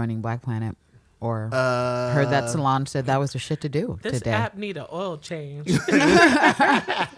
joining 0.00 0.20
Black 0.22 0.40
Planet, 0.42 0.76
or 1.20 1.50
Uh, 1.52 2.12
heard 2.14 2.30
that 2.30 2.48
Solange 2.48 2.88
said 2.88 3.04
that 3.06 3.18
was 3.20 3.32
the 3.32 3.38
shit 3.38 3.60
to 3.60 3.68
do 3.68 3.98
This 4.02 4.14
today. 4.18 4.30
app 4.32 4.56
need 4.56 4.76
an 4.78 4.86
oil 4.90 5.18
change. 5.18 5.66
the 5.86 7.08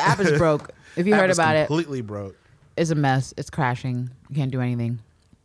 app 0.00 0.18
is 0.20 0.36
broke. 0.38 0.70
If 0.96 1.06
you 1.06 1.14
app 1.14 1.20
heard 1.20 1.30
is 1.30 1.38
about 1.38 1.54
it, 1.56 1.66
completely 1.68 2.00
broke. 2.00 2.36
it's 2.76 2.90
a 2.90 2.94
mess. 2.96 3.32
It's 3.36 3.50
crashing. 3.50 4.10
You 4.28 4.34
can't 4.34 4.50
do 4.50 4.60
anything. 4.60 4.98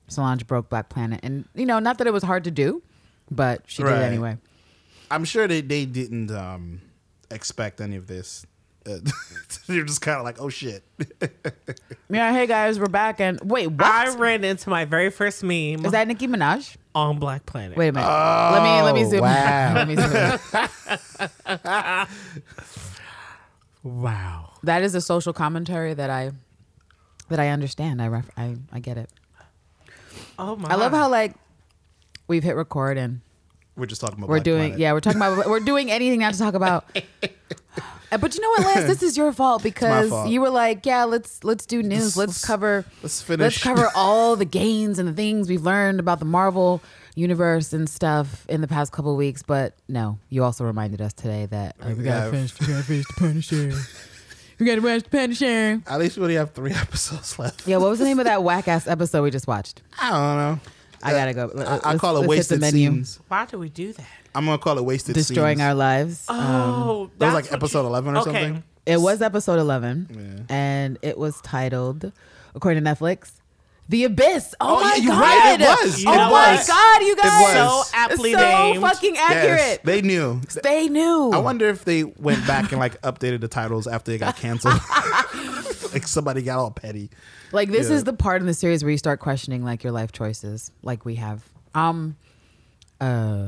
Solange 0.07 0.45
broke 0.47 0.69
Black 0.69 0.89
Planet, 0.89 1.19
and 1.23 1.45
you 1.53 1.65
know, 1.67 1.77
not 1.79 1.97
that 1.99 2.07
it 2.07 2.13
was 2.13 2.23
hard 2.23 2.43
to 2.45 2.51
do, 2.51 2.81
but 3.29 3.61
she 3.67 3.83
did 3.83 3.89
Right. 3.89 4.01
it 4.01 4.05
anyway. 4.05 4.37
I'm 5.11 5.25
sure 5.25 5.47
they 5.47 5.61
they 5.61 5.85
didn't 5.85 6.31
um, 6.31 6.81
expect 7.29 7.79
any 7.81 7.95
of 7.97 8.07
this. 8.07 8.45
Uh, 8.89 8.97
They're 9.67 9.83
just 9.83 10.01
kind 10.01 10.17
of 10.17 10.23
like, 10.23 10.41
oh 10.41 10.49
shit. 10.49 10.83
Yeah, 12.09 12.33
hey 12.33 12.45
guys, 12.47 12.77
we're 12.79 12.87
back, 12.87 13.21
and 13.21 13.39
wait, 13.41 13.67
what? 13.67 13.83
I 13.85 14.13
ran 14.15 14.43
into 14.43 14.69
my 14.69 14.83
very 14.85 15.09
first 15.11 15.43
meme 15.43 15.85
is 15.85 15.91
that 15.93 16.07
Nicki 16.07 16.27
Minaj? 16.27 16.75
on 16.93 17.19
Black 17.19 17.45
Planet. 17.45 17.77
Wait 17.77 17.87
a 17.89 17.91
minute. 17.93 18.05
let 18.07 18.63
me 18.63 18.81
let 18.81 18.95
me 18.95 19.05
Oh, 19.05 19.09
zoom. 19.09 19.21
wow. 19.21 19.73
let 19.75 19.87
me 19.87 19.95
zoom. 19.95 20.11
in. 21.47 22.07
Wow. 23.83 24.49
That 24.63 24.83
is 24.83 24.93
a 24.93 25.01
social 25.01 25.33
commentary 25.33 25.93
that 25.93 26.09
I 26.09 26.31
that 27.29 27.39
I 27.39 27.49
understand. 27.49 28.01
I 28.01 28.07
ref, 28.09 28.29
I 28.37 28.57
I 28.71 28.79
get 28.79 28.97
it. 28.97 29.09
Oh 30.37 30.55
my. 30.55 30.69
I 30.69 30.75
love 30.75 30.91
how 30.91 31.09
like 31.09 31.33
we've 32.27 32.43
hit 32.43 32.55
record 32.55 32.97
and 32.97 33.21
We're 33.75 33.85
just 33.87 34.01
talking 34.01 34.17
about. 34.19 34.29
we're 34.29 34.35
Black 34.37 34.43
doing 34.43 34.59
Planet. 34.61 34.79
yeah 34.79 34.93
we're 34.93 34.99
talking 34.99 35.21
about 35.21 35.47
we're 35.47 35.59
doing 35.61 35.89
anything 35.91 36.19
not 36.19 36.33
to 36.33 36.39
talk 36.39 36.53
about. 36.53 36.85
Uh, 38.11 38.17
But 38.17 38.35
you 38.35 38.41
know 38.41 38.49
what, 38.49 38.65
Lance? 38.65 38.85
This 38.87 39.03
is 39.03 39.15
your 39.17 39.31
fault 39.31 39.63
because 39.71 40.09
fault. 40.09 40.29
you 40.29 40.41
were 40.41 40.49
like, 40.49 40.85
"Yeah, 40.85 41.05
let's 41.05 41.43
let's 41.43 41.65
do 41.65 41.81
news. 41.81 42.15
Let's- 42.15 42.17
Let's, 42.17 42.29
let's- 42.33 42.45
cover 42.45 42.85
let's 43.03 43.29
let's 43.29 43.63
cover 43.63 43.89
all 43.95 44.35
the 44.35 44.45
gains 44.45 44.99
and 44.99 45.07
the 45.07 45.13
things 45.13 45.47
we've 45.49 45.63
learned 45.63 45.99
about 45.99 46.19
the 46.19 46.25
Marvel 46.25 46.81
universe 47.15 47.71
and 47.73 47.89
stuff 47.89 48.45
in 48.49 48.61
the 48.61 48.67
past 48.67 48.91
couple 48.91 49.11
of 49.11 49.17
weeks." 49.17 49.43
But 49.43 49.73
no, 49.87 50.17
you 50.29 50.43
also 50.43 50.65
reminded 50.65 50.99
us 51.01 51.13
today 51.13 51.45
that 51.47 51.75
uh, 51.81 51.93
we 51.97 52.03
gotta 52.03 52.31
finish. 52.31 52.59
We 52.59 52.67
gotta 52.67 52.83
finish 52.83 53.05
the 53.07 53.13
Punisher. 53.17 53.71
we 54.59 54.65
gotta 54.65 54.81
finish 54.81 55.03
the 55.03 55.09
Punisher. 55.09 55.81
At 55.87 55.99
least 55.99 56.17
we 56.17 56.23
only 56.23 56.35
have 56.35 56.51
three 56.51 56.73
episodes 56.73 57.39
left. 57.39 57.65
Yeah, 57.65 57.77
what 57.77 57.89
was 57.89 57.99
the 57.99 58.05
name 58.05 58.19
of 58.19 58.25
that 58.25 58.43
whack 58.43 58.67
ass 58.67 58.87
episode 58.87 59.23
we 59.23 59.31
just 59.31 59.47
watched? 59.47 59.81
I 60.01 60.09
don't 60.09 60.37
know. 60.37 60.59
I 61.03 61.11
gotta 61.13 61.33
go. 61.33 61.51
I, 61.57 61.61
I 61.61 61.91
Let's- 61.91 62.01
call 62.01 62.17
it 62.17 62.27
let's 62.27 62.49
hit 62.49 62.59
the 62.59 62.59
wasted 62.59 62.61
menu. 62.61 62.89
scenes. 62.91 63.19
Why 63.29 63.45
do 63.45 63.57
we 63.57 63.69
do 63.69 63.93
that? 63.93 64.05
I'm 64.35 64.45
gonna 64.45 64.57
call 64.57 64.77
it 64.77 64.85
wasted 64.85 65.15
Destroying 65.15 65.57
scenes. 65.57 65.65
our 65.67 65.73
lives. 65.75 66.25
Um, 66.29 66.37
Oh, 66.39 67.11
That 67.17 67.27
was 67.27 67.33
like 67.35 67.51
episode 67.53 67.81
you- 67.81 67.87
11 67.87 68.15
or 68.15 68.19
okay. 68.19 68.23
something. 68.31 68.63
it 68.85 68.99
was 69.01 69.21
episode 69.21 69.59
11, 69.59 70.45
and 70.49 70.97
it 71.01 71.17
was 71.17 71.39
titled, 71.41 72.11
according 72.55 72.83
to 72.83 72.89
Netflix, 72.89 73.31
The 73.89 74.05
Abyss. 74.05 74.55
Oh, 74.61 74.77
Oh, 74.77 74.81
my 74.81 74.95
yeah, 74.95 75.07
God. 75.09 75.19
right, 75.21 75.61
it 75.61 75.85
was. 75.85 76.05
Oh 76.07 76.13
It 76.13 76.15
my 76.15 76.55
was. 76.55 76.67
God, 76.67 77.01
you 77.01 77.15
guys. 77.17 77.41
was. 77.41 77.53
So 77.91 77.97
aptly 77.97 78.31
so 78.33 78.39
named. 78.39 78.81
fucking 78.81 79.17
accurate. 79.17 79.57
Yes, 79.59 79.79
they 79.83 80.01
knew. 80.01 80.41
they 80.63 80.87
knew. 80.87 81.31
I 81.33 81.37
wonder 81.39 81.67
if 81.67 81.83
they 81.83 82.03
went 82.05 82.45
back 82.47 82.71
and 82.71 82.79
like 82.79 83.01
updated 83.01 83.41
the 83.41 83.47
titles 83.49 83.85
after 83.87 84.11
they 84.11 84.17
got 84.17 84.37
canceled. 84.37 84.75
like 85.93 86.07
somebody 86.07 86.41
got 86.41 86.57
all 86.59 86.71
petty. 86.71 87.09
Like 87.51 87.69
this 87.69 87.89
Yeah. 87.89 87.95
is 87.97 88.05
the 88.05 88.13
part 88.13 88.39
in 88.41 88.47
the 88.47 88.53
series 88.53 88.81
where 88.81 88.91
you 88.91 88.97
start 88.97 89.19
questioning 89.19 89.63
like 89.65 89.83
your 89.83 89.91
life 89.91 90.13
choices, 90.13 90.71
like 90.83 91.03
we 91.03 91.15
have. 91.15 91.43
Um, 91.75 92.15
uh, 93.01 93.47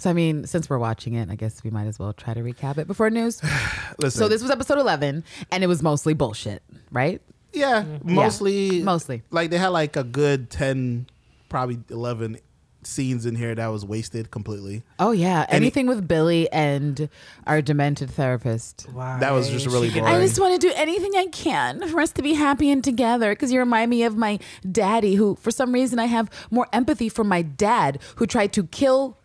so 0.00 0.08
I 0.10 0.12
mean, 0.14 0.46
since 0.46 0.70
we're 0.70 0.78
watching 0.78 1.12
it, 1.14 1.28
I 1.30 1.34
guess 1.34 1.62
we 1.62 1.70
might 1.70 1.86
as 1.86 1.98
well 1.98 2.12
try 2.12 2.32
to 2.34 2.40
recap 2.40 2.78
it 2.78 2.86
before 2.86 3.10
news. 3.10 3.42
Listen, 3.98 4.18
so 4.18 4.28
this 4.28 4.40
was 4.42 4.50
episode 4.50 4.78
eleven, 4.78 5.22
and 5.52 5.62
it 5.62 5.66
was 5.66 5.82
mostly 5.82 6.14
bullshit, 6.14 6.62
right? 6.90 7.20
yeah, 7.52 7.84
mostly, 8.04 8.80
Mostly. 8.82 9.22
like 9.30 9.50
they 9.50 9.58
had 9.58 9.68
like 9.68 9.96
a 9.96 10.04
good 10.04 10.50
ten, 10.50 11.06
probably 11.48 11.78
eleven 11.90 12.38
scenes 12.82 13.26
in 13.26 13.36
here 13.36 13.54
that 13.54 13.66
was 13.66 13.84
wasted 13.84 14.30
completely. 14.30 14.82
Oh 14.98 15.10
yeah, 15.10 15.44
Any- 15.50 15.66
anything 15.66 15.86
with 15.86 16.08
Billy 16.08 16.50
and 16.50 17.10
our 17.46 17.60
demented 17.60 18.08
therapist. 18.10 18.86
Why? 18.92 19.18
That 19.18 19.32
was 19.32 19.50
just 19.50 19.66
really 19.66 19.90
She 19.90 20.00
boring. 20.00 20.14
I 20.14 20.18
just 20.20 20.40
want 20.40 20.58
to 20.58 20.66
do 20.66 20.72
anything 20.76 21.10
I 21.14 21.26
can 21.26 21.86
for 21.88 22.00
us 22.00 22.10
to 22.12 22.22
be 22.22 22.32
happy 22.32 22.70
and 22.70 22.82
together 22.82 23.32
because 23.32 23.52
you 23.52 23.58
remind 23.58 23.90
me 23.90 24.04
of 24.04 24.16
my 24.16 24.38
daddy, 24.70 25.16
who, 25.16 25.34
for 25.34 25.50
some 25.50 25.72
reason, 25.72 25.98
I 25.98 26.06
have 26.06 26.30
more 26.50 26.68
empathy 26.72 27.10
for 27.10 27.22
my 27.22 27.42
dad, 27.42 27.98
who 28.16 28.26
tried 28.26 28.54
to 28.54 28.64
kill 28.68 29.18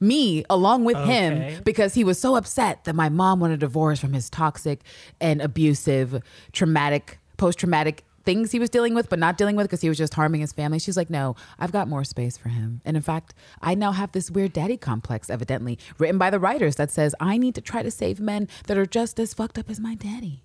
me 0.00 0.44
along 0.48 0.84
with 0.84 0.96
Okay. 0.96 1.52
him 1.52 1.62
because 1.64 1.94
he 1.94 2.04
was 2.04 2.20
so 2.20 2.36
upset 2.36 2.84
that 2.84 2.94
my 2.94 3.08
mom 3.08 3.40
wanted 3.40 3.54
a 3.54 3.58
divorce 3.58 3.98
from 4.00 4.12
his 4.12 4.30
toxic 4.30 4.80
and 5.20 5.40
abusive, 5.42 6.22
traumatic, 6.52 7.18
post 7.36 7.58
traumatic 7.58 8.04
things 8.24 8.52
he 8.52 8.58
was 8.58 8.68
dealing 8.68 8.94
with, 8.94 9.08
but 9.08 9.18
not 9.18 9.38
dealing 9.38 9.56
with 9.56 9.64
because 9.66 9.80
he 9.80 9.88
was 9.88 9.96
just 9.96 10.12
harming 10.12 10.40
his 10.42 10.52
family. 10.52 10.78
She's 10.78 10.98
like, 10.98 11.08
no, 11.08 11.34
I've 11.58 11.72
got 11.72 11.88
more 11.88 12.04
space 12.04 12.36
for 12.36 12.50
him. 12.50 12.82
And 12.84 12.94
in 12.96 13.02
fact, 13.02 13.32
I 13.62 13.74
now 13.74 13.92
have 13.92 14.12
this 14.12 14.30
weird 14.30 14.52
daddy 14.52 14.76
complex, 14.76 15.30
evidently, 15.30 15.78
written 15.98 16.18
by 16.18 16.28
the 16.28 16.38
writers 16.38 16.76
that 16.76 16.90
says 16.90 17.14
I 17.20 17.38
need 17.38 17.54
to 17.54 17.62
try 17.62 17.82
to 17.82 17.90
save 17.90 18.20
men 18.20 18.46
that 18.66 18.76
are 18.76 18.84
just 18.86 19.18
as 19.18 19.32
fucked 19.32 19.58
up 19.58 19.70
as 19.70 19.80
my 19.80 19.94
daddy. 19.94 20.42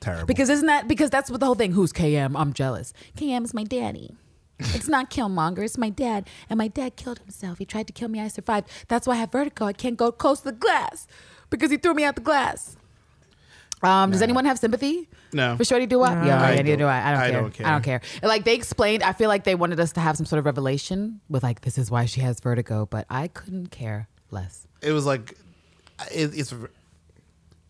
Terrible. 0.00 0.26
Because 0.26 0.48
isn't 0.50 0.66
that 0.66 0.88
because 0.88 1.08
that's 1.10 1.30
what 1.30 1.40
the 1.40 1.46
whole 1.46 1.54
thing? 1.54 1.72
Who's 1.72 1.92
KM? 1.92 2.38
I'm 2.38 2.52
jealous. 2.52 2.92
KM 3.16 3.44
is 3.44 3.54
my 3.54 3.64
daddy. 3.64 4.14
It's 4.58 4.88
not 4.88 5.10
Killmonger. 5.10 5.58
It's 5.64 5.76
my 5.76 5.90
dad, 5.90 6.28
and 6.48 6.56
my 6.58 6.68
dad 6.68 6.96
killed 6.96 7.18
himself. 7.18 7.58
He 7.58 7.64
tried 7.64 7.86
to 7.88 7.92
kill 7.92 8.08
me. 8.08 8.20
I 8.20 8.28
survived. 8.28 8.68
That's 8.88 9.06
why 9.06 9.14
I 9.14 9.16
have 9.18 9.32
vertigo. 9.32 9.66
I 9.66 9.72
can't 9.74 9.96
go 9.96 10.10
close 10.10 10.38
to 10.40 10.46
the 10.46 10.52
glass 10.52 11.06
because 11.50 11.70
he 11.70 11.76
threw 11.76 11.92
me 11.94 12.04
out 12.04 12.14
the 12.14 12.22
glass. 12.22 12.76
Um, 13.82 14.10
Does 14.10 14.22
anyone 14.22 14.46
have 14.46 14.58
sympathy? 14.58 15.06
No. 15.34 15.56
For 15.58 15.64
Shorty 15.64 15.84
do 15.84 16.00
I? 16.00 16.12
Yeah, 16.26 16.40
I 16.42 16.50
yeah, 16.50 16.56
neither 16.56 16.68
don't. 16.70 16.78
do 16.78 16.84
I. 16.86 17.08
I 17.08 17.10
don't 17.12 17.20
I 17.20 17.30
care. 17.30 17.40
don't 17.42 17.52
care. 17.54 17.66
I 17.66 17.70
don't 17.72 17.82
care. 17.82 18.00
Like 18.22 18.44
they 18.44 18.54
explained, 18.54 19.02
I 19.02 19.12
feel 19.12 19.28
like 19.28 19.44
they 19.44 19.54
wanted 19.54 19.78
us 19.78 19.92
to 19.92 20.00
have 20.00 20.16
some 20.16 20.24
sort 20.24 20.38
of 20.38 20.46
revelation 20.46 21.20
with 21.28 21.42
like 21.42 21.60
this 21.60 21.76
is 21.76 21.90
why 21.90 22.06
she 22.06 22.22
has 22.22 22.40
vertigo, 22.40 22.86
but 22.86 23.04
I 23.10 23.28
couldn't 23.28 23.70
care 23.70 24.08
less. 24.30 24.66
it 24.80 24.92
was 24.92 25.04
like 25.04 25.34
it, 26.10 26.30
it's 26.34 26.54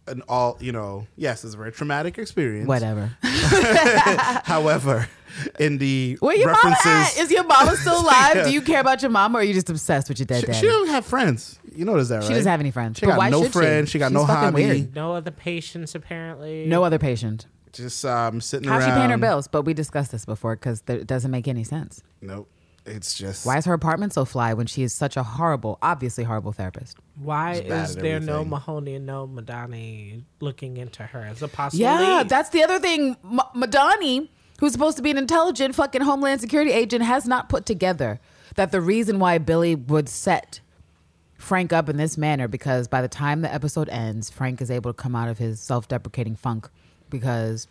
an 0.07 0.23
all 0.29 0.57
you 0.61 0.71
know. 0.71 1.09
Yes, 1.17 1.43
it's 1.45 1.55
a 1.55 1.57
very 1.57 1.73
traumatic 1.73 2.19
experience. 2.19 2.69
Whatever. 2.69 3.17
However, 4.45 5.09
in 5.59 5.79
the 5.79 6.17
Where 6.21 6.37
your 6.37 6.51
mama 6.53 6.71
references, 6.71 7.19
at? 7.19 7.23
Is 7.25 7.31
your 7.31 7.45
mama 7.45 7.77
still 7.77 8.01
alive? 8.01 8.45
Do 8.47 8.53
you 8.53 8.63
care 8.63 8.81
about 8.81 9.03
your 9.03 9.11
mama, 9.11 9.39
or 9.39 9.41
are 9.41 9.45
you 9.45 9.55
just 9.55 9.71
obsessed 9.71 10.09
with 10.09 10.19
your 10.19 10.27
dead 10.27 10.41
she, 10.41 10.47
daddy? 10.47 10.59
she 10.59 10.67
don't 10.67 10.89
have 10.89 11.05
friends. 11.07 11.59
You 11.75 11.85
notice 11.85 12.09
that, 12.09 12.17
right? 12.17 12.25
She 12.27 12.33
doesn't 12.35 12.51
have 12.51 12.61
any 12.61 12.71
friends. 12.71 12.99
She 12.99 13.07
But 13.07 13.13
got 13.13 13.19
why 13.19 13.31
no 13.31 13.43
should 13.43 13.53
friends. 13.53 13.89
She, 13.89 13.93
She 13.93 13.99
got 13.99 14.09
She's 14.09 14.15
no 14.15 14.27
fucking 14.27 14.35
hobby. 14.43 14.65
Weird. 14.65 14.95
No 14.95 15.13
other 15.15 15.31
patients 15.31 15.95
apparently. 15.95 16.65
No 16.67 16.85
other 16.85 16.99
patient. 16.99 17.47
Just 17.73 18.05
um, 18.07 18.41
sitting 18.41 18.69
How's 18.69 18.83
around. 18.85 18.91
she 18.93 18.99
paying 18.99 19.11
her 19.11 19.19
bills? 19.19 19.49
But 19.49 19.63
we 19.63 19.75
discussed 19.75 20.11
this 20.13 20.25
before 20.25 20.57
because 20.57 20.83
it 20.89 21.07
doesn't 21.07 21.31
make 21.31 21.47
any 21.47 21.65
sense. 21.65 22.03
Nope. 22.23 22.49
It's 22.87 23.15
just 23.15 23.45
Why 23.45 23.59
is 23.59 23.65
her 23.65 23.75
apartment 23.75 24.13
so 24.15 24.25
fly 24.25 24.55
when 24.55 24.67
she 24.69 24.85
is 24.85 24.95
such 24.95 25.17
a 25.17 25.23
horrible, 25.25 25.77
obviously 25.83 26.23
horrible 26.23 26.53
therapist? 26.53 26.97
Why 27.21 27.55
is 27.55 27.97
at 27.97 28.01
there 28.03 28.21
no. 28.21 28.45
Mahoney 28.45 28.95
and 28.95 29.05
no 29.07 29.27
Madani 29.27 30.23
looking 30.41 30.77
into 30.77 31.03
her 31.03 31.19
as 31.21 31.43
a 31.43 31.49
possible 31.49 31.83
Yeah, 31.83 32.23
that's 32.27 32.51
the 32.51 32.63
other 32.63 32.79
thing. 32.79 33.17
M- 33.25 33.41
Madani, 33.57 34.29
who's 34.59 34.73
supposed 34.73 34.97
to 34.97 35.03
be 35.03 35.11
an 35.11 35.19
intelligent 35.19 35.75
fucking 35.75 36.03
Homeland 36.03 36.41
Security 36.41 36.73
agent, 36.73 37.05
has 37.05 37.27
not 37.27 37.49
put 37.49 37.67
together 37.67 38.21
that 38.55 38.73
the 38.73 38.81
reason 38.81 39.19
why 39.19 39.39
Billy 39.39 39.75
would 39.75 40.09
set 40.09 40.61
Frank 41.37 41.73
up 41.73 41.89
in 41.89 41.97
this 41.97 42.17
manner 42.17 42.49
because 42.49 42.89
by 42.89 43.03
the 43.03 43.09
time 43.09 43.43
the 43.43 43.53
episode 43.53 43.89
ends, 43.91 44.31
Frank 44.31 44.61
is 44.63 44.71
able 44.71 44.93
to 44.93 44.97
come 44.97 45.15
out 45.15 45.29
of 45.29 45.39
his 45.39 45.61
self-deprecating 45.61 46.37
funk 46.37 46.69
because 47.11 47.69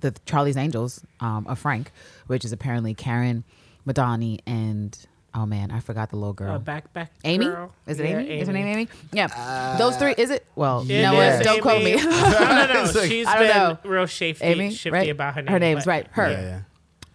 the 0.00 0.14
Charlie's 0.26 0.56
Angels 0.56 1.02
um, 1.20 1.46
of 1.46 1.58
Frank, 1.58 1.90
which 2.26 2.44
is 2.44 2.52
apparently 2.52 2.92
Karen, 2.92 3.44
Madani, 3.86 4.40
and 4.46 4.98
oh 5.34 5.46
man, 5.46 5.70
I 5.70 5.80
forgot 5.80 6.10
the 6.10 6.16
little 6.16 6.32
girl. 6.34 6.54
Uh, 6.54 6.58
back 6.58 6.92
back 6.92 7.10
Amy? 7.24 7.46
girl. 7.46 7.72
Is 7.86 7.98
it 8.00 8.08
Yeah, 8.08 8.18
Amy? 8.18 8.40
Is 8.40 8.46
her 8.48 8.52
name 8.52 8.66
Amy? 8.66 8.88
Yeah. 9.12 9.76
Those 9.78 9.96
three, 9.96 10.14
is 10.16 10.30
it? 10.30 10.46
Well, 10.54 10.84
you 10.84 10.96
It 10.96 11.02
know 11.02 11.14
what? 11.14 11.26
is 11.26 11.40
Don't 11.42 11.60
quote 11.62 11.82
me. 11.82 11.96
no, 11.96 12.02
no, 12.04 12.66
no. 12.84 12.86
She's 13.06 13.26
I 13.26 13.38
don't 13.38 13.48
been 13.48 13.56
know. 13.56 13.78
real 13.96 14.06
shifty, 14.06 14.44
Amy, 14.44 14.70
shifty 14.72 14.90
right? 14.90 15.08
about 15.10 15.34
her 15.34 15.42
name. 15.42 15.52
Her 15.52 15.58
name's 15.58 15.84
but- 15.84 15.90
right. 15.90 16.06
Her. 16.12 16.30
Yeah, 16.30 16.40
yeah. 16.42 16.60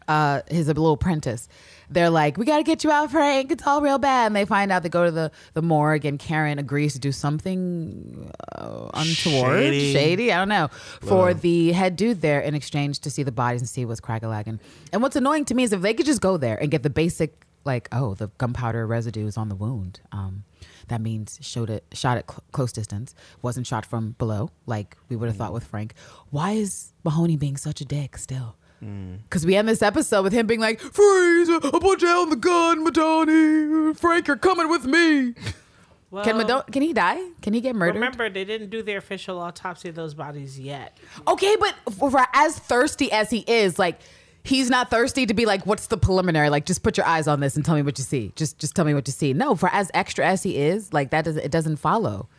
Uh, 0.07 0.41
his 0.49 0.67
little 0.67 0.93
apprentice. 0.93 1.49
They're 1.89 2.09
like, 2.09 2.37
we 2.37 2.45
got 2.45 2.57
to 2.57 2.63
get 2.63 2.83
you 2.85 2.91
out, 2.91 3.11
Frank. 3.11 3.51
It's 3.51 3.65
all 3.67 3.81
real 3.81 3.97
bad. 3.97 4.27
And 4.27 4.35
they 4.35 4.43
find 4.45 4.71
out 4.71 4.83
they 4.83 4.89
go 4.89 5.05
to 5.05 5.11
the, 5.11 5.31
the 5.53 5.61
morgue, 5.61 6.05
and 6.05 6.17
Karen 6.19 6.59
agrees 6.59 6.93
to 6.93 6.99
do 6.99 7.11
something 7.13 8.31
uh, 8.55 8.89
untoward, 8.93 9.59
Shady. 9.59 9.93
shady. 9.93 10.31
I 10.33 10.37
don't 10.37 10.49
know, 10.49 10.67
for 11.01 11.33
the 11.33 11.71
head 11.73 11.95
dude 11.95 12.21
there 12.21 12.39
in 12.41 12.55
exchange 12.55 12.99
to 12.99 13.09
see 13.09 13.23
the 13.23 13.31
bodies 13.31 13.61
and 13.61 13.69
see 13.69 13.85
what's 13.85 13.99
crack-a-lacking. 13.99 14.59
And 14.91 15.01
what's 15.01 15.15
annoying 15.15 15.45
to 15.45 15.53
me 15.55 15.63
is 15.63 15.73
if 15.73 15.81
they 15.81 15.93
could 15.93 16.05
just 16.05 16.21
go 16.21 16.35
there 16.37 16.55
and 16.61 16.69
get 16.71 16.83
the 16.83 16.89
basic, 16.89 17.45
like, 17.67 17.87
oh, 17.91 18.15
the 18.15 18.29
gunpowder 18.39 18.87
residue 18.87 19.27
is 19.27 19.37
on 19.37 19.49
the 19.49 19.55
wound. 19.55 19.99
Um, 20.11 20.43
that 20.87 21.01
means 21.01 21.37
showed 21.41 21.69
it 21.69 21.83
shot 21.93 22.17
at 22.17 22.29
cl- 22.31 22.43
close 22.53 22.71
distance, 22.71 23.13
wasn't 23.41 23.67
shot 23.67 23.85
from 23.85 24.15
below, 24.17 24.49
like 24.65 24.97
we 25.09 25.15
would 25.15 25.27
have 25.27 25.35
thought 25.37 25.53
with 25.53 25.65
Frank. 25.65 25.93
Why 26.31 26.51
is 26.53 26.93
Mahoney 27.03 27.35
being 27.37 27.57
such 27.57 27.81
a 27.81 27.85
dick 27.85 28.17
still? 28.17 28.55
Because 28.79 29.43
we 29.43 29.55
end 29.55 29.67
this 29.67 29.81
episode 29.81 30.21
with 30.21 30.33
him 30.33 30.45
being 30.45 30.59
like, 30.59 30.79
"Freeze! 30.79 31.49
I 31.49 31.59
put 31.81 31.99
down 31.99 32.29
the 32.29 32.35
gun, 32.35 32.85
Madani. 32.85 33.97
Frank, 33.97 34.27
you're 34.27 34.37
coming 34.37 34.69
with 34.69 34.85
me." 34.85 35.33
Well, 36.11 36.23
Can 36.23 36.37
Madon- 36.37 36.71
Can 36.71 36.83
he 36.83 36.93
die? 36.93 37.19
Can 37.41 37.53
he 37.53 37.59
get 37.59 37.75
murdered? 37.75 37.95
remember 37.95 38.29
they 38.29 38.45
didn't 38.45 38.69
do 38.69 38.81
their 38.83 38.99
official 38.99 39.39
autopsy 39.39 39.89
of 39.89 39.95
those 39.95 40.13
bodies 40.13 40.57
yet. 40.59 40.95
Okay, 41.27 41.57
but 41.59 41.75
for, 41.95 42.09
for 42.11 42.25
as 42.33 42.57
thirsty 42.59 43.11
as 43.11 43.29
he 43.29 43.39
is, 43.39 43.77
like 43.77 43.99
he's 44.47 44.69
not 44.69 44.89
thirsty 44.89 45.25
to 45.25 45.33
be 45.33 45.45
like, 45.45 45.65
what's 45.65 45.87
the 45.87 45.97
preliminary? 45.97 46.49
Like, 46.49 46.65
just 46.65 46.81
put 46.83 46.97
your 46.97 47.05
eyes 47.05 47.27
on 47.27 47.39
this 47.39 47.55
and 47.55 47.63
tell 47.65 47.75
me 47.75 47.81
what 47.81 47.97
you 47.97 48.03
see. 48.03 48.31
Just 48.35 48.57
just 48.59 48.75
tell 48.75 48.85
me 48.85 48.93
what 48.93 49.07
you 49.07 49.11
see. 49.13 49.33
No, 49.33 49.55
for 49.55 49.69
as 49.71 49.91
extra 49.93 50.25
as 50.25 50.43
he 50.43 50.57
is, 50.57 50.93
like 50.93 51.11
that 51.11 51.25
doesn't 51.25 51.43
it 51.43 51.51
doesn't 51.51 51.77
follow. 51.77 52.29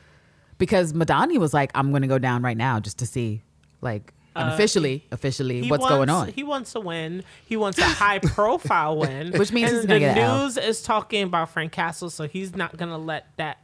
Because 0.58 0.92
Madani 0.92 1.38
was 1.38 1.54
like, 1.54 1.70
I'm 1.74 1.92
gonna 1.92 2.08
go 2.08 2.18
down 2.18 2.42
right 2.42 2.56
now 2.56 2.80
just 2.80 2.98
to 2.98 3.06
see, 3.06 3.42
like 3.80 4.12
unofficially, 4.34 5.04
officially, 5.12 5.60
Uh, 5.60 5.64
He 5.64 5.70
what's 5.70 5.82
wants, 5.82 5.94
going 5.96 6.08
on. 6.10 6.28
He 6.28 6.42
wants 6.42 6.72
to 6.72 6.80
win. 6.80 7.22
He 7.46 7.56
wants 7.56 7.78
a 7.78 7.84
high 7.84 8.18
profile 8.22 8.96
win, 8.98 9.32
Which 9.38 9.52
means 9.52 9.70
and 9.70 9.78
he's 9.80 9.86
the 9.86 9.98
get 10.00 10.16
an 10.16 10.24
L. 10.24 10.42
news 10.44 10.56
is 10.56 10.82
talking 10.82 11.22
about 11.24 11.50
Frank 11.50 11.70
Castle, 11.72 12.10
so 12.10 12.26
he's 12.26 12.56
not 12.56 12.76
gonna 12.76 12.98
let 12.98 13.26
that 13.36 13.58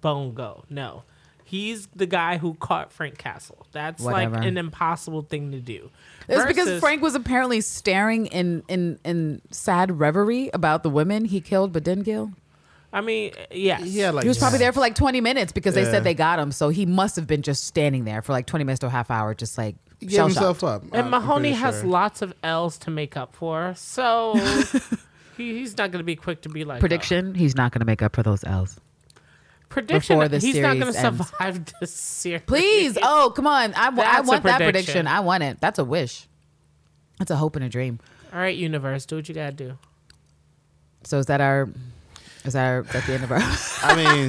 bone 0.00 0.32
go. 0.34 0.64
No, 0.70 1.02
he's 1.44 1.86
the 1.88 2.06
guy 2.06 2.38
who 2.38 2.54
caught 2.54 2.92
Frank 2.92 3.18
Castle. 3.18 3.66
That's 3.72 4.02
Whatever. 4.02 4.36
like 4.36 4.44
an 4.44 4.56
impossible 4.58 5.22
thing 5.22 5.50
to 5.52 5.60
do. 5.60 5.90
It's 6.28 6.44
because 6.46 6.78
Frank 6.80 7.02
was 7.02 7.14
apparently 7.14 7.60
staring 7.62 8.26
in, 8.26 8.62
in 8.68 8.98
in 9.04 9.40
sad 9.50 9.98
reverie 9.98 10.50
about 10.52 10.82
the 10.82 10.90
women 10.90 11.24
he 11.24 11.40
killed 11.40 11.72
but 11.72 11.84
didn't 11.84 12.04
kill. 12.04 12.32
I 12.92 13.00
mean, 13.02 13.32
yes, 13.50 13.82
He 13.82 13.98
had 13.98 14.14
like 14.14 14.22
He 14.22 14.28
was 14.28 14.38
probably 14.38 14.58
there 14.58 14.72
for 14.72 14.80
like 14.80 14.94
20 14.94 15.20
minutes 15.20 15.52
because 15.52 15.74
they 15.74 15.82
Yeah. 15.84 15.90
said 15.90 16.04
they 16.04 16.14
got 16.14 16.38
him. 16.38 16.52
So 16.52 16.70
he 16.70 16.86
must 16.86 17.16
have 17.16 17.26
been 17.26 17.42
just 17.42 17.64
standing 17.64 18.04
there 18.04 18.22
for 18.22 18.32
like 18.32 18.46
20 18.46 18.64
minutes 18.64 18.80
to 18.80 18.86
a 18.86 18.90
half 18.90 19.10
hour, 19.10 19.34
just 19.34 19.58
like 19.58 19.76
He 20.00 20.06
gave 20.06 20.16
shell 20.16 20.26
himself 20.28 20.60
shocked. 20.60 20.84
up. 20.86 20.92
And 20.94 21.02
I'm 21.06 21.10
Mahoney 21.10 21.50
pretty 21.50 21.54
has 21.62 21.80
sure. 21.80 21.90
lots 21.90 22.22
of 22.22 22.32
L's 22.42 22.78
to 22.78 22.90
make 22.90 23.14
up 23.16 23.34
for, 23.34 23.74
so 23.76 24.34
he, 25.36 25.52
he's 25.58 25.76
not 25.76 25.90
going 25.92 26.00
to 26.00 26.04
be 26.04 26.16
quick 26.16 26.40
to 26.42 26.48
be 26.48 26.64
like 26.64 26.80
Prediction: 26.80 27.34
He's 27.34 27.54
not 27.54 27.72
going 27.72 27.80
to 27.80 27.86
make 27.86 28.00
up 28.02 28.14
for 28.16 28.22
those 28.22 28.42
L's. 28.44 28.80
"Oh, 29.70 29.74
prediction. 29.74 30.16
before 30.16 30.28
the 30.28 30.38
he's 30.38 30.56
not 30.58 30.78
going 30.78 30.92
to 30.92 30.98
survive 30.98 31.64
this 31.80 31.92
series. 31.92 32.42
Please, 32.46 32.98
oh 33.02 33.32
come 33.34 33.46
on! 33.46 33.74
I, 33.74 33.90
That's 33.90 34.26
a 34.26 34.30
want 34.30 34.42
that 34.44 34.56
prediction. 34.58 34.72
prediction. 34.72 35.06
I 35.06 35.20
want 35.20 35.42
it. 35.42 35.60
That's 35.60 35.78
a 35.78 35.84
wish. 35.84 36.26
That's 37.18 37.30
a 37.30 37.36
hope 37.36 37.56
and 37.56 37.64
a 37.64 37.68
dream. 37.68 38.00
All 38.32 38.38
right, 38.38 38.56
universe, 38.56 39.06
do 39.06 39.16
what 39.16 39.28
you 39.28 39.34
got 39.34 39.56
to 39.56 39.64
do. 39.68 39.78
So 41.04 41.18
is 41.18 41.26
that 41.26 41.40
our? 41.40 41.68
Is 42.44 42.52
that 42.54 42.64
our, 42.66 42.80
is 42.80 42.88
that 42.92 43.04
the 43.06 43.14
end 43.14 43.24
of 43.24 43.32
our? 43.32 43.38
I 43.82 43.96
mean, 43.96 44.28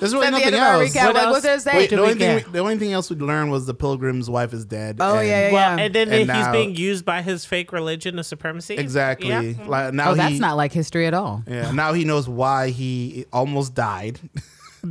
there's 0.00 0.12
really 0.12 0.26
is 0.26 0.32
that 0.32 0.40
the 0.44 0.46
nothing 0.46 0.46
end 0.46 0.54
of 0.56 0.60
our 0.60 0.82
else. 0.82 0.92
recap? 0.96 1.04
What 1.06 1.14
like, 1.14 1.24
else? 1.24 1.32
what's 1.32 1.44
there 1.44 1.54
to 1.54 1.60
say? 1.60 1.76
Wait, 1.76 1.90
the 1.90 1.96
do 1.96 2.02
only 2.02 2.14
thing 2.14 2.36
we, 2.36 2.52
the 2.52 2.58
only 2.58 2.78
thing 2.78 2.92
else 2.92 3.10
we 3.10 3.16
learned 3.16 3.50
was 3.50 3.66
the 3.66 3.74
pilgrim's 3.74 4.28
wife 4.28 4.52
is 4.52 4.64
dead. 4.64 4.96
Oh, 5.00 5.18
and- 5.18 5.28
yeah, 5.28 5.46
yeah, 5.48 5.52
Well, 5.52 5.78
yeah. 5.78 5.84
and 5.84 5.94
then 5.94 6.08
And 6.08 6.18
he's 6.18 6.26
now- 6.26 6.52
being 6.52 6.74
used 6.74 7.04
by 7.04 7.22
his 7.22 7.44
fake 7.44 7.72
religion 7.72 8.18
of 8.18 8.26
supremacy. 8.26 8.74
Exactly. 8.74 9.28
Yeah. 9.28 9.52
Like 9.66 9.94
now 9.94 10.10
oh, 10.10 10.14
that's 10.14 10.40
not 10.40 10.56
like 10.56 10.72
history 10.72 11.06
at 11.06 11.14
all. 11.14 11.42
Yeah. 11.46 11.70
Now 11.70 11.92
he 11.92 12.04
knows 12.04 12.28
why 12.28 12.70
he 12.70 13.26
almost 13.32 13.74
died. 13.74 14.18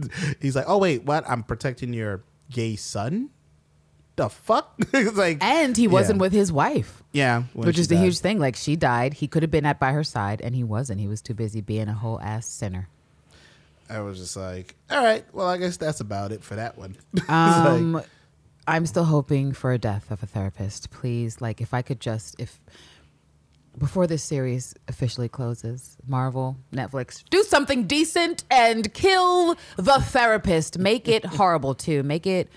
He's 0.41 0.55
like, 0.55 0.65
oh 0.67 0.77
wait, 0.77 1.03
what? 1.03 1.23
I'm 1.29 1.43
protecting 1.43 1.93
your 1.93 2.23
gay 2.51 2.75
son. 2.75 3.29
The 4.15 4.29
fuck? 4.29 4.75
it's 4.93 5.17
like, 5.17 5.43
And 5.43 5.75
he 5.75 5.87
wasn't 5.87 6.17
Yeah. 6.17 6.21
with 6.21 6.33
his 6.33 6.51
wife, 6.51 7.01
yeah, 7.13 7.43
which 7.53 7.79
is 7.79 7.87
the 7.87 7.95
died. 7.95 8.03
huge 8.03 8.19
thing. 8.19 8.39
Like 8.39 8.55
she 8.55 8.75
died, 8.75 9.15
he 9.15 9.27
could 9.27 9.41
have 9.41 9.49
been 9.51 9.65
at 9.65 9.79
by 9.79 9.91
her 9.91 10.03
side, 10.03 10.39
and 10.41 10.55
he 10.55 10.63
wasn't. 10.63 10.99
He 10.99 11.07
was 11.07 11.21
too 11.21 11.33
busy 11.33 11.61
being 11.61 11.87
a 11.87 11.93
whole 11.93 12.19
ass 12.21 12.45
sinner. 12.45 12.89
I 13.89 13.99
was 14.01 14.19
just 14.19 14.37
like, 14.37 14.75
all 14.91 15.03
right, 15.03 15.25
well, 15.33 15.47
I 15.47 15.57
guess 15.57 15.77
that's 15.77 15.99
about 15.99 16.31
it 16.31 16.43
for 16.43 16.55
that 16.55 16.77
one. 16.77 16.95
It's 17.13 17.27
like- 17.27 17.29
Um, 17.29 18.01
I'm 18.65 18.85
still 18.85 19.03
hoping 19.03 19.51
for 19.51 19.73
a 19.73 19.77
death 19.77 20.09
of 20.09 20.23
a 20.23 20.25
therapist. 20.25 20.89
Please, 20.89 21.41
like, 21.41 21.59
if 21.59 21.73
I 21.73 21.81
could 21.81 21.99
just, 21.99 22.35
if 22.39 22.61
before 23.77 24.07
this 24.07 24.23
series 24.23 24.73
officially 24.87 25.29
closes, 25.29 25.97
Marvel, 26.07 26.57
Netflix, 26.71 27.23
do 27.29 27.43
something 27.43 27.85
decent 27.85 28.43
and 28.51 28.93
kill 28.93 29.55
the 29.77 29.99
therapist. 29.99 30.77
Make 30.77 31.07
it 31.07 31.25
horrible 31.39 31.75
too. 31.75 32.03
Make 32.03 32.27
it, 32.27 32.49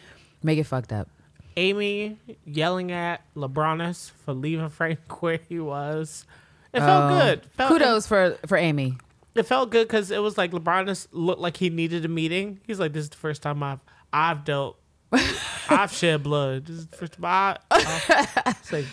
make 0.43 0.59
it 0.59 0.65
fucked 0.65 0.93
up. 0.93 1.09
Amy 1.57 2.19
yelling 2.45 2.93
at 2.93 3.23
LeBronis 3.35 4.11
for 4.11 4.35
leaving 4.35 4.69
Frank 4.69 5.01
where 5.23 5.41
he 5.49 5.59
was. 5.59 6.27
It 6.73 6.81
felt 6.81 7.11
oh. 7.11 7.19
good. 7.19 7.47
Felt, 7.53 7.69
Kudos 7.71 8.07
for 8.07 8.37
for 8.47 8.59
Amy. 8.59 8.99
It, 9.35 9.45
felt 9.45 9.71
good 9.71 9.87
because 9.87 10.11
it 10.11 10.23
was 10.23 10.37
like 10.37 10.51
LeBronis 10.53 11.09
looked 11.13 11.41
like 11.41 11.57
he 11.57 11.71
needed 11.71 12.05
a 12.05 12.09
meeting. 12.09 12.61
He's 12.67 12.79
like, 12.79 12.93
"This 12.93 13.05
is 13.05 13.11
the 13.11 13.17
first 13.17 13.43
time 13.43 13.63
I've 13.63 13.81
I've 14.13 14.45
dealt, 14.45 14.79
I've 15.69 15.93
shed 15.93 16.23
blood. 16.23 16.67
This 16.67 16.77
is 16.77 16.87
the 16.87 16.97
first 16.97 17.13
time 17.15 17.25
I." 17.25 17.59
I 17.71 18.55
it's 18.61 18.73
like, 18.73 18.87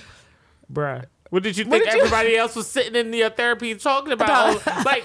bruh, 0.71 1.05
what 1.33 1.41
did 1.44 1.57
you 1.57 1.63
think 1.65 1.83
did 1.83 1.94
you- 1.94 2.00
everybody 2.01 2.38
else 2.38 2.56
was 2.56 2.68
sitting 2.68 2.95
in 2.95 3.12
your 3.12 3.31
therapy 3.31 3.74
talking 3.75 4.13
about? 4.13 4.62
Like, 4.85 5.03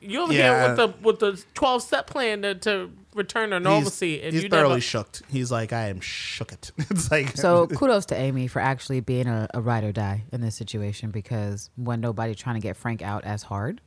you 0.00 0.20
over 0.22 0.32
Yeah. 0.32 0.58
here 0.60 0.68
with 0.68 0.76
the 0.76 1.02
with 1.06 1.18
the 1.20 1.44
twelve 1.54 1.82
step 1.82 2.06
plan 2.08 2.42
to, 2.42 2.54
to 2.56 2.90
return 3.14 3.50
to 3.50 3.60
normalcy, 3.60 4.16
he's, 4.16 4.24
and 4.24 4.32
he's 4.34 4.42
you 4.44 4.48
thoroughly 4.48 4.68
never. 4.74 4.80
shooked. 4.80 5.22
He's 5.28 5.50
like, 5.52 5.72
I 5.72 5.88
am 5.90 6.00
shook 6.00 6.52
it. 6.52 6.72
it's 6.78 7.10
like, 7.10 7.36
So 7.36 7.66
kudos 7.78 8.06
to 8.06 8.16
Amy 8.16 8.48
for 8.48 8.60
actually 8.60 9.00
being 9.00 9.26
a, 9.28 9.48
a 9.54 9.60
ride 9.60 9.84
or 9.84 9.92
die 9.92 10.24
in 10.32 10.40
this 10.40 10.56
situation 10.56 11.10
because 11.12 11.70
when 11.76 12.00
nobody 12.00 12.34
trying 12.34 12.56
to 12.56 12.60
get 12.60 12.76
Frank 12.76 13.00
out 13.02 13.24
as 13.24 13.44
hard 13.44 13.80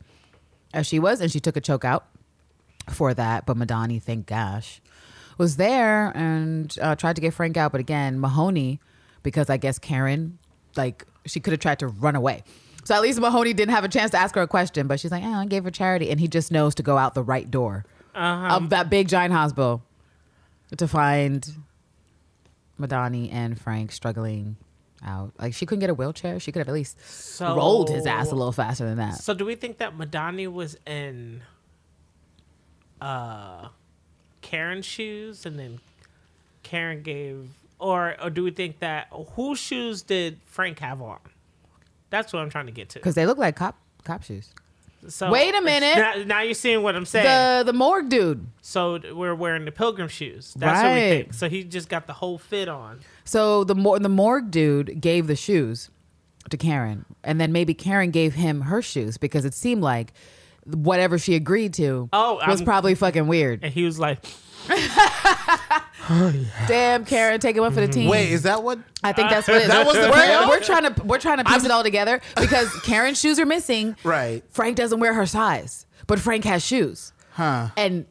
as 0.74 0.88
she 0.88 1.00
was, 1.00 1.19
and 1.19 1.30
she 1.31 1.39
took 1.42 1.57
a 1.57 1.62
choke 1.62 1.83
out 1.83 2.06
for 2.89 3.13
that, 3.13 3.45
but 3.45 3.57
Madani, 3.57 4.01
thank 4.01 4.25
gosh, 4.25 4.81
was 5.38 5.57
there 5.57 6.15
and 6.15 6.75
uh, 6.81 6.95
tried 6.95 7.15
to 7.15 7.21
get 7.21 7.33
Frank 7.33 7.57
out. 7.57 7.71
But 7.74 7.81
again, 7.81 8.19
Mahoney, 8.21 8.80
because 9.24 9.50
I 9.50 9.57
guess 9.57 9.77
Karen, 9.80 10.39
like 10.77 11.06
she 11.25 11.39
could 11.39 11.51
have 11.51 11.59
tried 11.59 11.79
to 11.79 11.88
run 11.88 12.15
away. 12.15 12.44
So 12.83 12.95
at 12.95 13.01
least 13.01 13.19
Mahoney 13.19 13.53
didn't 13.53 13.73
have 13.75 13.83
a 13.83 13.88
chance 13.89 14.12
to 14.12 14.18
ask 14.18 14.33
her 14.35 14.41
a 14.41 14.47
question, 14.47 14.88
but 14.88 15.00
she's 15.00 15.12
like, 15.12 15.23
oh, 15.23 15.33
I 15.33 15.45
gave 15.45 15.63
her 15.63 15.71
charity. 15.71 16.09
And 16.09 16.19
he 16.19 16.27
just 16.27 16.51
knows 16.51 16.73
to 16.75 16.83
go 16.83 16.97
out 16.97 17.13
the 17.13 17.21
right 17.23 17.50
door 17.50 17.85
Uh-huh. 18.15 18.56
of 18.56 18.69
that 18.71 18.89
big 18.89 19.07
giant 19.07 19.33
hospital 19.33 19.83
to 20.77 20.88
find 20.88 21.47
Madani 22.79 23.31
and 23.31 23.59
Frank 23.59 23.91
struggling 23.91 24.56
out. 25.03 25.31
Like 25.40 25.54
she 25.54 25.66
couldn't 25.68 25.81
get 25.81 25.90
a 25.92 25.94
wheelchair. 25.94 26.40
She 26.40 26.51
could 26.51 26.59
have 26.59 26.68
at 26.69 26.73
least 26.73 26.97
So- 27.06 27.56
rolled 27.56 27.90
his 27.90 28.06
ass 28.07 28.31
a 28.31 28.35
little 28.35 28.51
faster 28.51 28.85
than 28.85 28.97
that. 28.97 29.16
So 29.18 29.33
do 29.35 29.45
we 29.45 29.54
think 29.56 29.78
that 29.78 29.95
Madani 29.97 30.51
was 30.51 30.75
in 30.87 31.44
uh 32.99 33.68
Karen's 34.42 34.85
shoes 34.85 35.45
and 35.45 35.57
then 35.57 35.80
Karen 36.63 37.01
gave 37.04 37.49
or 37.81 38.16
or 38.23 38.30
do 38.30 38.44
we 38.44 38.52
think 38.52 38.80
that 38.80 39.07
whose 39.35 39.59
shoes 39.59 40.02
did 40.04 40.40
Frank 40.45 40.80
have 40.80 41.02
on? 41.02 41.19
That's 42.09 42.31
what 42.33 42.42
I'm 42.42 42.50
trying 42.50 42.68
to 42.68 42.71
get 42.71 42.90
to. 42.90 43.00
Because 43.00 43.16
they 43.16 43.26
look 43.26 43.38
like 43.38 43.56
cop 43.56 43.76
cop 44.04 44.23
shoes. 44.23 44.54
So 45.07 45.31
Wait 45.31 45.56
a 45.56 45.61
minute. 45.61 45.95
Now, 45.97 46.23
now 46.26 46.42
you're 46.42 46.54
seeing 46.54 46.83
what 46.83 46.95
I'm 46.95 47.06
saying. 47.07 47.26
The 47.26 47.64
the 47.71 47.73
morgue 47.78 48.09
dude. 48.09 48.45
so 48.61 49.00
we're 49.14 49.33
wearing 49.33 49.66
the 49.66 49.71
pilgrim 49.71 50.07
shoes. 50.07 50.54
That's 50.56 50.83
what 50.83 50.94
we 50.94 51.02
Right. 51.02 51.09
think. 51.23 51.33
So 51.33 51.50
he 51.50 51.64
just 51.64 51.90
got 51.90 52.06
the 52.06 52.14
whole 52.14 52.38
fit 52.38 52.69
on. 52.69 53.00
So 53.26 53.64
the 53.64 53.73
mor- 53.76 53.97
the 54.00 54.09
morgue 54.09 54.52
dude 54.52 55.02
gave 55.02 55.26
the 55.28 55.35
shoes 55.35 55.90
to 56.52 56.57
Karen, 56.57 57.06
and 57.23 57.42
then 57.42 57.52
maybe 57.52 57.73
Karen 57.73 58.11
gave 58.11 58.35
him 58.35 58.61
her 58.61 58.81
shoes 58.81 59.18
because 59.18 59.44
it 59.45 59.54
seemed 59.56 59.81
like 59.81 60.14
whatever 60.66 61.18
she 61.18 61.33
agreed 61.35 61.73
to 61.76 62.07
Oh, 62.14 62.35
was 62.47 62.59
I'm- 62.59 62.66
probably 62.66 62.94
fucking 62.94 63.26
weird. 63.28 63.61
And 63.64 63.73
he 63.73 63.83
was 63.83 63.97
like, 63.97 64.23
Damn, 66.68 67.06
Karen, 67.06 67.39
taking 67.39 67.61
one 67.61 67.73
for 67.73 67.81
the 67.81 67.87
team. 67.87 68.09
wait, 68.09 68.31
is 68.31 68.44
that 68.44 68.63
what? 68.63 68.80
I 69.03 69.13
think 69.13 69.30
that's 69.30 69.47
what 69.47 69.57
it 69.57 69.63
is. 69.63 69.68
That 69.69 69.85
was 69.85 69.95
the 69.95 70.09
we're, 70.09 70.47
we're 70.49 70.59
trying 70.61 70.94
to 70.94 71.03
we're 71.03 71.19
trying 71.19 71.37
to 71.37 71.44
piece 71.44 71.65
it 71.65 71.71
all 71.71 71.83
together 71.83 72.21
because 72.39 72.73
Karen's 72.83 73.19
shoes 73.19 73.39
are 73.39 73.45
missing. 73.45 73.95
Right. 74.03 74.44
Frank 74.51 74.77
doesn't 74.77 74.99
wear 74.99 75.13
her 75.13 75.25
size, 75.25 75.85
but 76.07 76.19
Frank 76.19 76.45
has 76.45 76.65
shoes. 76.65 77.13
Huh. 77.31 77.69
And 77.77 78.06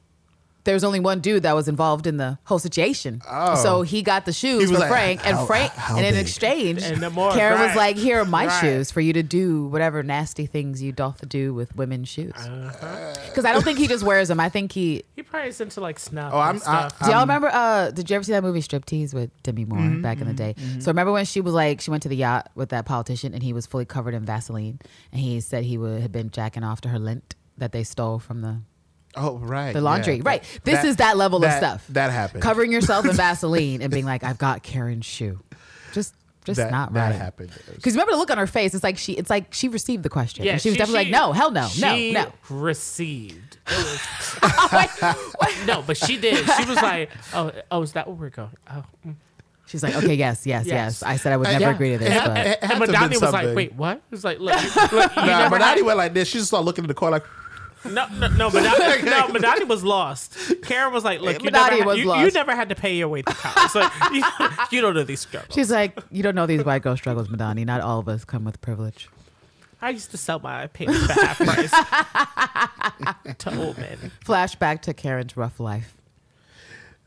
there's 0.65 0.85
only 0.85 1.01
one 1.01 1.21
dude 1.21 1.43
that 1.45 1.55
was 1.55 1.69
involved 1.69 2.07
in 2.07 2.17
the 2.19 2.39
whole 2.45 2.59
situation. 2.59 3.23
Oh. 3.29 3.55
So 3.57 3.83
he 3.83 4.03
got 4.03 4.27
the 4.27 4.33
shoes 4.33 4.69
He 4.69 4.75
for 4.75 4.81
like, 4.81 4.89
Frank, 4.91 5.27
and 5.27 5.37
how- 5.37 5.47
Frank, 5.47 5.73
how 5.73 5.97
and 5.97 6.05
in 6.07 6.15
big? 6.15 6.23
exchange, 6.23 6.83
And 6.83 7.03
the 7.03 7.11
more- 7.11 7.33
Karen 7.33 7.61
was 7.61 7.75
like, 7.77 7.97
"Here 7.97 8.21
are 8.21 8.25
my 8.25 8.47
Right. 8.47 8.61
shoes 8.61 8.91
for 8.91 9.01
you 9.01 9.13
to 9.15 9.23
do 9.23 9.67
whatever 9.67 10.03
nasty 10.03 10.47
things 10.47 10.83
you 10.83 10.93
doth 10.93 11.27
do 11.29 11.55
with 11.55 11.75
women's 11.77 12.09
shoes." 12.09 12.33
Uh-huh. 12.37 13.15
Because 13.27 13.45
I 13.45 13.53
don't 13.53 13.63
think 13.65 13.79
he 13.79 13.87
just 13.87 14.05
wears 14.05 14.29
them. 14.29 14.41
I 14.41 14.49
think 14.49 14.73
he. 14.73 15.03
he 15.17 15.23
probably 15.23 15.49
is 15.49 15.61
into 15.61 15.81
like 15.81 15.99
snuff. 15.99 16.33
Oh, 16.35 16.39
I'm- 16.39 16.57
and 16.57 16.63
stuff. 16.63 16.99
Do 17.05 17.11
y'all 17.11 17.21
remember? 17.21 17.49
Uh, 17.53 17.91
did 17.91 18.11
you 18.11 18.17
ever 18.17 18.23
see 18.25 18.33
that 18.33 18.43
movie 18.43 18.61
Striptease 18.61 19.15
with 19.15 19.31
Demi 19.43 19.65
Moore 19.65 19.79
Mm-hmm, 19.79 20.03
back 20.03 20.21
in 20.21 20.27
the 20.27 20.35
day? 20.35 20.55
So 20.81 20.91
remember 20.91 21.13
when 21.13 21.25
she 21.25 21.41
was 21.41 21.55
like, 21.55 21.81
she 21.81 21.91
went 21.91 22.03
to 22.03 22.09
the 22.09 22.17
yacht 22.17 22.51
with 22.55 22.69
that 22.71 22.85
politician, 22.87 23.35
and 23.35 23.43
he 23.43 23.53
was 23.53 23.67
fully 23.67 23.85
covered 23.87 24.15
in 24.15 24.25
Vaseline, 24.25 24.79
and 25.13 25.21
he 25.21 25.41
said 25.41 25.65
he 25.65 25.79
would 25.79 26.01
had 26.03 26.13
been 26.13 26.31
jacking 26.31 26.65
off 26.65 26.81
to 26.83 26.89
her 26.91 26.99
lint 26.99 27.35
that 27.59 27.73
they 27.73 27.83
stole 27.85 28.19
from 28.19 28.41
the 28.41 28.61
Oh, 29.17 29.39
right. 29.39 29.73
the 29.73 29.81
laundry. 29.81 30.17
yeah. 30.17 30.23
right. 30.25 30.61
This 30.65 30.85
is 30.85 30.97
that 30.97 31.17
level 31.17 31.41
that- 31.41 31.55
of 31.63 31.69
stuff. 31.69 31.87
That 31.89 32.11
happened. 32.11 32.43
Covering 32.43 32.71
yourself 32.73 33.05
in 33.05 33.13
Vaseline 33.17 33.83
and 33.83 33.93
being 33.93 34.05
like, 34.07 34.23
I've 34.25 34.39
got 34.39 34.63
Karen's 34.63 35.05
shoe. 35.05 35.41
Just, 35.93 36.15
just 36.45 36.59
that, 36.59 36.71
not 36.71 36.93
right. 36.95 37.11
that 37.11 37.17
happened. 37.21 37.51
Because 37.75 37.95
remember 37.95 38.13
the 38.13 38.19
look 38.19 38.31
on 38.31 38.39
her 38.39 38.47
face. 38.47 38.73
It's 38.75 38.85
like 38.85 38.97
she, 38.99 39.13
it's 39.15 39.29
like 39.31 39.53
she 39.53 39.69
received 39.69 40.03
the 40.05 40.09
question. 40.09 40.45
Yeah, 40.45 40.53
and 40.53 40.61
she 40.61 40.69
was 40.71 40.79
definitely 40.79 41.05
like, 41.07 41.13
no, 41.13 41.33
hell 41.33 41.51
no, 41.51 41.63
no, 41.63 41.69
she 41.69 42.13
no. 42.13 42.33
Received. 42.49 43.59
It 44.43 45.67
no, 45.67 45.83
but 45.87 45.97
she 45.97 46.17
did. 46.19 46.39
She 46.57 46.65
was 46.65 46.77
like, 46.77 47.11
"Oh, 47.35 47.53
oh, 47.71 47.83
is 47.83 47.93
that 47.93 48.07
where 48.07 48.17
we're 48.17 48.31
going?" 48.31 48.51
Oh, 48.71 48.85
mm. 49.07 49.15
She's 49.67 49.83
like, 49.83 49.95
okay, 49.97 50.15
yes, 50.15 50.47
yes, 50.47 50.67
yes. 50.67 50.67
Yes. 50.67 51.03
I 51.05 51.17
said 51.17 51.33
I 51.33 51.37
would 51.37 51.47
Uh, 51.47 51.53
never 51.53 51.65
yeah. 51.67 51.71
agree 51.75 51.91
to 51.93 51.99
this, 51.99 52.09
It 52.17 52.25
but 52.25 52.37
it 52.39 52.47
had 52.47 52.59
and 52.63 52.85
to 52.87 52.97
have 52.97 53.11
been 53.11 53.19
Madani 53.19 53.23
was 53.23 53.33
like, 53.33 53.57
"Wait, 53.57 53.73
what?" 53.75 53.97
It 53.99 54.03
was 54.11 54.25
like, 54.25 54.41
"Look, 54.41 54.61
you- 54.61 54.99
look 54.99 55.17
Nah, 55.17 55.25
never 55.27 55.51
but 55.59 55.63
had- 55.63 55.83
went 55.83 55.99
like 55.99 56.15
this. 56.15 56.29
She 56.29 56.39
just 56.39 56.49
started 56.49 56.65
looking 56.65 56.85
in 56.85 56.89
the 56.89 56.95
corner 56.95 57.17
like, 57.19 57.25
No, 57.85 58.07
no, 58.09 58.29
no, 58.29 58.51
Madani, 58.51 59.05
no, 59.05 59.29
Madani 59.29 59.67
was 59.67 59.83
lost. 59.83 60.37
Karen 60.63 60.93
was 60.93 61.03
like, 61.05 61.21
"Look, 61.21 61.43
you, 61.43 61.51
Madani 61.51 61.71
never, 61.79 61.85
was 61.85 61.99
you, 61.99 62.15
you 62.15 62.31
never 62.31 62.55
had 62.55 62.69
to 62.69 62.75
pay 62.75 62.95
your 62.97 63.09
way 63.09 63.23
to 63.23 63.33
college. 63.33 63.71
So 63.71 63.81
you, 64.13 64.23
you 64.71 64.81
don't 64.83 64.95
know 64.95 65.03
these 65.05 65.21
struggles." 65.21 65.55
She's 65.55 65.71
like, 65.71 65.99
you 66.11 66.23
don't 66.23 66.35
know 66.35 66.47
these 66.47 66.63
white 66.65 66.83
girl 66.83 66.97
struggles, 66.97 67.29
Madani. 67.29 67.65
Not 67.65 67.81
all 67.81 67.99
of 67.99 68.09
us 68.09 68.25
come 68.25 68.45
with 68.45 68.61
privilege. 68.61 69.09
I 69.83 69.91
used 69.91 70.11
to 70.11 70.19
sell 70.19 70.41
my 70.41 70.67
penis 70.67 71.07
for 71.07 71.13
half 71.25 71.39
price 71.39 71.71
to 73.39 73.57
old 73.59 73.79
men. 73.79 74.11
Flashback 74.27 74.83
to 74.83 74.93
Karen's 74.93 75.37
rough 75.39 75.59
life. 75.59 75.97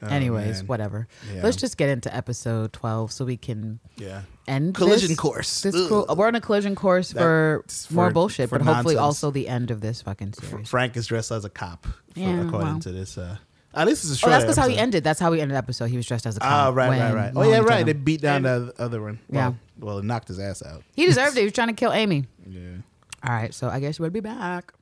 Oh, 0.02 0.08
Anyways, 0.08 0.58
Oh, 0.58 0.60
man. 0.62 0.68
whatever. 0.68 1.08
Yeah. 1.32 1.44
Let's 1.44 1.56
just 1.58 1.78
get 1.78 1.90
into 1.90 2.14
episode 2.16 2.74
12 2.74 3.12
so 3.12 3.26
we 3.26 3.38
can 3.38 3.80
Yeah. 3.96 4.24
End 4.48 4.76
Collision 4.76 5.10
this- 5.10 5.18
course. 5.20 5.62
This 5.62 5.74
we're 5.90 6.28
on 6.28 6.36
a 6.36 6.42
collision 6.42 6.76
course 6.76 7.14
for 7.14 7.62
That's 7.66 7.90
more 7.92 8.12
bullshit, 8.12 8.50
for 8.50 8.60
but 8.60 8.66
hopefully 8.66 8.98
also 8.98 9.32
the 9.32 9.48
end 9.48 9.72
of 9.72 9.82
this 9.82 10.02
fucking 10.02 10.34
series. 10.34 10.70
Frank 10.70 10.96
is 10.98 11.08
dressed 11.08 11.32
as 11.32 11.46
a 11.46 11.50
cop, 11.50 11.86
for- 11.86 11.94
Yeah, 12.20 12.42
according 12.46 12.68
well. 12.70 12.80
to 12.80 12.92
this. 12.92 13.18
Uh, 13.18 13.38
at 13.76 13.88
least 13.88 14.04
it's 14.04 14.22
a 14.22 14.26
Oh, 14.28 14.30
that's 14.30 14.44
because 14.44 14.58
how 14.58 14.68
he 14.68 14.78
ended. 14.78 15.04
That's 15.04 15.20
how 15.20 15.32
he 15.32 15.42
ended 15.42 15.56
the 15.56 15.58
episode. 15.58 15.86
He 15.86 15.98
was 15.98 16.06
dressed 16.06 16.26
as 16.28 16.38
a 16.38 16.40
cop. 16.40 16.68
Oh, 16.68 16.72
right, 16.74 16.90
right, 16.90 17.14
right. 17.14 17.32
Oh, 17.36 17.42
yeah, 17.50 17.60
right. 17.60 17.86
They 17.86 17.94
beat 17.94 18.22
down 18.22 18.44
the 18.44 18.74
other 18.78 19.02
one. 19.02 19.20
Yeah. 19.32 19.48
Well, 19.48 19.58
well, 19.80 19.98
it 20.00 20.06
knocked 20.06 20.28
his 20.28 20.40
ass 20.40 20.62
out. 20.62 20.84
He 20.96 21.06
deserved 21.08 21.36
it. 21.38 21.40
He 21.42 21.46
was 21.46 21.54
trying 21.54 21.70
to 21.70 21.74
kill 21.74 21.92
Amy. 21.92 22.26
Yeah. 22.48 22.60
All 23.26 23.34
right, 23.34 23.54
so 23.54 23.70
I 23.70 23.80
guess 23.80 24.00
would 24.02 24.12
be 24.14 24.20
back. 24.20 24.74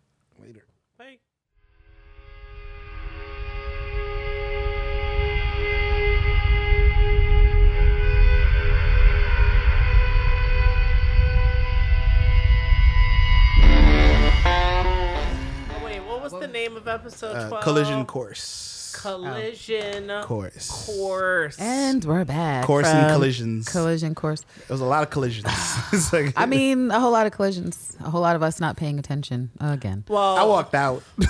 Name 16.52 16.76
of 16.78 16.88
episode 16.88 17.36
Uh, 17.36 17.50
12? 17.50 17.64
collision 17.64 18.06
course. 18.06 18.68
Collision 19.02 20.10
course. 20.24 20.70
course. 20.86 21.58
And 21.60 22.04
we're 22.04 22.26
back. 22.26 22.66
Course 22.66 22.88
and 22.88 23.10
collisions. 23.12 23.68
Collision 23.70 24.14
course. 24.16 24.42
There 24.68 24.74
was 24.76 24.82
a 24.82 24.86
lot 24.86 25.04
of 25.04 25.10
collisions. 25.10 25.48
Like- 26.14 26.34
I 26.36 26.46
mean, 26.46 26.92
a 26.92 27.00
whole 27.00 27.12
lot 27.12 27.26
of 27.26 27.32
collisions. 27.32 27.96
A 28.02 28.10
whole 28.10 28.22
lot 28.22 28.36
of 28.36 28.44
us 28.44 28.60
not 28.60 28.76
paying 28.78 29.00
attention 29.00 29.50
again. 29.62 30.04
well, 30.10 30.38
I 30.38 30.44
walked 30.44 30.76
out. 30.76 31.04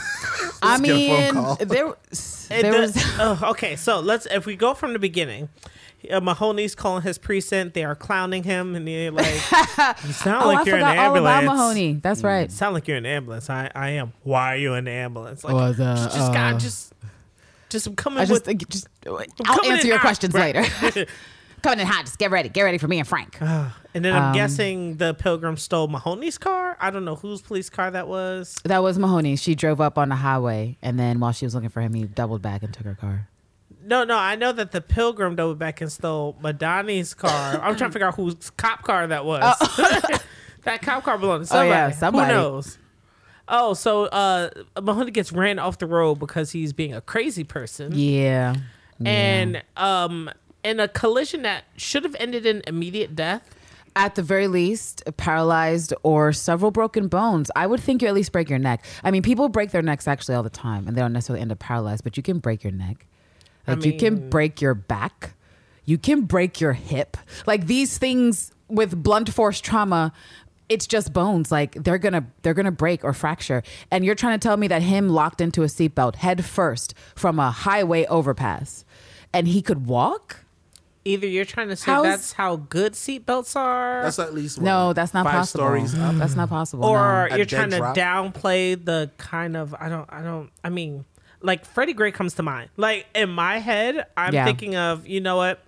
I 0.64 0.80
get 0.80 0.96
a 0.96 1.08
phone 1.08 1.18
mean, 1.28 1.34
call. 1.34 1.56
there, 1.58 1.88
It 1.88 1.96
there 2.50 2.72
does- 2.72 2.96
was. 2.96 3.06
oh, 3.20 3.50
okay, 3.52 3.76
so 3.76 4.00
let's 4.00 4.26
if 4.26 4.46
we 4.46 4.56
go 4.56 4.74
from 4.74 4.94
the 4.94 5.00
beginning. 5.00 5.50
Uh, 6.10 6.20
Mahoney's 6.22 6.74
calling 6.76 7.04
his 7.04 7.18
precinct. 7.18 7.74
They 7.74 7.84
are 7.84 7.96
clowning 7.96 8.44
him, 8.44 8.76
and 8.76 8.88
they're 8.88 9.12
like, 9.12 9.26
"You 10.06 10.14
sound 10.14 10.44
Oh, 10.44 10.48
like 10.48 10.60
I 10.60 10.64
you're 10.64 10.76
in 10.78 10.82
forgot 10.82 10.94
an 10.94 11.00
all 11.00 11.16
about 11.18 11.28
ambulance." 11.44 11.60
Mahoney. 11.60 11.94
That's 12.02 12.24
right. 12.24 12.52
Sound 12.52 12.74
like 12.74 12.88
you're 12.88 12.98
in 12.98 13.06
an 13.06 13.12
ambulance. 13.12 13.50
I, 13.50 13.70
I 13.76 13.90
am. 13.92 14.14
Why 14.24 14.54
are 14.54 14.58
you 14.58 14.74
in 14.74 14.86
the 14.86 14.92
ambulance? 14.92 15.44
Like, 15.44 15.54
Was, 15.54 15.80
uh, 15.80 15.96
just 15.96 16.18
uh, 16.18 16.34
got 16.34 16.60
just, 16.60 16.94
just 17.70 17.88
I'm 17.88 17.96
coming 17.96 18.20
I 18.20 18.26
just, 18.26 18.46
with. 18.48 18.70
just 18.70 18.88
I'll 19.06 19.66
answer 19.72 19.88
your 19.88 19.98
hot. 19.98 20.02
questions 20.02 20.34
Right. 20.34 20.56
later. 20.56 21.06
Coming 21.62 21.82
in 21.82 21.86
hot. 21.86 22.06
Just 22.06 22.18
get 22.18 22.32
ready. 22.32 22.50
Get 22.50 22.64
ready 22.64 22.80
for 22.80 22.88
me 22.88 22.98
and 22.98 23.08
Frank. 23.08 23.40
and 23.42 23.70
then 23.94 24.14
I'm 24.16 24.24
Um, 24.30 24.34
guessing 24.34 24.98
the 24.98 25.14
pilgrim 25.14 25.58
stole 25.58 25.88
Mahoney's 25.88 26.40
car. 26.40 26.76
I 26.82 26.90
don't 26.90 27.06
know 27.06 27.14
whose 27.16 27.44
police 27.44 27.70
car 27.70 27.92
that 27.92 28.08
was. 28.08 28.56
That 28.64 28.82
was 28.82 28.98
Mahoney. 28.98 29.36
She 29.36 29.54
drove 29.54 29.80
up 29.80 30.00
on 30.00 30.10
the 30.10 30.16
highway, 30.16 30.78
and 30.82 30.98
then 31.00 31.20
while 31.20 31.34
she 31.34 31.46
was 31.46 31.54
looking 31.54 31.70
for 31.70 31.82
him, 31.82 31.94
he 31.94 32.06
doubled 32.06 32.42
back 32.42 32.64
and 32.64 32.74
took 32.74 32.86
her 32.88 32.96
car. 32.96 33.28
No, 33.84 34.04
no, 34.04 34.16
I 34.18 34.36
know 34.36 34.52
that 34.52 34.72
the 34.72 34.82
pilgrim 34.82 35.36
doubled 35.36 35.60
back 35.60 35.82
and 35.82 35.92
stole 35.92 36.38
Madani's 36.42 37.14
car. 37.14 37.54
I'm 37.62 37.76
trying 37.76 37.90
to 37.90 37.92
figure 37.92 38.08
out 38.08 38.16
whose 38.16 38.50
cop 38.52 38.84
car 38.84 39.08
that 39.08 39.26
was. 39.26 39.42
that 40.64 40.82
cop 40.82 41.04
car 41.04 41.18
belonged 41.18 41.44
to 41.44 41.48
somebody. 41.48 41.70
Oh, 41.70 41.74
yeah, 41.74 41.92
somebody. 41.92 42.34
Who 42.34 42.40
knows? 42.40 42.78
Oh, 43.48 43.74
so 43.74 44.06
uh, 44.06 44.50
Mahoney 44.82 45.12
gets 45.12 45.32
ran 45.32 45.60
off 45.60 45.78
the 45.80 45.88
road 45.88 46.16
because 46.20 46.52
he's 46.52 46.74
being 46.74 46.94
a 46.94 47.02
crazy 47.02 47.44
person. 47.44 47.92
Yeah. 47.94 48.56
And 49.04 49.64
um, 49.76 50.30
in 50.64 50.80
a 50.80 50.88
collision 50.88 51.42
that 51.42 51.64
should 51.76 52.04
have 52.04 52.16
ended 52.20 52.46
in 52.46 52.62
immediate 52.68 53.16
death. 53.16 53.50
at 53.96 54.16
the 54.16 54.22
very 54.24 54.48
least, 54.48 55.04
paralyzed 55.18 55.94
or 56.04 56.32
several 56.32 56.72
broken 56.72 57.08
bones. 57.10 57.52
I 57.56 57.68
would 57.68 57.80
think 57.82 58.02
you 58.02 58.08
at 58.08 58.14
least 58.14 58.32
break 58.32 58.50
your 58.50 58.60
neck. 58.60 58.86
I 59.04 59.12
mean, 59.12 59.22
people 59.22 59.50
break 59.50 59.72
their 59.72 59.82
necks 59.82 60.08
actually 60.08 60.36
all 60.36 60.44
the 60.44 60.50
time, 60.50 60.88
and 60.88 60.96
they 60.96 61.02
don't 61.02 61.12
necessarily 61.12 61.42
end 61.42 61.52
up 61.52 61.60
paralyzed, 61.60 62.04
but 62.06 62.16
you 62.16 62.24
can 62.24 62.40
break 62.40 62.64
your 62.64 62.72
neck. 62.72 63.06
I 63.68 63.74
Like 63.74 63.86
you 63.86 63.98
can 63.98 64.30
break 64.30 64.62
your 64.62 64.74
back, 64.74 65.34
you 65.86 65.98
can 65.98 66.22
break 66.22 66.60
your 66.62 66.74
hip. 66.74 67.18
Like 67.46 67.68
these 67.68 67.98
things 67.98 68.52
with 68.68 69.02
blunt 69.04 69.32
force 69.34 69.60
trauma. 69.62 70.14
It's 70.70 70.88
just 70.88 71.12
bones. 71.12 71.52
Like 71.52 71.74
they're 71.84 71.98
gonna 71.98 72.28
they're 72.44 72.54
gonna 72.54 72.72
break 72.72 73.04
or 73.04 73.12
fracture. 73.14 73.62
And 73.92 74.06
you're 74.06 74.16
trying 74.16 74.40
to 74.40 74.48
tell 74.48 74.56
me 74.56 74.68
that 74.70 74.82
him 74.82 75.10
locked 75.10 75.42
into 75.42 75.64
a 75.64 75.66
seatbelt 75.68 76.16
head 76.16 76.46
first 76.46 76.94
from 77.14 77.40
a 77.40 77.52
highway 77.52 78.06
overpass, 78.06 78.86
and 79.34 79.50
he 79.50 79.62
could 79.62 79.86
walk? 79.86 80.46
Either 81.04 81.26
you're 81.28 81.46
trying 81.46 81.68
to 81.68 81.76
say 81.76 81.92
How's- 81.92 82.06
that's 82.06 82.32
how 82.34 82.56
good 82.58 82.94
seatbelts 82.94 83.56
are, 83.56 84.04
That's 84.04 84.20
at 84.20 84.36
least 84.36 84.60
what, 84.60 84.66
No, 84.66 84.94
that's 84.94 85.14
not 85.16 85.26
five 85.26 85.34
possible. 85.34 85.66
stories 85.66 85.96
up. 85.98 86.16
That's 86.16 86.36
not 86.36 86.48
possible. 86.48 86.86
or 86.86 87.28
no. 87.30 87.36
You're 87.38 87.46
dead 87.46 87.50
trying 87.58 87.70
to 87.72 87.78
drop? 87.78 87.96
downplay 87.98 88.86
the 88.86 89.10
kind 89.18 89.58
of 89.58 89.74
I 89.78 89.90
don't 89.90 90.08
I 90.14 90.22
don't 90.22 90.52
I 90.64 90.70
mean 90.70 91.04
like 91.42 91.66
Freddie 91.66 91.94
Gray 91.94 92.12
comes 92.12 92.34
to 92.36 92.44
mind. 92.44 92.70
Like 92.78 93.06
in 93.16 93.30
my 93.30 93.60
head, 93.60 94.06
I'm 94.18 94.34
Yeah. 94.34 94.46
thinking 94.46 94.76
of 94.76 95.08
you 95.08 95.22
know 95.22 95.38
what? 95.38 95.64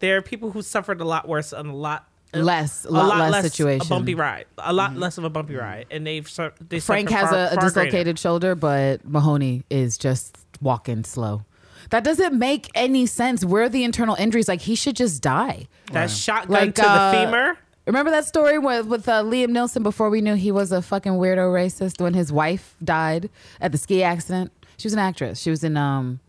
There 0.00 0.16
are 0.16 0.22
people 0.22 0.50
who 0.50 0.62
suffered 0.62 1.00
a 1.00 1.04
lot 1.04 1.26
worse 1.28 1.52
and 1.52 1.68
a 1.70 1.72
lot 1.74 2.08
Less- 2.32 2.84
a 2.84 2.90
lot 2.90 3.30
less 3.30 3.44
situation. 3.44 3.86
a 3.86 3.88
bumpy 3.88 4.14
ride, 4.16 4.46
a 4.58 4.72
lot 4.72 4.96
less 4.96 5.18
of 5.18 5.24
a 5.24 5.30
bumpy 5.30 5.54
ride, 5.54 5.86
and 5.90 6.04
they've 6.04 6.28
sur- 6.28 6.52
they 6.60 6.80
Frank 6.80 7.08
suffered 7.08 7.20
has 7.20 7.30
far- 7.30 7.38
a, 7.38 7.42
a 7.44 7.48
far 7.48 7.56
greater. 7.56 7.66
dislocated 7.84 8.18
shoulder, 8.18 8.54
but 8.56 9.04
Mahoney 9.04 9.62
is 9.70 9.96
just 9.96 10.36
walking 10.60 11.04
slow. 11.04 11.42
That 11.90 12.02
doesn't 12.02 12.36
make 12.36 12.68
any 12.74 13.06
sense. 13.06 13.44
Where 13.44 13.64
are 13.64 13.68
the 13.68 13.84
internal 13.84 14.16
injuries? 14.16 14.48
Like 14.48 14.62
he 14.62 14.74
should 14.74 14.96
just 14.96 15.22
die. 15.22 15.68
That 15.92 16.10
shotgun 16.10 16.50
Like 16.66 16.74
to 16.76 16.88
uh, 16.88 17.12
the 17.12 17.18
femur. 17.18 17.56
Remember 17.86 18.10
that 18.10 18.24
story 18.24 18.58
with 18.58 18.86
with 18.86 19.08
uh, 19.08 19.22
Liam 19.22 19.48
Neeson 19.50 19.82
before 19.84 20.10
we 20.10 20.20
knew 20.20 20.34
he 20.34 20.50
was 20.50 20.72
a 20.72 20.82
fucking 20.82 21.12
weirdo 21.12 21.52
racist 21.52 22.00
when 22.00 22.14
his 22.14 22.32
wife 22.32 22.74
died 22.82 23.28
at 23.60 23.70
the 23.72 23.78
ski 23.78 24.02
accident. 24.02 24.50
She 24.76 24.86
was 24.86 24.92
an 24.92 24.98
actress. 24.98 25.40
She 25.40 25.50
was 25.50 25.64
in 25.64 25.76
um, 25.76 26.20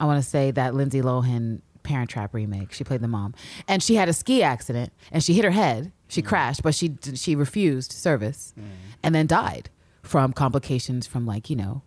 I 0.00 0.04
want 0.06 0.22
to 0.22 0.28
say 0.28 0.50
that 0.52 0.74
Lindsay 0.74 1.00
Lohan 1.00 1.60
Parent 1.82 2.10
Trap 2.10 2.34
remake. 2.34 2.72
She 2.72 2.84
played 2.84 3.00
the 3.00 3.08
mom, 3.08 3.34
and 3.66 3.82
she 3.82 3.94
had 3.94 4.08
a 4.08 4.12
ski 4.12 4.42
accident 4.42 4.92
and 5.10 5.22
she 5.22 5.34
hit 5.34 5.44
her 5.44 5.50
head. 5.50 5.92
She 6.08 6.22
crashed, 6.22 6.62
but 6.62 6.74
she 6.74 6.96
she 7.14 7.34
refused 7.36 7.92
service, 7.92 8.54
and 9.02 9.14
then 9.14 9.26
died 9.26 9.70
from 10.02 10.32
complications 10.32 11.06
from 11.06 11.26
like 11.26 11.50
you 11.50 11.56
know 11.56 11.82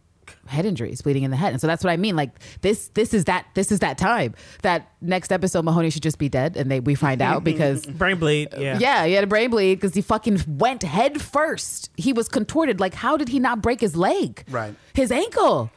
head 0.48 0.66
injuries, 0.66 1.02
bleeding 1.02 1.24
in 1.24 1.32
the 1.32 1.38
head. 1.38 1.52
And 1.54 1.60
so 1.62 1.68
that's 1.68 1.84
what 1.84 1.90
I 1.92 1.98
mean. 1.98 2.16
Like 2.16 2.32
this 2.62 2.90
this 2.90 3.14
is 3.14 3.26
that 3.26 3.48
this 3.56 3.72
is 3.72 3.80
that 3.80 3.98
time. 3.98 4.34
That 4.62 4.92
next 5.02 5.32
episode 5.32 5.66
Mahoney 5.66 5.90
should 5.90 6.04
just 6.04 6.20
be 6.20 6.30
dead, 6.30 6.56
and 6.56 6.70
they 6.70 6.80
we 6.80 6.96
find 6.96 7.22
out 7.22 7.44
because. 7.44 7.86
Brain 8.02 8.18
bleed. 8.18 8.50
Yeah. 8.58 8.78
Yeah, 8.80 9.06
he 9.08 9.14
had 9.14 9.24
a 9.24 9.28
brain 9.28 9.50
bleed 9.50 9.76
because 9.76 9.96
he 9.96 10.02
fucking 10.02 10.40
went 10.48 10.84
head 10.84 11.20
first. 11.20 11.90
He 11.98 12.14
was 12.14 12.28
contorted. 12.28 12.80
Like, 12.80 12.94
how 12.94 13.18
did 13.18 13.30
he 13.30 13.40
not 13.40 13.62
break 13.62 13.82
his 13.82 13.96
leg? 13.96 14.44
Right. 14.50 14.76
His 14.94 15.12
ankle. 15.12 15.72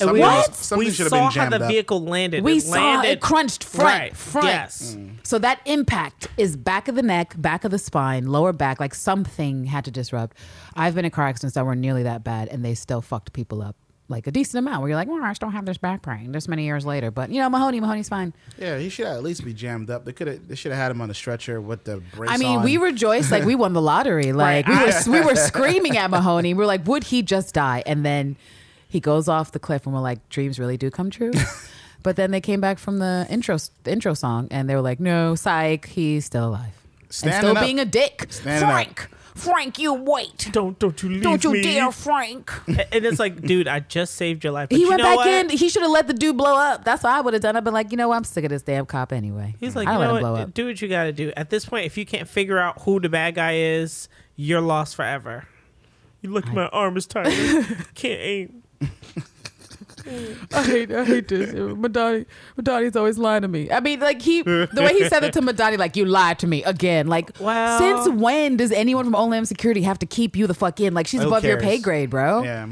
And 0.00 0.12
we, 0.12 0.20
Something 0.20 0.22
What? 0.22 0.48
was- 0.48 0.56
something 0.58 0.86
we 0.86 0.92
should 0.92 1.04
have 1.04 1.10
saw 1.10 1.16
been 1.16 1.24
how 1.24 1.30
jammed 1.30 1.52
the 1.52 1.64
up. 1.64 1.70
vehicle 1.70 2.00
landed. 2.02 2.44
We 2.44 2.58
it 2.58 2.60
saw 2.62 2.72
landed, 2.72 3.08
it 3.10 3.20
crunched 3.20 3.64
front, 3.64 3.84
Right. 3.86 4.16
front. 4.16 4.46
Yes. 4.48 4.96
Mm. 4.98 5.10
So 5.22 5.38
that 5.38 5.60
impact 5.64 6.28
is 6.36 6.56
back 6.56 6.88
of 6.88 6.94
the 6.94 7.02
neck, 7.02 7.34
back 7.36 7.64
of 7.64 7.70
the 7.70 7.78
spine, 7.78 8.26
lower 8.26 8.52
back. 8.52 8.78
Like 8.80 8.94
something 8.94 9.64
had 9.66 9.84
to 9.86 9.90
disrupt. 9.90 10.36
I've 10.74 10.94
been 10.94 11.04
in 11.04 11.10
car 11.10 11.26
accidents 11.26 11.54
that 11.54 11.64
were 11.66 11.74
nearly 11.76 12.02
that 12.04 12.22
bad, 12.24 12.48
and 12.48 12.64
they 12.64 12.74
still 12.74 13.00
fucked 13.02 13.32
people 13.32 13.62
up. 13.62 13.76
Like 14.08 14.28
a 14.28 14.30
decent 14.30 14.60
amount, 14.64 14.82
where 14.82 14.88
you're 14.90 14.96
like, 14.96 15.08
well, 15.08 15.20
I 15.20 15.32
still 15.32 15.48
have 15.48 15.66
this 15.66 15.78
back 15.78 16.00
pain 16.02 16.30
this 16.30 16.46
many 16.46 16.64
years 16.64 16.86
later. 16.86 17.10
But 17.10 17.30
you 17.30 17.40
know, 17.40 17.48
Mahoney, 17.50 17.80
Mahoney's 17.80 18.08
fine. 18.08 18.34
Yeah, 18.56 18.78
he 18.78 18.88
should 18.88 19.06
at 19.06 19.20
least 19.24 19.44
be 19.44 19.52
jammed 19.52 19.90
up. 19.90 20.04
They 20.04 20.12
could 20.12 20.28
have. 20.28 20.46
They 20.46 20.54
should 20.54 20.70
have 20.70 20.80
had 20.80 20.92
him 20.92 21.00
on 21.00 21.10
a 21.10 21.14
stretcher 21.14 21.60
with 21.60 21.82
the 21.82 21.96
brace. 22.14 22.30
I 22.30 22.36
mean, 22.36 22.58
on. 22.58 22.64
we 22.64 22.76
rejoiced 22.76 23.32
like 23.32 23.44
we 23.44 23.56
won 23.56 23.72
the 23.72 23.82
lottery. 23.82 24.32
Like 24.32 24.68
Right. 24.68 25.06
we 25.08 25.12
were 25.12 25.20
we 25.22 25.26
were 25.32 25.34
screaming 25.34 25.96
at 25.96 26.08
Mahoney. 26.10 26.54
We 26.54 26.62
are 26.62 26.68
like, 26.68 26.86
would 26.86 27.02
he 27.02 27.22
just 27.22 27.52
die? 27.52 27.82
And 27.84 28.04
then 28.06 28.36
he 28.88 29.00
goes 29.00 29.28
off 29.28 29.52
the 29.52 29.58
cliff, 29.58 29.86
and 29.86 29.94
we're 29.94 30.00
like, 30.00 30.28
dreams 30.28 30.58
really 30.58 30.76
do 30.76 30.90
come 30.90 31.10
true. 31.10 31.32
but 32.02 32.16
then 32.16 32.30
they 32.30 32.40
came 32.40 32.60
back 32.60 32.78
from 32.78 32.98
the 32.98 33.26
intro 33.30 33.58
the 33.84 33.92
intro 33.92 34.14
song, 34.14 34.48
and 34.50 34.68
they 34.68 34.74
were 34.74 34.82
like, 34.82 35.00
no, 35.00 35.34
psych, 35.34 35.86
he's 35.86 36.24
still 36.24 36.48
alive 36.48 36.72
and 37.24 37.34
still 37.34 37.56
up. 37.56 37.64
being 37.64 37.78
a 37.78 37.84
dick. 37.84 38.26
Standing 38.30 38.62
up. 38.64 38.72
Frank, 38.72 39.08
Frank, 39.34 39.78
you 39.78 39.92
wait. 39.92 40.48
Don't 40.52 40.78
don't 40.78 41.00
you 41.02 41.10
leave 41.10 41.22
Don't 41.22 41.44
you 41.44 41.52
me. 41.52 41.62
dare, 41.62 41.92
Frank. 41.92 42.50
And 42.66 43.04
it's 43.04 43.18
like, 43.18 43.42
dude, 43.42 43.68
I 43.68 43.80
just 43.80 44.14
saved 44.14 44.44
your 44.44 44.52
life. 44.52 44.70
But 44.70 44.76
he 44.76 44.82
you 44.82 44.88
went 44.88 45.02
know 45.02 45.10
back 45.10 45.16
what? 45.18 45.28
in. 45.28 45.48
He 45.50 45.68
should 45.68 45.82
have 45.82 45.90
let 45.90 46.06
the 46.06 46.14
dude 46.14 46.36
blow 46.36 46.56
up. 46.56 46.84
That's 46.84 47.02
what 47.02 47.12
I 47.12 47.20
would 47.20 47.34
have 47.34 47.42
done. 47.42 47.56
I've 47.56 47.64
been 47.64 47.74
like, 47.74 47.90
you 47.90 47.96
know 47.96 48.08
what? 48.08 48.16
I'm 48.16 48.24
sick 48.24 48.44
of 48.44 48.50
this 48.50 48.62
damn 48.62 48.86
cop 48.86 49.12
anyway. 49.12 49.54
He's 49.60 49.76
like, 49.76 49.88
I 49.88 49.92
you 49.92 49.98
don't 49.98 50.06
know 50.06 50.12
let 50.14 50.18
him 50.18 50.22
blow 50.22 50.32
what? 50.32 50.40
up. 50.42 50.54
Do 50.54 50.66
what 50.66 50.80
you 50.80 50.88
got 50.88 51.04
to 51.04 51.12
do. 51.12 51.32
At 51.36 51.50
this 51.50 51.66
point, 51.66 51.86
if 51.86 51.96
you 51.98 52.06
can't 52.06 52.28
figure 52.28 52.58
out 52.58 52.82
who 52.82 52.98
the 53.00 53.08
bad 53.08 53.34
guy 53.34 53.56
is, 53.56 54.08
you're 54.36 54.60
lost 54.60 54.96
forever. 54.96 55.46
You 56.22 56.30
look, 56.30 56.46
my 56.52 56.68
arm 56.68 56.96
is 56.96 57.06
tired. 57.06 57.26
can't 57.94 58.20
aim. 58.20 58.62
I 60.54 60.62
hate, 60.62 60.92
I 60.92 61.04
hate 61.04 61.26
this. 61.26 61.52
Madani, 61.52 62.26
Madani's 62.56 62.94
always 62.94 63.18
lying 63.18 63.42
to 63.42 63.48
me. 63.48 63.70
I 63.72 63.80
mean, 63.80 63.98
like 63.98 64.22
he, 64.22 64.42
the 64.42 64.68
way 64.76 64.94
he 64.94 65.08
said 65.08 65.24
it 65.24 65.32
to 65.32 65.40
Madani, 65.40 65.78
like 65.78 65.96
you 65.96 66.04
lied 66.04 66.38
to 66.40 66.46
me 66.46 66.62
again. 66.62 67.08
Like, 67.08 67.30
Well- 67.40 67.78
since 67.78 68.08
when 68.16 68.56
does 68.56 68.70
anyone 68.70 69.04
from 69.04 69.14
Homeland 69.14 69.48
Security 69.48 69.82
have 69.82 69.98
to 69.98 70.06
keep 70.06 70.36
you 70.36 70.46
the 70.46 70.54
fuck 70.54 70.78
in? 70.80 70.94
Like 70.94 71.06
she's 71.08 71.22
above 71.22 71.44
your 71.44 71.60
pay 71.60 71.78
grade, 71.78 72.10
bro. 72.10 72.42
Yeah. 72.44 72.68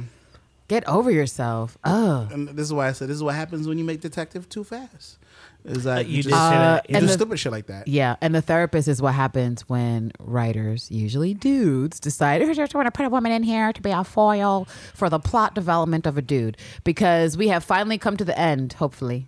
Get 0.68 0.86
over 0.88 1.10
yourself. 1.10 1.76
Oh. 1.84 2.28
And 2.32 2.48
this 2.50 2.66
is 2.66 2.72
why 2.72 2.88
I 2.88 2.92
said 2.92 3.08
this 3.08 3.16
is 3.16 3.22
what 3.22 3.34
happens 3.34 3.66
when 3.66 3.78
you 3.78 3.84
make 3.84 4.00
detective 4.00 4.48
too 4.48 4.64
fast. 4.64 5.18
Is 5.64 5.84
that 5.84 6.06
you 6.06 6.18
you, 6.18 6.22
just, 6.24 6.34
say 6.34 6.38
that. 6.50 6.80
Uh, 6.80 6.82
you 6.88 6.96
and 6.96 7.02
do 7.02 7.06
the- 7.06 7.12
stupid 7.14 7.38
shit 7.38 7.50
like 7.50 7.66
that. 7.68 7.88
Yeah, 7.88 8.16
and 8.20 8.34
the 8.34 8.42
therapist 8.42 8.86
is 8.86 9.00
what 9.00 9.14
happens 9.14 9.62
when 9.68 10.12
writers, 10.18 10.90
usually 10.90 11.32
dudes, 11.32 11.98
decide 12.00 12.42
"I 12.42 12.52
just 12.52 12.74
want 12.74 12.86
to 12.86 12.90
put 12.90 13.06
a 13.06 13.08
woman 13.08 13.32
in 13.32 13.42
here 13.42 13.72
to 13.72 13.80
be 13.80 13.90
a 13.90 14.04
foil 14.04 14.66
for 14.94 15.08
the 15.08 15.18
plot 15.18 15.54
development 15.54 16.06
of 16.06 16.18
a 16.18 16.22
dude. 16.22 16.58
Because 16.84 17.36
we 17.38 17.48
have 17.48 17.64
finally 17.64 17.96
come 17.96 18.16
to 18.18 18.24
the 18.26 18.38
end, 18.38 18.74
hopefully. 18.74 19.26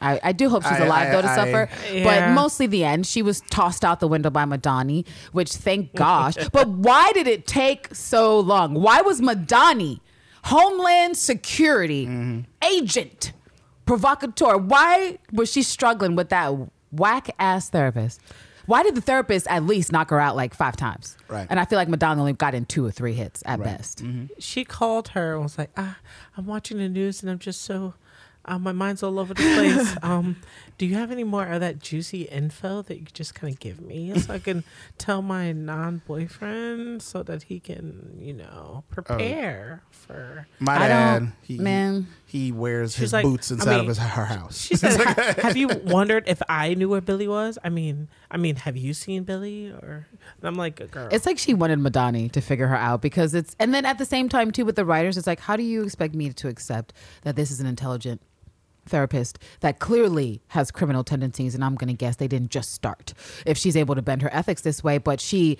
I, 0.00 0.20
I 0.22 0.32
do 0.32 0.50
hope 0.50 0.62
she's 0.62 0.72
I- 0.72 0.84
alive 0.84 1.08
I- 1.08 1.10
though 1.10 1.22
to 1.22 1.28
I- 1.30 1.34
suffer, 1.34 1.68
Yeah. 1.92 2.04
but 2.04 2.34
mostly 2.34 2.66
the 2.68 2.84
end. 2.84 3.04
She 3.06 3.22
was 3.22 3.40
tossed 3.50 3.84
out 3.84 3.98
the 3.98 4.06
window 4.08 4.30
by 4.30 4.44
Madani, 4.44 5.04
which 5.32 5.52
thank 5.52 5.94
gosh. 5.96 6.34
but 6.52 6.68
why 6.68 7.10
did 7.12 7.26
it 7.26 7.46
take 7.46 7.92
so 7.94 8.38
long? 8.38 8.74
Why 8.74 9.00
was 9.00 9.20
Madani, 9.20 9.98
Homeland 10.44 11.16
Security 11.16 12.44
agent, 12.62 13.32
provocateur? 13.86 14.56
Why 14.58 15.18
was 15.32 15.50
she 15.50 15.62
struggling 15.62 16.16
with 16.16 16.28
that 16.30 16.52
whack 16.92 17.30
ass 17.38 17.70
therapist? 17.70 18.20
Why 18.66 18.82
did 18.82 18.96
the 18.96 19.00
therapist 19.00 19.46
at 19.48 19.62
least 19.64 19.92
knock 19.92 20.10
her 20.10 20.18
out 20.18 20.34
like 20.34 20.52
five 20.52 20.76
times? 20.76 21.16
Right. 21.28 21.46
And 21.48 21.60
I 21.60 21.64
feel 21.64 21.78
like 21.78 21.86
Madani 21.88 22.18
only 22.18 22.32
got 22.32 22.52
in 22.52 22.64
two 22.64 22.84
or 22.84 22.90
three 22.90 23.12
hits 23.14 23.42
at 23.46 23.60
Right. 23.60 23.64
best. 23.78 24.02
she 24.40 24.64
called 24.64 25.08
her 25.08 25.34
and 25.34 25.44
was 25.44 25.56
like, 25.56 25.70
ah, 25.76 25.98
I'm 26.36 26.46
watching 26.46 26.78
the 26.78 26.88
news 26.88 27.22
and 27.22 27.30
I'm 27.30 27.38
just 27.38 27.62
so, 27.62 27.94
uh, 28.46 28.58
my 28.58 28.72
mind's 28.72 29.02
all 29.02 29.18
over 29.18 29.34
the 29.34 29.42
place. 29.42 29.96
um, 30.02 30.36
do 30.78 30.86
you 30.86 30.94
have 30.94 31.10
any 31.10 31.24
more 31.24 31.44
of 31.46 31.60
that 31.60 31.78
juicy 31.78 32.22
info 32.22 32.82
that 32.82 32.98
you 32.98 33.04
could 33.04 33.14
just 33.14 33.34
kind 33.34 33.52
of 33.52 33.58
give 33.60 33.80
me 33.80 34.16
so 34.18 34.34
I 34.34 34.38
can 34.38 34.62
tell 34.98 35.22
my 35.22 35.52
non 35.52 36.02
boyfriend 36.06 37.02
so 37.02 37.22
that 37.22 37.44
he 37.44 37.60
can, 37.60 38.16
you 38.20 38.32
know, 38.34 38.84
prepare 38.90 39.82
for. 39.90 40.46
My 40.60 40.76
I 40.76 40.88
dad, 40.88 41.32
he, 41.42 41.58
man. 41.58 42.06
he 42.26 42.52
wears 42.52 42.92
She's 42.92 43.00
his 43.00 43.12
like, 43.12 43.24
boots 43.24 43.50
I 43.50 43.54
inside 43.54 43.70
mean, 43.70 43.80
of 43.80 43.86
his 43.88 43.98
her 43.98 44.24
house. 44.26 44.60
She 44.60 44.76
said, 44.76 45.00
"Have 45.42 45.56
you 45.56 45.68
wondered 45.84 46.24
if 46.26 46.42
I 46.48 46.74
knew 46.74 46.88
where 46.88 47.00
Billy 47.00 47.26
was? 47.26 47.58
I 47.64 47.68
mean, 47.70 48.08
I 48.30 48.36
mean, 48.36 48.56
have 48.56 48.76
you 48.76 48.94
seen 48.94 49.24
Billy?" 49.24 49.68
Or 49.70 50.06
and 50.38 50.48
I'm 50.48 50.54
like, 50.56 50.90
"Girl, 50.90 51.08
It's 51.10 51.26
like 51.26 51.38
she 51.38 51.54
wanted 51.54 51.78
Madani 51.80 52.30
to 52.32 52.40
figure 52.40 52.66
her 52.66 52.76
out 52.76 53.00
because 53.02 53.34
it's, 53.34 53.56
and 53.58 53.72
then 53.74 53.84
at 53.84 53.98
the 53.98 54.04
same 54.04 54.28
time 54.28 54.50
too 54.50 54.64
with 54.64 54.76
the 54.76 54.84
writers, 54.84 55.16
it's 55.16 55.26
like, 55.26 55.40
how 55.40 55.56
do 55.56 55.62
you 55.62 55.82
expect 55.84 56.14
me 56.14 56.32
to 56.32 56.48
accept 56.48 56.92
that 57.22 57.34
this 57.34 57.50
is 57.50 57.60
an 57.60 57.66
intelligent 57.66 58.20
therapist 58.86 59.38
that 59.60 59.78
clearly 59.78 60.42
has 60.48 60.70
criminal 60.70 61.04
tendencies? 61.04 61.54
And 61.54 61.64
I'm 61.64 61.74
going 61.74 61.88
to 61.88 61.94
guess 61.94 62.16
they 62.16 62.28
didn't 62.28 62.50
just 62.50 62.72
start. 62.72 63.12
If 63.44 63.58
she's 63.58 63.76
able 63.76 63.94
to 63.94 64.02
bend 64.02 64.22
her 64.22 64.30
ethics 64.32 64.62
this 64.62 64.82
way, 64.82 64.98
but 64.98 65.20
she 65.20 65.58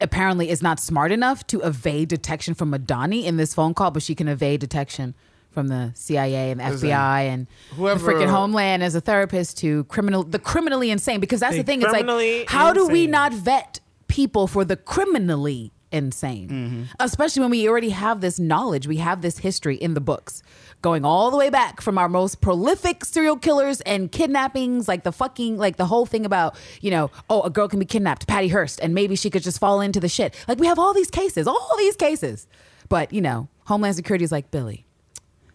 apparently 0.00 0.48
is 0.50 0.62
not 0.62 0.78
smart 0.80 1.10
enough 1.12 1.46
to 1.48 1.60
evade 1.60 2.08
detection 2.08 2.54
from 2.54 2.72
Madani 2.72 3.24
in 3.24 3.36
this 3.36 3.54
phone 3.54 3.74
call, 3.74 3.90
but 3.90 4.02
she 4.02 4.14
can 4.14 4.28
evade 4.28 4.60
detection 4.60 5.14
from 5.50 5.68
the 5.68 5.90
CIA 5.94 6.50
and 6.52 6.60
the 6.60 6.70
Listen, 6.70 6.88
FBI 6.90 7.20
and 7.22 7.46
whoever- 7.74 7.98
the 8.04 8.12
freaking 8.12 8.28
Homeland 8.28 8.82
as 8.82 8.94
a 8.94 9.00
therapist 9.00 9.58
to 9.58 9.84
criminal 9.84 10.22
the 10.22 10.38
criminally 10.38 10.90
insane 10.90 11.20
because 11.20 11.40
that's 11.40 11.54
the, 11.56 11.62
The 11.62 11.64
thing 11.64 11.82
it's 11.82 11.92
like 11.92 12.48
how 12.48 12.72
do 12.72 12.86
we 12.86 13.06
not 13.06 13.32
vet 13.32 13.80
people 14.06 14.46
for 14.46 14.64
the 14.64 14.76
criminally 14.76 15.72
insane 15.90 16.48
Mm-hmm. 16.48 16.82
especially 17.00 17.40
when 17.40 17.50
we 17.50 17.68
already 17.68 17.90
have 17.90 18.20
this 18.20 18.38
knowledge 18.38 18.86
we 18.86 18.98
have 18.98 19.22
this 19.22 19.38
history 19.38 19.76
in 19.76 19.94
the 19.94 20.00
books 20.00 20.42
going 20.82 21.04
all 21.04 21.30
the 21.30 21.36
way 21.36 21.50
back 21.50 21.80
from 21.80 21.96
our 21.98 22.08
most 22.08 22.40
prolific 22.40 23.04
serial 23.04 23.36
killers 23.36 23.80
and 23.82 24.12
kidnappings 24.12 24.86
like 24.86 25.02
the 25.02 25.12
fucking 25.12 25.56
like 25.56 25.76
the 25.76 25.86
whole 25.86 26.04
thing 26.06 26.26
about 26.26 26.56
you 26.82 26.90
know 26.90 27.10
oh 27.30 27.42
a 27.42 27.50
girl 27.50 27.68
can 27.68 27.78
be 27.78 27.86
kidnapped 27.86 28.26
patty 28.28 28.48
hearst 28.48 28.78
and 28.80 28.94
maybe 28.94 29.16
she 29.16 29.30
could 29.30 29.42
just 29.42 29.58
fall 29.58 29.80
into 29.80 29.98
the 29.98 30.08
shit 30.08 30.34
like 30.46 30.58
we 30.58 30.66
have 30.66 30.78
all 30.78 30.92
these 30.92 31.10
cases 31.10 31.46
all 31.46 31.74
these 31.78 31.96
cases 31.96 32.46
but 32.88 33.12
you 33.12 33.20
know 33.20 33.48
homeland 33.64 33.96
security 33.96 34.24
is 34.24 34.32
like 34.32 34.50
billy 34.50 34.84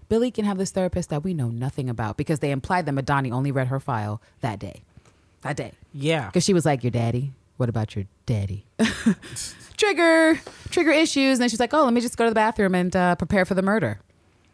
Billy 0.10 0.30
can 0.32 0.46
have 0.46 0.58
this 0.60 0.70
therapist 0.72 1.10
that 1.10 1.24
we 1.24 1.34
know 1.34 1.48
nothing 1.48 1.90
about 1.90 2.18
because 2.18 2.38
they 2.40 2.52
implied 2.52 2.86
that 2.86 2.94
Madani 2.94 3.32
only 3.32 3.52
read 3.52 3.68
her 3.70 3.80
file 3.80 4.22
that 4.42 4.60
day. 4.60 4.84
That 5.42 5.56
day. 5.58 5.72
yeah." 5.92 6.28
Because 6.28 6.44
she 6.44 6.54
was 6.54 6.66
like, 6.66 6.84
Your 6.84 6.92
daddy? 6.92 7.32
What 7.58 7.70
about 7.70 7.96
your 7.96 8.06
daddy? 8.26 8.66
trigger, 9.78 10.40
trigger 10.70 10.92
issues. 10.92 11.38
And 11.38 11.42
then 11.44 11.50
she's 11.50 11.60
like, 11.60 11.74
Oh, 11.74 11.84
let 11.86 11.94
me 11.94 12.02
just 12.02 12.18
go 12.18 12.24
to 12.26 12.30
the 12.32 12.36
bathroom 12.36 12.76
and 12.76 12.96
uh, 12.96 13.16
prepare 13.16 13.46
for 13.46 13.54
the 13.54 13.62
murder. 13.62 14.00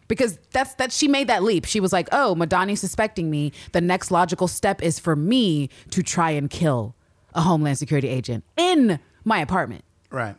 Because 0.07 0.39
that's 0.51 0.73
that 0.75 0.91
she 0.91 1.07
made 1.07 1.27
that 1.27 1.43
leap. 1.43 1.65
She 1.65 1.79
was 1.79 1.93
like, 1.93 2.09
Oh, 2.11 2.35
Madani's 2.35 2.79
suspecting 2.81 3.29
me. 3.29 3.51
The 3.73 3.81
next 3.81 4.11
logical 4.11 4.47
step 4.47 4.81
is 4.81 4.99
for 4.99 5.15
me 5.15 5.69
to 5.91 6.03
try 6.03 6.31
and 6.31 6.49
kill 6.49 6.95
a 7.35 7.41
Homeland 7.41 7.77
Security 7.77 8.07
agent 8.07 8.43
in 8.57 8.99
my 9.23 9.39
apartment. 9.39 9.83
right. 10.09 10.35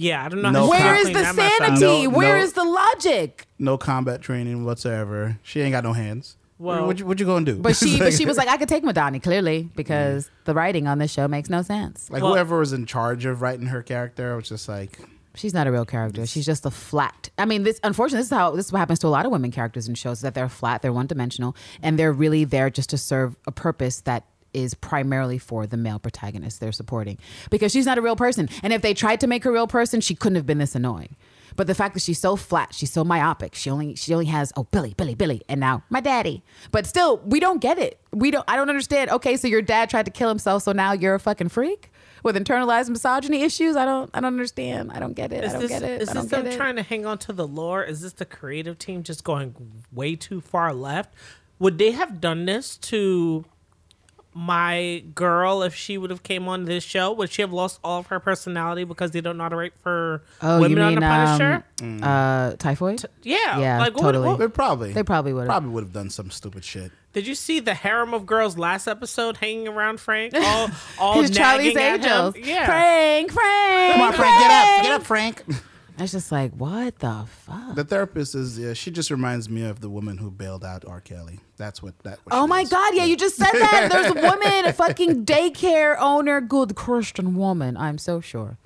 Yeah, 0.00 0.24
I 0.24 0.28
don't 0.28 0.42
know. 0.42 0.50
No 0.52 0.70
how 0.70 0.78
she 0.78 0.84
Where 0.84 0.94
can 0.94 0.96
is 0.98 1.02
clean 1.02 1.12
the 1.14 1.22
that 1.22 1.34
mess 1.34 1.52
up. 1.60 1.66
sanity? 1.78 2.02
No, 2.04 2.10
Where 2.10 2.36
no. 2.38 2.42
is 2.44 2.52
the 2.52 2.62
logic? 2.62 3.46
No 3.58 3.76
combat 3.76 4.20
training 4.22 4.64
whatsoever. 4.64 5.40
She 5.42 5.60
ain't 5.60 5.72
got 5.72 5.82
no 5.82 5.92
hands. 5.92 6.36
Well- 6.58 6.86
what 6.86 6.98
you, 6.98 7.06
what 7.06 7.18
you 7.20 7.26
gonna 7.26 7.44
do? 7.44 7.56
But 7.56 7.76
she, 7.76 7.98
but 7.98 8.12
she 8.12 8.26
was 8.30 8.36
like, 8.36 8.48
I 8.48 8.56
could 8.56 8.68
take 8.68 8.82
Madani 8.84 9.22
clearly 9.22 9.68
because 9.76 10.30
the 10.44 10.54
writing 10.54 10.86
on 10.86 10.98
this 10.98 11.12
show 11.12 11.28
makes 11.28 11.48
no 11.48 11.62
sense. 11.62 12.10
like 12.10 12.22
Well- 12.22 12.32
whoever 12.32 12.58
was 12.58 12.72
in 12.72 12.86
charge 12.86 13.24
of 13.24 13.42
writing 13.42 13.66
her 13.66 13.82
character 13.82 14.34
was 14.36 14.48
just 14.48 14.68
like, 14.68 14.98
She's 15.34 15.54
not 15.54 15.68
a 15.68 15.72
real 15.72 15.84
character. 15.84 16.26
She's 16.26 16.44
just 16.44 16.66
a 16.66 16.70
flat. 16.70 17.30
I 17.38 17.44
mean, 17.44 17.62
this 17.62 17.78
unfortunately, 17.84 18.22
this 18.22 18.26
is 18.32 18.36
how 18.36 18.50
this 18.56 18.66
is 18.66 18.72
what 18.72 18.80
happens 18.80 18.98
to 19.00 19.06
a 19.06 19.08
lot 19.08 19.24
of 19.24 19.30
women 19.30 19.52
characters 19.52 19.86
in 19.86 19.94
shows 19.94 20.20
that 20.22 20.34
they're 20.34 20.48
flat, 20.48 20.82
they're 20.82 20.92
one 20.92 21.06
dimensional, 21.06 21.54
and 21.80 21.96
they're 21.96 22.12
really 22.12 22.42
there 22.44 22.70
just 22.70 22.90
to 22.90 22.98
serve 22.98 23.36
a 23.46 23.52
purpose 23.52 24.00
that 24.00 24.24
is 24.52 24.74
primarily 24.74 25.38
for 25.38 25.64
the 25.66 25.76
male 25.76 26.00
protagonist 26.00 26.58
they're 26.58 26.72
supporting 26.72 27.18
because 27.50 27.70
she's 27.70 27.86
not 27.86 27.98
a 27.98 28.02
real 28.02 28.16
person. 28.16 28.48
And 28.64 28.72
if 28.72 28.82
they 28.82 28.94
tried 28.94 29.20
to 29.20 29.28
make 29.28 29.44
her 29.44 29.50
a 29.50 29.52
real 29.52 29.68
person, 29.68 30.00
she 30.00 30.16
couldn't 30.16 30.36
have 30.36 30.46
been 30.46 30.58
this 30.58 30.74
annoying. 30.74 31.14
But 31.58 31.66
the 31.66 31.74
fact 31.74 31.94
that 31.94 32.00
she's 32.00 32.20
so 32.20 32.36
flat, 32.36 32.72
she's 32.72 32.92
so 32.92 33.02
myopic. 33.02 33.56
She 33.56 33.68
only 33.68 33.96
she 33.96 34.14
only 34.14 34.26
has 34.26 34.52
oh 34.56 34.62
Billy, 34.70 34.94
Billy, 34.96 35.16
Billy, 35.16 35.42
and 35.48 35.58
now 35.58 35.82
my 35.90 35.98
daddy. 35.98 36.44
But 36.70 36.86
still, 36.86 37.18
we 37.26 37.40
don't 37.40 37.60
get 37.60 37.80
it. 37.80 37.98
We 38.12 38.30
don't. 38.30 38.44
I 38.46 38.54
don't 38.54 38.70
understand. 38.70 39.10
Okay, 39.10 39.36
so 39.36 39.48
your 39.48 39.60
dad 39.60 39.90
tried 39.90 40.04
to 40.04 40.12
kill 40.12 40.28
himself, 40.28 40.62
so 40.62 40.70
now 40.70 40.92
you're 40.92 41.16
a 41.16 41.18
fucking 41.18 41.48
freak 41.48 41.90
with 42.22 42.36
internalized 42.36 42.90
misogyny 42.90 43.42
issues. 43.42 43.74
I 43.74 43.86
don't. 43.86 44.08
I 44.14 44.20
don't 44.20 44.34
understand. 44.34 44.92
I 44.92 45.00
don't 45.00 45.14
get 45.14 45.32
it. 45.32 45.42
Is 45.42 45.50
I 45.50 45.52
don't 45.54 45.62
this, 45.62 45.70
get 45.72 45.82
it. 45.82 46.02
is 46.02 46.12
this 46.12 46.26
them 46.26 46.48
trying 46.52 46.76
to 46.76 46.84
hang 46.84 47.04
on 47.04 47.18
to 47.18 47.32
the 47.32 47.46
lore? 47.46 47.82
Is 47.82 48.02
this 48.02 48.12
the 48.12 48.24
creative 48.24 48.78
team 48.78 49.02
just 49.02 49.24
going 49.24 49.82
way 49.90 50.14
too 50.14 50.40
far 50.40 50.72
left? 50.72 51.12
Would 51.58 51.78
they 51.78 51.90
have 51.90 52.20
done 52.20 52.44
this 52.44 52.76
to 52.76 53.44
my 54.34 55.02
girl 55.14 55.62
if 55.62 55.74
she 55.74 55.98
would 55.98 56.10
have 56.10 56.22
came 56.22 56.46
on 56.48 56.64
this 56.64 56.84
show? 56.84 57.12
Would 57.12 57.30
she 57.30 57.42
have 57.42 57.52
lost 57.52 57.80
all 57.82 58.00
of 58.00 58.06
her 58.08 58.20
personality 58.20 58.84
because 58.84 59.10
they 59.10 59.20
don't 59.20 59.36
know 59.36 59.44
how 59.44 59.48
to 59.48 59.56
write 59.56 59.72
for 59.82 60.22
Oh, 60.42 60.60
women 60.60 60.78
you 60.78 60.84
on 60.84 60.94
the 60.94 61.00
Punisher? 61.00 61.64
um, 61.82 62.02
uh, 62.02 62.52
typhoid? 62.56 63.04
yeah, 63.22 63.58
yeah, 63.58 63.78
like 63.78 63.94
what- 63.94 64.02
totally. 64.02 64.28
what- 64.28 64.38
they 64.38 64.48
probably 64.48 64.92
They 64.92 65.02
probably 65.02 65.32
would've. 65.32 65.48
probably 65.48 65.70
would 65.70 65.84
have 65.84 65.92
done 65.92 66.10
some 66.10 66.30
stupid 66.30 66.64
shit. 66.64 66.92
did 67.12 67.26
you 67.26 67.34
see 67.34 67.58
the 67.58 67.74
harem 67.74 68.14
of 68.14 68.26
girls 68.26 68.56
last 68.56 68.86
episode 68.86 69.38
hanging 69.38 69.66
around 69.66 69.98
Frank? 69.98 70.34
All, 70.36 70.68
all 70.98 71.20
His 71.22 71.30
Charlie's 71.30 71.74
nagging 71.74 72.04
at 72.04 72.10
him? 72.10 72.26
Angels. 72.36 72.46
Yeah, 72.46 72.66
Frank, 72.66 73.32
Frank. 73.32 73.92
Come 73.94 74.02
on, 74.02 74.12
Frank, 74.12 74.38
get 74.40 74.50
up, 74.50 74.82
get 74.84 74.92
up, 74.92 75.02
Frank. 75.04 75.42
I 75.98 76.02
was 76.02 76.12
just 76.12 76.30
like, 76.30 76.52
what 76.52 76.98
the 77.00 77.24
fuck? 77.28 77.74
The 77.74 77.82
therapist 77.84 78.34
is 78.36 78.58
yeah, 78.58 78.72
she 78.72 78.90
just 78.90 79.10
reminds 79.10 79.48
me 79.50 79.64
of 79.64 79.80
the 79.80 79.90
woman 79.90 80.16
who 80.18 80.30
bailed 80.30 80.64
out 80.64 80.84
R. 80.86 81.00
Kelly. 81.00 81.40
That's 81.56 81.82
what 81.82 81.98
that. 82.04 82.20
What 82.22 82.32
Oh 82.36 82.46
my. 82.46 82.62
God! 82.62 82.94
Yeah, 82.94 83.04
you 83.04 83.16
just 83.16 83.34
said 83.34 83.50
that. 83.52 83.88
There's 83.90 84.06
a 84.12 84.14
woman, 84.14 84.64
a 84.66 84.72
fucking 84.72 85.24
daycare 85.26 85.96
owner, 85.98 86.40
good 86.40 86.76
Christian 86.76 87.34
woman. 87.34 87.76
I'm 87.76 87.98
so 87.98 88.20
sure, 88.20 88.58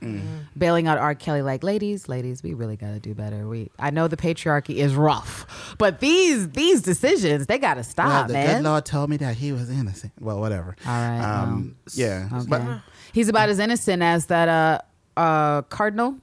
bailing 0.59 0.87
out 0.87 0.99
R. 0.99 1.14
Kelly. 1.14 1.40
Like, 1.40 1.62
ladies, 1.64 2.07
ladies, 2.07 2.42
we 2.42 2.53
really 2.53 2.77
got 2.77 2.90
to 2.90 3.01
do 3.01 3.14
better. 3.14 3.49
We, 3.49 3.71
I 3.79 3.88
know 3.90 4.09
the 4.09 4.18
patriarchy 4.18 4.75
is 4.77 4.95
rough, 4.95 5.75
but 5.79 6.01
these 6.01 6.51
these 6.51 6.83
decisions 6.83 7.47
they 7.47 7.57
got 7.59 7.75
to 7.75 7.79
Well, 7.79 7.85
stop, 7.85 8.27
the 8.29 8.35
man. 8.35 8.57
good 8.62 8.68
Lord 8.68 8.85
told 8.85 9.09
me 9.09 9.16
that 9.18 9.37
he 9.37 9.53
was 9.53 9.71
innocent. 9.71 10.12
Well, 10.21 10.38
whatever. 10.38 10.77
All 10.87 10.92
right, 10.92 11.42
Um, 11.42 11.77
yeah. 11.95 12.29
Okay. 12.31 12.45
But 12.47 12.81
He's 13.14 13.29
about 13.31 13.49
as 13.49 13.59
innocent 13.59 14.03
as 14.03 14.27
that 14.27 14.49
uh 14.49 15.18
uh 15.18 15.62
cardinal 15.62 16.16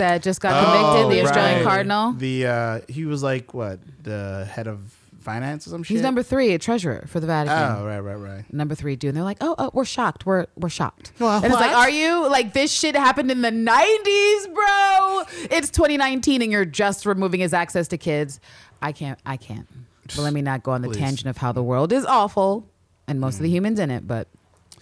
that 0.00 0.22
just 0.22 0.40
got 0.40 0.64
convicted, 0.64 1.16
the 1.18 1.24
Australian 1.26 1.54
Oh, 1.54 1.58
right. 1.58 1.64
cardinal. 1.64 2.12
The 2.12 2.46
uh, 2.46 2.80
he 2.88 3.04
was 3.06 3.22
like 3.22 3.54
what 3.54 3.78
the 4.02 4.46
head 4.52 4.66
of 4.66 4.80
finance 5.20 5.66
or 5.66 5.70
some 5.70 5.82
shit. 5.82 5.96
He's 5.96 6.02
number 6.02 6.22
three, 6.22 6.54
a 6.54 6.58
treasurer 6.58 7.04
for 7.06 7.20
the 7.20 7.26
Vatican. 7.26 7.76
Oh, 7.82 7.86
right, 7.86 8.00
right, 8.00 8.14
right. 8.16 8.52
Number 8.52 8.74
three 8.74 8.96
dude. 8.96 9.10
And 9.10 9.16
they're 9.18 9.24
like, 9.24 9.36
oh, 9.40 9.54
oh, 9.58 9.70
we're 9.74 9.84
shocked. 9.84 10.26
We're 10.26 10.46
we're 10.56 10.68
shocked. 10.70 11.12
Well, 11.18 11.36
and 11.36 11.44
it's 11.52 11.54
like, 11.54 11.72
are 11.76 11.90
you 11.90 12.28
like 12.28 12.52
this 12.54 12.72
shit 12.72 12.96
happened 12.96 13.30
in 13.30 13.42
the 13.42 13.50
nineties, 13.50 14.46
bro? 14.48 15.22
It's 15.50 15.70
2019 15.70 16.42
and 16.42 16.50
you're 16.50 16.64
just 16.64 17.06
removing 17.06 17.40
his 17.40 17.52
access 17.52 17.86
to 17.88 17.98
kids. 17.98 18.40
I 18.82 18.92
can't 18.92 19.18
I 19.26 19.36
can't. 19.36 19.68
But 20.16 20.18
let 20.22 20.32
me 20.32 20.42
not 20.42 20.62
go 20.62 20.72
on 20.72 20.82
the 20.82 20.88
Please. 20.88 20.96
tangent 20.96 21.28
of 21.28 21.36
how 21.36 21.52
the 21.52 21.62
world 21.62 21.92
is 21.92 22.04
awful 22.04 22.66
and 23.06 23.20
most 23.20 23.36
of 23.36 23.42
the 23.42 23.50
humans 23.50 23.78
in 23.78 23.90
it. 23.90 24.06
But 24.08 24.26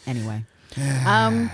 anyway. 0.07 0.45
um 1.07 1.51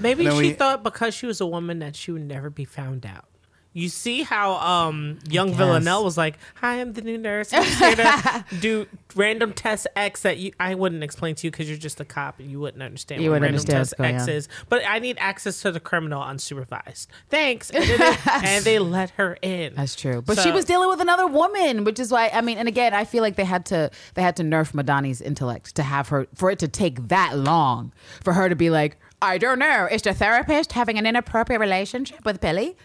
Maybe 0.00 0.24
she 0.24 0.30
we- 0.36 0.52
thought 0.52 0.82
because 0.82 1.14
she 1.14 1.26
was 1.26 1.40
a 1.40 1.46
woman 1.46 1.78
that 1.80 1.96
she 1.96 2.10
would 2.12 2.22
never 2.26 2.50
be 2.50 2.64
found 2.64 3.04
out. 3.06 3.24
You 3.72 3.88
see 3.88 4.22
how 4.22 4.54
um, 4.54 5.20
young 5.28 5.50
Yes. 5.50 5.56
Villanelle 5.58 6.02
was 6.02 6.18
like, 6.18 6.38
"Hi, 6.56 6.80
I'm 6.80 6.92
the 6.92 7.02
new 7.02 7.16
nurse. 7.16 7.52
I'm 7.52 7.62
just 7.62 7.78
here 7.78 7.94
to 7.94 8.44
do 8.60 8.86
random 9.14 9.52
test 9.52 9.86
X 9.94 10.22
that 10.22 10.38
you 10.38 10.52
I 10.58 10.74
wouldn't 10.74 11.04
explain 11.04 11.36
to 11.36 11.46
you 11.46 11.52
because 11.52 11.68
you're 11.68 11.78
just 11.78 12.00
a 12.00 12.04
cop 12.04 12.40
and 12.40 12.50
you 12.50 12.58
wouldn't 12.58 12.82
understand 12.82 13.22
You 13.22 13.30
what 13.30 13.42
wouldn't 13.42 13.54
random 13.58 13.76
understand 13.76 14.16
test 14.16 14.26
X 14.28 14.28
is. 14.28 14.48
But 14.68 14.82
I 14.88 14.98
need 14.98 15.18
access 15.20 15.62
to 15.62 15.70
the 15.70 15.78
criminal 15.78 16.20
unsupervised. 16.20 17.06
Thanks." 17.28 17.70
And, 17.70 17.84
they, 17.84 18.16
and 18.32 18.64
they 18.64 18.78
let 18.80 19.10
her 19.10 19.38
in. 19.40 19.74
That's 19.76 19.94
true. 19.94 20.20
But 20.20 20.40
she 20.40 20.50
was 20.50 20.64
dealing 20.64 20.88
with 20.88 21.00
another 21.00 21.28
woman, 21.28 21.84
which 21.84 22.00
is 22.00 22.10
why 22.10 22.28
I 22.32 22.40
mean, 22.40 22.58
and 22.58 22.66
again, 22.66 22.92
I 22.92 23.04
feel 23.04 23.22
like 23.22 23.36
they 23.36 23.44
had 23.44 23.64
to 23.66 23.92
they 24.14 24.22
had 24.22 24.34
to 24.36 24.42
nerf 24.42 24.72
Madani's 24.72 25.20
intellect 25.20 25.76
to 25.76 25.84
have 25.84 26.08
her 26.08 26.26
for 26.34 26.50
it 26.50 26.58
to 26.58 26.66
take 26.68 27.06
that 27.08 27.38
long 27.38 27.92
for 28.24 28.32
her 28.32 28.48
to 28.48 28.56
be 28.56 28.68
like, 28.68 28.96
I 29.22 29.38
don't 29.38 29.58
know, 29.60 29.86
is 29.90 30.02
the 30.02 30.14
therapist 30.14 30.72
having 30.72 30.98
an 30.98 31.06
inappropriate 31.06 31.60
relationship 31.60 32.24
with 32.24 32.40
Billy? 32.40 32.76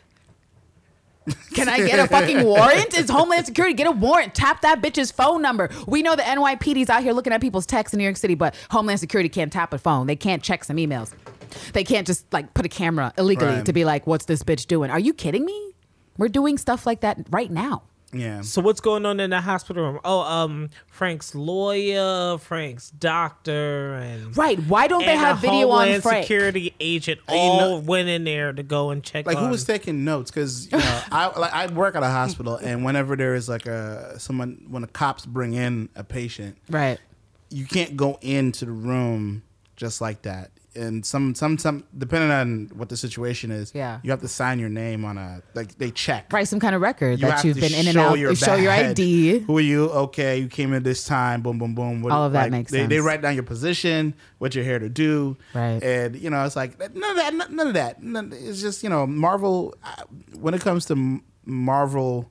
Can 1.54 1.70
I 1.70 1.78
get 1.86 2.00
a 2.00 2.08
fucking 2.08 2.44
warrant? 2.44 2.98
It's 2.98 3.10
Homeland 3.10 3.46
Security. 3.46 3.74
Get 3.74 3.88
a 3.88 3.92
warrant. 3.92 4.36
Tap 4.36 4.62
that 4.62 4.82
bitch's 4.82 5.12
phone 5.12 5.42
number. 5.42 5.70
We 5.88 6.02
know 6.04 6.16
the 6.16 6.22
NYPD's 6.24 6.90
out 6.90 7.02
here 7.04 7.14
looking 7.14 7.34
at 7.34 7.42
people's 7.42 7.66
texts 7.66 7.94
in 7.94 7.98
New 7.98 8.04
York 8.04 8.18
City, 8.18 8.36
but 8.36 8.54
Homeland 8.72 9.00
Security 9.00 9.30
can't 9.30 9.52
tap 9.52 9.74
a 9.74 9.78
phone. 9.78 10.08
They 10.08 10.16
can't 10.16 10.44
check 10.44 10.64
some 10.64 10.78
emails. 10.78 11.14
They 11.74 11.84
can't 11.84 12.06
just 12.06 12.32
like 12.34 12.54
put 12.54 12.66
a 12.66 12.70
camera 12.70 13.14
illegally 13.18 13.56
Right. 13.56 13.66
to 13.66 13.74
be 13.74 13.86
like, 13.86 14.06
what's 14.06 14.26
this 14.26 14.44
bitch 14.44 14.68
doing? 14.68 14.92
Are 14.92 15.00
you 15.00 15.14
kidding 15.14 15.46
me? 15.46 15.74
We're 16.18 16.28
doing 16.30 16.58
stuff 16.58 16.86
like 16.86 17.02
that 17.02 17.20
right 17.32 17.50
now. 17.52 17.84
Yeah. 18.14 18.42
So 18.42 18.62
what's 18.62 18.80
going 18.80 19.06
on 19.06 19.20
in 19.20 19.32
the 19.32 19.42
hospital 19.42 19.84
room? 19.84 20.00
Oh, 20.06 20.22
um, 20.22 20.70
Frank's 20.88 21.36
lawyer, 21.36 22.38
Frank's 22.38 22.90
doctor, 22.92 23.96
and 23.96 24.38
Right. 24.38 24.58
Why 24.60 24.88
don't 24.88 25.06
they 25.06 25.16
have 25.18 25.38
a 25.40 25.42
video 25.42 25.70
on 25.70 26.00
Frank? 26.02 26.24
Security 26.24 26.74
agent 26.80 27.20
You 27.28 27.36
all 27.36 27.60
know- 27.60 27.80
went 27.80 28.08
in 28.08 28.24
there 28.24 28.54
to 28.54 28.64
go 28.64 28.92
and 28.92 29.04
check. 29.04 29.26
like 29.26 29.38
who 29.38 29.48
was 29.50 29.66
taking 29.66 30.06
notes 30.06 30.32
because 30.32 30.72
you 30.72 30.78
know 30.78 31.02
i 31.12 31.38
like 31.40 31.54
i 31.54 31.68
work 31.68 31.96
at 31.96 32.04
a 32.04 32.08
hospital 32.10 32.56
and 32.56 32.86
whenever 32.86 33.16
there 33.16 33.36
is 33.36 33.50
like 33.50 33.66
a 33.66 34.18
someone 34.20 34.66
when 34.70 34.82
the 34.82 34.88
cops 34.88 35.26
bring 35.26 35.54
in 35.54 35.90
a 35.96 36.04
patient 36.04 36.58
Right. 36.70 37.00
you 37.50 37.66
can't 37.66 37.98
go 37.98 38.18
into 38.22 38.66
the 38.66 38.72
room 38.72 39.44
just 39.76 40.00
like 40.02 40.22
that 40.24 40.52
and 40.76 41.06
some 41.06 41.34
some 41.36 41.58
some 41.58 41.84
depending 41.98 42.32
on 42.32 42.70
what 42.76 42.90
the 42.90 42.98
situation 42.98 43.52
is 43.52 43.72
Yeah. 43.74 44.00
you 44.04 44.12
have 44.12 44.22
to 44.22 44.28
sign 44.28 44.60
your 44.60 44.70
name 44.70 45.06
on 45.06 45.18
a 45.18 45.42
like 45.54 45.78
they 45.78 45.92
check 45.92 46.32
Right. 46.34 46.48
Some 46.48 46.60
kind 46.60 46.76
of 46.76 46.82
record 46.82 47.20
you 47.20 47.28
that 47.28 47.44
you've 47.44 47.60
been 47.60 47.74
in 47.74 47.88
and 47.88 47.98
out. 47.98 48.20
your 48.20 48.36
show 48.36 48.56
your. 48.56 48.72
ID. 48.72 49.40
Who 49.40 49.58
are 49.58 49.62
you? 49.62 49.90
Okay, 49.90 50.40
you 50.40 50.48
came 50.48 50.74
in 50.74 50.84
this 50.84 51.06
time. 51.06 51.42
Boom, 51.42 51.58
boom, 51.60 51.76
boom. 51.76 52.02
What- 52.02 52.12
All 52.12 52.26
of 52.26 52.34
that 52.34 52.44
like, 52.44 52.52
makes 52.52 52.72
they, 52.72 52.86
They 52.86 53.00
write 53.00 53.22
down 53.22 53.34
your 53.36 53.44
position, 53.44 54.14
what 54.38 54.54
you're 54.56 54.64
here 54.66 54.80
to 54.80 54.90
do, 54.90 55.38
Right. 55.54 55.82
And 55.82 56.16
you 56.16 56.30
know, 56.30 56.44
it's 56.46 56.56
like 56.56 56.78
none 56.96 57.12
of 57.12 57.18
that. 57.18 57.34
None, 57.34 57.56
none 57.56 57.68
of 57.68 57.74
that. 57.76 58.04
None, 58.04 58.34
it's 58.36 58.62
just 58.62 58.84
you 58.84 58.90
know, 58.90 59.08
Marvel. 59.08 59.74
uh, 59.84 60.04
When 60.40 60.54
it 60.54 60.62
comes 60.62 60.86
to 60.88 61.22
Marvel, 61.46 62.30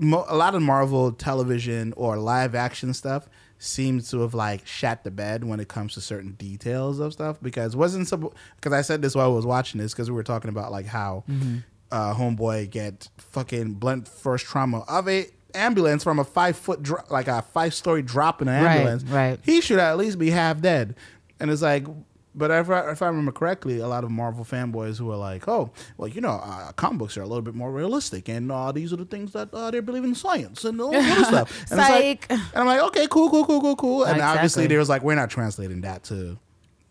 a 0.00 0.36
lot 0.36 0.54
of 0.54 0.62
Marvel 0.62 1.12
television 1.12 1.92
or 1.96 2.16
live 2.16 2.54
action 2.54 2.92
stuff 2.94 3.28
seems 3.62 4.10
to 4.10 4.20
have 4.22 4.34
like 4.34 4.66
shat 4.66 5.04
the 5.04 5.10
bed 5.10 5.44
when 5.44 5.60
it 5.60 5.68
comes 5.68 5.94
to 5.94 6.00
certain 6.00 6.32
details 6.32 6.98
of 6.98 7.12
stuff 7.12 7.38
because 7.40 7.76
wasn't 7.76 8.08
so 8.08 8.32
because 8.56 8.72
I 8.72 8.82
said 8.82 9.02
this 9.02 9.14
while 9.14 9.26
I 9.30 9.34
was 9.34 9.46
watching 9.46 9.80
this 9.80 9.92
because 9.92 10.10
we 10.10 10.16
were 10.16 10.24
talking 10.24 10.48
about 10.48 10.72
like 10.72 10.86
how 10.86 11.22
Mm-hmm. 11.30 11.58
uh, 11.92 12.14
homeboy 12.14 12.70
get 12.70 13.08
fucking 13.18 13.74
blunt 13.74 14.08
force 14.08 14.42
trauma 14.42 14.80
of 14.88 15.08
a 15.08 15.26
ambulance 15.54 16.02
from 16.02 16.18
a 16.18 16.24
five 16.24 16.56
foot 16.56 16.82
dro- 16.82 17.04
like 17.10 17.28
a 17.28 17.42
five 17.42 17.72
story 17.74 18.02
drop 18.02 18.42
in 18.42 18.48
an 18.48 18.64
Right, 18.64 18.76
ambulance 18.78 19.04
right. 19.04 19.38
he 19.44 19.60
should 19.60 19.78
at 19.78 19.96
least 19.96 20.18
be 20.18 20.30
half 20.30 20.60
dead 20.60 20.96
and 21.38 21.50
it's 21.50 21.62
like 21.62 21.86
but 22.34 22.50
if 22.50 22.70
I, 22.70 22.90
if 22.90 23.02
I 23.02 23.06
remember 23.08 23.32
correctly, 23.32 23.78
a 23.78 23.88
lot 23.88 24.04
of 24.04 24.10
Marvel 24.10 24.44
fanboys 24.44 24.98
who 24.98 25.10
are 25.10 25.16
like, 25.16 25.46
"Oh, 25.48 25.70
well, 25.96 26.08
you 26.08 26.20
know, 26.20 26.40
uh, 26.42 26.72
comic 26.72 26.98
books 26.98 27.16
are 27.16 27.22
a 27.22 27.26
little 27.26 27.42
bit 27.42 27.54
more 27.54 27.70
realistic, 27.70 28.28
and 28.28 28.50
uh, 28.50 28.72
these 28.72 28.92
are 28.92 28.96
the 28.96 29.04
things 29.04 29.32
that 29.32 29.52
uh, 29.52 29.70
they 29.70 29.80
believe 29.80 30.04
in 30.04 30.14
science 30.14 30.64
and 30.64 30.80
all 30.80 30.92
this 30.92 31.26
stuff." 31.28 31.50
And, 31.70 31.80
it's 31.80 31.90
like, 31.90 32.26
Psych. 32.26 32.26
and 32.30 32.40
I'm 32.54 32.66
like, 32.66 32.80
"Okay, 32.80 33.06
cool, 33.10 33.30
cool, 33.30 33.44
cool, 33.44 33.60
cool, 33.60 33.76
cool." 33.76 34.04
And 34.04 34.16
Exactly. 34.16 34.36
obviously, 34.38 34.66
there 34.66 34.78
was 34.78 34.88
like, 34.88 35.02
"We're 35.02 35.14
not 35.14 35.30
translating 35.30 35.82
that 35.82 36.04
to 36.04 36.38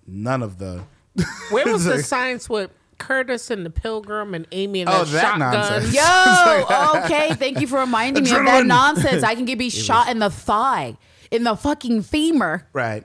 none 0.08 0.44
of 0.44 0.58
the." 0.58 0.84
Where 1.50 1.66
was 1.72 1.84
the 1.86 2.02
science 2.04 2.48
with 2.50 2.72
Curtis 2.98 3.50
and 3.50 3.66
the 3.66 3.70
Pilgrim 3.72 4.34
and 4.36 4.46
Amy 4.52 4.82
and 4.82 4.90
Oh, 4.90 5.04
that, 5.06 5.12
that 5.12 5.22
shotgun? 5.22 5.54
nonsense. 5.54 5.96
Yo, 5.96 7.02
okay. 7.06 7.34
Thank 7.34 7.60
you 7.60 7.68
for 7.68 7.80
reminding 7.80 8.24
me 8.24 8.30
of 8.32 8.46
that 8.46 8.66
nonsense. 8.66 9.24
I 9.24 9.34
can 9.36 9.46
get 9.46 9.58
be 9.58 9.70
shot 9.72 10.08
in 10.10 10.20
the 10.20 10.30
thigh, 10.30 10.98
in 11.32 11.44
the 11.44 11.56
fucking 11.56 12.04
femur 12.04 12.68
right? 12.74 13.04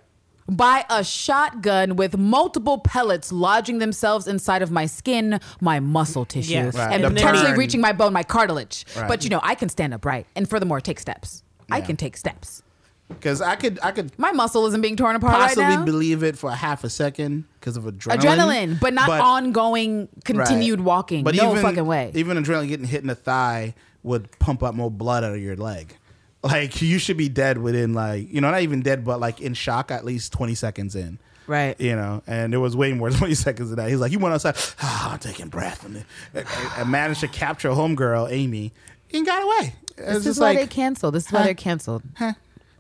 By 0.49 0.85
a 0.89 1.03
shotgun 1.03 1.97
with 1.97 2.17
multiple 2.17 2.79
pellets 2.79 3.33
lodging 3.33 3.79
themselves 3.79 4.27
inside 4.27 4.63
of 4.63 4.71
my 4.71 4.87
skin, 4.87 5.41
my 5.61 5.81
muscle 5.81 6.25
tissue, 6.25 6.53
Yes. 6.53 6.75
Right. 6.75 6.93
and 6.95 7.05
The 7.05 7.11
potentially 7.11 7.49
burn. 7.51 7.59
reaching 7.59 7.81
my 7.81 7.93
bone, 7.93 8.13
my 8.13 8.23
cartilage. 8.23 8.85
Right. 8.97 9.09
But 9.09 9.25
you 9.25 9.31
know, 9.31 9.41
I 9.43 9.55
can 9.55 9.69
stand 9.69 9.93
upright 9.95 10.27
and 10.37 10.49
furthermore 10.49 10.81
take 10.81 11.01
steps. 11.01 11.43
I 11.71 11.81
can 11.81 11.97
take 11.97 12.17
steps. 12.17 12.63
Because 13.09 13.41
I 13.41 13.55
could, 13.57 13.79
I 13.85 13.93
could 13.93 14.17
My 14.19 14.33
muscle 14.33 14.67
isn't 14.67 14.81
being 14.81 14.97
torn 14.97 15.15
apart 15.17 15.33
possibly 15.35 15.65
right 15.65 15.77
now. 15.77 15.85
believe 15.85 16.23
it 16.25 16.37
for 16.37 16.51
a 16.51 16.55
half 16.57 16.83
a 16.85 16.91
second 16.91 17.45
because 17.61 17.77
of 17.77 17.85
adrenaline. 17.85 18.19
Adrenaline, 18.19 18.81
but 18.81 18.95
not 18.95 19.09
ongoing, 19.09 20.09
continued 20.25 20.81
walking. 20.81 21.23
But 21.23 21.35
no 21.37 21.53
even, 21.53 21.63
fucking 21.63 21.87
way. 21.87 22.11
Even 22.15 22.37
adrenaline 22.37 22.69
getting 22.69 22.87
hit 22.87 23.03
in 23.03 23.07
the 23.07 23.15
thigh 23.15 23.75
would 24.03 24.37
pump 24.41 24.63
up 24.65 24.75
more 24.75 24.91
blood 24.91 25.23
out 25.25 25.35
of 25.35 25.41
your 25.41 25.57
leg. 25.57 25.97
Like 26.47 26.81
you 26.83 26.99
should 26.99 27.17
be 27.17 27.29
dead 27.29 27.59
within 27.59 27.93
like 27.95 28.33
you 28.33 28.41
know 28.41 28.51
not 28.51 28.63
even 28.63 28.81
dead 28.83 29.05
but 29.05 29.21
like 29.21 29.41
in 29.41 29.55
shock 29.55 29.91
at 29.91 30.05
least 30.05 30.33
twenty 30.33 30.55
seconds 30.55 30.95
in. 30.97 31.19
Right. 31.49 31.81
You 31.81 31.95
know, 31.95 32.23
and 32.27 32.53
there 32.53 32.59
was 32.61 32.75
way 32.77 32.93
more 32.93 33.09
than 33.11 33.19
twenty 33.19 33.35
seconds 33.37 33.71
of 33.71 33.77
that. 33.77 33.89
He's 33.89 34.01
like, 34.01 34.11
"You 34.13 34.19
went 34.19 34.35
outside, 34.35 34.57
ah, 34.83 35.13
I'm 35.13 35.19
taking 35.19 35.49
breath," 35.49 35.85
and 35.85 36.05
I 36.77 36.85
managed 36.85 37.21
to 37.21 37.29
capture 37.29 37.69
homegirl 37.71 38.31
Amy 38.33 38.73
and 39.13 39.25
got 39.25 39.43
away. 39.43 39.75
This 39.97 40.27
is 40.27 40.39
why 40.41 40.47
like, 40.53 40.59
they 40.59 40.67
canceled. 40.67 41.15
This 41.15 41.27
is 41.27 41.33
why 41.33 41.39
Huh? 41.41 41.45
they're 41.47 41.55
canceled. 41.55 42.03
huh, 42.17 42.33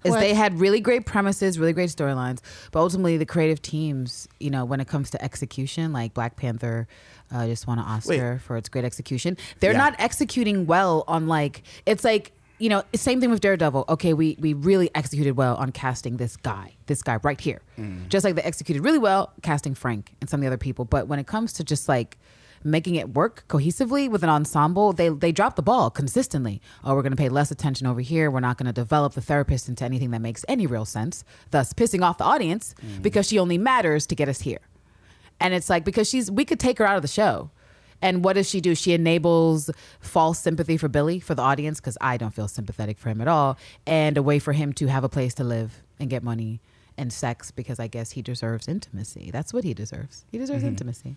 Is 0.04 0.10
what? 0.10 0.20
they 0.20 0.34
had 0.34 0.58
really 0.60 0.80
great 0.80 1.06
premises, 1.06 1.58
really 1.58 1.72
great 1.72 1.88
storylines, 1.90 2.40
but 2.72 2.80
ultimately 2.80 3.16
the 3.16 3.24
creative 3.24 3.62
teams, 3.62 4.28
you 4.40 4.50
know, 4.50 4.64
when 4.64 4.80
it 4.80 4.86
comes 4.88 5.10
to 5.10 5.24
execution, 5.24 5.92
like 5.92 6.12
Black 6.12 6.36
Panther 6.36 6.86
uh, 7.32 7.46
just 7.46 7.66
won 7.66 7.78
an 7.78 7.84
Oscar 7.86 8.40
for 8.44 8.56
its 8.56 8.68
great 8.68 8.84
execution. 8.84 9.36
They're 9.60 9.72
Yeah. 9.72 9.78
not 9.78 9.94
executing 9.98 10.66
well 10.66 11.04
on 11.08 11.26
like 11.26 11.62
it's 11.86 12.04
like 12.04 12.32
you 12.58 12.68
know 12.68 12.82
same 12.94 13.20
thing 13.20 13.30
with 13.30 13.40
Daredevil. 13.40 13.84
Okay, 13.88 14.12
we 14.14 14.36
we 14.40 14.52
really 14.54 14.90
executed 14.94 15.36
well 15.36 15.56
on 15.56 15.72
casting 15.72 16.16
this 16.16 16.36
guy, 16.36 16.74
this 16.86 17.02
guy 17.02 17.18
right 17.22 17.40
here, 17.40 17.60
Mm. 17.78 18.08
just 18.08 18.24
like 18.24 18.34
they 18.34 18.42
executed 18.42 18.82
really 18.82 18.98
well 18.98 19.32
casting 19.42 19.74
Frank 19.74 20.14
and 20.20 20.30
some 20.30 20.40
of 20.40 20.42
the 20.42 20.46
other 20.48 20.56
people. 20.56 20.84
But 20.84 21.08
when 21.08 21.18
it 21.18 21.26
comes 21.26 21.52
to 21.54 21.64
just 21.64 21.88
like 21.88 22.18
making 22.64 22.94
it 22.96 23.10
work 23.14 23.44
cohesively 23.48 24.10
with 24.10 24.22
an 24.24 24.30
ensemble, 24.30 24.92
they 24.92 25.08
they 25.10 25.30
drop 25.32 25.56
the 25.56 25.62
ball 25.62 25.90
consistently. 25.90 26.60
Oh, 26.82 26.94
we're 26.94 27.02
going 27.02 27.12
to 27.12 27.16
pay 27.16 27.28
less 27.28 27.50
attention 27.50 27.86
over 27.86 28.00
here. 28.00 28.30
We're 28.30 28.40
not 28.40 28.56
going 28.58 28.66
to 28.66 28.72
develop 28.72 29.12
the 29.14 29.20
therapist 29.20 29.68
into 29.68 29.84
anything 29.84 30.10
that 30.12 30.20
makes 30.22 30.44
any 30.48 30.66
real 30.66 30.84
sense, 30.86 31.22
thus 31.50 31.72
pissing 31.74 32.02
off 32.02 32.18
the 32.18 32.24
audience 32.24 32.74
because 33.02 33.28
she 33.28 33.38
only 33.38 33.58
matters 33.58 34.06
to 34.06 34.14
get 34.14 34.28
us 34.28 34.40
here. 34.40 34.60
And 35.38 35.52
it's 35.52 35.68
like 35.68 35.84
because 35.84 36.08
she's 36.08 36.30
we 36.30 36.44
could 36.46 36.58
take 36.58 36.78
her 36.78 36.86
out 36.86 36.96
of 36.96 37.02
the 37.02 37.08
show. 37.08 37.50
And 38.02 38.24
what 38.24 38.34
does 38.34 38.48
she 38.48 38.60
do? 38.60 38.74
She 38.74 38.92
enables 38.92 39.70
false 40.00 40.38
sympathy 40.38 40.76
for 40.76 40.88
Billy 40.88 41.20
for 41.20 41.34
the 41.34 41.42
audience 41.42 41.80
because 41.80 41.96
I 42.00 42.16
don't 42.16 42.34
feel 42.34 42.48
sympathetic 42.48 42.98
for 42.98 43.08
him 43.08 43.20
at 43.20 43.28
all, 43.28 43.56
and 43.86 44.16
a 44.16 44.22
way 44.22 44.38
for 44.38 44.52
him 44.52 44.72
to 44.74 44.86
have 44.86 45.04
a 45.04 45.08
place 45.08 45.34
to 45.34 45.44
live 45.44 45.82
and 45.98 46.10
get 46.10 46.22
money 46.22 46.60
and 46.98 47.12
sex 47.12 47.50
because 47.50 47.78
I 47.78 47.86
guess 47.86 48.12
he 48.12 48.22
deserves 48.22 48.68
intimacy. 48.68 49.30
That's 49.30 49.52
what 49.52 49.64
he 49.64 49.74
deserves. 49.74 50.24
He 50.30 50.38
deserves 50.38 50.60
mm-hmm. 50.60 50.68
intimacy. 50.68 51.16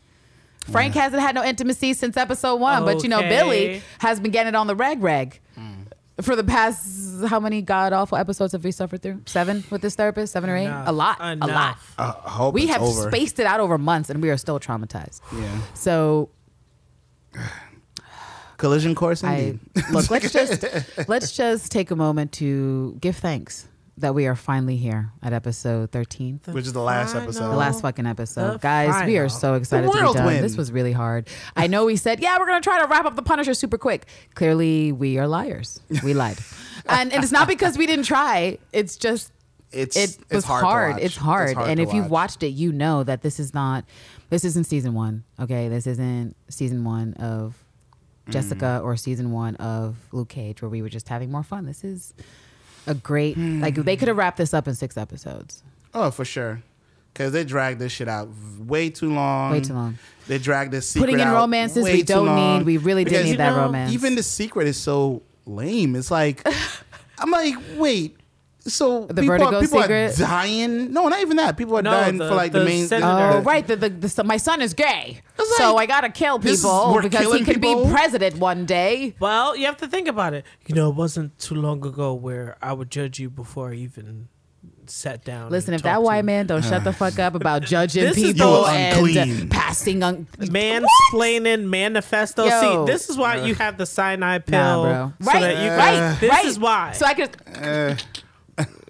Frank 0.72 0.94
hasn't 0.94 1.22
had 1.22 1.36
no 1.36 1.44
intimacy 1.44 1.94
since 1.94 2.18
episode 2.18 2.58
one, 2.58 2.86
but 2.86 3.02
you 3.04 3.10
know 3.10 3.22
Billy 3.22 3.82
has 4.00 4.20
been 4.20 4.32
getting 4.32 4.50
it 4.50 4.56
on 4.56 4.68
the 4.68 4.76
rag, 4.76 5.02
reg 5.02 5.40
mm. 5.58 5.86
for 6.22 6.36
the 6.36 6.44
past 6.44 7.26
how 7.26 7.40
many 7.40 7.62
god 7.62 7.92
awful 7.92 8.18
episodes 8.18 8.52
have 8.52 8.64
we 8.64 8.72
suffered 8.72 9.02
through? 9.02 9.22
Seven 9.26 9.64
with 9.70 9.82
this 9.82 9.96
therapist, 9.96 10.34
seven 10.34 10.50
or 10.50 10.58
eight, 10.58 10.66
Enough. 10.66 10.88
a 10.88 10.92
lot, 10.92 11.18
a 11.20 11.36
lot. 11.36 11.50
Enough. 11.50 11.96
I 11.98 12.30
hope 12.30 12.54
We 12.54 12.64
it's 12.64 12.74
have 12.74 12.82
over. 12.82 13.10
spaced 13.10 13.40
it 13.40 13.46
out 13.46 13.60
over 13.60 13.78
months, 13.78 14.10
and 14.10 14.22
we 14.22 14.30
are 14.30 14.38
still 14.38 14.60
traumatized. 14.60 15.22
Yeah, 15.34 15.62
So 15.74 16.30
collision 18.58 18.96
course 18.96 19.24
I 19.24 19.36
indeed. 19.36 19.60
look. 19.92 20.10
Let's 20.10 20.32
just 20.32 20.66
let's 21.08 21.32
just 21.36 21.72
take 21.72 21.92
a 21.92 21.96
moment 21.96 22.32
to 22.34 22.98
give 23.00 23.16
thanks 23.18 23.68
that 23.98 24.16
we 24.16 24.28
are 24.28 24.36
finally 24.36 24.78
here 24.78 25.12
at 25.22 25.34
episode 25.34 25.92
thirteen. 25.92 26.40
Which 26.46 26.66
is 26.66 26.74
the 26.74 26.82
last 26.82 27.10
Final. 27.14 27.24
episode. 27.24 27.50
The 27.50 27.56
last 27.58 27.82
fucking 27.82 28.06
episode. 28.06 28.54
The 28.54 28.58
Guys, 28.60 29.06
we 29.06 29.18
are 29.18 29.28
so 29.30 29.56
excited 29.56 29.88
to 29.88 29.94
be 29.94 30.00
whirlwind. 30.00 30.26
done. 30.26 30.42
This 30.42 30.56
was 30.56 30.72
really 30.72 30.94
hard. 30.94 31.28
I 31.56 31.68
know 31.68 31.86
we 31.86 31.98
said, 31.98 32.22
yeah, 32.22 32.38
we're 32.40 32.48
going 32.48 32.62
to 32.62 32.64
try 32.68 32.80
to 32.80 32.88
wrap 32.88 33.06
up 33.06 33.16
The 33.18 33.22
Punisher 33.24 33.54
super 33.54 33.78
quick. 33.78 34.06
Clearly, 34.36 34.94
we 34.94 35.18
are 35.18 35.28
liars. 35.28 35.82
We 36.02 36.14
lied. 36.14 36.38
and, 36.86 37.12
and 37.12 37.24
it's 37.24 37.34
not 37.34 37.48
because 37.50 37.78
we 37.78 37.86
didn't 37.88 38.06
try. 38.06 38.58
It's 38.72 38.96
just, 38.96 39.34
It's 39.74 39.98
it 39.98 40.18
it's 40.30 40.32
was 40.32 40.46
hard. 40.46 40.62
to 40.62 40.66
hard. 40.66 40.94
watch. 40.94 41.02
It's 41.04 41.16
hard. 41.18 41.58
and 41.58 41.78
to 41.78 41.84
if 41.84 41.94
you've 41.94 42.10
watched 42.10 42.42
it, 42.42 42.50
you 42.52 42.72
know 42.72 43.04
that 43.04 43.22
this 43.22 43.38
is 43.38 43.54
not, 43.54 43.84
this 44.30 44.44
isn't 44.46 44.66
season 44.66 44.94
one. 44.94 45.24
Okay. 45.40 45.68
This 45.70 45.88
isn't 45.88 46.36
season 46.50 46.84
one 46.84 47.14
of 47.16 47.56
Mm. 48.28 48.34
Jessica 48.34 48.80
or 48.84 48.96
season 48.96 49.32
one 49.32 49.56
of 49.56 49.96
Luke 50.12 50.30
Cage 50.30 50.62
where 50.62 50.70
we 50.70 50.82
were 50.84 50.90
just 50.90 51.10
having 51.10 51.32
more 51.32 51.42
fun. 51.42 51.66
This 51.66 51.84
is 51.84 52.14
a 52.86 52.94
great, 52.94 53.36
like, 53.38 53.74
they 53.76 53.96
could 53.98 54.08
have 54.08 54.18
wrapped 54.18 54.38
this 54.38 54.54
up 54.54 54.68
in 54.68 54.76
six 54.76 54.98
episodes. 54.98 55.64
Oh, 55.96 56.12
for 56.12 56.26
sure. 56.26 56.62
because 57.12 57.32
they 57.34 57.44
dragged 57.44 57.80
this 57.80 57.92
shit 57.92 58.08
out 58.08 58.30
way 58.60 58.90
too 58.92 59.12
long. 59.12 59.52
Way 59.52 59.62
too 59.62 59.74
long. 59.74 59.98
They 60.28 60.38
dragged 60.38 60.72
this 60.72 60.88
secret 60.90 61.08
Putting 61.12 61.20
in 61.26 61.32
romances 61.34 61.84
we 61.84 62.04
don't 62.04 62.28
long. 62.28 62.60
need. 62.60 62.66
We 62.68 62.78
really 62.78 63.04
did 63.04 63.12
Because, 63.12 63.26
need 63.26 63.38
that 63.40 63.56
know, 63.56 63.64
romance. 63.64 63.94
Even 63.94 64.14
the 64.16 64.22
secret 64.24 64.68
is 64.68 64.78
so 64.78 65.24
lame. 65.48 65.96
It's 65.96 66.12
like 66.12 66.46
I'm 67.20 67.32
like, 67.32 67.56
wait. 67.78 68.16
So 68.62 69.06
The 69.06 69.22
people, 69.22 69.28
Vertigo 69.38 69.58
are, 69.58 69.62
people 69.62 69.82
secret? 69.82 70.16
are 70.16 70.24
dying. 70.24 70.92
No, 70.94 71.08
not 71.08 71.22
even 71.22 71.38
that. 71.38 71.56
People 71.58 71.78
are 71.78 71.82
No, 71.82 71.92
dying 71.92 72.18
the- 72.18 72.28
for 72.28 72.36
like 72.36 72.52
the, 72.52 72.60
the 72.60 72.66
main. 72.66 72.88
senator. 72.88 73.08
Oh, 73.08 73.34
the- 73.38 73.42
right. 73.44 73.66
The, 73.66 73.76
the, 73.78 73.90
the, 73.90 74.24
my 74.26 74.38
son 74.38 74.62
is 74.62 74.74
gay. 74.74 75.22
It's 75.40 75.58
so 75.58 75.78
I 75.78 75.86
got 75.86 76.02
to 76.02 76.10
kill 76.10 76.38
this 76.40 76.60
is- 76.60 76.62
people 76.64 76.92
we're 76.94 77.02
because 77.04 77.34
he 77.34 77.44
could 77.46 77.62
be 77.62 77.74
president 77.90 78.38
one 78.38 78.66
day. 78.66 79.16
Well, 79.20 79.56
you 79.56 79.66
have 79.66 79.78
to 79.78 79.88
think 79.88 80.08
about 80.10 80.34
it. 80.34 80.46
You 80.68 80.76
know, 80.76 80.90
it 80.90 80.96
wasn't 80.96 81.40
too 81.40 81.56
long 81.56 81.86
ago 81.86 82.14
where 82.14 82.58
I 82.62 82.74
would 82.74 82.92
judge 82.92 83.18
you 83.18 83.30
before 83.30 83.72
I 83.72 83.76
even 83.76 84.28
sat 84.88 85.24
down. 85.24 85.52
Listen, 85.52 85.74
if 85.74 85.84
that 85.84 86.02
white 86.04 86.26
man 86.26 86.46
don't 86.48 86.64
shut 86.66 86.84
the 86.84 86.92
fuck 86.92 87.18
up 87.20 87.36
about 87.36 87.62
judging 87.76 88.14
people 88.14 88.68
and 88.68 88.98
Unclean. 88.98 89.44
uh, 89.44 89.46
passing 89.50 90.04
on. 90.04 90.26
mansplaining 90.38 91.64
manifesto. 91.66 92.46
Yo. 92.46 92.86
See, 92.86 92.92
this 92.92 93.10
is 93.10 93.18
why 93.18 93.38
you 93.46 93.56
have 93.56 93.78
the 93.78 93.86
cyanide 93.86 94.46
pill. 94.46 94.60
Nah, 94.84 94.84
bro. 94.84 95.14
So 95.22 95.32
Right, 95.32 95.42
that 95.42 95.64
you 95.64 95.70
right, 95.72 96.20
This 96.20 96.30
right. 96.30 96.46
is 96.46 96.60
why. 96.60 96.92
So 96.94 97.06
I 97.06 97.14
could 97.14 97.30
Uh, 97.56 97.96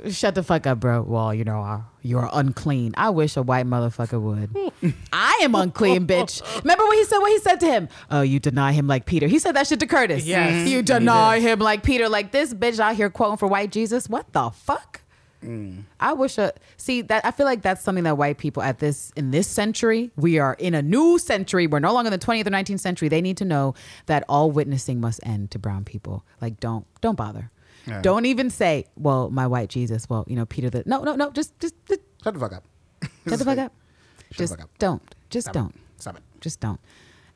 shut 0.09 0.35
the 0.35 0.43
fuck 0.43 0.65
up, 0.67 0.79
bro. 0.79 1.01
Well, 1.01 1.33
you 1.33 1.43
know, 1.43 1.61
uh, 1.61 1.81
you're 2.01 2.29
unclean. 2.31 2.93
I 2.97 3.09
wish 3.09 3.35
a 3.37 3.41
white 3.41 3.65
motherfucker 3.65 4.19
would. 4.21 4.93
I 5.13 5.39
am 5.41 5.55
unclean, 5.55 6.07
bitch. 6.07 6.41
Remember 6.63 6.83
what 6.85 6.97
he 6.97 7.03
said? 7.05 7.17
What 7.19 7.31
he 7.31 7.39
said 7.39 7.59
to 7.61 7.65
him? 7.65 7.89
Oh, 8.09 8.21
you 8.21 8.39
deny 8.39 8.71
him 8.71 8.87
like 8.87 9.05
Peter. 9.05 9.27
He 9.27 9.39
said 9.39 9.55
that 9.55 9.67
shit 9.67 9.79
to 9.81 9.87
Curtis. 9.87 10.25
Yes, 10.25 10.69
you 10.69 10.81
deny 10.81 11.39
him 11.39 11.59
like 11.59 11.83
Peter. 11.83 12.09
Like 12.09 12.31
this 12.31 12.53
bitch 12.53 12.79
out 12.79 12.95
here 12.95 13.09
quoting 13.09 13.37
for 13.37 13.47
white 13.47 13.71
Jesus. 13.71 14.07
What 14.09 14.31
the 14.33 14.49
fuck? 14.49 15.01
I 15.41 16.13
wish 16.13 16.37
a 16.37 16.51
see 16.75 17.01
that 17.03 17.25
I 17.25 17.31
feel 17.31 17.45
like 17.45 17.61
that's 17.61 17.81
something 17.81 18.03
that 18.03 18.17
white 18.17 18.37
people 18.37 18.61
at 18.61 18.79
this 18.79 19.13
in 19.15 19.31
this 19.31 19.47
century 19.47 20.11
we 20.17 20.37
are 20.37 20.55
in 20.59 20.73
a 20.73 20.81
new 20.81 21.17
century 21.17 21.65
we're 21.65 21.79
no 21.79 21.93
longer 21.93 22.07
in 22.07 22.19
the 22.19 22.25
20th 22.25 22.45
or 22.47 22.49
19th 22.49 22.81
century 22.81 23.07
they 23.07 23.21
need 23.21 23.37
to 23.37 23.45
know 23.45 23.73
that 24.07 24.25
all 24.27 24.51
witnessing 24.51 24.99
must 24.99 25.21
end 25.23 25.49
to 25.51 25.57
brown 25.57 25.85
people 25.85 26.25
like 26.41 26.59
don't 26.59 26.85
don't 26.99 27.15
bother 27.15 27.51
Yeah. 27.89 28.01
don't 28.01 28.25
even 28.25 28.49
say 28.49 28.85
well 28.97 29.29
my 29.29 29.47
white 29.47 29.69
Jesus 29.69 30.09
well 30.09 30.25
you 30.27 30.35
know 30.35 30.45
Peter 30.45 30.69
the 30.69 30.83
no 30.85 31.03
no 31.03 31.15
no 31.15 31.31
just 31.31 31.57
just, 31.59 31.75
just 31.87 32.01
shut 32.23 32.33
the 32.33 32.39
fuck 32.39 32.53
up. 32.53 32.63
shut 33.27 33.39
the 33.39 33.45
fuck 33.45 33.57
up 33.57 33.71
Shut 33.73 34.29
the 34.29 34.35
just 34.35 34.53
fuck 34.53 34.63
up. 34.63 34.69
don't 34.79 35.15
just 35.29 35.45
Stop 35.45 35.53
don't 35.53 35.75
It. 35.75 35.81
Stop 36.01 36.17
it. 36.17 36.23
just 36.41 36.59
don't 36.59 36.79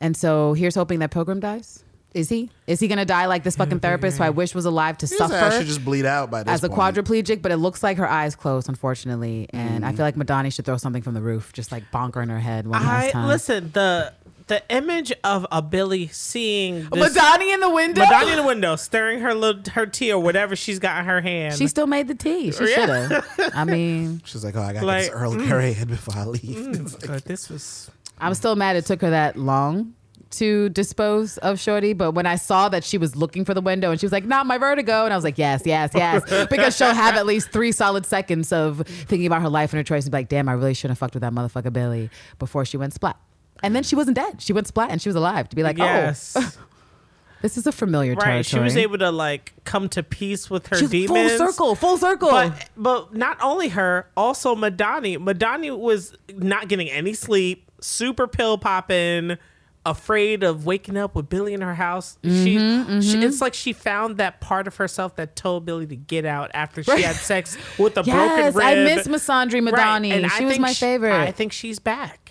and 0.02 0.16
so 0.18 0.54
here's 0.54 0.76
hoping 0.76 1.00
that 1.00 1.12
Pilgrim 1.12 1.40
dies 1.40 1.84
is 2.14 2.30
he 2.30 2.52
is 2.68 2.80
he 2.80 2.88
gonna 2.88 3.06
die 3.06 3.26
like 3.26 3.44
this 3.44 3.56
fucking 3.56 3.80
therapist 3.86 4.20
who 4.20 4.24
I 4.24 4.30
wish 4.30 4.54
was 4.54 4.66
alive 4.66 4.98
to 5.00 5.08
His 5.08 5.18
suffer 5.18 5.34
ass 5.34 5.58
should 5.58 5.66
just 5.66 5.84
bleed 5.84 6.06
out 6.06 6.30
by 6.30 6.44
this 6.44 6.54
as 6.54 6.64
a 6.64 6.70
point. 6.70 6.96
quadriplegic, 6.96 7.42
but 7.42 7.52
it 7.52 7.58
looks 7.58 7.82
like 7.82 7.98
her 7.98 8.08
eyes 8.08 8.36
closed, 8.36 8.70
unfortunately. 8.70 9.48
And 9.52 9.84
Mm. 9.84 9.88
I 9.88 9.94
feel 9.94 10.06
like 10.06 10.16
Madani 10.16 10.54
should 10.54 10.64
throw 10.66 10.78
something 10.78 11.02
from 11.02 11.16
the 11.16 11.22
roof, 11.24 11.52
just 11.54 11.72
like 11.72 11.90
bonk 11.92 12.14
her 12.14 12.22
in 12.22 12.30
her 12.30 12.38
head 12.40 12.68
one 12.68 12.84
last 12.84 13.08
I 13.08 13.10
time. 13.12 13.28
listen 13.28 13.72
the 13.74 14.14
the 14.54 14.76
image 14.76 15.12
of 15.24 15.48
a 15.52 15.62
Billy 15.64 16.08
seeing 16.10 16.88
this, 16.90 17.18
Madani 17.18 17.54
in 17.54 17.60
the 17.60 17.70
window. 17.70 18.04
Madani 18.04 18.32
in 18.32 18.36
the 18.38 18.44
window, 18.44 18.76
stirring 18.76 19.20
her 19.22 19.34
little, 19.34 19.64
her 19.74 19.88
tea 19.88 20.12
or 20.12 20.22
whatever 20.22 20.56
she's 20.56 20.78
got 20.78 21.00
in 21.00 21.06
her 21.06 21.22
hand. 21.22 21.58
She 21.58 21.68
still 21.68 21.88
made 21.88 22.08
the 22.08 22.14
tea. 22.16 22.52
She 22.52 22.70
Yeah. 22.70 22.76
should 22.76 22.90
have. 22.90 23.52
I 23.56 23.64
mean, 23.66 24.22
She's 24.26 24.44
like, 24.46 24.56
oh, 24.56 24.62
I 24.62 24.74
got 24.74 24.84
Like, 24.84 25.06
this 25.06 25.12
early 25.12 25.38
mm. 25.38 25.48
period 25.48 25.88
before 25.88 26.16
I 26.16 26.26
leave. 26.26 26.42
Mm, 26.44 26.82
it's 26.96 27.08
like, 27.10 27.24
this 27.24 27.50
was 27.50 27.90
I'm 28.20 28.36
still 28.36 28.56
mad 28.56 28.76
it 28.76 28.86
took 28.86 29.02
her 29.02 29.10
that 29.10 29.38
long 29.38 29.96
to 30.32 30.70
dispose 30.70 31.38
of 31.40 31.60
Shorty. 31.60 31.94
But 31.94 32.12
when 32.12 32.28
I 32.28 32.36
saw 32.36 32.70
that 32.70 32.84
she 32.84 33.00
was 33.00 33.16
looking 33.16 33.46
for 33.46 33.56
the 33.56 33.62
window 33.62 33.90
and 33.90 34.00
she 34.00 34.06
was 34.06 34.12
like, 34.14 34.26
"Not 34.26 34.46
my 34.46 34.58
vertigo," 34.60 35.04
and 35.06 35.14
I 35.14 35.18
was 35.18 35.24
like, 35.24 35.38
"Yes, 35.40 35.64
yes, 35.66 35.92
yes," 35.96 36.24
because 36.50 36.78
she'll 36.78 36.94
have 36.94 37.16
at 37.16 37.26
least 37.26 37.52
three 37.52 37.72
solid 37.72 38.06
seconds 38.06 38.52
of 38.52 38.82
thinking 38.88 39.26
about 39.26 39.42
her 39.42 39.50
life 39.50 39.74
and 39.74 39.78
her 39.80 39.84
choice 39.84 40.06
and 40.06 40.12
be 40.12 40.18
like, 40.20 40.30
"Damn, 40.30 40.48
I 40.48 40.54
really 40.54 40.74
shouldn't 40.76 40.92
have 40.92 41.00
fucked 41.00 41.16
with 41.16 41.22
that 41.22 41.34
motherfucker 41.34 41.74
Billy 41.74 42.10
before 42.40 42.66
she 42.66 42.78
went 42.78 42.94
splat." 42.94 43.18
And 43.64 43.76
then 43.76 43.84
she 43.84 43.96
wasn't 43.96 44.16
dead. 44.16 44.42
She 44.42 44.54
went 44.54 44.68
splat 44.68 44.92
and 44.92 45.02
she 45.02 45.10
was 45.10 45.16
alive. 45.16 45.50
To 45.50 45.56
be 45.56 45.64
like, 45.64 45.78
yes. 45.78 46.34
"Oh, 46.38 46.52
this 47.42 47.58
is 47.58 47.66
a 47.66 47.72
familiar 47.72 48.14
right. 48.14 48.24
territory." 48.24 48.44
She 48.44 48.60
was 48.60 48.76
able 48.78 48.98
to 49.00 49.10
like 49.10 49.54
come 49.64 49.90
to 49.90 50.04
peace 50.04 50.50
with 50.50 50.68
her 50.68 50.76
She's 50.78 50.90
demons. 50.90 51.32
full 51.38 51.48
circle, 51.48 51.76
full 51.76 51.98
circle. 51.98 52.30
But 52.30 52.70
but 52.76 53.14
not 53.16 53.38
only 53.42 53.70
her, 53.70 54.08
also 54.18 54.54
Madani. 54.56 55.18
Madani 55.18 55.76
was 55.78 56.16
not 56.36 56.68
getting 56.68 56.90
any 56.90 57.14
sleep, 57.14 57.72
super 57.80 58.28
pill 58.28 58.58
popping, 58.58 59.38
afraid 59.86 60.44
of 60.44 60.66
waking 60.66 60.98
up 60.98 61.16
with 61.16 61.30
Billy 61.30 61.54
in 61.54 61.62
her 61.62 61.76
house. 61.76 62.18
Mm-hmm, 62.24 63.00
she, 63.00 63.12
she 63.12 63.24
it's 63.24 63.42
like 63.42 63.54
she 63.54 63.72
found 63.74 64.18
that 64.18 64.40
part 64.42 64.68
of 64.68 64.76
herself 64.78 65.16
that 65.16 65.36
told 65.36 65.66
Billy 65.66 65.88
to 65.88 65.96
get 65.96 66.26
out 66.26 66.52
after 66.54 66.84
she 66.84 67.02
had 67.02 67.16
sex 67.16 67.58
with 67.78 67.98
a 67.98 68.04
broken 68.04 68.14
yes, 68.38 68.56
rib. 68.56 68.66
I 68.66 68.76
miss 68.76 69.08
Masandri 69.08 69.64
Right, 69.72 69.74
Madani. 70.04 70.12
and 70.12 70.26
I 70.26 70.30
She 70.38 70.46
was 70.46 70.60
my 70.60 70.72
she- 70.74 70.80
favorite. 70.86 71.14
I 71.14 71.32
think 71.32 71.52
she's 71.54 71.80
back. 71.80 72.23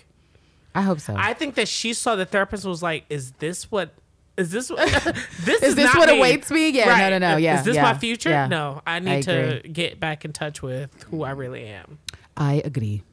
I 0.75 0.81
hope 0.81 0.99
so. 0.99 1.15
I 1.17 1.33
think 1.33 1.55
that 1.55 1.67
she 1.67 1.93
saw 1.93 2.15
the 2.15 2.25
therapist 2.25 2.65
was 2.65 2.81
like, 2.83 3.05
"Is 3.09 3.31
this 3.39 3.69
what? 3.71 3.93
Is 4.37 4.49
this 4.51 4.69
what? 4.69 4.79
this 5.43 5.61
Is 5.61 5.75
this 5.75 5.85
not 5.85 5.97
what 5.97 6.09
me. 6.09 6.17
awaits 6.17 6.49
me? 6.49 6.69
Yeah, 6.69 6.85
no, 6.97 7.09
no, 7.11 7.17
no, 7.33 7.37
yeah, 7.37 7.59
Is 7.59 7.65
this 7.65 7.75
yeah, 7.75 7.83
my 7.83 7.97
future? 7.97 8.29
yeah. 8.29 8.47
No, 8.47 8.81
I 8.87 8.95
I 8.95 8.99
need 8.99 9.23
to 9.23 9.61
get 9.71 9.99
back 9.99 10.25
in 10.25 10.33
touch 10.33 10.61
with 10.63 11.03
who 11.11 11.23
I 11.23 11.31
really 11.31 11.65
am. 11.67 11.99
I 12.35 12.61
agree. 12.65 13.03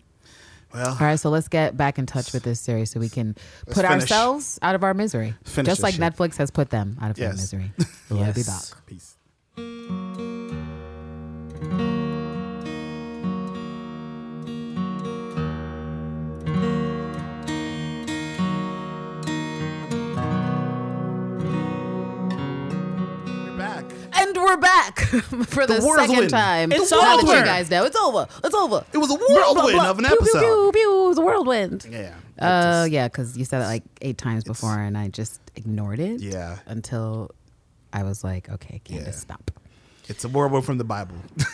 well, 0.73 0.89
All 0.93 0.97
right, 0.99 1.17
so 1.21 1.29
let's 1.29 1.49
get 1.49 1.77
back 1.77 1.99
in 1.99 2.07
touch 2.07 2.33
with 2.33 2.43
this 2.45 2.59
series 2.61 2.91
so 2.91 3.01
we 3.01 3.11
can 3.11 3.35
put 3.67 3.85
finish. 3.85 3.91
ourselves 4.05 4.59
out 4.63 4.75
of 4.75 4.83
our 4.83 4.95
misery. 4.95 5.35
Finish 5.45 5.67
Just 5.67 5.83
like 5.83 5.95
shit. 5.95 6.01
Netflix 6.03 6.39
has 6.39 6.51
put 6.51 6.71
them 6.71 6.97
out 7.03 7.11
of 7.11 7.17
their 7.17 7.31
misery. 7.33 7.73
We'll 8.09 8.33
be 8.33 8.43
back. 8.43 8.65
peace. 8.87 9.17
We're 24.51 24.57
back 24.61 24.99
for 25.01 25.67
the, 25.67 25.75
The 25.75 25.81
second 25.81 26.17
win. 26.17 26.29
time. 26.29 26.73
It's 26.73 26.93
over. 26.93 27.27
you 27.37 27.45
guys 27.45 27.71
know. 27.71 27.85
It's 27.85 27.97
over. 27.97 28.27
It's 28.45 28.55
over. 28.55 28.85
It 28.93 28.99
was 28.99 29.11
a 29.11 29.15
whirlwind 29.15 29.79
of 29.81 29.99
an 29.99 30.05
Pew, 30.07 30.17
pew, 30.17 30.23
episode. 30.23 30.41
Pew, 30.41 30.71
pew, 30.75 31.05
It 31.05 31.09
was 31.09 31.19
a 31.19 31.23
whirlwind. 31.23 31.87
Yeah. 31.91 32.15
Uh, 32.39 32.87
yeah, 32.91 33.07
because 33.09 33.37
you 33.37 33.45
said 33.45 33.63
it 33.63 33.67
like 33.67 33.83
eight 34.01 34.19
times 34.19 34.45
before, 34.45 34.79
and 34.79 34.97
I 34.97 35.09
just 35.09 35.41
ignored 35.57 36.01
it. 36.01 36.21
Yeah. 36.21 36.59
Until 36.67 37.31
I 37.93 38.03
was 38.03 38.25
like, 38.25 38.49
okay, 38.51 38.81
Candace, 38.85 39.07
Yeah. 39.07 39.13
stop. 39.13 39.51
It's 40.09 40.25
a 40.25 40.29
whirlwind 40.29 40.65
from 40.65 40.79
the 40.79 40.85
Bible. 40.85 41.17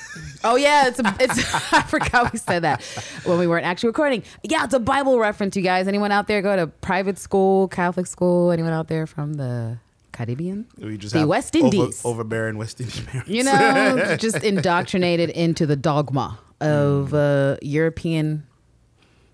Oh 0.44 0.54
yeah, 0.54 0.86
it's 0.86 0.98
a, 1.00 1.16
it's. 1.18 1.38
I 1.72 1.82
forgot 1.82 2.32
we 2.32 2.38
said 2.38 2.60
that 2.62 2.82
when 3.24 3.38
we 3.38 3.46
weren't 3.48 3.66
actually 3.66 3.88
recording. 3.88 4.22
Yeah, 4.44 4.64
it's 4.64 4.74
a 4.74 4.78
Bible 4.78 5.18
reference, 5.18 5.56
you 5.56 5.62
guys. 5.62 5.88
Anyone 5.88 6.12
out 6.12 6.28
there 6.28 6.40
go 6.40 6.54
to 6.54 6.68
private 6.68 7.18
school, 7.18 7.66
Catholic 7.68 8.06
school? 8.06 8.52
Anyone 8.52 8.72
out 8.72 8.86
there 8.86 9.06
from 9.06 9.34
the 9.34 9.78
Caribbean? 10.16 10.66
We 10.78 10.96
just 10.96 11.12
The 11.14 11.26
West 11.26 11.54
over- 11.54 11.64
Indies. 11.66 12.00
overbearing 12.04 12.56
West 12.56 12.80
Indian 12.80 13.04
parents. 13.04 13.30
You 13.30 13.44
know, 13.44 14.16
just 14.18 14.42
indoctrinated 14.42 15.30
into 15.30 15.66
the 15.66 15.76
dogma 15.76 16.38
of 16.60 17.12
uh, 17.12 17.56
European 17.60 18.46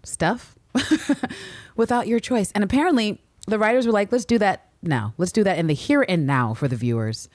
stuff 0.02 0.56
without 1.76 2.08
your 2.08 2.18
choice. 2.18 2.50
And 2.52 2.64
apparently, 2.64 3.20
the 3.46 3.58
writers 3.58 3.86
were 3.86 3.92
like, 3.92 4.10
let's 4.10 4.24
do 4.24 4.38
that 4.38 4.68
now. 4.82 5.14
Let's 5.18 5.32
do 5.32 5.44
that 5.44 5.58
in 5.58 5.68
the 5.68 5.74
here 5.74 6.04
and 6.08 6.26
now 6.26 6.54
for 6.54 6.66
the 6.68 6.76
viewers 6.76 7.28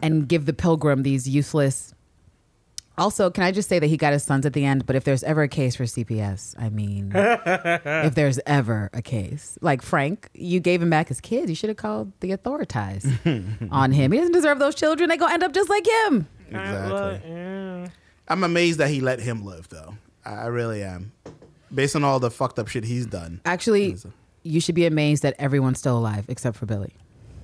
and 0.00 0.26
give 0.28 0.46
the 0.46 0.52
pilgrim 0.54 1.02
these 1.02 1.28
useless. 1.28 1.92
Also, 2.98 3.30
can 3.30 3.44
I 3.44 3.52
just 3.52 3.68
say 3.68 3.78
that 3.78 3.86
he 3.86 3.96
got 3.96 4.12
his 4.14 4.22
sons 4.22 4.46
at 4.46 4.52
the 4.54 4.64
end? 4.64 4.86
But 4.86 4.96
if 4.96 5.04
there's 5.04 5.22
ever 5.24 5.42
a 5.42 5.48
case 5.48 5.76
for 5.76 5.84
CPS, 5.84 6.54
I 6.58 6.70
mean, 6.70 7.12
if 7.14 8.14
there's 8.14 8.40
ever 8.46 8.88
a 8.94 9.02
case, 9.02 9.58
like 9.60 9.82
Frank, 9.82 10.30
you 10.32 10.60
gave 10.60 10.80
him 10.80 10.88
back 10.88 11.08
his 11.08 11.20
kids. 11.20 11.50
You 11.50 11.54
should 11.54 11.68
have 11.68 11.76
called 11.76 12.12
the 12.20 12.32
authorities 12.32 13.06
on 13.70 13.92
him. 13.92 14.12
He 14.12 14.18
doesn't 14.18 14.32
deserve 14.32 14.58
those 14.58 14.74
children. 14.74 15.10
They 15.10 15.16
gonna 15.18 15.34
end 15.34 15.42
up 15.42 15.52
just 15.52 15.68
like 15.68 15.86
him. 15.86 16.26
Exactly. 16.48 17.90
I'm 18.28 18.42
amazed 18.44 18.78
that 18.78 18.88
he 18.88 19.00
let 19.00 19.20
him 19.20 19.44
live, 19.44 19.68
though. 19.68 19.96
I 20.24 20.30
I 20.34 20.46
really 20.46 20.82
am. 20.82 21.12
Based 21.74 21.96
on 21.96 22.04
all 22.04 22.18
the 22.20 22.30
fucked 22.30 22.58
up 22.58 22.68
shit 22.68 22.84
he's 22.84 23.06
done. 23.06 23.40
Actually, 23.44 23.96
you 24.42 24.60
should 24.60 24.74
be 24.74 24.86
amazed 24.86 25.22
that 25.22 25.34
everyone's 25.38 25.78
still 25.78 25.98
alive 25.98 26.24
except 26.28 26.56
for 26.56 26.64
Billy. 26.66 26.94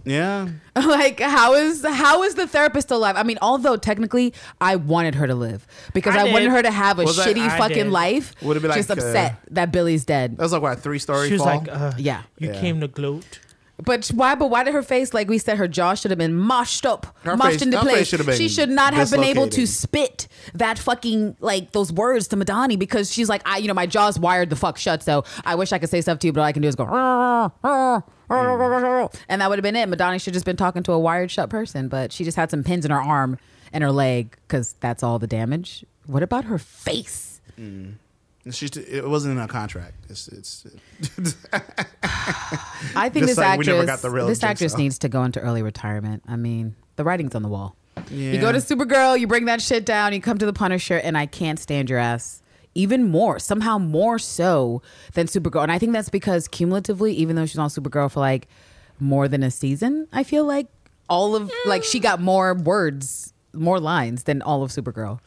Yeah. 0.04 0.48
like 0.76 1.20
how 1.20 1.54
is 1.54 1.84
how 1.84 2.22
is 2.22 2.34
the 2.34 2.46
therapist 2.46 2.90
alive? 2.90 3.16
I 3.16 3.22
mean, 3.22 3.38
although 3.42 3.76
technically 3.76 4.34
I 4.60 4.76
wanted 4.76 5.14
her 5.16 5.26
to 5.26 5.34
live 5.34 5.66
because 5.94 6.16
I, 6.16 6.26
I 6.28 6.32
wanted 6.32 6.50
her 6.50 6.62
to 6.62 6.70
have 6.70 6.98
a 6.98 7.04
Was 7.04 7.16
shitty 7.18 7.46
I 7.46 7.58
fucking 7.58 7.76
did. 7.84 7.86
life. 7.92 8.34
Would 8.42 8.56
it 8.56 8.60
be 8.62 8.68
just 8.68 8.88
like, 8.88 8.98
uh, 8.98 9.02
upset 9.02 9.36
that 9.50 9.70
Billy's 9.72 10.04
dead? 10.04 10.36
That 10.36 10.42
was 10.42 10.52
like 10.52 10.62
what, 10.62 10.78
three 10.80 10.98
story 10.98 11.28
She 11.28 11.34
was 11.34 11.42
fall? 11.42 11.58
like, 11.58 11.68
uh, 11.68 11.92
Yeah. 11.98 12.22
you 12.38 12.48
Yeah. 12.52 12.60
came 12.60 12.80
to 12.80 12.88
gloat. 12.88 13.38
But 13.85 14.06
why? 14.14 14.35
But 14.37 14.48
why 14.50 14.62
did 14.64 14.74
her 14.74 14.82
face? 14.82 15.12
Like 15.12 15.28
we 15.28 15.38
said, 15.38 15.58
her 15.58 15.66
jaw 15.66 15.94
should 15.94 16.11
have 16.12 16.18
been 16.18 16.35
moshed 16.38 16.85
up, 16.85 17.16
Her 17.24 17.37
moshed 17.37 17.50
face- 17.52 17.62
into 17.62 17.78
place. 17.80 18.37
she 18.37 18.48
should 18.48 18.68
not 18.68 18.94
have 18.94 19.11
been 19.11 19.24
able 19.24 19.48
to 19.48 19.66
spit 19.66 20.28
that 20.54 20.78
fucking 20.78 21.37
like 21.40 21.72
those 21.72 21.92
words 21.92 22.28
to 22.28 22.37
Madani 22.37 22.78
because 22.78 23.11
she's 23.11 23.28
like, 23.28 23.42
I, 23.44 23.58
you 23.58 23.66
know, 23.68 23.74
my 23.74 23.87
jaw's 23.87 24.18
wired 24.20 24.50
the 24.50 24.56
fuck 24.56 24.78
shut. 24.78 25.02
So 25.02 25.24
I 25.44 25.54
wish 25.56 25.72
I 25.72 25.78
could 25.78 25.90
say 25.90 26.00
stuff 26.00 26.18
to 26.20 26.26
you, 26.28 26.32
but 26.32 26.40
all 26.42 26.46
I 26.46 26.52
can 26.52 26.62
do 26.62 26.68
is 26.68 26.76
go, 26.76 26.85
and 29.28 29.40
that 29.40 29.48
would 29.50 29.58
have 29.58 29.62
been 29.62 29.76
it. 29.76 29.88
Madani 29.88 30.20
should 30.20 30.26
have 30.26 30.35
just 30.35 30.46
been 30.46 30.56
talking 30.56 30.82
to 30.85 30.92
a 30.92 30.98
wired 30.98 31.30
shut 31.30 31.50
person, 31.50 31.88
but 31.88 32.12
she 32.12 32.24
just 32.24 32.37
had 32.37 32.50
some 32.50 32.62
pins 32.62 32.85
in 32.85 32.90
her 32.90 33.00
arm 33.00 33.38
and 33.72 33.82
her 33.82 33.90
leg 33.90 34.37
because 34.46 34.74
that's 34.80 35.02
all 35.02 35.18
the 35.18 35.26
damage. 35.26 35.85
What 36.06 36.22
about 36.22 36.44
her 36.44 36.58
face? 36.58 37.40
She's, 38.50 38.76
it 38.76 39.09
wasn't 39.09 39.33
in 39.33 39.38
her 39.38 39.46
contract. 39.46 39.94
It's, 40.09 40.26
it's 40.28 40.66
I 42.96 43.09
think 43.09 43.26
this 43.26 43.38
like 43.38 43.61
actress, 43.61 43.87
got 43.87 44.00
the 44.00 44.11
real 44.11 44.26
this 44.26 44.42
actress 44.42 44.76
needs 44.76 44.98
to 45.00 45.09
go 45.09 45.22
into 45.22 45.38
early 45.40 45.62
retirement. 45.62 46.24
I 46.26 46.35
mean, 46.37 46.74
the 46.96 47.05
writing's 47.05 47.35
on 47.37 47.42
the 47.42 47.48
wall. 47.48 47.76
yeah. 48.11 48.33
You 48.33 48.40
go 48.40 48.50
to 48.50 48.59
Supergirl, 48.59 49.18
you 49.18 49.26
bring 49.28 49.44
that 49.44 49.61
shit 49.62 49.87
down, 49.87 50.12
you 50.12 50.20
come 50.20 50.38
to 50.38 50.46
the 50.46 50.52
Punisher, 50.52 50.96
and 50.98 51.16
I 51.16 51.26
can't 51.26 51.59
stand 51.59 51.88
your 51.88 52.00
ass. 52.00 52.42
Even 52.74 53.11
more, 53.11 53.38
somehow 53.38 53.78
more 53.78 54.18
so 54.18 54.83
than 55.12 55.26
Supergirl. 55.26 55.62
And 55.62 55.70
I 55.70 55.78
think 55.78 55.92
that's 55.92 56.09
because 56.09 56.48
cumulatively, 56.48 57.12
even 57.12 57.37
though 57.37 57.46
she's 57.46 57.59
on 57.59 57.68
Supergirl 57.68 58.11
for 58.11 58.20
like 58.20 58.48
more 58.98 59.28
than 59.28 59.42
a 59.42 59.50
season, 59.50 60.09
I 60.12 60.24
feel 60.24 60.44
like 60.46 60.66
all 61.09 61.37
of 61.37 61.52
like 61.66 61.85
she 61.85 62.00
got 62.00 62.20
more 62.20 62.55
words, 62.55 63.35
more 63.52 63.78
lines 63.78 64.24
than 64.24 64.40
all 64.42 64.62
of 64.62 64.70
Supergirl. 64.70 65.20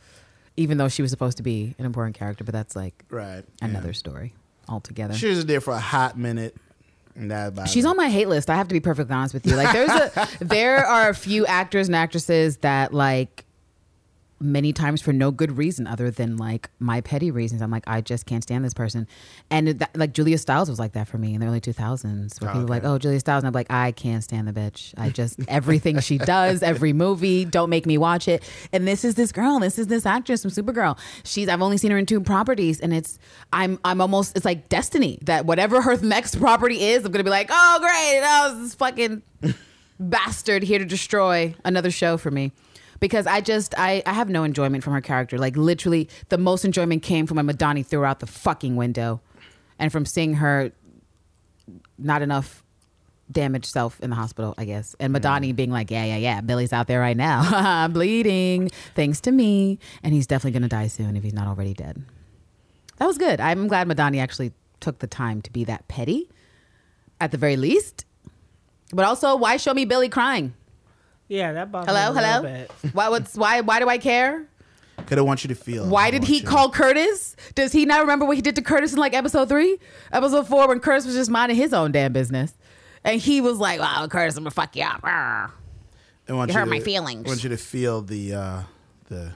Even 0.57 0.77
though 0.77 0.87
she 0.87 1.01
was 1.01 1.11
supposed 1.11 1.37
to 1.37 1.43
be 1.43 1.75
an 1.77 1.85
important 1.85 2.15
character, 2.15 2.43
but 2.43 2.53
that's 2.53 2.75
like 2.75 3.03
right. 3.09 3.43
another 3.61 3.89
yeah. 3.89 3.93
story 3.93 4.33
altogether. 4.69 5.13
She 5.13 5.27
was 5.27 5.45
there 5.45 5.61
for 5.61 5.73
a 5.73 5.79
hot 5.79 6.17
minute. 6.17 6.55
And 7.15 7.31
that 7.31 7.49
about 7.49 7.69
She's 7.69 7.85
it. 7.85 7.87
on 7.87 7.95
my 7.95 8.09
hate 8.09 8.27
list. 8.27 8.49
I 8.49 8.55
have 8.55 8.67
to 8.67 8.73
be 8.73 8.81
perfectly 8.81 9.13
honest 9.15 9.33
with 9.33 9.45
you. 9.45 9.55
Like 9.55 9.71
there's 9.71 9.89
a 9.89 10.27
there 10.41 10.85
are 10.85 11.09
a 11.09 11.15
few 11.15 11.45
actors 11.45 11.87
and 11.87 11.95
actresses 11.95 12.57
that 12.57 12.93
like 12.93 13.44
many 14.39 14.73
times 14.73 15.01
for 15.01 15.13
no 15.13 15.31
good 15.31 15.57
reason 15.57 15.87
other 15.87 16.11
than 16.11 16.35
like 16.37 16.69
my 16.79 16.99
petty 17.01 17.31
reasons. 17.31 17.61
I'm 17.61 17.71
like 17.71 17.85
I 17.87 18.01
just 18.01 18.25
can't 18.25 18.43
stand 18.43 18.65
this 18.65 18.73
person. 18.73 19.07
And 19.49 19.67
that, 19.79 19.95
like 19.95 20.13
Julia 20.13 20.37
Stiles 20.37 20.69
was 20.69 20.77
like 20.77 20.91
that 20.93 21.07
for 21.07 21.17
me 21.17 21.33
in 21.33 21.39
the 21.41 21.47
early 21.47 21.61
2000s 21.61 22.41
where 22.41 22.49
Oh, 22.49 22.53
people 22.53 22.61
were 22.63 22.67
like, 22.67 22.83
"Oh, 22.83 22.97
Julia 22.97 23.19
Stiles." 23.19 23.43
And 23.43 23.47
I'm 23.47 23.53
like, 23.53 23.71
"I 23.71 23.91
can't 23.93 24.23
stand 24.23 24.47
the 24.47 24.51
bitch. 24.53 24.93
I 24.97 25.09
just 25.09 25.39
everything 25.47 25.99
she 25.99 26.17
does, 26.17 26.61
every 26.63 26.91
movie, 26.93 27.45
don't 27.45 27.69
make 27.69 27.85
me 27.85 27.97
watch 27.97 28.27
it." 28.27 28.43
And 28.73 28.87
this 28.87 29.05
is 29.05 29.15
this 29.15 29.31
girl. 29.31 29.59
This 29.59 29.79
is 29.79 29.87
this 29.87 30.05
actress 30.05 30.41
from 30.41 30.51
Supergirl. 30.51 30.97
She's 31.23 31.47
I've 31.47 31.61
only 31.61 31.77
seen 31.77 31.91
her 31.91 31.97
in 31.97 32.05
two 32.05 32.19
properties 32.21 32.81
and 32.81 32.93
it's 32.93 33.17
I'm 33.53 33.79
I'm 33.85 34.01
almost 34.01 34.35
it's 34.35 34.45
like 34.45 34.67
destiny 34.69 35.17
that 35.23 35.45
whatever 35.45 35.81
her 35.81 35.97
next 35.97 36.39
property 36.39 36.83
is, 36.83 37.05
I'm 37.05 37.11
going 37.11 37.19
to 37.19 37.23
be 37.23 37.29
like, 37.29 37.49
"Oh, 37.51 37.77
great. 37.79 38.19
That 38.19 38.49
was 38.51 38.63
this 38.63 38.75
fucking 38.75 39.21
bastard 39.99 40.63
here 40.63 40.79
to 40.79 40.85
destroy 40.85 41.55
another 41.63 41.89
show 41.91 42.17
for 42.17 42.29
me 42.29 42.51
because 42.99 43.27
I 43.27 43.41
just 43.41 43.73
I, 43.77 44.03
I 44.05 44.13
have 44.13 44.29
no 44.29 44.43
enjoyment 44.43 44.83
from 44.83 44.93
her 44.93 45.01
character. 45.01 45.37
Like 45.37 45.55
literally, 45.57 46.09
the 46.29 46.37
most 46.37 46.65
enjoyment 46.65 47.03
came 47.03 47.27
from 47.27 47.37
when 47.37 47.47
Madani 47.47 47.85
threw 47.85 47.99
her 47.99 48.05
out 48.05 48.19
the 48.19 48.27
fucking 48.27 48.75
window, 48.75 49.21
and 49.79 49.91
from 49.91 50.05
seeing 50.05 50.35
her 50.35 50.71
not 51.97 52.21
enough 52.21 52.63
damaged 53.31 53.65
self 53.65 53.99
in 54.01 54.09
the 54.09 54.15
hospital, 54.15 54.53
I 54.57 54.65
guess. 54.65 54.95
And 54.99 55.13
mm-hmm. 55.13 55.25
Madani 55.25 55.55
being 55.55 55.71
like, 55.71 55.89
yeah, 55.89 56.05
yeah, 56.05 56.17
yeah, 56.17 56.41
Billy's 56.41 56.73
out 56.73 56.87
there 56.87 56.99
right 56.99 57.17
now, 57.17 57.41
I'm 57.41 57.93
bleeding, 57.93 58.69
thanks 58.93 59.21
to 59.21 59.31
me, 59.31 59.79
and 60.03 60.13
he's 60.13 60.27
definitely 60.27 60.59
gonna 60.59 60.69
die 60.69 60.87
soon 60.87 61.15
if 61.15 61.23
he's 61.23 61.33
not 61.33 61.47
already 61.47 61.73
dead. 61.73 62.03
That 62.97 63.07
was 63.07 63.17
good. 63.17 63.41
I'm 63.41 63.67
glad 63.67 63.87
Madani 63.87 64.21
actually 64.21 64.53
took 64.79 64.99
the 64.99 65.07
time 65.07 65.41
to 65.41 65.51
be 65.51 65.63
that 65.65 65.87
petty, 65.87 66.29
at 67.19 67.31
the 67.31 67.37
very 67.37 67.57
least. 67.57 68.05
But 68.93 69.05
also, 69.05 69.35
why 69.35 69.57
show 69.57 69.73
me 69.73 69.85
Billy 69.85 70.09
crying? 70.09 70.53
Yeah, 71.27 71.53
that 71.53 71.71
bothered 71.71 71.89
Hello, 71.95 72.13
me 72.13 72.19
a 72.19 72.21
little 72.21 72.41
hello. 72.43 72.67
bit. 72.83 72.93
Why? 72.93 73.09
What's 73.09 73.35
why? 73.35 73.61
Why 73.61 73.79
do 73.79 73.89
I 73.89 73.97
care? 73.97 74.45
Because 74.97 75.17
I 75.17 75.21
want 75.21 75.43
you 75.43 75.47
to 75.49 75.55
feel. 75.55 75.87
Why 75.87 76.09
did 76.11 76.23
he 76.23 76.37
you- 76.39 76.43
call 76.45 76.69
Curtis? 76.69 77.35
Does 77.55 77.71
he 77.71 77.85
not 77.85 78.01
remember 78.01 78.25
what 78.25 78.35
he 78.35 78.41
did 78.41 78.55
to 78.55 78.61
Curtis 78.61 78.93
in 78.93 78.99
like 78.99 79.13
episode 79.13 79.49
three, 79.49 79.77
episode 80.11 80.47
four, 80.47 80.67
when 80.67 80.79
Curtis 80.79 81.05
was 81.05 81.15
just 81.15 81.29
minding 81.29 81.57
his 81.57 81.73
own 81.73 81.91
damn 81.91 82.13
business, 82.13 82.53
and 83.03 83.19
he 83.19 83.41
was 83.41 83.57
like, 83.57 83.79
"Wow, 83.79 84.07
Curtis, 84.07 84.37
I'm 84.37 84.43
gonna 84.43 84.51
fuck 84.51 84.75
you 84.75 84.83
up." 84.83 85.01
Arr." 85.03 85.51
I 86.29 86.33
want 86.33 86.49
You 86.51 86.57
hurt 86.57 86.65
to- 86.65 86.69
my 86.69 86.79
feelings. 86.79 87.25
I 87.25 87.29
want 87.29 87.43
you 87.43 87.49
to 87.49 87.57
feel 87.57 88.01
the 88.01 88.33
uh, 88.35 88.61
the. 89.09 89.33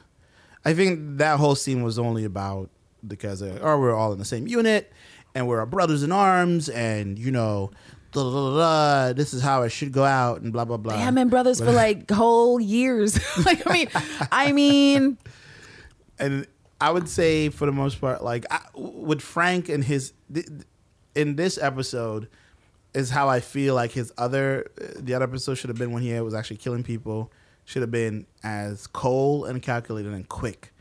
I 0.65 0.73
think 0.73 1.17
that 1.17 1.39
whole 1.39 1.55
scene 1.55 1.81
was 1.83 1.97
only 1.99 2.23
about 2.25 2.69
because 3.07 3.41
uh, 3.41 3.59
oh 3.61 3.79
we're 3.79 3.95
all 3.95 4.11
in 4.13 4.19
the 4.19 4.25
same 4.25 4.45
unit 4.47 4.91
and 5.33 5.47
we're 5.47 5.65
brothers 5.65 6.03
in 6.03 6.11
arms 6.11 6.69
and 6.69 7.17
you 7.17 7.31
know. 7.31 7.71
Da, 8.11 8.23
da, 8.23 8.57
da, 8.57 9.13
this 9.13 9.33
is 9.33 9.41
how 9.41 9.61
it 9.63 9.69
should 9.69 9.91
go 9.91 10.03
out 10.03 10.41
and 10.41 10.51
blah 10.51 10.65
blah 10.65 10.77
blah. 10.77 10.95
Damn, 10.95 11.15
been 11.15 11.29
brothers 11.29 11.59
for 11.59 11.71
like 11.85 12.09
whole 12.09 12.59
years. 12.59 13.19
like, 13.45 13.65
I 13.67 13.71
mean, 13.71 13.89
I 14.31 14.51
mean, 14.51 15.17
and 16.17 16.47
I 16.81 16.91
would 16.91 17.07
say 17.07 17.49
for 17.49 17.65
the 17.65 17.71
most 17.71 18.01
part, 18.01 18.23
like 18.23 18.45
I, 18.49 18.61
with 18.73 19.21
Frank 19.21 19.69
and 19.69 19.83
his 19.83 20.13
th- 20.33 20.47
in 21.15 21.35
this 21.35 21.57
episode 21.57 22.27
is 22.93 23.09
how 23.09 23.29
I 23.29 23.39
feel 23.39 23.75
like 23.75 23.91
his 23.91 24.11
other 24.17 24.71
uh, 24.81 24.85
the 24.97 25.13
other 25.13 25.25
episode 25.25 25.55
should 25.55 25.69
have 25.69 25.77
been 25.77 25.91
when 25.91 26.01
he 26.01 26.19
was 26.21 26.33
actually 26.33 26.57
killing 26.57 26.83
people 26.83 27.31
should 27.65 27.83
have 27.83 27.91
been 27.91 28.25
as 28.43 28.87
cold 28.87 29.47
and 29.47 29.61
calculated 29.61 30.11
and 30.11 30.27
quick 30.27 30.73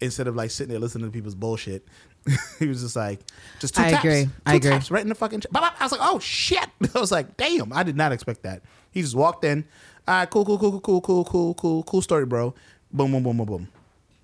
instead 0.00 0.28
of 0.28 0.36
like 0.36 0.50
sitting 0.50 0.70
there 0.70 0.78
listening 0.78 1.06
to 1.06 1.10
people's 1.10 1.34
bullshit. 1.34 1.86
he 2.58 2.66
was 2.66 2.82
just 2.82 2.96
like, 2.96 3.20
just 3.60 3.74
two 3.74 3.82
I 3.82 3.90
taps, 3.90 4.04
agree. 4.04 4.24
two 4.24 4.30
I 4.46 4.54
agree. 4.56 4.70
taps 4.70 4.90
right 4.90 5.02
in 5.02 5.08
the 5.08 5.14
fucking. 5.14 5.40
Ch-. 5.40 5.46
I 5.54 5.72
was 5.80 5.92
like, 5.92 6.00
oh 6.02 6.18
shit! 6.18 6.68
I 6.94 6.98
was 7.00 7.12
like, 7.12 7.36
damn, 7.36 7.72
I 7.72 7.82
did 7.82 7.96
not 7.96 8.12
expect 8.12 8.42
that. 8.42 8.62
He 8.90 9.02
just 9.02 9.14
walked 9.14 9.44
in. 9.44 9.64
All 10.08 10.14
right, 10.14 10.30
cool, 10.30 10.44
cool, 10.44 10.58
cool, 10.58 10.80
cool, 10.80 10.80
cool, 10.80 11.00
cool, 11.00 11.24
cool, 11.24 11.54
cool 11.54 11.82
cool 11.82 12.02
story, 12.02 12.26
bro. 12.26 12.54
Boom, 12.92 13.12
boom, 13.12 13.22
boom, 13.22 13.36
boom, 13.36 13.46
boom. 13.46 13.68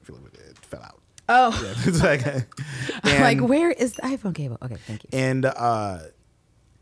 I 0.01 0.05
feel 0.05 0.17
like 0.17 0.35
it 0.35 0.59
fell 0.59 0.83
out. 0.83 1.01
oh, 1.29 1.61
Yeah, 1.65 1.75
it's 1.89 2.03
like, 2.03 2.25
like 3.21 3.41
where 3.41 3.71
is 3.71 3.95
the 3.95 4.03
iPhone 4.03 4.35
cable? 4.35 4.59
Okay, 4.63 4.77
thank 4.87 5.05
you. 5.05 5.11
and 5.13 5.45
uh, 5.45 5.99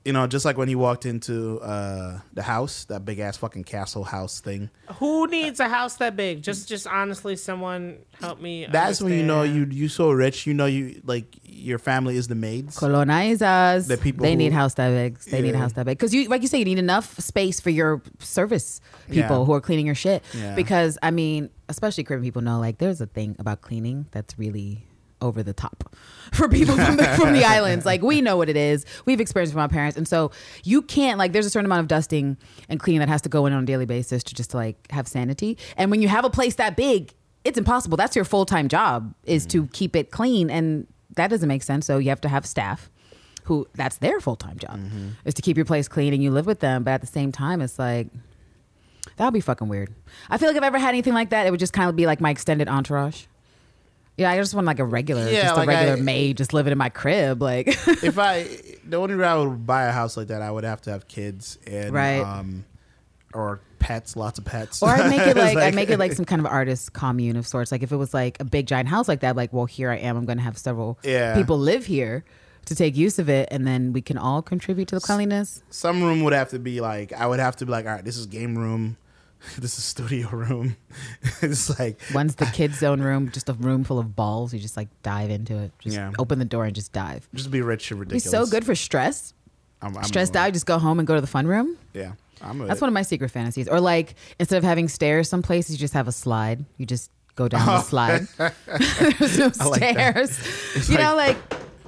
you 0.04 0.14
know, 0.14 0.26
just 0.26 0.44
like 0.46 0.56
when 0.56 0.66
he 0.68 0.74
walked 0.74 1.04
into 1.04 1.60
uh, 1.60 2.20
the 2.32 2.42
house, 2.42 2.84
that 2.86 3.04
big 3.04 3.18
ass 3.18 3.36
fucking 3.36 3.64
castle 3.64 4.02
house 4.04 4.40
thing. 4.40 4.70
Who 4.94 5.26
needs 5.26 5.60
a 5.60 5.68
house 5.68 5.96
that 5.96 6.16
big? 6.16 6.42
Just, 6.42 6.68
just 6.68 6.86
honestly, 6.86 7.36
someone 7.36 7.98
help 8.18 8.40
me. 8.40 8.66
That's 8.70 9.02
when 9.02 9.12
you 9.12 9.22
know 9.22 9.42
you 9.42 9.62
understand. 9.64 9.72
you 9.74 9.88
so 9.88 10.10
rich. 10.10 10.46
You 10.46 10.54
know 10.54 10.64
you 10.66 11.02
like 11.04 11.26
your 11.44 11.78
family 11.78 12.16
is 12.16 12.28
the 12.28 12.34
maids. 12.34 12.78
Colonizers. 12.78 13.88
The 13.88 13.98
people 13.98 14.22
they 14.24 14.30
who- 14.32 14.36
need 14.38 14.52
house 14.52 14.74
that 14.74 14.90
big. 14.90 15.18
They 15.20 15.42
need 15.42 15.54
a 15.54 15.58
house 15.58 15.74
that 15.74 15.84
big 15.84 15.98
because 15.98 16.14
you, 16.14 16.28
like 16.28 16.42
you 16.42 16.48
say, 16.48 16.58
you 16.58 16.64
need 16.64 16.78
enough 16.78 17.18
space 17.20 17.60
for 17.60 17.70
your 17.70 18.00
service 18.20 18.80
people 19.10 19.40
Yeah. 19.40 19.44
who 19.44 19.52
are 19.52 19.60
cleaning 19.60 19.86
your 19.86 19.94
shit. 19.94 20.22
Yeah. 20.34 20.54
Because 20.54 20.96
I 21.02 21.10
mean, 21.10 21.50
especially 21.68 22.04
Caribbean 22.04 22.26
people 22.28 22.42
know 22.42 22.58
like 22.58 22.78
there's 22.78 23.00
a 23.02 23.06
thing 23.06 23.36
about 23.38 23.60
cleaning 23.60 24.06
that's 24.12 24.38
really 24.38 24.86
over 25.20 25.42
the 25.42 25.52
top 25.52 25.94
for 26.33 26.48
people 26.48 26.76
from 26.76 26.96
the, 26.96 27.04
from 27.04 27.33
the 27.33 27.44
islands. 27.44 27.85
Like 27.85 28.02
we 28.02 28.20
know 28.20 28.37
what 28.37 28.48
it 28.48 28.56
is. 28.56 28.85
We've 29.04 29.20
experienced 29.20 29.52
it 29.52 29.54
from 29.54 29.62
our 29.62 29.68
parents, 29.68 29.96
and 29.96 30.06
so 30.06 30.30
you 30.64 30.83
can't 30.83 31.18
like. 31.18 31.33
There's 31.33 31.46
a 31.46 31.50
certain 31.50 31.66
amount 31.66 31.80
of 31.80 31.88
dusting 31.88 32.37
and 32.68 32.80
cleaning 32.80 33.00
that 33.00 33.09
has 33.09 33.22
to 33.22 33.28
go 33.28 33.46
in 33.46 33.52
on 33.52 33.62
a 33.62 33.66
daily 33.66 33.87
basis 33.87 34.22
to 34.24 34.35
just 34.35 34.54
like 34.54 34.90
have 34.90 35.09
sanity. 35.09 35.59
And 35.76 35.90
when 35.90 36.02
you 36.02 36.09
have 36.09 36.24
a 36.24 36.30
place 36.30 36.56
that 36.56 36.76
big, 36.76 37.14
it's 37.44 37.59
impossible. 37.59 37.96
That's 37.96 38.16
your 38.16 38.24
full 38.24 38.46
time 38.46 38.68
job 38.68 39.14
is 39.24 39.46
to 39.46 39.66
keep 39.68 39.96
it 39.96 40.11
clean, 40.11 40.50
and 40.50 40.87
that 41.16 41.28
doesn't 41.28 41.48
make 41.48 41.62
sense. 41.62 41.87
So 41.87 41.98
you 41.98 42.11
have 42.11 42.20
to 42.22 42.28
have 42.28 42.46
staff 42.46 42.90
who 43.44 43.66
that's 43.74 43.98
their 43.98 44.20
full 44.20 44.37
time 44.37 44.59
job 44.59 44.78
mm-hmm. 44.78 45.09
is 45.24 45.35
to 45.35 45.42
keep 45.42 45.56
your 45.56 45.66
place 45.66 45.88
clean 45.88 46.12
and 46.12 46.22
you 46.22 46.30
live 46.30 46.46
with 46.46 46.61
them. 46.61 46.85
But 46.85 46.92
at 46.92 47.00
the 47.00 47.06
same 47.06 47.33
time, 47.33 47.61
it's 47.61 47.78
like 47.78 48.09
that 49.16 49.24
would 49.24 49.35
be 49.35 49.40
fucking 49.40 49.68
weird. 49.68 49.92
I 50.28 50.38
feel 50.38 50.48
like 50.48 50.56
if 50.56 50.62
I 50.62 50.66
ever 50.66 50.78
had 50.78 50.90
anything 50.90 51.14
like 51.14 51.30
that, 51.30 51.46
it 51.46 51.50
would 51.50 51.61
just 51.61 51.72
kind 51.72 51.88
of 51.88 51.96
be 51.96 52.06
like 52.06 52.20
my 52.20 52.30
extended 52.30 52.68
entourage. 52.68 53.24
Yeah, 54.16 54.30
I 54.30 54.36
just 54.36 54.54
want 54.54 54.66
like 54.66 54.78
a 54.80 54.84
regular, 54.84 55.30
Yeah, 55.30 55.42
just 55.44 55.56
like 55.56 55.66
a 55.66 55.70
regular 55.70 55.96
I- 55.96 56.00
maid 56.00 56.36
just 56.36 56.52
living 56.52 56.72
in 56.72 56.78
my 56.78 56.88
crib. 56.90 57.40
Like, 57.40 57.68
if 57.86 58.18
I 58.18 58.46
the 58.84 58.96
only 58.98 59.16
way 59.16 59.24
I 59.24 59.36
would 59.36 59.66
buy 59.66 59.84
a 59.84 59.92
house 59.92 60.16
like 60.16 60.28
that, 60.28 60.42
I 60.42 60.50
would 60.50 60.64
have 60.64 60.80
to 60.82 60.90
have 60.90 61.08
kids 61.08 61.58
and 61.66 61.92
Right. 61.92 62.20
um, 62.20 62.64
or 63.32 63.60
pets, 63.78 64.16
lots 64.16 64.38
of 64.38 64.44
pets. 64.44 64.82
or 64.82 64.88
I'd 64.90 65.08
make 65.08 65.20
it 65.22 65.28
It's 65.28 65.38
like, 65.54 65.56
I'd 65.56 65.74
make 65.74 65.88
it 65.90 65.98
like 65.98 66.12
some 66.12 66.24
kind 66.26 66.40
of 66.40 66.46
artist 66.46 66.92
commune 66.92 67.36
of 67.36 67.46
sorts. 67.46 67.72
Like 67.72 67.82
if 67.82 67.92
it 67.92 67.96
was 67.96 68.12
like 68.12 68.38
a 68.40 68.44
big 68.44 68.66
giant 68.66 68.88
house 68.88 69.08
like 69.08 69.20
that, 69.20 69.36
like 69.36 69.52
well, 69.52 69.64
here 69.66 69.90
I 69.90 69.96
am. 69.96 70.16
I'm 70.18 70.26
going 70.26 70.38
to 70.38 70.44
have 70.44 70.58
several 70.58 70.98
Yeah. 71.02 71.34
people 71.34 71.58
live 71.58 71.86
here 71.86 72.24
to 72.66 72.74
take 72.74 72.94
use 72.96 73.18
of 73.18 73.30
it, 73.30 73.48
and 73.50 73.66
then 73.66 73.92
we 73.94 74.02
can 74.02 74.18
all 74.18 74.42
contribute 74.42 74.86
to 74.88 74.96
the 74.96 75.00
cleanliness. 75.00 75.62
some 75.70 76.02
room 76.02 76.22
would 76.24 76.34
have 76.34 76.50
to 76.50 76.58
be 76.58 76.82
like 76.82 77.10
I 77.14 77.26
would 77.26 77.40
have 77.40 77.56
to 77.56 77.64
be 77.66 77.72
like, 77.72 77.86
all 77.86 77.92
right, 77.92 78.04
this 78.04 78.18
is 78.18 78.26
game 78.26 78.58
room, 78.58 78.98
this 79.59 79.79
is 79.79 79.85
studio 79.85 80.28
room. 80.30 80.76
it's 81.43 81.78
like 81.78 82.01
One's 82.14 82.34
the 82.34 82.47
kids' 82.47 82.78
zone 82.78 83.01
room, 83.01 83.30
just 83.30 83.49
a 83.49 83.53
room 83.55 83.84
full 83.84 83.99
of 83.99 84.14
balls. 84.16 84.53
You 84.53 84.61
just 84.61 84.76
like 84.76 84.88
dive 85.03 85.30
into 85.30 85.57
it. 85.57 85.72
Just 85.80 85.97
Yeah. 85.97 86.12
open 86.18 86.38
the 86.38 86.45
door 86.45 86.64
and 86.66 86.74
just 86.74 86.93
dive. 86.93 87.28
just 87.34 87.51
be 87.51 87.62
rich 87.62 87.91
and 87.91 88.01
ridiculous. 88.01 88.24
so 88.30 88.47
good 88.47 88.64
for 88.64 88.74
stress. 88.74 89.34
I'm, 89.82 89.97
I'm 89.97 90.05
Stressed 90.05 90.36
out, 90.36 90.53
just 90.53 90.66
go 90.66 90.78
home 90.78 90.99
and 90.99 91.07
go 91.09 91.14
to 91.14 91.20
the 91.22 91.26
fun 91.26 91.47
room. 91.47 91.78
Yeah, 91.95 92.12
I'm. 92.43 92.59
That's 92.59 92.80
one 92.82 92.88
of 92.88 92.95
my 92.95 93.01
secret 93.03 93.30
fantasies. 93.30 93.66
Or 93.66 93.80
like 93.80 94.14
instead 94.38 94.59
of 94.59 94.64
having 94.64 94.88
stairs 94.88 95.28
some 95.28 95.41
places, 95.43 95.72
you 95.76 95.78
just 95.78 95.95
have 95.95 96.07
a 96.07 96.12
slide. 96.12 96.64
You 96.76 96.84
just 96.84 97.11
go 97.34 97.49
down 97.49 97.64
the 97.64 97.80
slide. 97.82 98.26
There's 98.36 99.38
no 99.38 99.51
I 99.59 99.64
like 99.68 99.78
stairs. 99.97 100.88
You 100.91 100.99
know, 100.99 101.16
like 101.16 101.36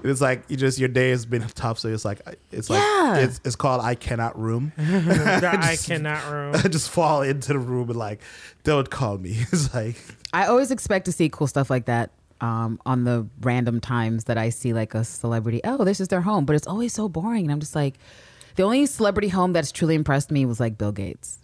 It's 0.05 0.21
like 0.21 0.43
you 0.49 0.57
just 0.57 0.79
your 0.79 0.89
day 0.89 1.11
has 1.11 1.25
been 1.27 1.43
tough, 1.55 1.79
so 1.79 1.89
it's 1.89 2.05
like 2.05 2.21
it's 2.51 2.69
like 2.71 2.81
Yeah. 2.81 3.17
it's, 3.19 3.41
it's 3.45 3.57
called 3.57 3.81
I 3.83 3.95
cannot 3.95 4.39
room. 4.39 4.73
The 4.77 5.51
I 5.63 5.77
cannot 5.77 6.31
room. 6.31 6.55
I 6.65 6.69
just 6.69 6.91
fall 6.91 7.23
into 7.23 7.53
the 7.53 7.59
room 7.59 7.89
and 7.91 7.99
like 7.99 8.21
don't 8.65 8.89
call 8.91 9.19
me. 9.19 9.37
It's 9.53 9.73
like 9.75 9.97
I 10.33 10.47
always 10.47 10.71
expect 10.71 11.05
to 11.07 11.13
see 11.13 11.29
cool 11.29 11.47
stuff 11.47 11.71
like 11.71 11.85
that 11.87 12.11
um, 12.41 12.81
on 12.85 13.05
the 13.05 13.27
random 13.43 13.81
times 13.81 14.25
that 14.25 14.37
I 14.39 14.49
see 14.49 14.73
like 14.73 14.95
a 14.95 15.05
celebrity. 15.05 15.61
Oh, 15.65 15.85
this 15.85 16.01
is 16.01 16.09
their 16.09 16.23
home, 16.23 16.45
but 16.45 16.57
it's 16.57 16.67
always 16.67 16.93
so 16.93 17.09
boring, 17.09 17.45
and 17.45 17.53
I'm 17.53 17.61
just 17.61 17.75
like, 17.77 17.95
the 18.57 18.65
only 18.65 18.85
celebrity 18.87 19.29
home 19.29 19.53
that's 19.53 19.71
truly 19.73 19.95
impressed 19.95 20.31
me 20.31 20.45
was 20.47 20.59
like 20.59 20.77
Bill 20.77 20.93
Gates. 20.93 21.39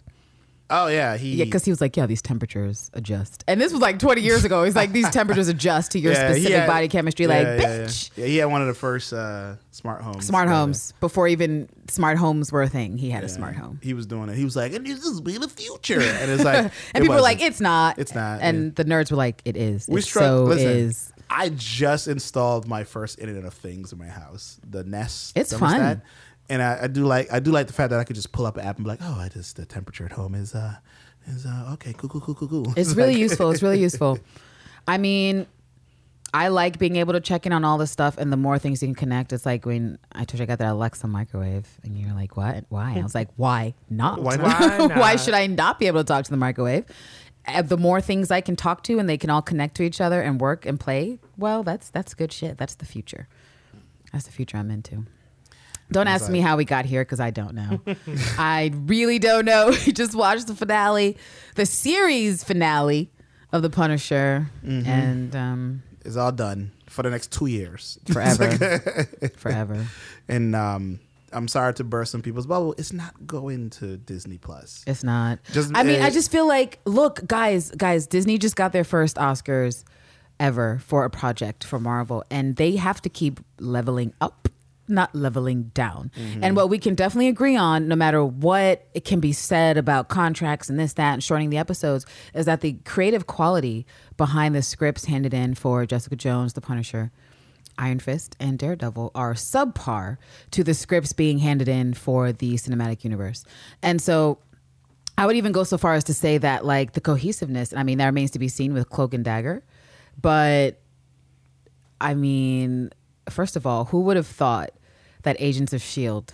Oh 0.71 0.87
yeah, 0.87 1.17
he 1.17 1.35
Yeah, 1.35 1.45
because 1.45 1.65
he 1.65 1.71
was 1.71 1.81
like, 1.81 1.97
yeah, 1.97 2.05
these 2.05 2.21
temperatures 2.21 2.91
adjust. 2.93 3.43
And 3.47 3.59
this 3.59 3.71
was 3.71 3.81
like 3.81 3.97
20 3.97 4.21
years 4.21 4.45
ago. 4.45 4.63
He's 4.63 4.75
like, 4.75 4.91
these 4.91 5.09
temperatures 5.09 5.47
adjust 5.47 5.91
to 5.93 5.99
your 5.99 6.13
Yeah, 6.13 6.29
specific 6.31 6.57
had- 6.57 6.67
body 6.67 6.87
chemistry. 6.87 7.25
yeah, 7.25 7.31
like, 7.37 7.45
yeah, 7.47 7.53
yeah. 7.55 7.79
bitch. 7.85 8.09
Yeah, 8.15 8.25
he 8.27 8.37
had 8.37 8.45
one 8.45 8.61
of 8.61 8.67
the 8.67 8.73
first 8.75 9.11
uh, 9.11 9.55
smart 9.71 10.01
homes. 10.01 10.27
Smart 10.27 10.47
Uh, 10.47 10.53
homes. 10.55 10.93
Before 10.99 11.27
even 11.27 11.69
smart 11.89 12.17
homes 12.19 12.51
were 12.51 12.61
a 12.61 12.69
thing, 12.69 12.97
he 12.97 13.09
had 13.09 13.23
a 13.23 13.29
smart 13.29 13.55
home. 13.55 13.79
He 13.81 13.93
was 13.93 14.05
doing 14.05 14.29
it. 14.29 14.35
He 14.35 14.43
was 14.45 14.55
like, 14.55 14.73
"And 14.73 14.85
this 14.85 15.03
is 15.03 15.21
be 15.21 15.37
the 15.37 15.47
future," 15.49 16.01
and 16.01 16.29
it's 16.31 16.43
like, 16.43 16.57
And 16.93 17.01
it 17.01 17.01
people 17.01 17.15
were 17.15 17.21
like, 17.21 17.41
it's 17.41 17.59
not. 17.59 17.97
It's 17.97 18.13
not, 18.13 18.41
And 18.41 18.75
the 18.75 18.85
nerds 18.85 19.09
were 19.11 19.17
like, 19.17 19.41
it 19.45 19.57
is. 19.57 19.87
We 19.87 19.99
it 19.99 20.03
struck. 20.03 20.23
so 20.23 20.43
listen, 20.43 20.67
is. 20.69 21.13
I 21.31 21.49
just 21.49 22.07
installed 22.07 22.67
my 22.67 22.83
first 22.83 23.19
Internet 23.19 23.45
of 23.45 23.53
Things 23.53 23.91
in 23.91 23.99
my 23.99 24.07
house, 24.07 24.59
the 24.67 24.83
Nest. 24.83 25.37
It's 25.37 25.53
thermostat. 25.53 25.59
fun. 25.59 26.01
And 26.49 26.61
I, 26.61 26.79
I 26.83 26.87
do 26.87 27.05
like 27.05 27.31
I 27.31 27.39
do 27.39 27.51
like 27.51 27.67
the 27.67 27.73
fact 27.73 27.91
that 27.91 27.99
I 27.99 28.03
could 28.03 28.15
just 28.15 28.31
pull 28.31 28.45
up 28.45 28.57
an 28.57 28.65
app 28.65 28.77
and 28.77 28.85
be 28.85 28.89
like, 28.89 28.99
oh, 29.01 29.17
I 29.19 29.29
just 29.29 29.55
the 29.55 29.65
temperature 29.65 30.05
at 30.05 30.11
home 30.11 30.35
is 30.35 30.53
uh 30.55 30.75
is 31.27 31.45
uh 31.45 31.69
okay, 31.73 31.93
cool, 31.93 32.09
cool, 32.09 32.21
cool, 32.21 32.35
cool, 32.35 32.47
cool. 32.47 32.73
It's 32.75 32.93
really 32.95 33.13
like- 33.13 33.19
useful. 33.19 33.51
It's 33.51 33.61
really 33.61 33.79
useful. 33.79 34.19
I 34.87 34.97
mean, 34.97 35.45
I 36.33 36.47
like 36.47 36.79
being 36.79 36.95
able 36.95 37.13
to 37.13 37.19
check 37.19 37.45
in 37.45 37.53
on 37.53 37.63
all 37.63 37.77
this 37.77 37.91
stuff, 37.91 38.17
and 38.17 38.31
the 38.31 38.37
more 38.37 38.57
things 38.59 38.81
you 38.81 38.87
can 38.87 38.95
connect, 38.95 39.33
it's 39.33 39.45
like 39.45 39.65
when 39.65 39.99
I 40.11 40.25
told 40.25 40.39
you 40.39 40.43
I 40.43 40.45
got 40.47 40.59
that 40.59 40.71
Alexa 40.71 41.07
microwave, 41.07 41.67
and 41.83 41.97
you're 41.97 42.13
like, 42.13 42.37
"What? 42.37 42.65
Why?" 42.69 42.95
I 42.97 43.01
was 43.03 43.15
like, 43.15 43.29
"Why 43.35 43.73
not? 43.89 44.21
Why 44.21 44.35
not? 44.37 44.79
Why 44.91 44.99
Why 44.99 45.15
should 45.15 45.33
I 45.33 45.47
not 45.47 45.79
be 45.79 45.87
able 45.87 45.99
to 45.99 46.03
talk 46.03 46.25
to 46.25 46.31
the 46.31 46.37
microwave?" 46.37 46.85
The 47.63 47.77
more 47.77 47.99
things 47.99 48.29
I 48.29 48.41
can 48.41 48.55
talk 48.55 48.83
to, 48.83 48.99
and 48.99 49.09
they 49.09 49.17
can 49.17 49.29
all 49.31 49.41
connect 49.41 49.75
to 49.77 49.83
each 49.83 49.99
other 50.01 50.21
and 50.21 50.39
work 50.39 50.67
and 50.67 50.79
play, 50.79 51.17
well, 51.37 51.63
that's 51.63 51.89
that's 51.89 52.13
good 52.13 52.31
shit. 52.31 52.57
That's 52.57 52.75
the 52.75 52.85
future. 52.85 53.27
That's 54.11 54.25
the 54.25 54.31
future 54.31 54.57
I'm 54.57 54.69
into. 54.69 55.05
Don't 55.91 56.07
ask 56.07 56.23
like- 56.23 56.31
me 56.31 56.39
how 56.41 56.55
we 56.57 56.65
got 56.65 56.85
here 56.85 57.01
because 57.03 57.19
I 57.19 57.31
don't 57.31 57.55
know. 57.55 57.81
I 58.37 58.71
really 58.85 59.19
don't 59.19 59.45
know. 59.45 59.73
We 59.85 59.91
just 59.93 60.15
watched 60.15 60.47
the 60.47 60.55
finale, 60.55 61.17
the 61.55 61.65
series 61.65 62.43
finale 62.43 63.11
of 63.51 63.61
The 63.63 63.69
Punisher, 63.69 64.49
Mm-hmm. 64.65 64.87
and 64.89 65.35
um, 65.35 65.83
It's 66.05 66.15
all 66.15 66.31
done 66.31 66.71
for 66.87 67.01
the 67.03 67.09
next 67.09 67.31
two 67.31 67.47
years. 67.47 67.97
forever, 68.11 68.57
forever. 69.37 69.85
and 70.27 70.55
um, 70.55 70.99
I'm 71.33 71.47
sorry 71.47 71.73
to 71.75 71.83
burst 71.83 72.11
some 72.11 72.21
people's 72.21 72.45
bubble. 72.47 72.73
It's 72.77 72.93
not 72.93 73.13
going 73.27 73.69
to 73.71 73.97
Disney 73.97 74.37
Plus. 74.37 74.83
It's 74.87 75.03
not. 75.03 75.39
Just- 75.51 75.71
I 75.75 75.83
mean, 75.83 76.01
uh, 76.01 76.05
I 76.05 76.09
just 76.11 76.31
feel 76.31 76.47
like, 76.47 76.79
look, 76.85 77.25
guys, 77.27 77.71
guys, 77.71 78.05
Disney 78.07 78.37
just 78.37 78.55
got 78.55 78.71
their 78.71 78.83
first 78.83 79.15
Oscars 79.17 79.83
ever 80.39 80.79
for 80.85 81.03
a 81.05 81.09
project 81.09 81.63
for 81.63 81.79
Marvel, 81.79 82.23
and 82.31 82.55
they 82.55 82.75
have 82.77 83.01
to 83.01 83.09
keep 83.09 83.39
leveling 83.59 84.13
up, 84.21 84.47
not 84.89 85.13
leveling 85.13 85.71
down. 85.73 86.11
Mm-hmm. 86.17 86.43
And 86.43 86.55
what 86.55 86.69
we 86.69 86.79
can 86.79 86.95
definitely 86.95 87.27
agree 87.27 87.55
on, 87.55 87.87
no 87.87 87.95
matter 87.95 88.23
what 88.23 88.87
it 88.93 89.05
can 89.05 89.19
be 89.19 89.31
said 89.31 89.77
about 89.77 90.09
contracts 90.09 90.69
and 90.69 90.79
this, 90.79 90.93
that, 90.93 91.13
and 91.13 91.23
shortening 91.23 91.49
the 91.49 91.57
episodes, 91.57 92.05
is 92.33 92.45
that 92.45 92.61
the 92.61 92.73
creative 92.85 93.27
quality 93.27 93.85
behind 94.17 94.55
the 94.55 94.61
scripts 94.61 95.05
handed 95.05 95.33
in 95.33 95.55
for 95.55 95.85
Jessica 95.85 96.15
Jones, 96.15 96.53
The 96.53 96.61
Punisher, 96.61 97.11
Iron 97.77 97.99
Fist 97.99 98.35
and 98.39 98.59
Daredevil 98.59 99.11
are 99.15 99.33
subpar 99.33 100.17
to 100.51 100.63
the 100.63 100.73
scripts 100.73 101.13
being 101.13 101.39
handed 101.39 101.67
in 101.67 101.93
for 101.93 102.31
the 102.31 102.55
cinematic 102.55 103.03
universe. 103.03 103.45
And 103.81 104.01
so 104.01 104.39
I 105.17 105.25
would 105.25 105.35
even 105.35 105.51
go 105.51 105.63
so 105.63 105.77
far 105.77 105.95
as 105.95 106.03
to 106.05 106.13
say 106.13 106.37
that 106.37 106.65
like 106.65 106.93
the 106.93 107.01
cohesiveness, 107.01 107.73
I 107.73 107.83
mean, 107.83 107.97
that 107.97 108.05
remains 108.05 108.31
to 108.31 108.39
be 108.39 108.47
seen 108.47 108.73
with 108.73 108.89
Cloak 108.89 109.13
and 109.13 109.23
Dagger. 109.23 109.63
But 110.21 110.81
I 112.01 112.13
mean, 112.13 112.91
first 113.29 113.55
of 113.55 113.65
all, 113.65 113.85
who 113.85 114.01
would 114.01 114.17
have 114.17 114.27
thought 114.27 114.71
that 115.23 115.35
Agents 115.39 115.73
of 115.73 115.81
Shield 115.81 116.33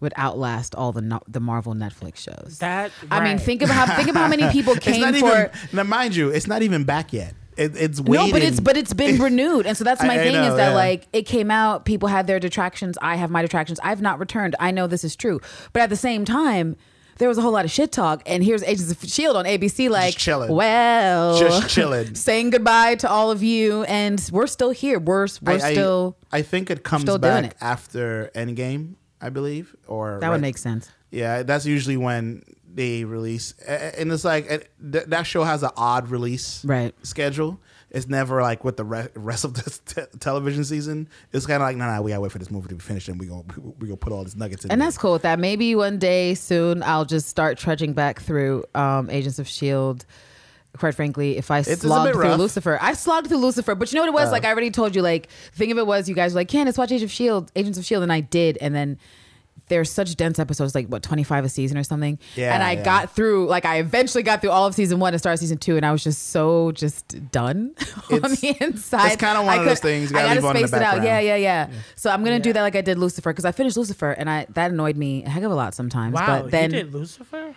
would 0.00 0.12
outlast 0.18 0.74
all 0.74 0.92
the 0.92 1.00
no- 1.00 1.22
the 1.26 1.40
Marvel 1.40 1.74
Netflix 1.74 2.16
shows? 2.16 2.58
That 2.58 2.90
I 3.10 3.22
mean, 3.24 3.38
think 3.38 3.62
of 3.62 3.70
how 3.70 3.94
think 3.96 4.08
of 4.08 4.14
how 4.14 4.28
many 4.28 4.48
people 4.50 4.74
came 4.80 5.02
for 5.14 5.16
even. 5.16 5.50
Now, 5.72 5.82
mind 5.84 6.14
you, 6.16 6.30
it's 6.30 6.46
not 6.46 6.62
even 6.62 6.84
back 6.84 7.12
yet. 7.12 7.34
It, 7.56 7.76
it's 7.76 8.00
waiting. 8.00 8.26
no, 8.26 8.32
but 8.32 8.42
it's 8.42 8.58
but 8.60 8.76
it's 8.76 8.92
been 8.92 9.18
renewed, 9.22 9.66
and 9.66 9.76
so 9.76 9.84
that's 9.84 10.02
my 10.02 10.14
I- 10.18 10.20
I 10.20 10.24
thing 10.24 10.34
know, 10.34 10.50
is 10.50 10.56
that 10.56 10.70
yeah. 10.70 10.74
like 10.74 11.06
it 11.12 11.22
came 11.22 11.50
out, 11.50 11.84
people 11.84 12.08
had 12.08 12.26
their 12.26 12.40
detractions, 12.40 12.98
I 13.00 13.16
have 13.16 13.30
my 13.30 13.42
detractions. 13.42 13.78
I've 13.82 14.02
not 14.02 14.18
returned. 14.18 14.56
I 14.58 14.72
know 14.72 14.86
this 14.86 15.04
is 15.04 15.14
true, 15.14 15.40
but 15.72 15.80
at 15.82 15.88
the 15.90 15.96
same 15.96 16.24
time. 16.24 16.76
There 17.18 17.28
was 17.28 17.38
a 17.38 17.42
whole 17.42 17.52
lot 17.52 17.64
of 17.64 17.70
shit 17.70 17.92
talk, 17.92 18.22
and 18.26 18.42
here's 18.42 18.62
Agents 18.64 18.90
of 18.90 19.08
Shield 19.08 19.36
on 19.36 19.44
ABC, 19.44 19.88
like, 19.88 20.16
chilling. 20.16 20.50
well, 20.52 21.38
Just 21.38 21.68
chilling. 21.74 22.14
saying 22.14 22.50
goodbye 22.50 22.96
to 22.96 23.08
all 23.08 23.30
of 23.30 23.42
you, 23.42 23.84
and 23.84 24.20
we're 24.32 24.48
still 24.48 24.70
here. 24.70 24.98
We're 24.98 25.28
we're 25.40 25.52
I, 25.52 25.54
I- 25.54 25.72
still 25.72 26.16
I, 26.32 26.42
think 26.42 26.70
it 26.70 26.82
comes 26.82 27.04
back 27.18 27.44
it. 27.44 27.54
after 27.60 28.30
Endgame, 28.34 28.94
I 29.20 29.28
believe, 29.30 29.76
or 29.86 30.18
that 30.20 30.26
right- 30.26 30.32
would 30.32 30.40
make 30.40 30.58
sense. 30.58 30.90
Yeah, 31.12 31.44
that's 31.44 31.64
usually 31.64 31.96
when 31.96 32.42
they 32.74 33.04
release, 33.04 33.52
and 33.68 34.10
it's 34.12 34.24
like 34.24 34.68
that 34.80 35.22
show 35.26 35.44
has 35.44 35.62
an 35.62 35.70
odd 35.76 36.08
release 36.10 36.64
Right. 36.64 36.92
schedule. 37.04 37.60
It's 37.94 38.08
never 38.08 38.42
like 38.42 38.64
with 38.64 38.76
the 38.76 38.84
re- 38.84 39.08
rest 39.14 39.44
of 39.44 39.54
the 39.54 39.78
t- 40.10 40.18
television 40.18 40.64
season. 40.64 41.08
It's 41.32 41.46
kind 41.46 41.62
of 41.62 41.68
like, 41.68 41.76
no, 41.76 41.90
no, 41.90 42.02
we 42.02 42.10
gotta 42.10 42.20
wait 42.20 42.32
for 42.32 42.38
this 42.38 42.50
movie 42.50 42.68
to 42.68 42.74
be 42.74 42.80
finished, 42.80 43.08
and 43.08 43.20
we 43.20 43.26
go 43.26 43.44
we 43.78 43.86
gonna 43.86 43.96
put 43.96 44.12
all 44.12 44.24
these 44.24 44.34
nuggets 44.36 44.64
in. 44.64 44.72
And 44.72 44.80
there. 44.80 44.86
that's 44.86 44.98
cool 44.98 45.12
with 45.12 45.22
that. 45.22 45.38
Maybe 45.38 45.74
one 45.76 45.98
day 45.98 46.34
soon 46.34 46.82
I'll 46.82 47.04
just 47.04 47.28
start 47.28 47.56
trudging 47.56 47.92
back 47.92 48.20
through 48.20 48.64
um, 48.74 49.08
Agents 49.10 49.38
of 49.38 49.46
Shield. 49.46 50.04
Quite 50.76 50.96
frankly, 50.96 51.36
if 51.36 51.52
I 51.52 51.60
it's 51.60 51.82
slogged 51.82 52.14
through 52.14 52.22
rough. 52.22 52.32
Uh. 52.32 52.36
Lucifer, 52.36 52.78
I 52.82 52.94
slogged 52.94 53.28
through 53.28 53.36
Lucifer. 53.38 53.76
But 53.76 53.92
you 53.92 53.96
know 53.96 54.02
what 54.02 54.08
it 54.08 54.14
was? 54.14 54.32
like 54.32 54.44
I 54.44 54.50
already 54.50 54.72
told 54.72 54.96
you. 54.96 55.02
Like 55.02 55.28
the 55.52 55.56
thing 55.58 55.70
of 55.70 55.78
it 55.78 55.86
was, 55.86 56.08
you 56.08 56.16
guys 56.16 56.34
were 56.34 56.40
like, 56.40 56.48
"Candace, 56.48 56.76
watch 56.76 56.90
Agents 56.90 57.12
of 57.12 57.14
Shield, 57.14 57.52
Agents 57.54 57.78
of 57.78 57.84
Shield," 57.84 58.02
and 58.02 58.12
I 58.12 58.20
did. 58.20 58.58
And 58.60 58.74
then 58.74 58.98
there's 59.68 59.90
such 59.90 60.14
dense 60.16 60.38
episodes, 60.38 60.74
like 60.74 60.88
what 60.88 61.02
25 61.02 61.44
a 61.46 61.48
season 61.48 61.78
or 61.78 61.82
something. 61.84 62.18
Yeah, 62.36 62.54
and 62.54 62.62
I 62.62 62.72
yeah. 62.72 62.82
got 62.84 63.14
through. 63.16 63.46
Like 63.46 63.64
I 63.64 63.78
eventually 63.78 64.22
got 64.22 64.40
through 64.40 64.50
all 64.50 64.66
of 64.66 64.74
season 64.74 64.98
one 65.00 65.14
and 65.14 65.20
started 65.20 65.38
season 65.38 65.58
two, 65.58 65.76
and 65.76 65.86
I 65.86 65.92
was 65.92 66.04
just 66.04 66.28
so 66.28 66.72
just 66.72 67.30
done 67.30 67.74
on 68.10 68.20
the 68.20 68.56
inside. 68.60 69.06
it's 69.12 69.16
kinda 69.16 69.40
one 69.42 69.48
I 69.48 69.56
of 69.56 69.64
those 69.64 69.80
things 69.80 70.10
you 70.10 70.18
I 70.18 70.22
gotta 70.22 70.40
gotta 70.40 70.40
leave 70.40 70.44
on 70.50 70.56
in 70.56 70.62
the 70.62 70.68
space 70.68 70.80
it 70.80 70.82
out. 70.84 70.94
Yeah, 70.96 71.02
background. 71.02 71.26
yeah, 71.26 71.36
yeah. 71.36 71.70
So 71.96 72.10
I'm 72.10 72.22
gonna 72.24 72.40
do 72.40 72.52
that 72.52 72.62
like 72.62 72.76
I 72.76 72.80
did 72.82 72.98
Lucifer 72.98 73.30
because 73.32 73.44
I 73.44 73.52
finished 73.52 73.76
Lucifer 73.76 74.10
and 74.12 74.28
I 74.28 74.46
that 74.50 74.70
annoyed 74.70 74.96
me 74.96 75.24
a 75.24 75.28
heck 75.30 75.42
of 75.42 75.50
a 75.50 75.54
lot 75.54 75.74
sometimes. 75.74 76.14
wow, 76.14 76.42
but 76.42 76.50
then 76.50 76.70
you 76.70 76.82
did 76.82 76.92
Lucifer. 76.94 77.54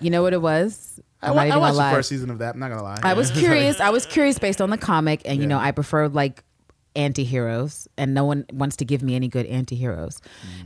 you 0.00 0.10
know 0.10 0.22
what 0.22 0.32
it 0.32 0.40
was? 0.42 1.00
I, 1.20 1.30
I'm 1.30 1.34
wa- 1.34 1.44
not 1.44 1.52
I 1.52 1.56
watched 1.58 1.76
gonna 1.76 1.90
the 1.90 1.96
first 1.96 2.08
season 2.10 2.30
of 2.30 2.38
that. 2.38 2.54
I'm 2.54 2.60
not 2.60 2.68
gonna 2.68 2.82
lie. 2.84 3.00
I 3.02 3.14
was 3.14 3.30
curious. 3.38 3.80
I 3.80 3.90
was 3.90 4.06
curious 4.06 4.38
based 4.38 4.60
on 4.60 4.70
the 4.70 4.78
comic, 4.78 5.22
and 5.24 5.40
you 5.40 5.46
know, 5.48 5.58
I 5.58 5.72
prefer 5.72 6.06
like 6.06 6.44
anti-heroes 6.98 7.88
and 7.96 8.12
no 8.12 8.24
one 8.24 8.44
wants 8.52 8.76
to 8.76 8.84
give 8.84 9.02
me 9.02 9.14
any 9.14 9.28
good 9.28 9.46
anti-heroes 9.46 10.20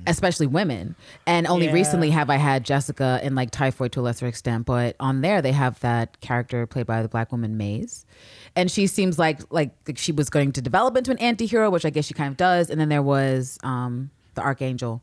especially 0.06 0.46
women. 0.46 0.96
And 1.26 1.46
only 1.46 1.66
Yeah. 1.66 1.72
recently 1.72 2.10
have 2.10 2.28
i 2.30 2.36
had 2.36 2.64
jessica 2.64 3.20
and 3.22 3.34
like 3.36 3.50
typhoid 3.50 3.92
to 3.92 4.00
a 4.00 4.02
lesser 4.02 4.26
extent 4.26 4.66
but 4.66 4.96
on 4.98 5.20
there 5.20 5.40
they 5.42 5.52
have 5.52 5.78
that 5.80 6.20
character 6.20 6.66
played 6.66 6.86
by 6.86 7.02
the 7.02 7.08
black 7.08 7.30
woman 7.30 7.56
maze. 7.56 8.04
And 8.56 8.70
she 8.70 8.86
seems 8.86 9.18
like 9.18 9.40
like 9.50 9.72
she 9.96 10.10
was 10.12 10.28
going 10.30 10.52
to 10.52 10.62
develop 10.62 10.96
into 10.96 11.10
an 11.12 11.18
anti-hero 11.18 11.70
which 11.70 11.84
i 11.84 11.90
guess 11.90 12.06
she 12.06 12.14
kind 12.14 12.30
of 12.30 12.36
does. 12.36 12.70
And 12.70 12.80
then 12.80 12.88
there 12.88 13.02
was 13.02 13.58
um 13.62 14.10
the 14.34 14.42
archangel 14.42 15.02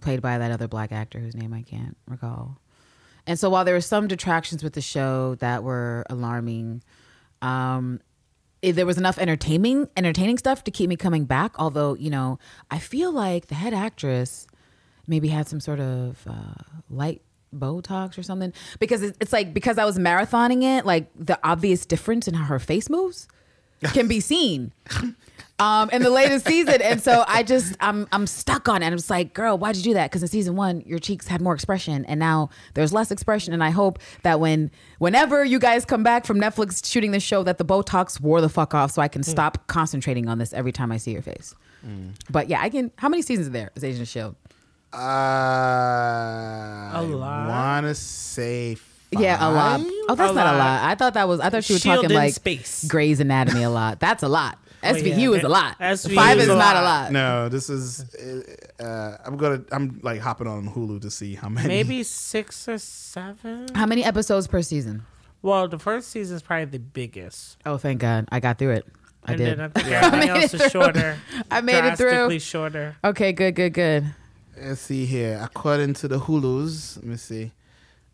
played 0.00 0.22
by 0.22 0.38
that 0.38 0.50
other 0.50 0.66
black 0.66 0.90
actor 0.92 1.18
whose 1.20 1.36
name 1.36 1.52
i 1.52 1.62
can't 1.62 1.96
recall. 2.08 2.58
And 3.26 3.38
so 3.38 3.50
while 3.50 3.64
there 3.66 3.74
were 3.74 3.82
some 3.82 4.08
detractions 4.08 4.64
with 4.64 4.72
the 4.72 4.80
show 4.80 5.34
that 5.36 5.62
were 5.62 6.04
alarming, 6.08 6.82
um, 7.42 8.00
there 8.62 8.86
was 8.86 8.98
enough 8.98 9.18
entertaining 9.18 9.88
entertaining 9.96 10.38
stuff 10.38 10.64
to 10.64 10.70
keep 10.70 10.88
me 10.88 10.96
coming 10.96 11.24
back. 11.24 11.52
Although 11.58 11.94
you 11.94 12.10
know, 12.10 12.38
I 12.70 12.78
feel 12.78 13.10
like 13.12 13.46
the 13.46 13.54
head 13.54 13.72
actress 13.74 14.46
maybe 15.06 15.28
had 15.28 15.48
some 15.48 15.60
sort 15.60 15.80
of 15.80 16.26
uh, 16.28 16.62
light 16.90 17.22
Botox 17.56 18.16
or 18.16 18.22
something 18.22 18.52
because 18.78 19.02
it- 19.02 19.16
it's 19.20 19.32
like 19.32 19.52
because 19.52 19.76
I 19.78 19.84
was 19.84 19.98
marathoning 19.98 20.62
it, 20.62 20.86
like 20.86 21.10
the 21.18 21.38
obvious 21.42 21.84
difference 21.86 22.28
in 22.28 22.34
how 22.34 22.44
her 22.44 22.58
face 22.60 22.88
moves 22.88 23.26
can 23.92 24.06
be 24.08 24.20
seen. 24.20 24.72
Um, 25.60 25.90
in 25.90 26.00
the 26.02 26.08
latest 26.10 26.46
season, 26.46 26.80
and 26.80 27.02
so 27.02 27.22
I 27.28 27.42
just 27.42 27.76
I'm 27.80 28.08
I'm 28.12 28.26
stuck 28.26 28.66
on 28.68 28.82
it. 28.82 28.86
I'm 28.86 28.96
just 28.96 29.10
like, 29.10 29.34
girl, 29.34 29.58
why'd 29.58 29.76
you 29.76 29.82
do 29.82 29.94
that? 29.94 30.10
Because 30.10 30.22
in 30.22 30.28
season 30.28 30.56
one, 30.56 30.80
your 30.86 30.98
cheeks 30.98 31.26
had 31.28 31.40
more 31.42 31.52
expression, 31.54 32.04
and 32.06 32.18
now 32.18 32.48
there's 32.74 32.92
less 32.94 33.10
expression. 33.10 33.52
And 33.52 33.62
I 33.62 33.68
hope 33.70 33.98
that 34.22 34.40
when 34.40 34.70
whenever 34.98 35.44
you 35.44 35.58
guys 35.58 35.84
come 35.84 36.02
back 36.02 36.24
from 36.24 36.40
Netflix 36.40 36.84
shooting 36.90 37.10
this 37.10 37.22
show, 37.22 37.42
that 37.42 37.58
the 37.58 37.64
Botox 37.64 38.20
wore 38.20 38.40
the 38.40 38.48
fuck 38.48 38.72
off, 38.74 38.90
so 38.90 39.02
I 39.02 39.08
can 39.08 39.22
stop 39.22 39.66
concentrating 39.66 40.28
on 40.28 40.38
this 40.38 40.54
every 40.54 40.72
time 40.72 40.90
I 40.90 40.96
see 40.96 41.12
your 41.12 41.22
face. 41.22 41.54
But 42.30 42.48
yeah, 42.48 42.60
I 42.62 42.70
can. 42.70 42.90
How 42.96 43.08
many 43.10 43.20
seasons 43.22 43.48
are 43.48 43.52
there? 43.52 43.70
Is 43.74 43.84
Agent 43.84 44.02
of 44.02 44.08
Shield? 44.08 44.36
Uh, 44.92 46.90
a 46.94 47.02
lot? 47.02 47.48
wanna 47.48 47.94
say 47.94 48.74
five. 48.76 49.20
Yeah, 49.22 49.36
a 49.40 49.50
lot. 49.50 49.80
Oh, 50.08 50.14
that's 50.14 50.32
A 50.32 50.34
not 50.34 50.54
a 50.54 50.58
lot. 50.58 50.58
lot. 50.58 50.82
I 50.84 50.94
thought 50.94 51.14
that 51.14 51.28
was. 51.28 51.40
I 51.40 51.50
thought 51.50 51.64
she 51.64 51.74
was 51.74 51.82
Shield 51.82 52.02
talking 52.02 52.10
like 52.16 52.34
space. 52.34 52.84
Grey's 52.88 53.20
Anatomy 53.20 53.62
a 53.62 53.70
lot. 53.70 54.00
That's 54.00 54.22
a 54.22 54.28
lot. 54.28 54.58
SVU 54.82 55.16
yeah, 55.18 55.30
is 55.38 55.44
a 55.44 55.48
lot. 55.48 55.78
SVU 55.78 56.14
Five 56.14 56.38
is 56.38 56.44
is 56.44 56.50
a 56.50 56.56
not 56.56 56.76
a 56.76 56.80
lot. 56.82 56.84
lot. 57.04 57.12
No, 57.12 57.48
this 57.48 57.68
is. 57.68 58.04
Uh, 58.78 59.16
I'm 59.24 59.36
gonna. 59.36 59.62
I'm 59.72 60.00
like 60.02 60.20
hopping 60.20 60.46
on 60.46 60.68
Hulu 60.68 61.00
to 61.02 61.10
see 61.10 61.34
how 61.34 61.48
many. 61.48 61.68
Maybe 61.68 62.02
six 62.02 62.66
or 62.68 62.78
seven. 62.78 63.68
How 63.74 63.86
many 63.86 64.04
episodes 64.04 64.46
per 64.46 64.62
season? 64.62 65.02
Well, 65.42 65.68
the 65.68 65.78
first 65.78 66.08
season 66.10 66.36
is 66.36 66.42
probably 66.42 66.66
the 66.66 66.78
biggest. 66.78 67.58
Oh, 67.66 67.76
thank 67.78 68.00
God, 68.00 68.26
I 68.30 68.40
got 68.40 68.58
through 68.58 68.72
it. 68.72 68.86
I 69.24 69.32
and 69.32 69.38
did. 69.38 69.58
then 69.58 69.60
I 69.60 69.68
think 69.68 69.86
I 69.88 69.90
everything 70.06 70.20
made 70.20 70.28
else 70.42 70.54
it 70.54 70.54
is 70.54 70.60
through. 70.62 70.82
shorter. 70.82 71.18
I 71.50 71.60
made 71.60 71.84
it 71.84 71.96
through. 71.96 72.08
drastically 72.10 72.38
shorter. 72.38 72.96
Okay, 73.04 73.32
good, 73.32 73.54
good, 73.54 73.74
good. 73.74 74.14
Let's 74.60 74.80
see 74.80 75.04
here. 75.06 75.38
According 75.42 75.94
to 75.94 76.08
the 76.08 76.18
Hulu's, 76.20 76.96
let 76.98 77.06
me 77.06 77.16
see. 77.16 77.52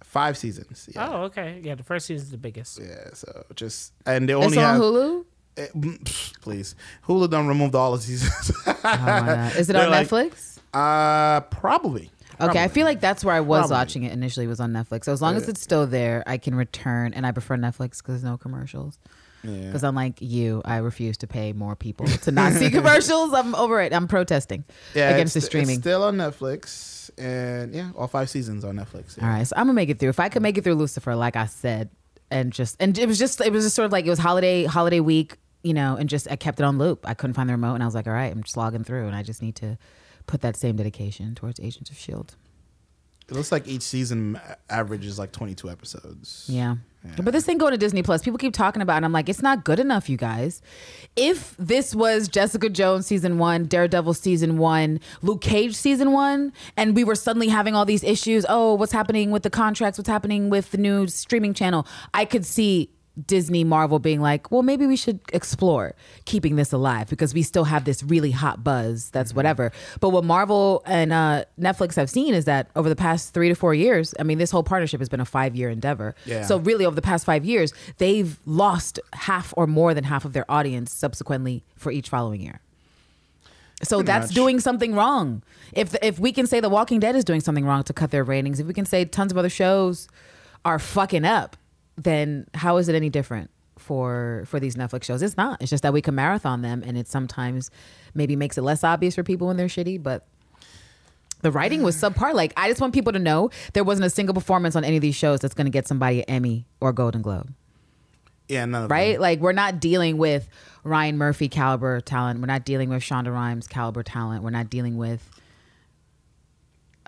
Five 0.03 0.37
seasons. 0.37 0.89
Yeah. 0.95 1.09
Oh, 1.11 1.23
okay. 1.25 1.61
Yeah, 1.63 1.75
the 1.75 1.83
first 1.83 2.07
season 2.07 2.25
is 2.27 2.31
the 2.31 2.39
biggest. 2.39 2.79
Yeah. 2.81 3.09
So 3.13 3.45
just 3.55 3.93
and 4.05 4.29
they 4.29 4.35
only 4.35 4.49
It's 4.49 4.57
only 4.57 4.65
on 4.67 4.75
have. 4.75 4.83
Hulu. 4.83 5.25
Eh, 5.57 5.67
mm, 5.75 6.41
please, 6.41 6.75
Hulu 7.07 7.31
done 7.31 7.47
removed 7.47 7.75
all 7.75 7.95
of 7.95 8.03
seasons. 8.03 8.53
Oh. 8.67 9.53
Is 9.57 9.69
it 9.71 9.77
on 9.77 9.91
like- 9.91 10.09
Netflix? 10.09 10.59
uh, 10.75 11.41
probably. 11.43 12.11
Okay, 12.39 12.63
I 12.63 12.69
feel 12.69 12.85
like 12.85 13.01
that's 13.01 13.25
where 13.25 13.35
I 13.35 13.41
was 13.41 13.61
Probably. 13.63 13.75
watching 13.77 14.03
it 14.03 14.13
initially. 14.13 14.47
Was 14.47 14.61
on 14.61 14.71
Netflix. 14.73 15.05
So 15.05 15.13
as 15.13 15.23
long 15.23 15.37
as 15.37 15.49
it's 15.49 15.63
still 15.63 15.87
there, 15.87 16.23
I 16.27 16.37
can 16.37 16.55
return, 16.55 17.15
and 17.15 17.27
I 17.27 17.33
prefer 17.33 17.57
Netflix 17.57 17.99
because 17.99 18.07
there's 18.21 18.25
no 18.25 18.37
commercials. 18.37 18.99
Yeah. 19.43 19.67
Because 19.67 19.83
unlike 19.85 20.21
you, 20.21 20.61
I 20.67 20.77
refuse 20.79 21.17
to 21.19 21.27
pay 21.27 21.55
more 21.55 21.75
people 21.77 22.07
to 22.07 22.31
not 22.33 22.53
see 22.53 22.69
commercials. 22.79 23.33
I'm 23.33 23.55
over 23.55 23.81
it. 23.81 23.95
I'm 23.95 24.07
protesting 24.07 24.65
Yeah, 24.95 25.11
against 25.11 25.33
the 25.33 25.41
streaming. 25.41 25.77
It's 25.77 25.81
still 25.81 26.03
on 26.03 26.17
Netflix, 26.17 27.11
and 27.17 27.75
yeah, 27.75 27.91
all 27.97 28.07
five 28.07 28.29
seasons 28.29 28.65
on 28.65 28.77
Netflix. 28.77 29.21
All 29.23 29.29
right, 29.29 29.47
so 29.47 29.55
I'm 29.57 29.63
gonna 29.67 29.73
make 29.75 29.89
it 29.89 29.99
through. 29.99 30.11
If 30.11 30.21
I 30.21 30.29
could 30.29 30.43
make 30.43 30.59
it 30.59 30.65
through 30.65 30.75
Lucifer, 30.75 31.15
like 31.17 31.37
I 31.37 31.47
said, 31.47 31.89
and 32.31 32.53
just 32.53 32.77
and 32.81 32.99
it 32.99 33.07
was 33.09 33.19
just 33.19 33.41
it 33.41 33.51
was 33.51 33.65
just 33.65 33.77
sort 33.77 33.87
of 33.87 33.93
like 33.93 34.05
it 34.05 34.11
was 34.11 34.19
holiday 34.19 34.65
holiday 34.65 35.01
week, 35.01 35.39
you 35.67 35.75
know, 35.75 35.97
and 35.97 36.09
just 36.09 36.31
I 36.31 36.37
kept 36.37 36.61
it 36.61 36.63
on 36.63 36.79
loop. 36.79 37.05
I 37.07 37.15
couldn't 37.15 37.35
find 37.35 37.49
the 37.49 37.55
remote, 37.55 37.75
and 37.75 37.83
I 37.83 37.87
was 37.87 37.95
like, 37.95 38.07
all 38.07 38.13
right, 38.13 38.33
I'm 38.33 38.45
just 38.45 38.57
logging 38.57 38.85
through, 38.85 39.07
and 39.07 39.17
I 39.17 39.23
just 39.25 39.43
need 39.43 39.57
to 39.57 39.77
put 40.27 40.41
that 40.43 40.57
same 40.57 40.77
dedication 40.77 41.35
towards 41.35 41.59
Agents 41.59 41.91
of 41.91 41.99
Shield. 41.99 42.37
It 43.29 43.35
looks 43.35 43.51
like 43.51 43.67
each 43.67 43.83
season 43.83 44.41
averages 44.71 45.19
like 45.19 45.33
22 45.33 45.69
episodes. 45.69 46.47
Yeah. 46.49 46.77
Yeah. 47.05 47.23
But 47.23 47.33
this 47.33 47.45
thing 47.45 47.59
going 47.59 47.73
to 47.73 47.79
Disney 47.79 48.03
Plus, 48.03 48.23
people 48.23 48.39
keep 48.39 48.53
talking 48.53 48.83
about, 48.83 48.95
it, 48.95 48.97
and 48.99 49.05
I'm 49.05 49.13
like, 49.13 49.29
it's 49.29 49.43
not 49.43 49.65
good 49.65 49.81
enough, 49.81 50.09
you 50.09 50.17
guys. 50.17 50.63
If 51.17 51.57
this 51.57 51.95
was 51.95 52.29
Jessica 52.29 52.69
Jones 52.69 53.07
season 53.07 53.39
one, 53.39 53.65
Daredevil 53.65 54.15
season 54.15 54.59
one, 54.59 55.01
Luke 55.23 55.41
Cage 55.41 55.75
season 55.75 56.13
one, 56.13 56.53
and 56.77 56.95
we 56.95 57.03
were 57.03 57.17
suddenly 57.17 57.49
having 57.49 57.75
all 57.75 57.85
these 57.85 58.05
issues, 58.05 58.47
oh, 58.49 58.75
what's 58.75 58.93
happening 58.93 59.33
with 59.33 59.43
the 59.43 59.51
contracts? 59.51 59.99
What's 59.99 60.09
happening 60.09 60.49
with 60.49 60.71
the 60.71 60.79
new 60.79 61.09
streaming 61.09 61.55
channel? 61.55 61.87
I 62.15 62.25
could 62.25 62.47
see 62.47 62.91
Disney 63.25 63.65
Marvel 63.65 63.99
being 63.99 64.21
like, 64.21 64.51
well, 64.51 64.63
maybe 64.63 64.87
we 64.87 64.97
should 64.97 65.21
explore 65.33 65.95
keeping 66.27 66.57
this 66.57 66.73
alive 66.73 67.09
because 67.09 67.33
we 67.33 67.43
still 67.43 67.65
have 67.65 67.85
this 67.85 68.03
really 68.03 68.31
hot 68.31 68.63
buzz. 68.63 69.09
That's 69.11 69.31
Mm-hmm. 69.31 69.37
whatever. 69.37 69.73
But 70.01 70.11
what 70.11 70.25
Marvel 70.25 70.83
and 70.85 71.13
uh, 71.13 71.45
Netflix 71.59 71.95
have 71.97 72.11
seen 72.11 72.35
is 72.35 72.45
that 72.45 72.69
over 72.77 72.89
the 72.89 72.97
past 72.97 73.33
three 73.33 73.49
to 73.49 73.55
four 73.55 73.75
years, 73.75 74.15
I 74.21 74.23
mean, 74.23 74.39
this 74.39 74.51
whole 74.51 74.63
partnership 74.63 75.01
has 75.01 75.09
been 75.09 75.21
a 75.21 75.25
five 75.25 75.57
year 75.57 75.71
endeavor. 75.71 76.15
Yeah. 76.27 76.45
So 76.45 76.59
really, 76.59 76.85
over 76.85 76.95
the 76.95 77.03
past 77.03 77.25
five 77.25 77.45
years, 77.45 77.73
they've 77.99 78.39
lost 78.45 79.01
half 79.15 79.55
or 79.57 79.67
more 79.67 79.95
than 79.95 80.05
half 80.05 80.25
of 80.25 80.33
their 80.33 80.51
audience 80.51 80.93
subsequently 80.93 81.65
for 81.77 81.91
each 81.91 82.09
following 82.09 82.41
year. 82.43 82.61
So 83.83 83.99
Pretty 83.99 84.07
that's 84.07 84.29
much. 84.29 84.35
doing 84.35 84.61
something 84.61 84.95
wrong. 84.95 85.43
If 85.73 85.95
if 86.03 86.19
we 86.19 86.33
can 86.33 86.47
say 86.47 86.61
The 86.61 86.69
Walking 86.71 86.99
Dead 87.01 87.15
is 87.17 87.25
doing 87.25 87.41
something 87.41 87.65
wrong 87.67 87.83
to 87.85 87.93
cut 87.93 88.11
their 88.11 88.25
ratings, 88.25 88.59
if 88.61 88.67
we 88.67 88.73
can 88.75 88.87
say 88.87 89.05
tons 89.05 89.33
of 89.33 89.39
other 89.39 89.51
shows 89.51 90.09
are 90.65 90.79
fucking 90.79 91.25
up, 91.25 91.57
then 91.97 92.47
how 92.55 92.77
is 92.77 92.89
it 92.89 92.95
any 92.95 93.09
different 93.11 93.51
for 93.79 94.45
for 94.47 94.59
these 94.61 94.77
Netflix 94.77 95.05
shows? 95.05 95.23
It's 95.23 95.37
not. 95.37 95.61
It's 95.61 95.71
just 95.71 95.83
that 95.83 95.93
we 95.93 96.03
can 96.03 96.15
marathon 96.15 96.63
them, 96.63 96.83
and 96.87 96.97
it 96.97 97.09
sometimes 97.09 97.71
maybe 98.15 98.37
makes 98.37 98.57
it 98.59 98.63
less 98.63 98.83
obvious 98.85 99.15
for 99.15 99.23
people 99.23 99.47
when 99.49 99.57
they're 99.57 99.67
shitty, 99.69 100.03
but. 100.03 100.27
The 101.43 101.51
writing 101.53 101.83
was 101.83 101.95
subpar. 101.95 102.33
Like, 102.33 102.55
I 102.57 102.67
just 102.69 102.81
want 102.81 102.95
people 102.95 103.13
to 103.13 103.19
know 103.19 103.51
there 103.75 103.85
wasn't 103.85 104.07
a 104.07 104.11
single 104.11 104.35
performance 104.35 104.75
on 104.75 104.85
any 104.85 104.97
of 104.97 105.03
these 105.03 105.15
shows 105.15 105.39
that's 105.41 105.53
going 105.53 105.67
to 105.67 105.71
get 105.71 105.87
somebody 105.87 106.21
an 106.21 106.25
Emmy 106.29 106.67
or 106.81 106.95
Golden 106.95 107.21
Globe 107.21 107.53
Yeah, 108.49 108.65
none 108.65 108.85
of 108.85 108.89
them. 108.89 108.97
right? 108.97 109.13
them. 109.13 109.21
Like 109.21 109.41
we're 109.41 109.53
not 109.53 109.79
dealing 109.79 110.17
with 110.17 110.49
Ryan 110.83 111.19
Murphy 111.19 111.49
caliber 111.51 112.01
talent. 112.01 112.41
We're 112.41 112.47
not 112.47 112.65
dealing 112.65 112.89
with 112.89 113.03
Shonda 113.03 113.33
Rhimes 113.33 113.69
caliber 113.69 114.03
talent. 114.03 114.45
We're 114.45 114.51
not 114.51 114.71
dealing 114.71 114.97
with 114.97 115.29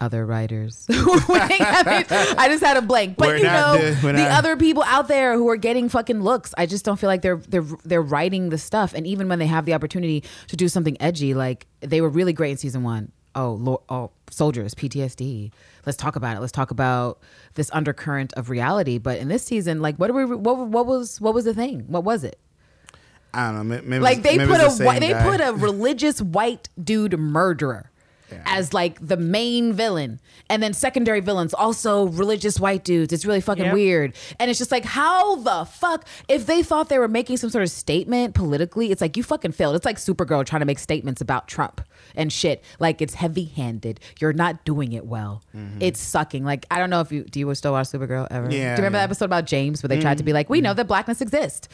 other 0.00 0.24
writers. 0.26 0.86
I, 0.90 0.94
mean, 0.94 2.06
I 2.38 2.48
just 2.48 2.62
had 2.64 2.76
a 2.76 2.82
blank, 2.82 3.16
but 3.16 3.28
We're 3.28 3.36
you 3.38 3.42
know 3.44 3.76
do- 3.78 3.96
we're 4.02 4.12
the 4.12 4.18
not- 4.24 4.30
other 4.32 4.56
people 4.56 4.82
out 4.84 5.08
there 5.08 5.34
who 5.34 5.48
are 5.48 5.56
getting 5.56 5.88
fucking 5.88 6.20
looks. 6.22 6.54
I 6.56 6.66
just 6.66 6.84
don't 6.84 6.98
feel 6.98 7.08
like 7.08 7.22
they're 7.22 7.36
they're 7.36 7.64
they're 7.84 8.02
writing 8.02 8.48
the 8.50 8.58
stuff. 8.58 8.94
And 8.94 9.06
even 9.06 9.28
when 9.28 9.38
they 9.38 9.46
have 9.46 9.64
the 9.64 9.74
opportunity 9.74 10.24
to 10.48 10.56
do 10.56 10.68
something 10.68 10.96
edgy, 11.00 11.34
like 11.34 11.66
they 11.80 12.00
were 12.00 12.08
really 12.08 12.32
great 12.32 12.52
in 12.52 12.56
season 12.56 12.82
one. 12.82 13.12
Oh, 13.34 13.52
Lord, 13.52 13.82
oh, 13.88 14.10
soldiers, 14.30 14.74
PTSD. 14.74 15.52
Let's 15.86 15.96
talk 15.96 16.16
about 16.16 16.36
it. 16.36 16.40
Let's 16.40 16.50
talk 16.52 16.70
about 16.72 17.20
this 17.54 17.70
undercurrent 17.72 18.32
of 18.34 18.50
reality. 18.50 18.98
But 18.98 19.18
in 19.18 19.28
this 19.28 19.44
season, 19.44 19.80
like, 19.80 19.96
what 19.96 20.10
are 20.10 20.14
we? 20.14 20.24
What, 20.24 20.58
what 20.58 20.86
was 20.86 21.20
what 21.20 21.34
was 21.34 21.44
the 21.44 21.54
thing? 21.54 21.84
What 21.86 22.04
was 22.04 22.24
it? 22.24 22.38
I 23.34 23.46
don't 23.52 23.56
know. 23.56 23.64
may- 23.64 23.80
Maybe 23.82 24.02
like 24.02 24.22
they 24.22 24.38
put 24.38 24.60
a 24.60 24.74
the 24.76 24.96
they 24.98 25.10
guy. 25.10 25.22
put 25.30 25.40
a 25.40 25.52
religious 25.52 26.20
white 26.22 26.68
dude 26.82 27.18
murderer 27.18 27.90
Yeah. 28.30 28.42
as 28.46 28.74
like 28.74 28.98
the 29.06 29.16
main 29.16 29.72
villain. 29.72 30.20
And 30.50 30.62
then 30.62 30.72
secondary 30.74 31.20
villains 31.20 31.54
also 31.54 32.08
religious 32.08 32.58
white 32.60 32.84
dudes. 32.84 33.12
It's 33.12 33.24
really 33.24 33.40
fucking 33.40 33.64
Yep. 33.66 33.74
weird. 33.74 34.14
And 34.38 34.50
it's 34.50 34.58
just 34.58 34.70
like 34.70 34.84
how 34.84 35.36
the 35.36 35.64
fuck 35.64 36.06
if 36.28 36.46
they 36.46 36.62
thought 36.62 36.88
they 36.88 36.98
were 36.98 37.08
making 37.08 37.36
some 37.38 37.50
sort 37.50 37.62
of 37.64 37.70
statement 37.70 38.34
politically 38.34 38.90
it's 38.90 39.00
like 39.00 39.16
you 39.16 39.22
fucking 39.22 39.52
failed. 39.52 39.76
It's 39.76 39.84
like 39.86 39.96
supergirl 39.96 40.44
trying 40.44 40.60
to 40.60 40.66
make 40.66 40.78
statements 40.78 41.20
about 41.20 41.48
trump 41.48 41.80
and 42.18 42.32
shit 42.32 42.62
like 42.78 43.00
it's 43.00 43.14
heavy 43.14 43.44
handed 43.44 44.00
you're 44.20 44.32
not 44.32 44.64
doing 44.64 44.92
it 44.92 45.06
well 45.06 45.42
mm-hmm. 45.56 45.78
it's 45.80 46.00
sucking 46.00 46.44
like 46.44 46.66
i 46.70 46.78
don't 46.78 46.90
know 46.90 47.00
if 47.00 47.10
you 47.10 47.24
do 47.24 47.40
you 47.40 47.54
still 47.54 47.72
watch 47.72 47.86
supergirl 47.86 48.26
ever 48.30 48.46
Yeah, 48.46 48.50
do 48.50 48.56
you 48.56 48.68
remember 48.70 48.84
yeah. 48.84 48.90
that 48.90 49.04
episode 49.04 49.24
about 49.24 49.46
james 49.46 49.82
where 49.82 49.88
they 49.88 50.00
tried 50.00 50.18
to 50.18 50.24
be 50.24 50.30
mm-hmm. 50.30 50.36
like 50.36 50.50
we 50.50 50.60
know 50.60 50.74
that 50.74 50.86
blackness 50.86 51.20
exists 51.20 51.68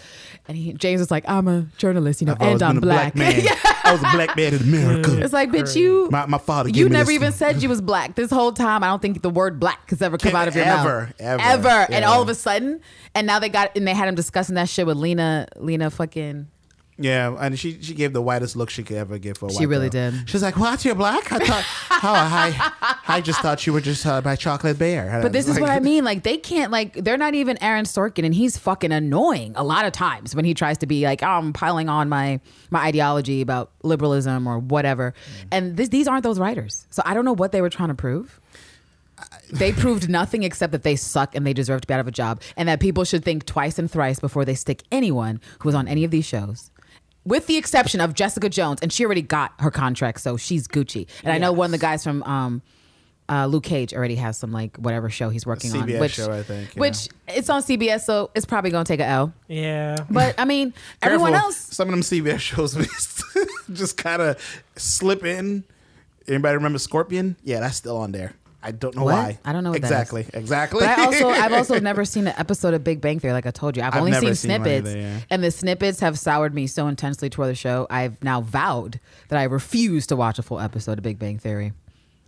and 0.47 0.57
he, 0.57 0.72
james 0.74 1.01
was 1.01 1.11
like 1.11 1.24
i'm 1.28 1.49
a 1.49 1.66
journalist 1.78 2.20
you 2.20 2.26
know 2.26 2.36
I've 2.38 2.53
and 2.53 2.62
i'm 2.62 2.74
been 2.76 2.84
a 2.84 2.86
black, 2.86 3.14
man. 3.16 3.42
I 3.84 3.92
was 3.92 4.01
a 4.01 4.11
black 4.12 4.36
man 4.36 4.55
in 4.55 4.62
America. 4.62 5.22
it's 5.22 5.32
like, 5.32 5.51
bitch, 5.51 5.76
you 5.76 6.09
My, 6.11 6.26
my 6.26 6.38
father. 6.38 6.70
you 6.70 6.88
never 6.88 7.07
this- 7.07 7.14
even 7.14 7.32
said 7.32 7.62
you 7.62 7.68
was 7.68 7.80
black 7.80 8.14
this 8.14 8.30
whole 8.30 8.53
time. 8.53 8.82
I 8.82 8.86
don't 8.86 9.03
think 9.03 9.20
the 9.22 9.30
word 9.30 9.61
black 9.61 9.90
has 9.90 10.01
ever 10.01 10.16
come 10.16 10.32
Can- 10.32 10.40
out 10.40 10.49
of 10.49 10.57
your 10.57 10.64
ever, 10.64 11.01
mouth. 11.01 11.14
ever, 11.20 11.68
ever. 11.68 11.92
And 11.92 12.05
all 12.05 12.22
of 12.22 12.28
a 12.28 12.34
sudden, 12.34 12.80
and 13.14 13.26
now 13.26 13.38
they 13.38 13.49
got 13.49 13.76
and 13.76 13.86
they 13.86 13.95
had 13.95 14.09
him 14.09 14.14
discussing 14.14 14.55
that 14.55 14.68
shit 14.68 14.86
with 14.86 14.97
Lena. 14.97 15.47
Lena 15.57 15.90
fucking. 15.90 16.49
Yeah, 16.97 17.34
and 17.40 17.59
she 17.59 17.82
she 17.82 17.92
gave 17.92 18.12
the 18.12 18.22
whitest 18.22 18.55
look 18.55 18.70
she 18.70 18.84
could 18.84 18.97
ever 18.97 19.18
give 19.18 19.36
for 19.38 19.47
a 19.47 19.49
white 19.49 19.59
She 19.59 19.66
really 19.66 19.90
girl. 19.90 20.12
did. 20.12 20.30
She's 20.30 20.42
like, 20.45 20.57
"What? 20.57 20.84
You're 20.84 20.95
black? 20.95 21.32
I 21.32 21.38
thought, 21.38 21.64
oh, 21.90 21.99
I, 22.05 22.95
I 23.09 23.20
just 23.20 23.40
thought 23.40 23.66
you 23.66 23.72
were 23.72 23.80
just 23.80 24.07
uh, 24.07 24.22
my 24.24 24.36
chocolate 24.36 24.78
bear." 24.78 25.11
And 25.11 25.22
But 25.22 25.32
this 25.32 25.49
is 25.49 25.55
like- 25.55 25.62
what 25.62 25.70
I 25.70 25.80
mean. 25.80 26.05
Like 26.05 26.22
they 26.22 26.36
can't 26.36 26.70
like 26.70 26.92
they're 26.95 27.16
not 27.16 27.34
even 27.34 27.61
Aaron 27.61 27.84
Sorkin, 27.84 28.24
and 28.24 28.32
he's 28.32 28.57
fucking 28.57 28.92
annoying 28.92 29.55
a 29.57 29.64
lot 29.64 29.86
of 29.86 29.92
times 29.92 30.36
when 30.36 30.45
he 30.45 30.55
tries 30.55 30.78
to 30.78 30.86
be 30.86 31.03
like, 31.05 31.20
oh, 31.24 31.26
I'm 31.26 31.53
piling 31.53 31.88
on 31.88 32.09
my 32.09 32.38
my 32.70 32.82
ideology 32.82 33.40
about 33.40 33.72
liberalism 33.82 34.47
or 34.47 34.61
whatever. 34.61 35.14
And 35.51 35.76
this, 35.76 35.88
these 35.88 36.07
aren't 36.07 36.22
those 36.22 36.38
writers. 36.38 36.86
So 36.90 37.03
I 37.05 37.12
don't 37.14 37.24
know 37.24 37.34
what 37.34 37.51
they 37.51 37.61
were 37.61 37.70
trying 37.70 37.88
to 37.88 37.95
prove. 37.97 38.40
They 39.53 39.72
proved 39.84 40.09
nothing 40.09 40.45
except 40.45 40.70
that 40.72 40.84
they 40.84 40.95
suck 40.95 41.34
and 41.34 41.45
they 41.45 41.53
deserve 41.53 41.80
to 41.80 41.86
be 41.88 41.95
out 41.95 42.01
of 42.01 42.07
a 42.07 42.12
job, 42.12 42.40
and 42.57 42.68
that 42.68 42.78
people 42.78 43.03
should 43.05 43.24
think 43.24 43.47
twice 43.47 43.80
and 43.80 43.90
thrice 43.90 44.20
before 44.20 44.45
they 44.45 44.55
stick 44.55 44.82
anyone 44.92 45.40
who 45.61 45.68
is 45.68 45.74
on 45.74 45.88
any 45.88 46.05
of 46.05 46.11
these 46.12 46.24
shows. 46.24 46.70
With 47.24 47.46
the 47.46 47.56
exception 47.56 48.00
of 48.00 48.14
Jessica 48.14 48.48
Jones, 48.48 48.80
and 48.82 48.92
she 48.92 49.04
already 49.04 49.22
got 49.22 49.52
her 49.60 49.70
contract, 49.70 50.20
so 50.20 50.36
she's 50.36 50.68
Gucci. 50.68 51.08
And 51.22 51.32
I 51.32 51.38
know 51.38 51.52
one 51.52 51.66
of 51.66 51.72
the 51.72 51.78
guys 51.78 52.04
from 52.04 52.22
um, 52.24 52.62
uh, 53.28 53.46
Luke 53.46 53.64
Cage 53.64 53.94
already 53.94 54.16
has 54.16 54.36
some 54.36 54.52
like 54.52 54.76
whatever 54.76 55.08
show 55.08 55.30
he's 55.30 55.46
working 55.46 55.72
on, 55.72 55.88
CBS 55.88 56.00
which 56.00 56.12
show, 56.12 56.30
I 56.30 56.42
think, 56.42 56.74
yeah. 56.74 56.80
which 56.80 57.08
it's 57.28 57.48
on 57.48 57.62
CBS, 57.62 58.02
so 58.02 58.30
it's 58.34 58.44
probably 58.44 58.70
gonna 58.70 58.84
take 58.84 59.00
a 59.00 59.06
L. 59.06 59.32
Yeah. 59.48 59.96
But 60.10 60.34
I 60.38 60.44
mean, 60.44 60.74
everyone 61.02 61.32
Careful. 61.32 61.46
else. 61.46 61.56
Some 61.56 61.88
of 61.88 61.92
them 61.92 62.02
CBS 62.02 62.40
shows 62.40 62.74
just 63.72 63.96
kind 63.96 64.20
of 64.20 64.62
slip 64.76 65.24
in. 65.24 65.64
Anybody 66.28 66.56
remember 66.56 66.78
Scorpion? 66.78 67.36
Yeah, 67.42 67.60
that's 67.60 67.76
still 67.76 67.96
on 67.96 68.12
there. 68.12 68.34
I 68.66 68.70
don't 68.70 68.96
know 68.96 69.04
What? 69.04 69.12
why. 69.14 69.38
I 69.44 69.52
don't 69.52 69.62
know 69.62 69.70
what 69.70 69.82
that 69.82 69.86
is. 69.86 69.90
exactly. 69.90 70.26
Exactly. 70.32 70.80
But 70.80 70.98
I 70.98 71.04
also 71.04 71.28
I've 71.28 71.52
also 71.60 71.78
never 71.80 72.04
seen 72.04 72.26
an 72.26 72.34
episode 72.38 72.72
of 72.74 72.82
Big 72.82 73.00
Bang 73.00 73.20
Theory, 73.20 73.34
like 73.34 73.44
I 73.46 73.50
told 73.50 73.76
you. 73.76 73.82
I've, 73.82 73.94
I've 73.94 74.00
only 74.00 74.12
seen 74.14 74.34
seen 74.34 74.50
snippets, 74.50 74.88
either, 74.88 74.98
yeah. 74.98 75.18
and 75.30 75.44
the 75.44 75.50
snippets 75.50 76.00
have 76.00 76.18
soured 76.18 76.54
me 76.54 76.66
so 76.66 76.88
intensely 76.88 77.28
toward 77.28 77.50
the 77.50 77.54
show. 77.54 77.86
I've 77.90 78.22
now 78.24 78.40
vowed 78.40 79.00
that 79.28 79.38
I 79.38 79.44
refuse 79.44 80.06
to 80.08 80.16
watch 80.16 80.38
a 80.38 80.42
full 80.42 80.58
episode 80.60 80.98
of 80.98 81.02
Big 81.04 81.18
Bang 81.18 81.38
Theory. 81.38 81.72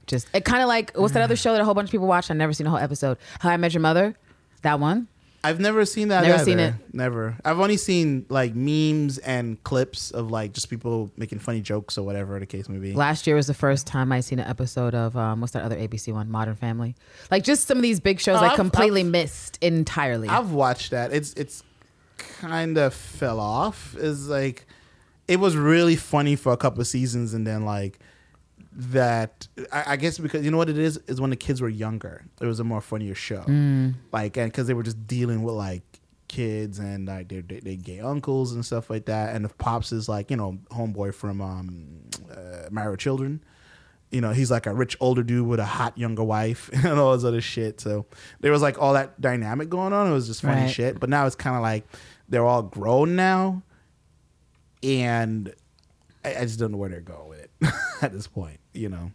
Just 0.06 0.28
it 0.34 0.44
kind 0.44 0.62
of 0.62 0.68
like 0.68 0.92
what's 0.94 1.14
that 1.14 1.22
other 1.24 1.36
show 1.36 1.52
that 1.52 1.60
a 1.60 1.64
whole 1.64 1.74
bunch 1.74 1.88
of 1.88 1.92
people 1.92 2.06
watch? 2.06 2.30
I've 2.30 2.36
never 2.36 2.52
seen 2.52 2.66
a 2.66 2.70
whole 2.70 2.78
episode. 2.78 3.16
How 3.40 3.48
I 3.50 3.56
Met 3.56 3.72
Your 3.72 3.80
Mother, 3.80 4.14
that 4.62 4.78
one. 4.78 5.08
I've 5.46 5.60
never 5.60 5.84
seen 5.84 6.08
that. 6.08 6.22
Never 6.22 6.34
either. 6.34 6.44
seen 6.44 6.58
it. 6.58 6.74
Never. 6.92 7.36
I've 7.44 7.60
only 7.60 7.76
seen 7.76 8.26
like 8.28 8.54
memes 8.54 9.18
and 9.18 9.62
clips 9.64 10.10
of 10.10 10.30
like 10.30 10.52
just 10.52 10.68
people 10.70 11.10
making 11.16 11.38
funny 11.38 11.60
jokes 11.60 11.96
or 11.98 12.02
whatever 12.04 12.38
the 12.38 12.46
case 12.46 12.68
may 12.68 12.78
be. 12.78 12.92
Last 12.94 13.26
year 13.26 13.36
was 13.36 13.46
the 13.46 13.54
first 13.54 13.86
time 13.86 14.12
I 14.12 14.20
seen 14.20 14.38
an 14.38 14.48
episode 14.48 14.94
of 14.94 15.16
um, 15.16 15.40
what's 15.40 15.52
that 15.52 15.62
other 15.62 15.76
ABC 15.76 16.12
one, 16.12 16.30
Modern 16.30 16.54
Family. 16.56 16.94
Like 17.30 17.44
just 17.44 17.66
some 17.66 17.76
of 17.78 17.82
these 17.82 18.00
big 18.00 18.20
shows 18.20 18.38
Oh, 18.40 18.44
I 18.44 18.48
I've- 18.48 18.56
completely 18.56 19.02
I've- 19.02 19.10
missed 19.10 19.58
entirely. 19.62 20.28
I've 20.28 20.50
watched 20.52 20.90
that. 20.90 21.12
It's 21.12 21.32
it's 21.34 21.62
kind 22.18 22.78
of 22.78 22.94
fell 22.94 23.40
off. 23.40 23.94
Is 23.96 24.28
like 24.28 24.66
it 25.28 25.38
was 25.40 25.56
really 25.56 25.96
funny 25.96 26.36
for 26.36 26.52
a 26.52 26.56
couple 26.56 26.80
of 26.80 26.86
seasons, 26.86 27.34
and 27.34 27.46
then 27.46 27.64
like 27.64 27.98
that. 28.76 29.48
I, 29.72 29.84
I 29.92 29.96
guess 29.96 30.18
because 30.18 30.44
you 30.44 30.50
know 30.50 30.56
what 30.58 30.68
it 30.68 30.78
is 30.78 30.98
is 31.08 31.20
when 31.20 31.30
the 31.30 31.36
kids 31.36 31.60
were 31.60 31.68
younger, 31.68 32.24
it 32.40 32.46
was 32.46 32.60
a 32.60 32.64
more 32.64 32.80
funnier 32.80 33.14
show. 33.14 33.42
Mm. 33.42 33.94
Like 34.12 34.36
and 34.36 34.50
because 34.52 34.66
they 34.66 34.74
were 34.74 34.82
just 34.82 35.06
dealing 35.06 35.42
with 35.42 35.54
like 35.54 35.82
kids 36.28 36.78
and 36.78 37.06
like 37.08 37.28
their 37.28 37.42
their 37.42 37.60
their 37.60 37.76
gay 37.76 38.00
uncles 38.00 38.52
and 38.52 38.64
stuff 38.64 38.90
like 38.90 39.06
that. 39.06 39.34
And 39.34 39.44
if 39.44 39.56
pops 39.58 39.92
is 39.92 40.08
like 40.08 40.30
you 40.30 40.36
know 40.36 40.58
homeboy 40.70 41.14
from 41.14 41.40
um, 41.40 41.88
uh, 42.30 42.68
Married 42.70 42.98
Children. 42.98 43.42
you 44.10 44.20
know, 44.20 44.30
he's 44.32 44.50
like 44.52 44.66
a 44.66 44.72
rich 44.74 44.96
older 45.00 45.22
dude 45.24 45.46
with 45.48 45.58
a 45.58 45.64
hot 45.64 45.96
younger 45.98 46.22
wife 46.22 46.70
and 46.72 46.98
all 46.98 47.12
this 47.14 47.24
other 47.24 47.40
shit. 47.40 47.80
So 47.80 48.06
there 48.40 48.52
was 48.52 48.62
like 48.62 48.80
all 48.80 48.92
that 48.94 49.20
dynamic 49.20 49.68
going 49.68 49.92
on. 49.92 50.06
It 50.08 50.12
was 50.12 50.26
just 50.28 50.42
funny 50.42 50.62
Right. 50.62 50.70
shit. 50.70 51.00
But 51.00 51.10
now 51.10 51.26
it's 51.26 51.34
kind 51.36 51.56
of 51.56 51.62
like 51.62 51.84
they're 52.28 52.44
all 52.44 52.62
grown 52.62 53.16
now, 53.16 53.62
and 54.82 55.52
I, 56.24 56.36
I 56.36 56.40
just 56.42 56.58
don't 56.58 56.72
know 56.72 56.78
where 56.78 56.90
they're 56.90 57.00
going 57.00 57.35
at 58.02 58.12
this 58.12 58.26
point. 58.26 58.60
You 58.72 58.88
know. 58.88 59.12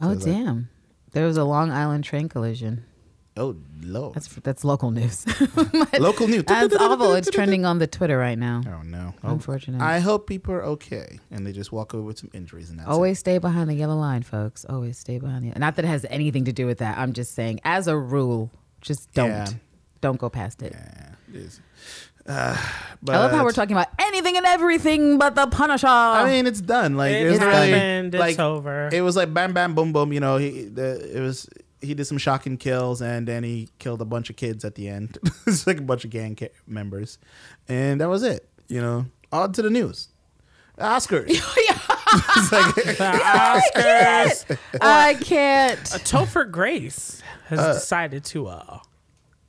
Oh 0.00 0.10
it's 0.12 0.26
like- 0.26 0.34
damn! 0.36 0.68
There 1.12 1.26
was 1.26 1.36
a 1.36 1.44
Long 1.44 1.70
Island 1.70 2.04
train 2.04 2.28
collision. 2.28 2.84
Oh 3.36 3.56
lord. 3.82 4.14
That's 4.14 4.28
that's 4.28 4.64
local 4.64 4.92
news. 4.92 5.26
Local 5.98 6.28
news. 6.28 6.44
That's 6.44 6.72
awful. 6.80 7.14
It's 7.14 7.28
trending 7.30 7.64
on 7.64 7.80
the 7.80 7.88
Twitter 7.88 8.16
right 8.16 8.38
now. 8.38 8.62
Oh 8.64 8.82
no. 8.82 9.12
Oh, 9.24 9.30
Unfortunate. 9.32 9.80
I 9.82 9.98
hope 9.98 10.28
people 10.28 10.54
are 10.54 10.62
okay 10.62 11.18
and 11.32 11.44
they 11.44 11.50
just 11.50 11.72
walk 11.72 11.94
away 11.94 12.04
with 12.04 12.16
some 12.16 12.30
injuries 12.32 12.70
and 12.70 12.78
that's 12.78 12.88
it. 12.88 12.92
Always 12.92 13.18
stay 13.18 13.38
behind 13.38 13.68
the 13.68 13.74
yellow 13.74 13.96
line, 13.96 14.22
folks. 14.22 14.64
Always 14.64 14.98
stay 14.98 15.18
behind 15.18 15.42
the. 15.52 15.58
Not 15.58 15.74
that 15.74 15.84
it 15.84 15.88
has 15.88 16.06
anything 16.10 16.44
to 16.44 16.52
do 16.52 16.64
with 16.64 16.78
that. 16.78 16.96
I'm 16.96 17.12
just 17.12 17.34
saying, 17.34 17.58
as 17.64 17.88
a 17.88 17.98
rule, 17.98 18.52
just 18.80 19.12
don't 19.14 19.30
Yeah. 19.30 19.48
don't 20.00 20.18
go 20.20 20.30
past 20.30 20.62
it. 20.62 20.72
Yeah, 20.72 21.14
it 21.30 21.34
is. 21.34 21.60
Uh, 22.26 22.56
but 23.02 23.14
I 23.14 23.18
love 23.18 23.32
how 23.32 23.44
we're 23.44 23.52
talking 23.52 23.76
about 23.76 23.88
anything 23.98 24.36
and 24.36 24.46
everything 24.46 25.18
but 25.18 25.34
the 25.34 25.46
Punisher. 25.46 25.86
I 25.86 26.24
mean, 26.30 26.46
it's 26.46 26.60
done. 26.60 26.96
Like 26.96 27.12
It's 27.12 27.38
there's 27.38 27.40
really 27.52 27.70
happened. 27.70 28.14
It's 28.14 28.20
like 28.20 28.38
over. 28.38 28.88
it 28.92 29.02
was 29.02 29.14
like 29.16 29.32
bam, 29.34 29.52
bam, 29.52 29.74
boom, 29.74 29.92
boom. 29.92 30.12
You 30.12 30.20
know, 30.20 30.38
he 30.38 30.62
the, 30.64 31.16
it 31.16 31.20
was 31.20 31.48
he 31.82 31.92
did 31.92 32.06
some 32.06 32.16
shocking 32.16 32.56
kills 32.56 33.02
and 33.02 33.28
then 33.28 33.44
he 33.44 33.68
killed 33.78 34.00
a 34.00 34.06
bunch 34.06 34.30
of 34.30 34.36
kids 34.36 34.64
at 34.64 34.74
the 34.74 34.88
end. 34.88 35.18
it's 35.46 35.66
like 35.66 35.78
a 35.78 35.82
bunch 35.82 36.04
of 36.04 36.10
gang 36.10 36.38
members, 36.66 37.18
and 37.68 38.00
that 38.00 38.08
was 38.08 38.22
it. 38.22 38.48
You 38.68 38.80
know, 38.80 39.06
on 39.30 39.52
to 39.52 39.60
the 39.62 39.70
news. 39.70 40.08
Oscars. 40.78 41.28
It's 42.36 42.52
like- 42.52 42.74
The 42.76 42.94
Oscars. 43.74 44.58
I 44.80 45.14
can't. 45.14 45.80
Uh, 45.94 45.98
Topher 45.98 46.48
Grace 46.50 47.22
has 47.46 47.76
decided 47.76 48.24
to 48.26 48.46
uh, 48.46 48.78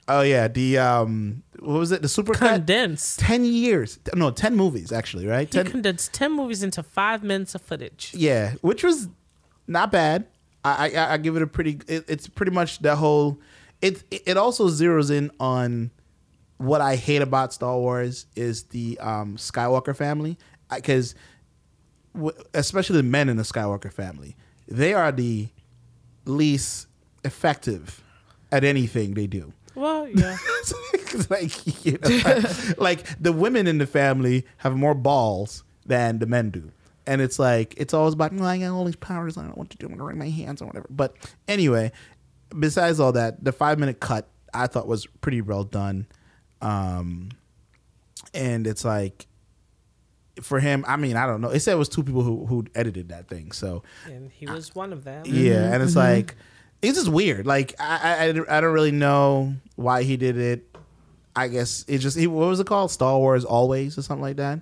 oh 0.08 0.22
yeah, 0.22 0.48
the 0.48 0.78
um, 0.80 1.44
what 1.66 1.80
was 1.80 1.92
it? 1.92 2.02
The 2.02 2.08
supercut. 2.08 2.38
condense. 2.56 3.16
Ten 3.18 3.44
years. 3.46 4.00
No, 4.14 4.32
ten 4.32 4.56
movies 4.56 4.92
actually, 4.92 5.26
right? 5.28 5.48
He 5.48 5.52
Ten. 5.52 5.68
condensed 5.72 6.14
ten 6.14 6.32
movies 6.32 6.64
into 6.64 6.84
five 6.84 7.24
minutes 7.24 7.56
of 7.56 7.62
footage. 7.62 8.12
Yeah, 8.16 8.54
which 8.62 8.84
was 8.84 9.10
not 9.68 9.92
bad. 9.92 10.28
I 10.64 10.92
I, 10.96 11.14
I 11.14 11.18
give 11.18 11.36
it 11.36 11.42
a 11.42 11.48
pretty. 11.48 11.80
It, 11.88 12.06
it's 12.08 12.28
pretty 12.28 12.52
much 12.52 12.80
the 12.80 12.96
whole. 12.96 13.40
It 13.82 14.04
it 14.12 14.38
also 14.38 14.68
zeroes 14.70 15.12
in 15.12 15.32
on 15.40 15.92
what 16.58 16.82
I 16.82 16.96
hate 16.96 17.22
about 17.22 17.54
Star 17.54 17.78
Wars 17.78 18.26
is 18.36 18.64
the 18.66 18.98
um, 19.00 19.36
Skywalker 19.36 19.96
family 19.96 20.38
because 20.74 21.14
especially 22.54 22.96
the 22.98 23.04
men 23.04 23.28
in 23.28 23.38
the 23.38 23.44
Skywalker 23.44 23.92
family, 23.92 24.36
they 24.68 24.94
are 24.94 25.12
the 25.12 25.50
least 26.26 26.88
effective 27.24 28.02
at 28.52 28.64
anything 28.64 29.14
they 29.16 29.28
do. 29.28 29.52
Well, 29.76 30.08
yeah. 30.08 30.38
Like 31.30 31.86
you 31.86 31.98
know, 32.04 32.42
like 32.78 33.06
the 33.22 33.32
women 33.32 33.68
in 33.68 33.78
the 33.78 33.88
family 33.88 34.46
have 34.58 34.76
more 34.76 34.94
balls 34.94 35.64
than 35.86 36.20
the 36.20 36.26
men 36.26 36.50
do. 36.50 36.72
And 37.08 37.22
it's 37.22 37.40
like 37.40 37.74
it's 37.78 37.94
always 37.94 38.14
about 38.16 38.34
"No, 38.34 38.44
I 38.44 38.58
got 38.58 38.72
all 38.72 38.84
these 38.84 38.98
powers. 38.98 39.38
I 39.38 39.42
don't 39.42 39.52
know 39.52 39.56
what 39.56 39.70
to 39.70 39.78
do. 39.78 39.86
I'm 39.86 39.94
gonna 39.94 40.04
wring 40.04 40.18
my 40.18 40.30
hands 40.30 40.62
or 40.62 40.66
whatever. 40.66 40.88
But 40.90 41.16
anyway, 41.48 41.94
besides 42.58 43.00
all 43.00 43.14
that, 43.14 43.44
the 43.44 43.54
five 43.54 43.80
minute 43.80 44.02
cut 44.02 44.28
I 44.54 44.68
thought 44.68 44.88
was 44.88 45.06
pretty 45.22 45.42
well 45.42 45.64
done. 45.64 46.08
Um, 46.62 47.30
and 48.34 48.68
it's 48.68 48.84
like 48.84 49.28
for 50.42 50.60
him, 50.60 50.84
I 50.88 50.98
mean, 50.98 51.16
I 51.16 51.26
don't 51.28 51.40
know. 51.40 51.50
It 51.50 51.62
said 51.62 51.74
it 51.74 51.78
was 51.78 51.90
two 51.90 52.04
people 52.04 52.24
who 52.24 52.46
who 52.46 52.66
edited 52.76 53.10
that 53.10 53.30
thing. 53.30 53.52
So 53.54 53.84
and 54.06 54.32
he 54.32 54.48
was 54.48 54.76
one 54.76 54.92
of 54.92 55.06
them. 55.06 55.24
yeah, 55.28 55.74
and 55.74 55.82
it's 55.82 55.96
like 55.96 56.36
it's 56.90 56.98
just 56.98 57.10
weird. 57.12 57.46
Like 57.46 57.76
I, 57.80 58.28
I 58.28 58.58
I 58.58 58.62
don't 58.62 58.74
really 58.74 58.92
know 58.92 59.56
why 59.76 60.04
he 60.04 60.18
did 60.18 60.38
it. 60.38 60.76
I 61.36 61.48
guess 61.50 61.84
it 61.88 61.98
just 62.00 62.18
he, 62.18 62.28
what 62.28 62.48
was 62.48 62.60
it 62.60 62.68
called? 62.68 62.92
Star 62.92 63.18
Wars 63.18 63.44
Always 63.46 63.98
or 63.98 64.02
something 64.02 64.22
like 64.24 64.38
that. 64.38 64.60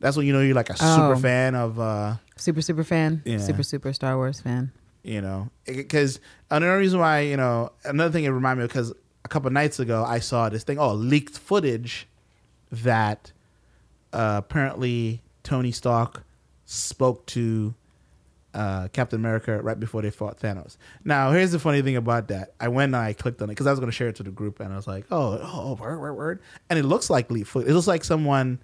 That's 0.00 0.16
when 0.16 0.26
you 0.26 0.32
know 0.32 0.40
you're 0.40 0.54
like 0.54 0.70
a 0.70 0.76
super 0.76 1.14
Oh. 1.14 1.16
fan 1.16 1.54
of 1.54 1.78
uh 1.80 2.14
Super 2.36 2.62
super 2.62 2.84
fan. 2.84 3.22
Yeah. 3.24 3.38
Super 3.38 3.62
super 3.62 3.92
Star 3.92 4.16
Wars 4.16 4.40
fan. 4.40 4.72
you 5.04 5.20
know 5.20 5.48
because 5.66 6.20
another 6.50 6.78
reason 6.78 7.00
why 7.00 7.20
you 7.20 7.36
know 7.36 7.72
another 7.84 8.12
thing 8.12 8.22
it 8.24 8.28
reminded 8.30 8.62
me 8.62 8.68
because 8.68 8.92
a 9.24 9.28
couple 9.28 9.50
nights 9.50 9.80
ago 9.80 10.04
I 10.04 10.18
saw 10.20 10.48
this 10.48 10.62
thing 10.64 10.78
oh 10.78 10.94
leaked 10.94 11.36
footage 11.38 12.06
that 12.70 13.32
uh, 14.12 14.36
apparently 14.44 15.22
Tony 15.42 15.72
Stark 15.72 16.22
spoke 16.66 17.26
to 17.26 17.74
uh, 18.54 18.88
Captain 18.92 19.18
America 19.18 19.60
right 19.62 19.78
before 19.78 20.02
they 20.02 20.10
fought 20.10 20.38
Thanos. 20.38 20.76
Now 21.04 21.30
here's 21.32 21.52
the 21.52 21.58
funny 21.58 21.82
thing 21.82 21.96
about 21.96 22.28
that. 22.28 22.54
I 22.60 22.68
went 22.68 22.90
and 22.90 22.96
I 22.96 23.12
clicked 23.12 23.40
on 23.40 23.48
it 23.48 23.52
because 23.52 23.66
I 23.66 23.70
was 23.70 23.78
going 23.78 23.90
to 23.90 23.96
share 23.96 24.08
it 24.08 24.16
to 24.16 24.22
the 24.22 24.30
group 24.30 24.60
and 24.60 24.72
I 24.72 24.76
was 24.76 24.86
like 24.86 25.06
oh 25.10 25.38
oh 25.42 25.74
word 25.74 26.00
word 26.00 26.14
word. 26.14 26.42
And 26.70 26.78
it 26.78 26.84
looks 26.84 27.10
like 27.10 27.30
leaked 27.30 27.48
footage 27.48 27.70
it 27.70 27.74
looks 27.74 27.86
like 27.86 28.04
someone 28.04 28.60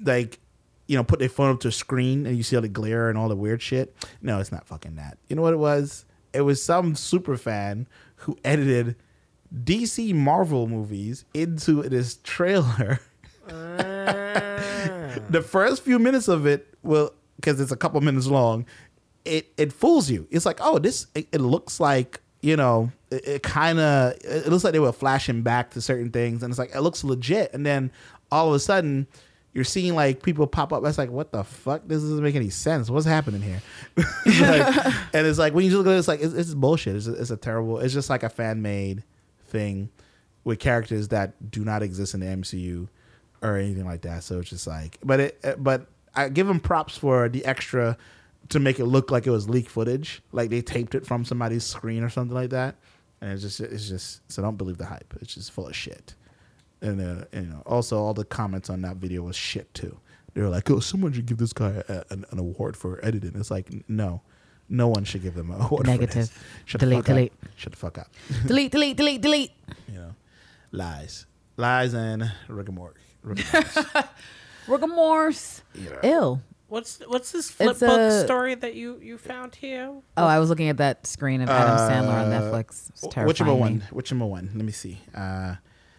like 0.00 0.38
you 0.86 0.96
know 0.96 1.04
put 1.04 1.18
their 1.18 1.28
phone 1.28 1.52
up 1.52 1.60
to 1.60 1.68
a 1.68 1.72
screen 1.72 2.26
and 2.26 2.36
you 2.36 2.42
see 2.42 2.56
all 2.56 2.62
the 2.62 2.68
glare 2.68 3.08
and 3.08 3.18
all 3.18 3.28
the 3.28 3.36
weird 3.36 3.62
shit. 3.62 3.94
No 4.22 4.40
it's 4.40 4.52
not 4.52 4.66
fucking 4.66 4.96
that. 4.96 5.18
You 5.28 5.36
know 5.36 5.42
what 5.42 5.54
it 5.54 5.58
was? 5.58 6.04
It 6.32 6.42
was 6.42 6.62
some 6.62 6.94
super 6.94 7.36
fan 7.36 7.88
who 8.16 8.36
edited 8.44 8.96
dc 9.54 10.12
marvel 10.14 10.66
movies 10.66 11.24
into 11.34 11.82
this 11.82 12.18
trailer. 12.22 13.00
The 15.28 15.42
first 15.42 15.82
few 15.82 15.98
minutes 15.98 16.28
of 16.28 16.46
it 16.46 16.68
will 16.82 17.12
because 17.36 17.60
it's 17.60 17.72
a 17.72 17.76
couple 17.76 18.00
minutes 18.00 18.26
long 18.26 18.66
it 19.26 19.52
it 19.56 19.72
fools 19.72 20.08
you. 20.08 20.26
It's 20.30 20.46
like 20.46 20.58
oh 20.60 20.78
this 20.78 21.06
it, 21.14 21.28
it 21.32 21.40
looks 21.40 21.80
like 21.80 22.20
you 22.40 22.56
know 22.56 22.90
it, 23.10 23.26
it 23.26 23.42
kind 23.42 23.78
of 23.78 24.14
it 24.22 24.46
looks 24.46 24.64
like 24.64 24.72
they 24.72 24.78
were 24.78 24.92
flashing 24.92 25.42
back 25.42 25.70
to 25.72 25.82
certain 25.82 26.10
things 26.10 26.42
and 26.42 26.50
it's 26.50 26.58
like 26.58 26.74
it 26.74 26.80
looks 26.80 27.04
legit. 27.04 27.52
And 27.52 27.66
then 27.66 27.90
all 28.30 28.48
of 28.48 28.54
a 28.54 28.60
sudden 28.60 29.06
you're 29.52 29.64
seeing 29.64 29.94
like 29.94 30.22
people 30.22 30.46
pop 30.46 30.72
up. 30.72 30.82
That's 30.82 30.98
like 30.98 31.10
what 31.10 31.32
the 31.32 31.44
fuck? 31.44 31.82
This 31.86 32.02
doesn't 32.02 32.22
make 32.22 32.36
any 32.36 32.50
sense. 32.50 32.88
What's 32.88 33.06
happening 33.06 33.42
here? 33.42 33.62
Like, 34.26 34.86
and 35.14 35.26
it's 35.26 35.38
like 35.38 35.54
when 35.54 35.64
you 35.64 35.76
look 35.76 35.86
at 35.86 35.92
it 35.92 35.98
it's 35.98 36.08
like 36.08 36.20
it's, 36.20 36.34
it's 36.34 36.54
bullshit. 36.54 36.96
It's 36.96 37.06
a, 37.06 37.14
it's 37.14 37.30
a 37.30 37.36
terrible 37.36 37.80
it's 37.80 37.92
just 37.92 38.08
like 38.08 38.22
a 38.22 38.28
fan 38.28 38.62
made 38.62 39.02
thing 39.48 39.90
with 40.44 40.60
characters 40.60 41.08
that 41.08 41.50
do 41.50 41.64
not 41.64 41.82
exist 41.82 42.14
in 42.14 42.20
the 42.20 42.26
MCU 42.26 42.88
or 43.42 43.56
anything 43.56 43.84
like 43.84 44.02
that. 44.02 44.22
So 44.22 44.38
it's 44.38 44.50
just 44.50 44.66
like, 44.66 44.98
but 45.02 45.20
it, 45.20 45.56
but 45.58 45.88
I 46.16 46.28
give 46.28 46.46
them 46.46 46.60
props 46.60 46.96
for 46.96 47.28
the 47.28 47.44
extra 47.44 47.96
to 48.48 48.58
make 48.60 48.78
it 48.78 48.86
look 48.86 49.10
like 49.10 49.26
it 49.26 49.30
was 49.30 49.48
leak 49.48 49.68
footage, 49.68 50.22
like 50.32 50.50
they 50.50 50.62
taped 50.62 50.94
it 50.94 51.04
from 51.06 51.24
somebody's 51.24 51.64
screen 51.64 52.02
or 52.02 52.08
something 52.08 52.34
like 52.34 52.50
that. 52.50 52.76
And 53.20 53.32
it's 53.32 53.42
just, 53.42 53.60
it's 53.60 53.88
just, 53.88 54.20
so 54.30 54.42
don't 54.42 54.56
believe 54.56 54.78
the 54.78 54.86
hype. 54.86 55.14
It's 55.20 55.34
just 55.34 55.50
full 55.52 55.66
of 55.66 55.74
shit. 55.74 56.14
And, 56.80 57.00
uh, 57.00 57.24
and, 57.32 57.46
you 57.46 57.52
know, 57.52 57.62
also 57.66 57.98
all 57.98 58.14
the 58.14 58.24
comments 58.24 58.68
on 58.70 58.82
that 58.82 58.96
video 58.96 59.22
was 59.22 59.36
shit 59.36 59.72
too. 59.74 59.98
They 60.34 60.42
were 60.42 60.50
like, 60.50 60.70
"Oh, 60.70 60.80
someone 60.80 61.14
should 61.14 61.24
give 61.24 61.38
this 61.38 61.54
guy 61.54 61.82
a, 61.88 62.04
an, 62.10 62.26
an 62.30 62.38
award 62.38 62.76
for 62.76 63.02
editing." 63.02 63.32
It's 63.36 63.50
like, 63.50 63.70
no, 63.88 64.20
no 64.68 64.86
one 64.86 65.04
should 65.04 65.22
give 65.22 65.34
them 65.34 65.50
an 65.50 65.62
award. 65.62 65.86
For 65.86 65.90
Negative. 65.90 66.30
Shut 66.66 66.78
Delete, 66.78 66.98
the 66.98 67.02
fuck 67.02 67.06
delete. 67.06 67.32
up. 67.32 67.48
Shut 67.56 67.72
the 67.72 67.78
fuck 67.78 67.96
up. 67.98 68.08
delete 68.46 68.70
delete 68.70 68.96
delete 68.98 69.22
delete. 69.22 69.52
you 69.88 69.94
know, 69.94 70.14
lies, 70.72 71.24
lies, 71.56 71.94
and 71.94 72.30
rigor 72.48 72.72
mortis. 72.72 73.02
Rigor 74.68 74.86
mortis. 74.86 75.62
Rigamorse. 75.74 75.92
Yeah. 76.02 76.10
Ill. 76.10 76.42
What's 76.68 76.98
what's 77.06 77.30
this 77.30 77.48
flip 77.50 77.70
It's 77.70 77.80
book 77.80 77.98
a- 78.00 78.24
story 78.24 78.54
that 78.56 78.74
you 78.74 78.98
you 79.00 79.18
found 79.18 79.54
here? 79.54 79.92
Oh, 80.16 80.26
I 80.26 80.38
was 80.40 80.48
looking 80.48 80.68
at 80.68 80.78
that 80.78 81.06
screen 81.06 81.40
of 81.40 81.48
Adam 81.48 81.76
Sandler 81.78 82.24
on 82.24 82.32
Uh, 82.32 82.40
Netflix. 82.40 82.90
It's 82.90 83.02
Which 83.04 83.12
terrifying. 83.14 83.46
number 83.46 83.54
me. 83.54 83.60
one? 83.60 83.82
Which 83.92 84.10
number 84.10 84.26
one? 84.26 84.50
Let 84.54 84.64
me 84.64 84.72
see. 84.72 84.98
Uh, 85.14 85.56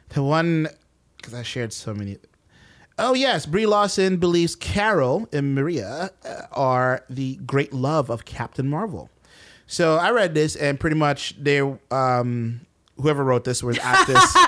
the 0.09 0.23
one 0.23 0.67
because 1.15 1.33
I 1.33 1.43
shared 1.43 1.71
so 1.71 1.93
many. 1.93 2.17
Oh 2.99 3.13
yes, 3.13 3.45
Brie 3.45 3.65
Larson 3.65 4.17
believes 4.17 4.55
Carol 4.55 5.29
and 5.31 5.55
Maria 5.55 6.09
uh, 6.25 6.41
are 6.51 7.05
the 7.09 7.35
great 7.45 7.71
love 7.73 8.09
of 8.09 8.25
Captain 8.25 8.67
Marvel. 8.67 9.09
So 9.67 9.95
I 9.97 10.11
read 10.11 10.33
this, 10.33 10.55
and 10.55 10.79
pretty 10.79 10.95
much 10.95 11.35
they, 11.37 11.59
um, 11.91 12.61
whoever 12.97 13.23
wrote 13.23 13.43
this 13.43 13.61
was 13.61 13.77
at 13.79 14.05
this. 14.07 14.35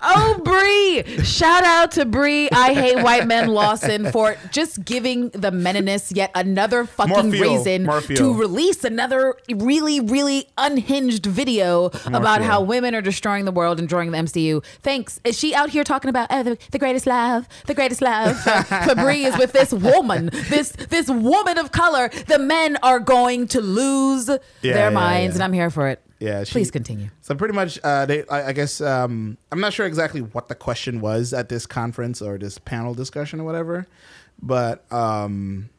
Oh, 0.00 0.40
Brie! 0.44 1.24
Shout 1.24 1.64
out 1.64 1.92
to 1.92 2.04
Brie. 2.04 2.48
I 2.50 2.74
hate 2.74 3.02
white 3.02 3.26
men 3.26 3.48
Larson 3.48 4.10
for 4.12 4.36
just 4.50 4.84
giving 4.84 5.30
the 5.30 5.50
meninists 5.50 6.14
yet 6.14 6.30
another 6.34 6.84
fucking 6.84 7.30
reason 7.30 7.86
to 8.16 8.34
release 8.34 8.84
another 8.84 9.34
really, 9.52 10.00
really 10.00 10.46
unhinged 10.58 11.26
video 11.26 11.86
about 12.06 12.42
how 12.42 12.62
women 12.62 12.94
are 12.94 13.02
destroying 13.02 13.44
the 13.44 13.52
world 13.52 13.78
and 13.78 13.88
destroying 13.88 14.10
the 14.10 14.18
MCU. 14.18 14.64
Thanks. 14.82 15.20
Is 15.24 15.38
she 15.38 15.54
out 15.54 15.70
here 15.70 15.84
talking 15.84 16.08
about 16.08 16.28
oh, 16.30 16.42
the, 16.42 16.58
the 16.70 16.78
greatest 16.78 17.06
love? 17.06 17.48
The 17.66 17.74
greatest 17.74 18.02
love 18.02 18.36
Brie 18.96 19.24
is 19.24 19.36
with 19.38 19.52
this 19.52 19.72
woman, 19.72 20.30
this 20.32 20.70
this 20.70 21.08
woman 21.08 21.58
of 21.58 21.72
color. 21.72 22.08
The 22.26 22.38
men 22.38 22.76
are 22.82 23.00
going 23.00 23.48
to 23.48 23.60
lose 23.60 24.28
Yeah, 24.28 24.38
their 24.74 24.88
yeah, 24.88 24.90
minds, 24.90 25.34
yeah. 25.36 25.36
and 25.36 25.42
I'm 25.44 25.52
here 25.52 25.70
for 25.70 25.88
it. 25.88 26.02
Yeah, 26.20 26.44
she- 26.44 26.52
Please 26.52 26.70
continue. 26.70 27.08
So 27.22 27.34
pretty 27.34 27.54
much, 27.54 27.80
uh, 27.82 28.04
they, 28.06 28.26
I, 28.28 28.48
I 28.48 28.52
guess 28.52 28.80
um, 28.82 29.38
I'm 29.50 29.60
not 29.60 29.72
sure 29.72 29.86
exactly 29.86 30.20
what 30.20 30.48
the 30.48 30.54
question 30.54 31.00
was 31.00 31.32
at 31.32 31.48
this 31.48 31.66
conference 31.66 32.20
or 32.20 32.36
this 32.38 32.58
panel 32.58 32.92
discussion 32.94 33.40
or 33.40 33.44
whatever, 33.44 33.86
but 34.42 34.90
um, 34.92 35.70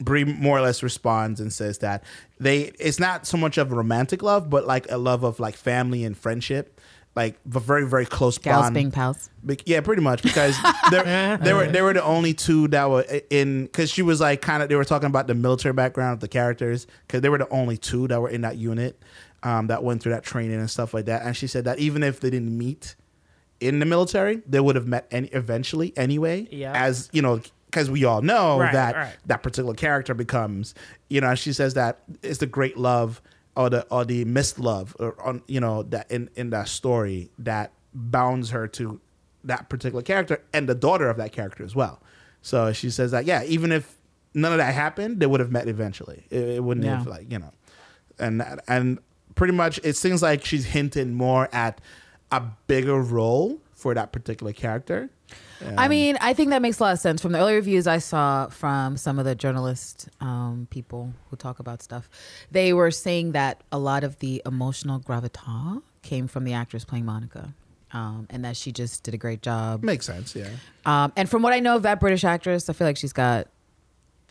Brie 0.00 0.24
more 0.24 0.56
or 0.58 0.62
less 0.62 0.82
responds 0.84 1.40
and 1.40 1.52
says 1.52 1.78
that 1.78 2.02
they 2.40 2.72
it's 2.78 2.98
not 2.98 3.26
so 3.26 3.36
much 3.36 3.58
of 3.58 3.72
a 3.72 3.74
romantic 3.74 4.22
love, 4.22 4.48
but 4.48 4.66
like 4.66 4.90
a 4.90 4.96
love 4.98 5.22
of 5.24 5.38
like 5.40 5.56
family 5.56 6.04
and 6.04 6.16
friendship, 6.16 6.80
like 7.14 7.38
a 7.54 7.60
very 7.60 7.86
very 7.86 8.06
close 8.06 8.38
Gals 8.38 8.62
bond. 8.62 8.74
being 8.74 8.90
pals. 8.90 9.28
Be- 9.44 9.58
yeah, 9.66 9.80
pretty 9.80 10.00
much 10.00 10.22
because 10.22 10.56
they 10.90 11.36
they 11.42 11.52
were 11.52 11.66
they 11.66 11.82
were 11.82 11.92
the 11.92 12.02
only 12.04 12.32
two 12.34 12.68
that 12.68 12.88
were 12.88 13.04
in 13.30 13.64
because 13.64 13.90
she 13.90 14.00
was 14.02 14.20
like 14.20 14.40
kind 14.40 14.62
of 14.62 14.68
they 14.68 14.76
were 14.76 14.84
talking 14.84 15.08
about 15.08 15.26
the 15.26 15.34
military 15.34 15.74
background 15.74 16.14
of 16.14 16.20
the 16.20 16.28
characters 16.28 16.86
because 17.06 17.20
they 17.20 17.28
were 17.28 17.38
the 17.38 17.48
only 17.50 17.76
two 17.76 18.08
that 18.08 18.20
were 18.20 18.30
in 18.30 18.40
that 18.42 18.56
unit 18.56 18.98
um, 19.42 19.66
that 19.68 19.82
went 19.82 20.02
through 20.02 20.12
that 20.12 20.22
training 20.24 20.58
and 20.58 20.70
stuff 20.70 20.94
like 20.94 21.06
that. 21.06 21.22
And 21.22 21.36
she 21.36 21.46
said 21.46 21.64
that 21.64 21.78
even 21.78 22.02
if 22.02 22.20
they 22.20 22.30
didn't 22.30 22.56
meet 22.56 22.94
in 23.60 23.78
the 23.78 23.86
military, 23.86 24.42
they 24.46 24.60
would 24.60 24.76
have 24.76 24.86
met 24.86 25.06
any 25.10 25.28
eventually 25.28 25.92
anyway. 25.96 26.48
Yeah. 26.50 26.72
As 26.74 27.08
you 27.12 27.22
know, 27.22 27.40
because 27.66 27.90
we 27.90 28.04
all 28.04 28.20
know 28.22 28.58
Right, 28.60 28.72
that 28.72 28.94
right. 28.94 29.16
that 29.26 29.42
particular 29.42 29.74
character 29.74 30.14
becomes 30.14 30.74
you 31.08 31.20
know. 31.20 31.34
She 31.34 31.52
says 31.52 31.74
that 31.74 32.00
it's 32.22 32.38
the 32.38 32.46
great 32.46 32.76
love 32.76 33.22
or 33.56 33.70
the 33.70 33.86
or 33.90 34.04
the 34.04 34.24
missed 34.24 34.58
love 34.58 34.96
or 34.98 35.14
on 35.22 35.42
you 35.46 35.60
know 35.60 35.82
that 35.84 36.10
in 36.10 36.28
in 36.36 36.50
that 36.50 36.68
story 36.68 37.30
that 37.38 37.72
bounds 37.94 38.50
her 38.50 38.66
to 38.66 39.00
that 39.44 39.68
particular 39.68 40.02
character 40.02 40.40
and 40.52 40.68
the 40.68 40.74
daughter 40.74 41.08
of 41.10 41.16
that 41.16 41.32
character 41.32 41.64
as 41.64 41.74
well. 41.74 42.00
So 42.42 42.72
she 42.72 42.90
says 42.90 43.10
that 43.12 43.24
yeah, 43.26 43.42
even 43.44 43.72
if 43.72 43.96
none 44.34 44.52
of 44.52 44.58
that 44.58 44.72
happened, 44.74 45.20
they 45.20 45.26
would 45.26 45.40
have 45.40 45.50
met 45.52 45.66
eventually. 45.68 46.24
It, 46.30 46.42
it 46.56 46.64
wouldn't 46.64 46.84
Yeah. 46.86 46.98
have 46.98 47.06
like 47.06 47.30
you 47.32 47.38
know, 47.38 47.52
and 48.18 48.42
and 48.68 48.98
pretty 49.42 49.54
much 49.54 49.80
it 49.82 49.96
seems 49.96 50.22
like 50.22 50.44
she's 50.44 50.66
hinting 50.66 51.12
more 51.12 51.48
at 51.52 51.80
a 52.30 52.40
bigger 52.68 53.02
role 53.02 53.58
for 53.72 53.92
that 53.92 54.12
particular 54.12 54.52
character. 54.52 55.10
I 55.76 55.88
mean, 55.88 56.16
I 56.20 56.32
think 56.32 56.50
that 56.50 56.62
makes 56.62 56.78
a 56.78 56.84
lot 56.84 56.92
of 56.92 57.00
sense. 57.00 57.20
From 57.20 57.32
the 57.32 57.40
early 57.40 57.56
reviews 57.56 57.88
I 57.88 57.98
saw 57.98 58.46
from 58.50 58.96
some 58.96 59.18
of 59.18 59.24
the 59.24 59.34
journalist 59.34 60.08
um, 60.20 60.68
people 60.70 61.12
who 61.28 61.34
talk 61.34 61.58
about 61.58 61.82
stuff, 61.82 62.08
they 62.52 62.72
were 62.72 62.92
saying 62.92 63.32
that 63.32 63.64
a 63.72 63.80
lot 63.80 64.04
of 64.04 64.20
the 64.20 64.40
emotional 64.46 65.00
gravitas 65.00 65.82
came 66.02 66.28
from 66.28 66.44
the 66.44 66.52
actress 66.52 66.84
playing 66.84 67.04
Monica. 67.04 67.52
Um, 67.90 68.28
and 68.30 68.44
that 68.44 68.56
she 68.56 68.70
just 68.70 69.02
did 69.02 69.12
a 69.12 69.18
great 69.18 69.42
job. 69.42 69.82
Makes 69.82 70.06
sense, 70.06 70.36
yeah. 70.36 70.50
Um, 70.86 71.12
and 71.16 71.28
from 71.28 71.42
what 71.42 71.52
I 71.52 71.58
know 71.58 71.74
of 71.74 71.82
that 71.82 71.98
British 71.98 72.22
actress, 72.22 72.70
I 72.70 72.74
feel 72.74 72.86
like 72.86 72.96
she's 72.96 73.12
got 73.12 73.48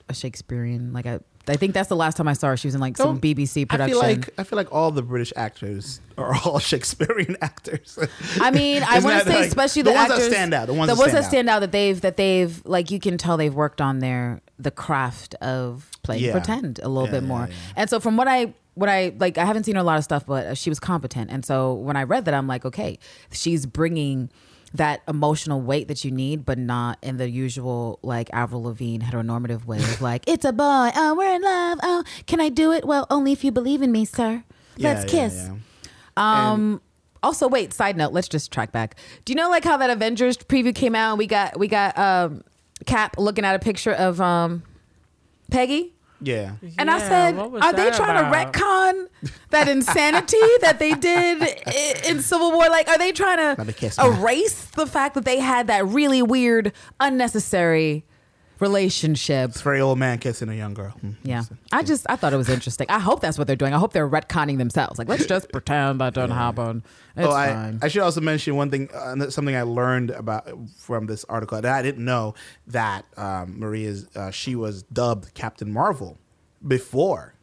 a 0.07 0.14
Shakespearean, 0.14 0.93
like 0.93 1.05
a, 1.05 1.22
I 1.48 1.56
think 1.56 1.74
that's 1.74 1.89
the 1.89 1.96
last 1.96 2.18
time 2.18 2.28
I 2.28 2.34
saw 2.34 2.48
her. 2.50 2.58
She 2.58 2.68
was 2.68 2.76
in 2.76 2.82
like 2.82 2.98
some 2.98 3.20
Don't- 3.20 3.22
BBC 3.22 3.62
I 3.64 3.66
production. 3.66 3.94
feel 4.00 4.00
like 4.10 4.30
I 4.38 4.44
feel 4.44 4.58
like 4.58 4.72
all 4.72 4.92
the 4.92 5.02
British 5.02 5.34
actors 5.36 6.00
are 6.18 6.36
all 6.46 6.60
Shakespearean 6.72 7.36
actors. 7.42 7.98
I 8.39 8.52
mean, 8.52 8.84
I 8.84 8.98
Isn't 8.98 9.04
want 9.10 9.18
that 9.18 9.24
to 9.26 9.32
say 9.32 9.39
like- 9.39 9.48
especially 9.48 9.82
the 9.82 9.89
the, 9.92 9.96
ones 9.96 10.08
that 10.10 10.14
actors, 10.16 10.30
stand 10.34 10.54
out, 10.54 10.68
the 10.68 10.74
ones 10.74 10.88
that 10.98 11.24
stand 11.26 11.48
that 11.48 11.56
out 11.56 11.60
that 11.62 11.72
they've 11.72 12.00
that 12.02 12.18
they've 12.18 12.62
like 12.66 12.92
you 12.92 13.00
can 13.00 13.18
tell 13.18 13.38
they've 13.38 13.54
worked 13.54 13.82
on 13.82 14.00
their 14.00 14.42
the 14.60 14.72
craft 14.72 15.34
of 15.36 15.89
playing 16.04 16.24
Yeah. 16.24 16.32
pretend 16.34 16.80
a 16.84 16.88
little 16.88 17.06
Yeah, 17.08 17.12
bit 17.20 17.24
yeah, 17.24 17.28
more. 17.28 17.48
yeah. 17.50 17.56
And 17.76 17.89
so 17.89 18.00
from 18.00 18.18
what 18.18 18.28
I 18.28 18.54
what 18.76 18.88
I 18.89 19.14
like, 19.20 19.38
I 19.38 19.44
haven't 19.46 19.66
seen 19.66 19.76
her 19.76 19.82
a 19.82 19.84
lot 19.84 19.98
of 19.98 20.04
stuff, 20.04 20.26
but 20.26 20.58
she 20.58 20.70
was 20.70 20.80
competent. 20.80 21.30
And 21.32 21.44
so 21.46 21.74
when 21.74 21.98
I 21.98 22.04
read 22.04 22.26
that, 22.26 22.34
I'm 22.34 22.48
like, 22.48 22.64
okay, 22.66 23.00
she's 23.32 23.66
bringing 23.66 24.30
that 24.74 25.01
emotional 25.07 25.61
weight 25.61 25.88
that 25.89 26.03
you 26.05 26.11
need, 26.11 26.45
but 26.45 26.57
not 26.57 26.97
in 27.01 27.17
the 27.17 27.30
usual 27.30 27.99
like 28.01 28.30
Avril 28.34 28.63
Lavigne 28.63 29.03
heteronormative 29.03 29.65
way 29.65 29.78
of 29.80 30.01
like, 30.01 30.24
it's 30.28 30.45
a 30.45 30.53
boy, 30.53 30.89
oh, 30.95 31.15
we're 31.17 31.36
in 31.36 31.41
love, 31.41 31.80
oh, 31.84 32.03
can 32.26 32.39
I 32.39 32.49
do 32.49 32.72
it? 32.72 32.86
Well, 32.86 33.05
only 33.09 33.32
if 33.34 33.43
you 33.43 33.51
believe 33.51 33.82
in 33.82 33.91
me, 33.91 34.05
sir. 34.05 34.43
Let's 34.78 35.11
Yeah, 35.13 35.19
yeah, 35.22 35.28
kiss. 35.28 35.49
yeah. 36.17 36.51
Um. 36.51 36.82
Also, 37.24 37.47
wait. 37.47 37.72
Side 37.74 37.97
note. 37.97 38.13
Let's 38.13 38.28
just 38.28 38.51
track 38.51 38.72
back. 38.72 38.95
Do 39.26 39.32
you 39.32 39.36
know 39.38 39.49
like 39.49 39.63
how 39.63 39.78
that 39.78 39.89
Avengers 39.91 40.38
preview 40.38 40.74
came 40.74 40.95
out? 40.95 41.11
And 41.11 41.19
we 41.19 41.28
got 41.28 41.59
we 41.59 41.67
got 41.67 41.97
um 41.97 42.43
Cap 42.86 43.15
looking 43.19 43.45
at 43.45 43.53
a 43.55 43.59
picture 43.59 43.91
of 43.93 44.19
um 44.19 44.63
Peggy, 45.51 45.93
Yeah. 46.22 46.51
and 46.78 46.89
I 46.91 46.99
said, 46.99 47.36
what 47.36 47.51
was 47.51 47.63
"Are 47.63 47.74
they 47.74 47.89
trying 47.91 48.17
about? 48.17 48.53
to 48.53 48.59
retcon 48.59 49.07
that 49.49 49.67
insanity 49.67 50.38
that 50.61 50.78
they 50.80 50.93
did 50.93 51.41
i- 51.41 51.95
in 52.07 52.22
Civil 52.22 52.51
War? 52.51 52.69
Like, 52.69 52.88
are 52.88 52.97
they 52.97 53.11
trying 53.11 53.38
Let 53.38 53.57
to 53.57 53.63
me 53.65 53.89
erase 54.07 54.65
the 54.76 54.86
fact 54.88 55.15
that 55.15 55.26
they 55.26 55.39
had 55.39 55.67
that 55.67 55.86
really 55.88 56.22
weird, 56.22 56.74
unnecessary 56.99 58.03
relationship?" 58.62 59.49
It's 59.49 59.62
very 59.62 59.82
old 59.82 59.99
man 59.99 60.20
kissing 60.20 60.49
a 60.49 60.53
young 60.53 60.74
girl. 60.74 60.91
Hmm. 60.91 61.12
Yeah, 61.24 61.43
I 61.72 61.84
just 61.84 62.05
I 62.09 62.16
thought 62.16 62.34
it 62.34 62.38
was 62.38 62.49
interesting. 62.49 62.88
I 62.89 62.99
hope 62.99 63.20
that's 63.20 63.38
what 63.38 63.47
they're 63.47 63.55
doing. 63.55 63.74
I 63.74 63.78
hope 63.78 63.93
they're 63.93 64.09
retconning 64.09 64.57
themselves. 64.57 64.97
Like, 64.97 65.09
let's 65.09 65.26
just 65.26 65.51
pretend 65.51 65.99
that 66.01 66.14
didn't 66.14 66.32
happen. 66.32 66.84
It's 67.18 67.28
oh, 67.28 67.32
I, 67.32 67.47
fine. 67.47 67.80
I 67.82 67.88
should 67.89 68.03
also 68.03 68.22
mention 68.22 68.55
one 68.55 68.70
thing, 68.70 68.89
uh, 68.93 69.30
something 69.30 69.55
I 69.55 69.64
learned 69.64 70.12
about 70.12 70.49
from 70.78 71.07
this 71.07 71.26
article 71.26 71.59
that 71.62 71.74
I 71.74 71.82
didn't 71.82 72.05
know 72.05 72.36
that 72.68 73.05
um, 73.18 73.59
Maria's 73.59 74.07
uh, 74.16 74.32
she 74.32 74.55
was 74.55 74.84
dubbed 74.84 75.34
Captain 75.34 75.72
Marvel 75.72 76.18
before 76.66 77.34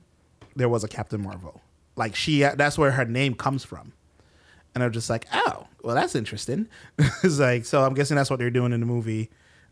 there 0.57 0.69
was 0.69 0.85
a 0.85 0.89
Captain 0.89 1.23
Marvel. 1.23 1.61
Like 1.97 2.14
she, 2.14 2.41
that's 2.41 2.79
where 2.79 2.93
her 2.93 3.05
name 3.05 3.35
comes 3.35 3.64
from. 3.64 3.93
And 4.75 4.85
I'm 4.85 4.93
just 4.93 5.11
like, 5.11 5.27
oh, 5.33 5.66
well, 5.83 5.95
that's 5.95 6.14
interesting. 6.14 6.69
it's 6.99 7.39
like, 7.39 7.64
so 7.64 7.85
I'm 7.85 7.95
guessing 7.95 8.16
that's 8.16 8.31
what 8.31 8.39
they're 8.39 8.51
doing 8.51 8.73
in 8.73 8.81
the 8.81 8.87
movie 8.87 9.31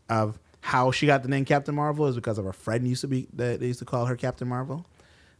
of 0.09 0.39
how 0.67 0.91
she 0.91 1.05
got 1.05 1.23
the 1.23 1.29
name 1.29 1.45
Captain 1.45 1.73
Marvel 1.73 2.07
is 2.07 2.15
because 2.17 2.37
of 2.37 2.45
a 2.45 2.51
friend 2.51 2.85
used 2.85 2.99
to 2.99 3.07
be 3.07 3.25
that 3.31 3.61
they 3.61 3.67
used 3.67 3.79
to 3.79 3.85
call 3.85 4.05
her 4.05 4.17
Captain 4.17 4.49
Marvel. 4.49 4.85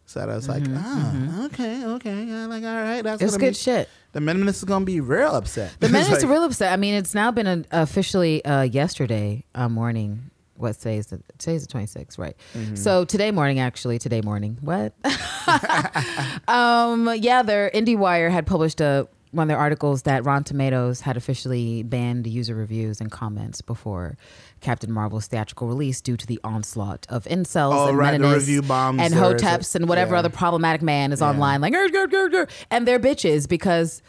So 0.06 0.22
I 0.22 0.26
was 0.28 0.48
like, 0.48 0.64
oh, 0.66 1.42
okay, 1.48 1.84
okay, 1.86 2.24
yeah, 2.24 2.46
like 2.46 2.64
all 2.64 2.74
right, 2.74 3.02
that's 3.02 3.22
Mm-hmm, 3.22 3.26
It's 3.28 3.36
good 3.36 3.50
be- 3.50 3.54
shit. 3.56 3.90
The 4.14 4.22
Meninists 4.22 4.50
is 4.60 4.64
gonna 4.64 4.86
be 4.86 5.02
real 5.02 5.32
upset. 5.36 5.74
The 5.82 5.88
It's 5.88 5.92
men 5.92 6.14
is 6.14 6.26
real 6.26 6.46
upset. 6.46 6.72
I 6.72 6.78
mean, 6.78 6.94
it's 6.94 7.14
now 7.14 7.32
been 7.32 7.46
uh 7.46 7.64
officially 7.72 8.44
uh, 8.46 8.62
yesterday 8.62 9.44
uh, 9.54 9.68
morning. 9.68 10.32
What 10.56 10.78
today 10.78 10.96
is 10.96 11.08
the 11.08 11.22
today's 11.38 11.64
the 11.64 11.68
twenty 11.68 11.88
sixth, 11.88 12.18
right? 12.18 12.38
So 12.76 13.04
today 13.04 13.32
morning, 13.32 13.60
actually, 13.60 14.00
today 14.00 14.22
morning. 14.22 14.58
What? 14.62 14.94
um, 16.48 17.14
yeah, 17.18 17.44
their 17.44 17.70
IndieWire 17.72 18.32
had 18.32 18.48
published 18.48 18.80
a 18.80 19.10
one 19.32 19.44
of 19.44 19.48
their 19.50 19.58
articles 19.58 20.04
that 20.04 20.26
Rotten 20.26 20.46
Tomatoes 20.46 21.02
had 21.02 21.18
officially 21.18 21.84
banned 21.84 22.26
user 22.28 22.56
reviews 22.56 23.02
and 23.02 23.12
comments 23.12 23.62
before 23.62 24.18
Captain 24.62 24.92
Marvel's 24.92 25.28
theatrical 25.28 25.68
release 25.68 26.02
due 26.02 26.18
to 26.18 26.26
the 26.26 26.40
onslaught 26.44 27.06
of 27.10 27.26
incels 27.26 27.74
Oh, 27.74 27.90
and 27.90 27.98
right, 27.98 28.20
Meninists 28.20 28.34
review 28.36 28.62
bombs 28.62 29.02
and 29.02 29.14
hoteps 29.14 29.76
and 29.76 29.88
whatever 29.88 30.14
yeah. 30.16 30.20
other 30.20 30.30
problematic 30.30 30.82
man 30.82 31.12
is 31.12 31.22
Yeah. 31.22 31.30
online 31.30 31.62
like 31.62 31.74
and 31.74 32.88
they're 32.88 33.00
bitches 33.00 33.48
because 33.48 34.02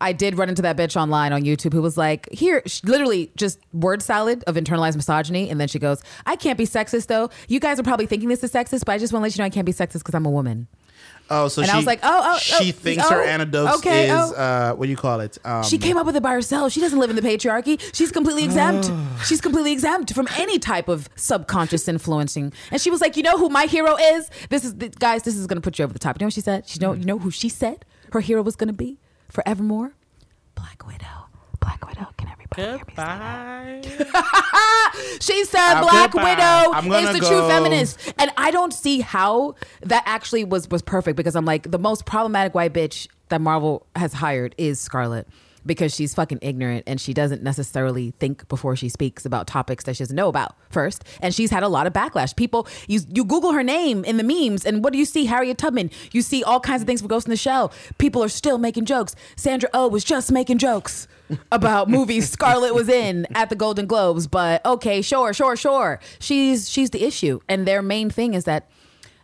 I 0.00 0.12
did 0.12 0.36
run 0.36 0.48
into 0.50 0.60
that 0.62 0.76
bitch 0.76 0.94
online 1.00 1.32
on 1.32 1.42
YouTube 1.42 1.72
who 1.72 1.80
was 1.80 1.96
like, 1.96 2.28
here, 2.30 2.62
literally 2.84 3.32
just 3.34 3.58
word 3.72 4.02
salad 4.02 4.44
of 4.46 4.54
internalized 4.56 4.96
misogyny. 4.96 5.48
And 5.48 5.58
then 5.58 5.68
she 5.68 5.78
goes, 5.78 6.02
I 6.26 6.36
can't 6.36 6.58
be 6.58 6.66
sexist 6.66 7.06
though. 7.06 7.30
You 7.48 7.60
guys 7.60 7.80
are 7.80 7.82
probably 7.82 8.04
thinking 8.04 8.28
this 8.28 8.44
is 8.44 8.52
sexist, 8.52 8.84
but 8.84 8.92
I 8.92 8.98
just 8.98 9.12
want 9.14 9.22
to 9.22 9.24
let 9.24 9.36
you 9.36 9.40
know 9.40 9.46
I 9.46 9.50
can't 9.50 9.64
be 9.64 9.72
sexist 9.72 10.00
because 10.00 10.14
I'm 10.14 10.26
a 10.26 10.30
woman. 10.30 10.68
Oh, 11.28 11.48
so 11.48 11.62
And 11.62 11.68
she, 11.68 11.74
I 11.74 11.76
was 11.76 11.86
like, 11.86 12.00
oh, 12.02 12.20
oh, 12.24 12.38
she 12.38 12.68
oh, 12.68 12.72
thinks 12.72 13.08
her 13.08 13.22
oh, 13.22 13.26
antidote 13.26 13.74
okay, 13.78 14.04
is 14.04 14.32
oh. 14.32 14.34
uh, 14.34 14.74
what 14.74 14.86
do 14.86 14.90
you 14.90 14.96
call 14.96 15.20
it? 15.20 15.38
Um, 15.44 15.64
She 15.64 15.76
came 15.76 15.96
up 15.96 16.06
with 16.06 16.16
it 16.16 16.22
by 16.22 16.32
herself. 16.32 16.72
She 16.72 16.80
doesn't 16.80 16.98
live 16.98 17.10
in 17.10 17.16
the 17.16 17.22
patriarchy. 17.22 17.80
She's 17.94 18.12
completely 18.12 18.44
exempt. 18.50 18.90
She's 19.24 19.40
completely 19.40 19.72
exempt 19.72 20.14
from 20.14 20.28
any 20.36 20.58
type 20.58 20.88
of 20.88 21.08
subconscious 21.16 21.88
influencing. 21.88 22.52
And 22.70 22.80
she 22.80 22.90
was 22.90 23.00
like, 23.00 23.16
you 23.16 23.22
know 23.22 23.38
who 23.38 23.48
my 23.48 23.64
hero 23.66 23.96
is? 23.96 24.30
This 24.50 24.64
is 24.64 24.76
the, 24.76 24.88
guys. 24.88 25.24
This 25.24 25.36
is 25.36 25.46
gonna 25.46 25.60
put 25.60 25.78
you 25.78 25.84
over 25.84 25.92
the 25.92 25.98
top. 25.98 26.16
You 26.16 26.24
know 26.24 26.28
what 26.28 26.34
she 26.34 26.40
said? 26.40 26.68
She 26.68 26.78
know 26.78 26.92
you 26.92 27.04
know 27.04 27.18
who 27.18 27.30
she 27.30 27.48
said 27.48 27.84
her 28.12 28.20
hero 28.20 28.42
was 28.42 28.56
gonna 28.56 28.72
be 28.72 28.98
forevermore. 29.28 29.94
Black 30.54 30.86
Widow. 30.86 31.26
Black 31.60 31.86
Widow. 31.86 32.06
Can 32.54 32.64
everybody 32.64 33.64
hear 33.64 33.76
me 33.76 33.82
say 33.82 33.94
that? 33.94 33.98
Goodbye. 33.98 34.92
She 35.20 35.44
said 35.44 35.74
Uh, 35.74 35.82
Black 35.82 36.10
goodbye. 36.12 36.70
Widow 36.82 36.98
is 37.08 37.12
the 37.14 37.20
go- 37.20 37.28
true 37.28 37.48
feminist, 37.48 38.12
and 38.18 38.30
I 38.36 38.50
don't 38.50 38.72
see 38.72 39.00
how 39.00 39.54
that 39.82 40.02
actually 40.06 40.44
was 40.44 40.68
was 40.70 40.82
perfect 40.82 41.16
because 41.16 41.36
I'm 41.36 41.44
like 41.44 41.70
the 41.70 41.78
most 41.78 42.06
problematic 42.06 42.54
white 42.54 42.72
bitch 42.72 43.08
that 43.28 43.40
Marvel 43.40 43.86
has 43.96 44.12
hired 44.14 44.54
is 44.58 44.80
Scarlett 44.80 45.26
because 45.66 45.94
she's 45.94 46.14
fucking 46.14 46.38
ignorant 46.42 46.84
and 46.86 47.00
she 47.00 47.12
doesn't 47.12 47.42
necessarily 47.42 48.12
think 48.18 48.48
before 48.48 48.76
she 48.76 48.88
speaks 48.88 49.24
about 49.26 49.46
topics 49.46 49.84
that 49.84 49.96
she 49.96 50.04
doesn't 50.04 50.16
know 50.16 50.28
about 50.28 50.56
first, 50.70 51.04
and 51.20 51.34
she's 51.34 51.50
had 51.50 51.62
a 51.62 51.68
lot 51.68 51.86
of 51.86 51.92
backlash. 51.92 52.34
People, 52.36 52.66
you 52.86 53.00
you 53.08 53.24
Google 53.24 53.52
her 53.52 53.62
name 53.62 54.04
in 54.04 54.16
the 54.16 54.22
memes, 54.22 54.64
and 54.64 54.82
what 54.84 54.92
do 54.92 54.98
you 54.98 55.04
see? 55.04 55.26
Harriet 55.26 55.58
Tubman. 55.58 55.90
You 56.12 56.22
see 56.22 56.42
all 56.44 56.60
kinds 56.60 56.82
of 56.82 56.86
things 56.86 57.00
from 57.00 57.08
Ghost 57.08 57.26
in 57.26 57.30
the 57.30 57.36
Shell. 57.36 57.72
People 57.98 58.22
are 58.22 58.28
still 58.28 58.58
making 58.58 58.84
jokes. 58.84 59.14
Sandra 59.36 59.68
Oh 59.72 59.88
was 59.88 60.04
just 60.04 60.30
making 60.32 60.58
jokes 60.58 61.08
about 61.50 61.88
movies 61.96 62.30
Scarlett 62.30 62.74
was 62.74 62.88
in 62.88 63.26
at 63.34 63.50
the 63.50 63.56
Golden 63.56 63.86
Globes, 63.86 64.26
but 64.26 64.64
okay, 64.64 65.02
sure, 65.02 65.32
sure, 65.32 65.56
sure. 65.56 66.00
She's 66.18 66.68
she's 66.68 66.90
the 66.90 67.04
issue, 67.04 67.40
and 67.48 67.66
their 67.66 67.82
main 67.82 68.10
thing 68.10 68.34
is 68.34 68.44
that 68.44 68.70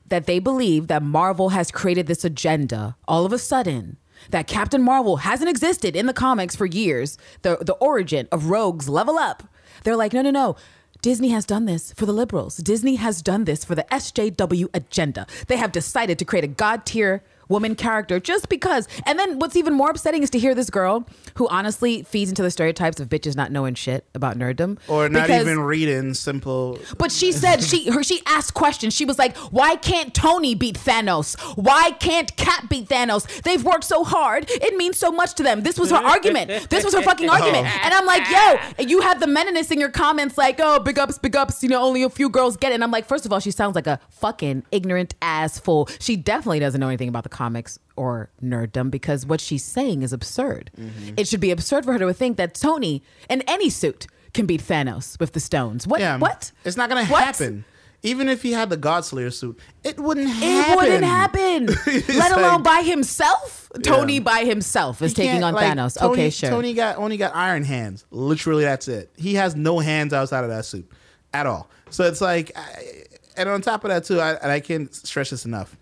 that 0.09 0.27
they 0.27 0.39
believe 0.39 0.89
that 0.89 1.03
Marvel 1.03 1.51
has 1.51 1.71
created 1.71 2.07
this 2.07 2.23
agenda 2.23 2.97
all 3.09 3.25
of 3.25 3.33
a 3.33 3.39
sudden 3.39 3.97
that 4.31 4.47
Captain 4.47 4.83
Marvel 4.83 5.19
hasn't 5.19 5.51
existed 5.51 5.97
in 5.97 6.07
the 6.07 6.13
comics 6.13 6.57
for 6.57 6.67
years. 6.67 7.19
The 7.43 7.59
the 7.61 7.75
origin 7.75 8.29
of 8.33 8.47
rogues 8.47 8.89
level 8.89 9.19
up. 9.19 9.43
They're 9.85 9.97
like, 9.97 10.13
no, 10.13 10.23
no, 10.23 10.31
no. 10.31 10.57
Disney 11.03 11.31
has 11.31 11.45
done 11.45 11.65
this 11.65 11.93
for 11.95 12.07
the 12.07 12.13
liberals. 12.13 12.59
Disney 12.59 12.95
has 12.95 13.23
done 13.23 13.45
this 13.45 13.65
for 13.65 13.75
the 13.75 13.85
SJW 13.91 14.69
agenda. 14.73 15.27
They 15.49 15.57
have 15.57 15.73
decided 15.73 16.17
to 16.21 16.25
create 16.25 16.45
a 16.45 16.49
god 16.49 16.87
tier 16.87 17.25
woman 17.53 17.75
character 17.75 18.19
just 18.19 18.49
because. 18.49 18.89
And 19.07 19.19
then 19.19 19.39
what's 19.39 19.57
even 19.57 19.75
more 19.75 19.91
upsetting 19.91 20.23
is 20.23 20.31
to 20.31 20.39
hear 20.39 20.55
this 20.55 20.71
girl 20.71 21.07
who 21.37 21.47
honestly 21.49 22.03
feeds 22.03 22.31
into 22.31 22.43
the 22.43 22.51
stereotypes 22.51 22.99
of 22.99 23.09
bitches 23.09 23.37
not 23.37 23.53
knowing 23.53 23.75
shit 23.75 24.05
about 24.15 24.39
nerddom 24.39 24.79
or 24.89 25.09
not 25.09 25.27
because- 25.27 25.43
even 25.43 25.61
reading 25.61 26.15
simple. 26.15 26.79
But 26.99 27.13
she 27.13 27.31
said 27.33 27.63
she 27.63 27.91
her 27.91 28.03
she 28.03 28.23
asked 28.27 28.55
questions. 28.55 28.95
She 28.95 29.05
was 29.05 29.19
like, 29.19 29.37
"Why 29.37 29.77
can't 29.77 30.15
Tony 30.15 30.55
beat 30.55 30.79
Thanos? 30.79 31.39
Why 31.57 31.93
can't 31.93 32.35
Cap 32.37 32.69
beat 32.69 32.89
Thanos? 32.89 33.27
They've 33.43 33.63
worked 33.63 33.85
so 33.85 34.05
hard. 34.05 34.47
It 34.49 34.77
means 34.77 34.97
so 34.97 35.13
much 35.13 35.35
to 35.35 35.43
them." 35.43 35.63
This 35.63 35.79
was 35.79 35.91
her 35.91 35.97
argument. 35.97 36.71
This 36.71 36.85
was 36.85 36.95
her 36.95 37.03
fucking 37.03 37.29
oh. 37.29 37.33
argument. 37.33 37.67
And 37.85 37.93
I'm 37.93 38.07
like, 38.07 38.25
"Yo, 38.31 38.85
you 38.85 39.03
have 39.03 39.21
the 39.21 39.27
menace 39.27 39.71
in 39.71 39.79
your 39.79 39.91
comments 39.91 40.39
like, 40.39 40.59
"Oh, 40.59 40.79
big 40.79 40.99
ups, 40.99 41.19
big 41.19 41.37
ups, 41.37 41.63
you 41.63 41.69
know, 41.69 41.83
only 41.83 42.03
a 42.03 42.11
few 42.11 42.29
girls 42.31 42.57
get 42.57 42.73
it." 42.73 42.77
And 42.77 42.85
I'm 42.85 42.91
like, 42.91 43.05
"First 43.05 43.27
of 43.27 43.33
all, 43.33 43.41
she 43.41 43.51
sounds 43.51 43.75
like 43.75 43.87
a 43.87 44.01
fucking 44.09 44.65
ignorant 44.71 45.15
ass 45.21 45.59
fool. 45.59 45.89
She 46.01 46.17
definitely 46.17 46.61
doesn't 46.61 46.81
know 46.81 46.89
anything 46.89 47.09
about 47.09 47.25
the 47.25 47.29
comics 47.43 47.79
or 47.97 48.31
nerddom 48.43 48.89
because 48.91 49.27
what 49.27 49.41
she's 49.41 49.65
saying 49.65 50.03
is 50.03 50.13
absurd. 50.13 50.71
Mm-hmm. 50.79 51.15
It 51.17 51.27
should 51.29 51.41
be 51.41 51.51
absurd 51.51 51.85
for 51.85 51.93
her 51.93 51.99
to 51.99 52.13
think 52.15 52.37
that 52.37 52.55
Tony 52.55 53.03
in 53.29 53.43
any 53.57 53.69
suit 53.69 54.07
can 54.33 54.47
beat 54.47 54.63
Thanos 54.63 55.19
with 55.19 55.33
the 55.33 55.41
stones. 55.41 55.87
What 55.87 56.01
Yeah, 56.01 56.19
what? 56.19 56.53
It's 56.65 56.77
not 56.77 56.89
gonna 56.89 57.05
What? 57.07 57.25
happen. 57.25 57.65
Even 58.05 58.29
if 58.29 58.43
he 58.43 58.51
had 58.53 58.69
the 58.71 58.77
God 58.77 59.05
Slayer 59.05 59.31
suit, 59.31 59.59
it 59.85 59.97
wouldn't 59.99 60.29
happen. 60.29 60.73
It 60.73 60.77
wouldn't 60.77 61.05
happen. 61.05 61.67
Let 62.19 62.33
alone 62.33 62.63
like- 62.63 62.65
by 62.65 62.83
himself. 62.95 63.71
Tony 63.83 64.15
Yeah. 64.15 64.21
by 64.21 64.45
himself 64.45 65.03
is 65.03 65.13
He 65.13 65.23
taking 65.23 65.43
on 65.45 65.55
like, 65.55 65.67
Thanos. 65.67 65.99
Tony, 65.99 66.13
okay, 66.13 66.31
sure. 66.31 66.51
Tony 66.51 66.75
got 66.75 66.97
only 66.99 67.17
got 67.17 67.35
iron 67.35 67.65
hands. 67.65 68.05
Literally, 68.11 68.65
that's 68.65 68.87
it. 68.89 69.11
He 69.17 69.35
has 69.35 69.55
no 69.57 69.79
hands 69.81 70.13
outside 70.13 70.45
of 70.45 70.51
that 70.51 70.65
suit 70.65 70.87
at 71.33 71.47
all. 71.47 71.69
So 71.91 72.05
it's 72.05 72.21
like, 72.21 72.51
I, 72.57 73.05
and 73.37 73.49
on 73.49 73.61
top 73.63 73.85
of 73.85 73.91
that 73.91 74.05
too, 74.05 74.21
I, 74.21 74.33
and 74.35 74.51
I 74.53 74.61
can't 74.61 74.93
stress 74.95 75.31
this 75.31 75.45
enough. 75.45 75.77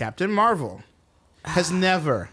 Captain 0.00 0.32
Marvel 0.32 0.82
has 1.44 1.70
ah. 1.70 1.74
never, 1.74 2.30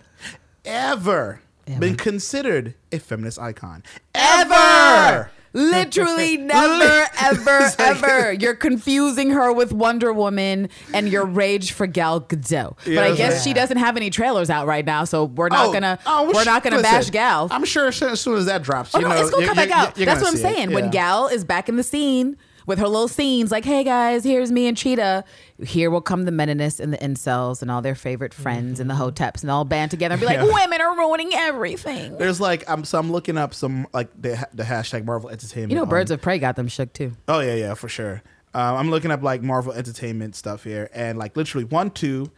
ever, 0.64 1.42
Ever. 1.68 1.80
been 1.82 1.98
considered 1.98 2.76
a 2.94 2.98
feminist 2.98 3.38
icon. 3.38 3.84
ever. 4.16 5.30
Literally 5.52 6.38
never, 6.38 7.08
ever, 7.20 7.70
ever. 7.78 8.32
You're 8.32 8.56
confusing 8.56 9.32
her 9.32 9.52
with 9.52 9.74
Wonder 9.74 10.14
Woman 10.14 10.70
and 10.94 11.10
your 11.10 11.26
rage 11.26 11.74
for 11.74 11.88
Gal 11.88 12.22
Gadot. 12.22 12.78
But 12.86 13.00
I 13.00 13.14
guess 13.18 13.34
like- 13.34 13.42
she 13.44 13.52
doesn't 13.52 13.76
have 13.78 13.98
any 13.98 14.12
trailers 14.12 14.50
out 14.50 14.66
right 14.66 14.86
now, 14.86 15.04
so 15.04 15.26
we're 15.26 15.50
not 15.50 15.68
Oh, 15.68 15.74
gonna 15.74 16.00
oh, 16.06 16.32
we're 16.34 16.46
not 16.46 16.64
gonna 16.64 16.78
listen, 16.78 16.90
bash 16.90 17.10
Gal. 17.10 17.50
I'm 17.52 17.66
sure 17.66 17.88
as 17.88 18.22
soon 18.22 18.38
as 18.38 18.46
that 18.46 18.62
drops, 18.62 18.96
Oh 18.96 19.00
you 19.00 19.10
no, 19.10 19.14
know, 19.14 19.22
it's 19.22 19.30
gonna 19.32 19.46
come 19.46 19.58
back 19.58 19.72
out. 19.72 19.96
That's 19.96 20.22
what 20.22 20.32
I'm 20.32 20.38
saying. 20.38 20.72
When 20.72 20.90
Gal 20.90 21.28
is 21.28 21.44
back 21.44 21.68
in 21.68 21.76
the 21.76 21.84
scene 21.84 22.38
with 22.68 22.78
her 22.78 22.88
little 22.88 23.08
scenes, 23.08 23.50
like, 23.50 23.66
"Hey 23.66 23.84
guys, 23.84 24.24
here's 24.24 24.52
me 24.52 24.68
and 24.68 24.78
Cheetah." 24.78 25.24
Here 25.66 25.90
will 25.90 26.02
come 26.02 26.26
the 26.26 26.32
meninists 26.32 26.80
and 26.80 26.94
the 26.94 26.98
incels 27.00 27.64
and 27.64 27.72
all 27.72 27.82
their 27.82 27.96
favorite 27.96 28.34
friends 28.36 28.80
and 28.80 28.88
the 28.88 28.94
hoteps, 28.94 29.42
and 29.42 29.50
all 29.50 29.66
band 29.66 29.90
together 29.90 30.14
and 30.14 30.20
be 30.20 30.28
like, 30.28 30.38
Mm-hmm. 30.38 30.48
Yeah. 30.48 30.54
"Women 30.66 30.82
are 30.82 30.96
ruining 30.96 31.34
everything." 31.34 32.16
There's 32.20 32.40
like 32.40 32.64
I'm 32.70 32.84
so 32.86 33.00
I'm 33.00 33.12
looking 33.12 33.38
up 33.38 33.56
some 33.56 33.88
like 33.94 34.10
the 34.22 34.48
the 34.54 34.64
hashtag 34.64 35.04
Marvel 35.06 35.32
Entertainment. 35.32 35.72
You 35.72 35.78
know, 35.78 35.82
on- 35.84 35.90
Birds 35.90 36.12
of 36.12 36.22
Prey 36.22 36.38
got 36.38 36.56
them 36.56 36.68
shook 36.68 36.94
too. 36.94 37.14
Oh 37.28 37.40
yeah, 37.40 37.56
yeah, 37.56 37.74
for 37.74 37.90
sure. 37.90 38.22
Um, 38.54 38.76
I'm 38.76 38.90
looking 38.92 39.12
up 39.12 39.24
like 39.24 39.42
Marvel 39.42 39.74
Entertainment 39.74 40.36
stuff 40.36 40.64
here, 40.64 40.90
and 40.94 41.18
like 41.18 41.36
literally 41.38 41.66
one, 41.66 41.90
two, 41.92 42.32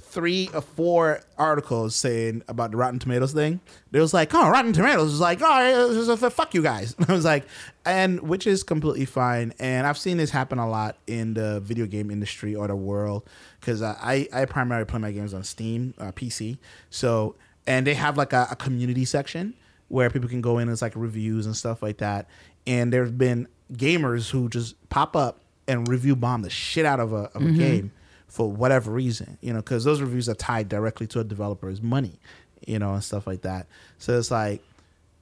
three 0.00 0.50
or 0.52 0.60
four 0.60 1.20
articles 1.38 1.94
saying 1.94 2.42
about 2.48 2.70
the 2.72 2.76
Rotten 2.76 2.98
Tomatoes 2.98 3.32
thing. 3.32 3.60
There 3.90 4.00
was 4.00 4.12
like, 4.12 4.34
oh, 4.34 4.48
Rotten 4.48 4.72
Tomatoes 4.72 5.12
is 5.12 5.20
like, 5.20 5.40
oh, 5.42 5.90
it's 5.90 6.06
just 6.06 6.22
a- 6.22 6.30
fuck 6.30 6.54
you 6.54 6.62
guys. 6.62 6.94
I 7.08 7.12
was 7.12 7.24
like, 7.24 7.44
and 7.84 8.20
which 8.20 8.46
is 8.46 8.62
completely 8.62 9.04
fine. 9.04 9.52
And 9.58 9.86
I've 9.86 9.98
seen 9.98 10.16
this 10.16 10.30
happen 10.30 10.58
a 10.58 10.68
lot 10.68 10.96
in 11.06 11.34
the 11.34 11.60
video 11.60 11.86
game 11.86 12.10
industry 12.10 12.54
or 12.54 12.66
the 12.68 12.76
world 12.76 13.28
because 13.60 13.82
I 13.82 14.28
I 14.32 14.44
primarily 14.44 14.84
play 14.84 14.98
my 14.98 15.12
games 15.12 15.34
on 15.34 15.44
Steam 15.44 15.94
uh, 15.98 16.12
PC. 16.12 16.58
So 16.90 17.36
and 17.66 17.86
they 17.86 17.94
have 17.94 18.16
like 18.16 18.32
a, 18.32 18.48
a 18.50 18.56
community 18.56 19.04
section 19.04 19.54
where 19.88 20.10
people 20.10 20.28
can 20.28 20.40
go 20.40 20.58
in 20.58 20.62
and 20.62 20.72
it's 20.72 20.82
like 20.82 20.92
reviews 20.96 21.46
and 21.46 21.56
stuff 21.56 21.82
like 21.82 21.98
that. 21.98 22.28
And 22.66 22.92
there's 22.92 23.10
been 23.10 23.48
gamers 23.72 24.30
who 24.30 24.48
just 24.48 24.76
pop 24.90 25.16
up 25.16 25.40
and 25.66 25.88
review 25.88 26.14
bomb 26.16 26.42
the 26.42 26.50
shit 26.50 26.84
out 26.84 27.00
of 27.00 27.12
a, 27.12 27.30
of 27.34 27.42
a 27.42 27.52
game 27.52 27.92
for 28.34 28.50
whatever 28.50 28.90
reason, 28.90 29.38
you 29.40 29.52
know, 29.52 29.60
because 29.60 29.84
those 29.84 30.00
reviews 30.00 30.28
are 30.28 30.34
tied 30.34 30.68
directly 30.68 31.06
to 31.06 31.20
a 31.20 31.24
developer's 31.24 31.80
money, 31.80 32.18
you 32.66 32.80
know, 32.80 32.94
and 32.94 33.04
stuff 33.04 33.28
like 33.28 33.42
that. 33.42 33.68
So 33.98 34.18
it's 34.18 34.32
like, 34.32 34.60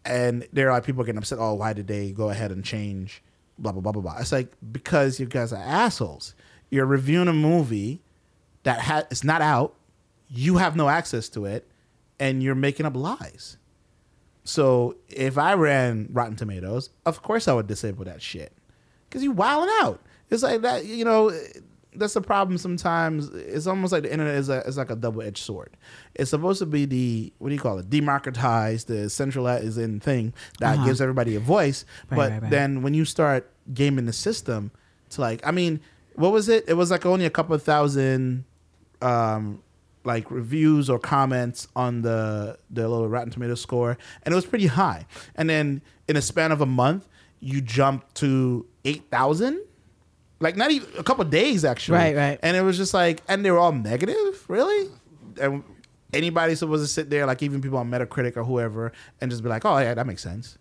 and 0.07 0.49
there 0.51 0.71
are 0.71 0.81
people 0.81 1.05
getting 1.05 1.19
upset. 1.19 1.39
Oh, 1.39 1.53
why 1.53 1.75
did 1.75 1.89
they 1.89 2.13
go 2.13 2.31
ahead 2.31 2.51
and 2.53 2.65
change? 2.65 3.23
Blah 3.59 3.73
blah 3.73 3.83
blah 3.83 3.93
blah 3.93 4.01
blah. 4.01 4.17
It's 4.19 4.33
like 4.33 4.51
because 4.73 5.21
you 5.21 5.27
guys 5.27 5.53
are 5.53 5.63
assholes. 5.63 6.35
You're 6.71 6.87
reviewing 6.87 7.29
a 7.29 7.35
movie 7.35 8.01
that 8.63 8.81
ha- 8.81 9.05
it's 9.11 9.25
not 9.25 9.43
out. 9.43 9.75
You 10.31 10.57
have 10.57 10.75
no 10.75 10.89
access 10.89 11.29
to 11.31 11.45
it, 11.45 11.69
and 12.19 12.43
you're 12.43 12.55
making 12.55 12.87
up 12.87 12.97
lies. 12.97 13.59
So 14.45 14.97
if 15.11 15.37
I 15.37 15.53
ran 15.53 16.09
Rotten 16.11 16.37
Tomatoes, 16.37 16.89
of 17.05 17.23
course 17.23 17.47
I 17.47 17.53
would 17.53 17.67
disable 17.67 18.07
that 18.07 18.23
shit 18.23 18.55
because 19.07 19.23
you 19.23 19.33
wilding 19.33 19.75
out. 19.83 20.01
It's 20.31 20.43
like 20.43 20.63
that, 20.63 20.87
you 20.87 21.05
know. 21.05 21.31
That's 21.95 22.15
the 22.15 22.21
problem. 22.23 22.57
Sometimes 22.59 23.29
it's 23.29 23.67
almost 23.67 23.93
like 23.93 24.03
the 24.05 24.13
internet 24.13 24.37
is, 24.37 24.49
a, 24.49 24.61
is 24.67 24.79
like 24.79 24.91
a 24.91 24.97
double 24.97 25.21
edged 25.23 25.39
sword. 25.45 25.77
It's 26.15 26.31
supposed 26.31 26.59
to 26.61 26.67
be 26.67 26.87
the 26.87 27.33
what 27.39 27.49
do 27.51 27.55
you 27.55 27.61
call 27.61 27.79
it? 27.79 27.91
Democratized, 27.91 28.89
the 28.89 29.11
centralizing 29.11 30.01
thing 30.01 30.33
that 30.61 30.77
Uh-huh. 30.77 30.87
gives 30.87 31.01
everybody 31.01 31.37
a 31.37 31.41
voice. 31.41 31.85
Right, 32.11 32.17
but 32.17 32.31
right, 32.33 32.43
right. 32.43 32.51
then 32.51 32.83
when 32.83 32.95
you 32.95 33.05
start 33.05 33.51
gaming 33.75 34.07
the 34.07 34.13
system, 34.13 34.71
to 35.11 35.21
like, 35.21 35.47
I 35.47 35.51
mean, 35.51 35.81
what 36.15 36.33
was 36.33 36.49
it? 36.49 36.65
It 36.67 36.75
was 36.75 36.91
like 36.91 37.05
only 37.05 37.27
a 37.27 37.31
couple 37.31 37.57
thousand 37.59 38.45
um, 39.03 39.63
like 40.05 40.31
reviews 40.31 40.89
or 40.91 40.99
comments 40.99 41.69
on 41.77 42.03
the 42.03 42.59
the 42.71 42.89
little 42.89 43.09
Rotten 43.09 43.31
Tomato 43.31 43.55
score, 43.55 43.99
and 44.23 44.33
it 44.33 44.35
was 44.35 44.47
pretty 44.47 44.67
high. 44.67 45.07
And 45.35 45.49
then 45.51 45.83
in 46.09 46.17
a 46.17 46.23
span 46.23 46.53
of 46.53 46.61
a 46.61 46.67
month, 46.67 47.09
you 47.41 47.61
jump 47.61 48.13
to 48.15 48.67
eight 48.85 49.05
thousand. 49.11 49.61
Like 50.43 50.57
not 50.57 50.71
even 50.71 50.89
a 50.99 51.03
couple 51.03 51.25
days 51.25 51.65
actually. 51.65 51.99
Right, 51.99 52.17
right. 52.17 52.39
And 52.43 52.57
it 52.57 52.63
was 52.63 52.77
just 52.77 52.93
like, 52.93 53.23
and 53.29 53.45
they 53.45 53.51
were 53.51 53.59
all 53.59 53.73
negative, 53.73 54.45
really. 54.49 54.91
And 55.41 55.65
anybody 56.13 56.55
supposed 56.55 56.85
to 56.85 56.89
sit 56.89 57.09
there, 57.11 57.25
like 57.27 57.43
even 57.43 57.63
people 57.63 57.79
on 57.79 57.91
Metacritic 57.91 58.37
or 58.37 58.45
whoever, 58.45 58.93
and 59.21 59.31
just 59.31 59.43
be 59.43 59.49
like, 59.49 59.65
"Oh 59.65 59.79
yeah, 59.79 59.95
that 59.95 60.07
makes 60.07 60.23
sense." 60.23 60.59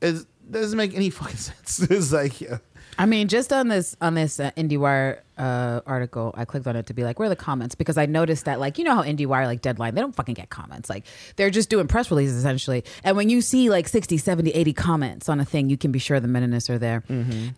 It 0.00 0.26
doesn't 0.50 0.76
make 0.76 0.94
any 0.94 1.10
fucking 1.18 1.36
sense. 1.36 1.80
It's 1.80 2.12
like, 2.12 2.40
yeah. 2.40 2.58
I 2.98 3.06
mean, 3.06 3.28
just 3.28 3.52
on 3.52 3.68
this 3.68 3.96
on 4.00 4.14
this 4.14 4.38
uh, 4.38 4.50
IndieWire 4.56 5.20
uh, 5.38 5.80
article, 5.86 6.34
I 6.36 6.44
clicked 6.44 6.66
on 6.66 6.76
it 6.76 6.86
to 6.86 6.94
be 6.94 7.04
like, 7.04 7.18
where 7.18 7.26
are 7.26 7.30
the 7.30 7.36
comments? 7.36 7.74
Because 7.74 7.96
I 7.96 8.06
noticed 8.06 8.44
that, 8.44 8.60
like, 8.60 8.78
you 8.78 8.84
know 8.84 8.94
how 8.94 9.02
IndieWire, 9.02 9.46
like 9.46 9.62
Deadline, 9.62 9.94
they 9.94 10.00
don't 10.00 10.14
fucking 10.14 10.34
get 10.34 10.50
comments. 10.50 10.90
Like, 10.90 11.06
they're 11.36 11.50
just 11.50 11.70
doing 11.70 11.88
press 11.88 12.10
releases 12.10 12.36
essentially. 12.36 12.84
And 13.02 13.16
when 13.16 13.30
you 13.30 13.40
see 13.40 13.70
like 13.70 13.88
60, 13.88 14.18
70, 14.18 14.50
80 14.50 14.72
comments 14.74 15.28
on 15.28 15.40
a 15.40 15.44
thing, 15.44 15.70
you 15.70 15.78
can 15.78 15.90
be 15.90 15.98
sure 15.98 16.20
the 16.20 16.28
meninists 16.28 16.68
are 16.68 16.78
there. 16.78 17.02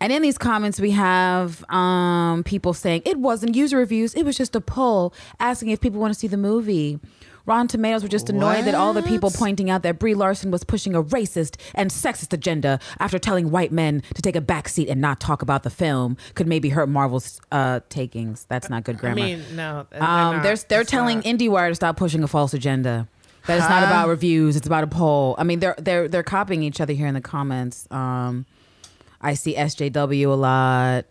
And 0.00 0.12
in 0.12 0.22
these 0.22 0.38
comments, 0.38 0.80
we 0.80 0.92
have 0.92 1.68
um, 1.70 2.44
people 2.44 2.72
saying 2.72 3.02
it 3.04 3.18
wasn't 3.18 3.56
user 3.56 3.76
reviews, 3.78 4.14
it 4.14 4.22
was 4.24 4.36
just 4.36 4.54
a 4.54 4.60
poll 4.60 5.12
asking 5.40 5.70
if 5.70 5.80
people 5.80 6.00
want 6.00 6.14
to 6.14 6.18
see 6.18 6.28
the 6.28 6.36
movie. 6.36 7.00
Rotten 7.46 7.68
Tomatoes 7.68 8.02
were 8.02 8.08
just 8.08 8.30
annoyed 8.30 8.64
that 8.64 8.74
all 8.74 8.92
the 8.92 9.02
people 9.02 9.30
pointing 9.30 9.68
out 9.68 9.82
that 9.82 9.98
Brie 9.98 10.14
Larson 10.14 10.50
was 10.50 10.64
pushing 10.64 10.94
a 10.94 11.02
racist 11.02 11.60
and 11.74 11.90
sexist 11.90 12.32
agenda 12.32 12.78
after 12.98 13.18
telling 13.18 13.50
white 13.50 13.70
men 13.72 14.02
to 14.14 14.22
take 14.22 14.36
a 14.36 14.40
back 14.40 14.68
seat 14.68 14.88
and 14.88 15.00
not 15.00 15.20
talk 15.20 15.42
about 15.42 15.62
the 15.62 15.70
film 15.70 16.16
could 16.34 16.46
maybe 16.46 16.70
hurt 16.70 16.88
Marvel's 16.88 17.40
uh, 17.52 17.80
takings. 17.90 18.46
That's 18.48 18.70
not 18.70 18.84
good 18.84 18.98
grammar. 18.98 19.20
I 19.20 19.24
mean, 19.24 19.44
no. 19.54 19.86
they're 19.90 20.02
um, 20.02 20.42
they're 20.42 20.56
they're 20.56 20.84
telling 20.84 21.18
not. 21.18 21.26
IndieWire 21.26 21.68
to 21.68 21.74
stop 21.74 21.96
pushing 21.96 22.22
a 22.22 22.28
false 22.28 22.54
agenda. 22.54 23.08
That 23.46 23.58
it's 23.58 23.68
not 23.68 23.82
about 23.82 24.08
reviews; 24.08 24.56
it's 24.56 24.66
about 24.66 24.84
a 24.84 24.86
poll. 24.86 25.34
I 25.36 25.44
mean, 25.44 25.60
they're 25.60 25.74
they're 25.76 26.08
they're 26.08 26.22
copying 26.22 26.62
each 26.62 26.80
other 26.80 26.94
here 26.94 27.06
in 27.06 27.12
the 27.12 27.20
comments. 27.20 27.86
Um, 27.90 28.46
I 29.20 29.34
see 29.34 29.54
SJW 29.54 30.26
a 30.26 30.30
lot. 30.30 31.04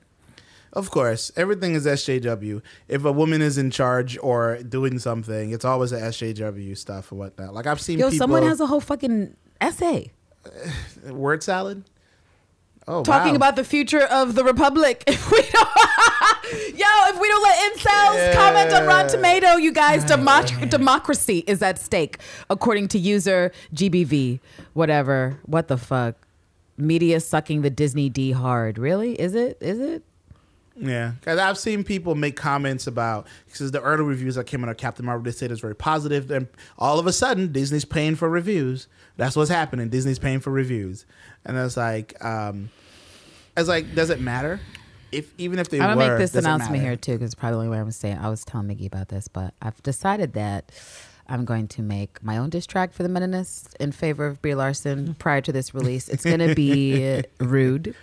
Of 0.74 0.89
course, 0.89 1.32
everything 1.36 1.76
is 1.76 1.86
SJW. 1.86 2.61
If 2.88 3.05
a 3.05 3.11
woman 3.11 3.43
is 3.43 3.59
in 3.59 3.69
charge 3.69 4.17
or 4.21 4.57
doing 4.63 4.97
something, 4.97 5.51
it's 5.51 5.63
always 5.63 5.91
a 5.91 6.01
SJW 6.01 6.76
stuff 6.76 7.11
or 7.11 7.15
whatnot. 7.15 7.53
Like 7.53 7.67
I've 7.67 7.80
seen 7.80 7.99
Yo, 7.99 8.07
people 8.07 8.17
someone 8.17 8.43
has 8.43 8.59
a 8.59 8.65
whole 8.65 8.82
fucking 8.82 9.36
essay 9.61 10.11
word 11.05 11.43
salad. 11.43 11.84
Oh, 12.88 13.03
talking 13.03 13.34
wow. 13.34 13.38
about 13.38 13.55
the 13.55 13.63
future 13.63 14.03
of 14.03 14.36
the 14.36 14.43
republic. 14.43 15.03
If 15.13 15.32
we 15.32 15.41
don't, 15.41 15.53
yo, 16.78 16.88
if 17.13 17.19
we 17.19 17.28
don't 17.28 17.43
let 17.43 17.74
incels 17.74 18.34
comment 18.34 18.74
on 18.74 18.86
Rotten 18.86 19.11
Tomato, 19.11 19.55
you 19.55 19.71
guys, 19.71 20.03
democ- 20.03 20.69
democracy 20.69 21.43
is 21.47 21.61
at 21.61 21.80
stake, 21.80 22.17
according 22.49 22.89
to 22.89 22.99
user 22.99 23.51
GBV. 23.74 24.39
Whatever. 24.74 25.39
What 25.45 25.67
the 25.67 25.78
fuck? 25.78 26.15
Media 26.78 27.19
sucking 27.19 27.61
the 27.61 27.69
Disney 27.69 28.09
D 28.09 28.32
hard. 28.32 28.78
Really? 28.78 29.13
Is 29.19 29.36
it? 29.36 29.57
Is 29.61 29.80
it? 29.80 30.03
Yeah, 30.76 31.11
because 31.19 31.39
I've 31.39 31.57
seen 31.57 31.84
people 31.84 32.15
make 32.15 32.36
comments 32.36 32.88
about 32.88 33.28
because 33.45 33.71
the 33.71 33.82
early 33.82 34.03
reviews 34.03 34.36
that 34.36 34.45
came 34.47 34.63
out 34.63 34.69
of 34.69 34.78
Captain 34.78 35.05
Marvel, 35.05 35.24
they 35.24 35.32
said 35.32 35.51
it 35.51 35.53
was 35.53 35.59
very 35.59 35.76
positive. 35.76 36.28
Then 36.28 36.47
all 36.80 36.97
of 36.99 37.05
a 37.05 37.13
sudden, 37.13 37.51
Disney's 37.51 37.86
paying 37.86 38.15
for 38.15 38.28
reviews. 38.30 38.88
That's 39.17 39.36
what's 39.36 39.51
happening. 39.51 39.89
Disney's 39.89 40.19
paying 40.19 40.39
for 40.39 40.49
reviews, 40.49 41.05
and 41.45 41.55
it's 41.57 41.78
like, 41.78 42.24
um, 42.26 42.69
it's 43.55 43.69
like, 43.69 43.93
does 43.93 44.09
it 44.09 44.19
matter? 44.19 44.59
if 45.13 45.32
even 45.38 45.59
if 45.59 45.69
they 45.69 45.80
I'm 45.80 45.95
were, 45.97 46.03
gonna 46.03 46.09
make 46.13 46.19
this 46.19 46.36
announcement 46.36 46.74
matter. 46.74 46.86
here 46.86 46.95
too, 46.95 47.13
because 47.13 47.36
probably 47.36 47.55
the 47.55 47.59
only 47.65 47.69
way 47.69 47.80
I'm 47.80 47.91
saying. 47.91 48.17
I 48.17 48.30
was 48.30 48.43
telling 48.43 48.67
Miggy 48.67 48.88
about 48.88 49.09
this, 49.09 49.28
but 49.28 49.53
I've 49.61 49.82
decided 49.84 50.34
that 50.34 50.71
I'm 51.28 51.45
going 51.45 51.67
to 51.69 51.82
make 51.82 52.21
my 52.24 52.38
own 52.38 52.49
diss 52.49 52.65
track 52.65 52.91
for 52.93 53.03
the 53.03 53.09
Meninists 53.09 53.76
in 53.80 53.91
favor 53.91 54.26
of 54.26 54.41
Brie 54.41 54.55
Larson 54.55 55.13
prior 55.19 55.41
to 55.41 55.51
this 55.51 55.74
release. 55.74 56.09
It's 56.09 56.24
gonna 56.26 56.55
be 56.55 57.24
rude. 57.39 57.95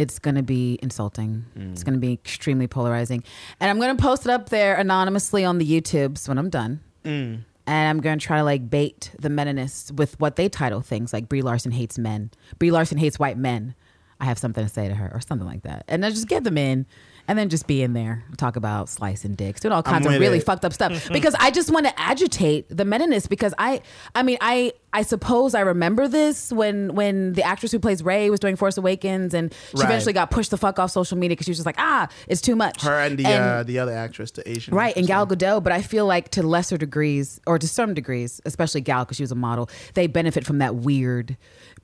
It's 0.00 0.18
gonna 0.18 0.42
be 0.42 0.78
insulting. 0.82 1.44
It's 1.54 1.82
mm. 1.82 1.84
gonna 1.84 1.98
be 1.98 2.14
extremely 2.14 2.66
polarizing, 2.66 3.22
and 3.60 3.70
I'm 3.70 3.78
gonna 3.78 3.96
post 3.96 4.24
it 4.24 4.30
up 4.30 4.48
there 4.48 4.74
anonymously 4.76 5.44
on 5.44 5.58
the 5.58 5.66
YouTubes 5.66 6.26
when 6.26 6.38
I'm 6.38 6.48
done. 6.48 6.80
Mm. 7.04 7.44
And 7.66 7.88
I'm 7.88 8.00
going 8.00 8.18
to 8.18 8.26
try 8.26 8.38
to 8.38 8.42
like 8.42 8.68
bait 8.68 9.12
the 9.18 9.28
Meninists 9.28 9.92
with 9.92 10.18
what 10.18 10.34
they 10.34 10.48
title 10.48 10.80
things 10.80 11.12
like 11.12 11.28
Brie 11.28 11.42
Larson 11.42 11.70
hates 11.70 11.98
men. 11.98 12.32
Brie 12.58 12.72
Larson 12.72 12.98
hates 12.98 13.16
white 13.16 13.38
men. 13.38 13.76
I 14.20 14.24
have 14.24 14.38
something 14.38 14.64
to 14.64 14.68
say 14.68 14.88
to 14.88 14.94
her 14.94 15.10
or 15.14 15.20
something 15.20 15.46
like 15.46 15.62
that. 15.62 15.84
And 15.86 16.02
then 16.02 16.10
just 16.10 16.26
get 16.26 16.42
them 16.42 16.58
in 16.58 16.84
and 17.26 17.38
then 17.38 17.48
just 17.48 17.66
be 17.66 17.82
in 17.82 17.92
there, 17.92 18.24
talk 18.36 18.56
about 18.56 18.88
slicing 18.88 19.34
dicks, 19.34 19.60
doing 19.60 19.72
all 19.72 19.82
kinds 19.82 20.04
of 20.04 20.12
really 20.18 20.38
it. 20.38 20.44
fucked 20.44 20.64
up 20.64 20.72
stuff. 20.72 21.08
because 21.12 21.34
I 21.38 21.50
just 21.50 21.70
want 21.70 21.86
to 21.86 22.00
agitate 22.00 22.68
the 22.68 22.84
Meninists 22.84 23.28
because 23.28 23.54
I 23.56 23.82
I 24.14 24.22
mean 24.24 24.36
I 24.40 24.72
I 24.92 25.02
suppose 25.02 25.54
I 25.54 25.60
remember 25.60 26.08
this 26.08 26.52
when 26.52 26.94
when 26.94 27.34
the 27.34 27.42
actress 27.44 27.70
who 27.70 27.78
plays 27.78 28.02
Rey 28.02 28.28
was 28.28 28.40
doing 28.40 28.56
Force 28.56 28.76
Awakens 28.76 29.34
and 29.34 29.52
she 29.52 29.76
Right. 29.78 29.84
eventually 29.84 30.12
got 30.12 30.30
pushed 30.32 30.50
the 30.50 30.56
fuck 30.56 30.78
off 30.80 30.90
social 30.90 31.16
media 31.16 31.32
because 31.36 31.44
she 31.44 31.50
was 31.52 31.58
just 31.58 31.66
like, 31.66 31.78
ah, 31.78 32.08
it's 32.28 32.40
too 32.40 32.56
much. 32.56 32.82
Her 32.82 32.98
and 33.00 33.16
the 33.16 33.26
uh, 33.26 33.62
the 33.62 33.78
other 33.78 33.92
actress, 33.96 34.32
the 34.32 34.48
Asian, 34.50 34.74
Right, 34.74 34.96
and. 34.96 35.06
Gal 35.06 35.26
Gadot, 35.26 35.62
but 35.62 35.72
I 35.72 35.82
feel 35.82 36.06
like 36.06 36.30
to 36.30 36.42
lesser 36.42 36.76
degrees, 36.76 37.40
or 37.46 37.58
to 37.58 37.68
some 37.68 37.94
degrees, 37.94 38.40
especially 38.44 38.80
Gal, 38.80 39.04
because 39.04 39.16
she 39.16 39.22
was 39.22 39.32
a 39.32 39.36
model, 39.36 39.68
they 39.94 40.06
benefit 40.06 40.44
from 40.46 40.58
that 40.58 40.74
weird, 40.76 41.36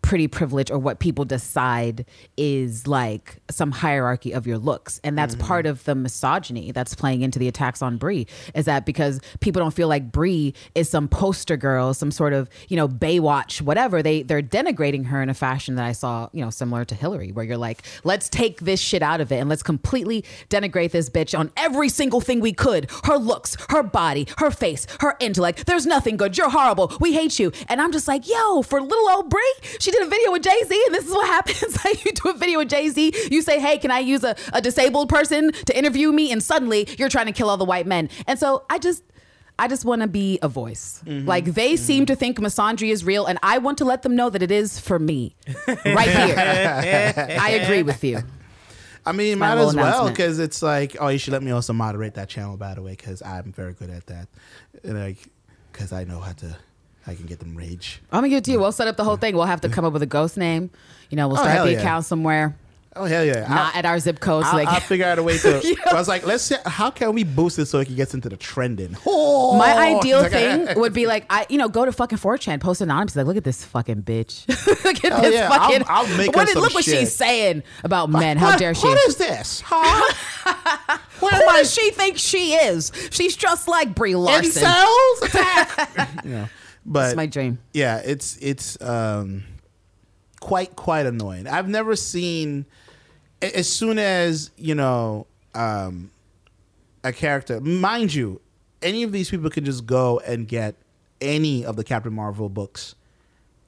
pretty 0.02 0.26
privilege, 0.28 0.70
or 0.70 0.78
what 0.78 0.98
people 1.00 1.24
decide 1.24 2.04
is 2.36 2.86
like 2.86 3.38
some 3.50 3.70
hierarchy 3.72 4.32
of 4.32 4.46
your 4.46 4.58
looks, 4.58 5.00
and 5.04 5.16
that's 5.16 5.34
Mm-hmm. 5.36 5.46
part 5.46 5.66
of 5.66 5.84
the 5.84 5.94
misogyny 5.94 6.70
that's 6.72 6.94
playing 6.94 7.22
into 7.22 7.38
the 7.38 7.46
attacks 7.48 7.82
on 7.82 7.96
Brie. 7.98 8.26
Is 8.54 8.64
that 8.66 8.86
because 8.86 9.20
people 9.40 9.60
don't 9.60 9.74
feel 9.74 9.88
like 9.88 10.10
Brie 10.12 10.54
is 10.74 10.88
some 10.88 11.08
poster 11.08 11.56
girl, 11.56 11.92
some 11.94 12.10
sort 12.10 12.32
of 12.32 12.48
you 12.68 12.76
know 12.76 12.88
Baywatch, 12.98 13.60
whatever? 13.60 14.02
They 14.02 14.22
they're 14.22 14.42
denigrating 14.42 15.06
her 15.06 15.22
in 15.22 15.28
a 15.28 15.34
fashion 15.34 15.76
that 15.76 15.84
I 15.84 15.92
saw, 15.92 16.28
you 16.32 16.44
know, 16.44 16.50
similar 16.50 16.84
to 16.84 16.94
Hillary, 16.94 17.32
where 17.32 17.44
you're 17.44 17.56
like, 17.56 17.82
let's 18.04 18.28
take 18.28 18.60
this 18.60 18.80
shit 18.80 19.02
out 19.02 19.20
of 19.20 19.30
it 19.32 19.36
and 19.36 19.48
let's 19.48 19.62
completely 19.62 20.24
denigrate 20.48 20.90
this 20.90 21.10
bitch 21.10 21.38
on 21.38 21.50
every 21.56 21.88
single 21.88 22.20
thing 22.20 22.40
we 22.40 22.52
could 22.52 22.90
her 23.04 23.16
looks, 23.16 23.56
her 23.70 23.82
body, 23.82 24.26
her 24.38 24.50
face, 24.50 24.86
her 25.00 25.16
intellect. 25.20 25.66
There's 25.66 25.86
nothing 25.86 26.16
good. 26.16 26.36
You're 26.36 26.50
horrible. 26.50 26.92
We 27.00 27.12
hate 27.12 27.38
you. 27.38 27.52
And 27.68 27.80
I'm 27.80 27.92
just 27.92 28.08
like, 28.08 28.28
yo, 28.28 28.62
for 28.62 28.80
little 28.80 29.08
old 29.08 29.30
Brie, 29.30 29.54
she 29.78 29.90
did 29.90 30.02
a 30.02 30.06
video 30.06 30.32
with 30.32 30.42
Jay 30.42 30.60
Z, 30.64 30.82
and 30.86 30.94
this 30.94 31.06
is 31.06 31.12
what 31.12 31.26
happens. 31.36 31.76
like, 31.84 32.04
you 32.04 32.12
do 32.12 32.30
a 32.30 32.34
video 32.34 32.58
with 32.58 32.70
Jay 32.70 32.88
Z, 32.88 33.12
you 33.30 33.42
say, 33.42 33.60
hey, 33.60 33.78
can 33.78 33.90
I 33.90 34.00
use 34.00 34.24
a, 34.24 34.36
a 34.52 34.60
disabled 34.60 35.08
person 35.08 35.52
to 35.52 35.76
interview 35.76 36.12
me? 36.12 36.32
And 36.32 36.42
suddenly 36.42 36.88
you're 36.98 37.08
trying 37.08 37.26
to 37.26 37.32
kill 37.32 37.50
all 37.50 37.56
the 37.56 37.64
white 37.64 37.86
men. 37.86 38.08
And 38.26 38.38
so 38.38 38.64
I 38.70 38.78
just. 38.78 39.02
I 39.58 39.68
just 39.68 39.84
want 39.84 40.02
to 40.02 40.08
be 40.08 40.38
a 40.42 40.48
voice. 40.48 41.02
Mm-hmm. 41.06 41.26
Like 41.26 41.46
they 41.46 41.74
mm-hmm. 41.74 41.84
seem 41.84 42.06
to 42.06 42.16
think 42.16 42.38
misandry 42.38 42.90
is 42.90 43.04
real, 43.04 43.26
and 43.26 43.38
I 43.42 43.58
want 43.58 43.78
to 43.78 43.84
let 43.84 44.02
them 44.02 44.14
know 44.14 44.28
that 44.30 44.42
it 44.42 44.50
is 44.50 44.78
for 44.78 44.98
me, 44.98 45.34
right 45.66 46.08
here. 46.10 46.36
I 47.40 47.50
agree 47.62 47.82
with 47.82 48.04
you. 48.04 48.18
I 49.06 49.12
mean, 49.12 49.38
my 49.38 49.54
might 49.54 49.62
as 49.62 49.76
well 49.76 50.08
because 50.08 50.38
it's 50.40 50.62
like, 50.62 50.96
oh, 51.00 51.08
you 51.08 51.18
should 51.18 51.32
let 51.32 51.42
me 51.42 51.52
also 51.52 51.72
moderate 51.72 52.14
that 52.14 52.28
channel, 52.28 52.56
by 52.56 52.74
the 52.74 52.82
way, 52.82 52.90
because 52.90 53.22
I'm 53.22 53.52
very 53.52 53.72
good 53.72 53.88
at 53.88 54.06
that. 54.06 54.28
And, 54.82 54.98
Like, 54.98 55.18
because 55.72 55.92
I 55.92 56.04
know 56.04 56.18
how 56.20 56.32
to, 56.32 56.56
I 57.06 57.14
can 57.14 57.26
get 57.26 57.38
them 57.38 57.54
rage. 57.56 58.02
I'm 58.10 58.18
gonna 58.18 58.28
give 58.30 58.38
it 58.38 58.44
to 58.44 58.50
you. 58.50 58.58
We'll 58.58 58.72
set 58.72 58.88
up 58.88 58.96
the 58.96 59.04
whole 59.04 59.16
thing. 59.16 59.36
We'll 59.36 59.44
have 59.44 59.60
to 59.60 59.68
come 59.68 59.84
up 59.84 59.92
with 59.92 60.02
a 60.02 60.06
ghost 60.06 60.36
name. 60.36 60.70
You 61.08 61.16
know, 61.16 61.28
we'll 61.28 61.36
Oh, 61.38 61.42
start 61.42 61.54
hell 61.54 61.66
the 61.66 61.72
yeah. 61.72 61.78
account 61.80 62.04
somewhere, 62.04 62.56
Oh 62.96 63.04
hell 63.04 63.24
yeah! 63.24 63.46
not 63.48 63.74
I, 63.74 63.78
at 63.78 63.84
our 63.86 63.98
zip 63.98 64.20
code. 64.20 64.44
I'll, 64.44 64.56
they 64.56 64.64
I'll 64.64 64.80
figure 64.80 65.04
out 65.06 65.18
a 65.18 65.22
way 65.22 65.38
to. 65.38 65.60
Yeah. 65.64 65.74
I 65.90 65.94
was 65.94 66.08
like, 66.08 66.26
let's 66.26 66.44
see, 66.44 66.56
how 66.64 66.90
can 66.90 67.12
we 67.14 67.24
boost 67.24 67.58
it 67.58 67.66
so 67.66 67.78
it 67.80 67.94
gets 67.94 68.14
into 68.14 68.28
the 68.28 68.36
trending? 68.36 68.96
Oh, 69.06 69.56
My 69.58 69.72
ideal 69.96 70.22
Like, 70.22 70.32
thing 70.32 70.68
would 70.80 70.92
be 70.92 71.06
like, 71.06 71.26
I, 71.30 71.46
you 71.48 71.58
know, 71.58 71.68
go 71.68 71.84
to 71.84 71.92
fucking 71.92 72.18
4chan, 72.18 72.60
post 72.60 72.80
anonymously, 72.80 73.20
like, 73.22 73.26
look 73.28 73.36
at 73.36 73.44
this 73.44 73.64
fucking 73.64 74.02
bitch. 74.02 74.46
look 74.84 75.04
at 75.04 75.12
Hell 75.12 75.22
this 75.22 75.34
yeah, 75.34 75.48
I'll- 75.50 75.58
fucking. 75.70 75.84
I'll 75.88 76.16
make 76.16 76.34
her 76.34 76.40
what, 76.44 76.54
look 76.56 76.74
what 76.74 76.84
she's 76.84 77.14
saying 77.14 77.62
about 77.84 78.10
men. 78.10 78.36
How 78.38 78.50
what- 78.50 78.58
dare 78.58 78.74
she? 78.74 78.86
What 78.86 78.98
is 79.08 79.16
this? 79.16 79.62
Huh? 79.64 80.14
Who 81.20 81.26
I? 81.28 81.40
does 81.58 81.72
she 81.72 81.90
think 81.90 82.18
she 82.18 82.54
is? 82.54 82.92
She's 83.10 83.36
just 83.36 83.68
like 83.68 83.94
Brie 83.94 84.14
Larson. 84.16 84.62
Incels 84.62 85.22
attack. 85.22 86.24
you 86.24 86.48
but 86.84 87.00
That's 87.02 87.16
my 87.16 87.26
dream. 87.26 87.58
yeah, 87.72 88.00
it's 88.04 88.36
it's 88.40 88.80
um, 88.80 89.42
quite 90.40 90.76
quite 90.76 91.06
annoying. 91.06 91.48
I've 91.48 91.68
never 91.68 91.96
seen 91.96 92.64
as 93.42 93.68
soon 93.72 93.98
as 93.98 94.50
you 94.56 94.74
know 94.74 95.26
um, 95.54 96.10
a 97.04 97.12
character, 97.12 97.60
mind 97.60 98.14
you, 98.14 98.40
any 98.82 99.02
of 99.02 99.12
these 99.12 99.30
people 99.30 99.50
can 99.50 99.64
just 99.64 99.86
go 99.86 100.18
and 100.20 100.46
get 100.48 100.74
any 101.20 101.64
of 101.64 101.76
the 101.76 101.84
Captain 101.84 102.12
Marvel 102.12 102.48
books 102.48 102.94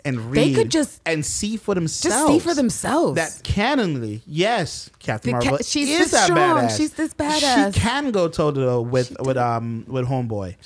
and 0.04 0.30
read. 0.30 0.36
They 0.36 0.52
could 0.54 0.70
just- 0.70 1.00
and 1.06 1.24
see 1.24 1.56
for 1.56 1.74
themselves. 1.74 2.14
Just 2.16 2.26
see 2.28 2.38
for 2.38 2.54
themselves. 2.54 3.16
that 3.16 3.30
canonly, 3.44 4.20
yes, 4.26 4.90
Captain 4.98 5.32
The 5.32 5.38
ca- 5.38 5.44
Marvel 5.50 5.64
she's 5.64 5.88
is 5.88 6.10
this 6.10 6.22
strong. 6.24 6.38
badass. 6.38 6.76
She's 6.76 6.92
this 6.92 7.14
badass. 7.14 7.74
She 7.74 7.80
can 7.80 8.10
go 8.10 8.28
toe 8.28 8.50
to 8.52 8.60
toe 8.60 8.80
with 8.80 9.16
with 9.20 9.36
um 9.36 9.84
with 9.88 10.06
Homeboy. 10.06 10.56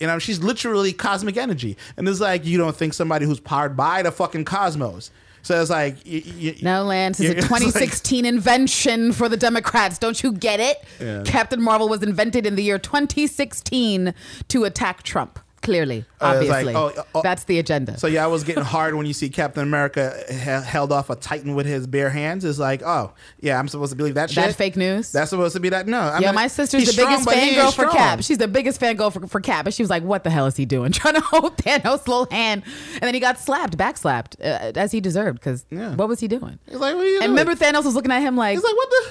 You 0.00 0.08
know, 0.08 0.18
she's 0.18 0.40
literally 0.42 0.92
cosmic 0.92 1.36
energy, 1.36 1.76
and 1.96 2.08
it's 2.08 2.18
like 2.18 2.44
you 2.44 2.58
don't 2.58 2.74
think 2.74 2.92
somebody 2.92 3.24
who's 3.24 3.38
powered 3.38 3.76
by 3.76 4.02
the 4.02 4.10
fucking 4.10 4.44
cosmos. 4.44 5.10
So 5.42 5.60
it's 5.60 5.70
like 5.70 5.96
y- 6.06 6.22
y- 6.40 6.56
No, 6.62 6.84
Lance, 6.84 7.18
it's 7.20 7.30
a 7.30 7.38
It's 7.38 7.50
like- 7.50 7.60
2016 7.60 8.24
invention 8.24 9.12
for 9.12 9.28
the 9.28 9.36
Democrats. 9.36 9.98
Don't 9.98 10.22
you 10.22 10.32
get 10.32 10.60
it? 10.60 10.76
Yeah. 11.00 11.22
Captain 11.24 11.60
Marvel 11.60 11.88
was 11.88 12.02
invented 12.02 12.46
in 12.46 12.54
the 12.56 12.62
year 12.62 12.78
2016 12.78 14.14
to 14.48 14.64
attack 14.64 15.02
Trump. 15.02 15.38
Clearly, 15.62 16.04
Uh, 16.20 16.38
it's 16.40 16.48
like, 16.50 16.66
obviously, 16.66 16.74
oh, 16.74 17.04
oh, 17.14 17.22
that's 17.22 17.44
the 17.44 17.58
agenda. 17.60 17.96
So 17.98 18.06
yeah, 18.08 18.24
I 18.24 18.26
was 18.26 18.42
getting 18.44 18.64
hard 18.64 18.94
when 18.96 19.06
you 19.06 19.12
see 19.12 19.28
Captain 19.28 19.62
America 19.62 20.12
he- 20.28 20.34
held 20.34 20.90
off 20.92 21.08
a 21.08 21.14
Titan 21.16 21.54
with 21.54 21.66
his 21.66 21.86
bare 21.86 22.10
hands. 22.10 22.44
It's 22.44 22.58
like, 22.58 22.82
oh 22.84 23.12
yeah, 23.40 23.58
I'm 23.58 23.68
supposed 23.68 23.90
to 23.92 23.96
believe 23.96 24.14
that 24.14 24.30
shit. 24.30 24.44
that 24.44 24.54
fake 24.56 24.76
news. 24.76 25.12
That's 25.12 25.30
supposed 25.30 25.54
to 25.54 25.60
be 25.60 25.68
that. 25.68 25.86
No, 25.86 26.00
I 26.00 26.18
yeah, 26.18 26.28
mean, 26.28 26.34
my 26.34 26.48
sister's 26.48 26.84
the 26.94 27.00
biggest 27.00 27.30
he 27.30 27.54
fangirl 27.54 27.72
for. 27.74 27.86
Cap. 27.88 28.22
She's 28.22 28.38
the 28.38 28.48
biggest 28.48 28.80
fangirl 28.80 29.12
for, 29.12 29.26
for 29.26 29.40
Cap. 29.40 29.66
And 29.66 29.74
she 29.74 29.82
was 29.82 29.90
like, 29.90 30.02
what 30.02 30.24
the 30.24 30.30
hell 30.30 30.46
is 30.46 30.56
he 30.56 30.64
doing? 30.64 30.90
Trying 31.02 31.14
to 31.14 31.20
hold 31.20 31.56
Thanos' 31.58 32.06
little 32.08 32.26
hand. 32.30 32.62
And 32.94 33.02
then 33.02 33.14
he 33.14 33.20
got 33.20 33.38
slapped, 33.38 33.76
backslapped, 33.78 34.40
uh, 34.40 34.72
as 34.78 34.90
he 34.92 35.00
deserved. 35.00 35.38
Because 35.38 35.64
Yeah. 35.70 35.94
what 35.94 36.08
was 36.08 36.18
he 36.20 36.26
doing? 36.28 36.58
He's 36.66 36.78
like, 36.78 36.94
what 36.96 37.04
are 37.04 37.08
you 37.08 37.20
And 37.20 37.34
doing? 37.34 37.46
remember, 37.46 37.54
Thanos 37.54 37.84
was 37.84 37.94
looking 37.94 38.10
at 38.12 38.20
him 38.20 38.36
like, 38.36 38.56
He's 38.56 38.64
like, 38.64 38.74
what 38.76 38.90
the? 38.90 39.10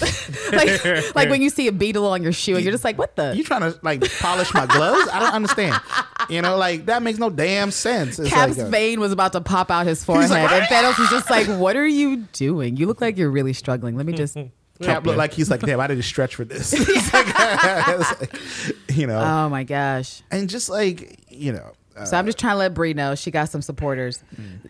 like, 0.52 1.14
like 1.14 1.28
when 1.28 1.42
you 1.42 1.50
see 1.50 1.68
a 1.68 1.72
beetle 1.72 2.06
on 2.06 2.22
your 2.22 2.32
shoe 2.32 2.54
and 2.56 2.64
you're 2.64 2.72
just 2.72 2.84
like, 2.84 2.96
what 2.98 3.14
the? 3.16 3.34
You 3.36 3.44
trying 3.44 3.60
to 3.60 3.78
like 3.82 4.00
polish 4.18 4.52
my 4.54 4.66
gloves? 4.66 5.08
I 5.12 5.18
don't 5.18 5.34
understand. 5.34 5.80
You 6.30 6.40
know, 6.40 6.56
like 6.56 6.86
that 6.86 7.02
makes 7.02 7.18
no 7.18 7.28
damn 7.30 7.70
sense. 7.70 8.18
It's 8.18 8.30
Cap's 8.30 8.56
like, 8.56 8.66
uh, 8.66 8.70
vein 8.70 9.00
was 9.00 9.12
about 9.12 9.32
to 9.32 9.40
pop 9.40 9.70
out 9.70 9.86
his 9.86 10.02
forehead, 10.04 10.30
like, 10.30 10.50
and 10.50 10.64
Thanos 10.64 10.98
was 10.98 11.10
just 11.10 11.28
like, 11.28 11.46
"What 11.46 11.76
are 11.76 11.86
you 11.86 12.18
doing? 12.32 12.76
You 12.76 12.86
look 12.86 13.00
like 13.00 13.18
you're 13.18 13.30
really 13.30 13.52
struggling. 13.52 13.96
Let 13.96 14.06
me 14.06 14.12
just." 14.14 14.36
Cap 14.80 15.06
looked 15.06 15.18
like 15.18 15.32
he's 15.32 15.48
like, 15.48 15.60
damn, 15.60 15.78
I 15.78 15.86
didn't 15.86 16.02
stretch 16.02 16.34
for 16.34 16.44
this. 16.44 16.72
Like- 17.12 18.32
you 18.90 19.06
know, 19.06 19.20
Oh 19.20 19.48
my 19.48 19.62
gosh! 19.64 20.22
and 20.30 20.48
just 20.48 20.68
like 20.68 21.20
you 21.28 21.52
know, 21.52 21.72
So 22.04 22.16
I'm 22.16 22.26
just 22.26 22.38
trying 22.38 22.54
to 22.54 22.58
let 22.58 22.74
Brie 22.74 22.94
know 22.94 23.14
she 23.14 23.30
got 23.30 23.48
some 23.48 23.62
supporters, 23.62 24.22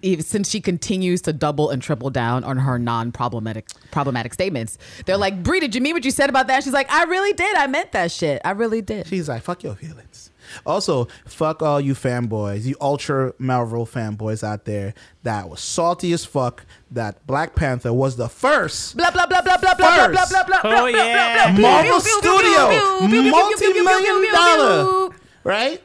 even 0.03 0.25
since 0.25 0.49
she 0.51 0.61
continues 0.61 1.23
to 1.23 1.33
double 1.33 1.71
and 1.71 1.81
triple 1.81 2.11
down 2.11 2.45
on 2.45 2.57
her 2.59 2.79
non-problematic 2.79 3.69
problematic 3.91 4.35
statements. 4.35 4.79
They're 5.07 5.17
like, 5.17 5.43
Brie, 5.43 5.61
did 5.61 5.75
you 5.75 5.81
mean 5.81 5.95
what 5.95 6.05
you 6.05 6.11
said 6.11 6.29
about 6.31 6.49
that? 6.49 6.65
She's 6.65 6.73
like, 6.73 6.91
I 6.91 7.05
really 7.05 7.33
did. 7.33 7.57
I 7.57 7.67
meant 7.67 7.93
that 7.93 8.11
shit. 8.11 8.41
I 8.45 8.51
really 8.53 8.83
did. 8.83 9.07
she's 9.07 9.29
like, 9.29 9.43
fuck 9.43 9.63
your 9.63 9.75
feelings. 9.75 10.31
Also, 10.67 11.07
fuck 11.25 11.63
all 11.63 11.81
you 11.81 11.95
fanboys, 11.95 12.65
you 12.65 12.75
ultra 12.81 13.33
Marvel 13.39 13.87
fanboys 13.87 14.43
out 14.45 14.65
there 14.65 14.93
that 15.23 15.49
was 15.49 15.61
salty 15.61 16.13
as 16.13 16.25
fuck 16.25 16.67
that 16.91 17.25
Black 17.27 17.55
Panther 17.55 17.93
was 17.93 18.17
the 18.17 18.29
first 18.29 18.97
Blah 18.97 19.13
blah 19.13 19.25
blah 19.27 19.41
blah 19.41 19.57
blah 19.57 19.75
blah 19.75 19.97
blah 19.97 20.09
blah 20.09 20.27
First. 20.27 20.33
blah 20.33 20.45
blah. 20.45 20.59
Oh, 20.59 20.69
blah, 20.69 20.81
blah, 20.81 20.89
yeah. 20.91 21.53
blah, 21.53 21.61
blah, 21.61 21.83
Marvel 21.83 22.01
Studio, 22.01 23.31
multi-million 23.31 23.57
pew, 23.57 24.21
pew, 24.21 24.33
dollar, 24.33 24.85
pew. 25.11 25.15
right? 25.45 25.83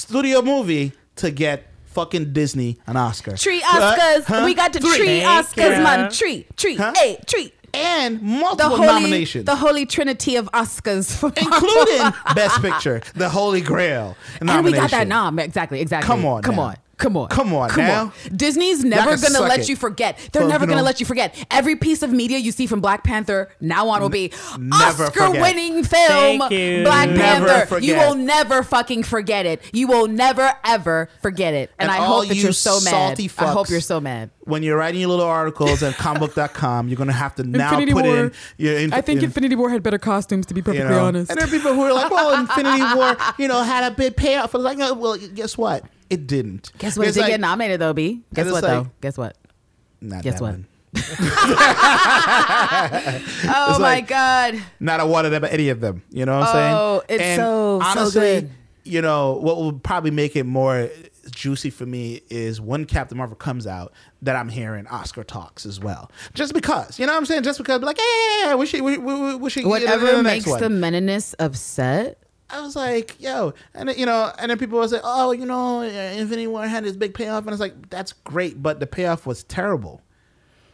Studio 0.00 0.42
movie 0.42 0.92
to 1.16 1.30
get 1.30 1.66
fucking 1.86 2.34
Disney 2.34 2.76
an 2.86 2.98
Oscar. 2.98 3.34
Tree 3.36 3.62
Oscars. 3.62 4.24
Huh? 4.24 4.42
We 4.44 4.52
got 4.54 4.74
the 4.74 4.80
Three. 4.80 4.96
tree 4.98 5.20
Oscars, 5.20 5.82
man. 5.82 6.10
Tree, 6.12 6.46
tree, 6.54 6.74
Huh? 6.76 6.92
hey, 6.94 7.18
tree. 7.26 7.50
and 7.72 8.20
The 8.20 8.24
multiple 8.24 8.76
holy, 8.76 8.86
nominations, 8.88 9.46
the 9.46 9.56
holy 9.56 9.86
trinity 9.86 10.36
of 10.36 10.50
Oscars, 10.52 11.22
including 11.42 12.12
Best 12.34 12.60
Picture, 12.60 13.00
the 13.14 13.30
Holy 13.30 13.62
Grail. 13.62 14.16
and 14.40 14.50
we 14.62 14.72
got 14.72 14.90
that 14.90 15.08
nomination. 15.08 15.08
nom. 15.08 15.38
Exactly, 15.38 15.80
exactly. 15.80 16.06
Come 16.06 16.26
on, 16.26 16.42
come 16.42 16.56
now. 16.56 16.62
on. 16.62 16.76
Come 16.98 17.14
on. 17.16 17.28
Come 17.28 17.52
on 17.52 17.68
Come 17.68 17.84
now. 17.84 18.12
Disney's 18.34 18.82
never 18.82 19.16
going 19.18 19.34
to 19.34 19.40
let 19.42 19.60
it. 19.60 19.68
you 19.68 19.76
forget. 19.76 20.18
They're 20.32 20.42
Well, 20.42 20.50
never 20.50 20.64
going 20.64 20.78
to 20.78 20.84
let 20.84 20.98
you 20.98 21.04
forget. 21.04 21.34
Every 21.50 21.76
piece 21.76 22.02
of 22.02 22.10
media 22.10 22.38
you 22.38 22.52
see 22.52 22.66
from 22.66 22.80
Black 22.80 23.04
Panther 23.04 23.50
now 23.60 23.88
on 23.90 24.00
will 24.00 24.08
be 24.08 24.32
never 24.58 25.04
Oscar 25.04 25.26
forget. 25.26 25.42
winning 25.42 25.84
film 25.84 26.38
Thank 26.40 26.50
you. 26.52 26.84
Black 26.84 27.10
Never 27.10 27.46
Panther. 27.46 27.78
You 27.80 27.96
will 27.96 28.14
never 28.14 28.62
fucking 28.62 29.02
forget 29.02 29.44
it. 29.44 29.60
You 29.74 29.88
will 29.88 30.08
never 30.08 30.50
ever 30.64 31.10
forget 31.20 31.52
it. 31.52 31.70
And, 31.78 31.90
And 31.90 32.02
I 32.02 32.04
hope 32.06 32.28
that 32.28 32.34
you 32.34 32.44
you're 32.44 32.52
so 32.52 32.80
mad. 32.80 32.90
salty 32.90 33.30
I 33.38 33.46
hope 33.52 33.68
you're 33.68 33.80
so 33.82 34.00
mad. 34.00 34.30
When 34.44 34.62
you're 34.62 34.78
writing 34.78 35.00
your 35.00 35.10
little 35.10 35.24
articles 35.26 35.82
at 35.82 35.94
comicbook.com, 35.94 36.88
you're 36.88 36.96
gonna 36.96 37.12
have 37.12 37.34
to 37.34 37.42
now 37.42 37.64
Infinity 37.70 37.92
put 37.92 38.04
War. 38.04 38.16
in 38.16 38.32
your. 38.56 38.78
Inf- 38.78 39.08
in- 39.08 39.18
Infinity 39.24 39.54
War 39.56 39.70
had 39.70 39.82
better 39.82 39.98
costumes 39.98 40.46
to 40.46 40.54
be 40.54 40.62
you 40.72 40.78
know. 40.84 41.06
And 41.08 41.26
there 41.26 41.44
are 41.44 41.46
people 41.48 41.74
who 41.74 41.82
are 41.82 41.92
like, 41.92 42.10
"Well, 42.10 42.38
Infinity 42.40 42.82
War, 42.94 43.16
you 43.38 43.48
know, 43.48 43.62
had 43.62 43.92
a 43.92 43.94
big 43.94 44.16
payoff." 44.16 44.54
I 44.54 44.58
was 44.58 44.64
like, 44.64 44.78
"No, 44.78 44.94
well, 44.94 45.16
guess 45.16 45.58
what? 45.58 45.84
It 46.10 46.26
didn't. 46.26 46.72
Guess 46.78 46.96
what? 46.98 47.08
It 47.08 47.14
did 47.14 47.20
like- 47.20 47.30
get 47.30 47.40
nominated 47.40 47.80
though, 47.80 47.92
B. 47.92 48.22
Guess 48.34 48.46
what 48.46 48.62
like- 48.62 48.62
though? 48.62 48.90
Guess 49.00 49.18
what? 49.18 49.36
Not 50.00 50.22
Guess 50.22 50.34
that 50.34 50.42
what? 50.42 50.52
one. 50.52 50.66
Oh 53.48 53.78
my 53.78 53.96
like- 53.96 54.08
god. 54.08 54.62
Not 54.80 55.00
a 55.00 55.06
one 55.06 55.24
of 55.26 55.30
them, 55.32 55.44
any 55.44 55.68
of 55.68 55.80
them. 55.80 56.02
You 56.10 56.24
know 56.26 56.38
what 56.38 56.48
I'm 56.48 56.54
saying? 56.54 56.74
Oh, 56.74 57.02
it's 57.08 57.22
and 57.22 57.40
so- 57.40 57.80
so 57.80 57.86
honestly, 57.86 58.20
good. 58.20 58.50
you 58.84 59.02
know 59.02 59.32
what 59.34 59.56
will 59.56 59.72
probably 59.74 60.10
make 60.10 60.36
it 60.36 60.44
more 60.44 60.88
juicy 61.30 61.70
for 61.70 61.84
me 61.86 62.20
is 62.30 62.60
when 62.60 62.84
Captain 62.84 63.18
Marvel 63.18 63.36
comes 63.36 63.66
out 63.66 63.92
that 64.22 64.36
I'm 64.36 64.48
hearing 64.48 64.86
Oscar 64.86 65.24
talks 65.24 65.66
as 65.66 65.80
well. 65.80 66.10
Just 66.34 66.54
because, 66.54 66.98
you 66.98 67.06
know 67.06 67.12
what 67.12 67.18
I'm 67.18 67.26
saying? 67.26 67.42
Just 67.42 67.58
because, 67.58 67.82
like, 67.82 67.98
yeah, 68.40 68.54
we 68.54 68.64
should, 68.66 68.82
we, 68.82 68.96
we, 68.96 69.34
we 69.34 69.50
should. 69.50 69.66
Whatever 69.66 70.16
the 70.16 70.22
makes 70.22 70.44
the 70.44 70.68
meninist 70.68 71.34
upset. 71.38 72.18
I 72.48 72.60
was 72.60 72.76
like, 72.76 73.16
yo, 73.20 73.54
and 73.74 73.88
then, 73.88 73.98
you 73.98 74.06
know, 74.06 74.32
and 74.38 74.50
then 74.50 74.58
people 74.58 74.78
will 74.78 74.88
say, 74.88 75.00
oh, 75.02 75.32
you 75.32 75.46
know, 75.46 75.80
Infinity 75.82 76.46
War 76.46 76.66
had 76.66 76.84
this 76.84 76.96
big 76.96 77.12
payoff, 77.14 77.44
and 77.44 77.50
it's 77.52 77.60
like 77.60 77.90
that's 77.90 78.12
great, 78.12 78.62
but 78.62 78.78
the 78.80 78.86
payoff 78.86 79.26
was 79.26 79.42
terrible. 79.44 80.00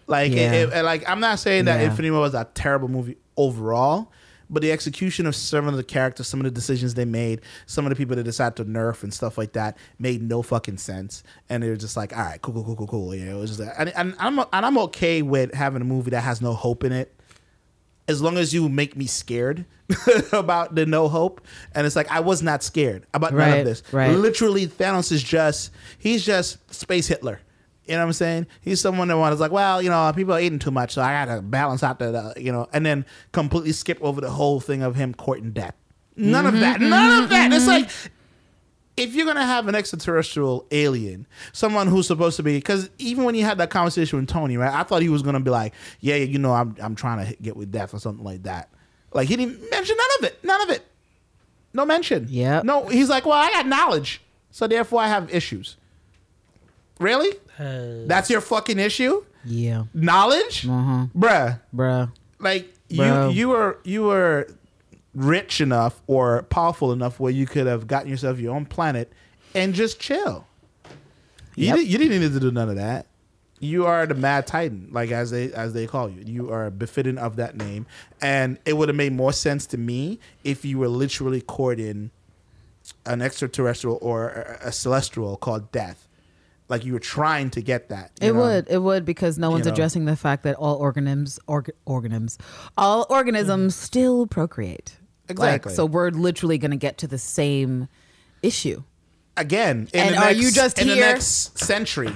Like, 0.07 0.33
Yeah. 0.33 0.53
it, 0.53 0.73
it- 0.73 0.85
like 0.85 1.09
I'm 1.09 1.21
not 1.21 1.39
saying 1.39 1.65
that 1.67 1.81
Yeah. 1.81 1.87
Infinity 1.87 2.11
War 2.11 2.21
was 2.21 2.35
a 2.35 2.47
terrible 2.55 2.89
movie 2.89 3.17
overall, 3.39 4.13
but 4.51 4.61
the 4.61 4.71
execution 4.71 5.25
of 5.27 5.35
some 5.35 5.67
of 5.67 5.77
the 5.77 5.83
characters, 5.85 6.29
some 6.29 6.41
of 6.41 6.45
the 6.45 6.51
decisions 6.51 6.93
they 6.93 7.07
made, 7.07 7.41
some 7.65 7.87
of 7.87 7.91
the 7.91 7.97
people 7.97 8.17
that 8.17 8.25
decided 8.25 8.57
to 8.57 8.65
nerf 8.67 9.03
and 9.03 9.15
stuff 9.15 9.39
like 9.39 9.53
that 9.55 9.79
made 9.99 10.21
no 10.21 10.43
fucking 10.43 10.77
sense. 10.77 11.23
And 11.49 11.63
they 11.63 11.71
were 11.71 11.77
just 11.77 11.97
like, 11.97 12.15
all 12.15 12.23
right, 12.25 12.43
cool, 12.43 12.53
cool, 12.53 12.65
cool, 12.65 12.77
cool, 12.77 12.87
cool. 12.87 13.15
You 13.15 13.25
know, 13.27 13.39
it 13.39 13.41
was 13.41 13.51
just, 13.57 13.61
like- 13.61 13.75
and, 13.79 13.89
and 13.97 14.15
I'm 14.19 14.39
and 14.41 14.67
I'm 14.67 14.77
okay 14.79 15.23
with 15.23 15.55
having 15.55 15.81
a 15.81 15.87
movie 15.87 16.11
that 16.11 16.21
has 16.21 16.43
no 16.43 16.53
hope 16.53 16.85
in 16.85 16.93
it 16.93 17.15
as 18.09 18.21
long 18.23 18.37
as 18.37 18.53
you 18.53 18.69
make 18.69 18.97
me 18.97 19.07
scared 19.07 19.65
about 20.33 20.75
the 20.75 20.87
no 20.87 21.09
hope. 21.09 21.41
And 21.75 21.87
it's 21.87 21.97
like 21.97 22.11
I 22.11 22.21
was 22.21 22.43
not 22.43 22.63
scared 22.63 23.07
about 23.15 23.33
none 23.33 23.59
of 23.61 23.65
this. 23.65 23.83
right. 23.93 24.11
Literally, 24.17 24.67
Thanos 24.67 25.13
is 25.13 25.23
just 25.23 25.71
he's 25.99 26.25
just 26.25 26.73
space 26.75 27.07
Hitler. 27.07 27.41
You 27.87 27.95
know 27.95 27.99
what 28.01 28.07
I'm 28.07 28.13
saying? 28.13 28.47
He's 28.61 28.81
someone 28.81 29.09
that 29.09 29.17
was 29.17 29.41
like, 29.41 29.51
well, 29.51 29.83
you 29.83 29.91
know, 29.91 30.13
people 30.15 30.35
are 30.35 30.41
eating 30.41 30.61
too 30.61 30.71
much, 30.71 30.93
so 30.93 31.03
I 31.03 31.25
gotta 31.27 31.43
balance 31.43 31.83
out 31.83 31.99
the, 31.99 32.33
the- 32.35 32.43
you 32.43 32.53
know, 32.53 32.69
and 32.73 32.87
then 32.87 33.05
completely 33.33 33.73
skip 33.73 33.99
over 34.01 34.21
the 34.21 34.31
whole 34.31 34.61
thing 34.61 34.83
of 34.83 34.95
him 34.95 35.13
courting 35.15 35.51
death. 35.51 35.75
None 36.17 36.47
of 36.47 36.59
that. 36.61 36.81
None 36.81 37.25
of 37.25 37.31
that. 37.31 37.53
It's 37.53 37.67
like 37.67 37.91
if 38.97 39.15
you're 39.15 39.27
gonna 39.27 39.45
have 39.47 39.69
an 39.69 39.75
extraterrestrial 39.75 40.67
alien, 40.71 41.27
someone 41.53 41.87
who's 41.87 42.07
supposed 42.07 42.37
to 42.37 42.43
be, 42.43 42.57
because 42.57 42.91
even 42.99 43.25
when 43.25 43.35
you 43.35 43.45
had 43.45 43.59
that 43.59 43.71
conversation 43.71 44.19
with 44.21 44.29
Tony, 44.29 44.57
right? 44.57 44.73
I 44.73 44.83
thought 44.83 45.03
he 45.03 45.09
was 45.09 45.23
gonna 45.23 45.41
be 45.41 45.51
like, 45.51 45.73
yeah, 46.01 46.17
you 46.17 46.39
know, 46.39 46.53
I'm 46.53 46.77
I'm 46.83 46.95
trying 46.95 47.27
to 47.27 47.37
get 47.43 47.57
with 47.57 47.71
death 47.73 47.95
or 47.95 47.99
something 47.99 48.25
like 48.25 48.43
that. 48.45 48.69
Like 49.13 49.29
he 49.29 49.37
didn't 49.37 49.71
mention 49.71 49.97
none 49.97 50.09
of 50.19 50.25
it. 50.33 50.45
None 50.45 50.61
of 50.63 50.71
it. 50.71 50.87
No 51.75 51.87
mention. 51.87 52.27
Yeah. 52.29 52.61
No, 52.65 52.87
he's 52.89 53.09
like, 53.09 53.25
well, 53.25 53.39
I 53.39 53.51
got 53.51 53.67
knowledge, 53.67 54.21
so 54.51 54.67
therefore 54.67 55.01
I 55.01 55.09
have 55.09 55.33
issues. 55.35 55.77
Really? 57.01 57.35
Uh, 57.59 58.07
That's 58.07 58.31
your 58.31 58.41
fucking 58.41 58.79
issue? 58.79 59.25
Yeah, 59.45 59.85
Knowledge, 59.93 60.67
Uh-huh. 60.69 61.07
bruh. 61.17 61.61
bruh. 61.75 62.13
Like 62.39 62.73
Bro. 62.95 63.31
you, 63.31 63.35
you 63.35 63.49
were 63.49 63.79
you 63.85 64.03
were 64.05 64.49
rich 65.15 65.61
enough 65.61 66.03
or 66.07 66.43
powerful 66.45 66.93
enough 66.93 67.21
where 67.21 67.33
you 67.33 67.47
could 67.47 67.67
have 67.67 67.87
gotten 67.87 68.09
yourself 68.11 68.39
your 68.39 68.55
own 68.55 68.65
planet 68.67 69.13
and 69.55 69.75
just 69.75 70.01
chill. 70.01 70.47
You, 71.55 71.67
Yep. 71.67 71.77
di- 71.77 71.83
you 71.83 71.99
didn't 71.99 72.21
need 72.21 72.33
to 72.33 72.41
do 72.41 72.51
none 72.51 72.71
of 72.71 72.77
that. 72.77 73.07
You 73.61 73.87
are 73.87 74.07
the 74.07 74.15
Mad 74.15 74.47
Titan, 74.47 74.89
like 74.91 75.13
as 75.13 75.31
they 75.31 75.53
as 75.53 75.73
they 75.73 75.87
call 75.87 76.09
you. 76.11 76.23
You 76.27 76.51
are 76.51 76.69
befitting 76.71 77.17
of 77.17 77.37
that 77.37 77.57
name, 77.57 77.87
and 78.21 78.59
it 78.65 78.73
would 78.77 78.89
have 78.89 78.97
made 78.97 79.13
more 79.13 79.33
sense 79.33 79.67
to 79.67 79.79
me 79.79 80.19
if 80.43 80.65
you 80.65 80.79
were 80.79 80.89
literally 80.89 81.41
courting 81.43 82.11
an 83.07 83.23
extraterrestrial 83.23 83.99
or 84.03 84.59
a, 84.61 84.73
celestial 84.73 85.37
called 85.37 85.71
Death. 85.71 86.09
Like 86.69 86.85
you 86.85 86.93
were 86.95 86.99
trying 86.99 87.51
to 87.51 87.61
get 87.61 87.89
that. 87.91 88.11
you 88.21 88.31
It 88.31 88.33
know? 88.33 88.41
would. 88.41 88.67
It 88.69 88.79
would 88.79 89.05
because 89.05 89.39
no 89.39 89.51
one's 89.51 89.67
know. 89.67 89.73
addressing 89.73 90.07
the 90.07 90.17
fact 90.17 90.43
that 90.43 90.57
all 90.57 90.77
organisms, 90.77 91.39
org, 91.47 91.71
organisms, 91.85 92.39
all 92.77 93.07
organisms 93.11 93.75
mm-hmm. 93.75 93.85
still 93.85 94.27
procreate. 94.27 94.97
Like, 95.39 95.57
Exactly. 95.63 95.75
so 95.75 95.87
we're 95.87 96.11
literally 96.11 96.59
going 96.59 96.71
to 96.73 96.77
get 96.77 96.99
to 96.99 97.07
the 97.07 97.19
same 97.19 97.89
issue. 98.43 98.83
again. 99.37 99.89
In 99.95 100.01
And 100.01 100.15
the 100.15 100.19
are 100.19 100.25
next, 100.27 100.41
you 100.41 100.51
just 100.53 100.79
in 100.79 100.89
the 100.89 100.97
next 100.97 101.59
century? 101.59 102.13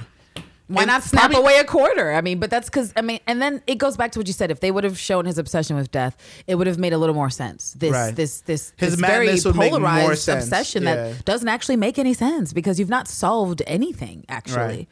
Why 0.67 0.81
And 0.83 0.87
not 0.89 1.01
snap 1.01 1.31
probably- 1.31 1.37
away 1.39 1.57
a 1.59 1.63
quarter? 1.63 2.11
I 2.13 2.19
mean, 2.21 2.39
but 2.39 2.49
that's 2.49 2.67
because 2.69 2.91
I 2.97 3.01
mean, 3.01 3.19
and 3.25 3.41
then 3.41 3.61
it 3.67 3.75
goes 3.79 3.95
back 3.97 4.11
to 4.11 4.19
what 4.19 4.27
you 4.27 4.33
said. 4.33 4.51
If 4.51 4.59
they 4.59 4.69
would 4.69 4.83
have 4.83 4.99
shown 4.99 5.25
his 5.25 5.37
obsession 5.37 5.77
with 5.77 5.89
death, 5.91 6.15
it 6.45 6.55
would 6.55 6.67
have 6.67 6.77
made 6.77 6.91
a 6.93 6.97
little 6.97 7.15
more 7.15 7.29
sense. 7.29 7.73
This, 7.79 7.91
Right. 7.93 8.13
this, 8.15 8.41
this, 8.41 8.73
His 8.75 8.91
this 8.97 8.99
very 8.99 9.27
madness 9.27 9.45
would 9.45 9.55
make 9.55 9.71
more 9.71 9.79
polarized 9.79 10.27
obsession 10.29 10.83
Yeah. 10.83 10.95
that 10.95 11.25
doesn't 11.25 11.47
actually 11.47 11.77
make 11.77 11.97
any 11.97 12.13
sense 12.13 12.51
because 12.53 12.79
you've 12.79 12.89
not 12.89 13.07
solved 13.07 13.61
anything 13.65 14.25
actually. 14.29 14.57
Right. 14.57 14.87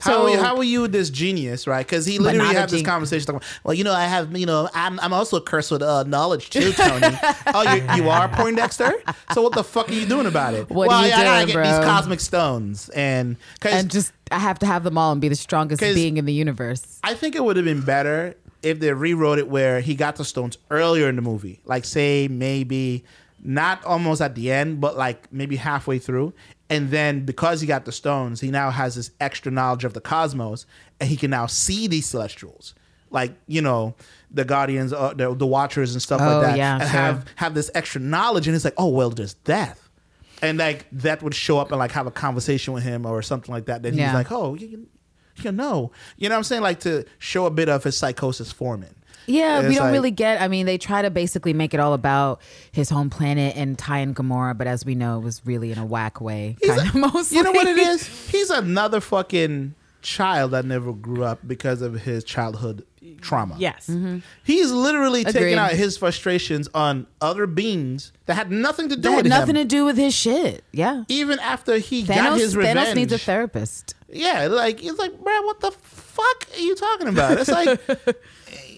How, 0.00 0.26
So- 0.26 0.42
how 0.42 0.56
are 0.56 0.64
you 0.64 0.88
this 0.88 1.10
genius, 1.10 1.66
right? 1.66 1.86
Because 1.86 2.06
he 2.06 2.18
literally 2.18 2.54
had 2.54 2.70
this 2.70 2.82
conversation. 2.82 3.26
Talking, 3.26 3.46
well, 3.64 3.74
you 3.74 3.84
know, 3.84 3.92
I 3.92 4.04
have, 4.04 4.36
you 4.36 4.46
know, 4.46 4.68
I'm, 4.74 4.98
I'm 5.00 5.12
also 5.12 5.40
cursed 5.40 5.70
with 5.70 5.82
uh, 5.82 6.04
knowledge 6.04 6.50
too, 6.50 6.72
Tony. 6.72 7.06
oh, 7.48 7.74
you, 7.74 8.02
you 8.02 8.10
are 8.10 8.28
Poindexter? 8.28 8.92
So 9.34 9.42
what 9.42 9.52
the 9.52 9.64
fuck 9.64 9.88
are 9.88 9.94
you 9.94 10.06
doing 10.06 10.26
about 10.26 10.54
it? 10.54 10.68
What 10.70 10.88
well, 10.88 10.98
are 10.98 11.04
you 11.04 11.10
yeah, 11.10 11.20
I 11.20 11.24
gotta 11.24 11.52
doing, 11.52 11.64
get 11.64 11.76
these 11.76 11.84
cosmic 11.84 12.20
stones, 12.20 12.88
and 12.90 13.36
And 13.62 13.90
just 13.90 14.12
I 14.30 14.38
have 14.38 14.58
to 14.60 14.66
have 14.66 14.84
them 14.84 14.96
all 14.96 15.12
and 15.12 15.20
be 15.20 15.28
the 15.28 15.36
strongest 15.36 15.80
being 15.80 16.16
in 16.16 16.24
the 16.24 16.32
universe. 16.32 17.00
I 17.02 17.14
think 17.14 17.34
it 17.34 17.44
would 17.44 17.56
have 17.56 17.64
been 17.64 17.82
better 17.82 18.34
if 18.62 18.78
they 18.80 18.92
rewrote 18.92 19.38
it 19.38 19.48
where 19.48 19.80
he 19.80 19.94
got 19.94 20.16
the 20.16 20.24
stones 20.24 20.58
earlier 20.70 21.08
in 21.08 21.16
the 21.16 21.22
movie. 21.22 21.60
Like 21.64 21.84
say 21.84 22.28
maybe 22.28 23.04
not 23.42 23.84
almost 23.84 24.20
at 24.20 24.34
the 24.34 24.50
end, 24.52 24.80
but 24.80 24.96
like 24.96 25.32
maybe 25.32 25.56
halfway 25.56 25.98
through. 25.98 26.32
And 26.68 26.90
then 26.90 27.24
because 27.24 27.60
he 27.60 27.66
got 27.66 27.84
the 27.84 27.92
stones, 27.92 28.40
he 28.40 28.50
now 28.50 28.70
has 28.70 28.94
this 28.94 29.10
extra 29.20 29.50
knowledge 29.50 29.84
of 29.84 29.94
the 29.94 30.00
cosmos 30.00 30.66
and 31.00 31.08
he 31.08 31.16
can 31.16 31.30
now 31.30 31.46
see 31.46 31.86
these 31.88 32.06
celestials. 32.06 32.74
Like, 33.10 33.32
you 33.48 33.60
know, 33.60 33.96
the 34.30 34.44
guardians, 34.44 34.92
uh, 34.92 35.12
the, 35.14 35.34
the 35.34 35.46
watchers 35.46 35.92
and 35.94 36.00
stuff 36.02 36.20
Oh, 36.20 36.38
like 36.38 36.42
that. 36.46 36.56
yeah, 36.58 36.74
and 36.74 36.82
sure. 36.82 36.90
have 36.90 37.24
have 37.36 37.54
this 37.54 37.70
extra 37.74 38.00
knowledge 38.00 38.46
and 38.46 38.54
it's 38.54 38.64
like, 38.64 38.74
oh 38.78 38.88
well 38.88 39.10
there's 39.10 39.34
death. 39.34 39.88
And 40.42 40.58
like 40.58 40.86
that 40.92 41.22
would 41.22 41.34
show 41.34 41.58
up 41.58 41.70
and 41.72 41.78
like 41.78 41.90
have 41.92 42.06
a 42.06 42.10
conversation 42.12 42.72
with 42.72 42.82
him 42.84 43.04
or 43.04 43.20
something 43.22 43.52
like 43.52 43.64
that. 43.66 43.82
Then 43.82 43.94
he's 43.94 44.12
like, 44.14 44.30
oh, 44.30 44.54
you, 44.54 44.86
you 45.42 45.52
know, 45.52 45.90
you 46.18 46.28
know 46.28 46.34
what 46.34 46.38
I'm 46.38 46.44
saying? 46.44 46.62
Like 46.62 46.80
to 46.80 47.04
show 47.18 47.46
a 47.46 47.50
bit 47.50 47.68
of 47.68 47.82
his 47.84 47.96
psychosis 47.96 48.52
forming. 48.52 48.94
Yeah, 49.30 49.66
we 49.68 49.74
don't 49.74 49.84
like- 49.86 49.92
really 49.92 50.10
get. 50.10 50.40
I 50.40 50.48
mean, 50.48 50.66
they 50.66 50.78
try 50.78 51.02
to 51.02 51.10
basically 51.10 51.52
make 51.52 51.74
it 51.74 51.80
all 51.80 51.94
about 51.94 52.40
his 52.72 52.90
home 52.90 53.10
planet 53.10 53.56
and 53.56 53.78
Titan 53.78 54.14
Gamora, 54.14 54.56
but 54.56 54.66
as 54.66 54.84
we 54.84 54.94
know, 54.94 55.18
it 55.18 55.22
was 55.24 55.40
really 55.44 55.72
in 55.72 55.78
a 55.78 55.86
whack 55.86 56.20
way, 56.20 56.56
He's 56.60 56.70
kind 56.70 56.80
a- 56.82 56.88
of 56.88 56.94
mostly. 57.14 57.36
You 57.38 57.42
know 57.44 57.52
what 57.52 57.66
it 57.66 57.78
is? 57.78 58.06
He's 58.30 58.50
another 58.50 59.00
fucking 59.00 59.74
child 60.02 60.52
that 60.52 60.64
never 60.64 60.92
grew 60.92 61.22
up 61.24 61.40
because 61.46 61.82
of 61.82 61.92
his 62.02 62.24
childhood 62.24 62.86
trauma. 63.20 63.54
yes. 63.58 63.86
Mm-hmm. 63.86 64.18
He's 64.44 64.70
literally 64.70 65.20
Agreed. 65.22 65.32
taking 65.34 65.58
out 65.58 65.72
his 65.72 65.98
frustrations 65.98 66.68
on 66.72 67.06
other 67.20 67.46
beings 67.46 68.10
that 68.24 68.34
had 68.34 68.50
nothing 68.50 68.88
to 68.88 68.96
do 68.96 69.02
That 69.02 69.10
had 69.10 69.16
with 69.24 69.26
nothing 69.26 69.56
him. 69.56 69.62
to 69.62 69.64
do 69.68 69.84
with 69.84 69.98
his 69.98 70.14
shit. 70.14 70.64
Yeah, 70.72 71.04
Even 71.08 71.38
after 71.40 71.76
he 71.76 72.02
got 72.02 72.16
Thanos. 72.16 72.38
his 72.38 72.56
revenge. 72.56 72.78
Thanos 72.78 72.94
needs 72.94 73.12
a 73.12 73.18
therapist. 73.18 73.94
Yeah, 74.08 74.46
like 74.46 74.82
it's 74.82 74.98
like, 74.98 75.18
bro, 75.22 75.42
what 75.42 75.60
the 75.60 75.70
fuck 75.70 76.46
are 76.56 76.60
you 76.60 76.74
talking 76.76 77.08
about? 77.08 77.38
It's 77.38 77.50
like, 77.50 77.78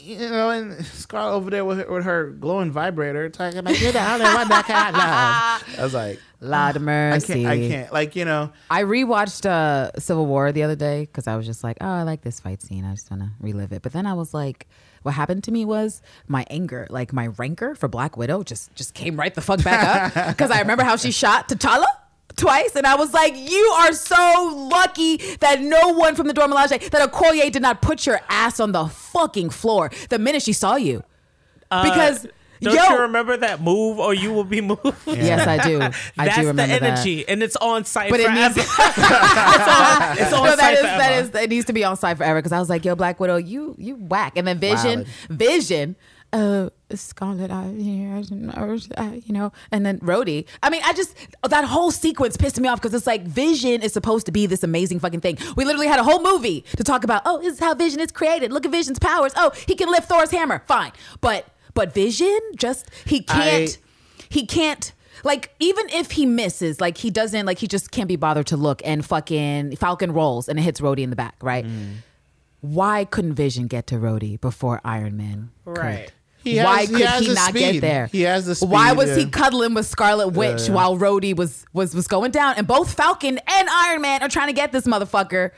you 0.03 0.19
know, 0.19 0.51
and 0.51 0.85
Scarlett 0.87 1.35
over 1.35 1.51
there 1.51 1.65
with 1.65 1.79
her, 1.79 1.93
with 1.93 2.05
her 2.05 2.31
glowing 2.31 2.73
vibrator 2.73 3.29
talking 3.29 3.59
about 3.59 3.81
you're 3.81 3.93
the 3.93 4.13
only 4.13 4.25
one 4.25 4.49
that 4.49 4.65
can 4.67 4.93
love. 4.95 5.79
I 5.79 5.83
was 5.83 5.95
like, 5.95 6.21
Lord 6.41 6.77
of 6.77 6.89
I 6.89 7.21
can't, 7.21 7.47
I 7.47 7.59
can't, 7.69 7.93
like 7.93 8.17
you 8.17 8.25
know, 8.25 8.53
I 8.69 8.83
rewatched 8.83 9.47
uh, 9.47 9.93
Civil 9.99 10.27
War 10.27 10.51
the 10.51 10.65
other 10.65 10.75
day 10.75 11.03
because 11.03 11.27
I 11.29 11.37
was 11.37 11.47
just 11.47 11.63
like, 11.63 11.79
oh, 11.81 11.87
I 11.87 12.03
like 12.03 12.23
this 12.23 12.41
fight 12.41 12.63
scene. 12.63 12.85
I 12.85 12.95
just 12.95 13.11
want 13.11 13.23
to 13.23 13.31
relive 13.41 13.73
it. 13.73 13.83
But 13.83 13.93
then 13.93 14.07
I 14.07 14.15
was 14.15 14.35
like, 14.35 14.67
what 15.03 15.15
happened 15.15 15.45
to 15.45 15.53
me 15.53 15.65
was 15.65 16.03
my 16.27 16.45
anger, 16.51 16.87
like 16.91 17.13
my 17.13 17.29
rancor 17.29 17.75
for 17.75 17.89
Black 17.89 18.17
Widow, 18.17 18.43
just 18.43 18.75
just 18.75 18.95
came 18.95 19.17
right 19.17 19.35
the 19.35 19.41
fuck 19.41 19.63
back 19.63 20.17
up 20.17 20.29
because 20.29 20.51
I 20.51 20.61
remember 20.61 20.83
how 20.83 20.97
she 20.97 21.13
shot 21.13 21.49
T'Challa. 21.49 21.87
Twice, 22.37 22.75
and 22.77 22.87
I 22.87 22.95
was 22.97 23.13
like, 23.13 23.35
"You 23.37 23.65
are 23.81 23.93
so 23.93 24.69
lucky 24.71 25.17
that 25.41 25.61
no 25.61 25.89
one 25.89 26.15
from 26.15 26.27
the 26.29 26.33
Dora 26.33 26.49
Milaje, 26.49 26.91
that 26.91 27.13
Okoye 27.13 27.51
did 27.53 27.63
not 27.63 27.83
put 27.83 28.07
your 28.07 28.21
ass 28.29 28.59
on 28.61 28.73
the 28.73 28.87
fucking 28.87 29.51
floor 29.51 29.91
the 30.11 30.19
minute 30.19 30.43
she 30.43 30.53
saw 30.53 30.77
you." 30.77 31.03
because 31.83 32.27
Don't 32.61 32.75
Yo. 32.77 32.83
you 32.95 32.99
remember 33.01 33.37
that 33.39 33.61
move 33.61 33.99
or 33.99 34.15
you 34.15 34.33
will 34.33 34.45
be 34.45 34.61
moved? 34.61 34.85
Yes, 35.07 35.49
I 35.49 35.67
do. 35.67 35.81
I 35.83 35.91
That's 36.27 36.37
do 36.37 36.43
the 36.43 36.49
remember 36.49 36.79
that. 36.79 36.83
energy, 36.83 37.27
and 37.27 37.43
it's 37.43 37.57
on 37.57 37.85
site 37.85 38.11
But 38.11 38.21
it 38.21 38.31
needs- 38.31 38.57
it's 38.57 38.69
on, 38.69 40.19
it's 40.19 40.33
on 40.33 40.45
no, 40.45 40.57
that 40.57 40.75
is 40.75 40.81
forever. 40.81 40.99
that 40.99 41.13
is 41.25 41.35
it 41.45 41.51
needs 41.51 41.65
to 41.67 41.73
be 41.73 41.83
on 41.83 41.97
site 41.97 42.19
forever 42.19 42.39
because 42.39 42.53
I 42.53 42.61
was 42.61 42.69
like, 42.69 42.85
yo, 42.85 42.95
Black 42.95 43.19
Widow, 43.19 43.37
you 43.37 43.75
you 43.79 43.97
whack, 43.97 44.35
and 44.37 44.47
then 44.47 44.59
Vision, 44.59 45.07
Vision, 45.29 45.97
uh, 46.33 46.69
Scarlet, 46.97 47.51
I, 47.51 47.67
you 47.71 49.33
know, 49.33 49.53
and 49.71 49.85
then 49.87 49.99
Rhodey. 50.01 50.47
I 50.63 50.71
mean, 50.71 50.83
I 50.85 50.93
just 50.93 51.17
that 51.49 51.65
whole 51.65 51.91
sequence 51.91 52.37
pissed 52.37 52.61
me 52.61 52.69
off 52.69 52.81
because 52.81 52.95
it's 52.95 53.07
like 53.07 53.25
Vision 53.25 53.83
is 53.83 53.93
supposed 53.93 54.27
to 54.27 54.33
be 54.33 54.47
this 54.47 54.63
amazing 54.63 55.01
fucking 55.01 55.21
thing. 55.21 55.39
We 55.57 55.65
literally 55.65 55.89
had 55.89 56.01
a 56.01 56.05
whole 56.05 56.23
movie 56.23 56.65
to 56.77 56.85
talk 56.85 57.05
about. 57.05 57.23
Oh, 57.25 57.41
this 57.41 57.55
is 57.55 57.61
how 57.61 57.75
Vision 57.75 58.01
is 58.01 58.13
created. 58.13 58.53
Look 58.53 58.67
at 58.67 58.73
Vision's 58.73 58.99
powers. 58.99 59.33
Oh, 59.37 59.53
he 59.67 59.75
can 59.75 59.91
lift 59.91 60.09
Thor's 60.09 60.31
hammer. 60.31 60.63
Fine, 60.67 60.93
but 61.21 61.47
but 61.75 61.95
Vision 61.95 62.39
just 62.57 62.91
he 63.05 63.23
can't 63.23 63.79
he 64.29 64.47
can't 64.47 64.93
like 65.25 65.55
even 65.61 65.89
if 65.91 66.13
he 66.13 66.27
misses 66.27 66.81
like 66.81 66.99
he 66.99 67.11
doesn't 67.11 67.47
like 67.47 67.59
he 67.59 67.67
just 67.67 67.91
can't 67.91 68.09
be 68.09 68.17
bothered 68.17 68.47
to 68.47 68.57
look 68.57 68.83
and 68.85 69.05
fucking 69.05 69.77
falcon 69.77 70.13
rolls 70.13 70.49
and 70.49 70.59
it 70.59 70.63
hits 70.63 70.81
Rhodey 70.81 71.01
in 71.01 71.11
the 71.11 71.17
back 71.17 71.37
right 71.43 71.65
mm. 71.65 71.97
why 72.61 73.05
couldn't 73.05 73.35
vision 73.35 73.67
get 73.67 73.87
to 73.89 73.97
Rhodey 73.97 74.41
before 74.41 74.81
iron 74.85 75.17
man 75.17 75.51
could? 76.07 76.13
He 76.43 76.57
why 76.59 76.81
has- 76.81 76.89
he 76.89 76.97
could 76.97 77.09
he 77.23 77.29
the 77.29 77.35
not 77.35 77.55
get 77.55 77.81
there? 77.81 78.07
He 78.07 78.23
has 78.23 78.47
the 78.47 78.55
speed. 78.55 78.69
why 78.71 78.89
speed, 78.89 78.99
was 78.99 79.17
he 79.17 79.27
cuddling 79.27 79.75
with 79.75 79.87
scarlet 79.87 80.29
witch 80.29 80.69
yeah. 80.69 80.75
while 80.75 80.97
Rhodey 80.99 81.35
was 81.37 81.65
was 81.73 81.95
was 81.95 82.07
going 82.09 82.31
down? 82.31 82.55
And 82.57 82.67
both 82.67 82.93
falcon 82.95 83.39
and 83.39 83.69
iron 83.69 84.01
man 84.03 84.23
are 84.23 84.29
trying 84.29 84.49
to 84.49 84.53
get 84.53 84.73
this 84.73 84.85
motherfucker. 84.87 85.51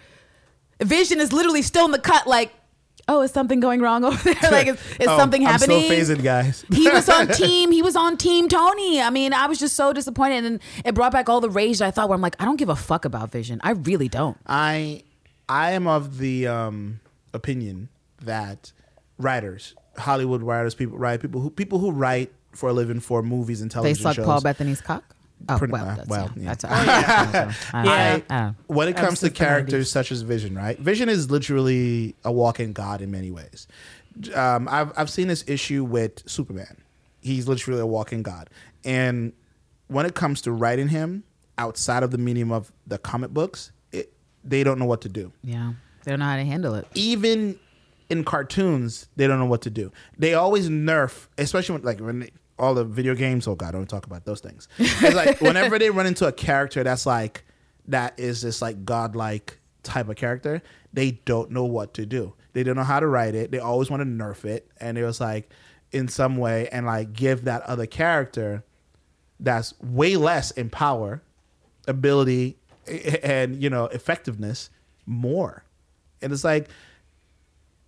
Vision 0.82 1.20
is 1.20 1.32
literally 1.32 1.62
still 1.62 1.84
in 1.86 1.90
the 1.92 1.98
cut 1.98 2.26
like 2.26 2.52
oh 3.06 3.20
is 3.22 3.30
something 3.30 3.60
going 3.60 3.80
wrong 3.80 4.02
over 4.04 4.16
there? 4.34 4.50
Like 4.50 4.66
is, 4.66 4.76
is 4.98 5.06
Oh, 5.08 5.16
something 5.18 5.44
I'm 5.46 5.52
happening? 5.52 5.84
still 5.84 6.16
phasing, 6.16 6.22
guys. 6.22 6.64
he 6.72 6.88
was 6.88 7.08
on 7.08 7.28
team 7.42 7.70
he 7.70 7.82
was 7.82 7.96
on 7.96 8.16
team 8.16 8.48
tony. 8.48 9.00
I 9.00 9.10
mean 9.10 9.32
i 9.32 9.46
was 9.46 9.58
just 9.58 9.76
so 9.76 9.92
disappointed. 9.92 10.44
And 10.44 10.60
it 10.84 10.94
brought 10.94 11.12
back 11.12 11.28
all 11.28 11.40
the 11.40 11.50
rage 11.50 11.78
that 11.78 11.86
i 11.86 11.90
thought 11.90 12.08
where 12.08 12.16
i'm 12.16 12.22
like 12.22 12.36
i 12.40 12.44
don't 12.44 12.56
give 12.56 12.68
a 12.70 12.76
fuck 12.76 13.04
about 13.04 13.30
vision. 13.30 13.60
I 13.62 13.70
really 13.72 14.08
don't. 14.08 14.36
I 14.46 15.02
I 15.48 15.72
am 15.72 15.86
of 15.86 16.16
the 16.18 16.46
um, 16.46 17.00
opinion 17.34 17.90
that 18.22 18.72
writers, 19.18 19.74
Hollywood 19.98 20.42
writers, 20.42 20.74
people 20.74 20.98
write 20.98 21.20
people 21.20 21.40
who 21.40 21.50
people 21.50 21.78
who 21.78 21.90
write 21.90 22.32
for 22.52 22.68
a 22.68 22.72
living 22.72 23.00
for 23.00 23.22
movies 23.22 23.60
and 23.62 23.70
television. 23.70 23.94
they 23.94 24.02
television 24.02 24.10
suck 24.10 24.16
shows. 24.16 24.26
paul 24.26 24.40
bettany's 24.40 24.80
cock 24.80 25.02
oh 25.48 25.58
Pretty- 25.58 25.72
well 25.72 25.84
uh, 25.88 25.94
that's, 25.96 26.08
well, 26.08 26.30
yeah, 26.36 26.42
yeah. 26.42 26.48
that's 26.54 26.64
I, 26.64 27.74
I, 27.74 27.84
Yeah. 27.84 28.20
I, 28.30 28.52
when 28.68 28.88
it 28.88 28.96
comes 28.96 29.20
to 29.20 29.30
characters 29.30 29.90
such 29.90 30.12
as 30.12 30.22
Vision, 30.22 30.54
right? 30.54 30.78
Vision 30.78 31.08
is 31.08 31.30
literally 31.30 32.14
a 32.24 32.30
walking 32.32 32.72
god 32.72 33.00
in 33.02 33.10
many 33.10 33.30
ways. 33.30 33.66
Um, 34.34 34.68
I've 34.70 34.92
I've 34.96 35.10
seen 35.10 35.28
this 35.28 35.44
issue 35.48 35.84
with 35.84 36.22
Superman. 36.28 36.76
He's 37.20 37.48
literally 37.48 37.80
a 37.80 37.86
walking 37.86 38.22
god, 38.22 38.48
and 38.84 39.32
when 39.88 40.06
it 40.06 40.14
comes 40.14 40.40
to 40.42 40.52
writing 40.52 40.88
him 40.88 41.24
outside 41.58 42.02
of 42.02 42.10
the 42.12 42.18
medium 42.18 42.52
of 42.52 42.70
the 42.86 42.98
comic 42.98 43.30
books, 43.30 43.72
it, 43.92 44.12
they 44.44 44.62
don't 44.64 44.78
know 44.78 44.86
what 44.86 45.00
to 45.02 45.08
do. 45.08 45.32
yeah 45.42 45.72
they 46.04 46.10
don't 46.12 46.18
know 46.20 46.26
how 46.26 46.36
to 46.36 46.44
handle 46.44 46.74
it 46.74 46.86
Even 46.94 47.58
in 48.14 48.24
cartoons, 48.24 49.08
they 49.16 49.26
don't 49.26 49.38
know 49.38 49.46
what 49.46 49.62
to 49.62 49.70
do. 49.70 49.92
They 50.16 50.34
always 50.34 50.68
nerf, 50.68 51.26
especially 51.36 51.74
when, 51.74 51.82
like 51.82 52.00
when 52.00 52.20
they, 52.20 52.30
all 52.58 52.74
the 52.74 52.84
video 52.84 53.14
games. 53.14 53.46
Oh 53.48 53.56
God, 53.56 53.72
don't 53.72 53.88
talk 53.88 54.06
about 54.06 54.24
those 54.24 54.40
things. 54.40 54.68
It's 54.78 55.14
like 55.14 55.40
whenever 55.40 55.78
they 55.78 55.90
run 55.90 56.06
into 56.06 56.26
a 56.26 56.32
character 56.32 56.84
that's 56.84 57.04
like 57.04 57.44
that 57.88 58.18
is 58.18 58.42
this 58.42 58.62
like 58.62 58.84
godlike 58.84 59.58
type 59.82 60.08
of 60.08 60.16
character, 60.16 60.62
they 60.92 61.12
don't 61.24 61.50
know 61.50 61.64
what 61.64 61.94
to 61.94 62.06
do. 62.06 62.34
They 62.52 62.62
don't 62.62 62.76
know 62.76 62.84
how 62.84 63.00
to 63.00 63.06
write 63.06 63.34
it. 63.34 63.50
They 63.50 63.58
always 63.58 63.90
want 63.90 64.00
to 64.02 64.06
nerf 64.06 64.44
it, 64.44 64.70
and 64.80 64.96
it 64.96 65.04
was 65.04 65.20
like 65.20 65.50
in 65.92 66.08
some 66.08 66.36
way 66.36 66.68
and 66.70 66.86
like 66.86 67.12
give 67.12 67.44
that 67.44 67.62
other 67.62 67.86
character 67.86 68.64
that's 69.40 69.74
way 69.80 70.16
less 70.16 70.52
in 70.52 70.70
power, 70.70 71.22
ability, 71.88 72.56
and 73.22 73.60
you 73.60 73.68
know 73.68 73.86
effectiveness 73.86 74.70
more. 75.06 75.64
And 76.22 76.32
it's 76.32 76.44
like, 76.44 76.68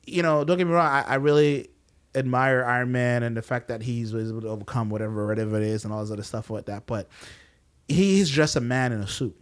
you 0.06 0.22
know, 0.22 0.44
don't 0.44 0.56
get 0.58 0.66
me 0.66 0.72
wrong. 0.72 0.86
I, 0.86 1.02
I 1.02 1.14
really 1.16 1.68
admire 2.14 2.64
Iron 2.64 2.92
Man 2.92 3.22
and 3.22 3.36
the 3.36 3.42
fact 3.42 3.68
that 3.68 3.82
he's 3.82 4.14
able 4.14 4.40
to 4.40 4.48
overcome 4.48 4.88
whatever 4.88 5.26
whatever 5.26 5.56
it 5.56 5.62
is 5.64 5.84
and 5.84 5.92
all 5.92 6.00
this 6.02 6.10
other 6.10 6.22
stuff 6.22 6.48
like 6.50 6.66
that. 6.66 6.86
But 6.86 7.08
he's 7.88 8.30
just 8.30 8.56
a 8.56 8.60
man 8.60 8.92
in 8.92 9.00
a 9.00 9.06
suit. 9.06 9.36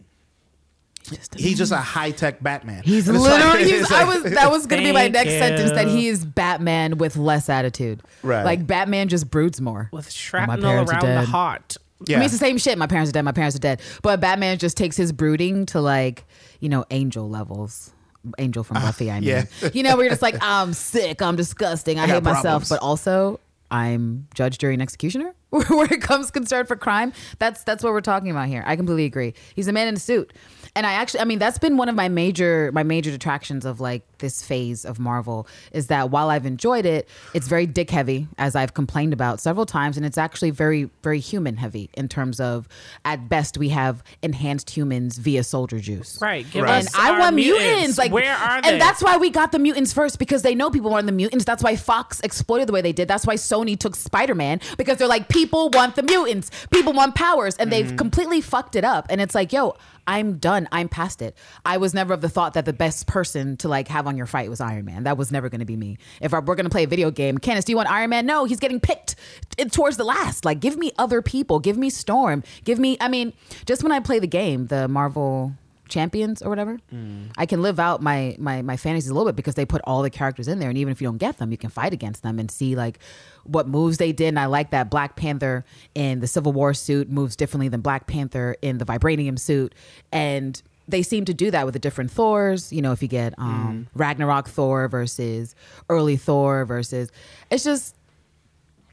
Just 1.03 1.35
a 1.35 1.37
He's 1.37 1.57
just 1.59 1.71
a 1.71 1.77
high 1.77 2.09
tech 2.11 2.41
Batman. 2.41 2.81
He's 2.83 3.07
And 3.07 3.15
it's 3.17 3.25
like- 3.25 3.43
literally. 3.43 3.69
he's, 3.71 3.81
it's 3.81 3.91
I 3.91 4.03
was. 4.05 4.23
That 4.23 4.49
was 4.49 4.65
gonna 4.65 4.81
be 4.81 4.91
my 4.91 5.01
Thank 5.03 5.13
next 5.13 5.29
sentence. 5.33 5.71
That 5.71 5.87
he 5.87 6.07
is 6.07 6.25
Batman 6.25 6.97
with 6.97 7.15
less 7.15 7.47
attitude. 7.47 8.01
Right. 8.23 8.43
Like 8.43 8.65
Batman 8.65 9.07
just 9.07 9.29
broods 9.29 9.61
more. 9.61 9.89
With 9.93 10.09
shrapnel 10.11 10.57
parents 10.61 10.91
around 10.91 11.01
the 11.05 11.21
heart. 11.21 11.77
Yeah. 12.07 12.17
I 12.17 12.19
mean, 12.19 12.25
it's 12.25 12.33
the 12.33 12.39
same 12.39 12.57
shit. 12.57 12.77
My 12.77 12.87
parents 12.87 13.09
are 13.09 13.13
dead. 13.13 13.21
My 13.23 13.31
parents 13.31 13.55
are 13.55 13.59
dead. 13.59 13.81
But 14.01 14.19
Batman 14.19 14.57
just 14.57 14.75
takes 14.77 14.97
his 14.97 15.11
brooding 15.11 15.65
to 15.67 15.79
like, 15.79 16.25
you 16.59 16.69
know, 16.69 16.83
angel 16.91 17.29
levels. 17.29 17.91
Angel 18.37 18.63
from 18.63 18.77
ah, 18.77 18.81
Buffy, 18.81 19.11
I 19.11 19.19
mean. 19.19 19.29
yeah. 19.29 19.45
You 19.73 19.83
know, 19.83 19.95
where 19.95 20.05
you're 20.05 20.11
just 20.11 20.21
like, 20.21 20.37
I'm 20.41 20.73
sick, 20.73 21.21
I'm 21.21 21.35
disgusting, 21.35 21.99
I, 21.99 22.03
I 22.03 22.07
hate 22.07 22.23
myself, 22.23 22.67
but 22.69 22.79
also 22.79 23.39
I'm 23.71 24.27
judge, 24.33 24.57
jury, 24.57 24.73
and 24.73 24.81
executioner. 24.81 25.33
where 25.69 25.91
it 25.91 26.01
comes 26.01 26.31
concerned 26.31 26.67
for 26.67 26.75
crime, 26.75 27.13
that's 27.39 27.63
that's 27.63 27.83
what 27.83 27.93
we're 27.93 28.01
talking 28.01 28.29
about 28.29 28.47
here. 28.47 28.63
I 28.65 28.75
completely 28.75 29.05
agree. 29.05 29.33
He's 29.55 29.67
a 29.67 29.71
man 29.71 29.87
in 29.87 29.95
a 29.95 29.99
suit. 29.99 30.33
And 30.75 30.85
I 30.85 30.93
actually, 30.93 31.21
I 31.21 31.23
mean, 31.23 31.39
that's 31.39 31.57
been 31.57 31.77
one 31.77 31.87
of 31.87 31.95
my 31.95 32.09
major, 32.09 32.69
my 32.73 32.83
major 32.83 33.09
detractions 33.09 33.65
of 33.65 33.79
like 33.79 34.03
this 34.17 34.43
phase 34.43 34.83
of 34.85 34.99
Marvel 34.99 35.47
is 35.71 35.87
that 35.87 36.09
while 36.09 36.29
I've 36.29 36.45
enjoyed 36.45 36.85
it, 36.85 37.07
it's 37.33 37.47
very 37.47 37.65
dick 37.65 37.89
heavy, 37.89 38.27
as 38.37 38.55
I've 38.55 38.73
complained 38.73 39.13
about 39.13 39.39
several 39.39 39.65
times, 39.65 39.95
and 39.97 40.05
it's 40.05 40.17
actually 40.17 40.51
very, 40.51 40.89
very 41.01 41.19
human 41.19 41.57
heavy 41.57 41.89
in 41.93 42.09
terms 42.09 42.39
of, 42.39 42.67
at 43.05 43.29
best, 43.29 43.57
we 43.57 43.69
have 43.69 44.03
enhanced 44.21 44.69
humans 44.69 45.17
via 45.17 45.43
soldier 45.43 45.79
juice. 45.79 46.19
Right. 46.21 46.45
Give 46.51 46.63
Right. 46.63 46.79
us 46.85 46.87
And 46.87 46.95
I 46.95 47.11
our 47.11 47.19
want 47.19 47.35
mutants. 47.35 47.97
Like 47.97 48.11
where 48.11 48.35
are 48.35 48.61
they? 48.61 48.71
And 48.71 48.81
that's 48.81 49.01
why 49.01 49.17
we 49.17 49.29
got 49.29 49.51
the 49.51 49.59
mutants 49.59 49.93
first 49.93 50.19
because 50.19 50.41
they 50.41 50.55
know 50.55 50.69
people 50.69 50.91
want 50.91 51.05
the 51.05 51.11
mutants. 51.11 51.45
That's 51.45 51.63
why 51.63 51.75
Fox 51.75 52.19
exploited 52.21 52.67
the 52.67 52.73
way 52.73 52.81
they 52.81 52.93
did. 52.93 53.07
That's 53.07 53.25
why 53.25 53.35
Sony 53.35 53.77
took 53.79 53.95
Spider 53.95 54.35
Man 54.35 54.59
because 54.77 54.97
they're 54.97 55.07
like, 55.07 55.29
people 55.29 55.69
want 55.69 55.95
the 55.95 56.03
mutants. 56.03 56.51
People 56.71 56.93
want 56.93 57.15
powers, 57.15 57.55
and 57.57 57.71
they've 57.71 57.85
mm-hmm. 57.85 57.95
completely 57.95 58.41
fucked 58.41 58.75
it 58.75 58.83
up. 58.83 59.07
And 59.09 59.21
it's 59.21 59.35
like, 59.35 59.53
yo. 59.53 59.75
I'm 60.07 60.37
done. 60.37 60.67
I'm 60.71 60.89
past 60.89 61.21
it. 61.21 61.35
I 61.65 61.77
was 61.77 61.93
never 61.93 62.13
of 62.13 62.21
the 62.21 62.29
thought 62.29 62.53
that 62.53 62.65
the 62.65 62.73
best 62.73 63.07
person 63.07 63.57
to 63.57 63.67
like 63.67 63.87
have 63.87 64.07
on 64.07 64.17
your 64.17 64.25
fight 64.25 64.49
was 64.49 64.61
Iron 64.61 64.85
Man. 64.85 65.03
That 65.03 65.17
was 65.17 65.31
never 65.31 65.49
going 65.49 65.59
to 65.59 65.65
be 65.65 65.75
me. 65.75 65.97
If 66.21 66.33
I, 66.33 66.39
we're 66.39 66.55
going 66.55 66.65
to 66.65 66.69
play 66.69 66.83
a 66.83 66.87
video 66.87 67.11
game, 67.11 67.37
Candace, 67.37 67.65
do 67.65 67.71
you 67.71 67.77
want 67.77 67.89
Iron 67.89 68.09
Man? 68.09 68.25
No, 68.25 68.45
he's 68.45 68.59
getting 68.59 68.79
picked 68.79 69.15
t- 69.57 69.65
towards 69.65 69.97
the 69.97 70.03
last. 70.03 70.45
Like, 70.45 70.59
give 70.59 70.77
me 70.77 70.91
other 70.97 71.21
people. 71.21 71.59
Give 71.59 71.77
me 71.77 71.89
Storm. 71.89 72.43
Give 72.63 72.79
me. 72.79 72.97
I 72.99 73.07
mean, 73.07 73.33
just 73.65 73.83
when 73.83 73.91
I 73.91 73.99
play 73.99 74.19
the 74.19 74.27
game, 74.27 74.67
the 74.67 74.87
Marvel 74.87 75.53
champions 75.87 76.41
or 76.41 76.49
whatever 76.49 76.79
i 77.37 77.45
can 77.45 77.61
live 77.61 77.79
out 77.79 78.01
my 78.01 78.35
my 78.39 78.61
my 78.61 78.75
fantasies 78.77 79.09
a 79.09 79.13
little 79.13 79.25
bit 79.27 79.35
because 79.35 79.55
they 79.55 79.65
put 79.65 79.81
all 79.85 80.01
the 80.01 80.09
characters 80.09 80.47
in 80.47 80.59
there. 80.59 80.69
And 80.69 80.77
even 80.77 80.91
if 80.91 81.01
you 81.01 81.07
don't 81.07 81.17
get 81.17 81.37
them 81.37 81.51
you 81.51 81.57
can 81.57 81.69
fight 81.69 81.93
against 81.93 82.23
them 82.23 82.39
and 82.39 82.49
see 82.49 82.75
like 82.75 82.99
what 83.43 83.67
moves 83.67 83.97
they 83.97 84.11
did. 84.11 84.29
And 84.29 84.39
i 84.39 84.45
like 84.47 84.71
that 84.71 84.89
black 84.89 85.15
panther 85.15 85.63
in 85.93 86.19
the 86.21 86.27
civil 86.27 86.51
war 86.53 86.73
suit 86.73 87.09
moves 87.09 87.35
differently 87.35 87.67
than 87.67 87.81
black 87.81 88.07
panther 88.07 88.55
in 88.61 88.77
the 88.79 88.85
vibranium 88.85 89.37
suit. 89.37 89.73
And 90.11 90.61
they 90.87 91.01
seem 91.03 91.25
to 91.25 91.33
do 91.33 91.51
that 91.51 91.65
with 91.65 91.73
the 91.73 91.79
different 91.79 92.11
thors. 92.11 92.71
You 92.73 92.81
know 92.81 92.91
if 92.91 93.01
you 93.01 93.07
get 93.07 93.33
um 93.37 93.87
ragnarok 93.95 94.47
thor 94.49 94.87
versus 94.87 95.55
early 95.89 96.17
thor 96.17 96.65
versus 96.65 97.11
it's 97.51 97.63
just 97.63 97.95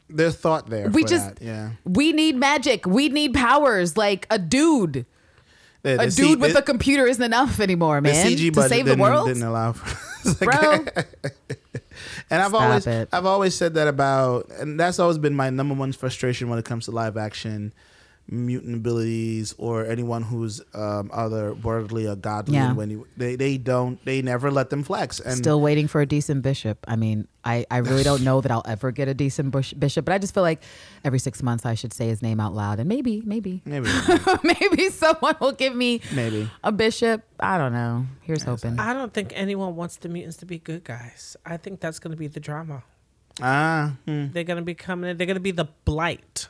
There's 0.08 0.36
thought 0.36 0.68
there. 0.68 0.90
we 0.90 1.02
for 1.02 1.08
just 1.08 1.36
that, 1.36 1.42
yeah. 1.42 1.70
we 1.84 2.12
need 2.12 2.36
magic. 2.36 2.86
We 2.86 3.08
need 3.08 3.32
powers. 3.34 3.96
Like 3.96 4.26
a 4.30 4.38
dude 4.38 5.06
The- 5.82 6.00
a 6.00 6.04
dude 6.04 6.14
C- 6.14 6.34
with 6.36 6.52
the- 6.52 6.60
a 6.60 6.62
computer 6.62 7.06
isn't 7.06 7.22
enough 7.22 7.58
anymore, 7.60 7.96
the 7.96 8.02
man. 8.12 8.26
CG 8.26 8.50
to 8.54 8.62
save 8.68 8.84
the 8.86 8.92
didn't, 8.92 9.00
world, 9.00 9.26
didn't 9.28 9.42
allow. 9.42 9.72
for. 9.72 10.44
bro. 10.44 10.84
And 12.30 12.40
I've 12.40 12.48
Stop 12.50 12.62
always 12.62 12.86
it. 12.86 13.08
I've 13.12 13.26
always 13.26 13.54
said 13.54 13.74
that 13.74 13.86
about 13.88 14.50
and 14.58 14.80
that's 14.80 14.98
always 14.98 15.18
been 15.18 15.34
my 15.34 15.50
number 15.50 15.74
one 15.74 15.92
frustration 15.92 16.48
when 16.48 16.58
it 16.58 16.64
comes 16.64 16.86
to 16.86 16.90
live 16.90 17.16
action 17.18 17.72
mutant 18.28 18.76
abilities 18.76 19.54
or 19.58 19.84
anyone 19.86 20.22
who's 20.22 20.62
um 20.74 21.10
other 21.12 21.52
worldly 21.54 22.06
or 22.06 22.16
godly 22.16 22.54
Yeah. 22.54 22.72
when 22.72 22.88
you, 22.90 23.06
they 23.16 23.36
they 23.36 23.58
don't 23.58 24.02
they 24.04 24.22
never 24.22 24.50
let 24.50 24.70
them 24.70 24.82
flex 24.82 25.20
and 25.20 25.36
Still 25.36 25.60
waiting 25.60 25.88
for 25.88 26.00
a 26.00 26.06
decent 26.06 26.42
bishop. 26.42 26.78
I 26.88 26.96
mean, 26.96 27.28
I, 27.44 27.66
I 27.70 27.78
really 27.78 28.04
don't 28.04 28.22
know 28.22 28.40
that 28.40 28.50
I'll 28.52 28.62
ever 28.64 28.92
get 28.92 29.08
a 29.08 29.14
decent 29.14 29.50
bush, 29.50 29.72
bishop, 29.74 30.04
but 30.04 30.14
I 30.14 30.18
just 30.18 30.32
feel 30.32 30.44
like 30.44 30.62
every 31.04 31.18
six 31.18 31.42
months 31.42 31.66
I 31.66 31.74
should 31.74 31.92
say 31.92 32.06
his 32.08 32.22
name 32.22 32.38
out 32.38 32.54
loud, 32.54 32.78
and 32.78 32.88
maybe, 32.88 33.20
maybe, 33.26 33.60
maybe 33.64 33.88
maybe 34.44 34.88
someone 34.90 35.34
will 35.40 35.52
give 35.52 35.74
me 35.74 36.00
maybe 36.14 36.48
a 36.62 36.70
bishop. 36.70 37.22
I 37.40 37.58
don't 37.58 37.72
know. 37.72 38.06
Here's 38.22 38.44
hoping. 38.44 38.78
I 38.78 38.94
don't 38.94 39.12
think 39.12 39.32
anyone 39.34 39.74
wants 39.74 39.96
the 39.96 40.08
mutants 40.08 40.36
to 40.38 40.46
be 40.46 40.58
good 40.58 40.84
guys. 40.84 41.36
I 41.44 41.56
think 41.56 41.80
that's 41.80 41.98
going 41.98 42.12
to 42.12 42.16
be 42.16 42.28
the 42.28 42.40
drama. 42.40 42.84
ah 43.42 43.96
hmm. 44.06 44.28
They're 44.32 44.44
going 44.44 44.58
to 44.58 44.64
be 44.64 44.74
coming 44.74 45.10
in. 45.10 45.16
They're 45.16 45.26
going 45.26 45.34
to 45.34 45.40
be 45.40 45.50
the 45.50 45.68
blight. 45.84 46.48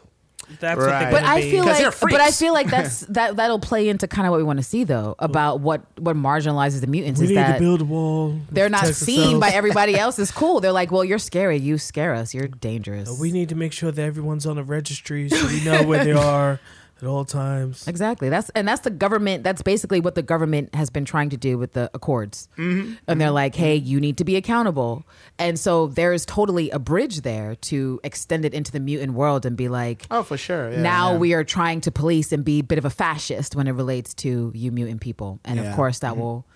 That's 0.60 0.76
what 0.78 0.86
Right. 0.86 1.00
they're 1.04 1.10
But 1.12 1.24
I 1.24 1.40
be. 1.40 1.50
feel 1.50 1.64
'Cause 1.64 1.80
like, 1.82 2.00
but 2.12 2.20
I 2.20 2.30
feel 2.30 2.52
like 2.52 2.68
that's 2.70 3.00
that 3.10 3.36
that'll 3.36 3.58
play 3.58 3.88
into 3.88 4.06
kind 4.06 4.26
of 4.26 4.30
what 4.32 4.36
we 4.38 4.42
want 4.44 4.58
to 4.58 4.62
see 4.62 4.84
though 4.84 5.14
about 5.18 5.60
what 5.60 5.82
what 5.98 6.14
marginalizes 6.16 6.80
the 6.80 6.86
mutants 6.86 7.20
we 7.20 7.24
is 7.26 7.30
need 7.30 7.36
that 7.38 7.54
to 7.54 7.58
build 7.60 7.80
a 7.80 7.84
wall. 7.84 8.36
they're 8.50 8.68
not 8.68 8.86
seen 8.86 9.18
ourselves. 9.20 9.40
by 9.40 9.48
everybody 9.50 9.94
else 9.98 10.18
as 10.18 10.30
cool. 10.30 10.60
They're 10.60 10.72
like, 10.72 10.90
well, 10.90 11.04
you're 11.04 11.18
scary. 11.18 11.56
You 11.58 11.78
scare 11.78 12.14
us. 12.14 12.34
You're 12.34 12.48
dangerous. 12.48 13.18
We 13.18 13.32
need 13.32 13.48
to 13.50 13.54
make 13.54 13.72
sure 13.72 13.90
that 13.90 14.02
everyone's 14.02 14.46
on 14.46 14.58
a 14.58 14.62
registry 14.62 15.28
so 15.28 15.46
we 15.46 15.64
know 15.64 15.82
where 15.84 16.04
they 16.04 16.12
are 16.32 16.60
at 17.02 17.08
all 17.08 17.24
times. 17.24 17.86
Exactly. 17.88 18.28
That's 18.28 18.48
and 18.50 18.66
that's 18.66 18.82
the 18.82 18.90
government. 18.90 19.42
That's 19.42 19.60
basically 19.60 20.00
what 20.00 20.14
the 20.14 20.22
government 20.22 20.74
has 20.74 20.88
been 20.88 21.04
trying 21.04 21.30
to 21.30 21.36
do 21.36 21.58
with 21.58 21.72
the 21.72 21.90
accords. 21.92 22.48
Mm-hmm. 22.56 22.94
And 23.08 23.20
they're 23.20 23.30
like, 23.32 23.54
"Hey, 23.56 23.74
you 23.74 24.00
need 24.00 24.16
to 24.18 24.24
be 24.24 24.36
accountable." 24.36 25.04
And 25.38 25.58
so 25.58 25.88
there's 25.88 26.24
totally 26.24 26.70
a 26.70 26.78
bridge 26.78 27.22
there 27.22 27.56
to 27.56 28.00
extend 28.04 28.44
it 28.44 28.54
into 28.54 28.70
the 28.70 28.80
mutant 28.80 29.14
world 29.14 29.44
and 29.44 29.56
be 29.56 29.68
like, 29.68 30.06
Oh, 30.10 30.22
for 30.22 30.36
sure. 30.36 30.70
Yeah, 30.70 30.82
now 30.82 31.12
yeah. 31.12 31.18
we 31.18 31.34
are 31.34 31.42
trying 31.44 31.80
to 31.82 31.90
police 31.90 32.30
and 32.32 32.44
be 32.44 32.60
a 32.60 32.62
bit 32.62 32.78
of 32.78 32.84
a 32.84 32.90
fascist 32.90 33.56
when 33.56 33.66
it 33.66 33.72
relates 33.72 34.14
to 34.14 34.52
you 34.54 34.70
mutant 34.70 35.00
people. 35.00 35.40
And 35.44 35.58
Yeah. 35.58 35.64
of 35.70 35.74
course, 35.76 35.98
that 36.00 36.16
will 36.16 36.46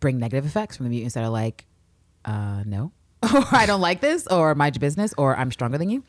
bring 0.00 0.18
negative 0.18 0.44
effects 0.44 0.76
from 0.76 0.84
the 0.84 0.90
mutants 0.90 1.14
that 1.14 1.24
are 1.24 1.30
like, 1.30 1.64
uh, 2.26 2.62
no, 2.66 2.92
or 3.22 3.44
I 3.52 3.64
don't 3.66 3.80
like 3.80 4.00
this, 4.02 4.26
or 4.26 4.54
mind 4.54 4.74
your 4.76 4.80
business, 4.80 5.14
or 5.16 5.34
I'm 5.36 5.50
stronger 5.50 5.78
than 5.78 5.88
you. 5.88 6.04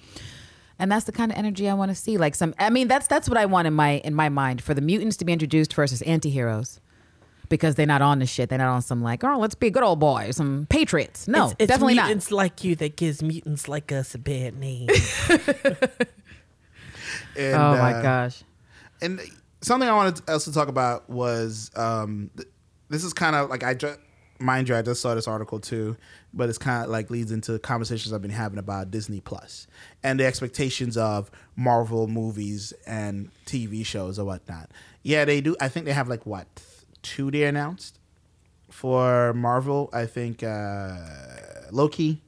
And 0.77 0.91
that's 0.91 1.05
the 1.05 1.11
kind 1.11 1.31
of 1.31 1.37
energy 1.37 1.69
I 1.69 1.73
want 1.73 1.89
to 1.89 1.95
see. 1.95 2.17
Like 2.17 2.35
some, 2.35 2.53
I 2.59 2.69
mean, 2.69 2.87
that's 2.87 3.07
that's 3.07 3.29
what 3.29 3.37
I 3.37 3.45
want 3.45 3.67
in 3.67 3.73
my 3.73 4.01
in 4.03 4.13
my 4.13 4.29
mind 4.29 4.61
for 4.61 4.73
the 4.73 4.81
mutants 4.81 5.17
to 5.17 5.25
be 5.25 5.33
introduced 5.33 5.73
versus 5.73 6.01
as 6.01 6.07
anti-heroes. 6.07 6.79
Because 7.47 7.75
they're 7.75 7.85
not 7.85 8.01
on 8.01 8.17
this 8.17 8.29
shit. 8.31 8.49
They're 8.49 8.57
not 8.57 8.73
on 8.73 8.81
some 8.81 9.03
like, 9.03 9.23
oh, 9.23 9.37
let's 9.37 9.53
be 9.53 9.67
a 9.67 9.69
good 9.69 9.83
old 9.83 9.99
boy, 9.99 10.31
some 10.31 10.65
patriots. 10.67 11.27
No, 11.27 11.45
it's, 11.45 11.55
it's 11.59 11.67
definitely 11.67 11.93
not. 11.93 12.07
mutants 12.07 12.31
like 12.31 12.63
you 12.63 12.75
that 12.77 12.95
gives 12.95 13.21
mutants 13.21 13.67
like 13.67 13.91
us 13.91 14.15
a 14.15 14.17
bad 14.17 14.57
name. 14.57 14.89
And, 17.37 17.55
oh 17.55 17.77
my 17.77 17.93
uh, 17.93 18.01
gosh. 18.01 18.43
And 19.01 19.19
something 19.61 19.87
I 19.87 19.93
wanted 19.93 20.27
else 20.29 20.45
to 20.45 20.53
talk 20.53 20.67
about 20.67 21.09
was 21.09 21.71
um, 21.75 22.29
th- 22.35 22.47
this 22.89 23.03
is 23.03 23.13
kind 23.13 23.35
of 23.35 23.49
like 23.49 23.63
I 23.63 23.73
just 23.73 23.99
mind 24.39 24.69
you 24.69 24.75
I 24.75 24.81
just 24.81 25.01
saw 25.01 25.15
this 25.15 25.27
article 25.27 25.59
too, 25.59 25.97
but 26.35 26.49
it's 26.49 26.57
kind 26.57 26.83
of 26.83 26.89
like 26.89 27.09
leads 27.09 27.31
into 27.31 27.57
conversations 27.59 28.11
I've 28.13 28.21
been 28.21 28.29
having 28.31 28.59
about 28.59 28.91
Disney 28.91 29.21
Plus 29.21 29.67
and 30.03 30.19
the 30.19 30.25
expectations 30.25 30.97
of 30.97 31.31
Marvel 31.55 32.07
movies 32.07 32.73
and 32.85 33.31
TV 33.45 33.85
shows 33.85 34.19
or 34.19 34.25
whatnot. 34.25 34.69
Yeah, 35.01 35.23
they 35.25 35.39
do. 35.41 35.55
I 35.61 35.69
think 35.69 35.85
they 35.85 35.93
have 35.93 36.07
like 36.09 36.25
what 36.25 36.47
two 37.01 37.31
they 37.31 37.43
announced 37.45 37.99
for 38.69 39.33
Marvel. 39.33 39.89
I 39.93 40.05
think 40.05 40.43
uh, 40.43 40.97
Loki. 41.71 42.21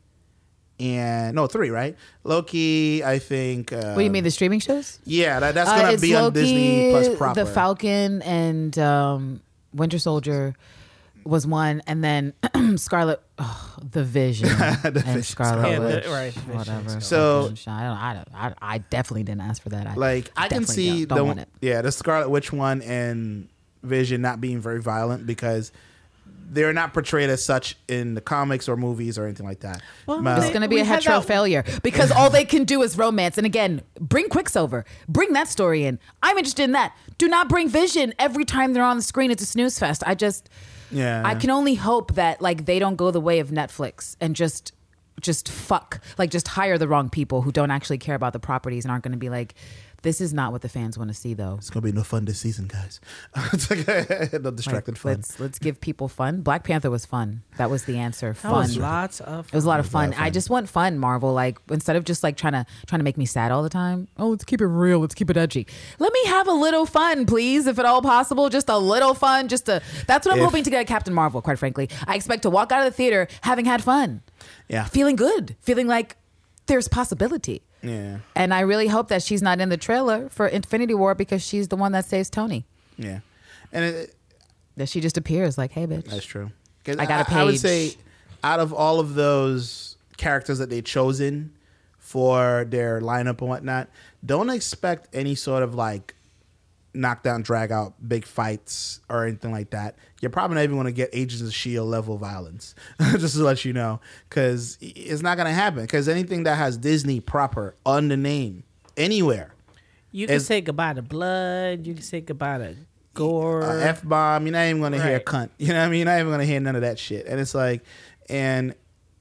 And 0.79 1.35
no, 1.35 1.47
three, 1.47 1.71
right? 1.71 1.95
Loki, 2.23 3.03
I 3.03 3.17
think. 3.17 3.73
Uh, 3.73 3.93
What 3.93 3.97
do 3.97 4.03
you 4.03 4.11
mean 4.11 4.23
the 4.23 4.29
streaming 4.29 4.59
shows? 4.59 4.99
Yeah, 5.05 5.39
that, 5.39 5.55
that's 5.55 5.67
Uh, 5.71 5.75
gonna 5.77 5.91
it's 5.93 6.01
be 6.03 6.15
on 6.15 6.31
Disney 6.33 6.91
Plus 6.91 7.17
proper. 7.17 7.43
The 7.43 7.51
Falcon 7.51 8.21
and 8.21 8.77
um, 8.77 9.41
Winter 9.73 9.97
Soldier 9.97 10.55
was 11.29 11.45
one, 11.47 11.81
and 11.87 12.03
then 12.03 12.33
Scarlet, 12.77 13.21
oh, 13.39 13.75
the 13.91 14.03
Vision 14.03 14.49
and 14.59 14.93
Vision, 14.95 15.23
Scarlet 15.23 15.69
Yeah, 15.69 15.79
the- 15.79 15.85
Witch, 15.87 16.07
right, 16.07 16.33
the 16.33 16.39
Vision, 16.41 16.55
whatever. 16.57 17.01
So- 17.01 17.51
I 17.67 17.83
don't, 17.83 17.97
I, 17.97 18.13
don't, 18.13 18.27
I, 18.35 18.53
I 18.75 18.77
definitely 18.79 19.23
didn't 19.23 19.41
ask 19.41 19.61
for 19.61 19.69
that. 19.69 19.87
I, 19.87 19.95
like 19.95 20.31
I 20.37 20.47
can 20.47 20.65
see 20.65 21.05
don't, 21.05 21.09
don't 21.09 21.17
the 21.17 21.23
want 21.25 21.39
it. 21.39 21.49
yeah 21.61 21.81
the 21.81 21.91
Scarlet 21.91 22.29
Witch 22.29 22.51
one 22.53 22.81
and 22.81 23.47
Vision 23.83 24.21
not 24.21 24.41
being 24.41 24.59
very 24.59 24.81
violent 24.81 25.25
because 25.25 25.71
they're 26.49 26.71
not 26.73 26.93
portrayed 26.93 27.29
as 27.29 27.43
such 27.43 27.75
in 27.89 28.13
the 28.13 28.21
comics 28.21 28.69
or 28.69 28.77
movies 28.77 29.17
or 29.17 29.25
anything 29.25 29.45
like 29.45 29.59
that. 29.59 29.81
Well, 30.05 30.21
Ma- 30.21 30.37
It's 30.37 30.47
going 30.49 30.61
to 30.61 30.69
be 30.69 30.79
a 30.79 30.83
had 30.85 31.03
hetero 31.03 31.19
that- 31.19 31.27
failure 31.27 31.63
because 31.83 32.09
all 32.09 32.29
they 32.29 32.45
can 32.45 32.63
do 32.63 32.81
is 32.83 32.97
romance. 32.97 33.37
And 33.37 33.45
again, 33.45 33.81
bring 33.99 34.29
Quicksilver, 34.29 34.85
bring 35.09 35.33
that 35.33 35.49
story 35.49 35.83
in. 35.85 35.99
I'm 36.23 36.37
interested 36.37 36.63
in 36.63 36.71
that. 36.71 36.95
Do 37.17 37.27
not 37.27 37.49
bring 37.49 37.67
Vision 37.67 38.13
every 38.17 38.45
time 38.45 38.71
they're 38.73 38.83
on 38.83 38.95
the 38.95 39.03
screen. 39.03 39.29
It's 39.29 39.43
a 39.43 39.45
snooze 39.45 39.77
fest. 39.77 40.03
I 40.05 40.15
just, 40.15 40.49
yeah, 40.91 41.21
I 41.25 41.35
can 41.35 41.49
only 41.49 41.75
hope 41.75 42.13
that 42.15 42.41
like 42.41 42.65
they 42.65 42.79
don't 42.79 42.95
go 42.95 43.11
the 43.11 43.21
way 43.21 43.39
of 43.39 43.49
Netflix 43.49 44.15
and 44.19 44.35
just 44.35 44.73
just 45.19 45.49
fuck 45.49 45.99
like 46.17 46.29
just 46.29 46.47
hire 46.47 46.77
the 46.77 46.87
wrong 46.87 47.09
people 47.09 47.41
who 47.41 47.51
don't 47.51 47.71
actually 47.71 47.97
care 47.97 48.15
about 48.15 48.33
the 48.33 48.39
properties 48.39 48.85
and 48.85 48.91
aren't 48.91 49.03
going 49.03 49.13
to 49.13 49.17
be 49.17 49.29
like 49.29 49.55
this 50.07 50.21
is 50.21 50.33
not 50.33 50.53
what 50.53 50.61
the 50.61 50.69
fans 50.69 50.97
want 50.97 51.09
to 51.09 51.13
see 51.13 51.33
though. 51.33 51.55
It's 51.57 51.69
gonna 51.69 51.83
be 51.83 51.91
no 51.91 52.01
fun 52.01 52.23
this 52.23 52.39
season, 52.39 52.67
guys. 52.67 53.01
no 53.35 54.51
distracted 54.51 54.93
Like, 54.93 54.97
fun. 54.97 55.11
Let's 55.15 55.37
let's 55.37 55.59
give 55.59 55.81
people 55.81 56.07
fun. 56.07 56.43
Black 56.43 56.63
Panther 56.63 56.89
was 56.89 57.05
fun. 57.05 57.41
That 57.57 57.69
was 57.69 57.83
the 57.83 57.97
answer. 57.97 58.29
That 58.31 58.37
Fun. 58.39 58.53
was 58.53 58.77
lots 58.77 59.19
of. 59.19 59.47
Fun. 59.47 59.49
It 59.51 59.55
was 59.55 59.65
a 59.65 59.67
lot 59.67 59.81
of 59.81 59.85
fun. 59.85 60.03
lot 60.03 60.09
of 60.11 60.15
fun. 60.15 60.25
I 60.25 60.29
just 60.29 60.49
want 60.49 60.69
fun, 60.69 60.97
Marvel. 60.97 61.33
Like 61.33 61.57
instead 61.69 61.97
of 61.97 62.05
just 62.05 62.23
like 62.23 62.37
trying 62.37 62.53
to 62.53 62.65
trying 62.85 62.99
to 62.99 63.03
make 63.03 63.17
me 63.17 63.25
sad 63.25 63.51
all 63.51 63.63
the 63.63 63.69
time. 63.69 64.07
Oh, 64.17 64.29
let's 64.29 64.45
keep 64.45 64.61
it 64.61 64.67
real. 64.67 64.99
Let's 64.99 65.13
keep 65.13 65.29
it 65.29 65.35
edgy. 65.35 65.67
Let 65.99 66.13
me 66.13 66.25
have 66.27 66.47
a 66.47 66.53
little 66.53 66.85
fun, 66.85 67.25
please, 67.25 67.67
if 67.67 67.77
at 67.77 67.83
all 67.85 68.01
possible. 68.01 68.47
Just 68.47 68.69
a 68.69 68.77
little 68.77 69.13
fun. 69.13 69.49
Just 69.49 69.65
to. 69.65 69.81
That's 70.07 70.25
what 70.25 70.31
I'm 70.35 70.39
If- 70.39 70.45
hoping 70.45 70.63
to 70.63 70.69
get 70.69 70.79
at 70.79 70.87
Captain 70.87 71.13
Marvel. 71.13 71.41
Quite 71.41 71.59
frankly, 71.59 71.89
I 72.07 72.15
expect 72.15 72.43
to 72.43 72.49
walk 72.49 72.71
out 72.71 72.79
of 72.79 72.85
the 72.85 72.95
theater 72.95 73.27
having 73.41 73.65
had 73.65 73.83
fun, 73.83 74.21
yeah, 74.69 74.85
feeling 74.85 75.17
good, 75.17 75.57
feeling 75.59 75.87
like 75.87 76.15
there's 76.67 76.87
possibility. 76.87 77.61
Yeah, 77.81 78.17
And 78.35 78.53
I 78.53 78.61
really 78.61 78.87
hope 78.87 79.09
that 79.09 79.21
she's 79.23 79.41
not 79.41 79.59
in 79.61 79.69
the 79.69 79.77
trailer 79.77 80.29
for 80.29 80.47
Infinity 80.47 80.93
War 80.93 81.15
because 81.15 81.41
she's 81.43 81.67
the 81.67 81.75
one 81.75 81.91
that 81.91 82.05
saves 82.05 82.29
Tony. 82.29 82.65
yeah, 82.97 83.19
and 83.71 83.85
it, 83.85 84.15
That 84.77 84.89
she 84.89 84.99
just 85.01 85.17
appears 85.17 85.57
like, 85.57 85.71
hey, 85.71 85.85
bitch. 85.87 86.05
That's 86.05 86.25
true. 86.25 86.51
I 86.87 87.05
got 87.05 87.29
a 87.29 87.33
I 87.33 87.43
would 87.43 87.59
say, 87.59 87.95
out 88.43 88.59
of 88.59 88.73
all 88.73 88.99
of 88.99 89.15
those 89.15 89.97
characters 90.17 90.57
that 90.59 90.69
they 90.69 90.81
chosen 90.81 91.51
for 91.99 92.65
their 92.69 93.01
lineup 93.01 93.39
and 93.39 93.49
whatnot, 93.49 93.89
don't 94.25 94.49
expect 94.49 95.13
any 95.13 95.35
sort 95.35 95.63
of 95.63 95.75
like 95.75 96.15
knockdown, 96.97 97.41
drag 97.41 97.71
out, 97.71 97.93
big 98.07 98.25
fights 98.25 98.99
or 99.09 99.25
anything 99.25 99.51
like 99.51 99.69
that. 99.69 99.95
You're 100.21 100.31
probably 100.31 100.55
not 100.55 100.63
even 100.63 100.75
going 100.75 100.85
to 100.87 100.91
get 100.91 101.09
Agents 101.13 101.41
of 101.41 101.53
Shield 101.53 101.87
level 101.87 102.17
violence, 102.17 102.75
just 103.17 103.35
to 103.35 103.43
let 103.43 103.63
you 103.65 103.73
know, 103.73 103.99
because 104.29 104.77
it's 104.81 105.21
not 105.21 105.37
going 105.37 105.47
to 105.47 105.53
happen. 105.53 105.81
Because 105.83 106.09
anything 106.09 106.43
that 106.43 106.55
has 106.57 106.77
Disney 106.77 107.19
proper 107.19 107.75
on 107.85 108.07
the 108.07 108.17
name 108.17 108.63
anywhere, 108.95 109.53
You 110.11 110.27
can 110.27 110.39
say 110.39 110.61
goodbye 110.61 110.93
to 110.93 111.01
blood. 111.01 111.85
You 111.85 111.93
can 111.93 112.03
say 112.03 112.21
goodbye 112.21 112.57
to 112.57 112.75
gore. 113.13 113.63
f 113.63 114.03
bomb. 114.03 114.45
You're 114.45 114.53
not 114.53 114.65
even 114.67 114.81
gonna 114.81 115.01
hear 115.01 115.13
Right. 115.13 115.25
cunt. 115.25 115.49
You 115.57 115.69
know 115.69 115.79
what 115.79 115.85
I 115.85 115.89
mean? 115.89 115.97
You're 115.99 116.05
not 116.05 116.19
even 116.19 116.31
gonna 116.31 116.45
hear 116.45 116.59
none 116.59 116.75
of 116.75 116.81
that 116.81 116.97
shit. 116.99 117.25
And 117.27 117.39
it's 117.39 117.53
like, 117.55 117.83
and 118.29 118.73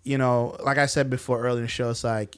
you 0.05 0.17
know, 0.19 0.57
like 0.65 0.79
I 0.79 0.87
said 0.87 1.11
before 1.11 1.41
earlier 1.41 1.57
in 1.59 1.63
the 1.65 1.69
show, 1.69 1.91
it's 1.91 2.05
like 2.05 2.37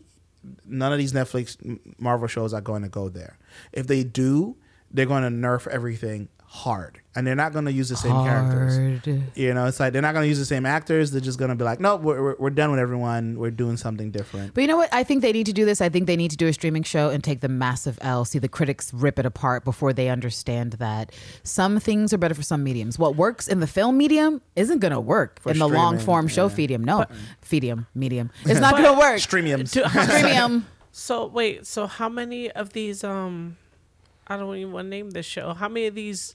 none 0.64 0.92
of 0.92 0.98
these 0.98 1.12
Netflix 1.12 1.56
Marvel 1.98 2.26
shows 2.28 2.54
are 2.54 2.60
going 2.60 2.82
to 2.82 2.88
go 2.88 3.08
there. 3.08 3.36
If 3.72 3.86
they 3.86 4.04
do, 4.04 4.56
they're 4.90 5.06
going 5.06 5.22
to 5.22 5.28
nerf 5.30 5.66
everything 5.66 6.28
hard, 6.50 6.98
and 7.14 7.26
they're 7.26 7.34
not 7.34 7.52
going 7.52 7.66
to 7.66 7.72
use 7.72 7.90
the 7.90 7.96
same 7.96 8.24
characters. 8.24 9.04
Hard. 9.04 9.22
You 9.36 9.52
know, 9.52 9.66
it's 9.66 9.78
like 9.78 9.92
they're 9.92 10.00
not 10.00 10.12
going 10.12 10.24
to 10.24 10.28
use 10.28 10.38
the 10.38 10.46
same 10.46 10.64
actors. 10.64 11.10
They're 11.10 11.20
just 11.20 11.38
going 11.38 11.50
to 11.50 11.54
be 11.54 11.62
like, 11.62 11.78
nope, 11.78 12.00
we're, 12.00 12.22
we're, 12.22 12.36
we're 12.38 12.50
done 12.50 12.70
with 12.70 12.80
everyone. 12.80 13.38
We're 13.38 13.50
doing 13.50 13.76
something 13.76 14.10
different. 14.10 14.54
But 14.54 14.62
you 14.62 14.66
know 14.66 14.78
what? 14.78 14.88
I 14.92 15.04
think 15.04 15.20
they 15.20 15.32
need 15.32 15.44
to 15.46 15.52
do 15.52 15.66
this. 15.66 15.82
I 15.82 15.90
think 15.90 16.06
they 16.06 16.16
need 16.16 16.30
to 16.30 16.38
do 16.38 16.46
a 16.46 16.52
streaming 16.54 16.84
show 16.84 17.10
and 17.10 17.22
take 17.22 17.40
the 17.40 17.50
massive 17.50 17.98
L, 18.00 18.24
see 18.24 18.38
the 18.38 18.48
critics 18.48 18.92
rip 18.94 19.18
it 19.18 19.26
apart 19.26 19.64
before 19.64 19.92
they 19.92 20.08
understand 20.08 20.74
that 20.74 21.12
some 21.42 21.78
things 21.80 22.14
are 22.14 22.18
better 22.18 22.34
for 22.34 22.42
some 22.42 22.64
mediums. 22.64 22.98
What 22.98 23.14
works 23.14 23.46
in 23.46 23.60
the 23.60 23.66
film 23.66 23.98
medium 23.98 24.40
isn't 24.56 24.78
going 24.78 24.92
to 24.92 25.00
work 25.00 25.40
For 25.42 25.52
in 25.52 25.58
the 25.58 25.68
long 25.68 25.98
form 25.98 26.28
show 26.28 26.48
yeah. 26.48 26.56
medium. 26.56 26.82
No, 26.84 27.04
medium, 27.50 27.86
medium. 27.94 28.30
It's 28.46 28.60
not 28.60 28.72
going 28.72 28.84
to 28.84 28.98
work. 28.98 29.18
Streamiums. 29.18 29.74
Streamium. 29.84 30.64
So 30.92 31.26
wait, 31.26 31.66
so 31.66 31.86
how 31.86 32.08
many 32.08 32.50
of 32.50 32.72
these 32.72 33.04
um 33.04 33.58
I 34.28 34.36
don't 34.36 34.54
even 34.56 34.72
want 34.72 34.86
to 34.86 34.90
name 34.90 35.10
this 35.10 35.26
show. 35.26 35.54
How 35.54 35.68
many 35.68 35.86
of 35.86 35.94
these 35.94 36.34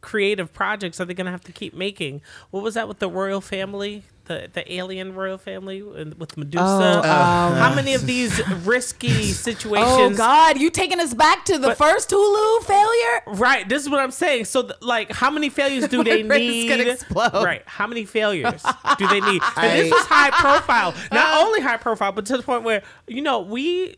creative 0.00 0.52
projects 0.52 1.00
are 1.00 1.06
they 1.06 1.14
going 1.14 1.24
to 1.24 1.30
have 1.32 1.44
to 1.44 1.52
keep 1.52 1.72
making? 1.74 2.20
What 2.50 2.62
was 2.62 2.74
that 2.74 2.86
with 2.88 2.98
the 2.98 3.08
royal 3.08 3.40
family? 3.40 4.04
The 4.26 4.48
the 4.50 4.72
alien 4.72 5.14
royal 5.14 5.36
family 5.36 5.82
with 5.82 6.38
Medusa? 6.38 6.64
Oh, 6.64 6.98
um, 7.00 7.56
how 7.58 7.74
many 7.74 7.92
of 7.92 8.06
these 8.06 8.40
risky 8.64 9.32
situations 9.32 10.14
Oh 10.14 10.14
God, 10.16 10.58
you 10.58 10.70
taking 10.70 10.98
us 10.98 11.12
back 11.12 11.44
to 11.46 11.58
the 11.58 11.68
But- 11.68 11.76
first 11.76 12.08
Hulu 12.08 12.62
failure? 12.62 13.22
Right, 13.38 13.68
this 13.68 13.82
is 13.82 13.90
what 13.90 14.00
I'm 14.00 14.10
saying. 14.10 14.46
So, 14.46 14.62
th- 14.62 14.80
like, 14.80 15.12
how 15.12 15.30
many 15.30 15.50
failures 15.50 15.88
do 15.88 16.02
they 16.10 16.22
need? 16.22 16.68
gonna 16.70 16.84
explode. 16.84 17.44
Right, 17.44 17.62
how 17.66 17.86
many 17.86 18.06
failures 18.06 18.62
do 18.96 19.06
they 19.08 19.20
need? 19.20 19.42
And 19.58 19.72
I- 19.72 19.76
this 19.82 19.90
was 19.92 20.06
high 20.06 20.30
profile. 20.30 20.94
Uh. 21.10 21.14
Not 21.14 21.44
only 21.44 21.60
high 21.60 21.76
profile, 21.76 22.12
but 22.12 22.24
to 22.26 22.38
the 22.38 22.42
point 22.42 22.62
where 22.64 22.82
you 23.06 23.20
know 23.20 23.40
we, 23.40 23.96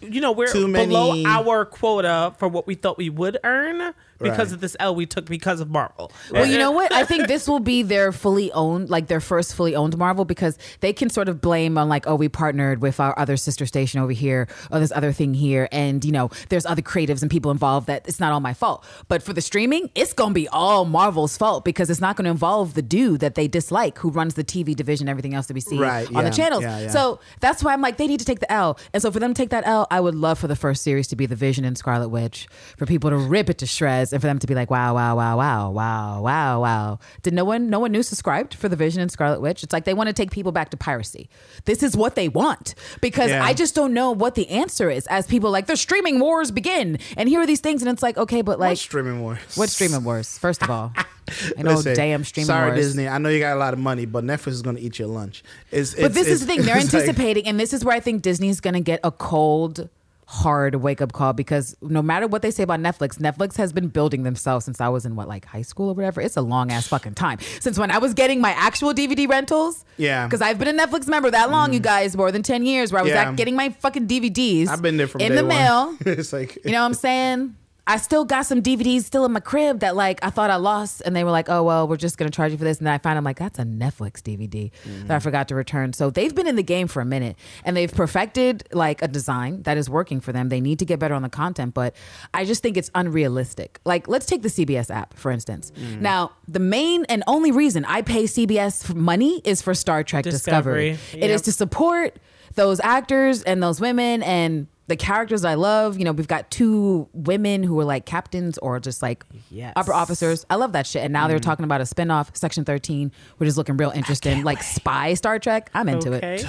you 0.00 0.20
know, 0.20 0.32
we're 0.32 0.50
Too 0.52 0.70
below 0.72 1.10
many- 1.12 1.24
our 1.26 1.64
quota 1.64 2.34
for 2.38 2.48
what 2.48 2.66
we 2.66 2.74
thought 2.74 2.98
we 2.98 3.10
would 3.10 3.38
earn 3.44 3.94
because 4.18 4.48
Right. 4.48 4.52
of 4.54 4.60
this 4.60 4.76
L 4.80 4.94
we 4.94 5.06
took 5.06 5.26
because 5.26 5.60
of 5.60 5.70
Marvel. 5.70 6.10
Well, 6.30 6.46
you 6.46 6.58
know 6.58 6.70
what? 6.78 6.92
I 6.92 7.04
think 7.04 7.26
this 7.28 7.48
will 7.48 7.60
be 7.60 7.82
their 7.82 8.12
fully 8.12 8.50
owned, 8.52 8.90
like 8.90 9.06
their 9.08 9.20
first 9.20 9.54
fully 9.54 9.74
owned 9.74 9.96
Marvel, 9.98 10.24
because 10.24 10.58
they 10.80 10.92
can 10.92 11.10
sort 11.10 11.28
of 11.28 11.40
blame 11.40 11.76
on 11.78 11.88
like, 11.88 12.06
oh, 12.06 12.14
we 12.14 12.28
partnered 12.28 12.80
with 12.80 13.00
our 13.00 13.18
other 13.18 13.36
sister 13.36 13.66
station 13.66 14.00
over 14.00 14.12
here, 14.12 14.48
or 14.70 14.80
this 14.80 14.92
other 14.92 15.12
thing 15.12 15.34
here, 15.34 15.68
and 15.72 16.04
you 16.04 16.12
know, 16.12 16.30
there's 16.48 16.66
other 16.66 16.82
creatives 16.82 17.22
and 17.22 17.30
people 17.30 17.50
involved 17.50 17.86
that 17.86 18.06
it's 18.08 18.20
not 18.20 18.32
all 18.32 18.40
my 18.40 18.54
fault. 18.54 18.84
But 19.08 19.22
for 19.22 19.32
the 19.32 19.40
streaming, 19.42 19.90
it's 19.94 20.12
gonna 20.12 20.34
be 20.34 20.48
all 20.48 20.84
Marvel's 20.84 21.36
fault 21.36 21.64
because 21.64 21.90
it's 21.90 22.00
not 22.00 22.16
gonna 22.16 22.30
involve 22.30 22.74
the 22.74 22.82
dude 22.82 23.20
that 23.20 23.34
they 23.34 23.48
dislike 23.48 23.98
who 23.98 24.10
runs 24.10 24.34
the 24.34 24.44
TV 24.44 24.74
division, 24.74 25.08
everything 25.08 25.34
else 25.34 25.46
that 25.46 25.54
we 25.54 25.60
see 25.60 25.78
Right, 25.78 26.06
on 26.08 26.14
yeah, 26.14 26.22
the 26.22 26.30
channels. 26.30 26.62
yeah, 26.62 26.80
yeah. 26.80 26.88
So 26.90 27.20
that's 27.40 27.62
why 27.62 27.72
I'm 27.72 27.80
like, 27.80 27.96
they 27.96 28.06
need 28.06 28.18
to 28.20 28.24
take 28.26 28.40
the 28.40 28.50
L. 28.52 28.78
And 28.92 29.02
so 29.02 29.10
for 29.10 29.18
them 29.20 29.34
to 29.34 29.40
take 29.42 29.50
that 29.50 29.66
L, 29.66 29.86
I 29.90 30.00
would 30.00 30.14
love 30.14 30.38
for 30.38 30.46
the 30.48 30.56
first 30.56 30.82
series 30.82 31.06
to 31.08 31.16
be 31.16 31.26
the 31.26 31.36
Vision 31.36 31.64
and 31.64 31.76
Scarlet 31.76 32.08
Witch, 32.08 32.46
for 32.76 32.86
people 32.86 33.10
to 33.10 33.16
rip 33.16 33.50
it 33.50 33.58
to 33.58 33.66
shreds, 33.66 34.05
and 34.12 34.20
for 34.22 34.26
them 34.26 34.38
to 34.38 34.46
be 34.46 34.54
like, 34.54 34.70
wow, 34.70 34.94
wow, 34.94 35.16
wow, 35.16 35.36
wow, 35.36 35.70
wow, 35.70 36.20
wow, 36.20 36.60
wow. 36.60 36.98
Did 37.22 37.34
no 37.34 37.44
one, 37.44 37.68
no 37.70 37.78
one 37.80 37.92
new 37.92 38.02
subscribed 38.02 38.54
for 38.54 38.68
the 38.68 38.76
Vision 38.76 39.00
and 39.02 39.10
Scarlet 39.10 39.40
Witch? 39.40 39.62
It's 39.62 39.72
like 39.72 39.84
they 39.84 39.94
want 39.94 40.08
to 40.08 40.12
take 40.12 40.30
people 40.30 40.52
back 40.52 40.70
to 40.70 40.76
piracy. 40.76 41.28
This 41.64 41.82
is 41.82 41.96
what 41.96 42.14
they 42.14 42.28
want 42.28 42.74
because 43.00 43.30
Yeah. 43.30 43.44
I 43.44 43.54
just 43.54 43.74
don't 43.74 43.92
know 43.94 44.10
what 44.12 44.34
the 44.34 44.48
answer 44.48 44.90
is. 44.90 45.06
As 45.08 45.26
people 45.26 45.50
like, 45.50 45.66
the 45.66 45.76
streaming 45.76 46.18
wars 46.20 46.50
begin, 46.50 46.98
and 47.16 47.28
here 47.28 47.40
are 47.40 47.46
these 47.46 47.60
things, 47.60 47.82
and 47.82 47.90
it's 47.90 48.02
like, 48.02 48.16
okay, 48.16 48.42
but 48.42 48.58
like, 48.58 48.70
What's 48.70 48.80
streaming 48.82 49.20
wars? 49.22 49.38
What 49.56 49.68
streaming 49.68 50.04
wars? 50.04 50.38
First 50.38 50.62
of 50.62 50.70
all, 50.70 50.92
I 51.58 51.62
know 51.62 51.72
Listen, 51.74 51.94
damn 51.96 52.22
streaming 52.24 52.46
wars. 52.48 52.58
Sorry, 52.58 52.70
wars. 52.70 52.80
Disney. 52.80 53.08
I 53.08 53.18
know 53.18 53.28
you 53.28 53.40
got 53.40 53.56
a 53.56 53.58
lot 53.58 53.72
of 53.74 53.80
money, 53.80 54.06
but 54.06 54.22
Netflix 54.24 54.48
is 54.52 54.62
going 54.62 54.76
to 54.76 54.82
eat 54.82 54.98
your 54.98 55.08
lunch. 55.08 55.42
It's, 55.72 55.92
But 55.94 55.98
it's- 56.12 56.14
this 56.14 56.28
is 56.28 56.40
the 56.40 56.46
thing. 56.46 56.62
They're 56.62 56.76
it's 56.78 56.92
like- 56.92 57.02
anticipating, 57.02 57.46
and 57.46 57.58
this 57.58 57.72
is 57.72 57.84
where 57.84 57.96
I 57.96 58.00
think 58.00 58.22
Disney's 58.22 58.60
going 58.60 58.74
to 58.74 58.80
get 58.80 59.00
a 59.02 59.10
cold, 59.10 59.88
hard 60.28 60.74
wake 60.76 61.00
up 61.00 61.12
call 61.12 61.32
because 61.32 61.76
no 61.80 62.02
matter 62.02 62.26
what 62.26 62.42
they 62.42 62.50
say 62.50 62.64
about 62.64 62.80
Netflix, 62.80 63.16
Netflix 63.18 63.56
has 63.56 63.72
been 63.72 63.86
building 63.88 64.24
themselves 64.24 64.64
since 64.64 64.80
I 64.80 64.88
was 64.88 65.06
in 65.06 65.14
what, 65.14 65.28
like 65.28 65.44
high 65.44 65.62
school 65.62 65.90
or 65.90 65.94
whatever. 65.94 66.20
It's 66.20 66.36
a 66.36 66.42
long 66.42 66.72
ass 66.72 66.88
fucking 66.88 67.14
time. 67.14 67.38
Since 67.60 67.78
when 67.78 67.90
I 67.92 67.98
was 67.98 68.12
getting 68.12 68.40
my 68.40 68.50
actual 68.50 68.92
DVD 68.92 69.28
rentals. 69.28 69.84
Yeah. 69.96 70.24
Mm. 70.24 70.28
Because 70.28 70.42
I've 70.42 70.58
been 70.58 70.68
a 70.78 70.86
Netflix 70.86 71.06
member 71.06 71.30
that 71.30 71.50
long, 71.50 71.72
you 71.72 71.78
guys, 71.80 72.16
more 72.16 72.32
than 72.32 72.42
10 72.42 72.64
years, 72.66 72.92
where 72.92 73.00
I 73.00 73.02
was 73.04 73.12
Yeah. 73.12 73.28
at 73.30 73.36
getting 73.36 73.54
my 73.54 73.70
fucking 73.70 74.08
DVDs 74.08 74.68
I've 74.68 74.82
been 74.82 74.96
there 74.96 75.06
from 75.06 75.20
in 75.20 75.34
the 75.36 75.42
one. 75.44 75.48
mail. 75.48 75.96
it's 76.00 76.32
like 76.32 76.58
You 76.64 76.72
know 76.72 76.80
what 76.80 76.86
I'm 76.86 76.94
saying? 76.94 77.54
I 77.86 77.98
still 77.98 78.24
got 78.24 78.46
some 78.46 78.62
DVDs 78.62 79.02
still 79.02 79.24
in 79.24 79.32
my 79.32 79.40
crib 79.40 79.80
that 79.80 79.94
like 79.94 80.24
I 80.24 80.30
thought 80.30 80.50
I 80.50 80.56
lost, 80.56 81.02
and 81.04 81.14
they 81.14 81.24
were 81.24 81.30
like, 81.30 81.48
"Oh 81.48 81.62
well, 81.62 81.86
we're 81.86 81.96
just 81.96 82.18
gonna 82.18 82.30
charge 82.30 82.52
you 82.52 82.58
for 82.58 82.64
this." 82.64 82.78
And 82.78 82.86
then 82.86 82.94
I 82.94 82.98
find 82.98 83.16
I'm 83.16 83.24
like, 83.24 83.38
"That's 83.38 83.58
a 83.58 83.64
Netflix 83.64 84.22
DVD 84.22 84.70
that 85.06 85.14
I 85.14 85.18
mm. 85.18 85.22
forgot 85.22 85.48
to 85.48 85.54
return." 85.54 85.92
So 85.92 86.10
they've 86.10 86.34
been 86.34 86.46
in 86.46 86.56
the 86.56 86.62
game 86.62 86.88
for 86.88 87.00
a 87.00 87.04
minute, 87.04 87.36
and 87.64 87.76
they've 87.76 87.92
perfected 87.92 88.68
like 88.72 89.02
a 89.02 89.08
design 89.08 89.62
that 89.62 89.76
is 89.76 89.88
working 89.88 90.20
for 90.20 90.32
them. 90.32 90.48
They 90.48 90.60
need 90.60 90.78
to 90.80 90.84
get 90.84 90.98
better 90.98 91.14
on 91.14 91.22
the 91.22 91.28
content, 91.28 91.74
but 91.74 91.94
I 92.34 92.44
just 92.44 92.62
think 92.62 92.76
it's 92.76 92.90
unrealistic. 92.94 93.80
Like, 93.84 94.08
let's 94.08 94.26
take 94.26 94.42
the 94.42 94.48
CBS 94.48 94.90
app 94.90 95.14
for 95.14 95.30
instance. 95.30 95.72
Mm. 95.76 96.00
Now, 96.00 96.32
the 96.46 96.60
main 96.60 97.04
and 97.08 97.22
only 97.26 97.50
reason 97.52 97.84
I 97.84 98.02
pay 98.02 98.24
CBS 98.24 98.94
money 98.94 99.40
is 99.44 99.62
for 99.62 99.74
Star 99.74 100.02
Trek 100.04 100.24
Discovery. 100.24 100.92
Discovery, 100.92 101.22
It 101.22 101.30
is 101.30 101.42
to 101.42 101.52
support 101.52 102.18
those 102.54 102.80
actors 102.80 103.42
and 103.42 103.62
those 103.62 103.80
women 103.80 104.22
and 104.22 104.66
the 104.88 104.96
characters 104.96 105.44
I 105.44 105.54
love. 105.54 105.98
You 105.98 106.04
know, 106.04 106.12
we've 106.12 106.28
got 106.28 106.50
two 106.50 107.08
women 107.12 107.62
who 107.62 107.78
are 107.80 107.84
like 107.84 108.06
captains 108.06 108.58
or 108.58 108.78
just 108.80 109.02
like 109.02 109.24
Yes. 109.50 109.72
upper 109.76 109.92
officers. 109.92 110.46
I 110.50 110.56
love 110.56 110.72
that 110.72 110.86
shit. 110.86 111.02
And 111.02 111.12
now 111.12 111.28
they're 111.28 111.38
talking 111.38 111.64
about 111.64 111.80
a 111.80 111.84
spinoff, 111.84 112.36
Section 112.36 112.64
13, 112.64 113.10
which 113.38 113.48
is 113.48 113.56
looking 113.56 113.76
real 113.76 113.90
interesting. 113.90 114.44
Like 114.44 114.62
spy 114.62 115.14
Star 115.14 115.38
Trek. 115.38 115.70
I'm 115.74 115.88
into 115.88 116.12
it. 116.12 116.22
Okay. 116.24 116.48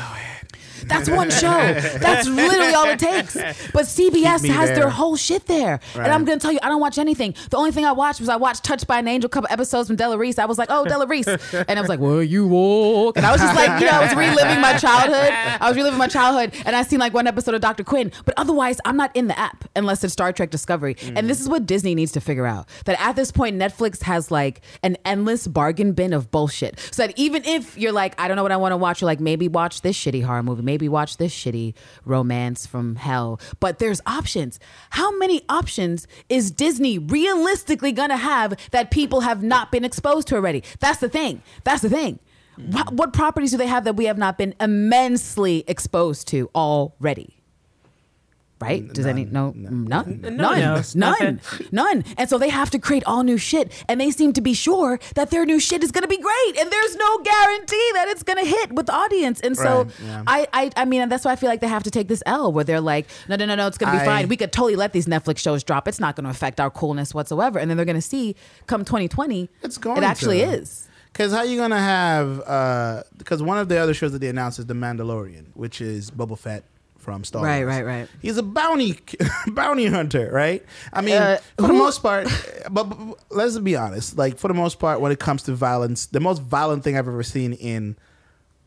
That's 0.86 1.10
one 1.10 1.32
show. 1.32 1.48
That's 1.50 2.28
literally 2.28 2.74
all 2.74 2.86
it 2.88 3.00
takes. 3.00 3.34
But 3.34 3.86
CBS 3.86 4.44
me 4.44 4.50
has 4.50 4.70
their 4.70 4.90
whole 4.90 5.16
shit 5.16 5.46
there. 5.48 5.80
And 5.96 6.08
I'm 6.08 6.24
gonna 6.24 6.40
tell 6.40 6.52
you, 6.52 6.60
I 6.62 6.70
don't 6.70 6.80
watch 6.80 6.98
anything. 7.00 7.34
The 7.50 7.58
only 7.58 7.72
thing 7.72 7.84
I 7.86 7.92
watched 7.94 8.20
was 8.20 8.30
I 8.30 8.36
watched 8.36 8.64
Touched 8.64 8.86
by 8.86 9.00
an 9.00 9.08
Angel, 9.08 9.28
a 9.28 9.30
couple 9.30 9.48
episodes 9.52 9.88
from 9.88 9.96
Della 9.96 10.18
Reese. 10.18 10.38
I 10.38 10.46
was 10.46 10.58
like, 10.58 10.70
oh, 10.72 10.86
Della 10.86 11.08
Reese. 11.08 11.28
And 11.68 11.78
I 11.78 11.82
was 11.82 11.90
like, 11.90 12.00
where 12.00 12.22
you 12.22 12.48
walk? 12.48 13.18
And 13.18 13.26
I 13.26 13.32
was 13.32 13.42
just 13.42 13.56
like, 13.56 13.80
you 13.82 13.88
know, 13.88 13.94
I 13.94 14.02
was 14.06 14.16
reliving 14.16 14.62
my 14.62 14.78
childhood. 14.78 15.32
I 15.60 15.68
was 15.68 15.76
reliving 15.76 15.98
my 15.98 16.08
childhood. 16.08 16.54
And 16.66 16.76
I 16.76 16.84
seen 16.84 17.00
like 17.00 17.14
one 17.14 17.26
episode 17.28 17.56
of 17.56 17.62
Dr. 17.62 17.84
Quinn. 17.84 18.12
But 18.28 18.34
otherwise, 18.36 18.82
I'm 18.84 18.98
not 18.98 19.16
in 19.16 19.28
the 19.28 19.40
app 19.40 19.70
unless 19.74 20.04
it's 20.04 20.12
Star 20.12 20.34
Trek 20.34 20.50
Discovery. 20.50 20.98
And 21.16 21.30
this 21.30 21.40
is 21.40 21.48
what 21.48 21.66
Disney 21.66 21.96
needs 21.96 22.12
to 22.12 22.20
figure 22.20 22.46
out. 22.46 22.68
That 22.84 23.00
at 23.00 23.16
this 23.16 23.32
point, 23.32 23.56
Netflix 23.56 24.04
has 24.04 24.30
like 24.30 24.60
an 24.84 24.98
endless 25.06 25.48
bargain 25.48 25.94
bin 25.94 26.12
of 26.12 26.30
bullshit. 26.30 26.78
So 26.92 27.08
that 27.08 27.18
even 27.18 27.46
if 27.46 27.78
you're 27.78 27.94
like, 27.94 28.20
I 28.20 28.28
don't 28.28 28.36
know 28.36 28.44
what 28.44 28.52
I 28.52 28.58
want 28.58 28.74
to 28.74 28.78
watch, 28.78 29.00
you're 29.00 29.06
like, 29.06 29.22
maybe 29.22 29.48
watch 29.48 29.80
this 29.80 29.98
shitty 29.98 30.26
horror 30.26 30.44
movie, 30.44 30.62
maybe 30.62 30.90
watch 30.90 31.16
this 31.16 31.34
shitty 31.34 31.74
romance 32.04 32.66
from 32.66 32.98
hell. 32.98 33.40
But 33.62 33.80
there's 33.80 34.02
options. 34.06 34.60
How 34.90 35.18
many 35.18 35.44
options 35.48 36.06
is 36.28 36.52
Disney 36.52 36.98
realistically 37.00 37.94
gonna 37.94 38.18
have 38.18 38.56
that 38.72 38.92
people 38.92 39.22
have 39.22 39.42
not 39.42 39.72
been 39.72 39.86
exposed 39.86 40.28
to 40.28 40.36
already? 40.36 40.64
That's 40.82 41.00
the 41.00 41.08
thing. 41.08 41.44
That's 41.64 41.82
the 41.82 41.90
thing. 41.90 42.20
What, 42.58 42.92
what 42.92 43.14
properties 43.14 43.52
do 43.52 43.58
they 43.58 43.68
have 43.68 43.86
that 43.86 43.96
we 43.96 44.04
have 44.06 44.18
not 44.18 44.38
been 44.38 44.54
immensely 44.60 45.64
exposed 45.66 46.28
to 46.30 46.50
already? 46.54 47.37
Right? 48.60 48.92
Does 48.92 49.06
any 49.06 49.26
no. 49.26 49.52
Mm, 49.52 49.88
none. 49.88 50.20
None. 50.22 50.36
No. 50.38 50.56
None. 50.56 50.82
None 50.96 51.40
none. 51.72 52.06
And 52.18 52.28
so 52.28 52.40
they 52.40 52.50
have 52.50 52.72
to 52.72 52.80
create 52.80 53.04
all 53.06 53.22
new 53.24 53.38
shit 53.38 53.72
and 53.88 54.02
they 54.02 54.10
seem 54.10 54.34
to 54.34 54.42
be 54.42 54.54
sure 54.56 55.00
that 55.14 55.30
their 55.30 55.46
new 55.46 55.60
shit 55.60 55.84
is 55.84 55.92
going 55.92 56.02
to 56.02 56.08
be 56.08 56.18
great 56.18 56.58
and 56.60 56.72
there's 56.72 56.96
no 56.96 57.18
guarantee 57.20 57.90
that 57.94 58.08
it's 58.08 58.24
going 58.24 58.40
to 58.44 58.46
hit 58.50 58.74
with 58.74 58.88
the 58.88 58.94
audience. 58.96 59.40
And 59.42 59.56
so 59.56 59.84
Right, 59.84 59.92
yeah. 60.04 60.24
I, 60.26 60.48
I 60.54 60.72
I 60.76 60.86
mean 60.86 61.08
that's 61.08 61.24
why 61.24 61.34
I 61.34 61.36
feel 61.36 61.50
like 61.50 61.60
they 61.62 61.68
have 61.68 61.84
to 61.84 61.92
take 61.92 62.08
this 62.08 62.24
L 62.26 62.52
where 62.52 62.64
they're 62.64 62.82
like 62.82 63.06
no 63.30 63.36
no 63.36 63.46
no 63.46 63.54
no 63.54 63.68
it's 63.68 63.78
going 63.78 63.92
to 63.94 63.98
be 64.00 64.02
I- 64.02 64.06
fine. 64.06 64.28
We 64.28 64.38
could 64.38 64.52
totally 64.52 64.76
let 64.76 64.92
these 64.92 65.06
Netflix 65.06 65.38
shows 65.38 65.64
drop. 65.64 65.88
It's 65.88 66.00
not 66.00 66.16
going 66.16 66.24
to 66.26 66.32
affect 66.32 66.60
our 66.60 66.72
coolness 66.72 67.14
whatsoever. 67.14 67.60
And 67.60 67.70
then 67.70 67.78
they're 67.78 67.86
going 67.86 67.96
to 67.96 68.02
see 68.02 68.36
come 68.66 68.84
2020 68.84 69.50
It's 69.62 69.78
going 69.78 69.98
it 70.00 70.04
actually 70.04 70.40
to. 70.40 70.46
is. 70.50 70.88
Because 71.14 71.32
how 71.32 71.42
you 71.44 71.58
gonna 71.58 71.80
have? 71.80 72.42
Uh, 72.42 73.02
because 73.18 73.42
one 73.42 73.58
of 73.58 73.70
the 73.70 73.78
other 73.78 73.96
shows 73.96 74.12
that 74.12 74.20
they 74.20 74.28
announced 74.30 74.60
is 74.60 74.68
The 74.68 74.76
Mandalorian, 74.76 75.46
which 75.56 75.82
is 75.82 76.12
Boba 76.12 76.38
Fett 76.38 76.64
from 77.08 77.24
Star 77.24 77.42
Right, 77.42 77.60
Wars. 77.64 77.68
right, 77.78 77.86
right. 77.86 78.00
right. 78.02 78.10
He's 78.22 78.36
a 78.36 78.44
bounty 78.44 79.00
bounty 79.48 79.86
hunter, 79.86 80.30
right? 80.30 80.62
I 80.92 81.00
mean, 81.00 81.16
Uh, 81.16 81.38
for 81.56 81.68
the 81.68 81.74
most 81.74 82.02
part, 82.04 82.28
but, 82.70 82.84
but 82.84 83.18
let's 83.30 83.58
be 83.60 83.78
honest. 83.78 84.18
Like 84.18 84.38
for 84.38 84.50
the 84.50 84.54
most 84.54 84.78
part, 84.78 85.00
when 85.00 85.14
it 85.14 85.18
comes 85.20 85.44
to 85.44 85.54
violence, 85.54 86.08
the 86.08 86.20
most 86.20 86.42
violent 86.42 86.84
thing 86.84 86.98
I've 86.98 87.08
ever 87.08 87.24
seen 87.24 87.54
in 87.54 87.96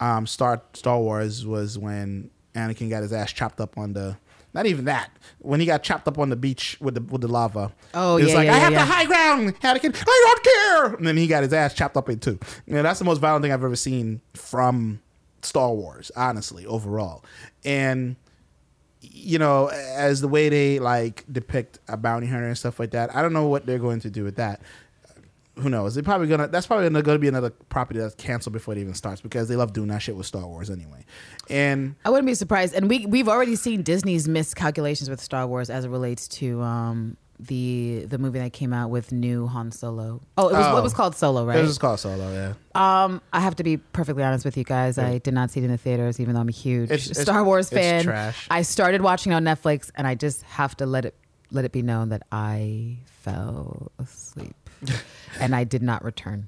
um, 0.01 0.27
Star 0.27 0.63
Star 0.73 0.99
Wars 0.99 1.45
was 1.45 1.77
when 1.79 2.31
Anakin 2.55 2.89
got 2.89 3.03
his 3.03 3.13
ass 3.13 3.31
chopped 3.31 3.61
up 3.61 3.77
on 3.77 3.93
the. 3.93 4.17
Not 4.55 4.65
even 4.65 4.87
that. 4.87 5.11
When 5.41 5.61
he 5.61 5.67
got 5.67 5.83
chopped 5.83 6.09
up 6.09 6.19
on 6.19 6.31
the 6.31 6.35
beach 6.37 6.79
with 6.81 6.95
the 6.95 7.03
with 7.03 7.21
the 7.21 7.29
lava. 7.29 7.73
Oh, 7.93 8.17
It's 8.17 8.31
yeah, 8.31 8.35
like 8.37 8.47
yeah, 8.47 8.53
I 8.55 8.57
yeah, 8.57 8.61
have 8.65 8.73
yeah. 8.73 8.85
the 8.87 8.91
high 8.91 9.05
ground, 9.05 9.61
Anakin. 9.61 9.95
I 10.09 10.25
don't 10.27 10.45
care. 10.45 10.95
And 10.97 11.07
then 11.07 11.19
he 11.19 11.27
got 11.27 11.43
his 11.43 11.53
ass 11.53 11.75
chopped 11.75 11.99
up 11.99 12.09
in 12.09 12.19
two. 12.21 12.39
You 12.67 12.73
know, 12.77 12.83
that's 12.83 12.99
the 13.01 13.05
most 13.05 13.19
violent 13.19 13.43
thing 13.43 13.53
I've 13.53 13.63
ever 13.63 13.77
seen 13.77 14.23
from 14.33 15.01
Star 15.43 15.73
Wars, 15.73 16.11
honestly, 16.17 16.65
overall. 16.67 17.23
And 17.65 18.17
you 19.01 19.39
know, 19.39 19.69
as 19.69 20.21
the 20.21 20.29
way 20.29 20.49
they 20.49 20.79
like 20.79 21.25
depict 21.31 21.79
a 21.89 21.97
bounty 21.97 22.27
hunter 22.27 22.47
and 22.47 22.59
stuff 22.59 22.79
like 22.79 22.91
that, 22.93 23.15
I 23.15 23.23
don't 23.23 23.33
know 23.33 23.47
what 23.47 23.67
they're 23.67 23.79
going 23.79 24.01
to 24.01 24.11
do 24.11 24.25
with 24.25 24.37
that. 24.37 24.61
Who 25.57 25.69
knows? 25.69 25.95
They're 25.95 26.03
probably 26.05 26.27
gonna. 26.29 26.49
That's 26.49 26.67
probably 26.67 26.89
to 26.89 27.19
be 27.19 27.29
another 27.29 27.51
property 27.51 27.99
that's 27.99 28.15
canceled 28.15 28.55
before 28.55 28.73
it 28.73 28.79
even 28.79 28.95
starts 28.95 29.21
because 29.21 29.49
they 29.49 29.57
love 29.57 29.73
doing 29.73 29.89
that 29.89 29.99
shit 30.01 30.17
with 30.17 30.25
Star 30.27 30.47
Wars 30.47 30.71
anyway. 30.71 31.05
And 31.51 31.97
I 32.05 32.11
wouldn't 32.11 32.27
be 32.27 32.35
surprised. 32.35 32.75
And 32.75 32.89
we 32.89 33.05
we've 33.05 33.29
already 33.29 33.57
seen 33.57 33.83
Disney's 33.83 34.27
miscalculations 34.27 35.11
with 35.11 35.21
Star 35.21 35.47
Wars 35.47 35.69
as 35.69 35.85
it 35.85 35.89
relates 35.91 36.29
to 36.29 36.63
um 36.63 37.17
the 37.47 38.05
the 38.09 38.19
movie 38.19 38.39
that 38.39 38.53
came 38.53 38.73
out 38.73 38.91
with 38.91 39.13
new 39.13 39.47
Han 39.47 39.73
Solo. 39.73 40.21
Oh, 40.37 40.49
it 40.49 40.53
was 40.53 40.67
Oh. 40.67 40.75
what 40.75 40.83
was 40.83 40.93
called 40.95 41.17
Solo, 41.17 41.45
right? 41.45 41.59
it 41.59 41.63
was 41.63 41.79
called 41.79 41.99
Solo. 42.01 42.33
Yeah, 42.33 42.55
um, 43.05 43.21
I 43.33 43.41
have 43.41 43.57
to 43.57 43.65
be 43.65 43.77
perfectly 43.79 44.23
honest 44.23 44.45
with 44.45 44.57
you 44.57 44.65
guys. 44.65 44.99
I 44.99 45.19
did 45.19 45.35
not 45.35 45.51
see 45.51 45.61
it 45.61 45.65
in 45.65 45.71
the 45.71 45.79
theaters, 45.79 46.21
even 46.21 46.35
though 46.35 46.41
I'm 46.41 46.49
a 46.49 46.53
huge 46.53 46.91
It's- 46.91 47.11
it's- 47.11 47.23
Star 47.23 47.43
Wars 47.45 47.67
it's 47.67 47.75
fan. 47.75 48.05
trash. 48.05 48.47
I 48.51 48.63
started 48.63 49.01
watching 49.03 49.33
on 49.33 49.45
Netflix, 49.45 49.91
and 49.95 50.07
I 50.07 50.15
just 50.15 50.43
have 50.43 50.77
to 50.79 50.87
let 50.87 51.05
it 51.05 51.15
let 51.53 51.65
it 51.65 51.73
be 51.73 51.83
known 51.83 52.11
that 52.11 52.23
I 52.31 52.99
fell 53.07 53.91
asleep, 53.99 54.55
and 55.41 55.55
I 55.55 55.65
did 55.65 55.83
not 55.83 56.05
return. 56.05 56.47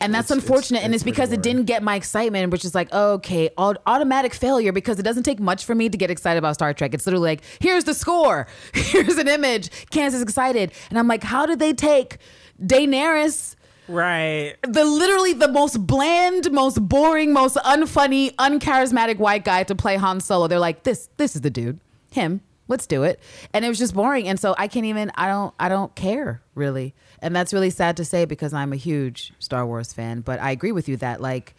And 0.00 0.14
that's 0.14 0.30
It's- 0.30 0.38
it's- 0.38 0.48
unfortunate, 0.48 0.84
and 0.84 0.94
it's 0.94 1.02
it's 1.02 1.04
because 1.10 1.28
pretty 1.30 1.40
it 1.40 1.42
didn't 1.42 1.64
get 1.66 1.82
my 1.82 1.96
excitement, 1.96 2.50
which 2.52 2.64
is 2.64 2.74
like, 2.74 2.92
okay, 2.92 3.50
au- 3.58 3.74
automatic 3.86 4.32
failure 4.34 4.72
because 4.72 4.98
it 4.98 5.02
doesn't 5.02 5.24
take 5.24 5.40
much 5.40 5.64
for 5.64 5.74
me 5.74 5.88
to 5.88 5.96
get 5.98 6.10
excited 6.10 6.38
about 6.38 6.54
Star 6.54 6.72
Trek. 6.72 6.94
It's 6.94 7.06
literally 7.06 7.30
like, 7.30 7.42
here's 7.60 7.84
the 7.84 7.94
score, 7.94 8.46
here's 8.74 9.16
an 9.18 9.28
image, 9.28 9.70
Candace 9.90 10.14
is 10.14 10.22
excited, 10.22 10.72
and 10.90 10.98
I'm 10.98 11.08
like, 11.08 11.24
how 11.24 11.46
did 11.46 11.58
they 11.58 11.72
take 11.72 12.18
Daenerys? 12.62 13.54
Right. 13.88 14.54
the 14.62 14.84
literally 14.84 15.32
the 15.32 15.48
most 15.48 15.86
bland, 15.86 16.52
most 16.52 16.86
boring, 16.86 17.32
most 17.32 17.56
unfunny, 17.56 18.34
uncharismatic 18.34 19.16
white 19.18 19.44
guy 19.46 19.62
to 19.64 19.74
play 19.74 19.96
Han 19.96 20.20
Solo. 20.20 20.46
They're 20.46 20.58
like, 20.58 20.82
this 20.82 21.08
this 21.16 21.34
is 21.34 21.40
the 21.40 21.48
dude. 21.50 21.80
Him. 22.10 22.42
Let's 22.68 22.86
do 22.86 23.02
it. 23.02 23.18
And 23.52 23.64
it 23.64 23.68
was 23.68 23.78
just 23.78 23.94
boring. 23.94 24.28
And 24.28 24.38
so 24.38 24.54
I 24.58 24.68
can't 24.68 24.86
even 24.86 25.10
I 25.14 25.26
don't 25.26 25.54
I 25.58 25.68
don't 25.68 25.94
care 25.94 26.42
really. 26.54 26.94
And 27.20 27.34
that's 27.34 27.52
really 27.52 27.70
sad 27.70 27.96
to 27.96 28.04
say 28.04 28.24
because 28.24 28.52
I'm 28.52 28.72
a 28.72 28.76
huge 28.76 29.32
Star 29.38 29.66
Wars 29.66 29.92
fan, 29.92 30.20
but 30.20 30.40
I 30.40 30.50
agree 30.50 30.72
with 30.72 30.88
you 30.88 30.96
that 30.98 31.20
like 31.20 31.54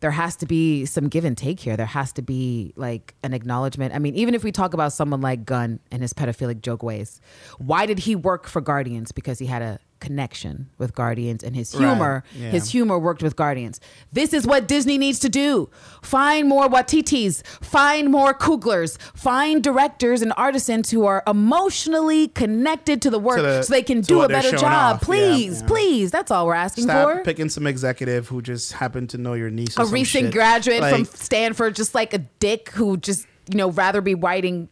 there 0.00 0.10
has 0.10 0.34
to 0.34 0.46
be 0.46 0.84
some 0.84 1.08
give 1.08 1.24
and 1.24 1.38
take 1.38 1.60
here. 1.60 1.76
There 1.76 1.86
has 1.86 2.12
to 2.14 2.22
be 2.22 2.72
like 2.74 3.14
an 3.22 3.32
acknowledgement. 3.32 3.94
I 3.94 4.00
mean, 4.00 4.16
even 4.16 4.34
if 4.34 4.42
we 4.42 4.50
talk 4.50 4.74
about 4.74 4.92
someone 4.92 5.20
like 5.20 5.44
Gunn 5.44 5.78
and 5.92 6.02
his 6.02 6.12
pedophilic 6.12 6.60
joke 6.60 6.82
ways, 6.82 7.20
why 7.58 7.86
did 7.86 8.00
he 8.00 8.16
work 8.16 8.48
for 8.48 8.60
Guardians? 8.60 9.12
Because 9.12 9.38
he 9.38 9.46
had 9.46 9.62
a 9.62 9.78
connection 10.02 10.68
with 10.78 10.94
Guardians 10.94 11.42
and 11.44 11.54
his 11.56 11.74
Right, 11.74 11.86
humor, 11.86 12.24
yeah. 12.36 12.50
his 12.50 12.70
humor 12.70 12.98
worked 12.98 13.22
with 13.22 13.36
Guardians. 13.36 13.80
This 14.12 14.34
is 14.34 14.46
what 14.46 14.66
Disney 14.66 14.98
needs 14.98 15.20
to 15.20 15.28
do. 15.28 15.70
Find 16.02 16.48
more 16.48 16.68
Waititis, 16.68 17.46
find 17.62 18.10
more 18.10 18.34
Cooglers, 18.34 18.98
find 19.14 19.62
directors 19.62 20.20
and 20.20 20.32
artisans 20.36 20.90
who 20.90 21.06
are 21.06 21.22
emotionally 21.26 22.28
connected 22.28 23.00
to 23.02 23.10
the 23.10 23.18
work 23.18 23.36
To 23.36 23.42
the- 23.42 23.62
so 23.62 23.72
they 23.72 23.82
can 23.82 24.00
do 24.00 24.22
a 24.22 24.28
better 24.28 24.50
job. 24.56 24.96
off. 24.96 25.00
Please, 25.02 25.60
yeah. 25.62 25.66
please. 25.68 26.10
That's 26.10 26.30
all 26.32 26.46
we're 26.46 26.54
asking 26.54 26.84
Stop 26.84 27.08
for. 27.18 27.22
picking 27.22 27.48
some 27.48 27.66
executive 27.66 28.26
who 28.28 28.42
just 28.42 28.72
happened 28.72 29.10
to 29.10 29.18
know 29.18 29.34
your 29.34 29.50
niece. 29.50 29.78
Or 29.78 29.84
a 29.84 29.86
recent 29.86 30.24
shit. 30.26 30.32
graduate 30.34 30.82
from 30.84 31.04
Stanford, 31.04 31.76
just 31.76 31.94
like 31.94 32.12
a 32.12 32.18
dick 32.40 32.70
who 32.70 32.96
just 32.96 33.26
you 33.50 33.56
know 33.56 33.70
rather 33.70 34.00
be 34.00 34.14
writing. 34.14 34.68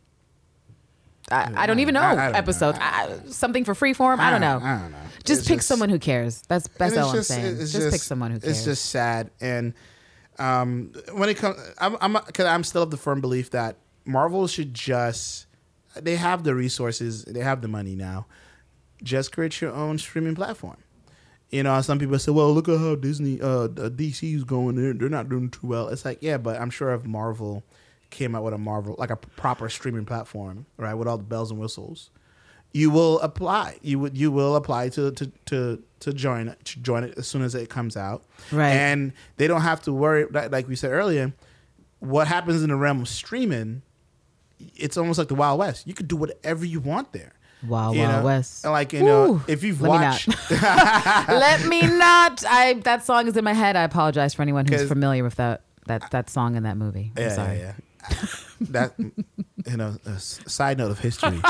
I, 1.30 1.52
I 1.62 1.66
don't 1.66 1.78
even 1.78 1.94
know 1.94 2.00
I- 2.00 2.10
I 2.12 2.14
don't 2.16 2.32
know. 2.32 2.38
episodes. 2.38 2.78
I, 2.80 3.18
something 3.28 3.64
for 3.64 3.74
freeform. 3.74 4.18
I 4.18 4.30
don't 4.30 4.40
know. 4.40 4.58
I 4.62 4.78
don't 4.80 4.92
know. 4.92 4.98
Just 5.24 5.40
It's 5.40 5.48
pick 5.48 5.58
just- 5.58 5.68
someone 5.68 5.88
who 5.88 5.98
cares. 5.98 6.42
That's 6.48 6.66
that's 6.68 6.96
all 6.96 7.14
it's 7.14 7.30
I'm 7.30 7.36
saying. 7.42 7.56
it's 7.60 7.72
Just, 7.72 7.90
pick 7.92 8.00
someone 8.00 8.30
who 8.32 8.40
cares. 8.40 8.56
It's 8.56 8.64
just 8.64 8.86
sad, 8.86 9.30
and 9.40 9.74
um, 10.38 10.92
when 11.12 11.28
it 11.28 11.36
comes, 11.36 11.56
I'm 11.78 11.96
I'm 12.00 12.14
cause 12.14 12.46
I'm 12.46 12.64
still 12.64 12.82
of 12.82 12.90
the 12.90 12.96
firm 12.96 13.20
belief 13.20 13.50
that 13.50 13.76
Marvel 14.04 14.46
should 14.46 14.72
just 14.74 15.46
they 16.00 16.16
have 16.16 16.44
the 16.44 16.54
resources, 16.54 17.24
they 17.24 17.40
have 17.40 17.60
the 17.62 17.68
money 17.68 17.94
now. 17.96 18.26
Just 19.02 19.32
create 19.32 19.60
your 19.60 19.72
own 19.72 19.98
streaming 19.98 20.34
platform. 20.34 20.76
You 21.50 21.62
know, 21.64 21.80
some 21.82 21.98
people 21.98 22.18
say, 22.18 22.30
"Well, 22.32 22.52
look 22.52 22.68
at 22.68 22.78
how 22.78 22.94
Disney, 22.94 23.40
uh, 23.40 23.66
DC 23.68 24.34
is 24.36 24.44
going. 24.44 24.76
They're 24.76 24.92
they're 24.94 25.08
not 25.08 25.28
doing 25.28 25.50
too 25.50 25.66
well." 25.66 25.88
It's 25.88 26.04
like, 26.04 26.18
yeah, 26.22 26.38
but 26.38 26.60
I'm 26.60 26.70
sure 26.70 26.94
if 26.94 27.04
Marvel 27.04 27.64
came 28.10 28.34
out 28.34 28.42
with 28.44 28.54
a 28.54 28.58
Marvel 28.58 28.94
like 28.98 29.10
a 29.10 29.16
proper 29.16 29.68
streaming 29.68 30.04
platform, 30.04 30.66
right, 30.76 30.94
with 30.94 31.08
all 31.08 31.16
the 31.18 31.24
bells 31.24 31.50
and 31.50 31.58
whistles, 31.60 32.10
you 32.72 32.90
will 32.90 33.20
apply. 33.20 33.78
You 33.82 33.98
would 34.00 34.16
you 34.16 34.30
will 34.30 34.56
apply 34.56 34.88
to 34.90 35.10
to 35.12 35.32
to 35.46 35.82
to 36.00 36.12
join 36.12 36.48
it, 36.48 36.64
to 36.64 36.80
join 36.80 37.04
it 37.04 37.14
as 37.18 37.26
soon 37.26 37.42
as 37.42 37.54
it 37.54 37.68
comes 37.68 37.96
out, 37.96 38.22
Right. 38.52 38.70
And 38.70 39.12
they 39.36 39.46
don't 39.46 39.62
have 39.62 39.82
to 39.82 39.92
worry. 39.92 40.26
Like 40.30 40.50
like 40.52 40.68
we 40.68 40.76
said 40.76 40.90
earlier, 40.92 41.32
what 41.98 42.26
happens 42.28 42.62
in 42.62 42.70
the 42.70 42.76
realm 42.76 43.00
of 43.02 43.08
streaming, 43.08 43.82
it's 44.76 44.96
almost 44.96 45.18
like 45.18 45.28
the 45.28 45.34
Wild 45.34 45.58
West. 45.58 45.86
You 45.86 45.94
could 45.94 46.08
do 46.08 46.16
whatever 46.16 46.64
you 46.64 46.80
want 46.80 47.12
there. 47.12 47.32
Wild 47.68 47.94
You 47.96 48.02
Wild 48.02 48.12
know? 48.20 48.24
West. 48.24 48.64
And 48.64 48.72
like 48.72 48.92
you 48.94 49.02
know, 49.02 49.32
Woo. 49.32 49.42
if 49.46 49.62
you've 49.62 49.82
Let 49.82 49.90
me 49.90 50.06
watched, 50.06 50.28
Let 51.28 51.66
me 51.66 51.82
not. 51.82 52.42
I 52.48 52.74
that 52.84 53.04
song 53.04 53.26
is 53.28 53.36
in 53.36 53.44
my 53.44 53.52
head. 53.52 53.76
I 53.76 53.82
apologize 53.82 54.32
for 54.32 54.42
anyone 54.42 54.66
who's 54.66 54.88
familiar 54.88 55.22
with 55.22 55.34
that 55.36 55.62
that 55.86 56.10
that 56.10 56.30
song 56.30 56.56
in 56.56 56.62
that 56.62 56.76
movie. 56.78 57.12
I'm 57.16 57.22
yeah, 57.22 57.28
sorry. 57.34 57.58
yeah, 57.58 57.62
yeah. 57.62 57.72
That 58.60 58.92
you 58.98 59.76
know, 59.76 59.96
a 60.06 60.10
s- 60.10 60.40
side 60.46 60.78
note 60.78 60.90
of 60.90 60.98
history. 60.98 61.40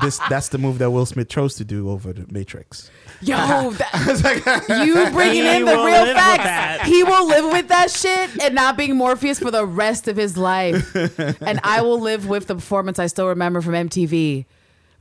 this 0.00 0.18
that's 0.28 0.48
the 0.48 0.58
move 0.58 0.78
that 0.78 0.90
Will 0.90 1.06
Smith 1.06 1.28
chose 1.28 1.54
to 1.56 1.64
do 1.64 1.88
over 1.90 2.12
the 2.12 2.26
Matrix. 2.32 2.90
Yo, 3.22 3.36
that, 3.70 4.82
you 4.86 4.94
bringing 5.12 5.42
He 5.44 5.56
in 5.56 5.64
the 5.64 5.72
real 5.76 6.06
facts. 6.14 6.88
He 6.88 7.02
will 7.02 7.26
live 7.28 7.52
with 7.52 7.68
that 7.68 7.90
shit 7.90 8.42
and 8.42 8.54
not 8.54 8.76
being 8.76 8.96
Morpheus 8.96 9.38
for 9.38 9.50
the 9.50 9.66
rest 9.66 10.08
of 10.08 10.16
his 10.16 10.36
life. 10.36 10.94
and 11.42 11.60
I 11.62 11.82
will 11.82 12.00
live 12.00 12.26
with 12.28 12.46
the 12.46 12.54
performance 12.54 12.98
I 12.98 13.06
still 13.08 13.28
remember 13.28 13.60
from 13.60 13.74
MTV. 13.74 14.46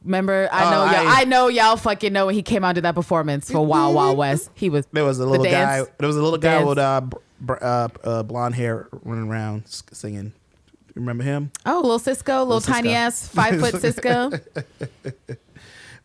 Remember, 0.05 0.47
I 0.51 0.65
Oh, 0.65 0.69
know 0.71 0.85
y'all. 0.85 1.07
I- 1.07 1.21
I 1.21 1.23
know 1.25 1.47
y'all 1.49 1.75
fucking 1.77 2.13
know 2.13 2.25
when 2.27 2.35
he 2.35 2.41
came 2.41 2.63
out 2.63 2.75
to 2.75 2.81
that 2.81 2.95
performance 2.95 3.49
for 3.51 3.65
Wild 3.65 3.95
Wild 3.95 4.17
West. 4.17 4.49
He 4.53 4.69
was 4.69 4.85
There 4.93 5.03
was 5.05 5.19
a 5.19 5.25
little 5.25 5.45
guy. 5.45 5.83
There 5.97 6.07
was 6.07 6.15
a 6.17 6.21
little 6.21 6.39
guy 6.39 6.55
Dance. 6.55 6.67
with 6.67 6.77
uh, 6.77 7.01
br- 7.01 7.17
br- 7.41 7.57
uh, 7.63 7.87
uh, 8.03 8.23
blonde 8.23 8.55
hair 8.55 8.87
running 9.03 9.29
around 9.29 9.63
singing. 9.67 10.33
Remember 10.95 11.23
him? 11.23 11.51
oh, 11.65 11.81
little 11.81 11.99
Sisqó, 11.99 12.39
little, 12.45 12.61
tiny 12.61 12.93
ass 12.93 13.27
five 13.27 13.59
foot 13.59 13.73
Sisqó. 13.81 14.41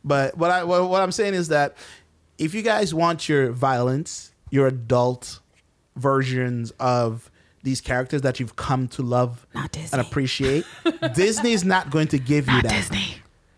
But 0.04 0.36
what 0.36 0.50
I 0.50 0.64
what, 0.64 0.88
what 0.88 1.02
I'm 1.02 1.12
saying 1.12 1.34
is 1.34 1.48
that 1.48 1.76
if 2.38 2.54
you 2.54 2.62
guys 2.62 2.92
want 2.92 3.28
your 3.28 3.50
violence, 3.52 4.32
your 4.50 4.66
adult 4.66 5.40
versions 5.96 6.72
of 6.78 7.30
these 7.62 7.80
characters 7.80 8.20
that 8.22 8.38
you've 8.40 8.56
come 8.56 8.88
to 8.88 9.02
love 9.02 9.46
and 9.54 10.00
appreciate, 10.00 10.66
Disney's 11.14 11.64
not 11.64 11.90
going 11.90 12.08
to 12.08 12.18
give 12.18 12.46
you 12.46 12.52
Not 12.54 12.64
that. 12.64 12.70
Disney. 12.72 13.16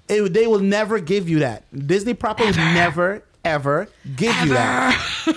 It- 0.09 0.33
they 0.33 0.47
will 0.47 0.61
never 0.61 1.01
give 1.01 1.29
you 1.29 1.41
that. 1.41 1.65
Disney 1.87 2.15
proper 2.15 2.45
never 2.53 3.23
ever 3.45 3.89
give 4.15 4.35
you 4.45 4.51
that. 4.51 5.35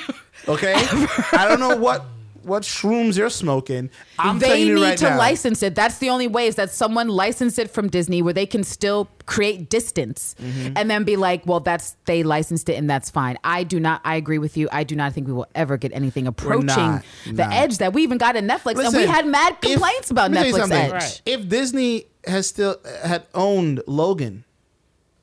Okay, 0.48 0.74
I 1.32 1.48
don't 1.48 1.60
know 1.60 1.76
what 1.76 2.06
what 2.44 2.64
shrooms 2.64 3.18
you're 3.18 3.30
smoking. 3.30 3.90
I'm 4.18 4.40
they 4.40 4.48
telling 4.48 4.68
you 4.68 4.76
need 4.76 4.82
right 4.84 4.98
to 5.00 5.10
now. 5.12 5.18
license 5.18 5.64
it. 5.64 5.76
That's 5.76 5.98
the 6.00 6.10
only 6.10 6.28
way 6.28 6.48
is 6.48 6.56
that 6.56 6.72
someone 6.72 7.08
license 7.08 7.58
it 7.58 7.70
from 7.72 7.88
Disney 7.90 8.22
where 8.22 8.34
they 8.34 8.46
can 8.46 8.64
still 8.64 9.10
create 9.26 9.70
distance 9.70 10.36
Mm-hmm. 10.40 10.74
and 10.76 10.90
then 10.90 11.04
be 11.04 11.16
like, 11.16 11.46
well, 11.46 11.60
that's 11.60 11.96
they 12.06 12.24
licensed 12.24 12.70
it 12.70 12.74
and 12.76 12.90
that's 12.90 13.10
fine. 13.10 13.38
I 13.44 13.64
do 13.64 13.80
not. 13.80 14.02
I 14.04 14.16
agree 14.16 14.38
with 14.38 14.58
you. 14.58 14.68
I 14.72 14.84
do 14.84 14.96
not 14.96 15.14
think 15.14 15.28
we 15.28 15.34
will 15.34 15.48
ever 15.56 15.78
get 15.78 15.92
anything 15.94 16.28
approaching 16.28 16.66
not, 16.68 17.04
the 17.26 17.34
not. 17.46 17.54
edge 17.54 17.78
that 17.80 17.94
we 17.94 18.04
even 18.04 18.18
got 18.18 18.36
in 18.36 18.48
Netflix, 18.48 18.84
and 18.84 18.96
we 18.96 19.06
had 19.06 19.28
mad 19.28 19.54
if- 19.62 19.72
complaints 19.72 20.10
about 20.12 20.32
let 20.32 20.46
me 20.46 20.52
tell 20.52 20.68
you 20.68 20.74
Netflix. 20.74 20.84
Edge. 20.86 20.92
Right. 20.92 21.22
If 21.26 21.50
Disney 21.50 22.06
has 22.26 22.48
still 22.48 22.78
had 23.04 23.26
owned 23.34 23.82
Logan 23.88 24.46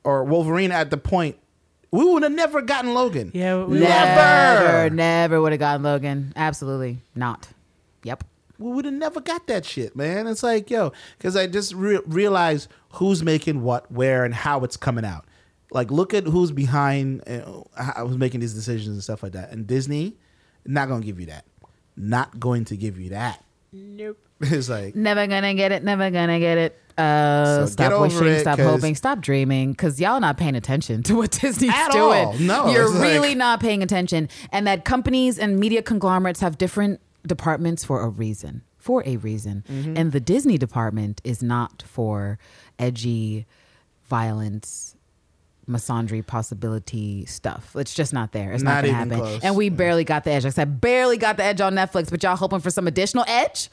or 0.03 0.23
Wolverine 0.23 0.71
at 0.71 0.89
the 0.89 0.97
point, 0.97 1.37
we 1.91 2.03
would 2.05 2.23
have 2.23 2.31
never 2.31 2.61
gotten 2.61 2.93
Logan. 2.93 3.31
Yeah, 3.33 3.63
we 3.63 3.79
Never, 3.79 3.85
Never. 3.85 4.89
never 4.95 5.41
would 5.41 5.51
have 5.53 5.59
gotten 5.59 5.83
Logan. 5.83 6.33
Absolutely 6.35 6.97
not. 7.15 7.47
Yep. 8.03 8.23
we 8.59 8.71
would 8.71 8.85
have 8.85 8.93
never 8.93 9.21
got 9.21 9.47
that 9.47 9.65
shit, 9.65 9.95
man. 9.95 10.27
It's 10.27 10.43
like, 10.43 10.69
yo, 10.69 10.91
because 11.17 11.35
I 11.35 11.47
just 11.47 11.73
re- 11.73 11.99
realized 12.05 12.69
who's 12.93 13.23
making 13.23 13.61
what, 13.63 13.91
where, 13.91 14.25
and 14.25 14.33
how 14.33 14.63
it's 14.63 14.77
coming 14.77 15.05
out. 15.05 15.25
Like, 15.71 15.91
look 15.91 16.13
at 16.13 16.23
who's 16.25 16.51
behind, 16.51 17.21
uh, 17.27 17.63
was 18.03 18.17
making 18.17 18.39
these 18.39 18.53
decisions 18.53 18.89
and 18.95 19.03
stuff 19.03 19.21
like 19.23 19.33
that. 19.33 19.51
And 19.51 19.67
Disney, 19.67 20.15
not 20.65 20.87
gonna 20.89 21.05
give 21.05 21.19
you 21.19 21.25
that. 21.27 21.45
Not 21.95 22.39
going 22.39 22.65
to 22.65 22.77
give 22.77 22.99
you 22.99 23.09
that. 23.09 23.43
Nope. 23.73 24.17
It's 24.41 24.69
like, 24.69 24.95
Never 24.95 25.25
gonna 25.27 25.53
get 25.55 25.71
it. 25.71 25.83
Never 25.83 26.09
gonna 26.11 26.39
get 26.39 26.57
it. 26.57 26.81
Uh, 26.97 27.45
So 27.45 27.65
stop 27.67 28.01
wishing. 28.01 28.25
it, 28.27 28.39
stop 28.41 28.59
hoping. 28.59 28.95
Stop 28.95 29.19
dreaming. 29.21 29.71
Because 29.71 29.99
y'all 29.99 30.19
not 30.19 30.37
paying 30.37 30.55
attention 30.55 31.03
to 31.03 31.15
what 31.15 31.31
Disney's 31.41 31.71
doing. 31.91 32.25
all. 32.25 32.33
No, 32.39 32.69
you're 32.69 32.83
it's 32.85 32.93
like- 32.95 33.03
really 33.03 33.35
not 33.35 33.59
paying 33.59 33.83
attention. 33.83 34.29
And 34.51 34.65
that 34.67 34.85
companies 34.85 35.37
and 35.39 35.59
media 35.59 35.81
conglomerates 35.81 36.39
have 36.39 36.57
different 36.57 36.99
departments 37.25 37.83
for 37.85 38.01
a 38.01 38.09
reason. 38.09 38.61
For 38.77 39.03
a 39.05 39.17
reason. 39.17 39.63
Mm-hmm. 39.69 39.97
And 39.97 40.11
the 40.11 40.19
Disney 40.19 40.57
department 40.57 41.19
is 41.23 41.43
not 41.43 41.83
for 41.85 42.39
edgy, 42.79 43.45
violence, 44.07 44.95
misandry 45.69 46.25
possibility 46.25 47.25
stuff. 47.25 47.75
It's 47.75 47.93
just 47.93 48.13
not 48.13 48.31
there. 48.31 48.53
It's 48.53 48.63
not, 48.63 48.75
Not 48.75 48.75
gonna 48.85 48.87
even 49.01 49.09
happen. 49.09 49.19
close. 49.19 49.43
And 49.43 49.55
we 49.55 49.69
barely 49.69 50.03
got 50.05 50.23
the 50.23 50.31
edge. 50.31 50.43
Like 50.45 50.53
I 50.53 50.55
said, 50.55 50.79
barely 50.79 51.17
got 51.17 51.37
the 51.37 51.43
edge 51.43 51.59
on 51.59 51.73
Netflix, 51.75 52.09
but 52.09 52.23
y'all 52.23 52.37
hoping 52.37 52.59
for 52.61 52.69
some 52.69 52.87
additional 52.87 53.25
edge 53.27 53.69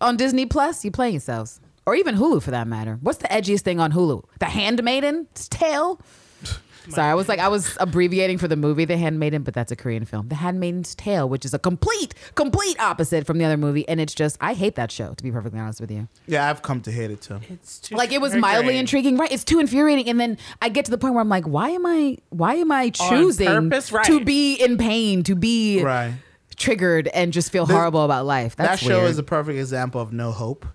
on 0.00 0.16
Disney 0.16 0.46
Plus? 0.46 0.84
You 0.84 0.90
play 0.90 1.10
yourselves. 1.10 1.60
Or 1.86 1.94
even 1.94 2.16
Hulu 2.16 2.42
for 2.42 2.50
that 2.50 2.66
matter. 2.68 2.98
What's 3.00 3.18
the 3.18 3.28
edgiest 3.28 3.60
thing 3.62 3.80
on 3.80 3.92
Hulu? 3.92 4.22
The 4.40 4.46
Handmaiden's 4.46 5.48
Tale? 5.48 6.00
Sorry, 6.90 7.10
I 7.10 7.14
was 7.14 7.28
like 7.28 7.38
I 7.38 7.48
was 7.48 7.76
abbreviating 7.80 8.38
for 8.38 8.48
the 8.48 8.56
movie 8.56 8.86
The 8.86 8.96
Handmaiden, 8.96 9.42
but 9.42 9.52
that's 9.52 9.70
a 9.70 9.76
Korean 9.76 10.06
film. 10.06 10.28
The 10.28 10.36
Handmaiden's 10.36 10.94
Tale, 10.94 11.28
which 11.28 11.44
is 11.44 11.52
a 11.52 11.58
complete, 11.58 12.14
complete 12.34 12.80
opposite 12.80 13.26
from 13.26 13.36
the 13.38 13.44
other 13.44 13.58
movie, 13.58 13.86
and 13.88 14.00
it's 14.00 14.14
just 14.14 14.38
I 14.40 14.54
hate 14.54 14.74
that 14.76 14.90
show 14.90 15.12
to 15.12 15.22
be 15.22 15.30
perfectly 15.30 15.60
honest 15.60 15.80
with 15.82 15.90
you. 15.90 16.08
yeah, 16.26 16.48
I've 16.48 16.62
come 16.62 16.80
to 16.82 16.92
hate 16.92 17.10
it 17.10 17.20
too. 17.20 17.40
It's 17.50 17.78
too 17.80 17.94
Like 17.94 18.10
it 18.12 18.22
was 18.22 18.34
mildly 18.34 18.78
intriguing, 18.78 19.18
right? 19.18 19.30
It's 19.30 19.44
too 19.44 19.58
infuriating, 19.60 20.08
and 20.08 20.18
then 20.18 20.38
I 20.62 20.70
get 20.70 20.86
to 20.86 20.90
the 20.90 20.96
point 20.98 21.12
where 21.14 21.20
I'm 21.20 21.28
like, 21.28 21.44
why 21.46 21.70
am 21.70 21.84
I, 21.84 22.16
why 22.30 22.54
am 22.54 22.72
I 22.72 22.88
choosing 22.90 23.46
purpose? 23.46 23.92
Right. 23.92 24.06
to 24.06 24.24
be 24.24 24.54
in 24.54 24.78
pain, 24.78 25.22
to 25.24 25.34
be 25.34 25.82
Right. 25.82 26.14
Triggered, 26.58 27.08
and 27.08 27.32
just 27.32 27.50
feel 27.52 27.66
horrible 27.66 28.04
about 28.04 28.26
life? 28.26 28.56
That's 28.56 28.80
that 28.82 28.86
show 28.88 28.98
weird. 29.00 29.10
is 29.10 29.18
a 29.18 29.22
perfect 29.22 29.58
example 29.58 30.00
of 30.00 30.12
no 30.12 30.32
hope. 30.32 30.66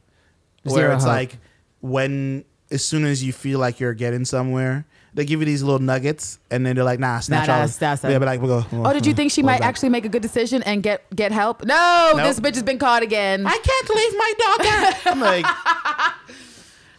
where 0.64 0.76
Zero 0.76 0.96
it's 0.96 1.04
hope. 1.04 1.12
like 1.14 1.38
when 1.82 2.46
as 2.72 2.84
soon 2.86 3.06
as 3.06 3.24
you 3.24 3.34
feel 3.34 3.60
like 3.60 3.80
you're 3.80 3.94
getting 3.94 4.26
somewhere, 4.26 4.86
they 5.14 5.26
give 5.26 5.42
you 5.42 5.46
these 5.46 5.62
little 5.62 5.78
nuggets, 5.80 6.40
and 6.50 6.66
then 6.66 6.76
they're 6.76 6.84
like, 6.86 7.00
"Nah, 7.00 7.20
snatch 7.20 7.48
Nah, 7.48 7.54
all." 7.54 7.60
that's- 7.68 7.78
that's 7.78 8.04
yeah, 8.04 8.18
but 8.18 8.26
like 8.26 8.42
we'll 8.42 8.62
go. 8.62 8.68
Oh, 8.84 8.94
did 8.94 9.06
you 9.06 9.14
think 9.14 9.32
she 9.32 9.42
we'll 9.44 9.52
might 9.52 9.62
actually 9.62 9.90
make 9.90 10.06
a 10.06 10.10
good 10.10 10.22
decision 10.24 10.64
and 10.64 10.82
get 10.82 11.04
get 11.16 11.32
help? 11.32 11.64
No, 11.66 12.14
Nope. 12.16 12.26
this 12.26 12.40
bitch 12.40 12.56
has 12.56 12.64
been 12.64 12.80
caught 12.80 13.04
again. 13.04 13.46
I 13.46 13.60
can't 13.62 13.90
leave 13.90 14.18
my 14.18 14.34
dog 14.40 14.66
out. 14.66 15.08
I'm 15.14 15.20
like, 15.20 15.46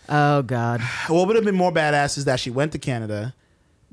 oh 0.09 0.43
God, 0.43 0.81
what 1.09 1.27
would 1.27 1.37
have 1.37 1.45
been 1.45 1.57
more 1.57 1.73
badass 1.73 2.19
is 2.19 2.25
that 2.27 2.39
she 2.41 2.51
went 2.51 2.73
to 2.73 2.79
Canada, 2.79 3.35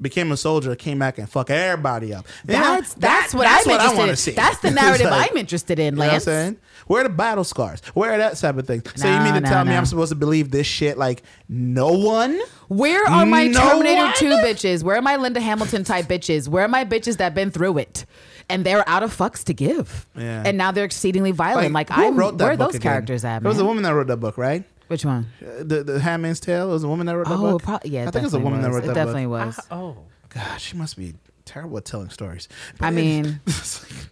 became 0.02 0.32
a 0.32 0.38
soldier, 0.38 0.76
came 0.76 1.00
back 1.00 1.18
and 1.18 1.30
fuck 1.30 1.50
everybody 1.50 2.14
up. 2.14 2.26
You 2.48 2.54
know, 2.56 2.60
That's 2.60 2.94
that's 2.96 3.34
what 3.34 3.44
that's 3.44 3.68
I'm 3.68 3.72
what 3.72 3.82
I 3.82 3.92
interested 3.92 4.10
in. 4.10 4.16
see. 4.18 4.32
That's 4.32 4.60
the 4.60 4.72
narrative 4.82 5.10
like- 5.10 5.32
I'm 5.32 5.38
interested 5.38 5.80
in, 5.80 5.94
You 5.96 6.00
know 6.00 6.06
what 6.08 6.14
I'm 6.16 6.20
saying? 6.22 6.58
Where 6.88 7.02
are 7.02 7.04
the 7.08 7.14
battle 7.14 7.44
scars? 7.44 7.82
Where 7.94 8.12
are 8.12 8.18
that 8.18 8.38
type 8.38 8.58
of 8.58 8.66
thing? 8.68 8.82
So 8.96 9.08
you 9.08 9.20
mean 9.22 9.34
to 9.36 9.42
nah, 9.42 9.50
tell 9.50 9.66
me. 9.66 9.76
I'm 9.76 9.86
supposed 9.86 10.10
to 10.12 10.16
believe 10.16 10.52
this 10.52 10.66
shit 10.68 10.98
like 10.98 11.24
no 11.48 11.94
one? 11.94 12.40
Where 12.68 13.06
are 13.06 13.26
my 13.26 13.48
No 13.48 13.60
Terminator 13.60 14.04
one? 14.06 14.14
2 14.16 14.26
bitches? 14.38 14.84
Where 14.84 14.96
are 14.98 15.02
my 15.02 15.16
Linda 15.18 15.40
Hamilton 15.40 15.84
type 15.84 16.06
bitches? 16.08 16.48
Where 16.48 16.66
are 16.66 16.70
my 16.70 16.84
bitches 16.84 17.18
that 17.18 17.36
been 17.36 17.52
through 17.52 17.78
it? 17.78 18.06
And 18.50 18.66
they're 18.66 18.88
out 18.90 19.04
of 19.04 19.16
fucks 19.16 19.44
to 19.46 19.54
give. 19.54 20.08
Yeah. 20.18 20.44
And 20.46 20.58
now 20.58 20.72
they're 20.72 20.84
exceedingly 20.86 21.32
violent. 21.32 21.72
Like, 21.74 21.90
who 21.90 22.02
I'm 22.04 22.18
wrote 22.18 22.38
that 22.40 22.44
where 22.44 22.54
are 22.54 22.58
those 22.58 22.76
again? 22.76 22.82
characters 22.82 23.24
at, 23.24 23.42
There 23.44 23.50
was 23.50 23.60
a 23.60 23.66
woman 23.66 23.84
that 23.84 23.94
wrote 23.94 24.08
that 24.08 24.18
book, 24.18 24.38
right? 24.38 24.64
Which 24.92 25.06
one? 25.06 25.28
Uh, 25.42 25.64
The 25.64 25.84
the 25.86 26.00
Handmaid's 26.02 26.42
Tale. 26.42 26.70
It 26.70 26.74
was 26.74 26.84
a 26.84 26.88
woman 26.90 27.06
that 27.08 27.16
wrote 27.16 27.28
that 27.28 27.34
Oh, 27.36 27.52
book. 27.54 27.64
pro- 27.64 27.80
yeah, 27.86 28.02
I 28.02 28.12
think 28.12 28.16
it 28.18 28.24
was 28.24 28.34
a 28.34 28.38
definitely 28.40 28.44
woman 28.44 28.62
that 28.62 28.68
was. 28.68 28.76
wrote 28.76 28.84
It 28.84 28.88
that 28.88 28.94
definitely 28.94 29.26
book. 29.26 29.46
was. 29.46 29.60
oh, 29.72 29.98
God, 30.30 30.58
she 30.60 30.76
must 30.76 30.98
be 30.98 31.14
terrible 31.46 31.78
at 31.78 31.86
telling 31.86 32.10
stories. 32.10 32.50
But 32.78 32.88
I 32.88 32.92
mean, 32.92 33.40
like, 33.48 34.10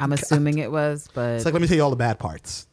I'm 0.00 0.12
assuming 0.12 0.58
it 0.58 0.72
was, 0.72 1.08
but 1.12 1.36
it's 1.36 1.44
like 1.44 1.52
let 1.52 1.60
me 1.60 1.68
tell 1.68 1.76
you 1.76 1.82
all 1.82 1.90
the 1.90 1.96
bad 1.96 2.18
parts. 2.18 2.66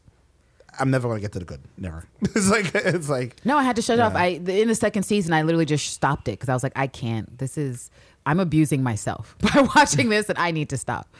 I'm 0.80 0.90
never 0.90 1.10
gonna 1.10 1.20
get 1.20 1.34
to 1.34 1.40
the 1.40 1.46
good. 1.46 1.60
Never. 1.78 2.06
it's 2.22 2.50
like 2.50 2.74
it's 2.74 3.10
like 3.10 3.46
no, 3.46 3.58
I 3.58 3.64
had 3.64 3.76
to 3.76 3.82
shut 3.82 4.00
it 4.00 4.02
off. 4.02 4.14
Yeah. 4.14 4.20
I 4.22 4.26
in 4.28 4.70
the 4.70 4.76
second 4.76 5.04
season, 5.04 5.34
I 5.34 5.42
literally 5.42 5.66
just 5.66 5.92
stopped 5.94 6.30
it 6.30 6.32
because 6.40 6.48
I 6.48 6.54
was 6.54 6.64
like, 6.64 6.74
I 6.78 6.88
can't. 6.88 7.38
This 7.38 7.58
is 7.58 7.92
I'm 8.26 8.40
abusing 8.40 8.82
myself 8.82 9.36
by 9.54 9.68
watching 9.76 10.08
this, 10.08 10.30
and 10.30 10.38
I 10.38 10.52
need 10.52 10.70
to 10.70 10.78
stop. 10.78 11.08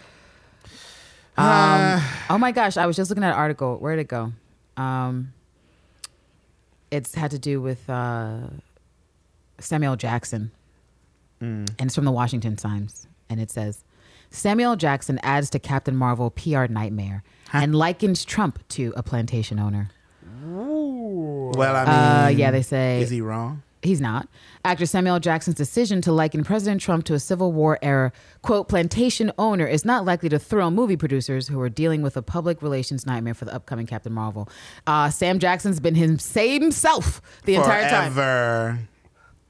Um, 1.38 2.02
oh 2.30 2.38
my 2.38 2.52
gosh, 2.52 2.78
I 2.78 2.86
was 2.86 2.96
just 2.96 3.10
looking 3.10 3.24
at 3.24 3.32
an 3.32 3.38
article. 3.38 3.78
Where 3.78 3.96
did 3.96 4.02
it 4.04 4.08
go? 4.10 4.34
Um, 4.78 5.34
it's 6.92 7.16
had 7.16 7.32
to 7.32 7.40
do 7.40 7.62
with 7.62 7.90
uh, 7.90 8.42
Samuel 9.60 9.96
Jackson, 9.96 10.52
and 11.40 11.70
it's 11.80 11.96
from 11.96 12.06
the 12.06 12.12
Washington 12.12 12.56
Times, 12.56 13.08
and 13.30 13.40
it 13.42 13.50
says 13.50 13.84
Samuel 14.30 14.76
Jackson 14.76 15.20
adds 15.24 15.50
to 15.52 15.60
Captain 15.60 15.96
Marvel 15.96 16.30
PR 16.30 16.66
nightmare 16.68 17.24
and 17.54 17.74
likens 17.76 18.24
Trump 18.24 18.60
to 18.70 18.94
a 18.96 19.02
plantation 19.04 19.58
owner. 19.60 19.90
well, 20.46 21.76
I 21.76 21.86
mean, 21.86 21.90
Uh, 21.94 22.28
yeah, 22.38 22.52
they 22.52 22.62
say 22.62 23.02
is 23.02 23.10
he 23.10 23.22
wrong? 23.22 23.64
He's 23.84 24.00
not. 24.00 24.28
Actor 24.64 24.86
Samuel 24.86 25.20
Jackson's 25.20 25.56
decision 25.56 26.02
to 26.02 26.12
liken 26.12 26.44
President 26.44 26.82
Trump 26.82 27.04
to 27.06 27.16
a 27.16 27.20
Civil 27.20 27.52
War 27.52 27.80
era, 27.82 28.12
quote, 28.44 28.70
plantation 28.70 29.32
owner 29.40 29.66
is 29.66 29.84
not 29.84 30.06
likely 30.06 30.30
to 30.30 30.38
thrill 30.38 30.70
movie 30.70 30.98
producers 30.98 31.48
who 31.48 31.60
are 31.60 31.70
dealing 31.70 32.04
with 32.04 32.16
a 32.16 32.22
public 32.22 32.62
relations 32.62 33.08
nightmare 33.08 33.34
for 33.34 33.46
the 33.46 33.54
upcoming 33.54 33.88
Captain 33.88 34.14
Marvel. 34.14 34.48
Uh, 34.86 35.10
Sam 35.10 35.40
Jackson's 35.40 35.80
been 35.80 35.96
his 35.96 36.22
same 36.22 36.72
self 36.72 37.22
the 37.46 37.56
entire 37.56 37.90
time. 37.90 38.14
Forever. 38.14 38.80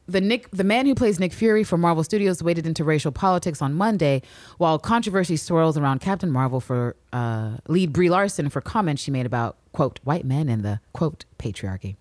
The 0.07 0.21
Nick, 0.21 0.49
the 0.51 0.63
man 0.63 0.85
who 0.85 0.95
plays 0.95 1.19
Nick 1.19 1.31
Fury 1.31 1.63
for 1.63 1.77
Marvel 1.77 2.03
Studios, 2.03 2.41
waded 2.41 2.65
into 2.65 2.83
racial 2.83 3.11
politics 3.11 3.61
on 3.61 3.73
Monday, 3.73 4.21
while 4.57 4.79
controversy 4.79 5.37
swirls 5.37 5.77
around 5.77 6.01
Captain 6.01 6.31
Marvel 6.31 6.59
for 6.59 6.95
uh, 7.13 7.57
lead 7.67 7.93
Brie 7.93 8.09
Larson 8.09 8.49
for 8.49 8.61
comments 8.61 9.01
she 9.01 9.11
made 9.11 9.25
about 9.25 9.57
quote 9.71 9.99
white 10.03 10.25
men 10.25 10.49
and 10.49 10.63
the 10.63 10.79
quote 10.93 11.25
patriarchy. 11.37 11.95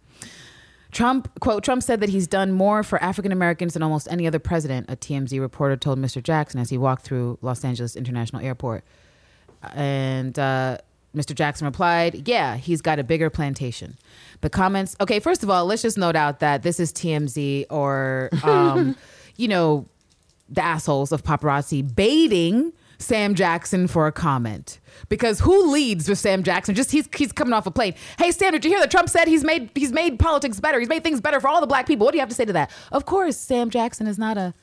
Trump 0.90 1.28
quote 1.40 1.62
Trump 1.64 1.82
said 1.82 2.00
that 2.00 2.08
he's 2.08 2.26
done 2.26 2.52
more 2.52 2.82
for 2.82 3.02
African 3.02 3.32
Americans 3.32 3.74
than 3.74 3.82
almost 3.82 4.08
any 4.10 4.26
other 4.26 4.38
president. 4.38 4.90
A 4.90 4.96
TMZ 4.96 5.40
reporter 5.40 5.76
told 5.76 5.98
Mr. 5.98 6.22
Jackson 6.22 6.60
as 6.60 6.70
he 6.70 6.78
walked 6.78 7.04
through 7.04 7.38
Los 7.42 7.64
Angeles 7.64 7.96
International 7.96 8.42
Airport, 8.42 8.84
and 9.74 10.38
uh, 10.38 10.78
Mr. 11.14 11.34
Jackson 11.34 11.66
replied, 11.66 12.26
"Yeah, 12.28 12.56
he's 12.56 12.80
got 12.80 12.98
a 12.98 13.04
bigger 13.04 13.30
plantation." 13.30 13.96
The 14.40 14.50
comments. 14.50 14.96
Okay, 15.00 15.20
first 15.20 15.42
of 15.42 15.50
all, 15.50 15.66
let's 15.66 15.82
just 15.82 15.98
note 15.98 16.16
out 16.16 16.40
that 16.40 16.62
this 16.62 16.80
is 16.80 16.92
TMZ 16.92 17.66
or, 17.70 18.30
um, 18.42 18.96
you 19.36 19.48
know, 19.48 19.86
the 20.48 20.62
assholes 20.62 21.12
of 21.12 21.22
paparazzi 21.22 21.82
baiting 21.94 22.72
Sam 23.00 23.34
Jackson 23.34 23.88
for 23.88 24.06
a 24.06 24.12
comment. 24.12 24.78
Because 25.08 25.40
who 25.40 25.72
leads 25.72 26.08
with 26.08 26.18
Sam 26.18 26.42
Jackson? 26.42 26.74
Just 26.74 26.92
he's 26.92 27.08
he's 27.16 27.32
coming 27.32 27.54
off 27.54 27.66
a 27.66 27.70
plane. 27.70 27.94
Hey 28.18 28.30
Sam, 28.30 28.52
did 28.52 28.64
you 28.64 28.70
hear 28.70 28.80
that 28.80 28.90
Trump 28.90 29.08
said 29.08 29.26
he's 29.26 29.42
made 29.42 29.70
he's 29.74 29.92
made 29.92 30.18
politics 30.18 30.60
better? 30.60 30.78
He's 30.78 30.88
made 30.88 31.02
things 31.02 31.20
better 31.20 31.40
for 31.40 31.48
all 31.48 31.60
the 31.60 31.66
black 31.66 31.86
people. 31.86 32.04
What 32.04 32.12
do 32.12 32.18
you 32.18 32.20
have 32.20 32.28
to 32.28 32.34
say 32.34 32.44
to 32.44 32.52
that? 32.52 32.70
Of 32.92 33.06
course, 33.06 33.36
Sam 33.36 33.70
Jackson 33.70 34.06
is 34.06 34.18
not 34.18 34.36
a 34.36 34.54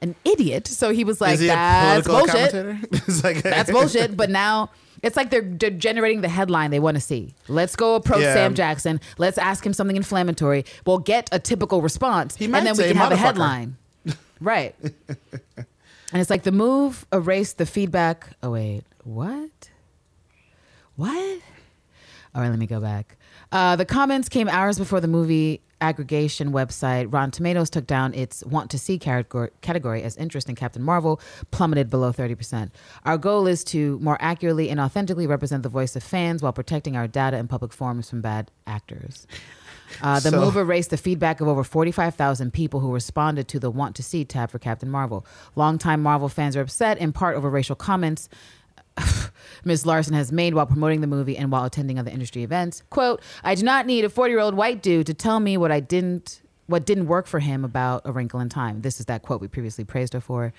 an 0.00 0.14
idiot. 0.24 0.66
So 0.66 0.92
he 0.92 1.04
was 1.04 1.20
like, 1.20 1.40
he 1.40 1.46
that's 1.46 2.06
bullshit. 2.06 2.54
it's 2.92 3.24
like 3.24 3.42
That's 3.42 3.70
bullshit. 3.70 4.16
But 4.16 4.30
now 4.30 4.70
it's 5.02 5.16
like 5.16 5.30
they're, 5.30 5.42
they're 5.42 5.70
generating 5.70 6.20
the 6.20 6.28
headline 6.28 6.70
they 6.70 6.80
want 6.80 6.96
to 6.96 7.00
see. 7.00 7.34
Let's 7.48 7.74
go 7.74 7.94
approach 7.94 8.20
Yeah. 8.22 8.34
Sam 8.34 8.54
Jackson. 8.54 9.00
Let's 9.16 9.38
ask 9.38 9.64
him 9.64 9.72
something 9.72 9.96
inflammatory. 9.96 10.64
We'll 10.86 10.98
get 10.98 11.28
a 11.32 11.38
typical 11.38 11.82
response, 11.82 12.36
He 12.36 12.44
and 12.44 12.54
then 12.54 12.76
we 12.76 12.84
can 12.84 12.96
have 12.96 13.12
a 13.12 13.16
headline. 13.16 13.76
right. 14.40 14.74
And 16.12 16.20
it's 16.20 16.30
like 16.30 16.42
the 16.42 16.52
move 16.52 17.06
erased 17.12 17.58
the 17.58 17.66
feedback. 17.66 18.30
Oh 18.42 18.50
wait, 18.50 18.84
what? 19.04 19.70
What? 20.96 21.40
All 22.34 22.42
right, 22.42 22.50
let 22.50 22.58
me 22.58 22.66
go 22.66 22.80
back. 22.80 23.16
Uh, 23.50 23.76
the 23.76 23.84
comments 23.84 24.28
came 24.28 24.48
hours 24.48 24.78
before 24.78 25.00
the 25.00 25.08
movie 25.08 25.62
aggregation 25.80 26.52
website 26.52 27.12
Rotten 27.12 27.30
Tomatoes 27.30 27.70
took 27.70 27.86
down 27.86 28.12
its 28.14 28.44
want 28.44 28.70
to 28.70 28.78
see 28.78 28.98
category, 28.98 30.02
as 30.02 30.16
interest 30.16 30.48
in 30.48 30.54
Captain 30.54 30.82
Marvel 30.82 31.20
plummeted 31.50 31.88
below 31.88 32.12
30%. 32.12 32.70
Our 33.04 33.16
goal 33.16 33.46
is 33.46 33.64
to 33.64 33.98
more 34.00 34.18
accurately 34.20 34.70
and 34.70 34.80
authentically 34.80 35.26
represent 35.26 35.62
the 35.62 35.68
voice 35.68 35.94
of 35.96 36.02
fans 36.02 36.42
while 36.42 36.52
protecting 36.52 36.96
our 36.96 37.06
data 37.06 37.36
and 37.36 37.48
public 37.48 37.72
forums 37.72 38.10
from 38.10 38.20
bad 38.20 38.50
actors. 38.66 39.26
Uh, 40.02 40.20
the 40.20 40.30
So- 40.30 40.40
move 40.40 40.56
erased 40.56 40.90
the 40.90 40.96
feedback 40.96 41.40
of 41.40 41.48
over 41.48 41.64
45,000 41.64 42.52
people 42.52 42.80
who 42.80 42.92
responded 42.92 43.48
to 43.48 43.58
the 43.60 43.70
Want 43.70 43.96
to 43.96 44.02
See 44.02 44.24
tab 44.24 44.50
for 44.50 44.58
Captain 44.58 44.90
Marvel. 44.90 45.24
Longtime 45.56 46.02
Marvel 46.02 46.28
fans 46.28 46.56
are 46.56 46.60
upset 46.60 46.98
in 46.98 47.12
part 47.12 47.36
over 47.36 47.48
racial 47.50 47.76
comments 47.76 48.28
Ms. 49.64 49.86
Larson 49.86 50.14
has 50.14 50.32
made 50.32 50.54
while 50.54 50.66
promoting 50.66 51.00
the 51.00 51.06
movie 51.06 51.36
and 51.36 51.52
while 51.52 51.64
attending 51.64 51.98
other 51.98 52.10
industry 52.10 52.42
events. 52.42 52.82
Quote, 52.90 53.22
I 53.44 53.54
do 53.54 53.62
not 53.62 53.86
need 53.86 54.04
a 54.04 54.08
40 54.10 54.32
year 54.32 54.40
old 54.40 54.54
white 54.54 54.82
dude 54.82 55.06
to 55.06 55.14
tell 55.14 55.40
me 55.40 55.56
what 55.56 55.70
I 55.72 55.80
didn't 55.80 56.40
what 56.66 56.84
didn't 56.84 57.06
work 57.06 57.26
for 57.26 57.38
him 57.38 57.64
about 57.64 58.02
A 58.04 58.12
Wrinkle 58.12 58.40
in 58.40 58.48
Time. 58.50 58.82
This 58.82 59.00
is 59.00 59.06
that 59.06 59.22
quote 59.22 59.40
we 59.40 59.48
previously 59.48 59.84
praised 59.84 60.12
her 60.12 60.20
for. 60.20 60.52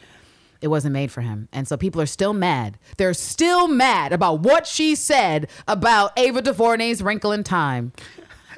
It 0.62 0.68
wasn't 0.68 0.94
made 0.94 1.12
for 1.12 1.22
him. 1.22 1.48
And 1.54 1.68
so 1.68 1.78
people 1.78 2.02
are 2.02 2.06
still 2.08 2.34
mad. 2.34 2.78
They're 2.98 3.14
still 3.14 3.68
mad 3.68 4.12
about 4.12 4.40
what 4.42 4.66
she 4.68 4.96
said 4.96 5.48
about 5.68 6.12
Ava 6.18 6.42
DuVernay's 6.42 7.02
Wrinkle 7.02 7.32
in 7.32 7.44
Time. 7.44 7.94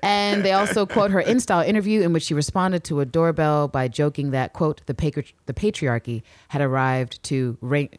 And 0.04 0.44
they 0.44 0.52
also 0.54 0.86
quote 0.86 1.12
her 1.12 1.22
InStyle 1.22 1.66
interview 1.68 2.02
in 2.02 2.12
which 2.14 2.24
she 2.24 2.34
responded 2.34 2.84
to 2.86 3.02
a 3.02 3.06
doorbell 3.06 3.68
by 3.68 3.88
joking 3.88 4.32
that 4.32 4.54
quote 4.54 4.82
the, 4.88 4.94
patri- 4.96 5.36
the 5.46 5.54
patriarchy 5.54 6.24
had 6.48 6.62
arrived 6.62 7.22
to 7.24 7.58
ring, 7.62 7.90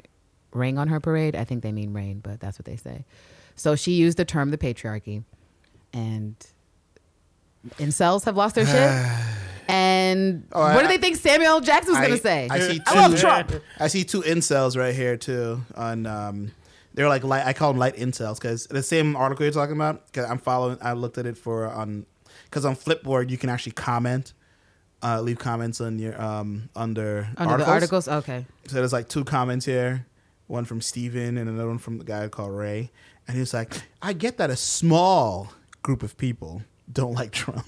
ring 0.53 0.79
on 0.79 0.89
her 0.89 0.99
parade. 0.99 1.37
I 1.37 1.45
think 1.45 1.63
they 1.63 1.71
mean 1.73 1.93
rain, 1.93 2.19
but 2.21 2.41
that's 2.41 2.59
what 2.59 2.65
they 2.67 2.77
say. 2.77 3.05
So 3.55 3.77
she 3.77 3.93
used 3.93 4.17
the 4.19 4.25
term 4.25 4.51
the 4.51 4.59
patriarchy, 4.59 5.23
and 5.93 6.35
incels 7.79 8.25
have 8.25 8.37
lost 8.37 8.55
their 8.55 8.67
shit. 8.67 9.13
And 9.69 10.49
Oh, 10.53 10.61
what 10.61 10.79
I- 10.79 10.83
do 10.83 10.89
they 10.89 10.99
think 10.99 11.17
Samuel 11.17 11.61
Jackson 11.61 11.93
was 11.95 12.01
going 12.01 12.11
to 12.19 12.23
say? 12.23 12.49
I 12.51 12.59
see 12.59 12.81
I 12.85 12.95
love 13.01 13.13
two- 13.13 13.19
Trump. 13.19 13.53
I 13.79 13.87
see 13.87 14.03
two 14.03 14.21
incels 14.23 14.77
right 14.77 14.93
here 14.95 15.17
too. 15.17 15.63
On 15.77 16.05
um, 16.05 16.51
they're 16.95 17.09
like 17.09 17.25
light. 17.25 17.47
I 17.47 17.53
call 17.53 17.73
them 17.73 17.79
light 17.79 17.97
incels 17.97 18.37
because 18.37 18.67
the 18.67 18.83
same 18.83 19.17
article 19.17 19.45
you're 19.45 19.53
talking 19.53 19.77
about. 19.77 20.13
Cause 20.13 20.27
I'm 20.29 20.39
following. 20.39 20.79
I 20.81 20.93
looked 20.93 21.19
at 21.19 21.27
it 21.27 21.37
for 21.39 21.67
on 21.67 22.07
because 22.45 22.65
on 22.65 22.77
Flipboard 22.77 23.31
you 23.31 23.39
can 23.39 23.49
actually 23.51 23.73
comment, 23.73 24.33
uh, 25.03 25.21
leave 25.21 25.39
comments 25.39 25.81
on 25.81 25.99
your 25.99 26.21
um 26.21 26.69
under 26.77 27.29
Under 27.37 27.53
articles. 27.55 27.67
the 27.67 27.73
articles, 27.73 28.09
okay. 28.09 28.47
So 28.69 28.77
there's 28.77 28.93
like 28.93 29.09
two 29.09 29.25
comments 29.25 29.65
here, 29.67 30.07
one 30.47 30.65
from 30.65 30.81
Steven 30.81 31.39
and 31.39 31.49
another 31.49 31.69
one 31.69 31.79
from 31.79 31.99
the 31.99 32.05
guy 32.05 32.29
called 32.29 32.53
Ray, 32.53 32.91
and 33.27 33.35
he 33.35 33.41
was 33.41 33.55
like, 33.55 33.75
"I 34.03 34.13
get 34.13 34.37
that 34.39 34.51
a 34.51 34.57
small 34.57 35.53
group 35.83 36.03
of 36.03 36.17
people 36.17 36.63
don't 36.93 37.15
like 37.15 37.33
Trump." 37.33 37.67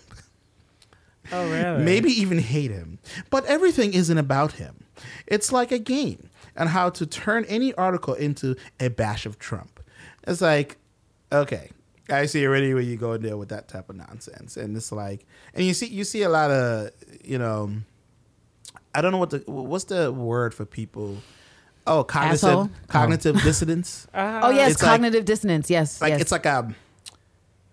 oh 1.32 1.50
really? 1.50 1.82
maybe 1.82 2.10
even 2.10 2.38
hate 2.38 2.70
him. 2.70 2.98
But 3.30 3.46
everything 3.46 3.94
isn't 3.94 4.18
about 4.18 4.52
him. 4.52 4.83
It's 5.26 5.52
like 5.52 5.72
a 5.72 5.78
game 5.78 6.28
and 6.56 6.68
how 6.68 6.90
to 6.90 7.06
turn 7.06 7.44
any 7.46 7.74
article 7.74 8.14
into 8.14 8.56
a 8.80 8.88
bash 8.88 9.26
of 9.26 9.38
Trump. 9.38 9.80
It's 10.26 10.40
like, 10.40 10.76
okay, 11.32 11.70
I 12.10 12.26
see 12.26 12.46
already 12.46 12.72
where 12.74 12.82
you 12.82 12.96
go 12.96 13.12
in 13.14 13.22
there 13.22 13.36
with 13.36 13.48
that 13.48 13.68
type 13.68 13.88
of 13.90 13.96
nonsense, 13.96 14.56
and 14.56 14.76
it's 14.76 14.92
like, 14.92 15.26
and 15.54 15.64
you 15.64 15.74
see 15.74 15.86
you 15.86 16.04
see 16.04 16.22
a 16.22 16.28
lot 16.28 16.50
of 16.50 16.90
you 17.24 17.38
know, 17.38 17.70
I 18.94 19.00
don't 19.00 19.12
know 19.12 19.18
what 19.18 19.30
the 19.30 19.38
what's 19.46 19.84
the 19.84 20.12
word 20.12 20.54
for 20.54 20.64
people. 20.64 21.16
Oh, 21.86 22.02
cognitive 22.04 22.44
Asshole? 22.44 22.70
cognitive 22.88 23.42
dissonance. 23.42 24.06
Oh 24.14 24.50
yes, 24.50 24.72
It's 24.72 24.82
like- 24.82 24.90
cognitive 24.92 25.24
dissonance. 25.26 25.68
Yes, 25.68 26.00
Like 26.00 26.10
yes. 26.12 26.20
it's 26.22 26.32
like 26.32 26.46
a 26.46 26.74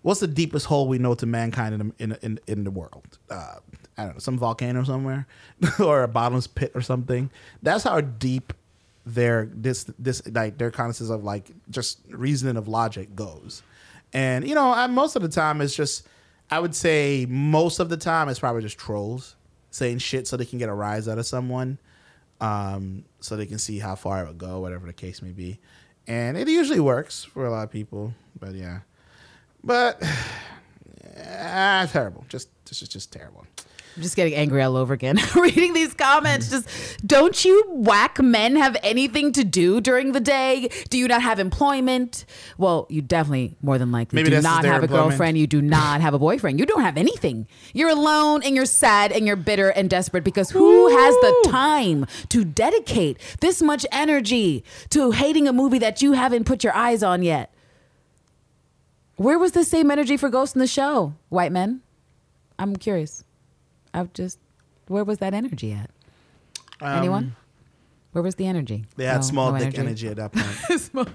what's 0.02 0.20
the 0.20 0.26
deepest 0.26 0.66
hole 0.66 0.88
we 0.88 0.98
know 0.98 1.14
to 1.14 1.24
mankind 1.26 1.74
in 1.74 1.92
in 1.98 2.16
in, 2.22 2.38
in 2.46 2.64
the 2.64 2.70
world? 2.70 3.18
Uh, 3.30 3.56
I 3.98 4.04
don't 4.04 4.14
know, 4.14 4.18
some 4.20 4.38
volcano 4.38 4.84
somewhere, 4.84 5.26
or 5.80 6.02
a 6.04 6.08
bottomless 6.08 6.46
pit 6.46 6.72
or 6.74 6.82
something. 6.82 7.30
That's 7.62 7.84
how 7.84 8.00
deep 8.00 8.52
their 9.06 9.50
this 9.52 9.84
this 9.98 10.22
like 10.28 10.58
their 10.58 10.70
concepts 10.70 11.10
of 11.10 11.24
like 11.24 11.50
just 11.70 12.00
reasoning 12.08 12.56
of 12.56 12.68
logic 12.68 13.14
goes. 13.16 13.62
And 14.12 14.46
you 14.46 14.54
know, 14.54 14.72
I, 14.72 14.86
most 14.86 15.16
of 15.16 15.22
the 15.22 15.28
time 15.28 15.60
it's 15.60 15.74
just 15.74 16.06
I 16.50 16.58
would 16.60 16.74
say 16.74 17.26
most 17.28 17.80
of 17.80 17.88
the 17.88 17.96
time 17.96 18.28
it's 18.28 18.40
probably 18.40 18.62
just 18.62 18.78
trolls 18.78 19.36
saying 19.70 19.98
shit 19.98 20.26
so 20.28 20.36
they 20.36 20.44
can 20.44 20.58
get 20.58 20.68
a 20.68 20.74
rise 20.74 21.08
out 21.08 21.18
of 21.18 21.26
someone. 21.26 21.78
um, 22.40 23.04
so 23.20 23.36
they 23.36 23.46
can 23.46 23.58
see 23.58 23.78
how 23.78 23.94
far 23.94 24.22
it 24.24 24.26
would 24.28 24.38
go, 24.38 24.60
whatever 24.60 24.86
the 24.86 24.92
case 24.92 25.22
may 25.22 25.30
be. 25.30 25.58
And 26.06 26.36
it 26.36 26.48
usually 26.48 26.80
works 26.80 27.24
for 27.24 27.46
a 27.46 27.50
lot 27.50 27.62
of 27.62 27.70
people, 27.70 28.14
but 28.38 28.54
yeah, 28.54 28.80
but 29.62 30.02
ah, 31.18 31.88
terrible. 31.90 32.24
Just 32.28 32.48
this 32.66 32.82
is 32.82 32.88
just 32.88 33.12
terrible. 33.12 33.46
I'm 33.94 34.02
just 34.02 34.16
getting 34.16 34.34
angry 34.34 34.62
all 34.62 34.76
over 34.76 34.94
again 34.94 35.18
reading 35.36 35.74
these 35.74 35.92
comments. 35.92 36.48
Just 36.48 36.66
don't 37.06 37.44
you 37.44 37.64
whack 37.68 38.18
men 38.20 38.56
have 38.56 38.76
anything 38.82 39.32
to 39.32 39.44
do 39.44 39.80
during 39.82 40.12
the 40.12 40.20
day? 40.20 40.70
Do 40.88 40.96
you 40.96 41.06
not 41.08 41.20
have 41.20 41.38
employment? 41.38 42.24
Well, 42.56 42.86
you 42.88 43.02
definitely 43.02 43.54
more 43.60 43.76
than 43.76 43.92
likely 43.92 44.16
Maybe 44.16 44.30
do 44.30 44.40
not 44.40 44.64
have 44.64 44.80
a 44.80 44.84
employment. 44.84 45.10
girlfriend. 45.10 45.38
You 45.38 45.46
do 45.46 45.60
not 45.60 46.00
have 46.00 46.14
a 46.14 46.18
boyfriend. 46.18 46.58
You 46.58 46.64
don't 46.64 46.80
have 46.80 46.96
anything. 46.96 47.46
You're 47.74 47.90
alone 47.90 48.42
and 48.42 48.56
you're 48.56 48.64
sad 48.64 49.12
and 49.12 49.26
you're 49.26 49.36
bitter 49.36 49.68
and 49.68 49.90
desperate 49.90 50.24
because 50.24 50.50
who 50.50 50.88
has 50.88 51.14
the 51.16 51.48
time 51.50 52.06
to 52.30 52.44
dedicate 52.44 53.18
this 53.40 53.60
much 53.60 53.84
energy 53.92 54.64
to 54.90 55.10
hating 55.10 55.46
a 55.46 55.52
movie 55.52 55.78
that 55.80 56.00
you 56.00 56.12
haven't 56.12 56.44
put 56.44 56.64
your 56.64 56.74
eyes 56.74 57.02
on 57.02 57.22
yet? 57.22 57.52
Where 59.16 59.38
was 59.38 59.52
the 59.52 59.64
same 59.64 59.90
energy 59.90 60.16
for 60.16 60.30
Ghost 60.30 60.56
in 60.56 60.60
the 60.60 60.66
Shell, 60.66 61.14
white 61.28 61.52
men? 61.52 61.82
I'm 62.58 62.76
curious. 62.76 63.24
I 63.94 64.04
just, 64.14 64.38
where 64.88 65.04
was 65.04 65.18
that 65.18 65.34
energy 65.34 65.72
at? 65.72 65.90
Um, 66.80 66.98
Anyone? 66.98 67.36
Where 68.12 68.22
was 68.22 68.34
the 68.34 68.46
energy? 68.46 68.84
They 68.96 69.04
had 69.06 69.16
No- 69.16 69.20
small 69.22 69.52
no 69.52 69.58
dick 69.58 69.78
energy. 69.78 70.08
at 70.08 70.16
that 70.16 70.32
point. 70.32 70.80
Small- 70.80 71.06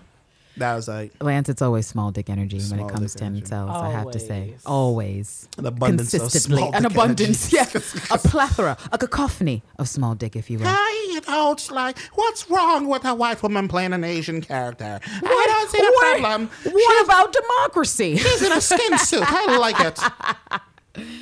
that 0.58 0.74
was 0.74 0.88
like 0.88 1.12
Lance, 1.24 1.50
it's 1.50 1.62
always 1.62 1.86
small 1.86 2.10
dick 2.10 2.32
energy 2.32 2.60
when 2.72 2.80
it 2.80 2.90
comes 2.90 3.14
to 3.14 3.24
energy. 3.26 3.44
incels. 3.44 3.70
I 3.70 3.92
have 3.92 4.10
to 4.10 4.18
say, 4.20 4.56
Always. 4.66 4.66
always, 4.66 5.50
an 5.60 5.68
abundance 5.68 6.12
of 6.16 6.22
consistently, 6.22 6.62
small 6.64 6.74
an 6.76 6.86
abundance, 6.88 7.54
energy. 7.54 7.76
yeah, 7.76 8.06
a 8.10 8.18
plethora, 8.18 8.76
a 8.92 8.98
cacophony 8.98 9.62
of 9.78 9.88
small 9.88 10.16
dick, 10.16 10.36
if 10.36 10.50
you 10.50 10.58
will. 10.58 10.66
I, 10.68 11.10
you 11.14 11.22
know, 11.32 11.52
it's 11.52 11.70
like, 11.70 12.00
what's 12.16 12.50
wrong 12.50 12.88
with 12.88 13.06
a 13.06 13.14
white 13.14 13.44
woman 13.44 13.68
playing 13.68 13.94
an 13.94 14.04
Asian 14.04 14.42
character? 14.42 15.00
What, 15.20 15.32
I 15.32 15.46
don't 15.48 15.70
see 15.70 15.78
the 15.78 15.92
what, 15.94 16.20
problem. 16.22 16.50
What 16.74 17.06
about 17.06 17.34
democracy? 17.34 18.18
She's 18.18 18.42
in 18.42 18.52
a 18.52 18.60
skin 18.62 18.98
suit. 18.98 19.22
I 19.24 19.58
like 19.60 19.80
it. 19.80 20.00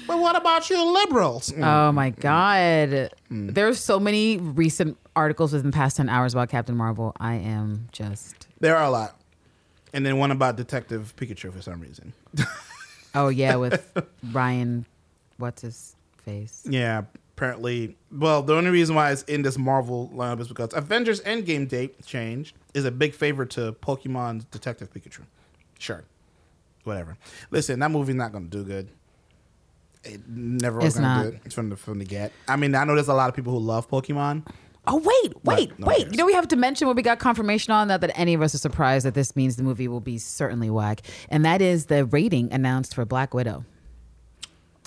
But 0.07 0.19
what 0.19 0.35
about 0.35 0.69
you 0.69 0.83
liberals? 0.93 1.53
Oh 1.57 1.91
my 1.91 2.09
God. 2.11 3.11
Hmm. 3.27 3.47
There's 3.47 3.79
so 3.79 3.99
many 3.99 4.37
recent 4.37 4.97
articles 5.15 5.53
within 5.53 5.71
the 5.71 5.75
past 5.75 5.97
10 5.97 6.09
hours 6.09 6.33
about 6.33 6.49
Captain 6.49 6.75
Marvel. 6.75 7.13
I 7.19 7.35
am 7.35 7.87
just, 7.91 8.47
There 8.59 8.75
are 8.77 8.85
a 8.85 8.89
lot. 8.89 9.19
And 9.93 10.05
then 10.05 10.17
one 10.17 10.31
about 10.31 10.57
Detective 10.57 11.13
Pikachu 11.15 11.53
for 11.53 11.61
some 11.61 11.79
reason. 11.79 12.13
oh 13.15 13.29
yeah, 13.29 13.55
with 13.55 13.91
Ryan, 14.31 14.85
what's 15.37 15.61
his 15.61 15.95
face? 16.17 16.63
Yeah, 16.69 17.03
apparently. 17.35 17.95
Well, 18.11 18.41
the 18.41 18.55
only 18.55 18.71
reason 18.71 18.95
why 18.95 19.11
it's 19.11 19.23
in 19.23 19.41
this 19.41 19.57
Marvel 19.57 20.11
lineup 20.13 20.41
is 20.41 20.49
because 20.49 20.73
Avengers 20.73 21.21
Endgame 21.21 21.67
date 21.69 22.05
change 22.05 22.53
is 22.73 22.83
a 22.83 22.91
big 22.91 23.13
favor 23.13 23.45
to 23.45 23.71
Pokemon's 23.73 24.43
Detective 24.45 24.93
Pikachu. 24.93 25.21
Sure. 25.79 26.03
Whatever. 26.83 27.17
Listen, 27.49 27.79
that 27.79 27.89
movie's 27.89 28.15
not 28.15 28.31
going 28.31 28.49
to 28.49 28.49
do 28.49 28.63
good. 28.63 28.89
It 30.05 30.21
never 30.27 30.77
was 30.77 30.87
It's 30.87 30.95
going 30.99 31.03
to 31.09 31.15
not. 31.15 31.23
do 31.23 31.27
it. 31.37 31.41
It's 31.45 31.55
from 31.55 31.69
the, 31.69 31.75
from 31.75 31.99
the 31.99 32.05
get. 32.05 32.31
I 32.47 32.55
mean, 32.55 32.75
I 32.75 32.83
know 32.83 32.95
there's 32.95 33.07
a 33.07 33.13
lot 33.13 33.29
of 33.29 33.35
people 33.35 33.53
who 33.53 33.59
love 33.59 33.89
Pokemon. 33.89 34.45
Oh 34.87 34.97
wait, 34.97 35.33
wait, 35.43 35.79
no 35.79 35.85
one 35.87 35.95
wait! 35.95 35.97
cares. 36.03 36.11
You 36.11 36.17
know 36.19 36.25
we 36.27 36.33
have 36.33 36.47
to 36.49 36.55
mention 36.55 36.85
what 36.87 36.95
we 36.95 37.01
got 37.01 37.17
confirmation 37.17 37.73
on. 37.73 37.87
that 37.87 38.01
that 38.01 38.11
any 38.15 38.35
of 38.35 38.43
us 38.43 38.53
are 38.53 38.59
surprised 38.59 39.03
that 39.07 39.15
this 39.15 39.35
means 39.35 39.55
the 39.55 39.63
movie 39.63 39.87
will 39.87 39.99
be 39.99 40.19
certainly 40.19 40.69
whack, 40.69 41.01
and 41.29 41.43
that 41.43 41.59
is 41.59 41.87
the 41.87 42.05
rating 42.05 42.53
announced 42.53 42.93
for 42.93 43.03
Black 43.03 43.33
Widow 43.33 43.65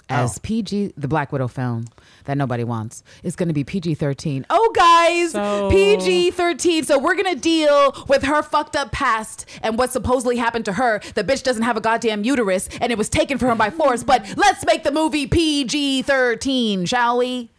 as 0.09 0.37
Oh. 0.37 0.41
PG. 0.43 0.95
The 0.97 1.09
Black 1.09 1.33
Widow 1.33 1.49
film 1.49 1.87
that 2.25 2.37
nobody 2.37 2.65
wants 2.65 3.03
is 3.23 3.37
going 3.37 3.49
to 3.49 3.55
be 3.55 3.65
PG 3.65 3.95
thirteen. 3.95 4.47
Oh 4.51 4.73
guys, 4.75 5.33
So- 5.33 5.71
PG 5.71 6.31
thirteen. 6.33 6.85
So 6.85 6.99
we're 6.99 7.15
gonna 7.15 7.35
deal 7.35 7.95
with 8.09 8.23
her 8.25 8.43
fucked 8.43 8.77
up 8.77 8.93
past 8.93 9.47
and 9.63 9.79
what 9.79 9.93
supposedly 9.93 10.37
happened 10.37 10.65
to 10.67 10.75
her. 10.75 11.01
The 11.15 11.25
bitch 11.25 11.43
doesn't 11.43 11.63
have 11.63 11.77
a 11.77 11.81
goddamn 11.81 12.25
uterus, 12.25 12.69
and 12.81 12.93
it 12.93 12.99
was 12.99 13.09
taken 13.09 13.39
from 13.39 13.49
her 13.49 13.55
by 13.55 13.71
force. 13.71 14.03
But 14.05 14.35
let's 14.37 14.65
make 14.65 14.85
the 14.85 14.93
movie 14.93 15.27
PG 15.27 16.03
thirteen, 16.03 16.85
shall 16.87 17.19
we? 17.19 17.51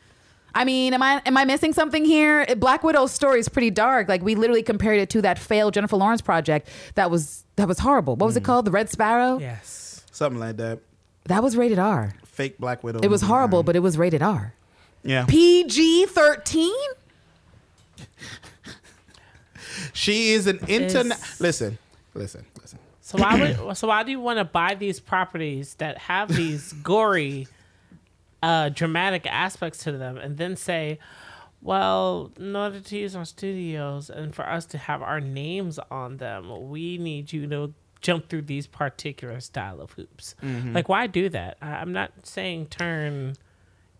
I 0.53 0.65
mean, 0.65 0.93
am 0.93 1.03
I 1.03 1.21
am 1.25 1.37
I 1.37 1.45
missing 1.45 1.73
something 1.73 2.05
here? 2.05 2.45
Black 2.57 2.83
Widow's 2.83 3.11
story 3.11 3.39
is 3.39 3.49
pretty 3.49 3.69
dark. 3.69 4.09
Like 4.09 4.21
we 4.21 4.35
literally 4.35 4.63
compared 4.63 4.99
it 4.99 5.09
to 5.11 5.21
that 5.21 5.37
failed 5.37 5.73
Jennifer 5.73 5.95
Lawrence 5.95 6.21
project 6.21 6.69
that 6.95 7.11
was 7.11 7.45
that 7.55 7.67
was 7.67 7.79
horrible. 7.79 8.15
What 8.15 8.25
was 8.25 8.37
it 8.37 8.43
mm. 8.43 8.47
called? 8.47 8.65
The 8.65 8.71
Red 8.71 8.89
Sparrow. 8.89 9.39
Yes. 9.39 10.03
Something 10.11 10.39
like 10.39 10.57
that. 10.57 10.79
That 11.25 11.43
was 11.43 11.55
rated 11.55 11.77
R. 11.77 12.13
Fake 12.39 12.57
Black 12.57 12.85
Widow. 12.85 12.99
It 13.03 13.09
was 13.09 13.21
movie, 13.21 13.33
horrible, 13.33 13.63
but 13.63 13.75
it 13.75 13.79
was 13.79 13.97
rated 13.97 14.21
R. 14.21 14.53
Yeah. 15.03 15.25
PG 15.27 16.05
thirteen. 16.05 16.73
She 19.93 20.31
is 20.31 20.47
an 20.47 20.59
internet. 20.67 21.19
Is- 21.19 21.41
Listen, 21.41 21.77
listen, 22.13 22.45
listen. 22.61 22.79
So 23.01 23.17
why 23.17 23.39
would 23.39 23.77
so 23.77 23.87
why 23.89 24.03
do 24.03 24.11
you 24.11 24.19
want 24.21 24.39
to 24.39 24.45
buy 24.45 24.75
these 24.75 24.99
properties 25.01 25.75
that 25.75 25.97
have 25.97 26.33
these 26.33 26.71
gory, 26.83 27.47
uh, 28.41 28.69
dramatic 28.69 29.25
aspects 29.27 29.83
to 29.83 29.91
them, 29.91 30.17
and 30.17 30.37
then 30.37 30.55
say, 30.55 30.99
"Well, 31.61 32.31
in 32.37 32.55
order 32.55 32.79
to 32.79 32.97
use 32.97 33.15
our 33.15 33.25
studios 33.25 34.09
and 34.09 34.33
for 34.33 34.47
us 34.47 34.65
to 34.67 34.77
have 34.77 35.01
our 35.01 35.19
names 35.19 35.77
on 35.91 36.17
them, 36.17 36.69
we 36.69 36.97
need 36.97 37.33
you 37.33 37.47
to 37.47 37.73
jump 38.01 38.29
through 38.29 38.43
these 38.43 38.67
particular 38.67 39.39
style 39.39 39.81
of 39.81 39.91
hoops." 39.91 40.35
Mm-hmm. 40.43 40.73
Like, 40.73 40.89
why 40.89 41.07
do 41.07 41.29
that? 41.29 41.57
I, 41.61 41.71
I'm 41.75 41.91
not 41.93 42.11
saying 42.23 42.67
turn 42.67 43.35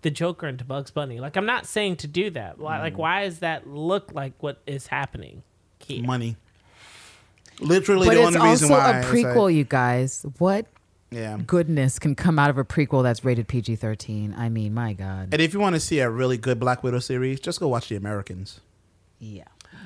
the 0.02 0.10
Joker 0.10 0.48
into 0.48 0.64
Bugs 0.64 0.92
Bunny. 0.92 1.20
Like, 1.20 1.36
I'm 1.36 1.46
not 1.46 1.66
saying 1.66 1.98
to 1.98 2.08
do 2.08 2.30
that. 2.32 2.58
Why, 2.58 2.80
Like, 2.80 2.94
mm-hmm. 2.94 3.02
why 3.02 3.24
does 3.26 3.40
that 3.40 3.68
look 3.68 4.14
like 4.14 4.34
what 4.40 4.62
is 4.66 4.88
happening 4.88 5.44
here? 5.80 6.04
Money. 6.04 6.38
Literally, 7.60 8.08
But 8.08 8.14
the 8.14 8.24
it's 8.28 8.36
only 8.38 8.50
reason 8.50 8.70
why. 8.70 9.00
It's 9.00 9.08
also 9.08 9.18
a 9.18 9.24
prequel, 9.24 9.44
like- 9.46 9.56
you 9.56 9.64
guys. 9.66 10.26
What 10.38 10.68
yeah. 11.12 11.38
goodness 11.46 12.00
can 12.00 12.16
come 12.16 12.40
out 12.40 12.50
of 12.50 12.58
a 12.58 12.64
prequel 12.64 13.04
that's 13.04 13.26
rated 13.26 13.48
PG 13.50 13.76
thirteen? 13.76 14.34
I 14.38 14.48
mean, 14.50 14.74
my 14.74 14.94
God. 14.94 15.30
And 15.34 15.42
if 15.42 15.54
you 15.54 15.60
want 15.60 15.76
to 15.76 15.80
see 15.80 16.00
a 16.00 16.10
really 16.10 16.38
good 16.38 16.60
Black 16.60 16.84
Widow 16.84 17.00
series, 17.00 17.40
just 17.42 17.60
go 17.60 17.68
watch 17.68 17.90
The 17.90 17.96
Americans. 17.98 18.62
Yeah. 19.20 19.44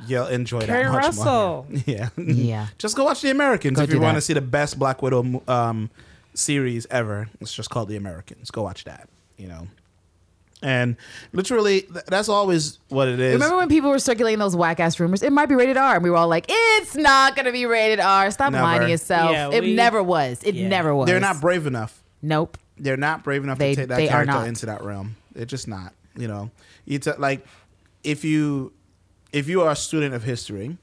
You'll 0.07 0.27
enjoy 0.27 0.61
Keri 0.61 0.83
that 0.83 0.91
much 0.91 1.03
Russell. 1.05 1.65
more. 1.69 1.81
Yeah. 1.85 2.09
Yeah. 2.17 2.67
just 2.77 2.95
go 2.95 3.05
watch 3.05 3.21
The 3.21 3.29
Americans 3.31 3.77
Go 3.77 3.83
if 3.83 3.93
you 3.93 3.99
want 4.01 4.15
to 4.17 4.21
see 4.21 4.33
the 4.33 4.41
best 4.41 4.77
Black 4.77 5.01
Widow 5.01 5.41
um, 5.47 5.89
series 6.33 6.85
ever. 6.91 7.29
It's 7.39 7.53
just 7.53 7.69
called 7.69 7.87
The 7.89 7.95
Americans. 7.95 8.51
Go 8.51 8.63
watch 8.63 8.83
that. 8.83 9.07
You 9.37 9.47
know. 9.47 9.67
And 10.61 10.95
literally, 11.33 11.81
th- 11.81 12.05
that's 12.07 12.29
always 12.29 12.79
what 12.87 13.09
it 13.09 13.19
is. 13.19 13.33
Remember 13.33 13.57
when 13.57 13.67
people 13.67 13.89
were 13.89 13.99
circulating 13.99 14.39
those 14.39 14.55
whack 14.55 14.79
ass 14.79 14.97
rumors? 14.97 15.21
It 15.21 15.33
might 15.33 15.47
be 15.47 15.55
rated 15.55 15.75
R, 15.75 15.95
and 15.95 16.03
we 16.03 16.09
were 16.09 16.15
all 16.15 16.29
like, 16.29 16.45
"It's 16.47 16.95
not 16.95 17.35
going 17.35 17.45
to 17.47 17.51
be 17.51 17.65
rated 17.65 17.99
R." 17.99 18.31
Stop 18.31 18.53
Never. 18.53 18.63
lying 18.63 18.81
to 18.83 18.89
yourself. 18.89 19.31
Yeah, 19.31 19.49
it 19.51 19.61
we- 19.61 19.73
never 19.75 20.01
was. 20.01 20.41
It 20.43 20.55
Yeah. 20.55 20.69
never 20.69 20.95
was. 20.95 21.07
They're 21.07 21.19
not 21.19 21.41
brave 21.41 21.67
enough. 21.67 22.01
Nope. 22.21 22.57
they're 22.77 22.95
not 22.97 23.23
brave 23.25 23.43
enough 23.43 23.57
They- 23.59 23.75
to 23.75 23.81
take 23.81 23.89
that 23.89 24.07
character 24.09 24.45
into 24.45 24.65
that 24.67 24.83
realm. 24.83 25.15
They're 25.33 25.45
just 25.45 25.67
not. 25.67 25.93
You 26.15 26.27
know, 26.29 26.49
it's 26.87 27.07
a- 27.07 27.15
like 27.19 27.45
if 28.05 28.23
you 28.23 28.71
if 29.33 29.49
you 29.49 29.61
are 29.61 29.71
a 29.71 29.75
student 29.75 30.13
of 30.13 30.23
history 30.23 30.77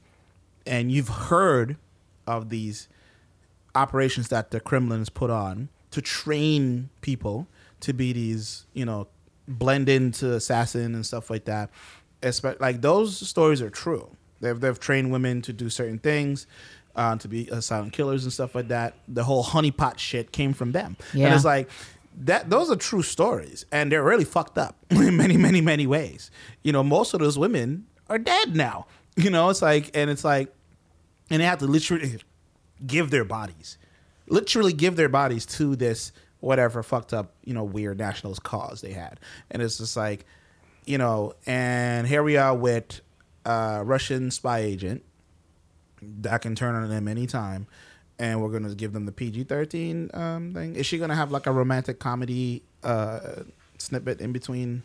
and 0.67 0.91
you've 0.91 1.07
heard 1.07 1.77
of 2.27 2.49
these 2.49 2.87
operations 3.73 4.27
that 4.27 4.51
the 4.51 4.59
Kremlin 4.59 4.99
has 4.99 5.09
put 5.09 5.31
on 5.31 5.69
to 5.91 6.01
train 6.01 6.89
people 6.99 7.47
to 7.79 7.93
be 7.93 8.13
these, 8.13 8.65
you 8.73 8.85
know, 8.85 9.07
blend 9.47 9.89
into 9.89 10.33
assassin 10.33 10.93
and 10.93 11.05
stuff 11.05 11.29
like 11.29 11.45
that. 11.45 11.69
Like 12.59 12.81
those 12.81 13.17
stories 13.27 13.61
are 13.61 13.69
true. 13.69 14.15
They've 14.41 14.59
they've 14.59 14.79
trained 14.79 15.11
women 15.11 15.41
to 15.43 15.53
do 15.53 15.69
certain 15.69 15.97
things, 15.99 16.45
uh, 16.95 17.15
to 17.17 17.27
be 17.27 17.49
uh, 17.49 17.61
silent 17.61 17.93
killers 17.93 18.23
and 18.23 18.33
stuff 18.33 18.53
like 18.53 18.67
that. 18.67 18.95
The 19.07 19.23
whole 19.23 19.43
honeypot 19.43 19.97
shit 19.97 20.31
came 20.31 20.53
from 20.53 20.71
them, 20.73 20.97
and 21.27 21.35
it's 21.35 21.45
like 21.45 21.69
that. 22.23 22.49
Those 22.49 22.69
are 22.69 22.75
true 22.75 23.01
stories, 23.03 23.65
and 23.71 23.91
they're 23.91 24.03
really 24.03 24.25
fucked 24.25 24.57
up 24.57 24.75
in 24.89 25.15
many, 25.17 25.37
many, 25.37 25.61
many 25.61 25.87
ways. 25.87 26.31
You 26.63 26.71
know, 26.73 26.83
most 26.83 27.13
of 27.13 27.19
those 27.19 27.37
women 27.39 27.85
are 28.11 28.19
dead 28.19 28.55
now. 28.55 28.87
You 29.15 29.29
know, 29.29 29.49
it's 29.49 29.61
like, 29.61 29.91
and 29.93 30.09
it's 30.09 30.23
like, 30.23 30.53
and 31.29 31.41
they 31.41 31.45
have 31.45 31.59
to 31.59 31.65
literally 31.65 32.17
give 32.85 33.09
their 33.09 33.25
bodies, 33.25 33.77
literally 34.27 34.73
give 34.73 34.95
their 34.95 35.09
bodies 35.09 35.45
to 35.47 35.75
this 35.75 36.11
whatever 36.39 36.81
fucked 36.83 37.13
up, 37.13 37.33
you 37.45 37.53
know, 37.53 37.63
weird 37.63 37.97
nationalist 37.99 38.43
cause 38.43 38.81
they 38.81 38.93
had. 38.93 39.19
And 39.49 39.61
it's 39.61 39.77
just 39.77 39.95
like, 39.95 40.25
you 40.85 40.97
know, 40.97 41.33
and 41.45 42.07
here 42.07 42.23
we 42.23 42.37
are 42.37 42.55
with 42.55 43.01
a 43.45 43.81
Russian 43.83 44.31
spy 44.31 44.59
agent 44.59 45.03
that 46.01 46.41
can 46.41 46.55
turn 46.55 46.75
on 46.75 46.89
them 46.89 47.07
anytime. 47.07 47.67
And 48.19 48.41
we're 48.41 48.49
gonna 48.49 48.75
give 48.75 48.93
them 48.93 49.05
the 49.05 49.11
PG 49.11 49.45
thirteen 49.45 50.09
um, 50.13 50.53
thing. 50.53 50.75
Is 50.75 50.85
she 50.85 50.99
gonna 50.99 51.15
have 51.15 51.31
like 51.31 51.47
a 51.47 51.51
romantic 51.51 51.97
comedy 51.99 52.61
uh, 52.83 53.43
snippet 53.79 54.21
in 54.21 54.31
between 54.31 54.83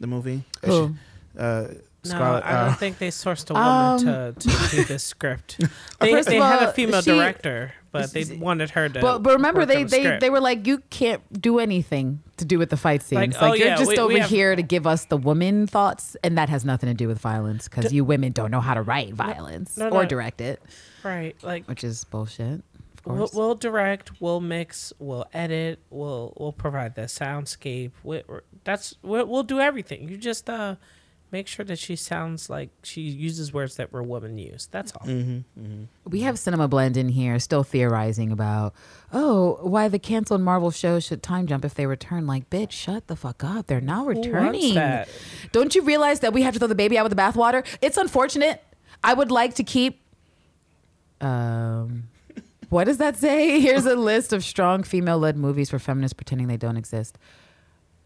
the 0.00 0.06
movie? 0.06 0.44
Is 0.62 0.68
Who? 0.70 0.88
she- 0.88 1.38
uh, 1.38 1.68
No, 2.04 2.16
I 2.16 2.52
don't 2.52 2.70
uh, 2.70 2.74
think 2.76 2.98
they 2.98 3.08
sourced 3.08 3.50
a 3.50 3.54
woman 3.54 4.34
to, 4.38 4.48
to 4.48 4.76
do 4.76 4.84
this 4.84 5.04
script. 5.14 5.58
They, 6.00 6.22
they 6.22 6.38
of 6.38 6.44
had 6.44 6.62
a 6.62 6.72
female 6.72 7.02
she- 7.02 7.10
director, 7.10 7.72
but 7.92 8.10
they 8.12 8.24
wanted 8.24 8.70
her 8.70 8.88
to. 8.88 9.00
But 9.00 9.18
but 9.18 9.34
remember 9.34 9.66
they 9.66 9.84
the 9.84 9.90
they 9.90 10.02
script. 10.04 10.20
they 10.20 10.30
were 10.30 10.40
like 10.40 10.66
you 10.66 10.78
can't 10.88 11.20
do 11.40 11.58
anything 11.58 12.22
to 12.38 12.46
do 12.46 12.58
with 12.58 12.70
the 12.70 12.78
fight 12.78 13.02
scenes. 13.02 13.34
Like, 13.34 13.42
Like, 13.42 13.50
oh, 13.50 13.54
you're 13.54 13.66
yeah, 13.68 13.76
just 13.76 13.88
we- 13.90 13.98
over 13.98 14.14
we 14.14 14.20
have- 14.20 14.30
here 14.30 14.56
to 14.56 14.62
give 14.62 14.86
us 14.86 15.04
the 15.06 15.18
woman 15.18 15.66
thoughts, 15.66 16.16
and 16.24 16.38
that 16.38 16.48
has 16.48 16.64
nothing 16.64 16.88
to 16.88 16.94
do 16.94 17.06
with 17.06 17.18
violence 17.18 17.68
because 17.68 17.92
you 17.92 18.02
women 18.04 18.32
don't 18.32 18.50
know 18.50 18.60
how 18.60 18.72
to 18.74 18.82
write 18.82 19.12
violence 19.12 19.76
no, 19.76 19.88
or 19.90 20.02
no. 20.04 20.08
direct 20.08 20.40
it, 20.40 20.62
right. 21.04 21.36
Like 21.42 21.66
which 21.68 21.84
is 21.84 22.04
bullshit. 22.04 22.62
Of 23.06 23.16
we'll, 23.16 23.30
we'll 23.34 23.54
direct, 23.54 24.20
we'll 24.20 24.40
mix, 24.40 24.92
we'll 24.98 25.26
edit, 25.34 25.80
we'll 25.90 26.34
we'll 26.38 26.52
provide 26.52 26.94
the 26.94 27.02
soundscape. 27.02 27.92
We, 28.02 28.22
we're- 28.26 28.40
that's 28.64 28.94
we'll, 29.02 29.26
we'll 29.26 29.42
do 29.42 29.58
everything. 29.60 30.08
You 30.08 30.16
just 30.16 30.48
uh 30.48 30.76
make 31.32 31.46
sure 31.46 31.64
that 31.64 31.78
she 31.78 31.96
sounds 31.96 32.50
like 32.50 32.70
she 32.82 33.02
uses 33.02 33.52
words 33.52 33.76
that 33.76 33.92
were 33.92 34.02
women 34.02 34.38
use. 34.38 34.68
That's 34.70 34.92
all. 34.92 35.06
We 36.04 36.20
have 36.20 36.38
Cinema 36.38 36.68
Blend 36.68 36.96
in 36.96 37.08
here 37.08 37.38
still 37.38 37.62
theorizing 37.62 38.32
about, 38.32 38.74
oh, 39.12 39.58
why 39.62 39.88
the 39.88 39.98
canceled 39.98 40.40
Marvel 40.40 40.70
shows 40.70 41.04
should 41.04 41.22
time 41.22 41.46
jump 41.46 41.64
if 41.64 41.74
they 41.74 41.86
return. 41.86 42.26
Like, 42.26 42.50
bitch, 42.50 42.72
shut 42.72 43.06
the 43.06 43.16
fuck 43.16 43.44
up. 43.44 43.66
They're 43.66 43.80
not 43.80 44.06
wants 44.06 44.26
returning. 44.26 44.74
that? 44.74 45.08
Don't 45.52 45.74
you 45.74 45.82
realize 45.82 46.20
that 46.20 46.32
we 46.32 46.42
have 46.42 46.54
to 46.54 46.58
throw 46.58 46.68
the 46.68 46.74
baby 46.74 46.98
out 46.98 47.04
with 47.04 47.16
the 47.16 47.22
bathwater? 47.22 47.66
It's 47.80 47.96
unfortunate. 47.96 48.62
I 49.02 49.14
would 49.14 49.30
like 49.30 49.54
to 49.54 49.64
keep. 49.64 50.00
Um, 51.20 52.04
what 52.70 52.84
does 52.84 52.98
that 52.98 53.16
say? 53.16 53.60
Here's 53.60 53.86
a 53.86 53.96
list 53.96 54.32
of 54.32 54.44
strong 54.44 54.82
female 54.82 55.18
led 55.18 55.36
movies 55.36 55.70
for 55.70 55.78
feminists 55.78 56.14
pretending 56.14 56.48
they 56.48 56.56
don't 56.56 56.76
exist. 56.76 57.18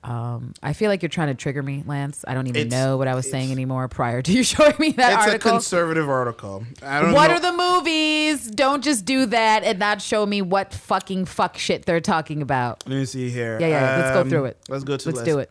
Um, 0.05 0.52
I 0.62 0.74
feel 0.74 0.90
like 0.90 1.01
you're 1.02 1.09
trying 1.09 1.28
to 1.28 1.35
trigger 1.35 1.62
me, 1.62 1.82
Lance. 1.86 2.26
I 2.28 2.35
don't 2.35 2.47
even 2.47 2.66
It's- 2.66 2.72
know 2.78 2.98
what 2.98 3.09
I 3.09 3.14
was 3.14 3.28
saying 3.31 3.51
anymore 3.51 3.89
prior 3.89 4.20
to 4.20 4.32
you 4.36 4.44
showing 4.44 4.74
me 4.78 4.90
that 4.93 5.12
article. 5.14 5.22
it's 5.24 5.26
article. 5.32 5.51
a 5.51 5.52
conservative 5.55 6.09
article. 6.10 6.66
I 6.82 7.01
don't 7.01 7.12
What 7.14 7.28
know. 7.31 7.36
are 7.36 7.40
the 7.40 7.52
movies? 7.52 8.51
Don't 8.51 8.85
just 8.85 9.06
do 9.06 9.24
that 9.26 9.64
and 9.64 9.78
not 9.78 10.02
show 10.02 10.26
me 10.26 10.43
what 10.43 10.74
fucking 10.74 11.24
fuck 11.24 11.56
shit 11.56 11.86
they're 11.86 12.02
talking 12.02 12.43
about. 12.43 12.85
Let 12.86 12.97
me 12.98 13.05
see 13.06 13.31
here. 13.31 13.59
Yeah, 13.59 13.68
yeah, 13.68 13.97
let's 13.97 14.10
go 14.14 14.20
Um, 14.20 14.28
through 14.28 14.44
it. 14.44 14.59
Let's 14.68 14.85
go 14.85 14.98
to 14.98 15.09
Let's 15.09 15.20
the 15.20 15.24
do 15.24 15.39
it. 15.39 15.51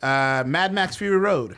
Uh, 0.00 0.44
Mad 0.46 0.72
Max 0.72 0.94
Fury 0.94 1.16
Road. 1.18 1.56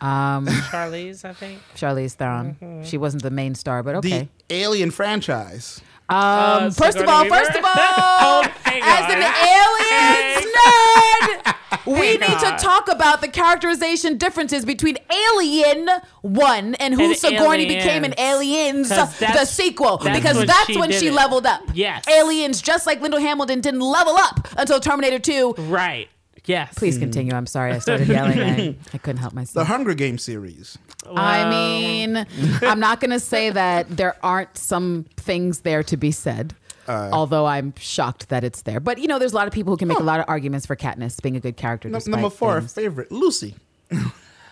Um, 0.00 0.46
Charlize, 0.70 1.24
I 1.24 1.32
think. 1.34 1.60
Charlize 1.76 2.14
Theron. 2.14 2.82
She 2.84 2.96
wasn't 2.98 3.22
the 3.22 3.30
main 3.30 3.54
star, 3.54 3.82
but 3.84 3.94
okay. 3.96 4.28
The 4.48 4.54
Alien 4.56 4.90
franchise. 4.90 5.80
Um, 6.10 6.16
Uh, 6.18 6.70
first 6.70 6.96
of 6.98 7.08
all, 7.08 7.22
Weaver? 7.24 7.36
first 7.36 7.50
of 7.50 7.64
all, 7.64 7.72
Oh, 7.74 8.42
as 8.66 9.12
an 9.12 9.22
aliens 9.22 10.54
nerd, 10.56 11.54
we 11.86 12.06
Hang 12.16 12.20
need 12.20 12.38
to 12.40 12.56
talk 12.58 12.90
about 12.90 13.20
the 13.20 13.28
characterization 13.28 14.16
differences 14.16 14.64
between 14.64 14.96
Alien 15.10 15.88
One 16.22 16.74
and 16.76 16.94
who 16.94 17.04
And 17.04 17.16
Sigourney 17.16 17.66
became 17.66 18.04
in 18.04 18.14
Aliens. 18.18 18.90
Aliens, 18.90 18.92
'Cause 18.92 19.18
the 19.18 19.44
sequel, 19.44 19.98
that's 19.98 20.18
because 20.18 20.36
when 20.38 20.46
that's 20.46 20.66
she 20.66 20.78
when 20.78 20.92
she 20.92 21.06
it. 21.08 21.12
leveled 21.12 21.46
up. 21.46 21.62
Yes. 21.74 22.06
Aliens, 22.08 22.60
just 22.62 22.86
like 22.86 23.00
Linda 23.00 23.20
Hamilton, 23.20 23.60
didn't 23.60 23.80
level 23.80 24.16
up 24.16 24.48
until 24.56 24.80
Terminator 24.80 25.18
Two. 25.18 25.54
Right. 25.58 26.08
Yes. 26.44 26.72
Please 26.76 26.96
continue. 26.96 27.34
I'm 27.34 27.46
sorry, 27.46 27.72
I 27.72 27.78
started 27.78 28.08
yelling. 28.16 28.40
I, 28.40 28.76
I 28.94 28.98
couldn't 28.98 29.18
help 29.18 29.34
myself. 29.34 29.66
The. 29.66 29.70
Hunger 29.72 29.92
Games 29.94 30.22
series. 30.22 30.78
I 31.06 31.48
mean, 31.48 32.26
I'm 32.62 32.80
not 32.80 33.00
going 33.00 33.10
to 33.10 33.20
say 33.20 33.50
that 33.50 33.88
there 33.96 34.16
aren't 34.22 34.56
some 34.56 35.06
things 35.16 35.60
there 35.60 35.82
to 35.84 35.96
be 35.96 36.10
said. 36.10 36.54
Uh, 36.86 37.10
although 37.12 37.44
I'm 37.44 37.74
shocked 37.78 38.30
that 38.30 38.44
it's 38.44 38.62
there, 38.62 38.80
but 38.80 38.98
you 38.98 39.08
know, 39.08 39.18
there's 39.18 39.34
a 39.34 39.36
lot 39.36 39.46
of 39.46 39.52
people 39.52 39.74
who 39.74 39.76
can 39.76 39.88
make 39.88 39.98
a 39.98 40.02
lot 40.02 40.20
of 40.20 40.26
arguments 40.26 40.64
for 40.64 40.74
Katniss 40.74 41.20
being 41.20 41.36
a 41.36 41.40
good 41.40 41.58
character. 41.58 41.86
Num- 41.90 42.00
number 42.06 42.30
four, 42.30 42.60
things. 42.60 42.72
favorite 42.72 43.12
Lucy. 43.12 43.56
Whoa! 43.90 44.00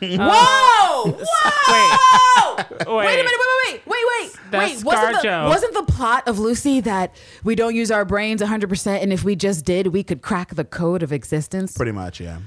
Whoa! 1.24 2.56
Wait. 2.58 3.06
Wait 3.06 3.20
a 3.20 3.24
minute! 3.24 3.32
Wait! 3.64 3.80
Wait! 3.86 3.86
Wait! 3.86 4.04
Wait! 4.20 4.32
That's 4.50 4.84
wait! 4.84 4.84
Wasn't 4.84 5.22
the, 5.22 5.44
wasn't 5.48 5.74
the 5.74 5.82
plot 5.84 6.28
of 6.28 6.38
Lucy 6.38 6.80
that 6.80 7.14
we 7.42 7.54
don't 7.54 7.74
use 7.74 7.90
our 7.90 8.04
brains 8.04 8.42
100, 8.42 8.68
percent 8.68 9.02
and 9.02 9.12
if 9.12 9.24
we 9.24 9.34
just 9.34 9.64
did, 9.64 9.88
we 9.88 10.02
could 10.02 10.20
crack 10.20 10.54
the 10.54 10.64
code 10.64 11.02
of 11.02 11.12
existence? 11.12 11.74
Pretty 11.74 11.92
much, 11.92 12.20
yeah. 12.20 12.40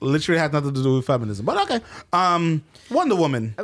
Literally 0.00 0.38
has 0.38 0.52
nothing 0.52 0.74
to 0.74 0.82
do 0.82 0.96
with 0.96 1.06
feminism, 1.06 1.46
but 1.46 1.62
okay. 1.70 1.80
Um, 2.12 2.62
Wonder 2.90 3.16
Woman. 3.16 3.54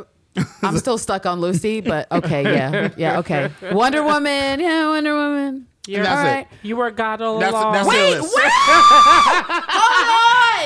I'm 0.63 0.77
still 0.79 0.97
stuck 0.97 1.25
on 1.27 1.39
Lucy, 1.41 1.79
but 1.81 2.11
okay, 2.11 2.41
yeah, 2.43 2.89
yeah, 2.97 3.19
okay. 3.19 3.51
Wonder 3.71 4.01
Woman, 4.03 4.59
yeah, 4.59 4.87
Wonder 4.89 5.13
Woman. 5.13 5.67
You're, 5.85 6.03
That's 6.03 6.17
All 6.19 6.25
it. 6.25 6.29
right. 6.29 6.47
You 6.63 6.77
were 6.77 6.91
God 6.91 7.21
all 7.21 7.39
That's- 7.39 7.53
along. 7.61 7.73
that's 7.73 7.87
Wait, 7.89 8.11
your 8.13 8.21
wait! 8.21 8.31
Hold 8.33 10.09
on! 10.09 10.22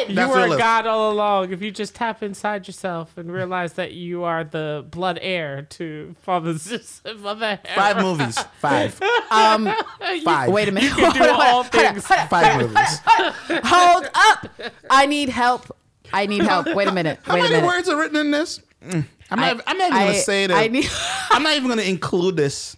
You 0.09 0.15
That's 0.15 0.29
your 0.33 0.41
were 0.43 0.47
list. 0.49 0.59
God 0.59 0.87
all 0.87 1.11
along. 1.11 1.51
If 1.51 1.61
you 1.61 1.71
just 1.71 1.95
tap 1.95 2.23
inside 2.23 2.67
yourself 2.67 3.17
and 3.17 3.31
realize 3.31 3.73
that 3.73 3.93
you 3.93 4.23
are 4.23 4.43
the 4.43 4.85
blood 4.89 5.19
heir 5.21 5.63
to 5.71 6.15
Father's 6.21 6.99
Father 6.99 7.15
Mother 7.19 7.59
Five 7.75 7.97
movies. 7.97 8.37
Five. 8.59 8.99
Um, 9.29 9.69
Five. 10.23 10.51
wait 10.51 10.69
a 10.69 10.71
minute. 10.71 10.89
You 10.91 10.95
can 11.11 11.13
do 11.13 11.19
Hold 11.19 11.41
all 11.41 11.63
things. 11.63 12.07
Five 12.07 12.61
movies. 12.61 12.99
Hold 13.65 14.09
up! 14.13 14.47
I 14.89 15.05
need 15.05 15.27
help. 15.27 15.75
I 16.13 16.25
need 16.27 16.43
help. 16.43 16.73
Wait 16.73 16.87
a 16.87 16.93
minute. 16.93 17.19
How 17.23 17.33
Wait 17.33 17.41
a 17.41 17.43
many 17.43 17.55
minute. 17.55 17.67
words 17.67 17.89
are 17.89 17.97
written 17.97 18.15
in 18.15 18.31
this? 18.31 18.61
Mm. 18.81 19.05
I'm 19.29 19.39
not. 19.39 19.67
I, 19.67 19.71
am 19.71 19.77
not 19.77 19.87
even 19.89 19.99
gonna 20.07 20.13
say 20.13 20.47
that. 20.47 20.57
I 20.57 20.67
need. 20.67 20.87
I'm 21.29 21.43
not 21.43 21.55
even 21.55 21.67
gonna 21.67 21.81
include 21.81 22.37
this 22.37 22.77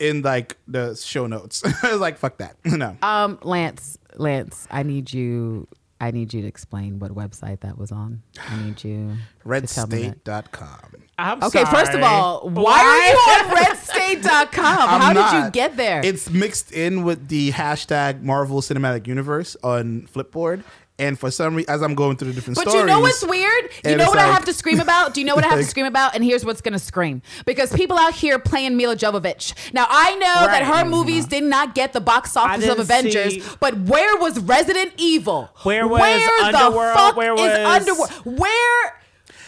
in 0.00 0.22
like 0.22 0.56
the 0.66 0.96
show 0.96 1.26
notes. 1.26 1.62
I 1.84 1.92
was 1.92 2.00
like, 2.00 2.18
fuck 2.18 2.38
that. 2.38 2.56
No. 2.64 2.96
Um, 3.02 3.38
Lance, 3.42 3.98
Lance, 4.16 4.66
I 4.70 4.82
need 4.82 5.12
you. 5.12 5.68
I 6.02 6.10
need 6.12 6.32
you 6.32 6.40
to 6.40 6.48
explain 6.48 6.98
what 6.98 7.14
website 7.14 7.60
that 7.60 7.76
was 7.76 7.92
on. 7.92 8.22
I 8.48 8.64
need 8.64 8.82
you. 8.82 9.16
to 9.44 9.60
tell 9.66 9.86
me 9.86 10.08
that. 10.08 10.24
Redstate.com. 10.24 11.02
I'm 11.18 11.44
Okay, 11.44 11.64
first 11.66 11.92
of 11.92 12.02
all, 12.02 12.48
why, 12.48 12.80
are 12.80 12.98
you 13.10 13.50
on 13.52 13.56
redstate.com? 13.56 14.88
I'm 14.88 15.00
How 15.00 15.12
did 15.12 15.44
you 15.44 15.50
get 15.50 15.76
there? 15.76 16.00
It's 16.02 16.30
mixed 16.30 16.72
in 16.72 17.04
with 17.04 17.28
the 17.28 17.50
hashtag 17.52 18.22
Marvel 18.22 18.62
Cinematic 18.62 19.06
Universe 19.06 19.58
on 19.62 20.08
Flipboard. 20.12 20.64
And 21.00 21.18
for 21.18 21.30
some 21.30 21.54
reason, 21.54 21.70
as 21.70 21.80
I'm 21.82 21.94
going 21.94 22.16
through 22.16 22.28
the 22.28 22.34
different 22.34 22.58
stories. 22.58 22.66
But 22.66 22.70
stories, 22.72 22.82
you 22.82 22.94
know 22.94 23.00
what's 23.00 23.26
weird? 23.26 23.70
You 23.84 23.96
know 23.96 24.04
it's 24.04 24.10
what 24.10 24.18
I 24.18 24.26
have 24.26 24.44
to 24.44 24.52
scream 24.52 24.80
about? 24.80 25.14
Do 25.14 25.20
you 25.20 25.26
know 25.26 25.34
what 25.34 25.44
I 25.44 25.48
have 25.48 25.58
to 25.58 25.64
scream 25.74 25.86
about? 25.86 26.14
And 26.14 26.22
here's 26.22 26.44
what's 26.44 26.60
going 26.60 26.74
to 26.74 26.78
scream. 26.78 27.22
Because 27.46 27.72
people 27.72 27.98
out 27.98 28.12
here 28.14 28.38
playing 28.38 28.76
Milla 28.76 28.96
Jovovich. 28.96 29.72
Now, 29.72 29.86
I 29.88 30.14
know 30.16 30.46
that 30.46 30.62
her 30.62 30.82
mm-hmm. 30.82 30.90
movies 30.90 31.26
did 31.26 31.42
not 31.42 31.74
get 31.74 31.94
the 31.94 32.00
box 32.00 32.36
office 32.36 32.68
of 32.68 32.78
Avengers, 32.78 33.34
see- 33.34 33.42
but 33.60 33.76
where 33.78 34.16
was 34.18 34.38
Resident 34.40 34.92
Evil? 34.98 35.50
Where 35.62 35.88
was 35.88 36.00
the 36.00 36.44
Underworld? 36.44 36.94
fuck 36.94 37.16
Where 37.16 37.34
is 37.34 37.40
was- 37.40 37.80
Underworld? 37.80 38.38
Where? 38.38 38.86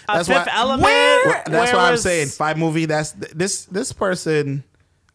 A 0.09 0.17
That's 0.17 0.29
Fifth 0.29 0.47
why- 0.47 0.53
Element. 0.55 0.83
Where- 0.85 1.43
That's 1.47 1.73
where 1.73 1.75
why 1.75 1.91
I'm 1.91 1.97
saying 1.99 2.29
five 2.29 2.57
movie. 2.57 2.87
That's 2.87 3.13
this 3.13 3.67
this 3.67 3.93
person. 3.93 4.65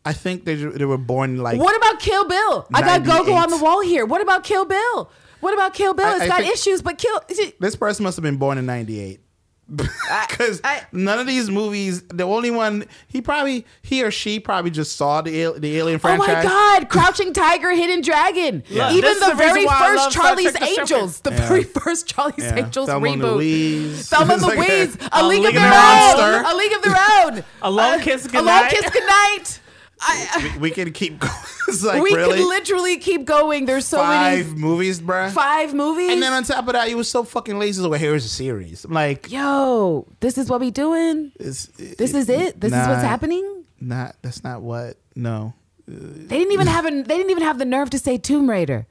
I 0.06 0.14
think 0.14 0.46
they 0.46 0.56
they 0.56 0.86
were 0.86 0.98
born 0.98 1.38
like 1.38 1.60
What 1.60 1.76
about 1.76 2.00
Kill 2.00 2.26
Bill? 2.26 2.68
I 2.74 2.82
got 2.82 3.04
Gogo 3.04 3.34
on 3.34 3.50
the 3.50 3.58
wall 3.58 3.82
here. 3.82 4.06
What 4.06 4.22
about 4.22 4.44
Kill 4.46 4.64
Bill? 4.64 5.12
What 5.40 5.54
about 5.54 5.74
Kill 5.74 5.94
Bill? 5.94 6.06
I- 6.06 6.14
It's 6.16 6.22
I 6.24 6.28
got 6.28 6.42
issues, 6.42 6.82
but 6.82 6.98
Kill. 6.98 7.22
this 7.60 7.76
person 7.76 8.04
must 8.04 8.16
have 8.18 8.24
been 8.24 8.38
born 8.38 8.58
in 8.58 8.66
'98. 8.66 9.22
Because 9.70 10.62
none 10.94 11.20
of 11.20 11.28
these 11.28 11.50
movies, 11.50 12.02
the 12.04 12.24
only 12.24 12.50
one 12.52 12.86
he 13.10 13.22
probably 13.22 13.66
he 13.82 14.02
or 14.02 14.12
she 14.12 14.40
probably 14.40 14.72
just 14.72 14.96
saw 14.96 15.22
the 15.22 15.54
the 15.58 15.78
Alien 15.78 16.00
franchise. 16.00 16.26
Oh 16.30 16.34
my 16.36 16.42
God! 16.44 16.88
Crouching 16.90 17.34
Tiger, 17.34 17.72
Hidden 17.72 18.00
Dragon. 18.02 18.64
Yeah. 18.70 18.94
Even 18.94 19.20
the 19.20 19.26
the 19.28 19.36
very 19.36 19.68
first 19.68 20.12
Charlie's 20.12 20.56
Angels, 20.62 21.20
the 21.20 21.32
Yeah. 21.32 21.48
very 21.50 21.64
first 21.64 22.08
Charlie's 22.08 22.38
Yeah. 22.46 22.56
Angels 22.66 22.88
Thelma 22.88 23.10
and 23.10 23.22
reboot. 23.22 23.36
Louise. 23.36 24.08
Thelma 24.10 24.34
and 24.36 24.42
It's 24.44 24.56
like 24.56 24.58
Louise, 24.70 24.96
a- 24.96 25.10
a, 25.12 25.28
League 25.28 25.40
of 25.40 25.46
League 25.46 25.56
Their 25.56 25.66
of 25.66 25.70
Monster. 25.74 26.24
Own, 26.24 26.46
a 26.46 26.56
League 26.58 26.72
of 26.74 26.82
Their 26.84 26.98
Own, 27.26 27.44
A 27.64 27.72
Long 27.72 28.00
uh, 28.00 28.04
Kiss 28.04 28.26
a 28.34 28.42
long 28.42 28.70
kiss 28.70 28.90
goodnight. 28.90 29.60
I, 30.00 30.52
we, 30.54 30.60
we 30.60 30.72
can 30.72 30.92
keep 30.92 31.20
going. 31.20 31.34
it's 31.68 31.84
like 31.84 32.02
we 32.02 32.14
really 32.14 32.38
can 32.38 32.48
literally 32.48 32.98
keep 32.98 33.26
going. 33.26 33.66
There's 33.66 33.86
so 33.86 33.98
five 33.98 34.50
many 34.50 34.60
movies, 34.60 35.02
bruh. 35.02 35.32
five 35.32 35.74
movies. 35.74 36.12
And 36.12 36.22
then 36.22 36.34
on 36.34 36.44
top 36.44 36.68
of 36.68 36.74
that, 36.74 36.90
you 36.90 36.98
was 36.98 37.10
so 37.10 37.24
fucking 37.24 37.58
lazy. 37.58 37.82
So 37.82 37.92
here's 37.94 38.26
a 38.26 38.30
series. 38.30 38.86
I'm 38.86 38.94
like, 38.94 39.32
Yo, 39.32 40.08
this 40.20 40.38
is 40.38 40.50
what 40.50 40.60
we 40.60 40.72
doing. 40.72 41.32
it's, 41.40 41.68
This 41.68 42.14
is 42.14 42.30
it. 42.30 42.60
This 42.60 42.74
is 42.74 42.88
what's 42.88 43.04
happening. 43.04 43.66
not. 43.80 44.16
That's 44.22 44.44
not 44.44 44.62
what. 44.62 44.98
No. 45.16 45.54
They 45.88 46.38
didn't 46.40 46.54
even 46.54 46.68
have 46.68 46.86
a, 46.86 46.90
They 46.92 47.18
didn't 47.18 47.32
even 47.32 47.44
have 47.44 47.58
the 47.58 47.66
nerve 47.66 47.90
to 47.92 48.00
say 48.00 48.18
Tomb 48.18 48.50
Raider. 48.50 48.88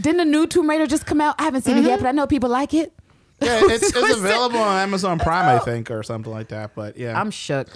Didn't 0.00 0.20
a 0.20 0.24
new 0.24 0.46
Tomb 0.46 0.68
Raider 0.68 0.86
just 0.86 1.06
come 1.06 1.20
out? 1.20 1.36
I 1.38 1.44
haven't 1.44 1.62
seen 1.62 1.78
it 1.78 1.82
yet, 1.82 1.94
mm-hmm. 1.94 2.02
but 2.02 2.08
I 2.08 2.12
know 2.12 2.26
people 2.26 2.50
like 2.50 2.74
it. 2.74 2.92
Yeah, 3.40 3.60
it's, 3.64 3.94
it's 3.94 4.16
available 4.16 4.58
on 4.58 4.78
Amazon 4.78 5.18
Prime, 5.18 5.48
I 5.48 5.58
think, 5.58 5.90
or 5.90 6.02
something 6.02 6.32
like 6.32 6.48
that. 6.48 6.74
But 6.74 6.96
yeah, 6.96 7.18
I'm 7.18 7.30
shook, 7.30 7.68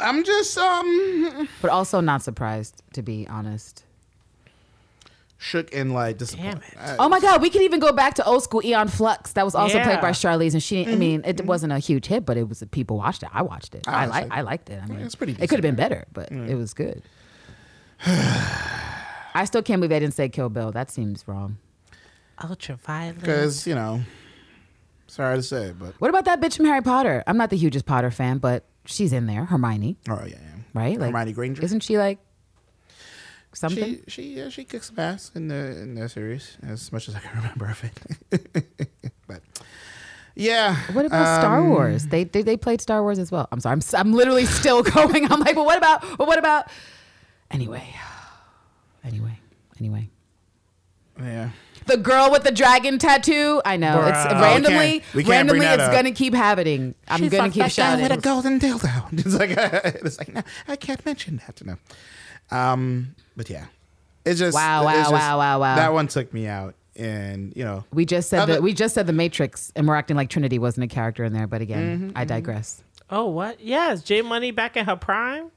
I'm 0.00 0.24
just 0.24 0.56
um 0.58 1.48
but 1.62 1.70
also 1.70 2.00
not 2.00 2.22
surprised 2.22 2.82
to 2.94 3.02
be 3.02 3.26
honest. 3.28 3.84
shook 5.38 5.74
and 5.74 5.92
like 5.92 6.18
disappointed. 6.18 6.62
Damn 6.74 6.90
uh, 6.90 6.96
Oh 6.98 7.08
my 7.08 7.20
God, 7.20 7.42
we 7.42 7.50
could 7.50 7.62
even 7.62 7.80
go 7.80 7.92
back 7.92 8.14
to 8.14 8.24
old 8.24 8.42
school 8.42 8.62
Aeon 8.64 8.88
Flux. 8.88 9.32
That 9.32 9.44
was 9.44 9.54
also 9.54 9.82
played 9.82 10.00
by 10.00 10.10
Charlize, 10.10 10.52
and 10.52 10.62
she. 10.62 10.82
I 10.82 10.84
mm-hmm. 10.84 10.98
mean, 10.98 11.22
it 11.24 11.36
mm-hmm. 11.36 11.46
wasn't 11.46 11.72
a 11.72 11.78
huge 11.78 12.06
hit, 12.06 12.26
but 12.26 12.36
it 12.36 12.48
was. 12.48 12.62
People 12.70 12.98
watched 12.98 13.22
it. 13.22 13.30
I 13.32 13.42
watched 13.42 13.74
it. 13.74 13.86
I 13.88 14.04
I 14.04 14.06
like. 14.06 14.28
I 14.30 14.40
liked 14.42 14.70
it. 14.70 14.82
I 14.82 14.86
mean, 14.86 15.00
It's 15.00 15.14
pretty 15.14 15.32
It 15.32 15.48
could 15.48 15.58
have 15.58 15.62
been 15.62 15.76
better, 15.76 16.06
but 16.12 16.30
it 16.30 16.54
was 16.54 16.74
good. 16.74 17.02
I 18.06 19.44
still 19.44 19.62
can't 19.62 19.80
believe 19.80 19.90
they 19.90 20.00
didn't 20.00 20.14
say 20.14 20.28
Kill 20.28 20.48
Bill. 20.48 20.72
That 20.72 20.90
seems 20.90 21.26
wrong. 21.28 21.58
Ultraviolet. 22.42 23.20
Because 23.20 23.66
you 23.66 23.74
know, 23.74 24.00
Sorry 25.08 25.36
to 25.36 25.42
say, 25.42 25.72
but 25.78 25.94
What 26.00 26.08
about 26.08 26.24
that 26.24 26.40
bitch 26.40 26.56
from 26.56 26.66
Harry 26.66 26.82
Potter? 26.82 27.22
I'm 27.26 27.36
not 27.36 27.50
the 27.50 27.56
hugest 27.56 27.86
Potter 27.86 28.10
fan, 28.10 28.38
but 28.38 28.64
she's 28.86 29.12
in 29.12 29.26
there, 29.26 29.44
Hermione, 29.44 29.96
oh 30.08 30.20
yeah, 30.24 30.34
yeah. 30.34 30.38
right? 30.74 30.98
Like, 30.98 31.12
Hermione 31.12 31.32
Granger. 31.32 31.64
Isn't 31.64 31.80
she 31.80 31.98
like 31.98 32.18
something? 33.52 34.02
She 34.06 34.10
she 34.10 34.36
yeah, 34.36 34.48
she 34.48 34.64
kicks 34.64 34.88
some 34.88 34.98
ass 34.98 35.30
in 35.34 35.48
the 35.48 35.80
in 35.82 35.94
the 35.94 36.08
series 36.08 36.56
as 36.66 36.92
much 36.92 37.08
as 37.08 37.14
I 37.14 37.20
can 37.20 37.36
remember 37.36 37.66
of 37.66 37.84
it. 37.84 38.68
but 39.26 39.42
yeah. 40.34 40.76
what 40.92 41.06
about 41.06 41.40
Star 41.40 41.60
um, 41.60 41.70
Wars? 41.70 42.06
They, 42.06 42.24
they 42.24 42.42
they 42.42 42.56
played 42.56 42.80
Star 42.80 43.02
Wars 43.02 43.18
as 43.18 43.32
well. 43.32 43.48
I'm 43.50 43.60
sorry. 43.60 43.72
I'm 43.72 43.82
I'm 43.94 44.12
literally 44.12 44.46
still 44.46 44.82
going. 44.96 45.30
I'm 45.30 45.40
like, 45.40 45.54
but 45.54 45.64
what 45.64 45.78
about? 45.78 46.02
But 46.18 46.26
what 46.26 46.38
about? 46.38 46.68
Anyway, 47.50 47.94
anyway, 49.04 49.40
anyway. 49.78 50.10
Yeah. 51.18 51.50
The 51.86 51.96
girl 51.96 52.30
with 52.30 52.42
the 52.44 52.50
dragon 52.52 52.98
tattoo. 52.98 53.62
I 53.64 53.76
know 53.76 54.00
it's 54.06 54.32
randomly. 54.34 55.02
We 55.14 55.22
can't- 55.22 55.28
randomly, 55.28 55.60
bring 55.60 55.62
that 55.68 55.78
it's 55.80 55.88
up. 55.88 55.92
gonna 55.92 56.12
keep 56.12 56.34
happening. 56.34 56.94
I'm 57.08 57.18
She 57.20 57.28
gonna 57.28 57.44
fucked 57.44 57.54
keep 57.54 57.62
that 57.64 57.76
guy 57.76 57.96
Guy 57.96 58.02
with 58.02 58.12
a 58.12 58.20
golden 58.20 58.58
dildo. 58.60 59.12
It's 59.18 59.34
like 59.34 59.50
it's 60.04 60.18
like 60.18 60.34
no, 60.34 60.42
I 60.68 60.76
can't 60.76 61.04
mention 61.06 61.40
that. 61.46 61.64
No. 61.64 61.76
Um. 62.56 63.14
But 63.36 63.50
yeah, 63.50 63.66
it's 64.24 64.38
just 64.38 64.54
Wow, 64.54 64.84
wow, 64.84 64.92
just- 64.94 65.12
wow, 65.12 65.38
wow, 65.38 65.60
wow. 65.60 65.76
That 65.76 65.92
one 65.92 66.08
took 66.08 66.32
me 66.32 66.46
out, 66.46 66.74
and 66.96 67.52
you 67.56 67.64
know, 67.64 67.84
We 67.92 68.04
just 68.04 68.28
said 68.30 68.46
that 68.46 68.62
we 68.62 68.72
just 68.72 68.94
said 68.94 69.06
the 69.06 69.12
Matrix, 69.12 69.72
and 69.76 69.86
we're 69.86 69.94
acting 69.96 70.16
like 70.16 70.30
Trinity 70.30 70.58
wasn't 70.58 70.84
a 70.84 70.88
character 70.94 71.22
in 71.24 71.32
there. 71.32 71.46
But 71.46 71.60
again, 71.62 71.98
Mm-hmm, 72.10 72.18
I 72.18 72.24
digress. 72.24 72.82
Oh, 73.08 73.26
what? 73.26 73.60
Yes, 73.60 74.02
J 74.02 74.22
Money 74.22 74.50
back 74.50 74.76
in 74.76 74.84
her 74.84 74.96
prime. 74.96 75.50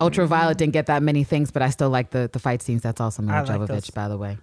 Ultraviolet 0.00 0.56
didn't 0.56 0.72
get 0.72 0.86
that 0.86 1.02
many 1.02 1.24
things, 1.24 1.50
but 1.50 1.60
I 1.62 1.70
still 1.70 1.90
like 1.90 2.10
the 2.10 2.30
the 2.32 2.38
fight 2.38 2.62
scenes. 2.62 2.82
That's 2.82 3.00
also 3.00 3.22
Milla 3.22 3.38
I 3.38 3.42
like 3.42 3.50
Jovovich, 3.60 3.66
those. 3.68 3.90
by 3.90 4.08
the 4.08 4.16
way. 4.16 4.38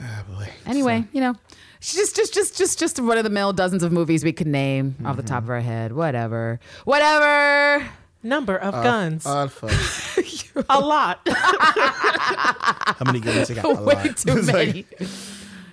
Oh 0.00 0.24
boy. 0.36 0.48
Anyway, 0.66 1.04
you 1.12 1.20
know, 1.20 1.34
she's 1.80 1.96
just 1.96 2.14
just 2.16 2.32
just 2.34 2.56
just 2.56 2.78
just 2.78 3.00
one 3.00 3.18
of 3.18 3.24
the 3.24 3.30
mill 3.30 3.52
dozens 3.52 3.82
of 3.82 3.90
movies 3.92 4.22
we 4.24 4.32
could 4.32 4.46
name 4.46 4.94
off 5.04 5.16
the 5.16 5.22
Mm-hmm. 5.22 5.28
top 5.34 5.42
of 5.44 5.50
our 5.50 5.60
head. 5.60 5.92
Whatever, 5.92 6.60
whatever. 6.84 7.84
Number 8.22 8.56
of 8.56 8.74
Uh, 8.74 8.82
guns. 8.82 9.22
Fuck. 9.24 10.66
a 10.68 10.80
lot. 10.80 11.20
How 11.28 13.04
many 13.06 13.20
guns 13.20 13.48
you 13.48 13.54
got? 13.56 13.64
A 13.64 13.82
Way 13.82 13.94
lot. 13.94 14.16
too 14.16 14.32
It's 14.38 14.48
like, 14.48 14.66
many. 14.74 14.86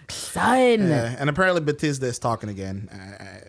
Son, 0.10 0.88
yeah, 0.90 1.16
and 1.18 1.30
apparently 1.30 1.62
Bautista 1.62 2.06
is 2.06 2.20
talking 2.20 2.50
again. 2.50 2.88
I, 2.92 3.24
I, 3.24 3.42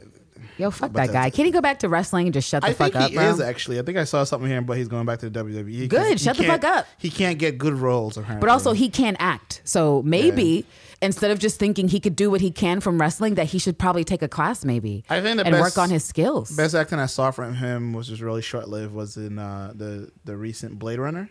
yo, 0.59 0.71
fuck 0.71 0.93
but 0.93 1.07
that 1.07 1.13
guy. 1.13 1.31
Can 1.31 1.45
he 1.45 1.51
go 1.51 1.61
back 1.61 1.79
to 1.81 1.89
wrestling 1.89 2.27
and 2.27 2.35
just 2.35 2.49
shut 2.49 2.63
the 2.63 2.69
I 2.69 2.73
fuck 2.75 2.93
think 2.93 3.05
up, 3.05 3.11
he 3.11 3.17
bro? 3.17 3.29
is 3.31 3.41
actually. 3.41 3.79
I 3.79 3.83
think 3.83 3.99
I 3.99 4.05
saw 4.05 4.25
something 4.25 4.49
here, 4.49 4.61
but 4.63 4.77
he's 4.77 4.89
going 4.89 5.07
back 5.07 5.19
to 5.21 5.31
the 5.31 5.45
WWE. 5.45 5.89
Good, 5.89 6.21
shut 6.21 6.37
the 6.37 6.45
fuck 6.45 6.65
up. 6.65 6.87
He 6.99 7.11
can't 7.11 7.39
get 7.39 7.59
good 7.59 7.75
roles 7.75 8.17
apparently. 8.17 8.41
But 8.47 8.51
also, 8.53 8.73
he 8.73 8.89
can't 8.89 9.17
act. 9.21 9.61
So 9.65 10.03
maybe 10.05 10.67
instead 11.03 11.31
of 11.31 11.39
just 11.39 11.59
thinking 11.59 11.89
he 11.89 12.01
could 12.01 12.17
do 12.17 12.31
what 12.31 12.41
he 12.41 12.51
can 12.51 12.81
from 12.81 13.01
wrestling, 13.01 13.35
that 13.35 13.47
he 13.47 13.59
should 13.59 13.79
probably 13.79 14.03
take 14.05 14.23
a 14.23 14.29
class, 14.29 14.65
maybe, 14.65 15.05
I 15.11 15.21
think 15.21 15.37
the 15.37 15.45
and 15.47 15.53
best- 15.53 15.77
work 15.77 15.79
on 15.83 15.91
his 15.91 16.05
skills. 16.05 16.51
best 16.57 16.75
acting 16.75 16.99
I 16.99 17.07
saw 17.07 17.31
from 17.31 17.55
him, 17.55 17.93
which 17.93 18.09
was 18.09 18.23
really 18.23 18.43
short 18.43 18.69
lived, 18.69 18.95
was 18.95 19.17
in 19.17 19.39
uh, 19.39 19.73
the 19.75 20.11
the 20.25 20.37
recent 20.37 20.79
Blade 20.79 20.99
Runner. 20.99 21.29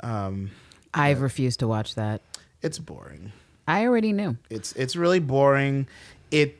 Um, 0.00 0.50
I've 0.94 1.20
refused 1.22 1.60
to 1.60 1.68
watch 1.68 1.94
that. 1.96 2.22
it's 2.62 2.78
boring. 2.78 3.32
I 3.66 3.84
already 3.84 4.12
knew. 4.12 4.36
It's 4.48 4.72
it's 4.74 4.96
really 4.96 5.18
boring. 5.18 5.86
It 6.30 6.56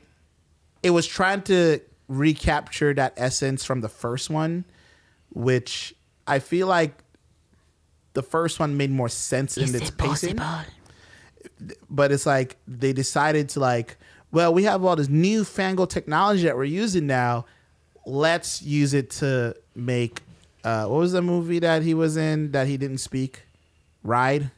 it 0.83 0.91
was 0.91 1.05
trying 1.05 1.41
to 1.43 1.79
recapture 2.07 2.93
that 2.93 3.13
essence 3.17 3.63
from 3.63 3.81
the 3.81 3.89
first 3.89 4.29
one, 4.29 4.65
which 5.29 5.93
I 6.27 6.39
feel 6.39 6.67
like 6.67 6.93
the 8.13 8.23
first 8.23 8.59
one 8.59 8.77
made 8.77 8.91
more 8.91 9.09
sense 9.09 9.57
in 9.57 9.73
its 9.75 9.91
pacing. 9.91 10.39
But 11.89 12.11
it's 12.11 12.25
like 12.25 12.57
they 12.67 12.93
decided 12.93 13.49
to 13.49 13.59
like, 13.59 13.97
well, 14.31 14.53
we 14.53 14.63
have 14.63 14.83
all 14.83 14.95
this 14.95 15.09
new 15.09 15.43
fangled 15.43 15.89
technology 15.89 16.43
that 16.43 16.55
we're 16.55 16.63
using 16.65 17.07
now. 17.07 17.45
Let's 18.05 18.61
use 18.61 18.93
it 18.93 19.09
to 19.11 19.55
make 19.75 20.21
uh, 20.63 20.85
what 20.87 20.99
was 20.99 21.11
the 21.11 21.21
movie 21.21 21.59
that 21.59 21.83
he 21.83 21.93
was 21.93 22.17
in 22.17 22.51
that 22.51 22.67
he 22.67 22.77
didn't 22.77 22.97
speak? 22.97 23.43
Ride. 24.03 24.51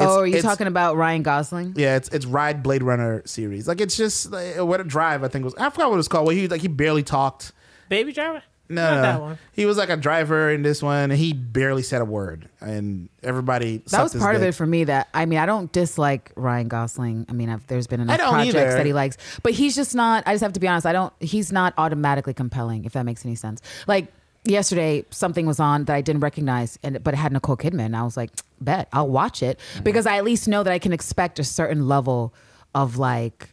It's- 0.00 0.08
oh, 0.08 0.20
are 0.20 0.26
you 0.26 0.40
talking 0.42 0.66
about 0.66 0.96
Ryan 0.96 1.22
Gosling? 1.22 1.74
yeah, 1.76 1.96
it's 1.96 2.08
it's 2.10 2.24
Ride 2.26 2.62
Blade 2.62 2.82
Runner 2.82 3.22
series. 3.26 3.66
Like 3.68 3.80
it's 3.80 3.96
just 3.96 4.30
like, 4.30 4.56
what 4.58 4.80
a 4.80 4.84
drive. 4.84 5.24
I 5.24 5.28
think 5.28 5.44
was 5.44 5.54
I 5.56 5.70
forgot 5.70 5.88
what 5.90 5.94
it 5.94 5.98
was 5.98 6.08
called. 6.08 6.26
Where 6.26 6.36
he 6.36 6.48
like 6.48 6.60
he 6.60 6.68
barely 6.68 7.02
talked. 7.02 7.52
Baby 7.88 8.12
driver? 8.12 8.42
No, 8.70 8.82
Not 8.82 8.94
no, 8.96 9.02
that 9.02 9.20
one. 9.22 9.38
he 9.54 9.64
was 9.64 9.78
like 9.78 9.88
a 9.88 9.96
driver 9.96 10.50
in 10.50 10.60
this 10.62 10.82
one, 10.82 11.10
and 11.10 11.12
he 11.18 11.32
barely 11.32 11.82
said 11.82 12.02
a 12.02 12.04
word, 12.04 12.50
and 12.60 13.08
everybody. 13.22 13.78
That 13.90 14.02
was 14.02 14.14
part 14.14 14.36
of 14.36 14.42
it 14.42 14.54
for 14.54 14.66
me. 14.66 14.84
That 14.84 15.08
I 15.14 15.24
mean, 15.24 15.38
I 15.38 15.46
don't 15.46 15.72
dislike 15.72 16.32
Ryan 16.36 16.68
Gosling. 16.68 17.24
I 17.30 17.32
mean, 17.32 17.48
I've, 17.48 17.66
there's 17.66 17.86
been 17.86 18.00
enough 18.00 18.18
projects 18.20 18.54
either. 18.56 18.72
that 18.74 18.84
he 18.84 18.92
likes, 18.92 19.16
but 19.42 19.54
he's 19.54 19.74
just 19.74 19.94
not. 19.94 20.22
I 20.26 20.34
just 20.34 20.42
have 20.42 20.52
to 20.52 20.60
be 20.60 20.68
honest. 20.68 20.84
I 20.84 20.92
don't. 20.92 21.14
He's 21.18 21.50
not 21.50 21.72
automatically 21.78 22.34
compelling. 22.34 22.84
If 22.84 22.92
that 22.92 23.04
makes 23.06 23.24
any 23.24 23.36
sense. 23.36 23.62
Like 23.86 24.12
yesterday, 24.44 25.06
something 25.08 25.46
was 25.46 25.60
on 25.60 25.84
that 25.86 25.96
I 25.96 26.02
didn't 26.02 26.20
recognize, 26.20 26.78
and 26.82 27.02
but 27.02 27.14
it 27.14 27.16
had 27.16 27.32
Nicole 27.32 27.56
Kidman. 27.56 27.86
And 27.86 27.96
I 27.96 28.02
was 28.02 28.18
like, 28.18 28.32
bet 28.60 28.88
I'll 28.92 29.08
watch 29.08 29.42
it 29.42 29.58
mm-hmm. 29.74 29.84
because 29.84 30.06
I 30.06 30.16
at 30.16 30.24
least 30.24 30.48
know 30.48 30.62
that 30.62 30.72
I 30.72 30.78
can 30.78 30.92
expect 30.92 31.38
a 31.38 31.44
certain 31.44 31.88
level 31.88 32.34
of 32.74 32.96
like 32.98 33.50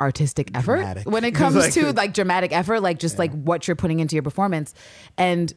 artistic 0.00 0.50
effort 0.54 0.76
Dramatic. 0.76 1.10
when 1.10 1.24
it 1.24 1.34
comes 1.34 1.56
Like- 1.56 1.72
to 1.74 1.92
like 1.94 2.14
dramatic 2.14 2.52
effort, 2.52 2.80
like 2.80 2.98
just 2.98 3.18
like 3.18 3.32
what 3.32 3.66
you're 3.66 3.76
putting 3.76 4.00
into 4.00 4.16
your 4.16 4.22
performance. 4.22 4.74
And 5.16 5.52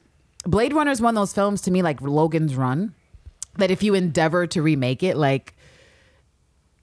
Blade 0.45 0.73
Runner 0.73 0.91
is 0.91 1.01
one 1.01 1.15
of 1.15 1.21
those 1.21 1.33
films 1.33 1.61
to 1.61 1.71
me, 1.71 1.81
like 1.81 2.01
Logan's 2.01 2.55
Run, 2.55 2.93
that 3.57 3.71
if 3.71 3.83
you 3.83 3.93
endeavor 3.93 4.47
to 4.47 4.61
remake 4.61 5.03
it, 5.03 5.17
like 5.17 5.55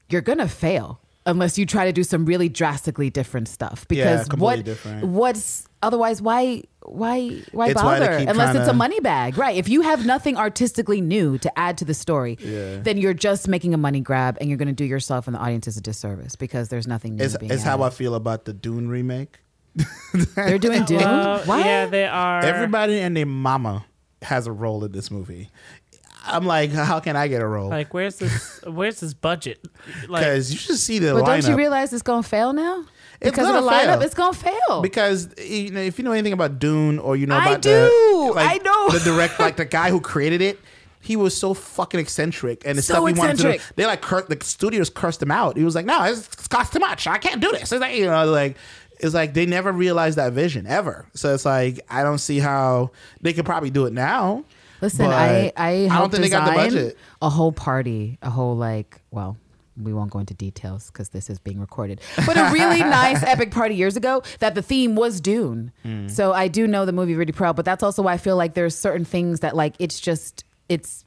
you're 0.08 0.20
gonna 0.20 0.48
fail 0.48 1.00
unless 1.26 1.56
you 1.56 1.64
try 1.64 1.86
to 1.86 1.92
do 1.92 2.02
some 2.04 2.26
really 2.26 2.48
drastically 2.48 3.08
different 3.08 3.48
stuff. 3.48 3.86
Because 3.88 4.28
completely 4.28 4.56
what 4.56 4.64
different. 4.64 5.04
what's 5.06 5.66
otherwise 5.84 6.20
why 6.22 6.62
why 6.86 7.30
why 7.52 7.68
It's 7.68 7.82
why 7.82 7.98
they 7.98 8.06
bother 8.06 8.18
keep 8.18 8.28
unless 8.28 8.54
it's 8.56 8.68
a 8.68 8.72
tryna- 8.72 8.76
money 8.76 9.00
bag 9.00 9.38
right 9.38 9.56
if 9.56 9.68
you 9.68 9.82
have 9.82 10.04
nothing 10.04 10.36
artistically 10.36 11.00
new 11.00 11.38
to 11.38 11.58
add 11.58 11.78
to 11.78 11.84
the 11.84 11.94
story 11.94 12.36
Yeah. 12.40 12.78
then 12.82 12.98
you're 12.98 13.14
just 13.14 13.48
making 13.48 13.72
a 13.74 13.78
money 13.78 14.00
grab 14.00 14.36
and 14.40 14.48
you're 14.50 14.58
going 14.58 14.68
to 14.68 14.74
do 14.74 14.84
yourself 14.84 15.26
and 15.26 15.34
the 15.36 15.40
audience 15.40 15.66
a 15.76 15.80
disservice 15.80 16.36
because 16.36 16.68
there's 16.68 16.86
nothing 16.86 17.16
new 17.16 17.24
It's, 17.24 17.36
being 17.36 17.52
it's 17.52 17.62
how 17.62 17.82
I 17.82 17.86
added. 17.86 17.96
feel 17.96 18.14
about 18.14 18.44
the 18.44 18.52
Dune 18.52 18.88
remake. 18.88 19.38
they're 20.36 20.58
doing 20.58 20.84
Dune 20.90 20.98
Well, 21.00 21.40
what 21.46 21.64
yeah, 21.64 21.86
they 21.86 22.06
are. 22.06 22.40
Everybody 22.44 23.00
and 23.00 23.16
their 23.16 23.26
mama 23.26 23.84
has 24.22 24.46
a 24.46 24.52
role 24.52 24.84
in 24.84 24.92
this 24.92 25.10
movie. 25.10 25.50
I'm 26.26 26.46
like, 26.46 26.70
how 26.70 27.00
can 27.00 27.16
I 27.16 27.28
get 27.28 27.42
a 27.42 27.46
role? 27.46 27.68
Like, 27.68 27.92
where's 27.92 28.16
this? 28.16 28.60
Where's 28.66 29.00
this 29.00 29.12
budget? 29.14 29.58
Like, 30.08 30.22
Because 30.22 30.52
you 30.52 30.58
should 30.58 30.78
see 30.78 30.98
the 30.98 31.12
but 31.12 31.24
lineup. 31.24 31.26
don't 31.42 31.48
you 31.50 31.56
realize 31.56 31.92
it's 31.92 32.02
going 32.02 32.22
to 32.22 32.28
fail 32.28 32.52
now 32.52 32.80
It's 32.80 32.90
because 33.24 33.48
of 33.48 33.54
the 33.54 33.60
gonna 33.60 33.76
lineup 33.76 33.84
fail. 33.98 34.02
it's 34.02 34.14
going 34.14 34.32
to 34.34 34.38
fail 34.38 34.82
because 34.82 35.28
you 35.38 35.70
know, 35.70 35.80
if 35.80 35.98
you 35.98 36.04
know 36.04 36.12
anything 36.12 36.32
about 36.32 36.58
Dune 36.58 36.98
or 36.98 37.16
you 37.16 37.26
know 37.26 37.36
I 37.36 37.46
about 37.48 37.62
do. 37.62 37.70
the, 37.70 38.34
I 38.36 38.58
know. 38.58 38.90
the 38.90 39.00
direct 39.04 39.38
like 39.40 39.56
the 39.56 39.64
guy 39.64 39.90
who 39.90 40.00
created 40.00 40.40
it. 40.40 40.58
He 41.00 41.16
was 41.16 41.36
so 41.36 41.52
fucking 41.52 42.00
eccentric, 42.00 42.62
and 42.64 42.78
the 42.78 42.82
So 42.82 42.94
stuff 42.94 43.06
he 43.08 43.12
wanted 43.12 43.36
to 43.36 43.42
do, 43.42 43.48
eccentric. 43.50 43.76
they 43.76 43.84
like 43.84 44.00
cur- 44.00 44.24
the 44.26 44.42
studios 44.42 44.88
cursed 44.88 45.22
him 45.22 45.30
out. 45.30 45.54
He 45.54 45.62
was 45.62 45.74
like, 45.74 45.84
"No, 45.84 46.02
it's, 46.04 46.20
it's 46.28 46.48
cost 46.48 46.72
too 46.72 46.78
much. 46.78 47.06
I 47.06 47.18
can't 47.18 47.42
do 47.42 47.50
this." 47.52 47.70
It's 47.72 47.80
like 47.82 47.94
you 47.94 48.06
know, 48.06 48.24
like 48.24 48.56
it's 49.00 49.12
like 49.12 49.34
they 49.34 49.44
never 49.44 49.70
realized 49.70 50.16
that 50.16 50.32
vision 50.32 50.66
ever. 50.66 51.04
So 51.12 51.34
it's 51.34 51.44
like 51.44 51.80
I 51.90 52.02
don't 52.04 52.16
see 52.16 52.38
how 52.38 52.90
they 53.20 53.34
could 53.34 53.44
probably 53.44 53.68
do 53.68 53.84
it 53.84 53.92
now. 53.92 54.44
Listen, 54.80 55.04
I 55.04 55.52
I, 55.58 55.88
I 55.90 55.98
don't 55.98 56.08
think 56.10 56.22
they 56.22 56.30
got 56.30 56.46
the 56.46 56.54
budget. 56.54 56.98
a 57.20 57.28
whole 57.28 57.52
party, 57.52 58.18
a 58.22 58.30
whole 58.30 58.56
like 58.56 59.02
well. 59.10 59.36
We 59.76 59.92
won't 59.92 60.10
go 60.10 60.18
into 60.18 60.34
details 60.34 60.86
because 60.86 61.08
this 61.10 61.28
is 61.28 61.38
being 61.38 61.60
recorded. 61.60 62.00
But 62.26 62.36
a 62.36 62.50
really 62.52 62.80
nice 63.02 63.22
epic 63.22 63.50
party 63.50 63.74
years 63.74 63.96
ago 63.96 64.22
that 64.38 64.54
the 64.54 64.62
theme 64.62 64.94
was 64.94 65.20
Dune. 65.20 65.72
Hmm. 65.82 66.08
So 66.08 66.32
I 66.32 66.48
do 66.48 66.66
know 66.66 66.84
the 66.84 66.92
movie 66.92 67.14
really 67.14 67.32
proud, 67.32 67.56
but 67.56 67.64
that's 67.64 67.82
also 67.82 68.02
why 68.02 68.12
I 68.12 68.16
feel 68.18 68.36
like 68.36 68.54
there's 68.54 68.76
certain 68.76 69.04
things 69.04 69.40
that 69.40 69.56
like 69.56 69.74
it's 69.78 70.00
just 70.00 70.44
it's 70.68 71.03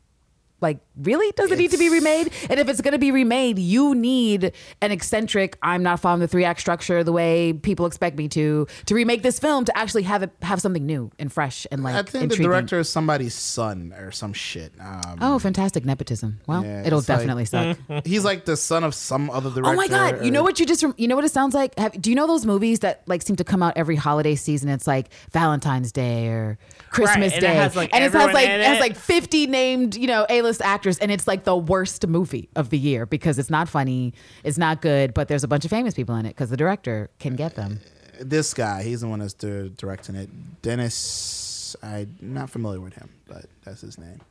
like 0.59 0.79
really 0.95 1.31
does 1.33 1.51
it 1.51 1.59
need 1.59 1.69
to 1.71 1.77
be 1.77 1.89
remade 1.89 2.31
and 2.49 2.59
if 2.59 2.67
it's 2.67 2.81
going 2.81 2.91
to 2.93 2.97
be 2.97 3.11
remade 3.11 3.59
you 3.59 3.93
need 3.93 4.51
an 4.81 4.91
eccentric 4.91 5.55
i'm 5.61 5.83
not 5.83 5.99
following 5.99 6.19
the 6.19 6.27
three 6.27 6.43
act 6.43 6.59
structure 6.59 7.03
the 7.03 7.11
way 7.11 7.53
people 7.53 7.85
expect 7.85 8.17
me 8.17 8.27
to 8.27 8.65
to 8.87 8.95
remake 8.95 9.21
this 9.21 9.37
film 9.37 9.65
to 9.65 9.77
actually 9.77 10.01
have 10.03 10.23
it 10.23 10.31
have 10.41 10.59
something 10.59 10.85
new 10.85 11.11
and 11.19 11.31
fresh 11.31 11.67
and 11.71 11.83
like 11.83 11.93
I 11.93 12.01
think 12.01 12.23
intriguing. 12.23 12.43
the 12.43 12.49
director 12.49 12.79
is 12.79 12.89
somebody's 12.89 13.35
son 13.35 13.93
or 13.97 14.11
some 14.11 14.33
shit. 14.33 14.73
Um, 14.79 15.17
Oh, 15.21 15.39
fantastic 15.39 15.85
nepotism! 15.85 16.39
Well, 16.47 16.63
Yeah, 16.63 16.83
it'll 16.85 16.99
it's 16.99 17.09
like- 17.09 17.19
definitely 17.19 17.45
suck. 17.45 17.77
he's 18.05 18.23
like 18.25 18.45
the 18.45 18.57
son 18.57 18.83
of 18.83 18.95
some 18.95 19.29
other 19.29 19.49
director. 19.49 19.69
Oh 19.71 19.75
my 19.75 19.87
god! 19.87 20.25
You 20.25 20.31
know 20.31 20.41
what 20.43 20.59
you 20.59 20.65
just 20.65 20.83
you 20.97 21.07
know 21.07 21.15
what 21.15 21.25
it 21.25 21.31
sounds 21.31 21.53
like? 21.53 21.77
Have, 21.77 21.99
do 22.01 22.09
you 22.09 22.15
know 22.15 22.25
those 22.27 22.45
movies 22.45 22.79
that 22.79 23.03
like 23.07 23.21
seem 23.21 23.35
to 23.35 23.43
come 23.43 23.61
out 23.61 23.73
every 23.75 23.95
holiday 23.95 24.35
season? 24.35 24.69
It's 24.69 24.87
like 24.87 25.09
Valentine's 25.31 25.91
Day 25.91 26.27
or 26.27 26.57
Christmas 26.89 27.31
Day, 27.31 27.37
and 27.37 27.43
it 27.45 27.47
Day, 27.47 27.53
has, 27.55 27.75
like, 27.75 27.93
and 27.93 28.03
it 28.03 28.11
has 28.13 28.33
like 28.33 28.47
it 28.47 28.61
has 28.65 28.79
like 28.79 28.95
fifty 28.95 29.47
named 29.47 29.95
you 29.95 30.07
know 30.07 30.25
A 30.29 30.41
list 30.41 30.61
actors, 30.61 30.97
and 30.99 31.11
it's 31.11 31.27
like 31.27 31.43
the 31.43 31.55
worst 31.55 32.07
movie 32.07 32.49
of 32.55 32.69
the 32.69 32.77
year 32.77 33.05
because 33.05 33.37
it's 33.39 33.49
not 33.49 33.67
funny, 33.69 34.13
it's 34.43 34.57
not 34.57 34.81
good, 34.81 35.13
but 35.13 35.27
there's 35.27 35.43
a 35.43 35.47
bunch 35.47 35.65
of 35.65 35.71
famous 35.71 35.93
people 35.93 36.15
in 36.15 36.25
it 36.25 36.29
because 36.29 36.49
the 36.49 36.57
director 36.57 37.09
can 37.19 37.35
get 37.35 37.55
them. 37.55 37.79
this 38.19 38.53
guy, 38.53 38.83
he's 38.83 39.01
the 39.01 39.07
one 39.07 39.19
that's 39.19 39.33
directing 39.33 40.15
it. 40.15 40.29
Dennis, 40.61 41.75
I'm 41.83 42.15
not 42.21 42.49
familiar 42.49 42.79
with 42.79 42.93
him, 42.93 43.09
but 43.27 43.45
that's 43.63 43.81
his 43.81 43.97
name. 43.97 44.21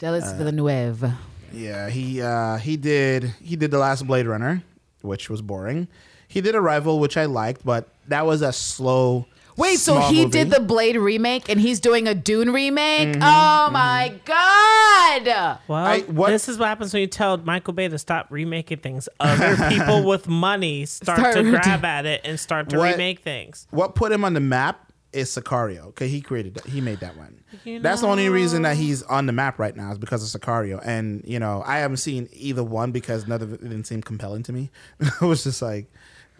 Delis 0.00 0.22
Uh, 0.32 0.36
Villeneuve. 0.36 1.12
Yeah, 1.52 1.88
he 1.90 2.20
uh, 2.22 2.56
he 2.56 2.76
did 2.76 3.24
he 3.42 3.56
did 3.56 3.70
the 3.70 3.78
last 3.78 4.06
Blade 4.06 4.26
Runner, 4.26 4.62
which 5.02 5.28
was 5.30 5.42
boring. 5.42 5.86
He 6.28 6.40
did 6.40 6.54
Arrival, 6.54 6.98
which 6.98 7.16
I 7.18 7.26
liked, 7.26 7.64
but 7.64 7.88
that 8.08 8.24
was 8.26 8.40
a 8.42 8.52
slow. 8.52 9.26
Wait, 9.56 9.76
so 9.78 9.94
small 9.96 10.10
he 10.10 10.18
movie. 10.24 10.30
did 10.30 10.50
the 10.50 10.60
Blade 10.60 10.96
remake 10.96 11.48
and 11.48 11.60
he's 11.60 11.78
doing 11.80 12.08
a 12.08 12.14
Dune 12.14 12.52
remake? 12.52 13.08
Mm-hmm, 13.10 13.22
oh 13.22 13.70
my 13.70 14.14
god! 14.24 15.58
Well, 15.68 15.84
I- 15.84 16.00
what- 16.02 16.30
this 16.30 16.48
is 16.48 16.58
what 16.58 16.66
happens 16.68 16.92
when 16.92 17.00
you 17.00 17.06
tell 17.06 17.36
Michael 17.38 17.72
Bay 17.74 17.88
to 17.88 17.98
stop 17.98 18.26
remaking 18.30 18.78
things. 18.78 19.08
Other 19.20 19.56
people 19.68 20.04
with 20.08 20.28
money 20.28 20.86
start, 20.86 21.18
Start 21.18 21.34
to 21.34 21.42
to- 21.42 21.50
grab 21.50 21.84
at 21.84 22.06
it 22.06 22.22
and 22.24 22.38
start 22.38 22.68
to 22.70 22.78
What- 22.78 22.92
remake 22.92 23.20
things. 23.20 23.66
What 23.70 23.94
put 23.94 24.12
him 24.12 24.24
on 24.24 24.34
the 24.34 24.40
map 24.40 24.92
is 25.12 25.28
Sicario. 25.28 25.88
Okay, 25.88 26.08
he 26.08 26.22
created 26.22 26.54
that. 26.54 26.64
He 26.66 26.80
made 26.80 27.00
that 27.00 27.16
one. 27.18 27.38
You 27.64 27.80
That's 27.80 28.00
the 28.00 28.06
only 28.06 28.30
reason 28.30 28.62
that 28.62 28.76
he's 28.78 29.02
on 29.02 29.26
the 29.26 29.32
map 29.32 29.58
right 29.58 29.76
now 29.76 29.92
is 29.92 29.98
because 29.98 30.34
of 30.34 30.40
Sicario. 30.40 30.80
And 30.82 31.22
you 31.26 31.38
know, 31.38 31.62
I 31.66 31.78
haven't 31.78 31.98
seen 31.98 32.28
either 32.32 32.64
one 32.64 32.92
because 32.92 33.28
none 33.28 33.42
of 33.42 33.52
it 33.52 33.60
didn't 33.60 33.84
seem 33.84 34.00
compelling 34.02 34.42
to 34.44 34.52
me. 34.54 34.70
it 35.00 35.20
was 35.20 35.44
just 35.44 35.60
like, 35.60 35.92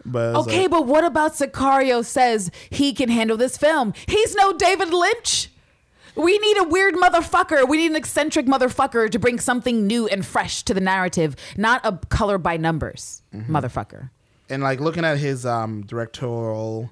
but 0.05 0.35
Okay, 0.35 0.61
like- 0.63 0.71
but 0.71 0.85
what 0.87 1.03
about 1.03 1.33
Sicario 1.33 2.03
says 2.03 2.51
he 2.69 2.93
can 2.93 3.09
handle 3.09 3.37
this 3.37 3.57
film? 3.57 3.93
He's 4.07 4.35
no 4.35 4.53
David 4.53 4.89
Lynch. 4.93 5.49
We 6.15 6.37
need 6.37 6.57
a 6.59 6.63
weird 6.65 6.93
motherfucker. 6.93 7.67
We 7.67 7.77
need 7.77 7.89
an 7.91 7.95
eccentric 7.95 8.45
motherfucker 8.45 9.09
to 9.09 9.17
bring 9.17 9.39
something 9.39 9.87
new 9.87 10.07
and 10.07 10.23
fresh 10.23 10.61
to 10.63 10.73
the 10.75 10.81
narrative, 10.81 11.35
not 11.57 11.81
a 11.83 11.97
color 12.09 12.37
by 12.37 12.57
numbers 12.57 13.21
Mm-hmm. 13.33 13.55
motherfucker. 13.55 14.09
and 14.49 14.61
like 14.61 14.79
looking 14.79 15.03
at 15.05 15.17
his 15.17 15.43
um 15.45 15.83
directorial 15.87 16.91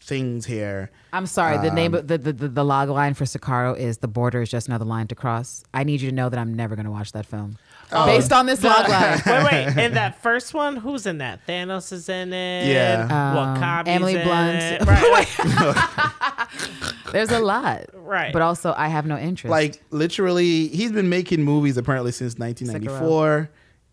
things 0.00 0.46
here. 0.46 0.90
I'm 1.12 1.26
sorry. 1.26 1.56
The 1.58 1.70
name 1.70 1.94
Um, 1.94 2.00
of 2.00 2.08
the, 2.08 2.18
the, 2.18 2.32
the, 2.32 2.48
the 2.48 2.64
log 2.64 2.88
line 2.90 3.14
for 3.14 3.24
Sicario 3.24 3.76
is 3.76 3.98
"The 3.98 4.08
border 4.08 4.42
is 4.42 4.50
just 4.50 4.68
another 4.68 4.84
line 4.84 5.06
to 5.08 5.14
cross." 5.14 5.64
I 5.72 5.82
need 5.84 6.00
you 6.02 6.10
to 6.10 6.14
know 6.14 6.28
that 6.28 6.38
I'm 6.38 6.52
never 6.54 6.76
going 6.76 6.84
to 6.84 6.90
watch 6.92 7.12
that 7.12 7.24
film 7.26 7.56
Oh. 7.90 8.06
based 8.06 8.32
on 8.32 8.46
this 8.46 8.62
log 8.62 8.88
line. 8.88 9.20
wait, 9.26 9.44
wait. 9.74 9.84
In 9.84 9.94
that 9.94 10.20
first 10.22 10.52
one, 10.54 10.76
who's 10.76 11.06
in 11.06 11.18
that? 11.18 11.46
Thanos 11.46 11.92
is 11.92 12.08
in 12.08 12.32
it. 12.32 12.66
Yeah. 12.66 13.02
Um, 13.04 13.58
W'Kabi's 13.60 13.88
Emily 13.88 14.14
in 14.16 14.24
Blunt. 14.24 14.58
it. 14.62 14.82
Right, 14.88 15.28
There's 17.12 17.30
a 17.30 17.38
lot, 17.40 17.86
right. 17.94 18.32
but 18.32 18.42
also 18.42 18.74
I 18.76 18.88
have 18.88 19.06
no 19.06 19.16
interest. 19.16 19.50
Like 19.50 19.82
literally, 19.90 20.68
he's 20.68 20.92
been 20.92 21.08
making 21.08 21.42
movies 21.42 21.76
apparently 21.76 22.12
since 22.12 22.36
1994, 22.38 23.50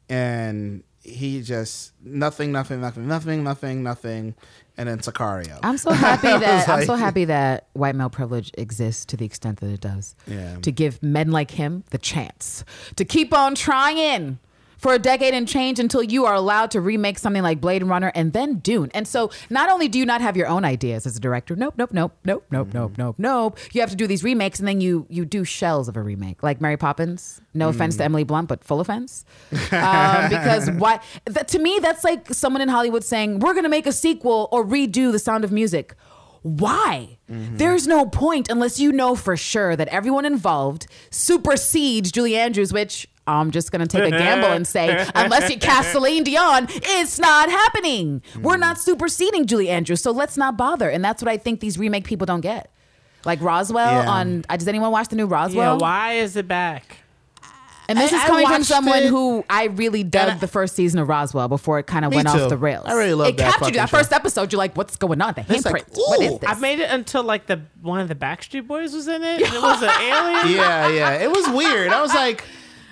and 0.09 0.83
he 1.01 1.41
just 1.41 1.93
nothing, 2.03 2.51
nothing, 2.51 2.81
nothing, 2.81 3.07
nothing, 3.07 3.43
nothing, 3.43 3.83
nothing, 3.83 4.35
and 4.77 4.89
then 4.89 4.99
Sicario. 4.99 5.59
I'm 5.63 5.77
so 5.77 5.91
happy 5.91 6.27
that 6.27 6.67
I'm 6.69 6.85
so 6.85 6.95
happy 6.95 7.25
that 7.25 7.67
white 7.73 7.95
male 7.95 8.09
privilege 8.09 8.51
exists 8.57 9.05
to 9.05 9.17
the 9.17 9.25
extent 9.25 9.59
that 9.59 9.69
it 9.69 9.81
does. 9.81 10.15
Yeah. 10.27 10.57
To 10.61 10.71
give 10.71 11.01
men 11.01 11.31
like 11.31 11.51
him 11.51 11.83
the 11.91 11.97
chance 11.97 12.63
to 12.95 13.05
keep 13.05 13.33
on 13.33 13.55
trying 13.55 14.39
for 14.77 14.93
a 14.93 14.99
decade 14.99 15.33
and 15.33 15.47
change 15.47 15.79
until 15.79 16.03
you 16.03 16.25
are 16.25 16.33
allowed 16.33 16.71
to 16.71 16.81
remake 16.81 17.19
something 17.19 17.43
like 17.43 17.61
Blade 17.61 17.83
Runner 17.83 18.11
and 18.15 18.33
then 18.33 18.59
Dune. 18.59 18.91
And 18.93 19.07
so 19.07 19.31
not 19.49 19.69
only 19.69 19.87
do 19.87 19.99
you 19.99 20.05
not 20.05 20.21
have 20.21 20.37
your 20.37 20.47
own 20.47 20.65
ideas 20.65 21.05
as 21.05 21.15
a 21.15 21.19
director, 21.19 21.55
nope, 21.55 21.75
nope, 21.77 21.91
nope, 21.93 22.13
nope, 22.23 22.45
nope, 22.51 22.67
mm-hmm. 22.67 22.77
nope, 22.77 22.97
nope, 22.97 23.15
nope. 23.17 23.59
You 23.73 23.81
have 23.81 23.89
to 23.89 23.95
do 23.95 24.07
these 24.07 24.23
remakes 24.23 24.59
and 24.59 24.67
then 24.67 24.81
you 24.81 25.05
you 25.09 25.25
do 25.25 25.43
shells 25.43 25.87
of 25.87 25.97
a 25.97 26.01
remake, 26.01 26.43
like 26.43 26.61
Mary 26.61 26.77
Poppins. 26.77 27.41
No 27.53 27.67
mm. 27.67 27.71
offense 27.71 27.95
to 27.97 28.01
mm. 28.03 28.05
Emily 28.05 28.23
Blunt, 28.23 28.47
but 28.47 28.63
full 28.63 28.79
offense. 28.79 29.25
um, 29.71 30.29
because 30.29 30.69
why? 30.71 30.99
That, 31.25 31.47
to 31.49 31.59
me, 31.59 31.79
that's 31.81 32.03
like 32.03 32.33
someone 32.33 32.61
in 32.61 32.69
Hollywood 32.69 33.03
saying 33.03 33.39
we're 33.39 33.53
going 33.53 33.63
to 33.63 33.69
make 33.69 33.87
a 33.87 33.91
sequel 33.91 34.49
or 34.51 34.65
redo 34.65 35.11
The 35.11 35.19
Sound 35.19 35.43
of 35.43 35.51
Music. 35.51 35.95
Why? 36.41 37.17
Mm-hmm. 37.31 37.57
There's 37.57 37.87
no 37.87 38.05
point 38.05 38.49
unless 38.51 38.79
you 38.79 38.91
know 38.91 39.15
for 39.15 39.35
sure 39.35 39.75
that 39.75 39.87
everyone 39.87 40.25
involved 40.25 40.85
supersedes 41.09 42.11
Julie 42.11 42.35
Andrews, 42.35 42.71
which 42.71 43.07
I'm 43.27 43.51
just 43.51 43.71
gonna 43.71 43.87
take 43.87 44.03
a 44.03 44.11
gamble 44.11 44.49
and 44.51 44.67
say, 44.67 45.07
unless 45.15 45.49
you 45.49 45.57
cast 45.57 45.91
Celine 45.91 46.23
Dion, 46.23 46.67
it's 46.69 47.17
not 47.19 47.49
happening. 47.49 48.21
We're 48.41 48.57
not 48.57 48.79
superseding 48.79 49.47
Julie 49.47 49.69
Andrews, 49.69 50.01
so 50.01 50.11
let's 50.11 50.37
not 50.37 50.57
bother. 50.57 50.89
And 50.89 51.03
that's 51.03 51.21
what 51.23 51.29
I 51.29 51.37
think 51.37 51.59
these 51.59 51.77
remake 51.79 52.03
people 52.05 52.25
don't 52.25 52.41
get. 52.41 52.71
Like 53.25 53.41
Roswell 53.41 54.03
Yeah. 54.03 54.09
on. 54.09 54.45
Uh, 54.47 54.57
does 54.57 54.67
anyone 54.67 54.91
watch 54.91 55.07
the 55.07 55.15
new 55.15 55.25
Roswell? 55.25 55.55
yeah, 55.63 55.69
Roswell? 55.71 55.79
why 55.79 56.13
is 56.13 56.35
it 56.35 56.47
back? 56.47 56.97
And 57.87 57.97
this 57.99 58.11
I- 58.13 58.17
is 58.17 58.23
coming 58.23 58.47
from 58.47 58.63
someone 58.63 59.03
it. 59.03 59.09
who 59.09 59.43
I 59.49 59.65
really 59.65 60.03
dug 60.03 60.29
I- 60.29 60.37
the 60.37 60.47
first 60.47 60.75
season 60.75 60.99
of 60.99 61.07
Roswell 61.07 61.47
before 61.47 61.77
it 61.79 61.85
kind 61.87 62.03
of 62.05 62.13
went 62.13 62.27
too. 62.27 62.39
off 62.39 62.49
the 62.49 62.57
rails. 62.57 62.85
I 62.87 62.93
really 62.93 63.13
loved 63.13 63.29
it 63.31 63.37
that 63.37 63.51
captured 63.53 63.65
you. 63.67 63.71
That 63.73 63.89
fucking 63.89 63.99
first 63.99 64.13
episode, 64.13 64.51
you're 64.51 64.57
like, 64.57 64.75
"What's 64.75 64.95
going 64.95 65.21
on? 65.21 65.33
The 65.35 65.45
It's 65.49 65.65
like, 65.65 65.85
what 65.95 66.19
is 66.21 66.39
this?" 66.39 66.49
I 66.49 66.55
made 66.59 66.79
it 66.79 66.89
until 66.89 67.23
like 67.23 67.45
the 67.47 67.61
one 67.83 67.99
of 67.99 68.07
the 68.07 68.15
Backstreet 68.15 68.65
Boys 68.67 68.93
was 68.93 69.07
in 69.07 69.21
it. 69.23 69.41
and 69.43 69.53
it 69.53 69.61
was 69.61 69.81
an 69.83 69.89
alien. 70.01 70.55
yeah, 70.55 70.87
yeah, 70.89 71.11
it 71.13 71.31
was 71.31 71.47
weird. 71.49 71.91
I 71.91 72.01
was 72.01 72.13
like, 72.13 72.43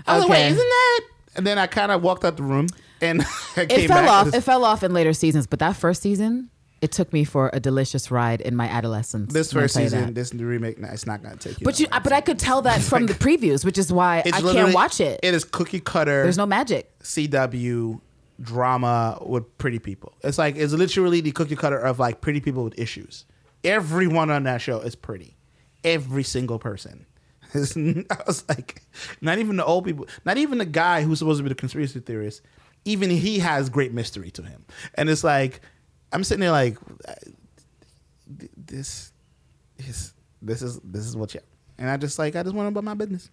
I 0.08 0.16
was 0.16 0.24
like, 0.24 0.32
wait, 0.32 0.48
isn't 0.48 0.58
that? 0.58 1.02
And 1.36 1.48
then 1.48 1.58
I 1.58 1.68
kind 1.68 1.92
of 1.92 2.02
walked 2.04 2.24
out 2.26 2.38
the 2.38 2.44
room 2.44 2.68
and 3.02 3.22
I 3.58 3.62
it 3.70 3.88
fell 3.88 4.02
back. 4.02 4.10
off. 4.10 4.26
This, 4.26 4.36
It 4.36 4.42
fell 4.42 4.64
off 4.66 4.84
in 4.84 4.94
later 4.94 5.14
seasons, 5.14 5.48
but 5.48 5.60
that 5.60 5.76
first 5.76 6.02
season, 6.02 6.50
it 6.82 6.92
took 6.92 7.14
me 7.14 7.24
for 7.24 7.50
a 7.54 7.60
delicious 7.60 8.12
ride 8.12 8.42
in 8.42 8.56
my 8.56 8.68
adolescence. 8.68 9.32
this 9.34 9.54
first 9.54 9.76
season, 9.76 10.08
that. 10.08 10.16
this 10.16 10.34
new 10.34 10.46
remake, 10.46 10.80
no, 10.80 10.90
it's 10.90 11.06
not 11.06 11.24
gonna 11.24 11.38
take 11.38 11.60
you. 11.60 11.66
But 11.66 11.80
you, 11.80 11.88
long. 11.92 12.02
but 12.04 12.12
I 12.12 12.22
could 12.22 12.38
tell 12.40 12.62
that 12.64 12.82
from 12.82 13.06
the 13.06 13.14
previews, 13.14 13.64
which 13.64 13.78
is 13.78 13.92
why 13.92 14.22
I 14.26 14.42
can't 14.42 14.74
watch 14.74 15.00
it. 15.00 15.20
It 15.24 15.34
is 15.34 15.46
cookie 15.46 15.80
cutter. 15.80 16.24
There's 16.24 16.38
no 16.38 16.46
magic. 16.46 16.98
CW 17.00 18.02
drama 18.42 19.18
with 19.26 19.58
pretty 19.58 19.80
people. 19.80 20.14
It's 20.24 20.38
like 20.38 20.56
it's 20.56 20.74
literally 20.74 21.22
the 21.22 21.32
cookie 21.32 21.56
cutter 21.56 21.80
of 21.80 22.00
like 22.00 22.22
pretty 22.22 22.42
people 22.42 22.64
with 22.64 22.78
issues. 22.78 23.26
Everyone 23.64 24.30
on 24.30 24.44
that 24.44 24.60
show 24.62 24.80
is 24.80 24.96
pretty. 24.96 25.38
Every 25.84 26.24
single 26.24 26.60
person. 26.60 27.06
I 28.10 28.18
was 28.26 28.44
like, 28.50 28.84
not 29.22 29.38
even 29.38 29.58
the 29.58 29.66
old 29.66 29.86
people, 29.86 30.08
not 30.26 30.38
even 30.38 30.58
the 30.58 30.66
guy 30.66 31.04
who's 31.04 31.20
supposed 31.20 31.40
to 31.40 31.44
be 31.44 31.50
the 31.50 31.56
conspiracy 31.56 32.00
theorist. 32.00 32.42
Even 32.86 33.10
he 33.10 33.40
has 33.40 33.70
great 33.70 33.94
mystery 33.94 34.32
to 34.32 34.44
him, 34.44 34.66
and 34.96 35.10
it's 35.10 35.24
like 35.24 35.62
I'm 36.12 36.24
sitting 36.24 36.42
there 36.42 36.52
like, 36.52 36.78
this 38.58 39.12
is 39.78 40.14
this 40.42 40.62
is 40.62 40.80
this 40.84 41.06
is 41.06 41.16
what 41.16 41.34
you. 41.34 41.40
And 41.78 41.90
I 41.90 41.98
just 41.98 42.20
like 42.20 42.36
I 42.36 42.44
just 42.44 42.54
want 42.56 42.66
to 42.66 42.70
about 42.70 42.84
my 42.84 42.94
business. 42.94 43.30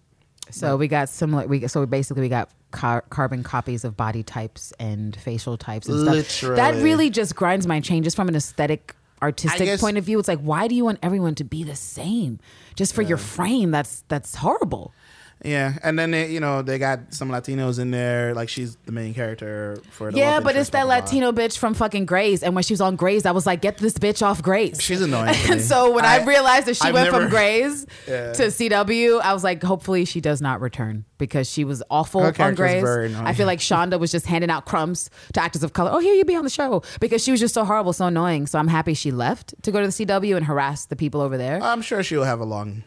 So 0.49 0.75
we 0.75 0.87
got 0.87 1.07
similar. 1.09 1.47
We 1.47 1.67
so 1.67 1.85
basically 1.85 2.21
we 2.21 2.29
got 2.29 2.49
car, 2.71 3.03
carbon 3.09 3.43
copies 3.43 3.83
of 3.85 3.95
body 3.95 4.23
types 4.23 4.73
and 4.79 5.15
facial 5.15 5.57
types 5.57 5.87
and 5.87 6.01
stuff. 6.01 6.55
That 6.55 6.75
really 6.83 7.09
just 7.09 7.35
grinds 7.35 7.67
my 7.67 7.79
chain, 7.79 8.03
just 8.03 8.15
from 8.15 8.27
an 8.27 8.35
aesthetic, 8.35 8.95
artistic 9.21 9.65
guess- 9.65 9.81
point 9.81 9.97
of 9.97 10.03
view. 10.03 10.19
It's 10.19 10.27
like, 10.27 10.39
why 10.39 10.67
do 10.67 10.75
you 10.75 10.83
want 10.83 10.99
everyone 11.03 11.35
to 11.35 11.43
be 11.43 11.63
the 11.63 11.75
same, 11.75 12.39
just 12.75 12.93
for 12.93 13.01
your 13.01 13.17
frame? 13.17 13.71
That's 13.71 14.03
that's 14.07 14.35
horrible. 14.35 14.93
Yeah, 15.43 15.73
and 15.83 15.97
then 15.97 16.11
they, 16.11 16.29
you 16.31 16.39
know 16.39 16.61
they 16.61 16.77
got 16.77 17.13
some 17.13 17.29
Latinos 17.29 17.79
in 17.79 17.89
there, 17.91 18.35
like 18.35 18.47
she's 18.49 18.75
the 18.85 18.91
main 18.91 19.13
character 19.13 19.81
for 19.91 20.11
the 20.11 20.17
yeah, 20.17 20.39
but 20.39 20.55
it's 20.55 20.69
that. 20.69 20.87
Latino 20.87 21.31
bitch 21.31 21.57
from 21.57 21.73
fucking 21.73 22.05
Grey's, 22.05 22.43
and 22.43 22.53
when 22.53 22.63
she 22.63 22.73
was 22.73 22.81
on 22.81 22.95
Grey's, 22.95 23.25
I 23.25 23.31
was 23.31 23.45
like, 23.45 23.61
get 23.61 23.77
this 23.77 23.93
bitch 23.95 24.21
off 24.21 24.41
Grey's. 24.43 24.81
She's 24.81 25.01
annoying. 25.01 25.35
And 25.49 25.59
so 25.61 25.91
when 25.93 26.05
I, 26.05 26.19
I- 26.19 26.25
realized 26.25 26.67
that 26.67 26.75
she 26.75 26.87
I've 26.87 26.93
went 26.93 27.11
never- 27.11 27.21
from 27.21 27.29
Grey's 27.29 27.85
Yeah. 28.07 28.33
to 28.33 28.43
CW, 28.47 29.21
I 29.21 29.33
was 29.33 29.43
like, 29.43 29.63
hopefully 29.63 30.05
she 30.05 30.21
does 30.21 30.41
not 30.41 30.61
return 30.61 31.05
because 31.17 31.49
she 31.49 31.63
was 31.63 31.81
awful 31.89 32.21
Her 32.21 32.27
on 32.27 32.33
character 32.33 32.63
was 32.63 32.71
Grey's. 32.71 32.83
very 32.83 33.05
annoying. 33.07 33.25
I 33.27 33.33
feel 33.33 33.45
like 33.47 33.59
Shonda 33.59 33.99
was 33.99 34.11
just 34.11 34.25
handing 34.27 34.49
out 34.49 34.65
crumbs 34.65 35.09
to 35.33 35.41
actors 35.41 35.63
of 35.63 35.73
color. 35.73 35.91
Oh, 35.93 35.99
here 35.99 36.13
you 36.13 36.25
be 36.25 36.35
on 36.35 36.43
the 36.43 36.49
show 36.49 36.83
because 36.99 37.23
she 37.23 37.31
was 37.31 37.39
just 37.39 37.53
so 37.53 37.63
horrible, 37.65 37.93
so 37.93 38.05
annoying. 38.07 38.47
So 38.47 38.59
I'm 38.59 38.67
happy 38.67 38.93
she 38.93 39.11
left 39.11 39.53
to 39.63 39.71
go 39.71 39.79
to 39.81 39.87
the 39.87 39.93
CW 40.05 40.35
and 40.35 40.45
harass 40.45 40.85
the 40.85 40.95
people 40.95 41.21
over 41.21 41.37
there. 41.37 41.59
I'm 41.63 41.81
sure 41.81 42.03
she'll 42.03 42.23
have 42.25 42.39
a 42.39 42.45
long, 42.45 42.83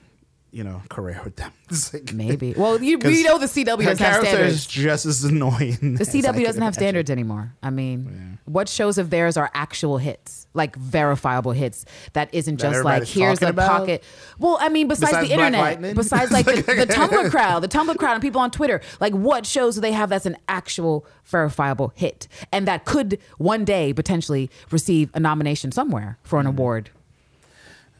you 0.54 0.62
know, 0.62 0.80
career 0.88 1.20
with 1.24 1.36
them. 1.36 1.52
Like- 1.92 2.12
Maybe. 2.12 2.54
Well, 2.56 2.80
you, 2.80 2.98
we 2.98 3.24
know 3.24 3.38
the 3.38 3.46
CW 3.46 3.64
doesn't 3.64 3.98
have 3.98 4.22
standards. 4.22 4.54
is 4.54 4.66
just 4.66 5.06
as 5.06 5.24
annoying. 5.24 5.96
The 5.96 6.00
as 6.02 6.08
CW 6.08 6.22
doesn't 6.22 6.44
have 6.44 6.56
imagine. 6.56 6.72
standards 6.72 7.10
anymore. 7.10 7.52
I 7.62 7.70
mean, 7.70 8.38
what 8.44 8.68
shows 8.68 8.96
of 8.96 9.10
theirs 9.10 9.36
are 9.36 9.50
actual 9.54 9.98
hits, 9.98 10.46
like 10.54 10.76
verifiable 10.76 11.50
hits 11.50 11.84
that 12.12 12.32
isn't 12.32 12.60
That 12.60 12.70
just 12.70 12.84
like 12.84 13.04
here's 13.04 13.42
a 13.42 13.48
about? 13.48 13.78
pocket. 13.78 14.04
Well, 14.38 14.56
I 14.60 14.68
mean, 14.68 14.86
besides, 14.86 15.10
Besides 15.12 15.28
the 15.28 15.34
internet, 15.34 15.96
besides 15.96 16.30
like 16.30 16.46
the, 16.46 16.52
the 16.62 16.86
Tumblr 16.94 17.30
crowd, 17.30 17.60
the 17.60 17.68
Tumblr 17.68 17.96
crowd, 17.96 18.12
and 18.12 18.22
people 18.22 18.40
on 18.40 18.52
Twitter, 18.52 18.80
like 19.00 19.14
what 19.14 19.44
shows 19.46 19.74
do 19.74 19.80
they 19.80 19.92
have 19.92 20.10
that's 20.10 20.26
an 20.26 20.36
actual 20.46 21.06
verifiable 21.24 21.92
hit 21.96 22.28
and 22.52 22.68
that 22.68 22.84
could 22.84 23.18
one 23.38 23.64
day 23.64 23.92
potentially 23.92 24.48
receive 24.70 25.10
a 25.14 25.20
nomination 25.20 25.72
somewhere 25.72 26.18
for 26.22 26.38
an 26.38 26.46
mm. 26.46 26.50
award? 26.50 26.90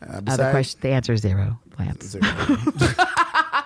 Uh, 0.08 0.12
Other 0.12 0.22
besides- 0.22 0.50
question. 0.52 0.80
The 0.82 0.88
answer 0.90 1.12
is 1.12 1.20
zero. 1.20 1.58
Lance. 1.78 2.06
Zero. 2.06 2.22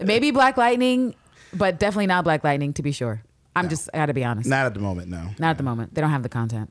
Maybe 0.00 0.30
Black 0.30 0.56
Lightning, 0.56 1.14
but 1.52 1.78
definitely 1.78 2.06
not 2.06 2.24
Black 2.24 2.42
Lightning 2.44 2.72
to 2.74 2.82
be 2.82 2.92
sure. 2.92 3.22
I'm 3.56 3.68
just 3.68 3.88
I 3.94 3.98
got 3.98 4.06
to 4.06 4.14
be 4.14 4.24
honest. 4.24 4.48
Not 4.48 4.66
at 4.66 4.74
the 4.74 4.80
moment, 4.80 5.08
no. 5.08 5.30
Not 5.38 5.50
at 5.50 5.56
the 5.58 5.62
moment. 5.62 5.94
They 5.94 6.00
don't 6.00 6.10
have 6.10 6.22
the 6.22 6.28
content. 6.28 6.70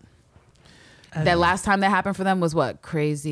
that 1.16 1.38
last 1.38 1.64
time 1.64 1.80
that 1.82 1.90
happened 1.92 2.16
for 2.18 2.24
them 2.24 2.40
was 2.40 2.54
what 2.56 2.82
crazy, 2.84 3.32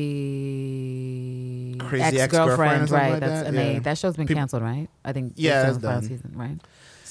Crazy 1.78 2.02
ex 2.04 2.16
Ex-Girlfriend 2.16 2.84
or 2.84 2.86
girlfriend, 2.86 2.90
right? 2.90 3.10
like 3.12 3.20
That's 3.20 3.42
that? 3.42 3.46
and 3.48 3.56
they 3.56 3.78
that 3.80 3.98
show's 3.98 4.16
been 4.16 4.26
People- 4.26 4.40
canceled, 4.40 4.62
right? 4.62 4.88
I 5.04 5.12
think 5.12 5.34
Yeah, 5.36 5.62
it's 5.62 5.68
it's 5.70 5.78
the 5.78 5.82
final 5.88 6.00
done. 6.00 6.08
season, 6.08 6.32
right? 6.34 6.58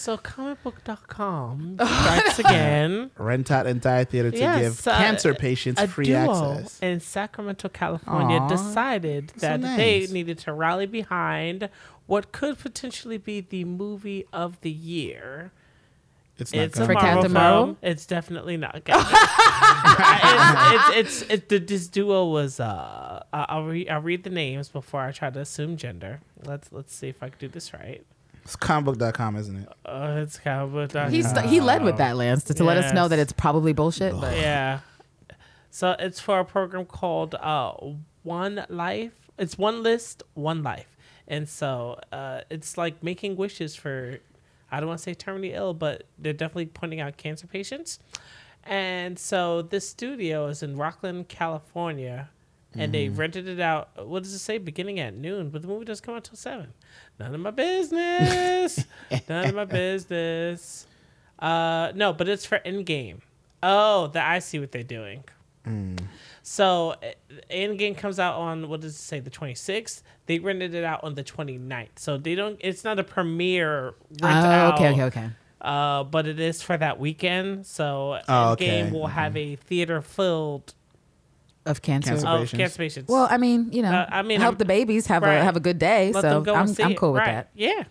So 0.01 0.17
comicbook.com 0.17 1.77
strikes 1.79 2.39
again. 2.39 3.11
Rent 3.19 3.51
out 3.51 3.67
entire 3.67 4.03
theater 4.03 4.31
to 4.31 4.37
Yes, 4.37 4.61
give 4.61 4.87
uh, 4.87 4.97
cancer 4.97 5.35
patients 5.35 5.79
a 5.79 5.87
free 5.87 6.05
duo 6.05 6.53
access. 6.57 6.79
in 6.79 6.99
Sacramento, 6.99 7.69
California, 7.69 8.39
Aw, 8.39 8.47
decided 8.47 9.31
so 9.37 9.45
that 9.45 9.61
they 9.61 10.07
needed 10.07 10.39
to 10.39 10.53
rally 10.53 10.87
behind 10.87 11.69
what 12.07 12.31
could 12.31 12.57
potentially 12.57 13.19
be 13.19 13.41
the 13.41 13.63
movie 13.63 14.25
of 14.33 14.59
the 14.61 14.71
year. 14.71 15.51
It's 16.39 16.51
not 16.51 16.63
It's 16.63 16.79
a 16.79 16.85
For 16.87 16.93
Marvel 16.93 17.13
Captain 17.21 17.33
film. 17.33 17.77
It's 17.83 18.07
definitely 18.07 18.57
not. 18.57 18.81
it's, 18.87 18.87
it's, 20.95 21.21
it's, 21.21 21.21
it's, 21.29 21.47
the, 21.47 21.59
this 21.59 21.87
duo 21.87 22.25
was. 22.25 22.59
Uh, 22.59 23.21
I- 23.31 23.45
I'll 23.49 23.65
read. 23.65 23.87
I'll 23.87 24.01
read 24.01 24.23
the 24.23 24.31
names 24.31 24.67
before 24.69 25.01
I 25.01 25.11
try 25.11 25.29
to 25.29 25.41
assume 25.41 25.77
gender. 25.77 26.21
Let's 26.43 26.71
let's 26.71 26.91
see 26.95 27.09
if 27.09 27.21
I 27.21 27.29
can 27.29 27.37
do 27.37 27.47
this 27.47 27.71
right. 27.71 28.03
It's 28.43 28.55
comicbook.com, 28.55 29.35
isn't 29.37 29.55
it? 29.55 29.69
Uh, 29.85 30.15
it's 30.17 30.39
kind 30.39 30.75
of. 30.75 30.95
Uh, 30.95 31.09
He's 31.09 31.31
he 31.41 31.61
led 31.61 31.83
with 31.83 31.97
that, 31.97 32.15
Lance, 32.17 32.43
to, 32.45 32.53
to 32.55 32.63
let 32.63 32.77
us 32.77 32.93
know 32.93 33.07
that 33.07 33.19
it's 33.19 33.33
probably 33.33 33.73
bullshit. 33.73 34.13
But 34.19 34.37
Yeah. 34.37 34.79
So 35.69 35.95
it's 35.99 36.19
for 36.19 36.39
a 36.39 36.45
program 36.45 36.85
called 36.85 37.35
uh, 37.35 37.73
One 38.23 38.65
Life. 38.69 39.13
It's 39.37 39.57
one 39.57 39.81
list, 39.81 40.21
one 40.33 40.61
life, 40.63 40.95
and 41.27 41.47
so 41.47 41.99
uh, 42.11 42.41
it's 42.49 42.77
like 42.77 43.01
making 43.01 43.37
wishes 43.37 43.75
for. 43.75 44.19
I 44.69 44.79
don't 44.79 44.87
want 44.87 44.99
to 44.99 45.03
say 45.03 45.15
terminally 45.15 45.53
ill, 45.53 45.73
but 45.73 46.03
they're 46.17 46.33
definitely 46.33 46.67
pointing 46.67 46.99
out 46.99 47.17
cancer 47.17 47.47
patients. 47.47 47.99
And 48.63 49.17
so 49.17 49.61
this 49.63 49.87
studio 49.89 50.47
is 50.47 50.61
in 50.63 50.75
Rocklin, 50.77 51.27
California, 51.27 52.29
and 52.75 52.93
they 52.93 53.09
rented 53.09 53.47
it 53.47 53.59
out. 53.59 53.89
What 54.05 54.23
does 54.23 54.33
it 54.33 54.39
say? 54.39 54.57
Beginning 54.59 54.99
at 54.99 55.13
noon, 55.15 55.49
but 55.49 55.61
the 55.61 55.67
movie 55.67 55.85
doesn't 55.85 56.05
come 56.05 56.15
out 56.15 56.23
till 56.23 56.35
seven. 56.37 56.73
None 57.21 57.35
of 57.35 57.41
my 57.41 57.51
business. 57.51 58.83
None 59.29 59.49
of 59.49 59.55
my 59.55 59.65
business. 59.65 60.87
Uh, 61.37 61.91
no, 61.93 62.13
but 62.13 62.27
it's 62.27 62.45
for 62.45 62.57
Endgame. 62.59 63.19
Oh, 63.61 64.07
that 64.07 64.27
I 64.27 64.39
see 64.39 64.59
what 64.59 64.71
they're 64.71 64.81
doing. 64.81 65.23
So 66.41 66.89
uh, 66.91 66.95
Endgame 67.51 67.95
comes 67.95 68.17
out 68.19 68.35
on 68.39 68.67
what 68.67 68.81
does 68.81 68.95
it 68.95 68.99
say? 68.99 69.19
The 69.19 69.29
26th. 69.29 70.01
They 70.25 70.39
rented 70.39 70.73
it 70.73 70.83
out 70.83 71.03
on 71.03 71.13
the 71.13 71.23
29th. 71.23 71.89
So 71.97 72.17
they 72.17 72.33
don't. 72.33 72.57
It's 72.61 72.83
not 72.83 72.97
a 72.97 73.03
premiere 73.03 73.93
rent 74.21 74.45
oh, 74.45 74.49
out. 74.49 74.73
okay, 74.73 74.91
okay, 74.93 75.03
okay. 75.03 75.29
Uh, 75.61 76.03
but 76.03 76.25
it 76.25 76.39
is 76.39 76.63
for 76.63 76.75
that 76.75 76.99
weekend. 76.99 77.67
So 77.67 78.19
Oh, 78.27 78.55
Endgame 78.59 78.87
okay. 78.87 78.91
will 78.91 79.07
have 79.07 79.37
a 79.37 79.55
theater 79.57 80.01
filled 80.01 80.73
Of 81.65 81.81
cancer. 81.81 82.11
Cancer. 82.11 82.27
of 82.27 82.39
Patients. 82.41 82.57
cancer 82.59 82.77
patients. 82.77 83.07
Well, 83.09 83.27
I 83.29 83.37
mean, 83.37 83.69
you 83.71 83.81
know, 83.83 83.91
Uh, 83.91 84.07
I 84.09 84.21
mean, 84.23 84.39
help 84.41 84.53
I'm- 84.53 84.57
the 84.59 84.65
babies 84.65 85.05
have 85.07 85.21
right. 85.23 85.35
a 85.35 85.43
have 85.43 85.55
a 85.55 85.59
good 85.59 85.77
day. 85.77 86.11
Let 86.11 86.21
so 86.21 86.29
them 86.29 86.43
go 86.43 86.55
I'm 86.55 86.67
see 86.67 86.81
I'm 86.83 86.91
it. 86.91 86.97
cool 86.97 87.13
with 87.13 87.19
Right. 87.19 87.33
that. 87.33 87.49
Yeah. 87.53 87.83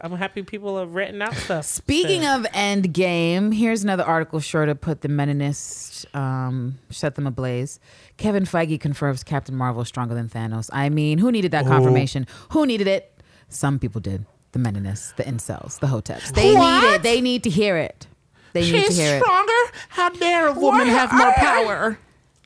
I'm 0.00 0.12
happy 0.16 0.42
people 0.42 0.76
are 0.80 0.86
renting 0.86 1.22
out 1.22 1.34
stuff. 1.34 1.64
Speaking 1.64 2.26
of 2.26 2.42
Endgame, 2.54 3.54
here's 3.54 3.84
another 3.84 4.02
article 4.02 4.40
sure 4.40 4.66
to 4.66 4.74
put 4.74 5.02
the 5.02 5.08
Meninists, 5.08 6.04
um, 6.16 6.78
set 6.90 7.14
them 7.14 7.26
ablaze. 7.26 7.78
Kevin 8.16 8.44
Feige 8.44 8.80
confirms 8.80 9.22
Captain 9.22 9.54
Marvel 9.54 9.82
is 9.82 9.88
stronger 9.88 10.14
than 10.14 10.28
Thanos. 10.28 10.68
I 10.72 10.88
mean, 10.88 11.18
who 11.18 11.30
needed 11.30 11.52
that 11.52 11.66
confirmation? 11.66 12.26
Who 12.50 12.66
needed 12.66 12.88
it? 12.88 13.22
Some 13.48 13.78
people 13.78 14.00
did. 14.00 14.26
The 14.52 14.58
Meninists, 14.58 15.14
the 15.14 15.22
incels, 15.24 15.78
the 15.78 15.86
hoteps. 15.86 16.32
They 16.34 16.54
What? 16.54 16.82
need 16.82 16.88
it. 16.94 17.02
They 17.02 17.20
need 17.20 17.44
to 17.44 17.50
hear 17.50 17.76
it. 17.76 18.06
They 18.54 18.62
need 18.62 18.72
to 18.72 18.78
She's 18.88 18.98
hear 18.98 19.20
stronger. 19.20 19.52
How 19.90 20.08
dare 20.10 20.48
a 20.48 20.52
woman 20.52 20.88
What? 20.88 20.98
have 20.98 21.12
more 21.12 21.32
power? 21.34 21.98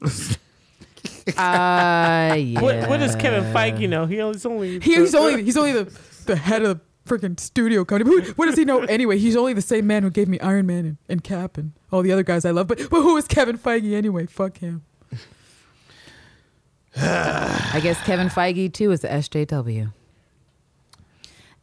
It. 0.02 0.38
Uh, 1.36 2.36
yeah. 2.38 2.60
What, 2.60 2.88
what 2.88 2.98
does 2.98 3.16
Kevin 3.16 3.52
Feige 3.52 3.88
know? 3.88 4.06
He 4.06 4.14
he's 4.14 4.46
only 4.46 4.78
He's 4.78 5.12
only 5.12 5.42
he's 5.42 5.56
only 5.56 5.72
the, 5.72 5.98
the 6.24 6.36
head 6.36 6.62
of 6.62 6.78
the 6.78 6.84
freaking 7.06 7.38
studio 7.38 7.84
company. 7.84 8.08
Who, 8.08 8.32
what 8.34 8.46
does 8.46 8.56
he 8.56 8.64
know 8.64 8.82
anyway? 8.84 9.18
He's 9.18 9.34
only 9.36 9.52
the 9.52 9.60
same 9.62 9.88
man 9.88 10.04
who 10.04 10.10
gave 10.10 10.28
me 10.28 10.38
Iron 10.40 10.66
Man 10.66 10.84
and, 10.84 10.96
and 11.08 11.24
Cap 11.24 11.58
and 11.58 11.72
all 11.90 12.02
the 12.02 12.12
other 12.12 12.22
guys 12.22 12.44
I 12.44 12.52
love. 12.52 12.68
But, 12.68 12.78
but 12.90 13.02
who 13.02 13.16
is 13.16 13.26
Kevin 13.26 13.58
Feige 13.58 13.92
anyway? 13.92 14.26
Fuck 14.26 14.58
him. 14.58 14.84
I 16.96 17.80
guess 17.82 18.00
Kevin 18.04 18.28
Feige 18.28 18.72
too 18.72 18.92
is 18.92 19.00
the 19.00 19.08
SJW. 19.08 19.92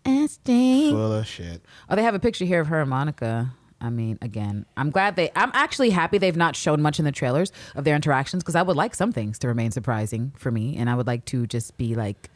SJ. 0.06 0.90
Full 0.90 1.14
of 1.14 1.26
shit. 1.26 1.62
Oh, 1.90 1.96
they 1.96 2.04
have 2.04 2.16
a 2.16 2.20
picture 2.20 2.46
here 2.46 2.60
of 2.60 2.68
her 2.68 2.82
and 2.82 2.90
Monica. 2.90 3.54
I 3.84 3.90
mean, 3.90 4.18
again, 4.22 4.66
I'm 4.78 4.90
glad 4.92 5.18
they. 5.18 5.30
I'm 5.36 5.52
actually 5.54 5.90
happy 5.90 6.18
they've 6.18 6.38
not 6.38 6.56
shown 6.56 6.82
much 6.82 7.00
in 7.00 7.06
the 7.06 7.12
trailers 7.12 7.52
of 7.76 7.84
their 7.84 7.96
interactions 7.98 8.42
because 8.42 8.56
I 8.56 8.62
would 8.62 8.78
like 8.78 8.96
some 8.96 9.12
things 9.12 9.38
to 9.40 9.50
remain 9.50 9.72
surprising 9.72 10.32
for 10.38 10.50
me, 10.52 10.78
and 10.78 10.90
I 10.90 10.96
would 10.96 11.06
like 11.06 11.26
to 11.26 11.46
just 11.46 11.76
be 11.78 11.94
like, 11.94 12.30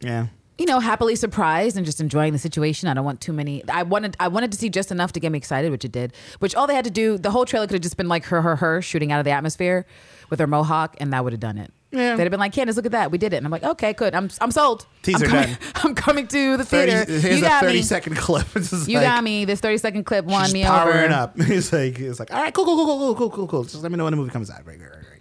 Yeah. 0.00 0.26
you 0.58 0.66
know, 0.66 0.80
happily 0.80 1.14
surprised 1.14 1.76
and 1.76 1.86
just 1.86 2.00
enjoying 2.00 2.32
the 2.32 2.38
situation. 2.38 2.88
I 2.88 2.94
don't 2.94 3.04
want 3.04 3.20
too 3.20 3.32
many. 3.32 3.62
I 3.68 3.84
wanted. 3.84 4.16
I 4.18 4.26
wanted 4.28 4.50
to 4.52 4.58
see 4.58 4.70
just 4.70 4.90
enough 4.90 5.12
to 5.12 5.20
get 5.20 5.30
me 5.30 5.38
excited, 5.38 5.70
which 5.70 5.84
it 5.84 5.92
did. 5.92 6.12
Which 6.40 6.54
all 6.56 6.66
they 6.66 6.74
had 6.74 6.84
to 6.84 6.90
do, 6.90 7.16
the 7.16 7.30
whole 7.30 7.44
trailer 7.44 7.66
could 7.68 7.74
have 7.74 7.82
just 7.82 7.96
been 7.96 8.08
like 8.08 8.24
her, 8.24 8.42
her, 8.42 8.56
her 8.56 8.82
shooting 8.82 9.12
out 9.12 9.20
of 9.20 9.24
the 9.24 9.30
atmosphere 9.30 9.86
with 10.30 10.40
her 10.40 10.46
mohawk, 10.48 10.96
and 10.98 11.12
that 11.12 11.22
would 11.22 11.32
have 11.32 11.40
done 11.40 11.58
it. 11.58 11.72
Yeah. 11.92 12.14
They'd 12.16 12.22
have 12.22 12.30
been 12.30 12.40
like, 12.40 12.52
Candace, 12.52 12.76
look 12.76 12.86
at 12.86 12.92
that. 12.92 13.10
We 13.10 13.18
did 13.18 13.32
it. 13.32 13.38
And 13.38 13.46
I'm 13.46 13.50
like, 13.50 13.64
okay, 13.64 13.92
good. 13.92 14.14
I'm, 14.14 14.30
I'm 14.40 14.52
sold. 14.52 14.86
Teaser 15.02 15.24
I'm 15.24 15.30
coming, 15.30 15.48
done. 15.48 15.58
I'm 15.76 15.94
coming 15.94 16.26
to 16.28 16.56
the 16.56 16.64
30, 16.64 16.92
theater. 16.92 17.12
here's 17.12 17.36
you 17.36 17.42
got 17.42 17.62
a 17.62 17.66
30 17.66 17.78
me. 17.78 17.82
second 17.82 18.16
clip. 18.16 18.46
you 18.54 18.98
like, 18.98 19.06
got 19.06 19.24
me. 19.24 19.44
This 19.50 19.60
30 19.60 19.78
second 19.78 20.04
clip 20.04 20.24
won 20.24 20.52
me 20.52 20.62
powering 20.62 20.88
over. 20.88 20.92
Powering 20.92 21.12
up. 21.12 21.40
He's 21.40 21.72
like, 21.72 21.96
he's 21.96 22.20
like, 22.20 22.32
all 22.32 22.40
right, 22.40 22.54
cool, 22.54 22.64
cool, 22.64 22.76
cool, 22.76 22.86
cool, 22.86 23.14
cool, 23.14 23.30
cool, 23.30 23.46
cool. 23.48 23.62
Just 23.64 23.82
let 23.82 23.90
me 23.90 23.98
know 23.98 24.04
when 24.04 24.12
the 24.12 24.16
movie 24.16 24.30
comes 24.30 24.50
out. 24.50 24.64
Right, 24.64 24.78
right, 24.78 24.90
right, 24.90 25.04
right. 25.10 25.20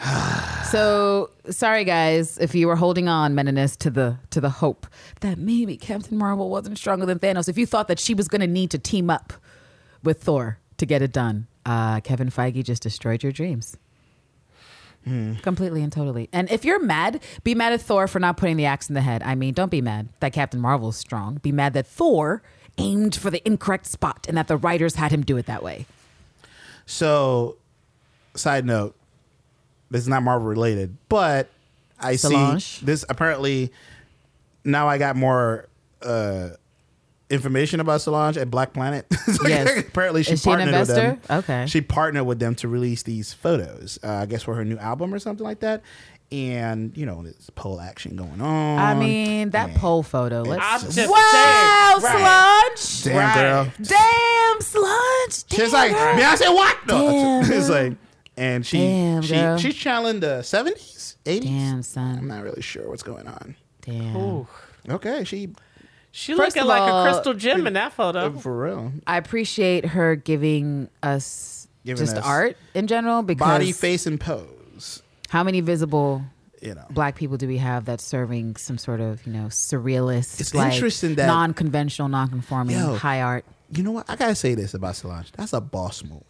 so 0.66 1.30
sorry, 1.50 1.84
guys, 1.84 2.36
if 2.38 2.54
you 2.54 2.66
were 2.66 2.76
holding 2.76 3.08
on, 3.08 3.34
Meninists, 3.34 3.78
to 3.78 3.90
the 3.90 4.18
to 4.30 4.40
the 4.40 4.50
hope 4.50 4.86
that 5.20 5.38
maybe 5.38 5.76
Captain 5.76 6.18
Marvel 6.18 6.50
wasn't 6.50 6.76
stronger 6.76 7.06
than 7.06 7.18
Thanos. 7.18 7.48
If 7.48 7.56
you 7.56 7.66
thought 7.66 7.88
that 7.88 7.98
she 7.98 8.14
was 8.14 8.28
going 8.28 8.42
to 8.42 8.46
need 8.46 8.70
to 8.72 8.78
team 8.78 9.08
up 9.08 9.32
with 10.04 10.22
Thor 10.22 10.58
to 10.76 10.86
get 10.86 11.00
it 11.02 11.12
done, 11.12 11.46
uh, 11.66 12.00
Kevin 12.00 12.30
Feige 12.30 12.62
just 12.62 12.82
destroyed 12.82 13.22
your 13.22 13.32
dreams. 13.32 13.76
Completely 15.42 15.82
and 15.82 15.92
totally. 15.92 16.28
And 16.32 16.50
if 16.50 16.64
you're 16.64 16.82
mad, 16.82 17.20
be 17.44 17.54
mad 17.54 17.72
at 17.72 17.80
Thor 17.80 18.06
for 18.08 18.18
not 18.18 18.36
putting 18.36 18.56
the 18.56 18.66
axe 18.66 18.88
in 18.88 18.94
the 18.94 19.00
head. 19.00 19.22
I 19.22 19.34
mean, 19.34 19.54
don't 19.54 19.70
be 19.70 19.80
mad 19.80 20.08
that 20.20 20.32
Captain 20.32 20.60
Marvel 20.60 20.90
is 20.90 20.96
strong. 20.96 21.36
Be 21.36 21.52
mad 21.52 21.72
that 21.74 21.86
Thor 21.86 22.42
aimed 22.78 23.14
for 23.16 23.30
the 23.30 23.46
incorrect 23.46 23.86
spot 23.86 24.26
and 24.28 24.36
that 24.36 24.48
the 24.48 24.56
writers 24.56 24.94
had 24.96 25.10
him 25.12 25.22
do 25.22 25.36
it 25.36 25.46
that 25.46 25.62
way. 25.62 25.86
So, 26.86 27.56
side 28.34 28.64
note, 28.64 28.94
this 29.90 30.02
is 30.02 30.08
not 30.08 30.22
Marvel 30.22 30.46
related, 30.48 30.96
but 31.08 31.48
I 32.00 32.16
Solange? 32.16 32.62
see 32.62 32.86
this 32.86 33.04
apparently. 33.08 33.72
Now 34.64 34.88
I 34.88 34.98
got 34.98 35.16
more 35.16 35.66
uh, 36.02 36.50
information 37.30 37.80
about 37.80 38.00
Solange 38.00 38.36
at 38.38 38.50
Black 38.50 38.72
Planet. 38.72 39.06
It's 39.28 39.46
Yes. 39.46 39.80
apparently 39.86 40.22
she 40.22 40.32
Is 40.32 40.42
she 40.42 40.50
an 40.50 40.58
partnered 40.58 40.80
with 40.80 40.88
them. 40.96 41.20
Okay. 41.38 41.66
She 41.66 41.80
partnered 41.82 42.26
with 42.26 42.38
them 42.38 42.54
to 42.56 42.68
release 42.68 43.02
these 43.02 43.32
photos. 43.34 43.98
Uh, 44.02 44.08
I 44.12 44.26
guess 44.26 44.42
for 44.42 44.54
her 44.54 44.64
new 44.64 44.78
album 44.78 45.12
or 45.12 45.18
something 45.18 45.44
like 45.44 45.60
that. 45.60 45.82
And 46.30 46.94
you 46.96 47.06
know, 47.06 47.22
there's 47.22 47.48
pole 47.54 47.80
action 47.80 48.14
going 48.16 48.40
on. 48.42 48.78
I 48.78 48.94
mean, 48.94 49.50
that 49.50 49.70
and- 49.70 49.78
pole 49.78 50.02
photo. 50.02 50.42
Let's 50.42 50.62
I'm 50.64 50.80
just 50.80 50.94
just 50.96 51.10
wow, 51.10 51.96
saying, 52.00 52.14
right. 52.14 52.72
sludge. 52.76 53.04
Damn 53.04 53.16
Right. 53.16 53.34
girl. 53.34 53.72
Damn, 53.82 54.60
sludge. 54.60 55.46
Damn, 55.48 55.60
She's 55.60 55.72
like 55.72 55.92
girl. 55.92 56.14
Beyonce. 56.16 56.54
What? 56.54 56.76
No, 56.86 57.10
Damn, 57.10 57.52
it's 57.52 57.68
girl. 57.68 57.82
like, 57.88 57.96
and 58.36 58.64
she 58.66 58.76
Damn, 58.78 59.22
she 59.22 59.34
girl. 59.34 59.58
she's 59.58 59.74
channeling 59.74 60.20
the 60.20 60.42
seventies, 60.42 61.16
eighties. 61.26 61.50
Damn, 61.50 61.82
son. 61.82 62.18
I'm 62.18 62.28
not 62.28 62.42
really 62.42 62.62
sure 62.62 62.88
what's 62.88 63.02
going 63.02 63.26
on. 63.26 63.56
Damn. 63.82 64.16
Ooh. 64.16 64.46
Okay, 64.88 65.24
she 65.24 65.50
She 66.10 66.34
First 66.34 66.56
looking 66.56 66.68
like 66.68 66.80
all, 66.80 67.06
a 67.06 67.10
crystal 67.12 67.34
gem 67.34 67.66
in 67.66 67.74
that 67.74 67.92
photo. 67.92 68.26
uh, 68.26 68.38
for 68.38 68.64
real. 68.64 68.92
I 69.06 69.16
appreciate 69.18 69.84
her 69.86 70.16
giving 70.16 70.88
us 71.02 71.68
Giving 71.84 72.04
just 72.06 72.16
us 72.16 72.24
art 72.24 72.56
in 72.74 72.86
general 72.86 73.22
because 73.22 73.46
Body, 73.46 73.72
face, 73.72 74.06
and 74.06 74.18
pose. 74.20 75.02
how 75.28 75.44
many 75.44 75.60
visible 75.60 76.22
You 76.62 76.74
know, 76.74 76.84
black 76.90 77.14
people 77.14 77.36
do 77.36 77.46
we 77.46 77.58
have 77.58 77.84
that's 77.84 78.02
serving 78.04 78.56
some 78.56 78.78
sort 78.78 79.00
of 79.00 79.24
you 79.26 79.32
know 79.32 79.46
surrealist, 79.46 80.40
It's 80.40 80.54
like, 80.54 80.72
interesting 80.74 81.14
that- 81.16 81.26
non-conventional, 81.26 82.08
non-conforming 82.08 82.76
Yo. 82.76 82.94
high 82.96 83.20
art. 83.22 83.44
you 83.70 83.82
know 83.82 83.92
what? 83.92 84.06
I 84.08 84.16
gotta 84.16 84.34
say 84.34 84.54
this 84.54 84.74
about 84.74 84.96
Solange. 84.96 85.30
That's 85.32 85.52
a 85.52 85.60
boss 85.60 86.02
move. 86.02 86.22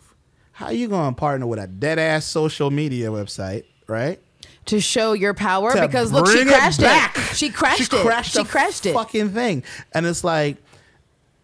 How 0.52 0.70
you 0.70 0.88
gonna 0.88 1.14
partner 1.14 1.46
with 1.46 1.60
a 1.60 1.66
dead 1.68 1.98
ass 2.00 2.24
social 2.26 2.70
media 2.70 3.08
website, 3.10 3.64
right? 3.86 4.20
To 4.68 4.80
show 4.80 5.12
your 5.12 5.34
power, 5.34 5.72
To 5.72 5.80
because 5.80 6.12
look, 6.12 6.26
she 6.26 6.34
bring 6.44 6.48
it 6.48 6.50
crashed 6.50 6.80
it. 6.82 7.36
She 7.36 7.50
crashed 7.50 7.90
she 7.90 7.96
it. 7.96 8.02
Crashed 8.02 8.32
she 8.32 8.44
crashed 8.44 8.86
it. 8.86 8.92
Fucking 8.94 9.30
thing, 9.30 9.64
and 9.92 10.06
it's 10.06 10.24
like, 10.24 10.56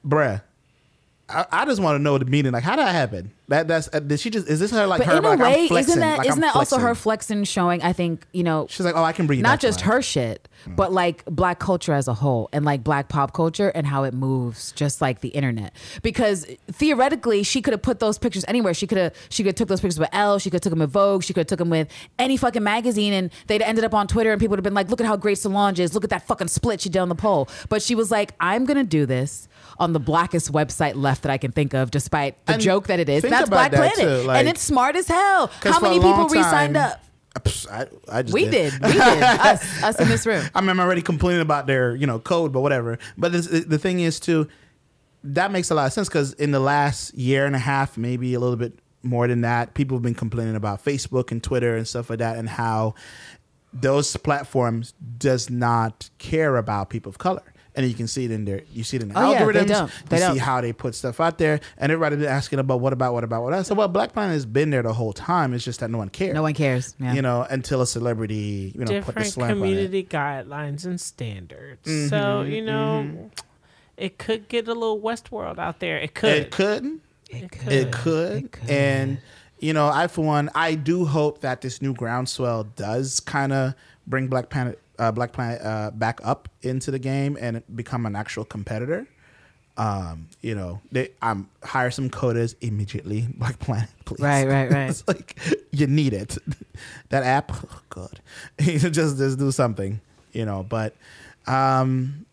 bruh. 0.06 0.42
I, 1.28 1.46
I 1.50 1.64
just 1.64 1.80
want 1.80 1.96
to 1.96 2.02
know 2.02 2.18
the 2.18 2.24
meaning. 2.26 2.52
Like, 2.52 2.64
how 2.64 2.76
did 2.76 2.84
that 2.84 2.92
happen? 2.92 3.30
That 3.48 3.68
that's 3.68 3.88
uh, 3.92 4.00
did 4.00 4.20
she 4.20 4.30
just? 4.30 4.48
Is 4.48 4.60
this 4.60 4.70
her 4.70 4.86
like 4.86 4.98
but 4.98 5.06
her? 5.06 5.18
in 5.18 5.24
a 5.24 5.28
like, 5.28 5.38
way, 5.38 5.68
flexing, 5.68 5.90
isn't 5.92 6.00
that 6.00 6.18
like, 6.18 6.28
not 6.28 6.40
that 6.40 6.56
also 6.56 6.78
her 6.78 6.94
flexing 6.94 7.44
showing? 7.44 7.82
I 7.82 7.92
think 7.92 8.26
you 8.32 8.42
know 8.42 8.66
She's 8.68 8.86
like, 8.86 8.96
oh, 8.96 9.04
I 9.04 9.12
can 9.12 9.26
bring 9.26 9.38
you 9.38 9.42
not 9.42 9.60
just 9.60 9.82
her 9.82 10.02
shit, 10.02 10.48
Mm. 10.66 10.76
but 10.76 10.92
like 10.92 11.24
black 11.26 11.58
culture 11.58 11.92
as 11.92 12.08
a 12.08 12.14
whole 12.14 12.48
and 12.52 12.64
like 12.64 12.82
black 12.82 13.08
pop 13.08 13.34
culture 13.34 13.68
and 13.68 13.86
how 13.86 14.04
it 14.04 14.14
moves, 14.14 14.72
just 14.72 15.00
like 15.02 15.20
the 15.20 15.28
internet. 15.28 15.74
Because 16.02 16.46
theoretically, 16.70 17.42
she 17.42 17.60
could 17.60 17.72
have 17.72 17.82
put 17.82 18.00
those 18.00 18.18
pictures 18.18 18.44
anywhere. 18.48 18.72
She 18.72 18.86
could 18.86 18.98
have 18.98 19.14
she 19.28 19.42
could 19.42 19.48
have 19.50 19.56
took 19.56 19.68
those 19.68 19.80
pictures 19.80 19.98
with 19.98 20.08
Elle. 20.12 20.38
She 20.38 20.48
could 20.50 20.56
have 20.56 20.62
took 20.62 20.70
them 20.70 20.78
with 20.78 20.90
Vogue. 20.90 21.22
She 21.22 21.32
could 21.34 21.40
have 21.40 21.46
took 21.48 21.58
them 21.58 21.70
with 21.70 21.88
any 22.18 22.36
fucking 22.36 22.62
magazine, 22.62 23.12
and 23.12 23.30
they'd 23.46 23.62
ended 23.62 23.84
up 23.84 23.94
on 23.94 24.06
Twitter, 24.06 24.32
and 24.32 24.40
people 24.40 24.52
would 24.52 24.58
have 24.58 24.64
been 24.64 24.74
like, 24.74 24.88
"Look 24.88 25.00
at 25.00 25.06
how 25.06 25.16
great 25.16 25.38
Solange 25.38 25.80
is. 25.80 25.94
Look 25.94 26.04
at 26.04 26.10
that 26.10 26.26
fucking 26.26 26.48
split 26.48 26.80
she 26.80 26.88
did 26.88 26.98
on 27.00 27.08
the 27.08 27.14
pole." 27.14 27.48
But 27.68 27.82
she 27.82 27.94
was 27.94 28.10
like, 28.10 28.32
"I'm 28.40 28.64
gonna 28.64 28.84
do 28.84 29.04
this." 29.06 29.48
On 29.78 29.92
the 29.92 30.00
blackest 30.00 30.52
website 30.52 30.94
left 30.94 31.22
that 31.22 31.30
I 31.32 31.38
can 31.38 31.50
think 31.52 31.74
of, 31.74 31.90
despite 31.90 32.44
the 32.46 32.54
And 32.54 32.62
joke 32.62 32.86
that 32.86 33.00
it 33.00 33.08
is. 33.08 33.22
That's 33.22 33.48
Black 33.50 33.72
that, 33.72 33.76
Planet. 33.94 34.20
too, 34.22 34.26
like- 34.28 34.38
and 34.40 34.48
it's 34.48 34.60
smart 34.62 34.94
as 34.96 35.08
hell. 35.08 35.48
How 35.62 35.80
many 35.80 35.96
people 35.96 36.28
re 36.28 36.42
signed 36.42 36.74
time- 36.76 36.92
up? 36.92 37.00
I, 37.70 37.86
I 38.08 38.22
just 38.22 38.32
We 38.32 38.44
did. 38.48 38.72
We 38.80 38.92
did. 38.92 39.00
us, 39.02 39.82
us 39.82 39.98
in 40.00 40.08
this 40.08 40.24
room. 40.24 40.44
I 40.54 40.60
mean, 40.60 40.70
I'm 40.70 40.78
already 40.78 41.02
complaining 41.02 41.40
about 41.40 41.66
their, 41.66 41.96
you 41.96 42.06
know, 42.06 42.20
code, 42.20 42.52
but 42.52 42.60
whatever. 42.60 42.96
But 43.18 43.34
it's, 43.34 43.48
the 43.48 43.78
thing 43.78 43.98
is, 43.98 44.20
too, 44.20 44.46
that 45.24 45.50
makes 45.50 45.70
a 45.70 45.74
lot 45.74 45.86
of 45.86 45.92
sense 45.92 46.08
because 46.08 46.34
in 46.34 46.52
the 46.52 46.60
last 46.60 47.12
year 47.14 47.44
and 47.44 47.56
a 47.56 47.58
half, 47.58 47.96
maybe 47.98 48.34
a 48.34 48.38
little 48.40 48.54
bit 48.56 48.78
more 49.02 49.26
than 49.26 49.40
that, 49.40 49.74
people 49.74 49.96
have 49.96 50.02
been 50.02 50.14
complaining 50.14 50.54
about 50.54 50.84
Facebook 50.84 51.32
and 51.32 51.42
Twitter 51.42 51.76
and 51.76 51.88
stuff 51.88 52.08
like 52.08 52.20
that, 52.20 52.38
and 52.38 52.48
how 52.48 52.94
those 53.72 54.16
platforms 54.16 54.94
does 55.18 55.50
not 55.50 56.08
care 56.18 56.56
about 56.56 56.88
people 56.88 57.10
of 57.10 57.18
color. 57.18 57.42
And 57.76 57.84
you 57.88 57.94
can 57.94 58.06
see 58.06 58.24
it 58.24 58.30
in 58.30 58.44
there. 58.44 58.62
you 58.72 58.84
see 58.84 58.98
it 58.98 59.02
in 59.02 59.08
the 59.08 59.18
Oh, 59.18 59.32
yeah, 59.32 59.44
they 59.44 59.52
algorithms. 59.52 59.66
don't. 59.66 59.90
They 60.08 60.16
you 60.18 60.22
don't. 60.22 60.32
see 60.34 60.38
how 60.38 60.60
they 60.60 60.72
put 60.72 60.94
stuff 60.94 61.18
out 61.20 61.38
there, 61.38 61.58
and 61.76 61.90
everybody's 61.90 62.20
been 62.20 62.28
asking 62.28 62.60
about 62.60 62.78
what 62.80 62.92
about 62.92 63.14
what 63.14 63.24
about 63.24 63.42
what. 63.42 63.52
I 63.52 63.62
said, 63.62 63.76
well, 63.76 63.88
Black 63.88 64.12
Planet 64.12 64.34
has 64.34 64.46
been 64.46 64.70
there 64.70 64.82
the 64.82 64.92
whole 64.92 65.12
time. 65.12 65.52
It's 65.54 65.64
just 65.64 65.80
that 65.80 65.90
no 65.90 65.98
one 65.98 66.08
cares. 66.08 66.34
No 66.34 66.42
one 66.42 66.54
cares. 66.54 66.94
Yeah. 67.00 67.14
You 67.14 67.22
know, 67.22 67.44
until 67.50 67.80
a 67.82 67.86
celebrity, 67.86 68.72
you 68.76 68.84
know, 68.84 68.86
put 68.86 68.86
the 68.86 68.94
Different 69.22 69.26
slamp 69.28 69.50
on 69.50 69.56
it. 69.56 69.60
community 69.60 70.04
guidelines 70.04 70.84
and 70.84 71.00
standards. 71.00 71.84
Mm-hmm, 71.88 72.08
so 72.10 72.42
you 72.42 72.62
know, 72.62 73.30
it 73.96 74.18
could 74.18 74.48
get 74.48 74.68
a 74.68 74.72
little 74.72 75.00
Westworld 75.00 75.58
out 75.58 75.80
there. 75.80 75.98
It 75.98 76.14
could. 76.14 76.32
It 76.32 76.50
could. 76.52 77.00
It 77.30 77.50
could. 77.50 77.72
It 77.72 77.90
could. 77.92 78.44
It 78.44 78.52
could. 78.52 78.70
And 78.70 79.18
you 79.58 79.72
know, 79.72 79.88
I 79.88 80.06
for 80.06 80.24
one, 80.24 80.48
I 80.54 80.76
do 80.76 81.04
hope 81.06 81.40
that 81.40 81.60
this 81.60 81.82
new 81.82 81.92
groundswell 81.94 82.64
does 82.76 83.18
kind 83.18 83.52
of 83.52 83.74
bring 84.06 84.28
Black 84.28 84.48
Planet, 84.50 84.78
uh, 84.98 85.12
Black 85.12 85.32
Planet 85.32 85.60
uh, 85.62 85.90
back 85.92 86.20
up 86.24 86.48
into 86.62 86.90
the 86.90 86.98
game 86.98 87.36
and 87.40 87.62
become 87.74 88.06
an 88.06 88.16
actual 88.16 88.44
competitor. 88.44 89.06
Um, 89.76 90.28
you 90.40 90.54
know, 90.54 90.80
they 90.92 91.10
um 91.20 91.50
hire 91.64 91.90
some 91.90 92.08
coders 92.08 92.54
immediately. 92.60 93.26
Black 93.36 93.58
Planet, 93.58 93.88
please. 94.04 94.20
Right, 94.20 94.46
right, 94.46 94.70
right. 94.70 94.90
it's 94.90 95.06
like 95.08 95.36
you 95.72 95.86
need 95.86 96.12
it. 96.12 96.38
that 97.08 97.24
app, 97.24 97.52
oh, 97.52 97.80
God, 97.90 98.20
just 98.58 99.16
just 99.16 99.38
do 99.38 99.50
something. 99.50 100.00
You 100.32 100.44
know, 100.44 100.62
but 100.68 100.94
um, 101.46 102.26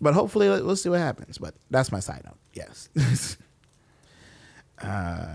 but 0.00 0.14
hopefully 0.14 0.48
we'll 0.48 0.76
see 0.76 0.88
what 0.88 1.00
happens. 1.00 1.38
But 1.38 1.54
that's 1.70 1.90
my 1.90 2.00
side 2.00 2.22
note. 2.24 2.36
Yes. 2.54 2.88
uh, 4.82 5.26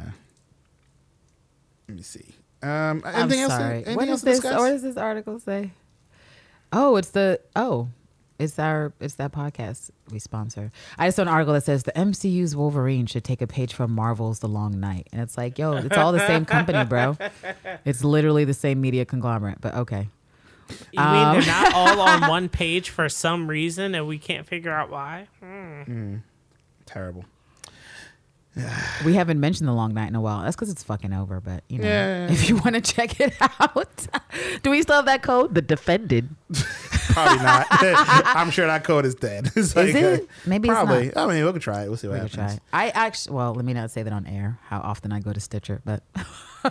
let 1.87 1.97
me 1.97 2.01
see. 2.01 2.33
Um, 2.63 3.01
I'm 3.05 3.15
anything 3.15 3.41
else? 3.41 3.53
to- 3.53 3.59
sorry. 3.59 3.75
anything 3.75 3.95
What 3.95 4.09
else 4.09 4.19
is 4.19 4.23
this? 4.23 4.39
discuss? 4.39 4.59
What 4.59 4.69
does 4.69 4.81
this 4.81 4.97
article 4.97 5.39
say? 5.39 5.71
Oh, 6.77 6.97
it's 6.97 7.11
the 7.11 7.39
oh, 7.55 7.87
it's 8.37 8.59
our 8.59 8.91
it's 8.99 9.13
that 9.15 9.31
podcast 9.31 9.91
we 10.11 10.19
sponsor. 10.19 10.71
I 10.97 11.07
just 11.07 11.15
saw 11.15 11.21
an 11.21 11.29
article 11.29 11.53
that 11.53 11.63
says 11.63 11.83
the 11.83 11.93
MCU's 11.93 12.53
Wolverine 12.53 13.05
should 13.05 13.23
take 13.23 13.41
a 13.41 13.47
page 13.47 13.73
from 13.73 13.91
Marvel's 13.91 14.39
The 14.39 14.49
Long 14.49 14.77
Night, 14.79 15.07
and 15.13 15.21
it's 15.21 15.37
like, 15.37 15.57
yo, 15.57 15.71
it's 15.77 15.97
all 15.97 16.11
the 16.11 16.25
same 16.27 16.43
company, 16.55 16.83
bro. 16.83 17.17
It's 17.85 18.03
literally 18.03 18.43
the 18.43 18.53
same 18.53 18.81
media 18.81 19.05
conglomerate, 19.05 19.61
but 19.61 19.73
okay. 19.75 20.09
You 20.91 20.99
mean 20.99 21.07
Um, 21.07 21.35
they're 21.37 21.45
not 21.45 21.73
all 21.73 22.01
on 22.01 22.21
one 22.29 22.49
page 22.49 22.89
for 22.89 23.07
some 23.07 23.47
reason, 23.47 23.95
and 23.95 24.05
we 24.05 24.17
can't 24.17 24.45
figure 24.45 24.71
out 24.71 24.89
why? 24.89 25.27
Terrible. 26.85 27.23
We 29.03 29.13
haven't 29.15 29.39
mentioned 29.39 29.67
The 29.67 29.73
Long 29.73 29.93
Night 29.93 30.07
in 30.07 30.15
a 30.15 30.21
while. 30.21 30.43
That's 30.43 30.55
because 30.55 30.69
it's 30.69 30.83
fucking 30.83 31.11
over. 31.13 31.41
But 31.41 31.63
you 31.67 31.79
know, 31.79 31.87
Yeah. 31.87 32.31
if 32.31 32.47
you 32.49 32.55
want 32.55 32.75
to 32.75 32.81
check 32.81 33.19
it 33.19 33.33
out, 33.41 34.07
do 34.63 34.69
we 34.69 34.81
still 34.81 34.95
have 34.95 35.05
that 35.05 35.23
code? 35.23 35.53
The 35.53 35.61
defended. 35.61 36.29
Probably 37.09 37.43
not. 37.43 37.67
I'm 37.71 38.49
sure 38.51 38.65
that 38.67 38.83
code 38.83 39.05
is 39.05 39.15
dead. 39.15 39.51
It's 39.55 39.75
like, 39.75 39.89
it? 39.93 40.21
uh, 40.21 40.25
Maybe 40.45 40.69
it's 40.69 40.73
probably. 40.75 41.15
I 41.15 41.25
mean, 41.27 41.45
we 41.45 41.51
could 41.51 41.61
try 41.61 41.83
it. 41.83 41.87
We'll 41.89 41.97
see 41.97 42.07
what 42.07 42.13
We 42.15 42.19
happens. 42.29 42.35
try. 42.35 42.59
I 42.71 42.89
actually, 42.91 43.35
well, 43.35 43.53
let 43.53 43.65
me 43.65 43.73
not 43.73 43.91
say 43.91 44.03
that 44.03 44.13
on 44.13 44.25
air. 44.25 44.57
How 44.67 44.79
often 44.79 45.11
I 45.11 45.19
go 45.19 45.33
to 45.33 45.39
Stitcher, 45.39 45.81
but 45.85 46.01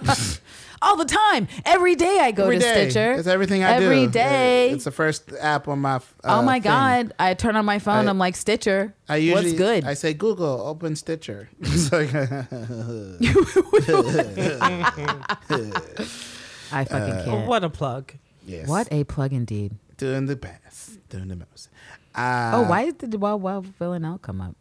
all 0.83 0.97
the 0.97 1.05
time, 1.05 1.49
every 1.65 1.95
day 1.95 2.19
I 2.21 2.31
go 2.33 2.45
Every 2.45 2.59
to 2.59 2.63
day. 2.63 2.91
Stitcher. 2.91 3.13
It's 3.13 3.27
everything 3.29 3.65
I 3.65 3.79
do. 3.79 3.85
Every 3.85 4.07
day. 4.07 4.71
It's 4.71 4.85
the 4.85 4.91
first 4.91 5.33
app 5.41 5.69
on 5.69 5.81
my. 5.81 5.97
Uh, 5.97 6.01
oh 6.25 6.43
my 6.43 6.55
thing. 6.55 6.63
god! 6.63 7.13
I 7.19 7.35
turn 7.35 7.57
on 7.57 7.65
my 7.65 7.79
phone. 7.79 8.07
I- 8.07 8.11
I'm 8.11 8.19
like 8.19 8.37
Stitcher. 8.37 8.95
I 9.09 9.17
usually 9.17 9.45
What's 9.53 9.59
good? 9.59 9.85
I 9.85 9.95
say 9.95 10.15
Google, 10.15 10.61
open 10.67 10.97
Stitcher. 10.97 11.49
It's 11.61 11.91
like 11.93 12.15
I 16.73 16.85
fucking 16.85 17.15
Uh, 17.15 17.25
can't. 17.25 17.47
What 17.47 17.65
a 17.65 17.71
plug! 17.71 18.13
yes. 18.47 18.69
What 18.69 18.89
a 18.91 19.05
plug 19.05 19.33
indeed. 19.33 19.77
Doing 19.97 20.27
the 20.27 20.37
best. 20.37 21.09
Doing 21.09 21.29
the 21.29 21.37
most. 21.37 21.69
Uh, 22.15 22.53
oh, 22.55 22.63
why 22.69 22.91
did 22.91 23.15
Wild 23.21 23.43
Wild 23.43 23.67
Villain 23.67 24.05
Out 24.05 24.23
come 24.23 24.41
up? 24.41 24.57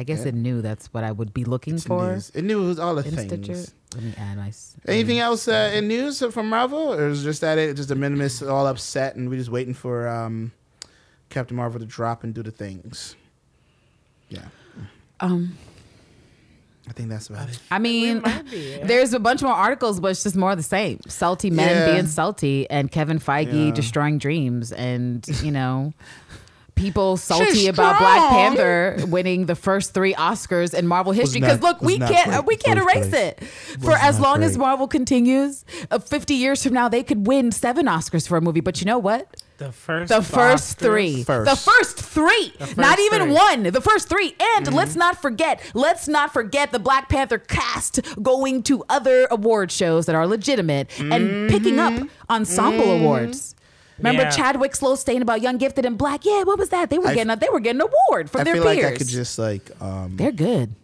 I 0.00 0.02
guess 0.02 0.20
Yeah. 0.22 0.28
it 0.28 0.34
knew 0.34 0.62
that's 0.62 0.86
what 0.94 1.04
I 1.04 1.12
would 1.12 1.34
be 1.34 1.44
looking 1.44 1.74
It's 1.74 1.84
for 1.86 2.12
news. 2.14 2.30
It 2.34 2.42
knew 2.44 2.64
it 2.64 2.66
was 2.68 2.78
all 2.78 2.94
the 2.94 3.06
in 3.06 3.14
things. 3.14 3.26
Stitcher. 3.44 3.72
Let 3.94 4.02
me 4.02 4.14
add 4.16 4.36
my. 4.38 4.48
s- 4.48 4.76
Anything 4.88 5.18
else 5.18 5.46
uh, 5.46 5.72
in 5.74 5.88
news 5.88 6.22
from 6.32 6.48
Marvel, 6.48 6.94
or 6.94 7.08
is 7.08 7.22
just 7.22 7.42
that 7.42 7.58
it? 7.58 7.76
Just 7.76 7.90
the 7.90 7.94
Meninists 7.96 8.48
all 8.50 8.66
upset, 8.66 9.14
and 9.16 9.28
we're 9.28 9.36
just 9.36 9.50
waiting 9.50 9.74
for 9.74 10.08
um, 10.08 10.52
Captain 11.28 11.54
Marvel 11.56 11.78
to 11.80 11.84
drop 11.86 12.24
and 12.24 12.32
do 12.32 12.42
the 12.42 12.50
things. 12.50 13.14
Yeah, 14.30 14.46
Um, 15.20 15.58
I 16.88 16.92
think 16.92 17.08
that's 17.10 17.28
about 17.28 17.50
it. 17.50 17.58
I 17.70 17.78
mean, 17.78 18.22
might 18.22 18.50
be, 18.50 18.76
yeah. 18.78 18.86
there's 18.90 19.12
a 19.12 19.18
bunch 19.20 19.42
more 19.42 19.52
articles, 19.52 20.00
but 20.00 20.12
it's 20.12 20.22
just 20.22 20.36
more 20.36 20.52
of 20.52 20.56
the 20.56 20.62
same. 20.62 21.00
Salty 21.08 21.50
men 21.50 21.68
Yeah. 21.68 21.92
being 21.92 22.06
salty, 22.06 22.70
and 22.70 22.90
Kevin 22.90 23.18
Feige 23.18 23.66
Yeah. 23.68 23.74
destroying 23.74 24.18
dreams, 24.18 24.72
and 24.72 25.26
you 25.42 25.50
know, 25.52 25.92
people 26.80 27.16
salty 27.16 27.66
about 27.68 27.98
Black. 27.98 28.30
Panther 28.30 28.96
winning 29.06 29.46
the 29.46 29.54
first 29.54 29.92
three 29.94 30.14
Oscars 30.14 30.74
in 30.74 30.86
Marvel 30.86 31.12
history. 31.12 31.40
Because 31.40 31.60
look, 31.60 31.80
we 31.82 31.98
can't 31.98 32.30
great. 32.30 32.46
we 32.46 32.56
can't 32.56 32.78
erase 32.78 33.08
great. 33.10 33.36
it. 33.38 33.44
For 33.80 33.92
as 33.92 34.18
not 34.18 34.28
long 34.28 34.42
as. 34.42 34.56
Marvel 34.60 34.88
continues, 34.88 35.64
uh, 35.90 35.98
50 35.98 36.34
years 36.34 36.62
from 36.62 36.72
now, 36.74 36.88
they 36.88 37.02
could 37.02 37.26
win 37.26 37.50
seven 37.52 37.86
Oscars 37.86 38.26
for 38.28 38.36
a 38.36 38.40
movie. 38.40 38.60
But 38.60 38.80
you 38.80 38.84
know 38.84 38.98
what? 38.98 39.36
The 39.58 39.72
first, 39.72 40.08
The 40.08 40.22
first 40.22 40.78
Oscars- 40.78 40.80
three. 40.80 41.22
The 41.22 41.56
first 41.56 41.98
three. 41.98 42.52
first 42.58 42.76
not 42.78 42.98
even 42.98 43.22
three. 43.22 43.32
one. 43.32 43.62
The 43.64 43.80
first 43.80 44.08
three. 44.08 44.34
And 44.40 44.66
Mm-hmm. 44.66 44.74
let's 44.74 44.96
not 44.96 45.20
forget, 45.20 45.60
let's 45.74 46.08
not 46.08 46.32
forget 46.32 46.72
the 46.72 46.78
Black 46.78 47.08
Panther 47.10 47.38
cast 47.38 48.00
going 48.22 48.62
to 48.64 48.82
other 48.88 49.26
award 49.30 49.70
shows 49.70 50.06
that 50.06 50.14
are 50.14 50.26
legitimate 50.26 50.88
and 50.98 51.50
picking 51.50 51.78
up 51.78 51.92
Mm-hmm. 51.92 52.06
ensemble 52.30 52.90
awards. 52.90 53.54
Remember 54.00 54.22
Yeah. 54.22 54.30
Chadwick 54.30 54.74
Slow 54.76 54.94
saying 54.96 55.22
about 55.22 55.40
Young 55.42 55.56
Gifted 55.58 55.84
and 55.86 55.96
Black? 55.96 56.24
Yeah, 56.24 56.42
what 56.42 56.58
was 56.58 56.68
that? 56.70 56.90
They 56.90 56.98
were 56.98 57.08
I- 57.08 57.14
getting 57.14 57.30
a, 57.30 57.36
they 57.36 57.48
were 57.48 57.60
getting 57.60 57.80
an 57.80 57.88
award 58.08 58.30
from 58.30 58.40
I 58.42 58.44
their 58.44 58.54
feel 58.54 58.64
peers. 58.64 58.76
like 58.84 58.94
I 58.94 58.96
could 58.98 59.06
just 59.08 59.38
like 59.38 59.70
um, 59.82 60.16
They're 60.16 60.32
good. 60.32 60.74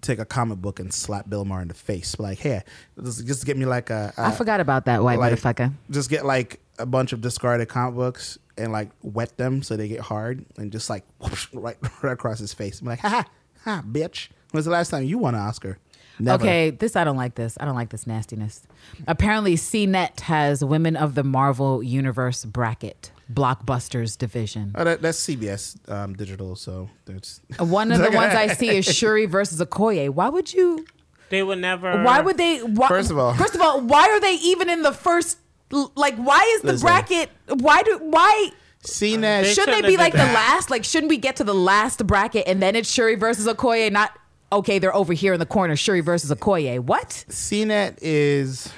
take 0.00 0.18
a 0.18 0.24
comic 0.24 0.58
book 0.58 0.78
and 0.80 0.92
slap 0.92 1.28
Bill 1.28 1.44
Maher 1.44 1.62
in 1.62 1.68
the 1.68 1.74
face. 1.74 2.18
Like, 2.18 2.38
hey, 2.38 2.62
just, 3.02 3.26
just 3.26 3.46
get 3.46 3.56
me 3.56 3.64
like 3.66 3.90
a. 3.90 4.12
a 4.16 4.26
I 4.26 4.30
forgot 4.32 4.60
about 4.60 4.84
that 4.86 5.02
white 5.02 5.18
like- 5.18 5.32
motherfucker. 5.32 5.72
Just 5.90 6.10
get 6.10 6.24
like 6.24 6.60
a 6.78 6.86
bunch 6.86 7.12
of 7.12 7.20
discarded 7.20 7.68
comic 7.68 7.94
books 7.94 8.38
and 8.58 8.70
like 8.72 8.90
wet 9.02 9.36
them 9.36 9.62
so 9.62 9.76
they 9.76 9.88
get 9.88 10.00
hard 10.00 10.44
and 10.56 10.70
just 10.72 10.88
like 10.90 11.04
whoosh, 11.20 11.48
right 11.52 11.76
right 12.02 12.12
across 12.12 12.38
his 12.38 12.52
face. 12.54 12.80
I'm 12.80 12.86
like, 12.88 13.00
ha 13.00 13.08
ha, 13.08 13.24
ha 13.64 13.82
bitch. 13.88 14.28
When's 14.50 14.66
the 14.66 14.70
last 14.72 14.90
time 14.90 15.04
you 15.04 15.18
won 15.18 15.34
an 15.34 15.40
Oscar? 15.40 15.78
Never. 16.18 16.42
Okay, 16.44 16.70
this 16.70 16.96
I 16.96 17.04
don't 17.04 17.16
like 17.16 17.34
this. 17.34 17.56
I 17.60 17.64
don't 17.64 17.74
like 17.74 17.90
this 17.90 18.06
nastiness. 18.06 18.62
Apparently, 19.06 19.56
CNET 19.56 20.20
has 20.20 20.64
Women 20.64 20.96
of 20.96 21.14
the 21.14 21.24
Marvel 21.24 21.82
Universe 21.82 22.44
bracket, 22.44 23.10
Blockbusters 23.32 24.16
division. 24.16 24.72
Oh, 24.76 24.84
that, 24.84 25.02
that's 25.02 25.20
CBS 25.20 25.76
um, 25.90 26.14
digital, 26.14 26.56
so 26.56 26.88
that's 27.04 27.40
One 27.58 27.90
of 27.92 27.98
the 28.02 28.10
ones 28.10 28.34
I 28.34 28.48
see 28.48 28.68
is 28.76 28.84
Shuri 28.96 29.26
versus 29.26 29.60
Okoye. 29.60 30.08
Why 30.10 30.28
would 30.28 30.52
you? 30.52 30.86
They 31.30 31.42
would 31.42 31.58
never. 31.58 32.02
Why 32.02 32.20
would 32.20 32.36
they? 32.36 32.58
Why, 32.58 32.88
First 32.88 33.10
of 33.10 33.18
all- 33.18 33.34
first 33.34 33.54
of 33.54 33.60
all, 33.60 33.80
why 33.80 34.08
are 34.08 34.20
they 34.20 34.34
even 34.34 34.70
in 34.70 34.82
the 34.82 34.92
first? 34.92 35.38
Like, 35.70 36.16
why 36.16 36.40
is 36.54 36.60
the 36.62 36.72
Listen. 36.72 36.86
bracket? 36.86 37.30
Why 37.48 37.82
do? 37.82 37.98
Why 37.98 38.50
CNET. 38.84 39.42
They 39.42 39.54
shouldn't 39.54 39.82
they 39.82 39.88
be 39.88 39.96
like 39.96 40.12
did 40.12 40.20
the 40.20 40.32
last? 40.32 40.70
Like, 40.70 40.84
shouldn't 40.84 41.08
we 41.10 41.16
get 41.16 41.36
to 41.36 41.44
the 41.44 41.54
last 41.54 42.06
bracket 42.06 42.44
and 42.46 42.62
then 42.62 42.76
it's 42.76 42.90
Shuri 42.90 43.14
versus 43.16 43.46
Okoye? 43.46 43.90
Not 43.90 44.16
okay. 44.52 44.78
They're 44.78 44.94
over 44.94 45.12
here 45.12 45.32
in 45.32 45.40
the 45.40 45.46
corner. 45.46 45.76
Shuri 45.76 46.00
versus 46.00 46.30
Okoye. 46.30 46.80
What? 46.80 47.24
CNET 47.28 47.98
is 48.00 48.72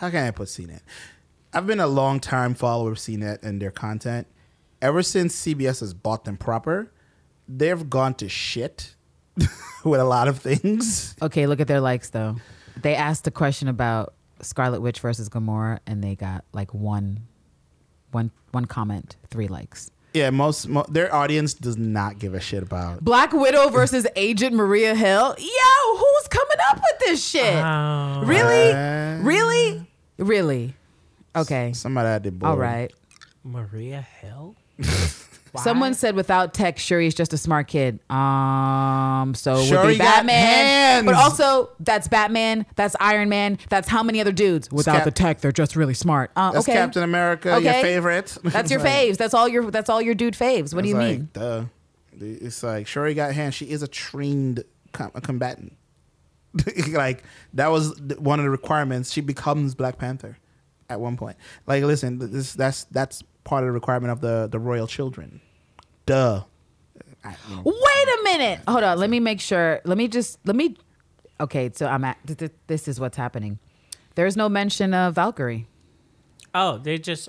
how 0.00 0.08
can 0.08 0.26
I 0.26 0.30
put 0.30 0.48
CNET? 0.48 0.80
I've 1.52 1.66
been 1.66 1.80
a 1.80 1.86
long 1.86 2.20
time 2.20 2.54
follower 2.54 2.92
of 2.92 2.96
CNET 2.98 3.42
and 3.42 3.60
their 3.60 3.70
content. 3.70 4.26
Ever 4.80 5.02
since 5.02 5.36
CBS 5.44 5.80
has 5.80 5.92
bought 5.92 6.24
them 6.24 6.38
proper, 6.38 6.90
they've 7.46 7.90
gone 7.90 8.14
to 8.14 8.28
shit 8.28 8.94
with 9.84 10.00
a 10.00 10.04
lot 10.04 10.26
of 10.26 10.38
things. 10.38 11.14
Okay, 11.20 11.46
look 11.46 11.60
at 11.60 11.66
their 11.68 11.80
likes 11.82 12.10
though. 12.10 12.36
They 12.80 12.94
asked 12.94 13.26
a 13.26 13.30
question 13.30 13.68
about 13.68 14.14
Scarlet 14.40 14.80
Witch 14.80 15.00
versus 15.00 15.28
Gamora, 15.28 15.80
and 15.86 16.02
they 16.02 16.14
got 16.14 16.44
like 16.52 16.72
one, 16.72 17.20
one, 18.10 18.30
one 18.52 18.64
comment, 18.64 19.16
three 19.28 19.48
likes. 19.48 19.90
Yeah, 20.12 20.30
most 20.30 20.68
mo- 20.68 20.86
their 20.88 21.14
audience 21.14 21.54
does 21.54 21.76
not 21.76 22.18
give 22.18 22.34
a 22.34 22.40
shit 22.40 22.62
about. 22.64 23.04
Black 23.04 23.32
Widow 23.32 23.68
versus 23.70 24.06
Agent 24.16 24.54
Maria 24.56 24.94
Hill. 24.94 25.36
Yo, 25.38 25.96
who's 25.96 26.28
coming 26.28 26.56
up 26.70 26.76
with 26.78 26.98
this 27.00 27.24
shit? 27.24 27.54
Oh. 27.54 28.22
really, 28.24 28.72
Uh, 28.72 29.18
really, 29.22 29.86
really. 30.18 30.74
Okay, 31.36 31.72
Somebody 31.74 32.08
had 32.08 32.24
the 32.24 32.32
board. 32.32 32.50
all 32.50 32.56
right. 32.58 32.92
Maria 33.44 34.04
Hill? 34.20 34.56
Someone 35.58 35.94
said 35.94 36.14
without 36.14 36.54
tech, 36.54 36.78
Shuri's 36.78 37.14
just 37.14 37.32
a 37.32 37.38
smart 37.38 37.66
kid. 37.68 37.98
Um, 38.10 39.34
so 39.34 39.54
would 39.56 39.64
Shuri 39.66 39.92
be 39.94 39.98
got 39.98 40.26
Batman, 40.26 40.36
hands. 40.36 41.06
but 41.06 41.14
also 41.14 41.70
that's 41.80 42.08
Batman, 42.08 42.66
that's 42.76 42.94
Iron 43.00 43.28
Man, 43.28 43.58
that's 43.68 43.88
how 43.88 44.02
many 44.02 44.20
other 44.20 44.32
dudes 44.32 44.70
without 44.70 44.96
Cap- 44.96 45.04
the 45.04 45.10
tech, 45.10 45.40
they're 45.40 45.52
just 45.52 45.76
really 45.76 45.94
smart. 45.94 46.30
Uh, 46.36 46.52
That's 46.52 46.68
okay, 46.68 46.76
Captain 46.78 47.02
America, 47.02 47.48
your 47.48 47.58
Okay. 47.58 47.82
favorite. 47.82 48.36
that's 48.44 48.70
your 48.70 48.80
Like- 48.80 48.92
faves. 48.92 49.16
That's 49.16 49.34
all 49.34 49.48
your 49.48 49.70
that's 49.70 49.88
all 49.90 50.00
your 50.02 50.14
dude 50.14 50.34
faves. 50.34 50.74
What 50.74 50.82
do 50.84 50.88
you 50.88 50.96
like, 50.96 51.04
mean? 51.18 51.28
Duh. 51.32 51.64
It's 52.20 52.62
like 52.62 52.86
Shuri 52.86 53.14
got 53.14 53.32
hands. 53.32 53.54
She 53.54 53.64
is 53.70 53.82
a 53.82 53.88
trained 53.88 54.62
com- 54.92 55.10
a 55.14 55.20
combatant. 55.20 55.72
like 56.90 57.22
that 57.54 57.68
was 57.68 57.98
one 58.18 58.38
of 58.40 58.44
the 58.44 58.50
requirements. 58.50 59.10
She 59.12 59.20
becomes 59.20 59.74
Black 59.74 59.98
Panther 59.98 60.36
at 60.88 61.00
one 61.00 61.16
point. 61.16 61.36
Like, 61.66 61.84
listen, 61.84 62.18
this 62.18 62.52
that's 62.54 62.84
that's 62.90 63.22
part 63.50 63.62
of 63.64 63.68
the 63.68 63.72
requirement 63.72 64.12
of 64.12 64.20
the 64.20 64.48
the 64.50 64.58
royal 64.58 64.86
children. 64.86 65.40
Duh. 66.06 66.44
I- 67.22 67.36
you 67.50 67.56
know, 67.56 67.62
Wait 67.64 68.08
a 68.08 68.22
minute. 68.24 68.60
Hold 68.66 68.82
on. 68.84 68.98
Let 68.98 69.10
me 69.10 69.20
make 69.20 69.40
sure. 69.40 69.80
Let 69.84 69.98
me 69.98 70.08
just 70.08 70.38
let 70.46 70.56
me. 70.56 70.76
Okay, 71.38 71.70
so 71.74 71.86
I'm 71.86 72.04
at. 72.04 72.16
th- 72.26 72.38
th- 72.38 72.52
This 72.66 72.88
is 72.88 72.98
what's 72.98 73.16
happening. 73.16 73.58
There's 74.14 74.36
no 74.36 74.48
mention 74.48 74.94
of 74.94 75.14
Valkyrie. 75.16 75.66
Oh, 76.54 76.78
they 76.78 76.96
just 76.98 77.28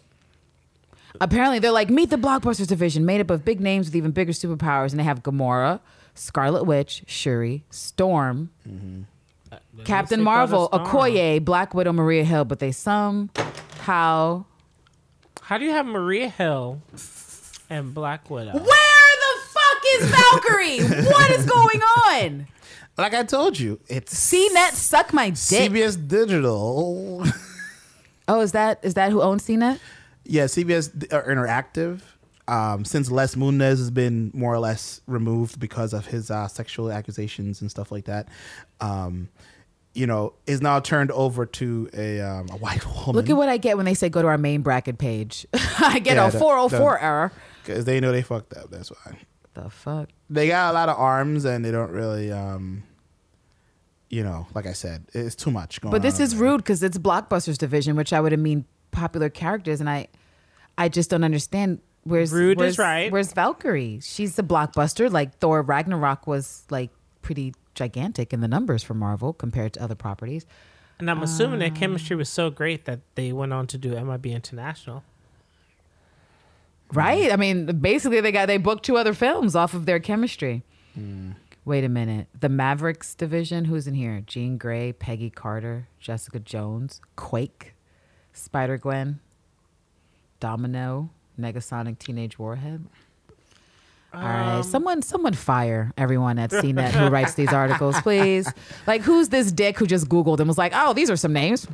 Apparently, 1.20 1.60
they're 1.60 1.72
like 1.72 1.90
meet 1.90 2.10
the 2.10 2.16
blockbusters 2.18 2.68
division, 2.68 3.06
made 3.06 3.20
up 3.22 3.30
of 3.30 3.44
big 3.44 3.60
names 3.60 3.88
with 3.88 3.96
even 3.96 4.12
bigger 4.12 4.32
superpowers, 4.32 4.92
and 4.92 5.00
they 5.00 5.04
have 5.04 5.22
Gamora, 5.24 5.82
Scarlet 6.16 6.64
Witch, 6.64 7.04
Shuri, 7.06 7.66
Storm, 7.70 8.50
mm-hmm. 8.68 9.02
Captain 9.84 10.20
They 10.20 10.26
thought 10.26 10.44
of 10.44 10.52
Marvel, 10.52 10.68
Storm. 10.68 10.86
Okoye, 10.88 11.44
Black 11.44 11.74
Widow, 11.74 11.92
Maria 11.92 12.24
Hill, 12.24 12.46
but 12.46 12.60
they 12.60 12.72
somehow. 12.72 14.46
How 15.52 15.58
do 15.58 15.66
you 15.66 15.72
have 15.72 15.86
Maria 15.86 16.30
Hill 16.30 16.82
and 17.70 17.94
Black 17.94 18.30
Widow? 18.30 18.54
Where 18.54 18.62
the 18.64 19.42
fuck 19.50 19.84
is 19.96 20.10
Valkyrie? 20.10 21.04
what 21.10 21.30
is 21.30 21.46
going 21.46 21.82
on? 21.82 22.48
like 22.98 23.14
I 23.14 23.24
told 23.24 23.60
you, 23.60 23.78
it's 23.90 24.14
CNET 24.14 24.72
suck 24.76 25.12
my 25.12 25.32
dick. 25.32 25.36
CBS 25.36 26.08
Digital. 26.08 27.26
oh, 28.30 28.40
is 28.40 28.54
that 28.54 28.80
is 28.82 28.94
that 28.94 29.12
who 29.12 29.22
owns 29.22 29.46
CNET? 29.46 29.82
yeah, 30.24 30.46
CBS 30.46 31.12
uh, 31.12 31.22
Interactive. 31.24 32.00
Um, 32.48 32.86
since 32.86 33.12
Les 33.12 33.36
Moonves 33.36 33.78
has 33.78 33.92
been 33.92 34.32
more 34.34 34.54
or 34.54 34.60
less 34.60 35.02
removed 35.06 35.60
because 35.60 35.92
of 35.92 36.06
his 36.06 36.32
uh, 36.32 36.48
sexual 36.48 36.90
accusations 36.90 37.60
and 37.60 37.70
stuff 37.70 37.92
like 37.92 38.06
that, 38.06 38.30
um, 38.80 39.28
you 39.94 40.08
know, 40.08 40.34
is 40.48 40.62
now 40.62 40.80
turned 40.80 41.12
over 41.12 41.46
to 41.46 41.90
a, 41.94 42.22
um, 42.22 42.48
a 42.50 42.56
white 42.58 42.86
woman. 43.06 43.16
Look 43.16 43.30
at 43.30 43.36
what 43.36 43.50
I 43.50 43.58
get 43.58 43.76
when 43.78 43.86
they 43.86 43.94
say 43.94 44.10
go 44.10 44.22
to 44.22 44.28
our 44.28 44.38
main 44.38 44.62
bracket 44.62 44.98
page. 44.98 45.46
I 45.80 46.00
get 46.00 46.16
Yeah, 46.16 46.28
a 46.28 46.32
the- 46.32 46.40
404 46.40 46.94
the- 46.94 47.04
error. 47.04 47.32
because 47.64 47.86
they 47.86 48.00
know 48.00 48.12
they 48.12 48.22
fucked 48.22 48.54
up. 48.56 48.70
That's 48.72 48.90
why 48.90 49.18
The 49.54 49.70
fuck? 49.70 50.10
they 50.30 50.48
got 50.48 50.72
a 50.72 50.74
lot 50.74 50.88
of 50.90 50.98
arms 50.98 51.44
and 51.46 51.66
they 51.66 51.72
don't 51.72 51.92
really, 51.92 52.32
um, 52.32 52.84
you 54.10 54.24
know, 54.24 54.48
like 54.54 54.66
I 54.66 54.74
said, 54.74 55.06
it's 55.14 55.36
too 55.36 55.52
much 55.52 55.82
going. 55.82 55.94
On. 55.94 56.00
But 56.00 56.02
this 56.02 56.20
on 56.20 56.24
is 56.24 56.34
over 56.36 56.44
rude 56.46 56.58
because 56.58 56.84
it's 56.84 56.98
Blockbusters 56.98 57.58
division, 57.58 57.96
which 57.96 58.12
I 58.14 58.20
would 58.20 58.32
have 58.34 58.42
mean 58.42 58.66
popular 58.92 59.30
characters, 59.30 59.80
and 59.80 59.90
I, 59.90 60.08
I 60.78 60.90
just 60.90 61.10
don't 61.10 61.24
understand. 61.24 61.80
Where's 62.04 62.32
Rude 62.32 62.58
is 62.58 62.60
where's, 62.60 62.80
right. 62.80 63.12
Where's 63.12 63.32
Valkyrie? 63.32 64.00
She's 64.02 64.36
the 64.36 64.42
blockbuster. 64.44 65.12
Like 65.12 65.38
Thor 65.38 65.62
Ragnarok 65.62 66.26
was 66.28 66.64
like 66.72 66.90
pretty 67.22 67.54
gigantic 67.76 68.34
in 68.34 68.42
the 68.42 68.48
numbers 68.48 68.84
for 68.84 68.94
Marvel 68.94 69.34
compared 69.34 69.74
to 69.74 69.84
other 69.84 69.96
properties. 69.96 70.46
And 71.00 71.10
I'm 71.10 71.24
assuming 71.24 71.56
Ah. 71.56 71.60
their 71.60 71.72
chemistry 71.72 72.16
was 72.16 72.30
so 72.30 72.50
great 72.50 72.86
that 72.86 73.00
they 73.16 73.32
went 73.34 73.54
on 73.54 73.66
to 73.68 73.78
do 73.78 73.96
MIB 73.96 74.28
International. 74.28 75.04
Right? 76.94 77.32
I 77.32 77.38
mean, 77.38 77.66
basically 77.80 78.20
they 78.20 78.32
got 78.32 78.48
they 78.48 78.58
booked 78.58 78.84
two 78.86 78.98
other 78.98 79.14
films 79.14 79.56
off 79.56 79.74
of 79.74 79.86
their 79.86 80.00
chemistry. 80.00 80.64
Wait 81.64 81.84
a 81.86 81.90
minute. 81.90 82.28
The 82.38 82.50
Mavericks 82.50 83.16
division, 83.16 83.66
who's 83.66 83.88
in 83.88 83.94
here? 83.94 84.22
Jean 84.26 84.58
Grey, 84.58 84.92
Peggy 84.92 85.30
Carter, 85.30 85.88
Jessica 86.00 86.40
Jones, 86.40 87.00
Quake, 87.16 87.74
Spider 88.34 88.78
Gwen, 88.78 89.20
Domino, 90.40 91.12
Negasonic 91.40 91.98
Teenage 91.98 92.38
Warhead. 92.38 92.86
All 94.14 94.22
right, 94.22 94.66
someone, 94.66 95.02
someone 95.02 95.34
fire 95.34 95.94
everyone 95.98 96.38
at 96.38 96.52
CNET 96.52 96.92
who 96.92 97.08
writes 97.08 97.34
these 97.36 97.54
articles, 97.54 98.00
please. 98.02 98.52
Like, 98.88 99.02
who's 99.02 99.30
this 99.30 99.52
dick 99.52 99.78
who 99.78 99.86
just 99.88 100.10
Googled 100.10 100.40
and 100.40 100.48
was 100.48 100.58
like, 100.58 100.74
"Oh, 100.76 100.94
these 100.94 101.10
are 101.10 101.16
some 101.16 101.32
names." 101.34 101.68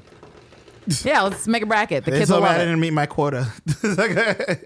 Yeah, 1.04 1.24
let's 1.24 1.48
make 1.48 1.64
a 1.64 1.66
bracket. 1.66 2.06
The 2.06 2.12
They 2.12 2.20
kids 2.20 2.30
will 2.32 2.38
told 2.38 2.44
me 2.44 2.50
love 2.50 2.62
I 2.62 2.66
didn't 2.66 2.80
meet 2.80 2.94
my 2.94 3.06
quota. 3.08 3.48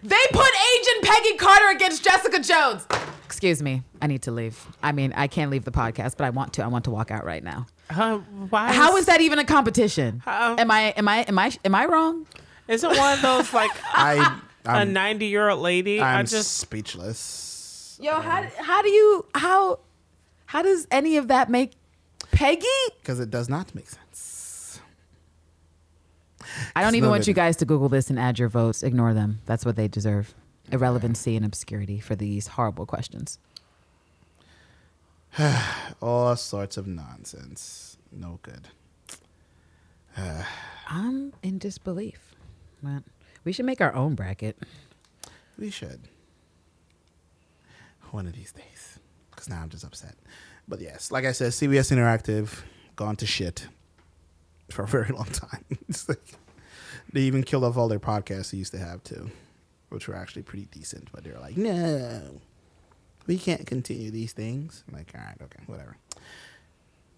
They 0.00 0.16
put 0.32 0.46
Agent 0.76 1.02
Peggy 1.04 1.36
Carter 1.38 1.70
against 1.70 2.04
Jessica 2.04 2.38
Jones. 2.40 2.86
Excuse 3.24 3.60
me. 3.62 3.82
I 4.00 4.06
need 4.06 4.22
to 4.22 4.30
leave. 4.30 4.64
I 4.80 4.92
mean, 4.92 5.12
I 5.16 5.26
can't 5.26 5.50
leave 5.50 5.64
the 5.64 5.72
podcast, 5.72 6.16
but 6.16 6.24
I 6.24 6.30
want 6.30 6.52
to. 6.54 6.62
I 6.64 6.68
want 6.68 6.84
to 6.84 6.90
walk 6.92 7.10
out 7.10 7.24
right 7.24 7.42
now. 7.42 7.66
Uh, 7.90 8.18
why? 8.48 8.72
How 8.72 8.96
is 8.96 9.06
that 9.06 9.20
even 9.20 9.38
a 9.40 9.44
competition? 9.44 10.20
How- 10.24 10.54
Am 10.56 10.70
I 10.70 10.90
am 10.96 11.08
I 11.08 11.18
am 11.22 11.38
I 11.38 11.52
am 11.64 11.74
I 11.74 11.86
wrong? 11.86 12.26
Isn't 12.68 12.96
one 12.96 13.12
of 13.14 13.22
those 13.22 13.52
like 13.52 13.70
I, 13.92 14.38
a 14.68 14.80
I'm, 14.80 14.92
90 14.92 15.26
year 15.26 15.48
old 15.48 15.60
lady? 15.60 16.00
I 16.00 16.18
I'm 16.18 16.26
just 16.26 16.58
speechless 16.58 17.48
Yo, 18.00 18.20
how 18.20 18.46
how 18.58 18.82
do 18.82 18.88
you 18.88 19.26
how 19.34 19.80
how 20.46 20.62
does 20.62 20.86
any 20.90 21.16
of 21.16 21.28
that 21.28 21.50
make 21.50 21.72
Peggy? 22.30 22.66
because 23.00 23.18
it 23.18 23.30
does 23.30 23.48
not 23.48 23.74
make 23.74 23.88
sense. 23.88 24.80
I 26.76 26.82
don't 26.82 26.94
even 26.94 27.08
no 27.08 27.10
want 27.10 27.26
you 27.26 27.34
guys 27.34 27.56
to 27.56 27.64
Google 27.64 27.88
this 27.88 28.08
and 28.08 28.18
add 28.18 28.38
your 28.38 28.48
votes. 28.48 28.82
Ignore 28.82 29.14
them. 29.14 29.40
That's 29.46 29.64
what 29.64 29.76
they 29.76 29.88
deserve. 29.88 30.34
Irrelevancy 30.70 31.36
and 31.36 31.44
obscurity 31.44 31.98
for 31.98 32.14
these 32.14 32.46
horrible 32.48 32.86
questions. 32.86 33.38
All 36.00 36.36
sorts 36.36 36.76
of 36.76 36.86
nonsense. 36.86 37.98
No 38.12 38.38
good. 38.42 38.68
I'm 40.88 41.32
in 41.42 41.58
disbelief. 41.58 42.34
Man, 42.80 43.04
we 43.48 43.52
should 43.54 43.64
make 43.64 43.80
our 43.80 43.94
own 43.94 44.14
bracket. 44.14 44.58
We 45.58 45.70
should. 45.70 46.00
One 48.10 48.26
of 48.26 48.34
these 48.34 48.52
days. 48.52 48.98
Because 49.30 49.48
now 49.48 49.62
I'm 49.62 49.70
just 49.70 49.84
upset. 49.84 50.16
But 50.68 50.82
yes, 50.82 51.10
like 51.10 51.24
I 51.24 51.32
said, 51.32 51.52
CBS 51.52 51.90
Interactive 51.90 52.60
gone 52.94 53.16
to 53.16 53.26
shit 53.26 53.66
for 54.70 54.82
a 54.82 54.86
very 54.86 55.08
long 55.08 55.24
time. 55.24 55.64
Like, 56.08 56.20
they 57.10 57.22
even 57.22 57.42
killed 57.42 57.64
off 57.64 57.78
all 57.78 57.88
their 57.88 57.98
podcasts 57.98 58.50
they 58.50 58.58
used 58.58 58.72
to 58.72 58.78
have 58.78 59.02
too, 59.02 59.30
which 59.88 60.08
were 60.08 60.14
actually 60.14 60.42
pretty 60.42 60.66
decent. 60.66 61.08
But 61.10 61.24
they 61.24 61.30
were 61.30 61.40
like, 61.40 61.56
no, 61.56 62.42
we 63.26 63.38
can't 63.38 63.66
continue 63.66 64.10
these 64.10 64.34
things. 64.34 64.84
I'm 64.86 64.94
like, 64.98 65.10
all 65.14 65.22
right, 65.22 65.38
okay, 65.40 65.62
whatever. 65.64 65.96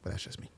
But 0.04 0.12
that's 0.12 0.22
just 0.22 0.40
me. 0.40 0.48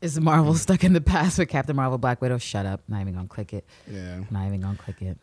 Is 0.00 0.18
Marvel 0.20 0.54
stuck 0.54 0.84
in 0.84 0.92
the 0.92 1.00
past 1.00 1.38
with 1.38 1.48
Captain 1.48 1.74
Marvel, 1.74 1.98
Black 1.98 2.20
Widow? 2.20 2.38
Shut 2.38 2.66
up. 2.66 2.82
Not 2.88 3.00
even 3.00 3.14
gonna 3.14 3.28
click 3.28 3.52
it. 3.52 3.64
Yeah. 3.90 4.20
Not 4.30 4.46
even 4.46 4.60
gonna 4.60 4.78
click 4.78 5.02
it. 5.02 5.18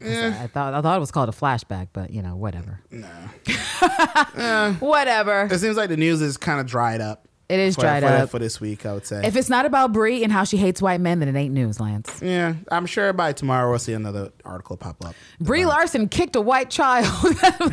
Eh. 0.00 0.28
I, 0.28 0.44
I 0.44 0.46
thought 0.46 0.74
I 0.74 0.80
thought 0.80 0.96
it 0.96 1.00
was 1.00 1.10
called 1.10 1.28
a 1.28 1.32
flashback, 1.32 1.88
but 1.92 2.10
you 2.10 2.22
know, 2.22 2.36
whatever. 2.36 2.80
No. 2.90 3.08
Whatever. 4.80 5.48
It 5.50 5.58
seems 5.58 5.76
like 5.76 5.88
the 5.88 5.96
news 5.96 6.20
is 6.20 6.36
kind 6.36 6.60
of 6.60 6.66
dried 6.66 7.00
up. 7.00 7.27
It 7.48 7.58
is 7.60 7.76
for, 7.76 7.80
dried 7.80 8.02
for, 8.02 8.08
up. 8.10 8.30
for 8.30 8.38
this 8.38 8.60
week. 8.60 8.84
I 8.84 8.92
would 8.92 9.06
say. 9.06 9.26
If 9.26 9.34
it's 9.34 9.48
not 9.48 9.64
about 9.64 9.92
Brie 9.92 10.22
and 10.22 10.30
how 10.30 10.44
she 10.44 10.58
hates 10.58 10.82
white 10.82 11.00
men, 11.00 11.18
then 11.20 11.34
it 11.34 11.38
ain't 11.38 11.54
news, 11.54 11.80
Lance. 11.80 12.20
yeah, 12.22 12.54
I'm 12.70 12.84
sure 12.84 13.12
by 13.14 13.32
tomorrow 13.32 13.70
we'll 13.70 13.78
see 13.78 13.94
another 13.94 14.30
article 14.44 14.76
pop 14.76 15.02
up. 15.04 15.14
Brie 15.40 15.62
about- 15.62 15.76
Larson 15.78 16.08
kicked 16.08 16.36
a 16.36 16.42
white 16.42 16.68
child. 16.68 17.06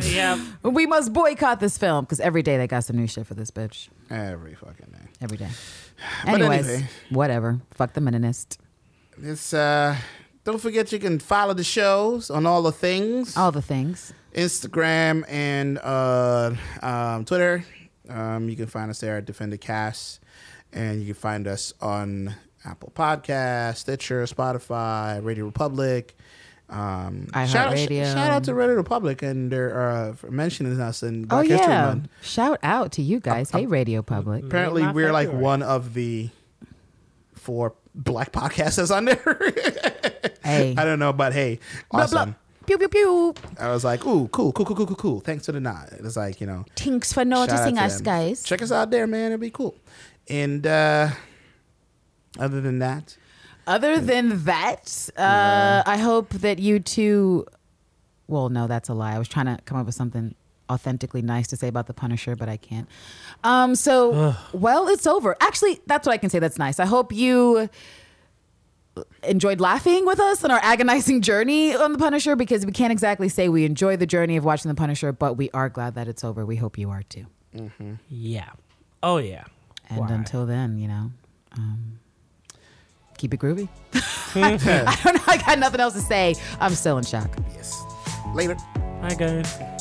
yeah. 0.00 0.42
we 0.62 0.86
must 0.86 1.12
boycott 1.12 1.60
this 1.60 1.76
film 1.76 2.04
because 2.04 2.20
every 2.20 2.42
day 2.42 2.56
they 2.56 2.66
got 2.66 2.84
some 2.84 2.96
new 2.96 3.06
shit 3.06 3.26
for 3.26 3.34
this 3.34 3.50
bitch. 3.50 3.88
Every 4.10 4.54
fucking 4.54 4.86
day. 4.92 5.08
Every 5.20 5.36
day. 5.36 5.50
But 6.24 6.34
Anyways, 6.40 6.68
anyway. 6.68 6.88
whatever. 7.10 7.60
Fuck 7.72 7.92
the 7.92 8.00
meninist. 8.00 8.58
It's 9.22 9.52
uh 9.52 9.96
don't 10.44 10.60
forget 10.60 10.92
you 10.92 10.98
can 10.98 11.18
follow 11.18 11.54
the 11.54 11.64
shows 11.64 12.30
on 12.30 12.46
all 12.46 12.62
the 12.62 12.72
things. 12.72 13.36
All 13.36 13.50
the 13.52 13.62
things. 13.62 14.12
Instagram 14.34 15.24
and 15.28 15.78
uh 15.78 16.52
um, 16.82 17.24
Twitter. 17.24 17.64
Um, 18.08 18.48
you 18.48 18.56
can 18.56 18.66
find 18.66 18.90
us 18.90 19.00
there 19.00 19.16
at 19.18 19.26
Defendedcast. 19.26 20.18
And 20.72 21.00
you 21.00 21.06
can 21.06 21.14
find 21.14 21.46
us 21.46 21.72
on 21.80 22.34
Apple 22.64 22.92
Podcasts, 22.94 23.76
Stitcher, 23.78 24.24
Spotify, 24.24 25.24
Radio 25.24 25.44
Republic. 25.46 26.16
Um, 26.68 27.28
shout, 27.32 27.54
out, 27.54 27.74
iHeartRadio. 27.76 28.04
shout 28.12 28.30
out 28.32 28.44
to 28.44 28.54
Radio 28.54 28.74
Republic 28.74 29.22
and 29.22 29.52
they're 29.52 29.88
uh, 29.88 30.12
for 30.14 30.32
mentioning 30.32 30.80
us 30.80 31.04
in 31.04 31.22
Oh 31.24 31.26
Black 31.28 31.46
History 31.46 31.66
yeah. 31.72 31.86
Month. 31.86 32.08
Shout 32.22 32.58
out 32.64 32.90
to 32.92 33.02
you 33.02 33.20
guys. 33.20 33.50
Hey, 33.52 33.66
Radio 33.66 34.02
Public. 34.02 34.42
Apparently, 34.44 34.82
My 34.82 34.90
we're 34.92 35.12
like 35.12 35.28
February. 35.28 35.44
one 35.44 35.62
of 35.62 35.94
the 35.94 36.28
four 37.34 37.74
black 37.94 38.32
podcasts 38.32 38.76
that's 38.76 38.90
on 38.90 39.04
there. 39.04 39.22
Hey. 40.42 40.74
I 40.76 40.84
don't 40.84 40.98
know, 40.98 41.12
but 41.12 41.32
hey, 41.32 41.60
Blah, 41.90 42.02
awesome. 42.02 42.30
blah. 42.30 42.34
Pew 42.66 42.78
pew 42.78 42.88
pew. 42.88 43.34
I 43.58 43.68
was 43.68 43.84
like, 43.84 44.04
ooh, 44.06 44.28
cool, 44.28 44.52
cool, 44.52 44.64
cool, 44.64 44.76
cool, 44.76 44.86
cool, 44.86 44.96
cool. 44.96 45.20
Thanks 45.20 45.46
for 45.46 45.52
the 45.52 45.60
nod. 45.60 45.92
It 45.92 46.02
was 46.02 46.16
like, 46.16 46.40
you 46.40 46.46
know, 46.46 46.64
Thanks 46.76 47.12
for 47.12 47.24
noticing 47.24 47.78
us, 47.78 48.00
guys. 48.00 48.42
Check 48.42 48.62
us 48.62 48.72
out 48.72 48.90
there, 48.90 49.06
man. 49.06 49.32
It'll 49.32 49.40
be 49.40 49.50
cool. 49.50 49.76
And 50.28 50.66
uh 50.66 51.10
other 52.38 52.60
than 52.60 52.80
that, 52.80 53.16
Other 53.66 53.98
than 53.98 54.44
that, 54.44 55.08
uh, 55.16 55.82
I 55.86 55.96
hope 55.96 56.30
that 56.30 56.58
you 56.58 56.80
two. 56.80 57.46
Well, 58.28 58.48
no, 58.50 58.66
that's 58.66 58.88
a 58.88 58.94
lie. 58.94 59.14
I 59.14 59.18
was 59.18 59.28
trying 59.28 59.46
to 59.46 59.58
come 59.64 59.78
up 59.78 59.86
with 59.86 59.94
something 59.94 60.34
authentically 60.68 61.22
nice 61.22 61.46
to 61.48 61.56
say 61.56 61.68
about 61.68 61.86
the 61.86 61.94
Punisher, 61.94 62.36
but 62.36 62.48
I 62.48 62.56
can't. 62.58 62.88
Um, 63.44 63.74
so, 63.74 64.34
well, 64.52 64.88
it's 64.88 65.06
over. 65.06 65.36
Actually, 65.40 65.80
that's 65.86 66.06
what 66.06 66.12
I 66.12 66.18
can 66.18 66.28
say. 66.28 66.40
That's 66.40 66.58
nice. 66.58 66.78
I 66.80 66.86
hope 66.86 67.12
you 67.12 67.70
enjoyed 69.22 69.60
laughing 69.60 70.06
with 70.06 70.20
us 70.20 70.44
on 70.44 70.50
our 70.50 70.60
agonizing 70.62 71.20
journey 71.20 71.74
on 71.74 71.92
the 71.92 71.98
Punisher 71.98 72.36
because 72.36 72.64
we 72.64 72.72
can't 72.72 72.92
exactly 72.92 73.28
say 73.28 73.48
we 73.48 73.64
enjoy 73.64 73.96
the 73.96 74.06
journey 74.06 74.36
of 74.36 74.44
watching 74.44 74.68
the 74.68 74.74
Punisher, 74.74 75.12
but 75.12 75.34
we 75.34 75.50
are 75.50 75.68
glad 75.68 75.94
that 75.94 76.08
it's 76.08 76.24
over. 76.24 76.46
We 76.46 76.56
hope 76.56 76.78
you 76.78 76.90
are 76.90 77.02
too. 77.02 77.26
Yeah. 78.08 78.50
Oh 79.02 79.18
yeah. 79.18 79.44
And 79.88 80.00
Why? 80.00 80.12
until 80.12 80.46
then, 80.46 80.78
you 80.78 80.88
know, 80.88 81.12
um, 81.56 81.98
keep 83.18 83.32
it 83.32 83.40
groovy. 83.40 83.68
I 84.34 84.56
don't 85.04 85.14
know. 85.14 85.22
I 85.26 85.38
got 85.38 85.58
nothing 85.58 85.80
else 85.80 85.94
to 85.94 86.00
say. 86.00 86.34
I'm 86.60 86.74
still 86.74 86.98
in 86.98 87.04
shock. 87.04 87.34
Yes. 87.54 87.82
Later. 88.34 88.56
Bye, 89.00 89.14
guys. 89.18 89.75